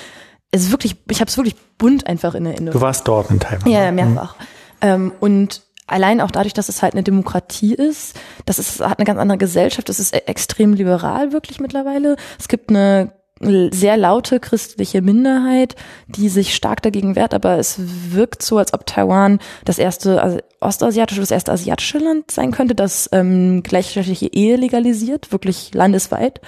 es 0.51 0.65
ist 0.65 0.71
wirklich, 0.73 0.97
ich 1.11 1.21
habe 1.21 1.31
es 1.31 1.39
wirklich 1.39 1.57
bunt 1.79 2.07
einfach 2.07 2.35
in 2.35 2.45
Erinnerung. 2.45 2.79
Du 2.79 2.81
warst 2.83 3.09
dort 3.09 3.31
in 3.31 3.41
Taiwan. 3.41 3.71
Ja, 3.71 3.91
mehrfach. 3.91 4.37
Mhm. 4.39 4.47
Ähm, 4.83 5.13
und 5.21 5.63
allein 5.87 6.21
auch 6.21 6.31
dadurch, 6.31 6.53
dass 6.53 6.69
es 6.69 6.83
halt 6.83 6.93
eine 6.93 7.03
Demokratie 7.03 7.75
ist, 7.75 8.15
das 8.45 8.59
ist, 8.59 8.81
hat 8.81 8.99
eine 8.99 9.07
ganz 9.07 9.19
andere 9.19 9.39
Gesellschaft, 9.39 9.89
das 9.89 9.99
ist 9.99 10.15
e-, 10.15 10.19
extrem 10.27 10.75
liberal 10.75 11.33
wirklich 11.33 11.61
mittlerweile. 11.61 12.17
Es 12.39 12.49
gibt 12.49 12.69
eine 12.69 13.13
sehr 13.41 13.97
laute 13.97 14.41
christliche 14.41 15.01
Minderheit, 15.01 15.77
die 16.09 16.29
sich 16.29 16.55
stark 16.55 16.83
dagegen 16.83 17.15
wehrt, 17.15 17.35
aber 17.35 17.59
es 17.59 17.77
wirkt 17.79 18.43
so, 18.43 18.59
als 18.59 18.75
ob 18.75 18.85
Taiwan 18.87 19.39
das 19.65 19.79
erste 19.79 20.23
also 20.23 20.39
ostasiatische, 20.61 21.21
das 21.21 21.31
erste 21.31 21.53
asiatische 21.53 21.99
Land 21.99 22.31
sein 22.31 22.51
könnte, 22.51 22.75
das 22.75 23.09
ähm, 23.13 23.63
gleichgeschlechtliche 23.63 24.33
Ehe 24.33 24.57
legalisiert, 24.57 25.31
wirklich 25.31 25.73
landesweit. 25.73 26.41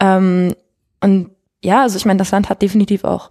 Ähm, 0.00 0.54
und 1.00 1.30
ja, 1.62 1.82
also 1.82 1.96
ich 1.96 2.04
meine, 2.04 2.18
das 2.18 2.32
Land 2.32 2.48
hat 2.48 2.60
definitiv 2.60 3.04
auch 3.04 3.30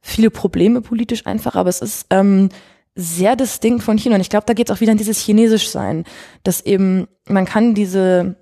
viele 0.00 0.30
Probleme 0.30 0.80
politisch 0.80 1.26
einfach, 1.26 1.54
aber 1.54 1.68
es 1.68 1.80
ist 1.80 2.06
ähm, 2.10 2.48
sehr 2.94 3.36
distinkt 3.36 3.84
von 3.84 3.96
China. 3.98 4.16
Und 4.16 4.20
ich 4.20 4.30
glaube, 4.30 4.46
da 4.46 4.54
geht 4.54 4.68
es 4.68 4.76
auch 4.76 4.80
wieder 4.80 4.92
in 4.92 4.98
dieses 4.98 5.20
Chinesisch 5.20 5.68
sein, 5.70 6.04
dass 6.42 6.60
eben 6.60 7.06
man 7.28 7.44
kann 7.44 7.74
diese 7.74 8.36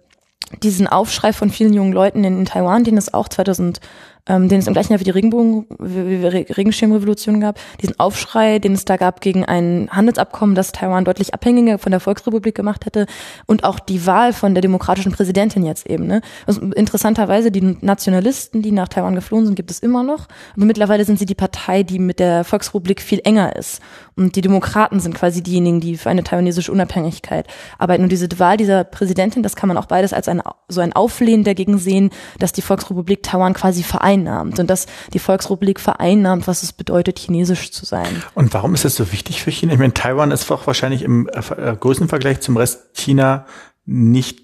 diesen 0.62 0.86
Aufschrei 0.86 1.32
von 1.32 1.50
vielen 1.50 1.74
jungen 1.74 1.92
Leuten 1.92 2.24
in, 2.24 2.38
in 2.38 2.44
Taiwan, 2.46 2.84
den 2.84 2.96
es 2.96 3.12
auch 3.12 3.28
2000 3.28 3.80
ähm, 4.28 4.48
den 4.48 4.58
es 4.58 4.66
im 4.66 4.72
gleichen 4.72 4.92
Jahr 4.92 5.00
wie 5.00 5.04
die 5.04 5.10
Regenbogen, 5.10 5.66
wie, 5.78 6.22
wie 6.22 6.26
Regenschirmrevolution 6.26 7.40
gab, 7.40 7.58
diesen 7.80 7.98
Aufschrei, 7.98 8.58
den 8.58 8.72
es 8.72 8.84
da 8.84 8.96
gab 8.96 9.20
gegen 9.20 9.44
ein 9.44 9.88
Handelsabkommen, 9.90 10.54
das 10.54 10.72
Taiwan 10.72 11.04
deutlich 11.04 11.32
abhängiger 11.32 11.78
von 11.78 11.92
der 11.92 12.00
Volksrepublik 12.00 12.54
gemacht 12.54 12.86
hätte 12.86 13.06
und 13.46 13.64
auch 13.64 13.78
die 13.78 14.06
Wahl 14.06 14.32
von 14.32 14.54
der 14.54 14.62
demokratischen 14.62 15.12
Präsidentin 15.12 15.64
jetzt 15.64 15.86
eben. 15.86 16.06
Ne? 16.06 16.22
Also 16.46 16.60
interessanterweise, 16.60 17.50
die 17.50 17.76
Nationalisten, 17.80 18.62
die 18.62 18.72
nach 18.72 18.88
Taiwan 18.88 19.14
geflohen 19.14 19.46
sind, 19.46 19.54
gibt 19.54 19.70
es 19.70 19.78
immer 19.78 20.02
noch, 20.02 20.26
aber 20.56 20.64
mittlerweile 20.64 21.04
sind 21.04 21.18
sie 21.18 21.26
die 21.26 21.34
Partei, 21.34 21.82
die 21.82 21.98
mit 21.98 22.18
der 22.18 22.44
Volksrepublik 22.44 23.00
viel 23.00 23.20
enger 23.24 23.54
ist. 23.54 23.80
Und 24.18 24.34
die 24.34 24.40
Demokraten 24.40 24.98
sind 24.98 25.14
quasi 25.14 25.42
diejenigen, 25.42 25.80
die 25.80 25.98
für 25.98 26.08
eine 26.08 26.24
taiwanesische 26.24 26.72
Unabhängigkeit 26.72 27.46
arbeiten. 27.78 28.02
Und 28.02 28.08
diese 28.10 28.26
Wahl 28.38 28.56
dieser 28.56 28.82
Präsidentin, 28.82 29.42
das 29.42 29.56
kann 29.56 29.68
man 29.68 29.76
auch 29.76 29.84
beides 29.84 30.14
als 30.14 30.26
ein, 30.26 30.42
so 30.68 30.80
ein 30.80 30.94
Auflehnen 30.94 31.44
dagegen 31.44 31.76
sehen, 31.76 32.10
dass 32.38 32.52
die 32.52 32.62
Volksrepublik 32.62 33.22
Taiwan 33.22 33.52
quasi 33.52 33.82
vereinnahmt 33.82 34.58
und 34.58 34.70
dass 34.70 34.86
die 35.12 35.18
Volksrepublik 35.18 35.78
vereinnahmt, 35.80 36.46
was 36.46 36.62
es 36.62 36.72
bedeutet, 36.72 37.18
chinesisch 37.18 37.72
zu 37.72 37.84
sein. 37.84 38.22
Und 38.34 38.54
warum 38.54 38.72
ist 38.72 38.86
es 38.86 38.96
so 38.96 39.12
wichtig 39.12 39.42
für 39.42 39.50
China? 39.50 39.74
Ich 39.74 39.78
meine, 39.78 39.92
Taiwan 39.92 40.30
ist 40.30 40.48
doch 40.48 40.66
wahrscheinlich 40.66 41.02
im 41.02 41.28
äh, 41.28 41.72
äh, 41.72 41.76
Größenvergleich 41.76 42.40
zum 42.40 42.56
Rest 42.56 42.94
China 42.94 43.44
nicht 43.84 44.40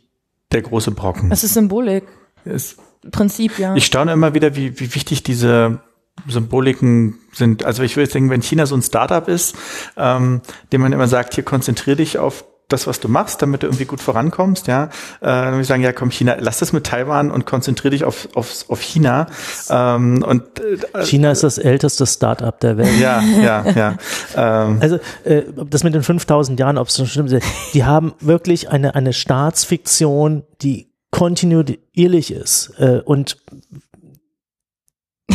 der 0.52 0.60
große 0.60 0.90
Brocken. 0.90 1.32
Es 1.32 1.44
ist 1.44 1.54
Symbolik. 1.54 2.04
Es, 2.44 2.76
Prinzip, 3.10 3.58
ja. 3.58 3.74
Ich 3.74 3.86
staune 3.86 4.12
immer 4.12 4.34
wieder, 4.34 4.54
wie, 4.54 4.78
wie 4.78 4.94
wichtig 4.94 5.22
diese 5.22 5.80
Symboliken 6.28 7.18
sind. 7.32 7.64
Also 7.64 7.82
ich 7.82 7.96
würde 7.96 8.12
denken, 8.12 8.30
wenn 8.30 8.42
China 8.42 8.66
so 8.66 8.76
ein 8.76 8.82
Startup 8.82 9.26
ist, 9.28 9.56
ähm, 9.96 10.42
dem 10.72 10.80
man 10.80 10.92
immer 10.92 11.08
sagt, 11.08 11.34
hier 11.34 11.44
konzentriere 11.44 11.96
dich 11.96 12.18
auf 12.18 12.44
das, 12.72 12.86
was 12.86 13.00
du 13.00 13.08
machst, 13.08 13.42
damit 13.42 13.62
du 13.62 13.66
irgendwie 13.66 13.84
gut 13.84 14.00
vorankommst, 14.00 14.66
ja, 14.66 14.84
äh, 14.84 14.88
dann 15.26 15.50
würde 15.52 15.62
ich 15.62 15.66
sagen, 15.66 15.82
ja, 15.82 15.92
komm, 15.92 16.10
China, 16.10 16.36
lass 16.38 16.58
das 16.58 16.72
mit 16.72 16.84
Taiwan 16.84 17.30
und 17.30 17.44
konzentriere 17.44 17.90
dich 17.90 18.04
auf, 18.04 18.28
auf, 18.34 18.64
auf 18.68 18.80
China. 18.80 19.26
Ähm, 19.68 20.24
und 20.26 20.42
äh, 20.60 21.04
China 21.04 21.30
ist 21.30 21.42
das 21.42 21.58
älteste 21.58 22.06
Start-up 22.06 22.60
der 22.60 22.78
Welt. 22.78 22.98
Ja, 22.98 23.20
ja, 23.20 23.64
ja. 23.70 23.96
Ähm. 24.34 24.78
Also 24.80 24.98
äh, 25.24 25.42
das 25.68 25.84
mit 25.84 25.94
den 25.94 26.02
5000 26.02 26.58
Jahren, 26.58 26.78
ob 26.78 26.88
es 26.88 26.96
schon 26.96 27.06
stimmt, 27.06 27.34
die 27.74 27.84
haben 27.84 28.14
wirklich 28.20 28.70
eine 28.70 28.94
eine 28.94 29.12
Staatsfiktion, 29.12 30.44
die 30.62 30.90
kontinuierlich 31.10 32.32
ist 32.32 32.72
äh, 32.78 33.00
und 33.04 33.36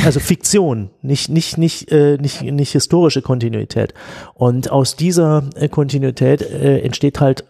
also 0.05 0.19
Fiktion, 0.19 0.89
nicht 1.01 1.29
nicht 1.29 1.57
nicht 1.57 1.91
äh, 1.91 2.17
nicht 2.17 2.41
nicht 2.41 2.71
historische 2.71 3.21
Kontinuität. 3.21 3.93
Und 4.33 4.71
aus 4.71 4.95
dieser 4.95 5.43
äh, 5.55 5.69
Kontinuität 5.69 6.41
äh, 6.41 6.79
entsteht 6.79 7.19
halt 7.19 7.45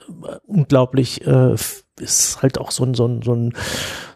unglaublich 0.46 1.26
äh, 1.26 1.56
ist 2.00 2.42
halt 2.42 2.60
auch 2.60 2.72
so 2.72 2.84
ein 2.84 2.94
so 2.94 3.08
ein 3.08 3.22
so 3.24 3.34
ein 3.34 3.54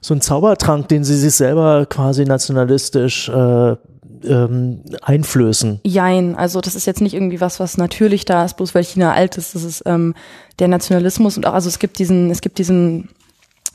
so 0.01 0.13
ein 0.13 0.21
Zaubertrank, 0.21 0.87
den 0.87 1.03
sie 1.03 1.17
sich 1.17 1.33
selber 1.33 1.85
quasi 1.85 2.25
nationalistisch 2.25 3.29
äh, 3.29 3.75
ähm, 4.23 4.81
einflößen. 5.01 5.79
Jein, 5.83 6.35
also 6.35 6.61
das 6.61 6.75
ist 6.75 6.85
jetzt 6.85 7.01
nicht 7.01 7.13
irgendwie 7.13 7.41
was, 7.41 7.59
was 7.59 7.77
natürlich 7.77 8.25
da 8.25 8.45
ist, 8.45 8.57
bloß 8.57 8.75
weil 8.75 8.83
China 8.83 9.13
alt 9.13 9.37
ist. 9.37 9.55
Das 9.55 9.63
ist 9.63 9.83
ähm, 9.85 10.13
der 10.59 10.67
Nationalismus 10.67 11.37
und 11.37 11.45
auch, 11.47 11.53
also 11.53 11.69
es 11.69 11.79
gibt 11.79 11.99
diesen, 11.99 12.29
es 12.29 12.41
gibt 12.41 12.57
diesen 12.59 13.09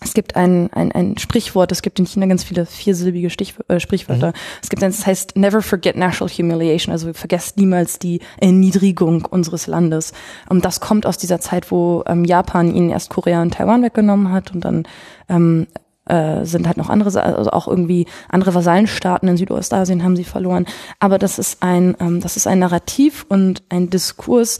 es 0.00 0.12
gibt 0.12 0.36
ein, 0.36 0.70
ein, 0.72 0.92
ein 0.92 1.16
Sprichwort, 1.16 1.72
es 1.72 1.80
gibt 1.80 1.98
in 1.98 2.06
China 2.06 2.26
ganz 2.26 2.44
viele 2.44 2.66
viersilbige 2.66 3.30
Stich, 3.30 3.54
äh, 3.68 3.80
Sprichwörter. 3.80 4.28
Mhm. 4.28 4.32
Es 4.62 4.68
gibt 4.68 4.82
eins, 4.82 4.98
das 4.98 5.06
heißt 5.06 5.36
never 5.36 5.62
forget 5.62 5.96
national 5.96 6.32
humiliation, 6.32 6.92
also 6.92 7.12
vergesst 7.14 7.56
niemals 7.56 7.98
die 7.98 8.20
Erniedrigung 8.38 9.24
unseres 9.24 9.66
Landes. 9.66 10.12
Und 10.48 10.64
das 10.64 10.80
kommt 10.80 11.06
aus 11.06 11.16
dieser 11.16 11.40
Zeit, 11.40 11.70
wo 11.70 12.04
ähm, 12.06 12.24
Japan 12.24 12.74
ihnen 12.74 12.90
erst 12.90 13.10
Korea 13.10 13.40
und 13.40 13.54
Taiwan 13.54 13.82
weggenommen 13.82 14.30
hat 14.32 14.52
und 14.52 14.64
dann 14.64 14.86
ähm, 15.30 15.66
äh, 16.04 16.44
sind 16.44 16.66
halt 16.66 16.76
noch 16.76 16.90
andere, 16.90 17.22
also 17.22 17.50
auch 17.50 17.66
irgendwie 17.66 18.06
andere 18.28 18.54
Vasallenstaaten 18.54 19.28
in 19.28 19.38
Südostasien 19.38 20.02
haben 20.02 20.16
sie 20.16 20.24
verloren. 20.24 20.66
Aber 21.00 21.18
das 21.18 21.38
ist 21.38 21.62
ein, 21.62 21.96
ähm, 22.00 22.20
das 22.20 22.36
ist 22.36 22.46
ein 22.46 22.58
Narrativ 22.58 23.24
und 23.28 23.62
ein 23.70 23.88
Diskurs, 23.88 24.58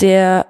der 0.00 0.46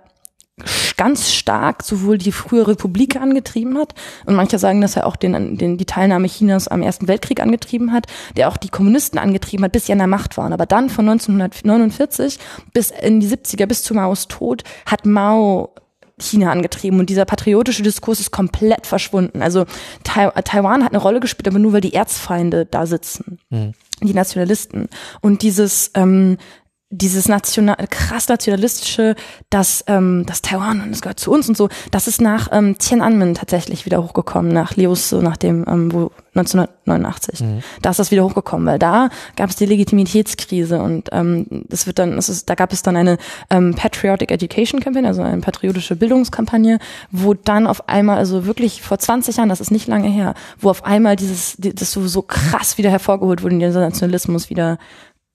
ganz 0.97 1.33
stark 1.33 1.83
sowohl 1.83 2.19
die 2.19 2.33
frühe 2.33 2.67
Republik 2.67 3.17
angetrieben 3.17 3.79
hat 3.79 3.95
und 4.27 4.35
manche 4.35 4.59
sagen, 4.59 4.81
dass 4.81 4.97
er 4.97 5.07
auch 5.07 5.17
den, 5.17 5.57
den, 5.57 5.79
die 5.79 5.87
Teilnahme 5.87 6.29
Chinas 6.29 6.69
am 6.69 6.83
Ersten 6.83 7.09
Weltkrieg 7.09 7.41
angetrieben 7.41 7.93
hat, 7.93 8.07
der 8.37 8.49
auch 8.49 8.57
die 8.57 8.69
Kommunisten 8.69 9.19
angetrieben 9.19 9.65
hat, 9.65 9.73
bis 9.73 9.87
sie 9.87 9.93
an 9.93 9.99
der 9.99 10.07
Macht 10.07 10.37
waren. 10.37 10.53
Aber 10.53 10.67
dann 10.67 10.91
von 10.91 11.09
1949 11.09 12.39
bis 12.73 12.91
in 12.91 13.21
die 13.21 13.29
70er, 13.29 13.67
bis 13.67 13.83
zu 13.83 13.95
Maos 13.95 14.29
Tod, 14.29 14.65
hat 14.87 15.07
Mao 15.07 15.75
China 16.19 16.53
angetrieben 16.53 17.01
und 17.01 17.09
dieser 17.09 17.25
patriotische 17.25 17.83
Diskurs 17.83 18.21
ist 18.21 18.31
komplett 18.31 18.87
verschwunden. 18.87 19.43
Also 19.43 19.65
Taiwan 20.05 20.85
hat 20.85 20.93
eine 20.93 21.01
Rolle 21.03 21.21
gespielt, 21.21 21.49
aber 21.49 21.59
nur 21.59 21.73
weil 21.73 21.81
die 21.81 21.95
Erzfeinde 21.95 22.67
da 22.67 22.87
sitzen. 22.87 23.39
Mhm 23.49 23.75
die 24.03 24.15
Nationalisten. 24.15 24.89
Und 25.21 25.43
dieses 25.43 25.91
ähm, 25.95 26.39
dieses 26.91 27.29
national, 27.29 27.77
krass 27.89 28.29
nationalistische, 28.29 29.15
dass 29.49 29.85
ähm, 29.87 30.25
das 30.27 30.43
Taiwan 30.43 30.83
und 30.83 30.91
es 30.91 31.01
gehört 31.01 31.21
zu 31.21 31.31
uns 31.31 31.49
und 31.49 31.57
so, 31.57 31.69
das 31.93 32.09
ist 32.09 32.21
nach 32.21 32.49
ähm, 32.51 32.79
Tiananmen 32.79 33.35
tatsächlich 33.35 33.87
wieder 33.87 34.03
hochgekommen, 34.03 34.53
nach 34.53 34.75
Leos, 34.75 35.09
so 35.09 35.23
nach 35.23 35.37
dem, 35.37 35.65
ähm, 35.69 35.93
wo 35.93 36.11
1989. 36.35 37.41
Mhm. 37.41 37.63
Da 37.83 37.91
ist 37.91 37.99
das 37.99 38.11
wieder 38.11 38.25
hochgekommen, 38.25 38.67
weil 38.67 38.81
da 38.81 39.09
gab 39.37 39.51
es 39.51 39.57
die 39.57 39.67
Legitimitätskrise 39.67 40.81
und 40.81 41.09
ähm, 41.13 41.47
das 41.69 41.87
wird 41.87 42.01
dann, 42.01 42.19
es 42.19 42.29
ist, 42.29 42.51
da 42.51 42.57
gab 42.57 42.73
es 42.73 42.83
dann 42.83 42.97
eine 42.97 43.19
ähm, 43.51 43.75
Patriotic 43.75 44.33
Education 44.33 44.81
Campaign, 44.81 45.07
also 45.07 45.23
eine 45.23 45.41
patriotische 45.41 45.95
Bildungskampagne, 45.95 46.81
wo 47.13 47.35
dann 47.35 47.69
auf 47.69 47.89
einmal, 47.89 48.19
also 48.19 48.47
wirklich 48.47 48.83
vor 48.83 48.99
20 48.99 49.37
Jahren, 49.37 49.49
das 49.49 49.61
ist 49.61 49.71
nicht 49.71 49.87
lange 49.87 50.09
her, 50.09 50.35
wo 50.59 50.71
auf 50.71 50.85
einmal 50.85 51.15
dieses, 51.15 51.57
das 51.59 51.93
so, 51.93 52.07
so 52.09 52.23
krass 52.23 52.79
wieder 52.79 52.91
hervorgeholt 52.91 53.45
wurde, 53.45 53.59
dieser 53.59 53.81
Nationalismus 53.81 54.51
wieder 54.51 54.79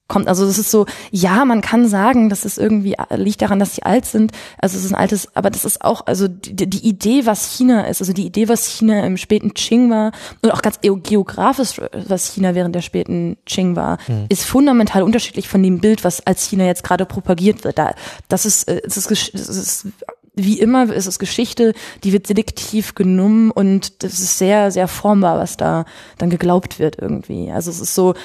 kommt. 0.08 0.28
Also 0.28 0.46
das 0.46 0.60
ist 0.60 0.72
so, 0.72 0.86
ja, 1.12 1.46
man 1.46 1.62
kann 1.62 1.88
sagen, 1.88 2.30
das 2.30 2.46
ist 2.46 2.58
irgendwie, 2.58 2.96
liegt 3.16 3.42
daran, 3.42 3.60
dass 3.60 3.76
sie 3.76 3.84
alt 3.84 4.06
sind. 4.06 4.32
Also 4.60 4.78
es 4.78 4.86
ist 4.86 4.92
ein 4.92 5.00
altes, 5.00 5.36
aber 5.36 5.50
das 5.50 5.66
ist 5.66 5.84
auch, 5.84 6.06
also 6.06 6.28
die, 6.28 6.70
die 6.70 6.88
Idee, 6.88 7.26
was 7.26 7.56
China 7.56 7.88
ist, 7.88 8.02
also 8.02 8.14
die 8.14 8.26
Idee, 8.26 8.48
was 8.48 8.68
China 8.68 9.06
im 9.06 9.18
späten 9.18 9.54
Qing 9.54 9.90
war 9.90 10.12
und 10.42 10.52
auch 10.52 10.62
ganz 10.62 10.80
geografisch, 10.82 11.82
was 12.08 12.34
China 12.34 12.54
während 12.54 12.76
der 12.76 12.82
späten 12.82 13.38
Qing 13.46 13.76
war, 13.76 13.98
mhm. 14.08 14.26
ist 14.30 14.46
fundamental 14.46 15.04
unterschiedlich 15.04 15.48
von 15.48 15.64
dem 15.64 15.80
Bild, 15.80 16.04
was 16.04 16.26
als 16.26 16.48
China 16.50 16.66
jetzt 16.66 16.84
gerade 16.84 17.06
propagiert 17.06 17.64
wird. 17.64 17.80
Da, 17.80 17.96
das 18.28 18.46
ist, 18.46 18.68
äh, 18.68 18.82
das 18.84 18.98
ist, 18.98 19.34
das 19.34 19.50
ist 19.50 19.88
wie 20.36 20.60
immer 20.60 20.92
ist 20.92 21.08
es 21.08 21.18
Geschichte, 21.18 21.74
die 22.04 22.12
wird 22.12 22.28
selektiv 22.28 22.94
genommen 22.94 23.52
und 23.52 24.04
das 24.04 24.20
ist 24.20 24.38
sehr, 24.38 24.70
sehr 24.70 24.88
formbar, 24.88 25.40
was 25.40 25.58
da 25.58 25.86
dann 26.18 26.30
geglaubt 26.30 26.78
wird 26.78 26.98
irgendwie. 27.00 27.52
Also 27.52 27.72
es 27.72 27.80
ist 27.80 27.96
so, 27.96 28.16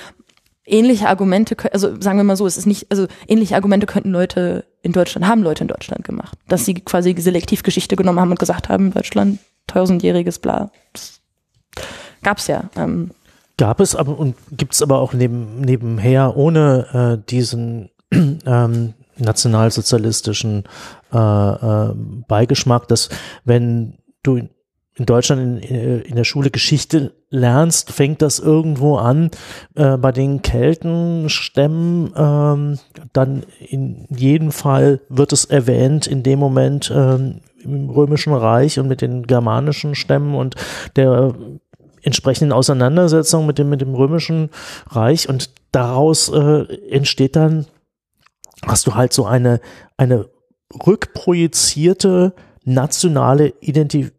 ähnliche 0.64 1.08
Argumente, 1.08 1.56
also 1.72 2.00
sagen 2.00 2.18
wir 2.18 2.24
mal 2.24 2.36
so, 2.36 2.46
es 2.46 2.56
ist 2.56 2.66
nicht, 2.66 2.90
also 2.90 3.06
ähnliche 3.26 3.54
Argumente 3.54 3.86
könnten 3.86 4.10
Leute 4.10 4.64
in 4.82 4.92
Deutschland, 4.92 5.26
haben 5.26 5.42
Leute 5.42 5.64
in 5.64 5.68
Deutschland 5.68 6.04
gemacht. 6.04 6.38
Dass 6.48 6.64
sie 6.64 6.74
quasi 6.74 7.14
selektiv 7.18 7.62
Geschichte 7.62 7.96
genommen 7.96 8.20
haben 8.20 8.30
und 8.30 8.38
gesagt 8.38 8.68
haben, 8.68 8.92
Deutschland, 8.92 9.38
tausendjähriges 9.66 10.38
Bla. 10.38 10.70
Das 10.92 11.20
gab's 12.22 12.46
ja. 12.46 12.70
Ähm, 12.76 13.10
Gab 13.56 13.80
es 13.80 13.94
aber 13.94 14.18
und 14.18 14.36
gibt 14.52 14.72
es 14.72 14.80
aber 14.80 15.00
auch 15.00 15.12
neben, 15.12 15.60
nebenher 15.60 16.36
ohne 16.36 17.18
äh, 17.20 17.30
diesen 17.30 17.90
ähm, 18.10 18.94
nationalsozialistischen 19.18 20.64
äh, 21.12 21.18
äh, 21.18 21.92
Beigeschmack, 22.26 22.88
dass 22.88 23.10
wenn 23.44 23.98
du 24.22 24.48
in, 25.00 25.06
Deutschland 25.06 25.64
in, 25.64 26.02
in 26.02 26.14
der 26.14 26.24
Schule 26.24 26.50
Geschichte 26.50 27.14
lernst, 27.30 27.90
fängt 27.90 28.20
das 28.20 28.38
irgendwo 28.38 28.96
an 28.96 29.30
äh, 29.74 29.96
bei 29.96 30.12
den 30.12 30.42
Keltenstämmen. 30.42 32.12
Ähm, 32.14 32.78
dann 33.14 33.44
in 33.66 34.06
jedem 34.10 34.52
Fall 34.52 35.00
wird 35.08 35.32
es 35.32 35.46
erwähnt 35.46 36.06
in 36.06 36.22
dem 36.22 36.38
Moment 36.38 36.92
ähm, 36.94 37.40
im 37.64 37.88
Römischen 37.88 38.34
Reich 38.34 38.78
und 38.78 38.88
mit 38.88 39.00
den 39.00 39.26
germanischen 39.26 39.94
Stämmen 39.94 40.34
und 40.34 40.56
der 40.96 41.34
entsprechenden 42.02 42.52
Auseinandersetzung 42.52 43.46
mit 43.46 43.58
dem, 43.58 43.70
mit 43.70 43.80
dem 43.80 43.94
Römischen 43.94 44.50
Reich 44.90 45.30
und 45.30 45.50
daraus 45.72 46.28
äh, 46.28 46.64
entsteht 46.90 47.36
dann, 47.36 47.64
hast 48.66 48.86
du 48.86 48.94
halt 48.94 49.14
so 49.14 49.24
eine, 49.24 49.60
eine 49.96 50.28
rückprojizierte 50.86 52.34
nationale 52.64 53.54
Identi 53.60 54.10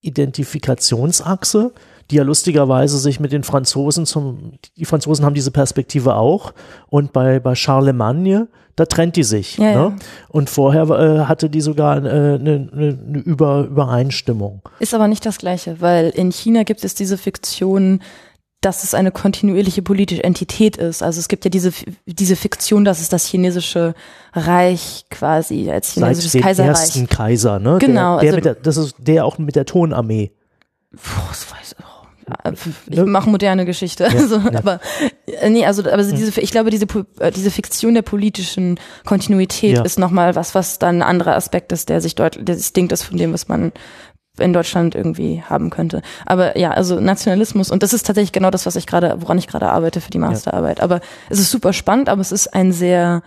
Identifikationsachse, 0.00 1.72
die 2.10 2.16
ja 2.16 2.22
lustigerweise 2.22 2.98
sich 2.98 3.20
mit 3.20 3.32
den 3.32 3.44
Franzosen 3.44 4.06
zum, 4.06 4.52
die 4.76 4.84
Franzosen 4.84 5.24
haben 5.24 5.34
diese 5.34 5.50
Perspektive 5.50 6.16
auch 6.16 6.52
und 6.88 7.12
bei, 7.12 7.38
bei 7.38 7.54
Charlemagne, 7.54 8.48
da 8.76 8.86
trennt 8.86 9.16
die 9.16 9.22
sich. 9.24 9.58
Ja, 9.58 9.64
ne? 9.64 9.72
ja. 9.74 9.96
Und 10.28 10.48
vorher 10.50 10.88
äh, 10.88 11.26
hatte 11.26 11.50
die 11.50 11.60
sogar 11.60 11.96
eine, 11.96 12.38
eine, 12.40 12.68
eine 12.72 13.18
Über, 13.18 13.64
Übereinstimmung. 13.64 14.62
Ist 14.78 14.94
aber 14.94 15.06
nicht 15.06 15.24
das 15.26 15.38
Gleiche, 15.38 15.80
weil 15.80 16.10
in 16.10 16.32
China 16.32 16.62
gibt 16.62 16.84
es 16.84 16.94
diese 16.94 17.18
Fiktion, 17.18 18.00
dass 18.60 18.84
es 18.84 18.92
eine 18.94 19.10
kontinuierliche 19.10 19.80
politische 19.82 20.22
Entität 20.22 20.76
ist. 20.76 21.02
Also 21.02 21.18
es 21.18 21.28
gibt 21.28 21.44
ja 21.44 21.50
diese, 21.50 21.72
diese 22.06 22.36
Fiktion, 22.36 22.84
dass 22.84 23.00
es 23.00 23.08
das 23.08 23.24
chinesische 23.26 23.94
Reich 24.34 25.06
quasi 25.10 25.70
als 25.70 25.94
Seit 25.94 26.04
chinesisches 26.04 26.32
dem 26.32 26.42
Kaiserreich. 26.42 26.68
ersten 26.70 27.08
Kaiser, 27.08 27.58
ne? 27.58 27.78
Genau, 27.80 28.20
Der, 28.20 28.20
der 28.20 28.28
also- 28.30 28.36
mit 28.36 28.44
der, 28.44 28.54
das 28.56 28.76
ist 28.76 28.94
der 28.98 29.24
auch 29.24 29.38
mit 29.38 29.56
der 29.56 29.64
Tonarmee. 29.64 30.32
Puh, 30.94 31.20
das 31.30 31.50
weiß 31.50 31.76
ich. 31.78 31.84
auch. 31.84 31.90
Ich 32.88 32.98
mache 33.06 33.28
moderne 33.30 33.64
Geschichte. 33.64 34.06
Also, 34.06 34.36
ja. 34.52 34.58
Aber 34.58 34.78
äh, 35.26 35.48
nee, 35.50 35.64
also 35.66 35.82
aber 35.90 36.02
diese, 36.04 36.38
ich 36.40 36.50
glaube, 36.52 36.70
diese 36.70 36.86
äh, 37.18 37.30
diese 37.32 37.50
Fiktion 37.50 37.94
der 37.94 38.02
politischen 38.02 38.78
Kontinuität 39.04 39.78
Ja. 39.78 39.82
ist 39.82 39.98
nochmal 39.98 40.36
was, 40.36 40.54
was 40.54 40.78
dann 40.78 40.96
ein 40.98 41.02
anderer 41.02 41.34
Aspekt 41.34 41.72
ist, 41.72 41.88
der 41.88 42.00
sich 42.00 42.14
deutlich, 42.14 42.44
der 42.44 42.54
distinkt 42.56 42.92
ist 42.92 43.02
von 43.04 43.16
dem, 43.16 43.32
was 43.32 43.48
man 43.48 43.72
in 44.40 44.52
Deutschland 44.52 44.94
irgendwie 44.94 45.42
haben 45.42 45.70
könnte. 45.70 46.02
Aber 46.26 46.58
ja, 46.58 46.70
also 46.72 47.00
Nationalismus 47.00 47.70
und 47.70 47.82
das 47.82 47.92
ist 47.92 48.06
tatsächlich 48.06 48.32
genau 48.32 48.50
das, 48.50 48.66
was 48.66 48.76
ich 48.76 48.86
gerade, 48.86 49.16
woran 49.20 49.38
ich 49.38 49.46
gerade 49.46 49.70
arbeite 49.70 50.00
für 50.00 50.10
die 50.10 50.18
Masterarbeit. 50.18 50.80
Aber 50.80 51.00
es 51.28 51.38
ist 51.38 51.50
super 51.50 51.72
spannend, 51.72 52.08
aber 52.08 52.20
es 52.20 52.32
ist 52.32 52.54
ein 52.54 52.72
sehr 52.72 53.22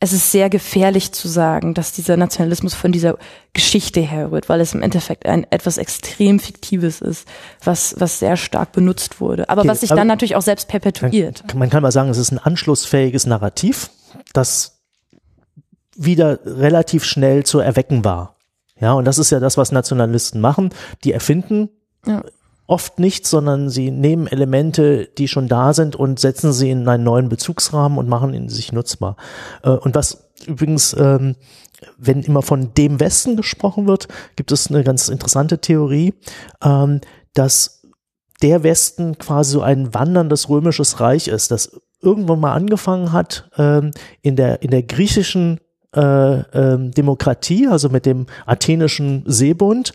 es 0.00 0.12
ist 0.12 0.32
sehr 0.32 0.50
gefährlich 0.50 1.12
zu 1.12 1.28
sagen, 1.28 1.72
dass 1.72 1.92
dieser 1.92 2.16
Nationalismus 2.18 2.74
von 2.74 2.92
dieser 2.92 3.16
Geschichte 3.54 4.02
herrührt, 4.02 4.48
weil 4.48 4.60
es 4.60 4.74
im 4.74 4.82
Endeffekt 4.82 5.24
ein 5.24 5.46
etwas 5.50 5.78
extrem 5.78 6.38
Fiktives 6.40 7.00
ist, 7.00 7.26
was, 7.62 7.94
was 7.98 8.18
sehr 8.18 8.36
stark 8.36 8.72
benutzt 8.72 9.20
wurde. 9.20 9.48
Aber 9.48 9.62
Okay, 9.62 9.70
was 9.70 9.80
sich 9.80 9.88
dann 9.88 10.06
natürlich 10.06 10.36
auch 10.36 10.42
selbst 10.42 10.68
perpetuiert. 10.68 11.54
Man 11.54 11.70
kann 11.70 11.82
mal 11.82 11.92
sagen, 11.92 12.10
es 12.10 12.18
ist 12.18 12.32
ein 12.32 12.38
anschlussfähiges 12.38 13.24
Narrativ, 13.24 13.90
das 14.34 14.82
wieder 15.96 16.40
relativ 16.44 17.04
schnell 17.04 17.44
zu 17.44 17.60
erwecken 17.60 18.04
war. 18.04 18.33
Ja, 18.84 18.92
und 18.92 19.06
das 19.06 19.18
ist 19.18 19.30
ja 19.30 19.40
das, 19.40 19.56
was 19.56 19.72
Nationalisten 19.72 20.42
machen. 20.42 20.68
Die 21.04 21.12
erfinden 21.12 21.70
Ja. 22.06 22.22
oft 22.66 22.98
nichts, 22.98 23.30
sondern 23.30 23.70
sie 23.70 23.90
nehmen 23.90 24.26
Elemente, 24.26 25.06
die 25.16 25.26
schon 25.26 25.48
da 25.48 25.72
sind 25.72 25.96
und 25.96 26.20
setzen 26.20 26.52
sie 26.52 26.70
in 26.70 26.86
einen 26.86 27.02
neuen 27.02 27.30
Bezugsrahmen 27.30 27.96
und 27.96 28.10
machen 28.10 28.34
ihn 28.34 28.50
sich 28.50 28.72
nutzbar. 28.72 29.16
Äh, 29.62 29.70
Und 29.70 29.94
was 29.94 30.28
übrigens, 30.46 30.94
ähm, 30.98 31.36
wenn 31.96 32.20
immer 32.22 32.42
von 32.42 32.74
dem 32.74 33.00
Westen 33.00 33.36
gesprochen 33.38 33.86
wird, 33.86 34.06
gibt 34.36 34.52
es 34.52 34.68
eine 34.68 34.84
ganz 34.84 35.08
interessante 35.08 35.58
Theorie, 35.60 36.12
ähm, 36.62 37.00
dass 37.32 37.82
der 38.42 38.62
Westen 38.64 39.16
quasi 39.16 39.52
so 39.52 39.62
ein 39.62 39.94
wanderndes 39.94 40.50
römisches 40.50 41.00
Reich 41.00 41.28
ist, 41.28 41.50
das 41.50 41.80
irgendwann 42.02 42.40
mal 42.40 42.52
angefangen 42.52 43.12
hat 43.12 43.48
ähm, 43.56 43.92
in 44.20 44.36
der 44.36 44.60
in 44.62 44.70
der 44.70 44.82
griechischen 44.82 45.58
äh, 45.94 46.38
ähm, 46.58 46.90
Demokratie, 46.92 47.66
also 47.68 47.88
mit 47.88 48.06
dem 48.06 48.26
athenischen 48.46 49.22
Seebund. 49.26 49.92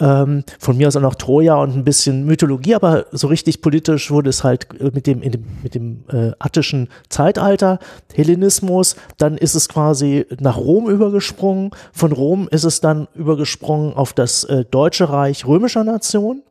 Ähm, 0.00 0.44
von 0.58 0.76
mir 0.76 0.88
aus 0.88 0.96
auch 0.96 1.00
noch 1.00 1.16
Troja 1.16 1.56
und 1.56 1.74
ein 1.74 1.84
bisschen 1.84 2.24
Mythologie, 2.24 2.74
aber 2.74 3.06
so 3.10 3.26
richtig 3.26 3.60
politisch 3.62 4.10
wurde 4.10 4.30
es 4.30 4.44
halt 4.44 4.68
äh, 4.80 4.90
mit 4.92 5.06
dem, 5.06 5.22
in 5.22 5.32
dem, 5.32 5.44
mit 5.62 5.74
dem 5.74 6.04
äh, 6.12 6.32
attischen 6.38 6.88
Zeitalter, 7.08 7.78
Hellenismus, 8.14 8.96
dann 9.16 9.36
ist 9.36 9.54
es 9.54 9.68
quasi 9.68 10.26
nach 10.40 10.56
Rom 10.56 10.88
übergesprungen. 10.88 11.70
Von 11.92 12.12
Rom 12.12 12.48
ist 12.50 12.64
es 12.64 12.80
dann 12.80 13.08
übergesprungen 13.14 13.94
auf 13.94 14.12
das 14.12 14.44
äh, 14.44 14.64
Deutsche 14.64 15.08
Reich 15.10 15.46
römischer 15.46 15.84
Nation. 15.84 16.42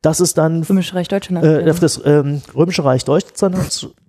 Das 0.00 0.20
ist 0.20 0.36
dann 0.38 0.62
Römische 0.64 0.94
Reich 0.94 1.08
Deutsche 1.08 1.30
äh, 1.30 1.34
Nation. 1.34 1.70
auf 1.70 1.80
das 1.80 2.00
ähm, 2.04 2.42
Römische 2.54 2.84
Reich 2.84 3.04
deutscher, 3.04 3.50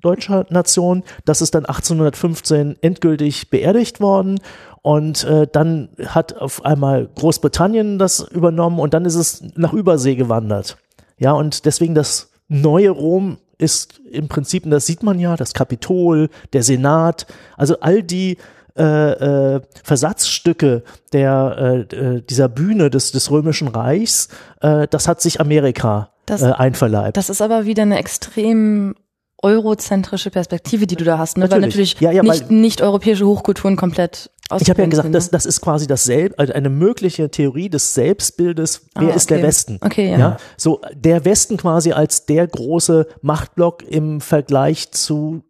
deutscher 0.01 0.45
Nation. 0.49 1.03
Das 1.25 1.41
ist 1.41 1.53
dann 1.53 1.65
1815 1.65 2.77
endgültig 2.81 3.49
beerdigt 3.49 4.01
worden. 4.01 4.39
Und 4.83 5.23
äh, 5.23 5.47
dann 5.51 5.89
hat 6.05 6.35
auf 6.37 6.63
einmal 6.65 7.07
Großbritannien 7.15 7.97
das 7.97 8.19
übernommen 8.19 8.79
und 8.79 8.93
dann 8.93 9.05
ist 9.05 9.15
es 9.15 9.41
nach 9.55 9.73
Übersee 9.73 10.15
gewandert. 10.15 10.77
Ja, 11.17 11.31
und 11.31 11.65
deswegen 11.65 11.95
das 11.95 12.31
neue 12.49 12.89
Rom 12.91 13.37
ist 13.57 14.01
im 14.11 14.27
Prinzip, 14.27 14.65
und 14.65 14.71
das 14.71 14.85
sieht 14.85 15.01
man 15.01 15.19
ja, 15.19 15.37
das 15.37 15.53
Kapitol, 15.53 16.29
der 16.51 16.63
Senat, 16.63 17.25
also 17.57 17.79
all 17.79 18.03
die 18.03 18.37
äh, 18.77 19.55
äh, 19.55 19.61
Versatzstücke 19.83 20.83
der 21.13 21.85
äh, 21.91 21.95
äh, 21.95 22.21
dieser 22.21 22.49
Bühne 22.49 22.89
des 22.89 23.11
des 23.13 23.31
römischen 23.31 23.69
Reichs, 23.69 24.27
äh, 24.61 24.87
das 24.89 25.07
hat 25.07 25.21
sich 25.21 25.39
Amerika 25.39 26.09
Das- 26.25 26.41
äh, 26.41 26.51
einverleibt. 26.51 27.15
Das 27.15 27.29
ist 27.29 27.41
aber 27.41 27.65
wieder 27.65 27.83
eine 27.83 27.97
extrem 27.99 28.95
eurozentrische 29.41 30.29
Perspektive, 30.31 30.87
die 30.87 30.95
du 30.95 31.03
da 31.03 31.17
hast, 31.17 31.37
ne? 31.37 31.43
weil 31.51 31.59
Natürlich. 31.61 31.95
natürlich 31.95 32.01
Ja, 32.01 32.11
ja, 32.11 32.23
nicht, 32.23 32.49
weil- 32.49 32.55
nicht 32.57 32.81
europäische 32.81 33.25
Hochkulturen 33.27 33.75
komplett 33.75 34.31
Ich 34.61 34.69
habe 34.69 34.81
ja 34.81 34.87
gesagt, 34.87 35.13
das, 35.13 35.29
das 35.29 35.45
ist 35.45 35.61
quasi 35.61 35.87
dasselbe, 35.87 36.37
also 36.37 36.53
eine 36.53 36.69
mögliche 36.69 37.29
Theorie 37.29 37.69
des 37.69 37.93
Selbstbildes. 37.93 38.87
Wer 38.97 39.09
Ah, 39.09 39.15
ist 39.15 39.29
der 39.29 39.37
okay. 39.39 39.47
Westen? 39.47 39.79
Okay, 39.81 40.11
ja. 40.11 40.17
ja. 40.19 40.37
So 40.57 40.81
der 40.93 41.25
Westen 41.25 41.57
quasi 41.57 41.91
als 41.91 42.25
der 42.25 42.47
große 42.47 43.07
Machtblock 43.21 43.83
im 43.83 44.21
Vergleich 44.21 44.91
zu 44.91 45.43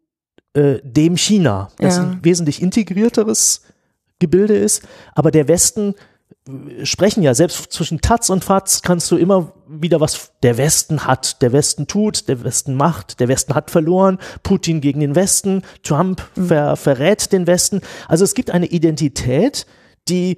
äh, 0.53 0.79
dem 0.83 1.17
China, 1.17 1.69
das 1.79 1.97
Ja. 1.97 2.03
ein 2.03 2.19
wesentlich 2.23 2.61
integrierteres 2.61 3.61
Gebilde 4.19 4.55
ist. 4.55 4.83
Aber 5.15 5.31
der 5.31 5.47
Westen 5.47 5.95
sprechen 6.83 7.23
ja, 7.23 7.33
selbst 7.33 7.71
zwischen 7.71 8.01
Taz 8.01 8.29
und 8.29 8.43
Fatz 8.43 8.81
kannst 8.81 9.09
du 9.11 9.15
immer 9.15 9.53
wieder 9.67 10.01
was, 10.01 10.31
der 10.43 10.57
Westen 10.57 11.05
hat, 11.05 11.41
der 11.41 11.53
Westen 11.53 11.87
tut, 11.87 12.27
der 12.27 12.43
Westen 12.43 12.75
macht, 12.75 13.21
der 13.21 13.29
Westen 13.29 13.55
hat 13.55 13.71
verloren, 13.71 14.19
Putin 14.43 14.81
gegen 14.81 14.99
den 14.99 15.15
Westen, 15.15 15.61
Trump 15.83 16.21
ver, 16.35 16.75
verrät 16.75 17.31
den 17.31 17.47
Westen. 17.47 17.81
Also 18.09 18.25
es 18.25 18.33
gibt 18.33 18.51
eine 18.51 18.65
Identität, 18.65 19.65
die 20.09 20.35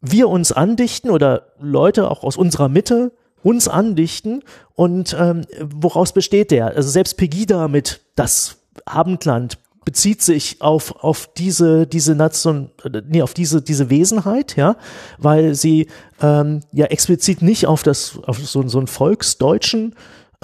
wir 0.00 0.28
uns 0.28 0.52
andichten 0.52 1.10
oder 1.10 1.52
Leute 1.60 2.10
auch 2.10 2.24
aus 2.24 2.36
unserer 2.36 2.68
Mitte 2.68 3.12
uns 3.42 3.68
andichten 3.68 4.42
und 4.74 5.14
ähm, 5.18 5.42
woraus 5.60 6.12
besteht 6.12 6.50
der? 6.50 6.68
Also 6.76 6.88
selbst 6.88 7.18
Pegida 7.18 7.68
mit 7.68 8.00
das 8.14 8.56
Abendland 8.86 9.58
bezieht 9.84 10.22
sich 10.22 10.60
auf 10.60 11.04
auf 11.04 11.28
diese 11.36 11.86
diese 11.86 12.14
Nation 12.14 12.70
nee 13.06 13.22
auf 13.22 13.34
diese 13.34 13.62
diese 13.62 13.90
Wesenheit 13.90 14.56
ja 14.56 14.76
weil 15.18 15.54
sie 15.54 15.88
ähm, 16.20 16.60
ja 16.72 16.86
explizit 16.86 17.42
nicht 17.42 17.66
auf 17.66 17.82
das 17.82 18.18
auf 18.24 18.38
so, 18.38 18.66
so 18.68 18.78
einen 18.78 18.86
volksdeutschen 18.86 19.94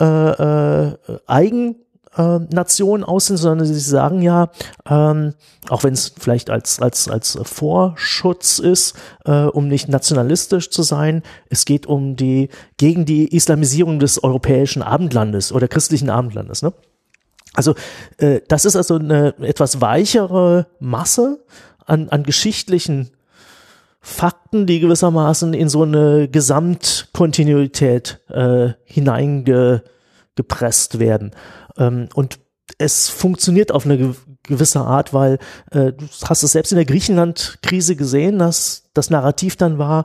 äh, 0.01 0.05
äh, 0.05 0.97
Eigen 1.27 1.77
äh, 2.19 2.41
Nation 2.53 3.05
aus 3.05 3.27
sind, 3.27 3.37
sondern 3.37 3.67
sie 3.67 3.79
sagen 3.79 4.23
ja, 4.23 4.51
ähm, 4.89 5.35
auch 5.69 5.85
wenn 5.85 5.95
es 5.95 6.13
vielleicht 6.19 6.51
als, 6.51 6.81
als, 6.81 7.09
als 7.09 7.39
Vorschutz 7.43 8.59
ist, 8.59 8.95
äh, 9.25 9.45
um 9.45 9.69
nicht 9.69 9.89
nationalistisch 9.89 10.71
zu 10.71 10.83
sein, 10.83 11.23
es 11.49 11.65
geht 11.65 11.87
um 11.87 12.17
die, 12.17 12.49
gegen 12.77 13.05
die 13.05 13.35
Islamisierung 13.35 13.99
des 13.99 14.23
europäischen 14.23 14.83
Abendlandes 14.83 15.53
oder 15.53 15.69
christlichen 15.69 16.11
Abendlandes. 16.11 16.63
Ne? 16.63 16.73
Also 17.55 17.75
äh, 18.19 18.41
das 18.49 18.65
ist 18.65 18.77
also 18.77 18.97
eine 18.97 19.35
etwas 19.41 19.81
weichere 19.81 20.67
Masse 20.81 21.45
an, 21.85 22.09
an 22.09 22.23
geschichtlichen 22.23 23.11
Fakten, 24.01 24.67
die 24.67 24.81
gewissermaßen 24.81 25.55
in 25.55 25.69
so 25.69 25.83
eine 25.83 26.29
Gesamtkontinuität 26.29 28.21
äh, 28.29 28.71
hineingepresst 28.85 30.99
werden. 30.99 31.33
Ähm, 31.77 32.09
und 32.15 32.39
es 32.79 33.09
funktioniert 33.09 33.73
auf 33.73 33.87
eine 33.87 34.15
gewisse 34.43 34.81
Art, 34.81 35.15
weil 35.15 35.39
äh, 35.71 35.93
du 35.93 36.07
hast 36.25 36.43
es 36.43 36.53
selbst 36.53 36.73
in 36.73 36.77
der 36.77 36.85
Griechenland-Krise 36.85 37.97
gesehen, 37.97 38.39
dass 38.39 38.91
das 38.95 39.11
Narrativ 39.11 39.57
dann 39.57 39.79
war, 39.79 40.05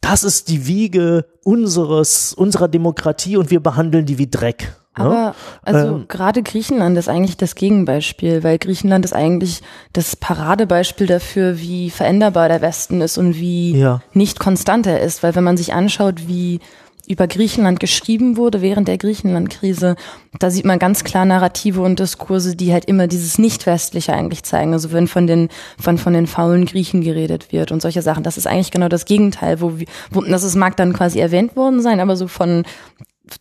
das 0.00 0.24
ist 0.24 0.48
die 0.48 0.66
Wiege 0.66 1.26
unseres, 1.44 2.34
unserer 2.34 2.68
Demokratie 2.68 3.36
und 3.36 3.50
wir 3.50 3.60
behandeln 3.60 4.06
die 4.06 4.18
wie 4.18 4.30
Dreck. 4.30 4.74
Aber 4.94 5.14
ne? 5.14 5.34
also 5.62 5.86
Ähm, 5.96 6.04
gerade 6.08 6.42
Griechenland 6.42 6.96
ist 6.96 7.08
eigentlich 7.08 7.36
das 7.36 7.54
Gegenbeispiel, 7.56 8.44
weil 8.44 8.58
Griechenland 8.58 9.04
ist 9.04 9.12
eigentlich 9.12 9.60
das 9.92 10.16
Paradebeispiel 10.16 11.06
dafür, 11.06 11.58
wie 11.60 11.90
veränderbar 11.90 12.48
der 12.48 12.62
Westen 12.62 13.00
ist 13.00 13.18
und 13.18 13.34
wie 13.36 13.76
Ja. 13.76 14.00
nicht 14.12 14.38
konstant 14.38 14.86
er 14.86 15.00
ist. 15.00 15.22
Weil 15.22 15.34
wenn 15.34 15.44
man 15.44 15.56
sich 15.56 15.74
anschaut, 15.74 16.28
wie 16.28 16.60
über 17.06 17.26
Griechenland 17.26 17.80
geschrieben 17.80 18.38
wurde 18.38 18.62
während 18.62 18.88
der 18.88 18.96
Griechenland-Krise, 18.96 19.94
da 20.38 20.50
sieht 20.50 20.64
man 20.64 20.78
ganz 20.78 21.04
klar 21.04 21.26
Narrative 21.26 21.82
und 21.82 21.98
Diskurse, 21.98 22.56
die 22.56 22.72
halt 22.72 22.86
immer 22.86 23.08
dieses 23.08 23.36
Nicht-Westliche 23.36 24.14
eigentlich 24.14 24.42
zeigen. 24.42 24.72
Also 24.72 24.90
wenn 24.90 25.06
von 25.06 25.26
den, 25.26 25.50
von, 25.78 25.98
von 25.98 26.14
den 26.14 26.26
faulen 26.26 26.64
Griechen 26.64 27.02
geredet 27.02 27.52
wird 27.52 27.72
und 27.72 27.82
solche 27.82 28.00
Sachen. 28.00 28.22
Das 28.22 28.38
ist 28.38 28.46
eigentlich 28.46 28.70
genau 28.70 28.88
das 28.88 29.04
Gegenteil, 29.04 29.60
wo, 29.60 29.74
wo 30.12 30.22
das 30.22 30.44
ist, 30.44 30.54
mag 30.54 30.78
dann 30.78 30.94
quasi 30.94 31.18
erwähnt 31.18 31.56
worden 31.56 31.82
sein, 31.82 32.00
aber 32.00 32.16
so 32.16 32.26
von, 32.26 32.64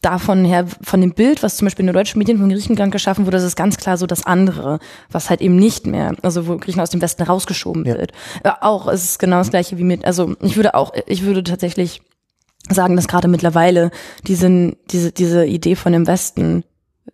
davon 0.02 0.46
her, 0.46 0.66
von 0.82 1.02
dem 1.02 1.14
Bild, 1.14 1.44
was 1.44 1.58
zum 1.58 1.66
Beispiel 1.66 1.84
in 1.84 1.88
den 1.88 1.94
deutschen 1.96 2.18
Medien 2.18 2.38
von 2.38 2.50
Griechenland 2.50 2.92
geschaffen 2.92 3.26
wurde, 3.26 3.38
das 3.38 3.44
ist 3.44 3.56
ganz 3.56 3.78
klar 3.78 3.98
so 3.98 4.06
das 4.08 4.26
andere, 4.26 4.80
was 5.12 5.30
halt 5.30 5.42
eben 5.42 5.56
nicht 5.58 5.86
mehr, 5.88 6.16
also 6.22 6.48
wo 6.48 6.58
Griechenland 6.58 6.88
aus 6.88 6.92
dem 6.92 7.02
Westen 7.02 7.24
rausgeschoben 7.24 7.86
Ja. 7.86 7.96
wird. 7.98 8.12
Äh, 8.44 8.52
auch, 8.62 8.88
es 8.88 9.04
ist 9.04 9.20
genau 9.20 9.38
das 9.38 9.50
gleiche 9.50 9.78
wie 9.78 9.84
mit, 9.84 10.06
also 10.06 10.36
ich 10.42 10.56
würde 10.56 10.74
auch, 10.76 10.94
ich 11.06 11.24
würde 11.24 11.44
tatsächlich 11.44 12.02
sagen, 12.70 12.96
dass 12.96 13.08
gerade 13.10 13.28
mittlerweile 13.28 13.92
diese, 14.26 14.76
diese, 14.90 15.12
diese 15.12 15.46
Idee 15.46 15.76
von 15.76 15.92
dem 15.92 16.08
Westen 16.08 16.64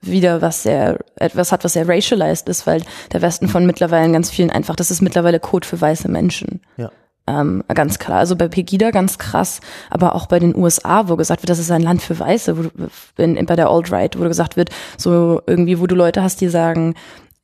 wieder 0.01 0.41
was 0.43 0.61
sehr, 0.63 0.99
etwas 1.15 1.51
hat, 1.51 1.63
was 1.63 1.73
sehr 1.73 1.89
racialized 1.89 2.47
ist, 2.47 2.67
weil 2.67 2.83
der 3.11 3.23
Westen 3.23 3.47
von 3.47 3.65
mittlerweile 3.65 4.11
ganz 4.11 4.29
vielen 4.29 4.51
einfach, 4.51 4.75
das 4.75 4.91
ist 4.91 5.01
mittlerweile 5.01 5.39
Code 5.39 5.65
für 5.67 5.81
weiße 5.81 6.07
Menschen. 6.07 6.61
Ja. 6.77 6.91
Ähm, 7.29 7.63
ganz 7.67 7.99
klar. 7.99 8.17
Also 8.19 8.35
bei 8.35 8.47
Pegida 8.47 8.89
ganz 8.89 9.19
krass, 9.19 9.59
aber 9.91 10.15
auch 10.15 10.25
bei 10.25 10.39
den 10.39 10.55
USA, 10.55 11.07
wo 11.09 11.15
gesagt 11.15 11.43
wird, 11.43 11.49
das 11.49 11.59
ist 11.59 11.69
ein 11.69 11.83
Land 11.83 12.01
für 12.01 12.17
Weiße, 12.19 12.57
wo 12.57 12.61
du, 12.63 12.89
in, 13.23 13.45
bei 13.45 13.55
der 13.55 13.69
Alt-Right, 13.69 14.17
wo 14.17 14.23
gesagt 14.23 14.57
wird, 14.57 14.69
so 14.97 15.41
irgendwie, 15.45 15.79
wo 15.79 15.85
du 15.85 15.93
Leute 15.95 16.23
hast, 16.23 16.41
die 16.41 16.49
sagen, 16.49 16.95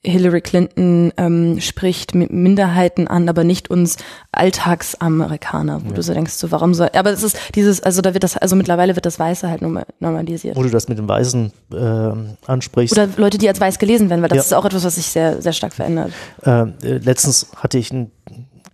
Hillary 0.08 0.42
Clinton 0.42 1.12
ähm, 1.18 1.60
spricht 1.60 2.14
Mi- 2.14 2.32
Minderheiten 2.32 3.08
an, 3.08 3.28
aber 3.28 3.44
nicht 3.44 3.70
uns 3.72 3.98
Alltagsamerikaner, 4.32 5.82
wo 5.86 5.94
du 5.94 6.02
so 6.04 6.14
denkst, 6.14 6.34
so 6.34 6.52
warum 6.52 6.74
soll, 6.74 6.90
aber 6.94 7.12
es 7.12 7.24
ist 7.24 7.38
dieses, 7.56 7.82
also 7.82 8.02
da 8.02 8.14
wird 8.14 8.24
das, 8.24 8.38
also 8.38 8.56
mittlerweile 8.56 8.96
wird 8.96 9.06
das 9.06 9.20
Weiße 9.20 9.50
halt 9.50 9.62
norma- 9.62 9.86
normalisiert. 10.00 10.56
wo 10.56 10.64
du 10.64 10.70
das 10.70 10.88
mit 10.88 10.98
den 10.98 11.08
Weißen 11.08 11.52
ähm, 11.76 12.38
ansprichst. 12.46 12.96
Oder 12.98 13.10
Leute, 13.18 13.38
die 13.38 13.48
als 13.50 13.60
weiß 13.60 13.80
gelesen 13.80 14.10
werden, 14.10 14.22
weil 14.22 14.30
das 14.30 14.38
Ja. 14.38 14.42
ist 14.44 14.54
auch 14.54 14.66
etwas, 14.66 14.84
was 14.84 14.96
sich 14.96 15.08
sehr, 15.08 15.42
sehr 15.42 15.54
stark 15.54 15.74
verändert. 15.74 16.12
Ähm, 16.44 16.74
äh, 16.84 16.98
letztens 16.98 17.48
hatte 17.56 17.78
ich 17.78 17.92
einen 17.92 18.12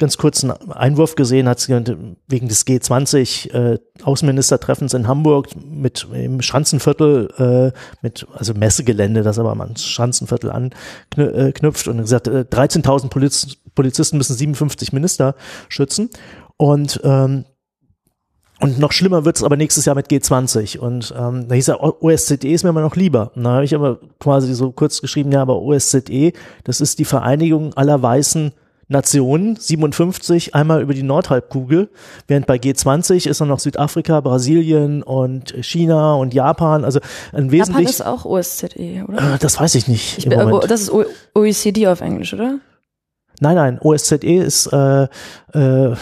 ganz 0.01 0.17
kurzen 0.17 0.51
Einwurf 0.51 1.15
gesehen, 1.15 1.47
hat 1.47 1.59
sie 1.59 1.71
wegen 2.27 2.47
des 2.47 2.65
G20 2.65 3.53
äh, 3.53 3.79
Außenministertreffens 4.03 4.93
in 4.95 5.07
Hamburg 5.07 5.49
mit 5.55 6.07
im 6.11 6.41
Schanzenviertel, 6.41 7.71
äh, 7.73 7.77
mit 8.01 8.27
also 8.33 8.53
Messegelände, 8.55 9.21
das 9.21 9.37
aber 9.39 9.53
man 9.55 9.77
Schanzenviertel 9.77 10.51
anknüpft 10.51 11.87
und 11.87 11.99
gesagt, 11.99 12.27
äh, 12.27 12.45
13.000 12.49 13.09
Poliz 13.09 13.57
Polizisten 13.75 14.17
müssen 14.17 14.35
57 14.35 14.91
Minister 14.91 15.35
schützen 15.69 16.09
und 16.57 16.99
ähm, 17.03 17.45
und 18.59 18.77
noch 18.77 18.91
schlimmer 18.91 19.25
wird's 19.25 19.43
aber 19.43 19.57
nächstes 19.57 19.85
Jahr 19.85 19.95
mit 19.95 20.07
G20. 20.07 20.77
Und 20.77 21.15
ähm, 21.17 21.47
da 21.47 21.55
hieß 21.55 21.65
ja, 21.65 21.79
OSZE 21.79 22.47
ist 22.47 22.63
mir 22.63 22.69
immer 22.69 22.81
noch 22.81 22.95
lieber. 22.95 23.31
Und 23.35 23.43
da 23.43 23.53
habe 23.53 23.65
ich 23.65 23.73
aber 23.73 23.99
quasi 24.19 24.53
so 24.53 24.71
kurz 24.71 25.01
geschrieben, 25.01 25.31
ja, 25.31 25.41
aber 25.41 25.59
OSZE, 25.59 26.33
das 26.63 26.79
ist 26.79 26.99
die 26.99 27.05
Vereinigung 27.05 27.73
aller 27.73 28.03
weißen 28.03 28.51
Nationen, 28.91 29.55
57, 29.55 30.53
einmal 30.53 30.81
über 30.81 30.93
die 30.93 31.03
Nordhalbkugel, 31.03 31.89
während 32.27 32.45
bei 32.45 32.57
G20 32.57 33.27
ist 33.27 33.41
dann 33.41 33.47
noch 33.47 33.59
Südafrika, 33.59 34.21
Brasilien 34.21 35.01
und 35.01 35.55
China 35.61 36.15
und 36.15 36.33
Japan, 36.33 36.85
also 36.85 36.99
ein 37.31 37.45
Japan 37.45 37.51
wesentlich, 37.51 37.89
ist 37.89 38.05
auch 38.05 38.25
OSZE, 38.25 39.05
oder? 39.07 39.35
äh, 39.35 39.37
das 39.39 39.59
weiß 39.59 39.75
ich 39.75 39.87
nicht 39.87 40.19
Ich 40.19 40.27
äh, 40.31 40.35
Moment. 40.35 40.69
das 40.69 40.81
ist 40.81 40.91
OECD 41.33 41.87
auf 41.87 42.01
Englisch, 42.01 42.33
oder? 42.33 42.59
Nein, 43.39 43.55
nein, 43.55 43.79
OSZE 43.81 44.17
ist 44.17 44.67
äh, 44.67 45.07
äh, 45.53 45.95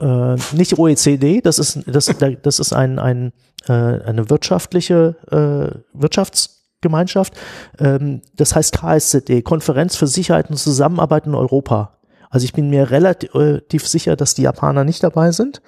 äh, 0.00 0.36
nicht 0.52 0.78
OECD, 0.78 1.40
das 1.40 1.58
ist 1.58 1.80
das, 1.86 2.10
das 2.42 2.58
ist 2.58 2.72
ein, 2.72 2.98
ein 2.98 3.32
äh, 3.68 3.72
eine 3.72 4.28
wirtschaftliche 4.28 5.16
äh, 5.30 5.78
Wirtschaftsgemeinschaft. 5.92 7.34
Ähm, 7.78 8.22
das 8.34 8.54
heißt 8.54 8.76
KSZE, 8.76 9.42
Konferenz 9.42 9.96
für 9.96 10.06
Sicherheit 10.06 10.50
und 10.50 10.56
Zusammenarbeit 10.56 11.26
in 11.26 11.34
Europa. 11.34 11.98
Also 12.32 12.44
ich 12.44 12.52
bin 12.54 12.70
mir 12.70 12.90
relativ 12.90 13.86
sicher, 13.86 14.16
dass 14.16 14.34
die 14.34 14.42
Japaner 14.42 14.84
nicht 14.84 15.04
dabei 15.04 15.30
sind, 15.32 15.60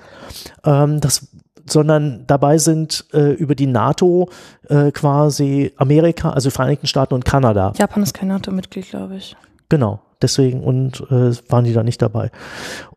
ähm, 0.65 1.01
das, 1.01 1.29
sondern 1.69 2.25
dabei 2.27 2.57
sind 2.59 3.05
äh, 3.13 3.33
über 3.35 3.55
die 3.55 3.67
NATO 3.67 4.29
äh, 4.69 4.91
quasi 4.91 5.73
Amerika, 5.77 6.31
also 6.31 6.51
Vereinigten 6.51 6.87
Staaten 6.87 7.15
und 7.15 7.25
Kanada. 7.25 7.73
Japan 7.77 8.03
ist 8.03 8.15
kein 8.15 8.29
NATO-Mitglied, 8.29 8.89
glaube 8.89 9.17
ich. 9.17 9.37
Genau, 9.69 10.01
deswegen 10.23 10.63
und 10.65 11.01
äh, 11.11 11.33
waren 11.51 11.65
die 11.65 11.73
da 11.75 11.83
nicht 11.83 12.01
dabei. 12.03 12.31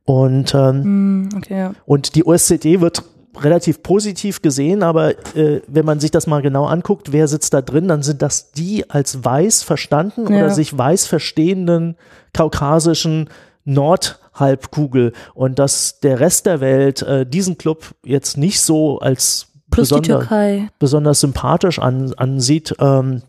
Und 0.06 0.54
ähm, 0.56 0.84
Hm, 0.84 1.30
okay, 1.36 1.58
ja. 1.60 1.74
und 1.86 2.16
die 2.16 2.26
OSZE 2.26 2.80
wird 2.82 3.04
relativ 3.40 3.84
positiv 3.84 4.42
gesehen, 4.42 4.82
aber 4.82 5.12
äh, 5.36 5.62
wenn 5.68 5.86
man 5.86 6.00
sich 6.00 6.10
das 6.10 6.26
mal 6.26 6.42
genau 6.42 6.66
anguckt, 6.66 7.12
wer 7.12 7.28
sitzt 7.28 7.54
da 7.54 7.62
drin, 7.62 7.88
dann 7.88 8.02
sind 8.02 8.22
das 8.22 8.52
die 8.52 8.90
als 8.90 9.24
weiß 9.24 9.62
verstanden 9.64 10.32
Ja. 10.34 10.40
oder 10.46 10.50
sich 10.50 10.76
weiß 10.76 11.06
verstehenden 11.06 11.98
kaukasischen 12.34 13.30
Nordhalbkugel 13.68 15.14
und 15.34 15.60
dass 15.60 16.00
der 16.00 16.20
Rest 16.20 16.46
der 16.46 16.60
Welt 16.60 17.02
äh, 17.04 17.26
diesen 17.26 17.58
Club 17.58 17.94
jetzt 18.04 18.38
nicht 18.38 18.62
so 18.62 19.00
als 19.00 19.48
Plus 19.70 19.90
die 19.90 19.96
besonder, 19.96 20.20
Türkei. 20.20 20.70
besonders 20.80 21.20
sympathisch 21.20 21.80
an, 21.80 22.14
ansieht, 22.14 22.74
ähm, 22.80 23.22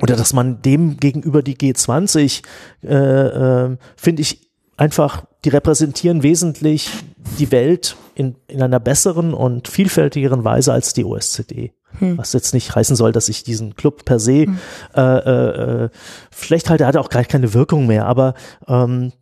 oder 0.00 0.16
dass 0.16 0.32
man 0.32 0.62
dem 0.62 0.96
gegenüber 0.96 1.42
die 1.42 1.56
G20, 1.56 2.42
äh, 2.82 2.94
äh, 2.94 3.76
finde 3.96 4.22
ich 4.22 4.50
einfach, 4.76 5.24
die 5.44 5.50
repräsentieren 5.50 6.22
wesentlich 6.22 6.90
die 7.38 7.52
Welt 7.52 7.96
in, 8.14 8.36
in 8.48 8.62
einer 8.62 8.80
besseren 8.80 9.34
und 9.34 9.68
vielfältigeren 9.68 10.44
Weise 10.44 10.72
als 10.72 10.94
die 10.94 11.04
OSZE. 11.04 11.70
Was 11.98 12.32
jetzt 12.32 12.54
nicht 12.54 12.74
heißen 12.74 12.94
soll, 12.94 13.12
dass 13.12 13.28
ich 13.28 13.42
diesen 13.42 13.74
Club 13.74 14.04
per 14.04 14.20
se 14.20 14.46
äh, 14.94 15.00
äh, 15.00 15.84
äh, 15.84 15.88
schlecht 16.34 16.70
halte, 16.70 16.84
er 16.84 16.88
hat 16.88 16.96
auch 16.96 17.08
gar 17.08 17.24
keine 17.24 17.52
Wirkung 17.52 17.86
mehr, 17.86 18.06
aber 18.06 18.34
ähm, 18.68 19.12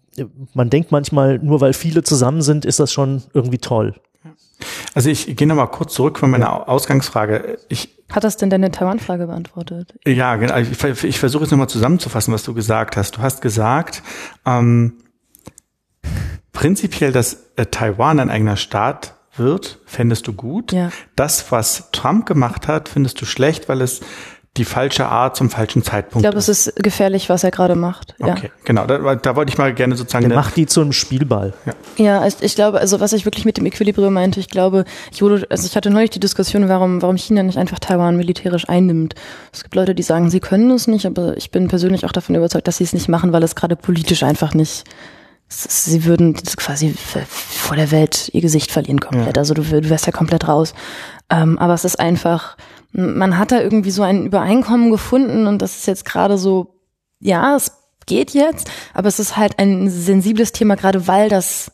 man 0.55 0.71
denkt 0.71 0.93
manchmal, 0.93 1.39
nur 1.39 1.61
weil 1.61 1.73
viele 1.73 2.03
zusammen 2.03 2.43
sind, 2.43 2.65
ist 2.65 2.81
das 2.81 2.93
schon 2.93 3.23
irgendwie 3.35 3.59
toll. 3.59 3.95
Also 4.95 5.11
ich 5.11 5.37
gehe 5.37 5.47
nochmal 5.47 5.69
kurz 5.69 5.95
zurück 5.95 6.19
von 6.19 6.31
meiner 6.31 6.69
Ausgangsfrage. 6.69 7.59
Ich, 7.69 7.97
Hat 8.11 8.25
das 8.25 8.37
denn 8.37 8.51
deine 8.51 8.71
Taiwan-Frage 8.71 9.27
beantwortet? 9.27 9.95
ja, 10.07 10.37
genau. 10.37 10.57
Ich, 10.57 11.05
ich 11.05 11.19
versuche 11.19 11.45
jetzt 11.45 11.51
nochmal 11.53 11.69
zusammenzufassen, 11.69 12.35
was 12.35 12.43
du 12.43 12.55
gesagt 12.55 12.97
hast. 12.97 13.17
Du 13.17 13.21
hast 13.21 13.41
gesagt, 13.41 14.03
ähm, 14.45 14.95
prinzipiell, 16.53 17.13
dass 17.13 17.51
äh, 17.57 17.67
Taiwan 17.67 18.19
ein 18.19 18.31
eigener 18.31 18.57
Staat 18.57 19.15
wird, 19.37 19.79
fändest 19.87 20.27
du 20.27 20.33
gut. 20.33 20.73
Ja. 20.73 20.91
Das, 21.15 21.53
was 21.53 21.91
Trump 21.93 22.27
gemacht 22.27 22.67
hat, 22.67 22.89
findest 22.89 23.21
du 23.21 23.25
schlecht, 23.25 23.69
weil 23.69 23.81
es 23.81 24.01
die 24.59 24.65
falsche 24.65 25.07
Art 25.07 25.37
zum 25.37 25.49
falschen 25.51 25.79
Ich 25.81 25.85
Zeitpunkt 25.87 26.23
glaube, 26.25 26.39
es 26.39 26.49
ist 26.49 26.75
gefährlich, 26.77 27.29
was 27.29 27.45
er 27.45 27.51
gerade 27.51 27.75
macht. 27.75 28.15
Ja. 28.19 28.29
Okay, 28.29 28.51
genau. 28.65 28.85
Da, 28.87 29.15
da 29.15 29.37
wollte 29.37 29.51
ich 29.53 29.59
mal 29.59 29.73
gerne 29.73 29.97
sozusagen. 29.97 30.29
Der 30.29 30.37
macht 30.37 30.57
die 30.57 30.67
zu 30.67 30.81
einem 30.83 30.93
Spielball. 30.93 31.55
Ja, 31.97 32.27
ich, 32.27 32.35
ich 32.41 32.55
glaube, 32.55 32.79
also 32.81 33.01
was 33.01 33.13
ich 33.13 33.25
wirklich 33.25 33.45
mit 33.45 33.57
dem 33.57 33.65
Equilibrium 33.67 34.13
meinte, 34.13 34.41
ich 34.41 34.49
glaube, 34.49 34.85
ich 35.13 35.23
wurde, 35.23 35.47
also 35.49 35.67
ich 35.67 35.75
hatte 35.77 35.91
neulich 35.91 36.11
die 36.11 36.21
Diskussion, 36.21 36.69
warum, 36.69 37.01
warum 37.01 37.17
China 37.17 37.43
nicht 37.43 37.57
einfach 37.59 37.79
Taiwan 37.79 38.17
militärisch 38.17 38.69
einnimmt. 38.69 39.15
Es 39.53 39.63
gibt 39.63 39.75
Leute, 39.75 39.95
die 39.95 40.03
sagen, 40.03 40.29
sie 40.31 40.41
können 40.41 40.71
es 40.73 40.87
nicht, 40.87 41.07
aber 41.07 41.37
ich 41.37 41.51
bin 41.51 41.69
persönlich 41.69 42.05
auch 42.05 42.13
davon 42.13 42.35
überzeugt, 42.35 42.69
dass 42.69 42.77
sie 42.79 42.85
es 42.85 42.93
nicht 42.93 43.09
machen, 43.09 43.33
weil 43.33 43.43
es 43.43 43.55
gerade 43.55 43.77
politisch 43.77 44.23
einfach 44.23 44.53
nicht. 44.55 44.85
Sie 45.51 46.05
würden 46.05 46.35
quasi 46.35 46.95
vor 46.95 47.75
der 47.75 47.91
Welt 47.91 48.29
ihr 48.35 48.43
Gesicht 48.43 48.71
verlieren 48.71 49.01
komplett. 49.01 49.39
Also 49.39 49.55
du, 49.55 49.71
wär- 49.71 49.81
du 49.81 49.89
wärst 49.89 50.05
ja 50.05 50.13
komplett 50.13 50.47
raus. 50.47 50.75
Ähm, 51.31 51.59
aber 51.59 51.73
es 51.73 51.87
ist 51.87 51.99
einfach, 51.99 52.57
man 52.93 53.39
hat 53.39 53.53
da 53.53 53.61
irgendwie 53.61 53.91
so 53.91 54.03
ein 54.03 54.25
Übereinkommen 54.25 54.91
gefunden 54.91 55.47
und 55.47 55.61
das 55.61 55.77
ist 55.77 55.87
jetzt 55.87 56.05
gerade 56.05 56.39
so, 56.39 56.81
ja, 57.21 57.57
es 57.57 57.73
geht 58.07 58.33
jetzt, 58.33 58.71
aber 58.95 59.09
es 59.09 59.19
ist 59.19 59.37
halt 59.37 59.59
ein 59.59 59.89
sensibles 59.91 60.53
Thema, 60.53 60.77
gerade 60.77 61.07
weil 61.07 61.29
das 61.29 61.71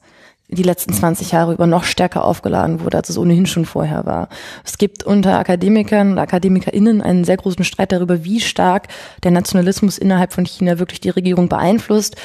die 0.48 0.62
letzten 0.62 0.92
20 0.92 1.32
Jahre 1.32 1.54
über 1.54 1.66
noch 1.66 1.84
stärker 1.84 2.24
aufgeladen 2.24 2.80
wurde, 2.80 2.98
als 2.98 3.08
es 3.08 3.18
ohnehin 3.18 3.46
schon 3.46 3.64
vorher 3.64 4.04
war. 4.04 4.28
Es 4.64 4.76
gibt 4.76 5.02
unter 5.02 5.38
Akademikern 5.38 6.12
und 6.12 6.18
AkademikerInnen 6.18 7.00
einen 7.00 7.24
sehr 7.24 7.38
großen 7.38 7.64
Streit 7.64 7.92
darüber, 7.92 8.24
wie 8.24 8.40
stark 8.40 8.88
der 9.22 9.30
Nationalismus 9.30 9.96
innerhalb 9.96 10.32
von 10.32 10.44
China 10.44 10.78
wirklich 10.78 11.00
die 11.00 11.10
Regierung 11.10 11.48
beeinflusst. 11.48 12.16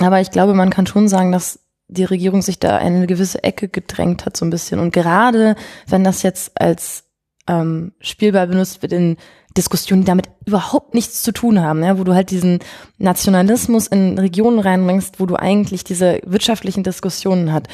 Aber 0.00 0.20
ich 0.20 0.30
glaube, 0.30 0.52
man 0.52 0.70
kann 0.70 0.86
schon 0.86 1.08
sagen, 1.08 1.32
dass 1.32 1.60
die 1.88 2.04
Regierung 2.04 2.42
sich 2.42 2.58
da 2.58 2.78
in 2.78 2.96
eine 2.96 3.06
gewisse 3.06 3.42
Ecke 3.42 3.68
gedrängt 3.68 4.26
hat, 4.26 4.36
so 4.36 4.44
ein 4.44 4.50
bisschen. 4.50 4.78
Und 4.78 4.92
gerade 4.92 5.56
wenn 5.86 6.04
das 6.04 6.22
jetzt 6.22 6.60
als 6.60 7.04
ähm, 7.46 7.92
Spielball 8.00 8.46
benutzt 8.46 8.82
wird 8.82 8.92
in 8.92 9.16
Diskussionen, 9.56 10.02
die 10.02 10.06
damit 10.06 10.28
überhaupt 10.44 10.94
nichts 10.94 11.22
zu 11.22 11.32
tun 11.32 11.60
haben, 11.60 11.82
ja, 11.82 11.98
wo 11.98 12.04
du 12.04 12.14
halt 12.14 12.30
diesen 12.30 12.58
Nationalismus 12.98 13.86
in 13.86 14.18
Regionen 14.18 14.58
reinbringst, 14.58 15.18
wo 15.18 15.26
du 15.26 15.36
eigentlich 15.36 15.82
diese 15.82 16.20
wirtschaftlichen 16.24 16.82
Diskussionen 16.82 17.52
hat. 17.52 17.68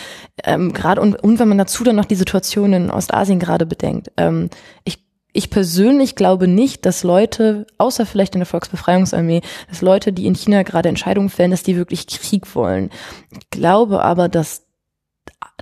Ähm, 0.45 0.73
gerade 0.73 1.01
und, 1.01 1.23
und 1.23 1.39
wenn 1.39 1.49
man 1.49 1.59
dazu 1.59 1.83
dann 1.83 1.97
noch 1.97 2.05
die 2.05 2.15
Situation 2.15 2.73
in 2.73 2.91
Ostasien 2.91 3.39
gerade 3.39 3.67
bedenkt. 3.67 4.13
Ähm, 4.17 4.49
ich 4.85 5.03
ich 5.35 5.49
persönlich 5.49 6.15
glaube 6.15 6.47
nicht, 6.47 6.85
dass 6.85 7.05
Leute, 7.05 7.67
außer 7.79 8.05
vielleicht 8.05 8.35
in 8.35 8.41
der 8.41 8.47
Volksbefreiungsarmee, 8.47 9.41
dass 9.69 9.81
Leute, 9.81 10.13
die 10.13 10.27
in 10.27 10.35
China 10.35 10.63
gerade 10.63 10.91
Entscheidungen 10.91 11.31
fällen, 11.31 11.51
dass 11.51 11.63
die 11.63 11.77
wirklich 11.77 12.07
Krieg 12.07 12.55
wollen. 12.55 12.91
Ich 13.31 13.49
glaube 13.49 14.03
aber, 14.03 14.29
dass 14.29 14.67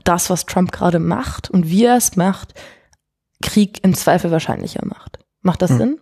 das, 0.03 0.28
was 0.28 0.47
Trump 0.47 0.73
gerade 0.73 0.99
macht 0.99 1.51
und 1.51 1.70
wie 1.70 1.85
er 1.85 1.97
es 1.97 2.16
macht, 2.16 2.55
Krieg 3.42 3.82
im 3.82 3.94
Zweifel 3.94 4.30
wahrscheinlicher 4.30 4.84
macht. 4.84 5.18
Macht 5.42 5.62
das 5.62 5.70
hm. 5.70 5.78
Sinn? 5.78 5.98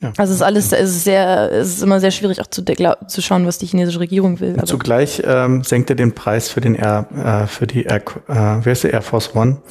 Ja. 0.00 0.12
Also 0.16 0.32
es 0.32 0.40
ist 0.40 0.42
alles, 0.42 0.72
es 0.72 0.90
ist 0.90 1.04
sehr, 1.04 1.52
es 1.52 1.68
ist 1.68 1.82
immer 1.82 2.00
sehr 2.00 2.10
schwierig 2.10 2.40
auch 2.40 2.48
zu, 2.48 2.64
zu 2.64 3.22
schauen, 3.22 3.46
was 3.46 3.58
die 3.58 3.66
chinesische 3.66 4.00
Regierung 4.00 4.40
will. 4.40 4.54
Aber 4.54 4.66
Zugleich 4.66 5.22
ähm, 5.24 5.62
senkt 5.62 5.90
er 5.90 5.96
den 5.96 6.12
Preis 6.12 6.48
für 6.48 6.60
den 6.60 6.74
Air, 6.74 7.06
äh, 7.14 7.46
für 7.46 7.68
die 7.68 7.84
Air, 7.84 8.02
äh, 8.26 8.64
wer 8.64 8.72
ist 8.72 8.82
der 8.82 8.92
Air 8.92 9.02
Force 9.02 9.34
One? 9.36 9.62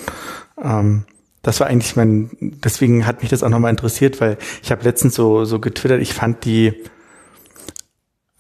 Ähm, 0.64 1.04
das 1.42 1.60
war 1.60 1.68
eigentlich 1.68 1.96
mein, 1.98 2.30
deswegen 2.40 3.06
hat 3.06 3.22
mich 3.22 3.30
das 3.30 3.44
auch 3.44 3.50
nochmal 3.50 3.72
interessiert, 3.72 4.22
weil 4.22 4.38
ich 4.64 4.72
habe 4.72 4.84
letztens 4.84 5.16
so, 5.16 5.44
so 5.44 5.60
getwittert, 5.60 6.02
ich 6.02 6.14
fand 6.14 6.46
die, 6.46 6.74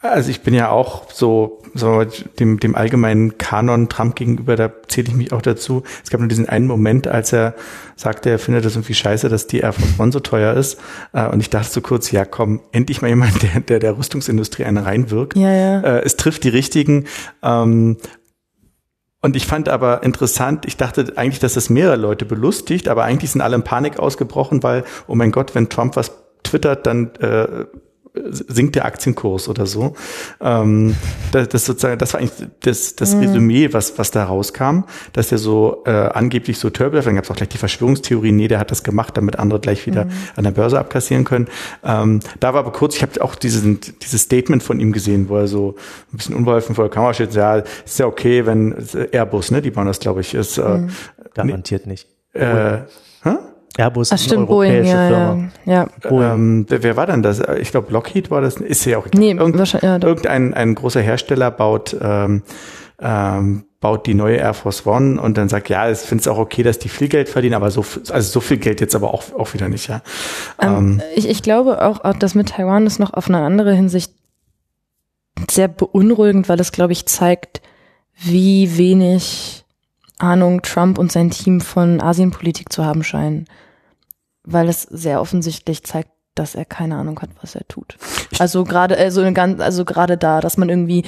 also 0.01 0.31
ich 0.31 0.41
bin 0.41 0.53
ja 0.53 0.69
auch 0.69 1.11
so, 1.11 1.61
so 1.75 2.03
dem, 2.39 2.59
dem 2.59 2.75
allgemeinen 2.75 3.37
Kanon 3.37 3.87
Trump 3.87 4.15
gegenüber, 4.15 4.55
da 4.55 4.71
zähle 4.87 5.09
ich 5.09 5.13
mich 5.13 5.31
auch 5.31 5.41
dazu. 5.41 5.83
Es 6.03 6.09
gab 6.09 6.19
nur 6.19 6.27
diesen 6.27 6.49
einen 6.49 6.65
Moment, 6.65 7.07
als 7.07 7.31
er 7.33 7.53
sagte, 7.95 8.31
er 8.31 8.39
findet 8.39 8.65
das 8.65 8.75
irgendwie 8.75 8.95
scheiße, 8.95 9.29
dass 9.29 9.45
die 9.45 9.59
Air 9.59 9.73
Force 9.73 9.99
One 9.99 10.11
so 10.11 10.19
teuer 10.19 10.55
ist. 10.55 10.79
Äh, 11.13 11.27
und 11.27 11.39
ich 11.39 11.49
dachte 11.49 11.69
so 11.69 11.81
kurz, 11.81 12.11
ja 12.11 12.25
komm, 12.25 12.61
endlich 12.71 13.01
mal 13.01 13.09
jemand, 13.09 13.43
der 13.43 13.59
der, 13.61 13.79
der 13.79 13.97
Rüstungsindustrie 13.97 14.65
einen 14.65 14.77
reinwirkt. 14.77 15.37
Ja, 15.37 15.53
ja. 15.53 15.81
Äh, 15.81 16.01
es 16.03 16.17
trifft 16.17 16.43
die 16.43 16.49
richtigen. 16.49 17.05
Ähm, 17.43 17.97
und 19.21 19.35
ich 19.35 19.45
fand 19.45 19.69
aber 19.69 20.01
interessant, 20.01 20.65
ich 20.65 20.77
dachte 20.77 21.13
eigentlich, 21.15 21.39
dass 21.39 21.53
das 21.53 21.69
mehrere 21.69 21.95
Leute 21.95 22.25
belustigt, 22.25 22.87
aber 22.87 23.03
eigentlich 23.03 23.29
sind 23.29 23.41
alle 23.41 23.55
in 23.55 23.63
Panik 23.63 23.99
ausgebrochen, 23.99 24.63
weil, 24.63 24.83
oh 25.05 25.13
mein 25.13 25.31
Gott, 25.31 25.53
wenn 25.53 25.69
Trump 25.69 25.95
was 25.95 26.11
twittert, 26.41 26.87
dann 26.87 27.13
äh, 27.19 27.65
sinkt 28.13 28.75
der 28.75 28.85
Aktienkurs 28.85 29.47
oder 29.47 29.65
so. 29.65 29.95
Ähm, 30.41 30.95
das, 31.31 31.47
das 31.49 31.65
sozusagen, 31.65 31.97
das 31.97 32.13
war 32.13 32.19
eigentlich 32.19 32.49
das, 32.61 32.95
das 32.95 33.15
mhm. 33.15 33.21
Resümee, 33.21 33.73
was, 33.73 33.97
was 33.97 34.11
da 34.11 34.25
rauskam, 34.25 34.83
dass 35.13 35.31
er 35.31 35.37
so 35.37 35.83
äh, 35.85 35.91
angeblich 35.91 36.59
so 36.59 36.69
turbulent, 36.69 37.07
dann 37.07 37.15
gab 37.15 37.23
es 37.23 37.31
auch 37.31 37.35
gleich 37.35 37.49
die 37.49 37.57
Verschwörungstheorie, 37.57 38.31
nee, 38.31 38.47
der 38.47 38.59
hat 38.59 38.71
das 38.71 38.83
gemacht, 38.83 39.15
damit 39.15 39.39
andere 39.39 39.59
gleich 39.59 39.85
wieder 39.85 40.05
mhm. 40.05 40.11
an 40.35 40.43
der 40.43 40.51
Börse 40.51 40.77
abkassieren 40.77 41.23
können. 41.23 41.47
Ähm, 41.83 42.19
da 42.39 42.53
war 42.53 42.61
aber 42.61 42.71
kurz, 42.73 42.97
ich 42.97 43.01
habe 43.01 43.21
auch 43.23 43.35
diesen, 43.35 43.79
dieses 44.01 44.23
Statement 44.23 44.61
von 44.61 44.79
ihm 44.79 44.91
gesehen, 44.91 45.29
wo 45.29 45.37
er 45.37 45.47
so 45.47 45.75
ein 46.11 46.17
bisschen 46.17 46.35
unbeholfen 46.35 46.75
vor 46.75 46.85
der 46.85 46.91
Kamera 46.91 47.13
steht, 47.13 47.33
ja, 47.33 47.57
ist 47.57 47.99
ja 47.99 48.07
okay, 48.07 48.45
wenn 48.45 48.75
Airbus, 49.11 49.51
ne, 49.51 49.61
die 49.61 49.71
bauen 49.71 49.87
das, 49.87 49.99
glaube 49.99 50.21
ich, 50.21 50.33
ist 50.33 50.57
äh, 50.57 50.63
mhm. 50.63 50.89
garantiert 51.33 51.87
nicht. 51.87 52.07
Äh, 52.33 52.79
hä? 53.23 53.37
Airbus 53.77 54.11
Ach, 54.11 54.17
ist 54.17 54.31
eine 54.31 54.41
europäische 54.41 54.93
Boeing, 54.93 55.07
Firma. 55.07 55.49
Ja, 55.65 55.87
ja. 56.03 56.33
Ähm, 56.33 56.65
wer, 56.67 56.97
war 56.97 57.07
denn 57.07 57.23
das? 57.23 57.41
Ich 57.59 57.71
glaube, 57.71 57.91
Lockheed 57.91 58.29
war 58.29 58.41
das. 58.41 58.57
Ist 58.57 58.85
ja 58.85 58.97
auch 58.97 59.05
egal. 59.07 59.19
Nee, 59.19 59.31
Irgend, 59.31 59.81
ja, 59.81 59.93
irgendein 59.93 60.53
ein 60.53 60.75
großer 60.75 61.01
Hersteller 61.01 61.51
baut 61.51 61.95
ähm, 62.01 62.43
ähm, 63.01 63.63
baut 63.81 64.05
die 64.05 64.13
neue 64.13 64.37
Air 64.37 64.53
Force 64.53 64.85
One 64.85 65.19
und 65.19 65.37
dann 65.37 65.49
sagt, 65.49 65.67
ja, 65.69 65.89
ich 65.89 65.97
finde 65.97 66.21
es 66.21 66.27
auch 66.27 66.37
okay, 66.37 66.61
dass 66.61 66.77
die 66.77 66.87
viel 66.87 67.07
Geld 67.07 67.27
verdienen, 67.27 67.55
aber 67.55 67.71
so, 67.71 67.83
also 68.09 68.31
so 68.31 68.39
viel 68.39 68.57
Geld 68.57 68.79
jetzt 68.79 68.95
aber 68.95 69.11
auch, 69.13 69.23
auch 69.33 69.53
wieder 69.55 69.67
nicht, 69.67 69.89
ja. 69.89 70.01
Ähm, 70.61 70.75
ähm, 70.75 71.01
ich, 71.15 71.27
ich 71.27 71.41
glaube 71.41 71.83
auch, 71.83 72.03
auch, 72.03 72.13
dass 72.13 72.35
mit 72.35 72.49
Taiwan 72.49 72.85
ist 72.85 72.99
noch 72.99 73.13
auf 73.13 73.27
eine 73.27 73.39
andere 73.39 73.73
Hinsicht 73.73 74.13
sehr 75.49 75.67
beunruhigend, 75.67 76.47
weil 76.47 76.59
es, 76.59 76.71
glaube 76.71 76.93
ich, 76.93 77.07
zeigt, 77.07 77.61
wie 78.23 78.77
wenig 78.77 79.60
Ahnung 80.21 80.61
Trump 80.61 80.97
und 80.97 81.11
sein 81.11 81.31
Team 81.31 81.61
von 81.61 82.01
Asienpolitik 82.01 82.71
zu 82.71 82.85
haben 82.85 83.03
scheinen 83.03 83.47
weil 84.43 84.69
es 84.69 84.83
sehr 84.83 85.21
offensichtlich 85.21 85.83
zeigt, 85.83 86.09
dass 86.35 86.55
er 86.55 86.65
keine 86.65 86.95
Ahnung 86.95 87.19
hat, 87.21 87.29
was 87.41 87.55
er 87.55 87.67
tut. 87.67 87.97
Also 88.39 88.63
gerade 88.63 88.97
also 88.97 89.29
ganz 89.33 89.59
also 89.59 89.85
gerade 89.85 90.17
da, 90.17 90.39
dass 90.39 90.57
man 90.57 90.69
irgendwie 90.69 91.03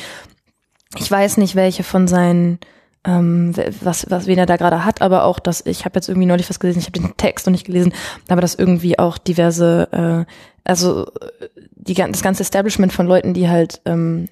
ich 0.98 1.10
weiß 1.10 1.38
nicht, 1.38 1.56
welche 1.56 1.84
von 1.84 2.08
seinen 2.08 2.60
ähm, 3.06 3.54
was 3.82 4.10
was 4.10 4.28
wen 4.28 4.38
er 4.38 4.46
da 4.46 4.58
gerade 4.58 4.86
hat, 4.86 5.02
aber 5.02 5.24
auch 5.24 5.40
dass 5.40 5.66
ich 5.66 5.86
habe 5.86 5.96
jetzt 5.96 6.10
irgendwie 6.10 6.28
neulich 6.28 6.50
was 6.50 6.60
gelesen, 6.60 6.80
ich 6.80 6.86
habe 6.86 7.00
den 7.00 7.18
Text 7.18 7.46
noch 7.46 7.52
nicht 7.52 7.66
gelesen, 7.66 7.94
aber 8.28 8.42
dass 8.42 8.56
irgendwie 8.56 9.00
auch 9.00 9.18
diverse 9.18 10.26
äh, 10.28 10.32
also 10.64 11.08
die 11.72 11.94
das 11.94 12.22
ganze 12.22 12.44
Establishment 12.44 12.94
von 12.94 13.08
Leuten, 13.08 13.34
die 13.34 13.50
halt 13.50 13.82
ähm, 13.86 14.28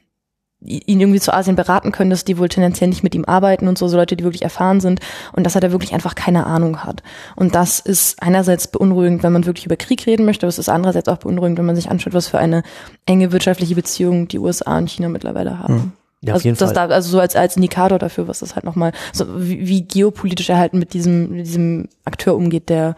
ihn 0.64 1.00
irgendwie 1.00 1.20
zu 1.20 1.34
Asien 1.34 1.56
beraten 1.56 1.92
können, 1.92 2.12
dass 2.12 2.24
die 2.24 2.38
wohl 2.38 2.50
tendenziell 2.50 2.90
nicht 2.90 3.04
mit 3.04 3.16
ihm 3.16 3.26
arbeiten 3.26 3.68
und 3.68 3.78
so, 3.78 3.88
so 3.88 3.98
Leute, 3.98 4.16
die 4.16 4.24
wirklich 4.24 4.44
erfahren 4.44 4.80
sind 4.80 5.00
und 5.34 5.44
dass 5.44 5.56
er 5.56 5.62
da 5.62 5.72
wirklich 5.72 5.94
einfach 5.94 6.14
keine 6.14 6.46
Ahnung 6.46 6.84
hat. 6.84 7.02
Und 7.36 7.56
das 7.56 7.80
ist 7.80 8.22
einerseits 8.22 8.68
beunruhigend, 8.68 9.24
wenn 9.24 9.34
man 9.34 9.46
wirklich 9.46 9.66
über 9.66 9.76
Krieg 9.76 10.06
reden 10.06 10.26
möchte, 10.26 10.46
aber 10.46 10.50
es 10.50 10.60
ist 10.60 10.70
andererseits 10.70 11.08
auch 11.08 11.18
beunruhigend, 11.18 11.58
wenn 11.58 11.66
man 11.66 11.76
sich 11.76 11.90
anschaut, 11.90 12.14
was 12.14 12.28
für 12.28 12.38
eine 12.38 12.62
enge 13.06 13.32
wirtschaftliche 13.32 13.76
Beziehung 13.76 14.28
die 14.28 14.40
USA 14.40 14.78
und 14.78 14.90
China 14.90 15.10
mittlerweile 15.10 15.58
haben. 15.58 15.74
Hm. 15.74 15.92
Ja, 16.24 16.36
also, 16.36 16.52
das 16.52 16.74
da, 16.74 16.86
also 16.86 17.10
so 17.10 17.20
als, 17.20 17.36
als 17.36 17.56
Indikator 17.56 17.98
dafür, 17.98 18.28
was 18.28 18.40
das 18.40 18.54
halt 18.54 18.64
nochmal, 18.64 18.92
so 19.12 19.26
wie, 19.42 19.68
wie 19.68 19.82
geopolitisch 19.82 20.50
er 20.50 20.60
halt 20.60 20.74
mit 20.74 20.94
diesem, 20.94 21.32
mit 21.32 21.48
diesem 21.48 21.90
Akteur 22.06 22.36
umgeht, 22.36 22.70
der 22.70 22.96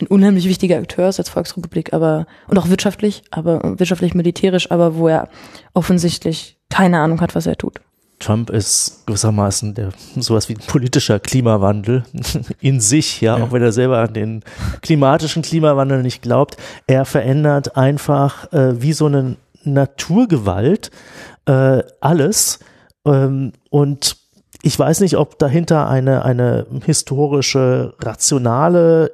ein 0.00 0.06
unheimlich 0.06 0.48
wichtiger 0.48 0.76
Akteur 0.76 1.08
ist 1.08 1.18
als 1.18 1.30
Volksrepublik, 1.30 1.92
aber 1.94 2.26
und 2.48 2.58
auch 2.58 2.68
wirtschaftlich, 2.68 3.22
aber 3.30 3.78
wirtschaftlich 3.78 4.14
militärisch, 4.14 4.70
aber 4.70 4.96
wo 4.96 5.08
er 5.08 5.28
offensichtlich 5.74 6.58
keine 6.72 7.00
Ahnung 7.00 7.20
hat, 7.20 7.34
was 7.34 7.46
er 7.46 7.56
tut. 7.56 7.80
Trump 8.18 8.50
ist 8.50 9.02
gewissermaßen 9.06 9.74
der 9.74 9.90
sowas 10.16 10.48
wie 10.48 10.54
ein 10.54 10.66
politischer 10.66 11.18
Klimawandel 11.18 12.04
in 12.60 12.80
sich, 12.80 13.20
ja, 13.20 13.36
ja, 13.36 13.44
auch 13.44 13.52
wenn 13.52 13.62
er 13.62 13.72
selber 13.72 13.98
an 13.98 14.14
den 14.14 14.44
klimatischen 14.80 15.42
Klimawandel 15.42 16.02
nicht 16.02 16.22
glaubt. 16.22 16.56
Er 16.86 17.04
verändert 17.04 17.76
einfach 17.76 18.52
äh, 18.52 18.80
wie 18.80 18.92
so 18.92 19.06
eine 19.06 19.36
Naturgewalt 19.64 20.90
äh, 21.46 21.82
alles 22.00 22.60
ähm, 23.04 23.52
und 23.70 24.16
ich 24.62 24.78
weiß 24.78 25.00
nicht, 25.00 25.16
ob 25.16 25.38
dahinter 25.40 25.88
eine 25.88 26.24
eine 26.24 26.66
historische 26.84 27.94
rationale 28.00 29.10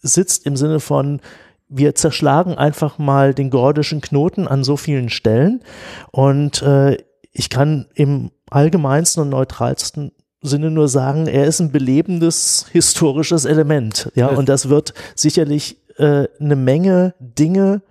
sitzt 0.00 0.46
im 0.46 0.56
Sinne 0.56 0.80
von 0.80 1.20
wir 1.68 1.94
zerschlagen 1.94 2.54
einfach 2.54 2.98
mal 2.98 3.34
den 3.34 3.50
gordischen 3.50 4.00
Knoten 4.00 4.48
an 4.48 4.64
so 4.64 4.76
vielen 4.76 5.08
Stellen 5.08 5.62
und 6.10 6.62
äh, 6.62 6.98
ich 7.32 7.50
kann 7.50 7.86
im 7.94 8.30
allgemeinsten 8.50 9.22
und 9.22 9.28
neutralsten 9.28 10.12
Sinne 10.40 10.70
nur 10.70 10.88
sagen, 10.88 11.26
er 11.26 11.46
ist 11.46 11.60
ein 11.60 11.72
belebendes 11.72 12.66
historisches 12.70 13.44
Element, 13.44 14.10
ja, 14.14 14.28
und 14.28 14.48
das 14.48 14.68
wird 14.68 14.94
sicherlich 15.14 15.76
äh, 15.98 16.28
eine 16.40 16.56
Menge 16.56 17.14
Dinge 17.18 17.82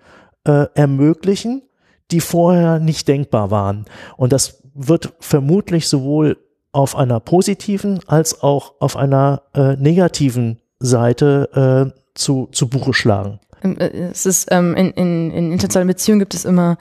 äh, 0.45 0.67
ermöglichen, 0.73 1.63
die 2.11 2.21
vorher 2.21 2.79
nicht 2.79 3.07
denkbar 3.07 3.51
waren. 3.51 3.85
Und 4.15 4.31
das 4.31 4.63
wird 4.73 5.13
vermutlich 5.19 5.89
sowohl 5.89 6.37
auf 6.71 6.95
einer 6.95 7.19
positiven 7.19 7.99
als 8.07 8.41
auch 8.41 8.75
auf 8.79 8.95
einer 8.95 9.43
äh, 9.53 9.75
negativen 9.75 10.59
Seite 10.79 11.93
äh, 11.93 11.99
zu, 12.13 12.47
zu 12.51 12.69
Buche 12.69 12.93
schlagen. 12.93 13.39
Äh, 13.61 14.09
es 14.11 14.25
ist 14.25 14.47
ähm, 14.51 14.75
in, 14.75 14.91
in, 14.91 15.31
in 15.31 15.51
internationalen 15.51 15.87
Beziehungen 15.87 16.19
gibt 16.19 16.33
es 16.33 16.45
immer 16.45 16.77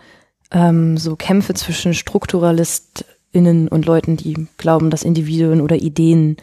ähm, 0.51 0.97
so 0.97 1.17
Kämpfe 1.17 1.55
zwischen 1.55 1.95
StrukturalistInnen 1.95 3.69
und 3.69 3.87
Leuten, 3.87 4.17
die 4.17 4.49
glauben, 4.59 4.91
dass 4.91 5.03
Individuen 5.03 5.61
oder 5.61 5.77
Ideen 5.77 6.37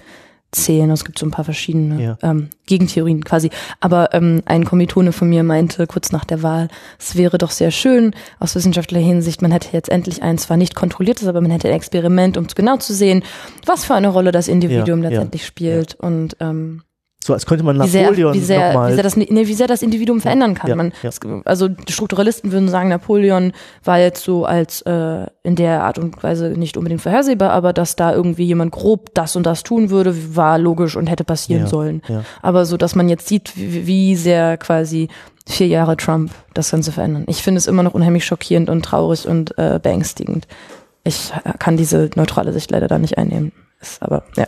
zählen. 0.51 0.89
Es 0.91 1.03
gibt 1.03 1.19
so 1.19 1.25
ein 1.25 1.31
paar 1.31 1.45
verschiedene 1.45 2.01
ja. 2.01 2.17
ähm, 2.21 2.49
Gegentheorien 2.65 3.23
quasi. 3.23 3.49
Aber 3.79 4.13
ähm, 4.13 4.41
ein 4.45 4.65
Kommilitone 4.65 5.11
von 5.11 5.29
mir 5.29 5.43
meinte 5.43 5.87
kurz 5.87 6.11
nach 6.11 6.25
der 6.25 6.43
Wahl, 6.43 6.67
es 6.99 7.15
wäre 7.15 7.37
doch 7.37 7.51
sehr 7.51 7.71
schön 7.71 8.15
aus 8.39 8.55
wissenschaftlicher 8.55 9.05
Hinsicht, 9.05 9.41
man 9.41 9.51
hätte 9.51 9.69
jetzt 9.73 9.89
endlich 9.89 10.21
ein 10.21 10.37
zwar 10.37 10.57
nicht 10.57 10.75
kontrolliertes, 10.75 11.27
aber 11.27 11.41
man 11.41 11.51
hätte 11.51 11.67
ein 11.67 11.73
Experiment, 11.73 12.37
um 12.37 12.47
genau 12.47 12.77
zu 12.77 12.93
sehen, 12.93 13.23
was 13.65 13.85
für 13.85 13.95
eine 13.95 14.09
Rolle 14.09 14.31
das 14.31 14.47
Individuum 14.47 15.03
ja, 15.03 15.09
letztendlich 15.09 15.41
ja, 15.41 15.47
spielt. 15.47 15.95
Und 15.95 16.37
ähm, 16.39 16.83
so 17.25 17.33
als 17.33 17.45
könnte 17.45 17.63
man 17.63 17.77
Napoleon 17.77 18.13
wie 18.15 18.17
sehr, 18.17 18.33
wie 18.33 18.39
sehr, 18.39 18.67
nochmal. 18.67 18.91
Wie 18.91 18.93
sehr, 18.95 19.03
das, 19.03 19.15
nee, 19.15 19.27
wie 19.29 19.53
sehr 19.53 19.67
das 19.67 19.81
Individuum 19.81 20.21
verändern 20.21 20.55
kann. 20.55 20.69
Ja, 20.69 20.75
man, 20.75 20.91
ja. 21.01 21.09
Also 21.45 21.67
die 21.67 21.93
Strukturalisten 21.93 22.51
würden 22.51 22.69
sagen, 22.69 22.89
Napoleon 22.89 23.53
war 23.83 23.99
jetzt 23.99 24.23
so 24.23 24.45
als 24.45 24.81
äh, 24.81 25.25
in 25.43 25.55
der 25.55 25.83
Art 25.83 25.99
und 25.99 26.21
Weise 26.23 26.49
nicht 26.49 26.77
unbedingt 26.77 27.01
vorhersehbar, 27.01 27.51
aber 27.51 27.73
dass 27.73 27.95
da 27.95 28.13
irgendwie 28.13 28.45
jemand 28.45 28.71
grob 28.71 29.13
das 29.13 29.35
und 29.35 29.45
das 29.45 29.63
tun 29.63 29.89
würde, 29.89 30.35
war 30.35 30.57
logisch 30.57 30.95
und 30.95 31.07
hätte 31.07 31.23
passieren 31.23 31.63
ja, 31.63 31.67
sollen. 31.67 32.01
Aber 32.41 32.65
so, 32.65 32.77
dass 32.77 32.95
man 32.95 33.09
jetzt 33.09 33.27
sieht, 33.27 33.55
wie, 33.55 33.87
wie 33.87 34.15
sehr 34.15 34.57
quasi 34.57 35.07
vier 35.45 35.67
Jahre 35.67 35.97
Trump 35.97 36.31
das 36.53 36.71
Ganze 36.71 36.91
verändern. 36.91 37.25
Ich 37.27 37.43
finde 37.43 37.57
es 37.57 37.67
immer 37.67 37.83
noch 37.83 37.93
unheimlich 37.93 38.25
schockierend 38.25 38.69
und 38.69 38.83
traurig 38.83 39.27
und 39.27 39.57
äh, 39.57 39.79
beängstigend. 39.81 40.47
Ich 41.03 41.33
kann 41.59 41.75
diese 41.75 42.09
neutrale 42.15 42.53
Sicht 42.53 42.71
leider 42.71 42.87
da 42.87 42.97
nicht 42.97 43.17
einnehmen. 43.17 43.51
Ist 43.81 44.01
aber, 44.01 44.23
ja. 44.37 44.47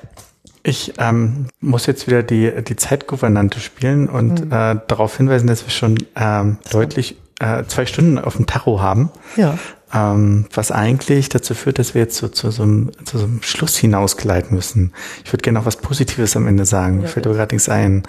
Ich 0.67 0.93
ähm, 0.97 1.45
muss 1.59 1.85
jetzt 1.85 2.07
wieder 2.07 2.23
die, 2.23 2.51
die 2.63 2.75
Zeitgouvernante 2.75 3.59
spielen 3.59 4.09
und 4.09 4.45
mhm. 4.45 4.51
äh, 4.51 4.75
darauf 4.87 5.15
hinweisen, 5.15 5.45
dass 5.45 5.63
wir 5.63 5.69
schon 5.69 5.95
ähm, 6.15 6.57
deutlich 6.71 7.17
äh, 7.39 7.65
zwei 7.65 7.85
Stunden 7.85 8.17
auf 8.17 8.35
dem 8.35 8.47
Tacho 8.47 8.81
haben. 8.81 9.11
Ja. 9.35 9.59
Ähm, 9.93 10.47
was 10.51 10.71
eigentlich 10.71 11.29
dazu 11.29 11.53
führt, 11.53 11.77
dass 11.77 11.93
wir 11.93 12.01
jetzt 12.01 12.17
so, 12.17 12.29
zu, 12.29 12.49
so 12.49 12.63
einem, 12.63 12.91
zu 13.05 13.19
so 13.19 13.25
einem 13.25 13.43
Schluss 13.43 13.77
hinausgleiten 13.77 14.55
müssen. 14.55 14.93
Ich 15.23 15.31
würde 15.31 15.43
gerne 15.43 15.59
noch 15.59 15.67
was 15.67 15.77
Positives 15.77 16.35
am 16.35 16.47
Ende 16.47 16.65
sagen. 16.65 17.03
Ja, 17.03 17.09
Fällt 17.09 17.27
aber 17.27 17.35
gerade 17.35 17.53
nichts 17.53 17.69
ein. 17.69 18.01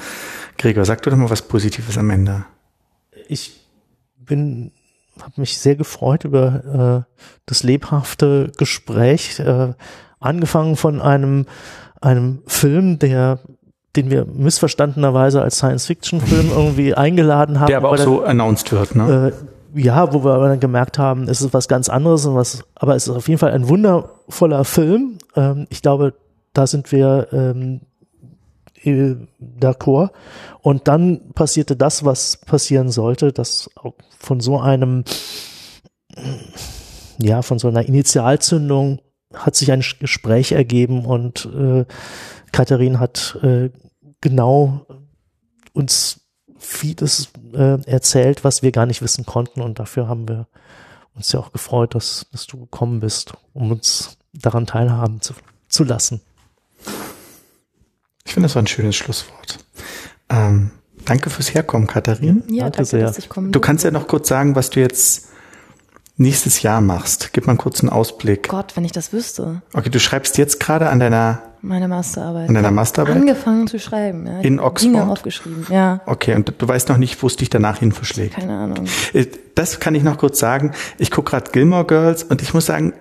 Gregor, 0.56 0.86
sag 0.86 1.02
du 1.02 1.10
doch 1.10 1.18
mal 1.18 1.28
was 1.28 1.42
Positives 1.42 1.98
am 1.98 2.08
Ende. 2.08 2.46
Ich 3.28 3.60
bin 4.18 4.72
habe 5.20 5.40
mich 5.42 5.58
sehr 5.58 5.76
gefreut 5.76 6.24
über 6.24 7.04
äh, 7.06 7.12
das 7.44 7.62
lebhafte 7.62 8.50
Gespräch, 8.56 9.38
äh, 9.40 9.74
angefangen 10.20 10.76
von 10.76 11.00
einem 11.00 11.46
einem 12.06 12.42
Film, 12.46 12.98
der 12.98 13.40
den 13.96 14.10
wir 14.10 14.26
missverstandenerweise 14.26 15.40
als 15.40 15.56
Science-Fiction-Film 15.56 16.50
irgendwie 16.54 16.94
eingeladen 16.94 17.58
haben. 17.58 17.68
Der 17.68 17.78
aber 17.78 17.90
auch 17.90 17.96
so 17.96 18.22
announced 18.22 18.70
wird, 18.70 18.94
ne? 18.94 19.32
Äh, 19.74 19.80
ja, 19.80 20.12
wo 20.12 20.24
wir 20.24 20.34
aber 20.34 20.48
dann 20.48 20.60
gemerkt 20.60 20.98
haben, 20.98 21.28
es 21.28 21.40
ist 21.40 21.52
was 21.52 21.68
ganz 21.68 21.88
anderes 21.88 22.24
und 22.26 22.34
was, 22.34 22.64
aber 22.74 22.94
es 22.94 23.08
ist 23.08 23.14
auf 23.14 23.28
jeden 23.28 23.38
Fall 23.38 23.52
ein 23.52 23.68
wundervoller 23.68 24.64
Film. 24.64 25.18
Ähm, 25.34 25.66
ich 25.70 25.82
glaube, 25.82 26.14
da 26.52 26.66
sind 26.66 26.92
wir 26.92 27.28
ähm, 27.32 27.80
äh, 28.82 29.16
d'accord. 29.40 30.10
Und 30.62 30.88
dann 30.88 31.32
passierte 31.34 31.76
das, 31.76 32.04
was 32.04 32.38
passieren 32.38 32.90
sollte, 32.90 33.32
dass 33.32 33.70
von 34.18 34.40
so 34.40 34.58
einem, 34.58 35.04
ja, 37.18 37.42
von 37.42 37.58
so 37.58 37.68
einer 37.68 37.86
Initialzündung 37.86 39.00
hat 39.34 39.56
sich 39.56 39.72
ein 39.72 39.84
Gespräch 40.00 40.52
ergeben 40.52 41.04
und 41.04 41.46
äh, 41.46 41.84
Katharin 42.52 43.00
hat 43.00 43.38
äh, 43.42 43.70
genau 44.20 44.86
uns 45.72 46.20
vieles 46.58 47.28
äh, 47.52 47.80
erzählt, 47.86 48.44
was 48.44 48.62
wir 48.62 48.72
gar 48.72 48.86
nicht 48.86 49.02
wissen 49.02 49.26
konnten 49.26 49.60
und 49.60 49.78
dafür 49.78 50.08
haben 50.08 50.28
wir 50.28 50.46
uns 51.14 51.32
ja 51.32 51.40
auch 51.40 51.52
gefreut, 51.52 51.94
dass, 51.94 52.26
dass 52.32 52.46
du 52.46 52.60
gekommen 52.60 53.00
bist, 53.00 53.32
um 53.52 53.70
uns 53.72 54.18
daran 54.32 54.66
teilhaben 54.66 55.20
zu, 55.20 55.34
zu 55.68 55.84
lassen. 55.84 56.20
Ich 58.24 58.34
finde, 58.34 58.46
das 58.46 58.54
war 58.54 58.62
ein 58.62 58.66
schönes 58.66 58.96
Schlusswort. 58.96 59.58
Ähm, 60.28 60.72
danke 61.04 61.30
fürs 61.30 61.54
Herkommen, 61.54 61.86
Katharin. 61.86 62.42
Ja, 62.48 62.64
danke, 62.64 62.76
danke 62.78 62.84
sehr. 62.84 63.06
Dass 63.06 63.18
ich 63.18 63.28
kommen 63.28 63.52
du 63.52 63.60
kannst 63.60 63.84
ja 63.84 63.90
noch 63.90 64.08
kurz 64.08 64.28
sagen, 64.28 64.56
was 64.56 64.70
du 64.70 64.80
jetzt 64.80 65.28
nächstes 66.16 66.62
Jahr 66.62 66.80
machst. 66.80 67.30
Gib 67.32 67.46
mal 67.46 67.52
einen 67.52 67.58
kurzen 67.58 67.88
Ausblick. 67.88 68.48
Gott, 68.48 68.76
wenn 68.76 68.84
ich 68.84 68.92
das 68.92 69.12
wüsste. 69.12 69.62
Okay, 69.72 69.90
du 69.90 70.00
schreibst 70.00 70.38
jetzt 70.38 70.60
gerade 70.60 70.88
an 70.88 71.00
deiner 71.00 71.42
meine 71.62 71.88
Masterarbeit. 71.88 72.48
An 72.48 72.54
deiner 72.54 72.70
Masterarbeit? 72.70 73.16
Angefangen 73.16 73.66
zu 73.66 73.80
schreiben, 73.80 74.24
ja. 74.24 74.40
In 74.40 74.60
Oxford? 74.60 74.94
Dinge 74.94 75.10
aufgeschrieben, 75.10 75.66
ja. 75.68 76.00
Okay, 76.06 76.34
und 76.34 76.52
du 76.56 76.68
weißt 76.68 76.88
noch 76.88 76.96
nicht, 76.96 77.20
wo 77.22 77.26
es 77.26 77.34
dich 77.34 77.50
danach 77.50 77.78
hin 77.78 77.90
verschlägt? 77.90 78.36
Keine 78.36 78.56
Ahnung. 78.56 78.86
Äh, 79.12 79.26
das 79.56 79.80
kann 79.80 79.96
ich 79.96 80.04
noch 80.04 80.16
kurz 80.16 80.38
sagen. 80.38 80.72
Ich 80.98 81.10
gucke 81.10 81.30
gerade 81.30 81.50
Gilmore 81.50 81.84
Girls 81.84 82.22
und 82.22 82.40
ich 82.40 82.54
muss 82.54 82.66
sagen, 82.66 82.92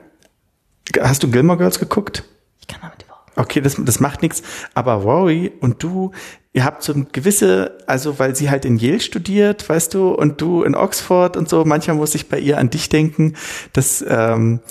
hast 0.99 1.21
du 1.21 1.29
Gilmore 1.29 1.59
Girls 1.59 1.79
geguckt? 1.79 2.23
Ich 2.59 2.67
kann 2.67 2.79
damit 2.81 3.03
überhaupt 3.03 3.37
Okay, 3.37 3.61
das, 3.61 3.75
das 3.77 3.99
macht 3.99 4.23
nichts. 4.23 4.41
Aber 4.73 4.93
Rory 4.93 5.51
und 5.59 5.83
du, 5.83 6.11
ihr 6.55 6.63
habt 6.63 6.83
so 6.83 6.93
ein 6.93 7.07
gewisse, 7.11 7.77
also 7.85 8.17
weil 8.17 8.33
sie 8.33 8.49
halt 8.49 8.63
in 8.63 8.77
Yale 8.77 9.01
studiert, 9.01 9.67
weißt 9.67 9.93
du, 9.93 10.11
und 10.11 10.39
du 10.39 10.63
in 10.63 10.73
Oxford 10.73 11.35
und 11.35 11.49
so, 11.49 11.65
manchmal 11.65 11.97
muss 11.97 12.15
ich 12.15 12.29
bei 12.29 12.39
ihr 12.39 12.57
an 12.57 12.69
dich 12.69 12.87
denken. 12.87 13.33
Das 13.73 14.03
ähm, 14.07 14.61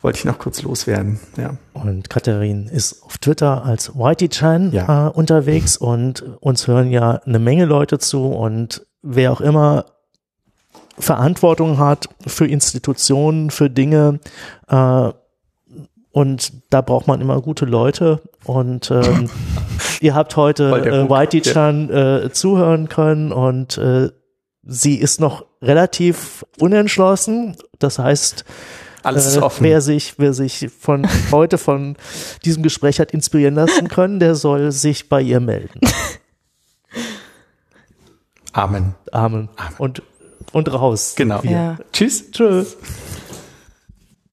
wollte 0.00 0.20
ich 0.20 0.24
noch 0.24 0.38
kurz 0.38 0.62
loswerden. 0.62 1.18
Ja. 1.36 1.56
Und 1.72 2.08
Katharin 2.08 2.68
ist 2.68 3.02
auf 3.02 3.18
Twitter 3.18 3.64
als 3.64 3.96
Whitey-Chan 3.96 4.70
ja. 4.70 5.08
äh, 5.08 5.10
unterwegs 5.10 5.76
und 5.78 6.22
uns 6.38 6.68
hören 6.68 6.92
ja 6.92 7.20
eine 7.26 7.40
Menge 7.40 7.64
Leute 7.64 7.98
zu 7.98 8.26
und 8.26 8.86
wer 9.02 9.32
auch 9.32 9.40
immer 9.40 9.86
Verantwortung 10.96 11.78
hat 11.78 12.08
für 12.24 12.46
Institutionen, 12.46 13.50
für 13.50 13.68
Dinge, 13.68 14.20
äh, 14.68 15.10
und 16.14 16.52
da 16.70 16.80
braucht 16.80 17.08
man 17.08 17.20
immer 17.20 17.40
gute 17.40 17.64
Leute. 17.64 18.20
Und 18.44 18.90
ähm, 18.90 19.30
ihr 20.00 20.14
habt 20.14 20.36
heute 20.36 20.64
äh, 20.70 21.08
Whitey-chan 21.08 21.90
äh, 21.90 22.32
zuhören 22.32 22.88
können 22.88 23.32
und 23.32 23.78
äh, 23.78 24.10
sie 24.62 24.96
ist 24.96 25.20
noch 25.20 25.46
relativ 25.62 26.44
unentschlossen. 26.58 27.56
Das 27.78 27.98
heißt, 27.98 28.44
alles 29.02 29.36
äh, 29.36 29.40
offen. 29.40 29.64
Wer 29.64 29.80
sich, 29.80 30.14
wer 30.18 30.32
sich 30.32 30.68
von 30.80 31.06
heute 31.30 31.58
von 31.58 31.96
diesem 32.44 32.62
Gespräch 32.62 33.00
hat 33.00 33.12
inspirieren 33.12 33.54
lassen 33.54 33.88
können, 33.88 34.18
der 34.18 34.34
soll 34.34 34.72
sich 34.72 35.08
bei 35.08 35.20
ihr 35.20 35.40
melden. 35.40 35.80
Amen. 38.52 38.94
Amen. 39.12 39.48
Amen. 39.56 39.74
Und, 39.78 40.02
und 40.52 40.72
raus. 40.72 41.14
Genau. 41.16 41.40
Ja. 41.42 41.76
Tschüss. 41.92 42.30
Tschüss. 42.30 42.76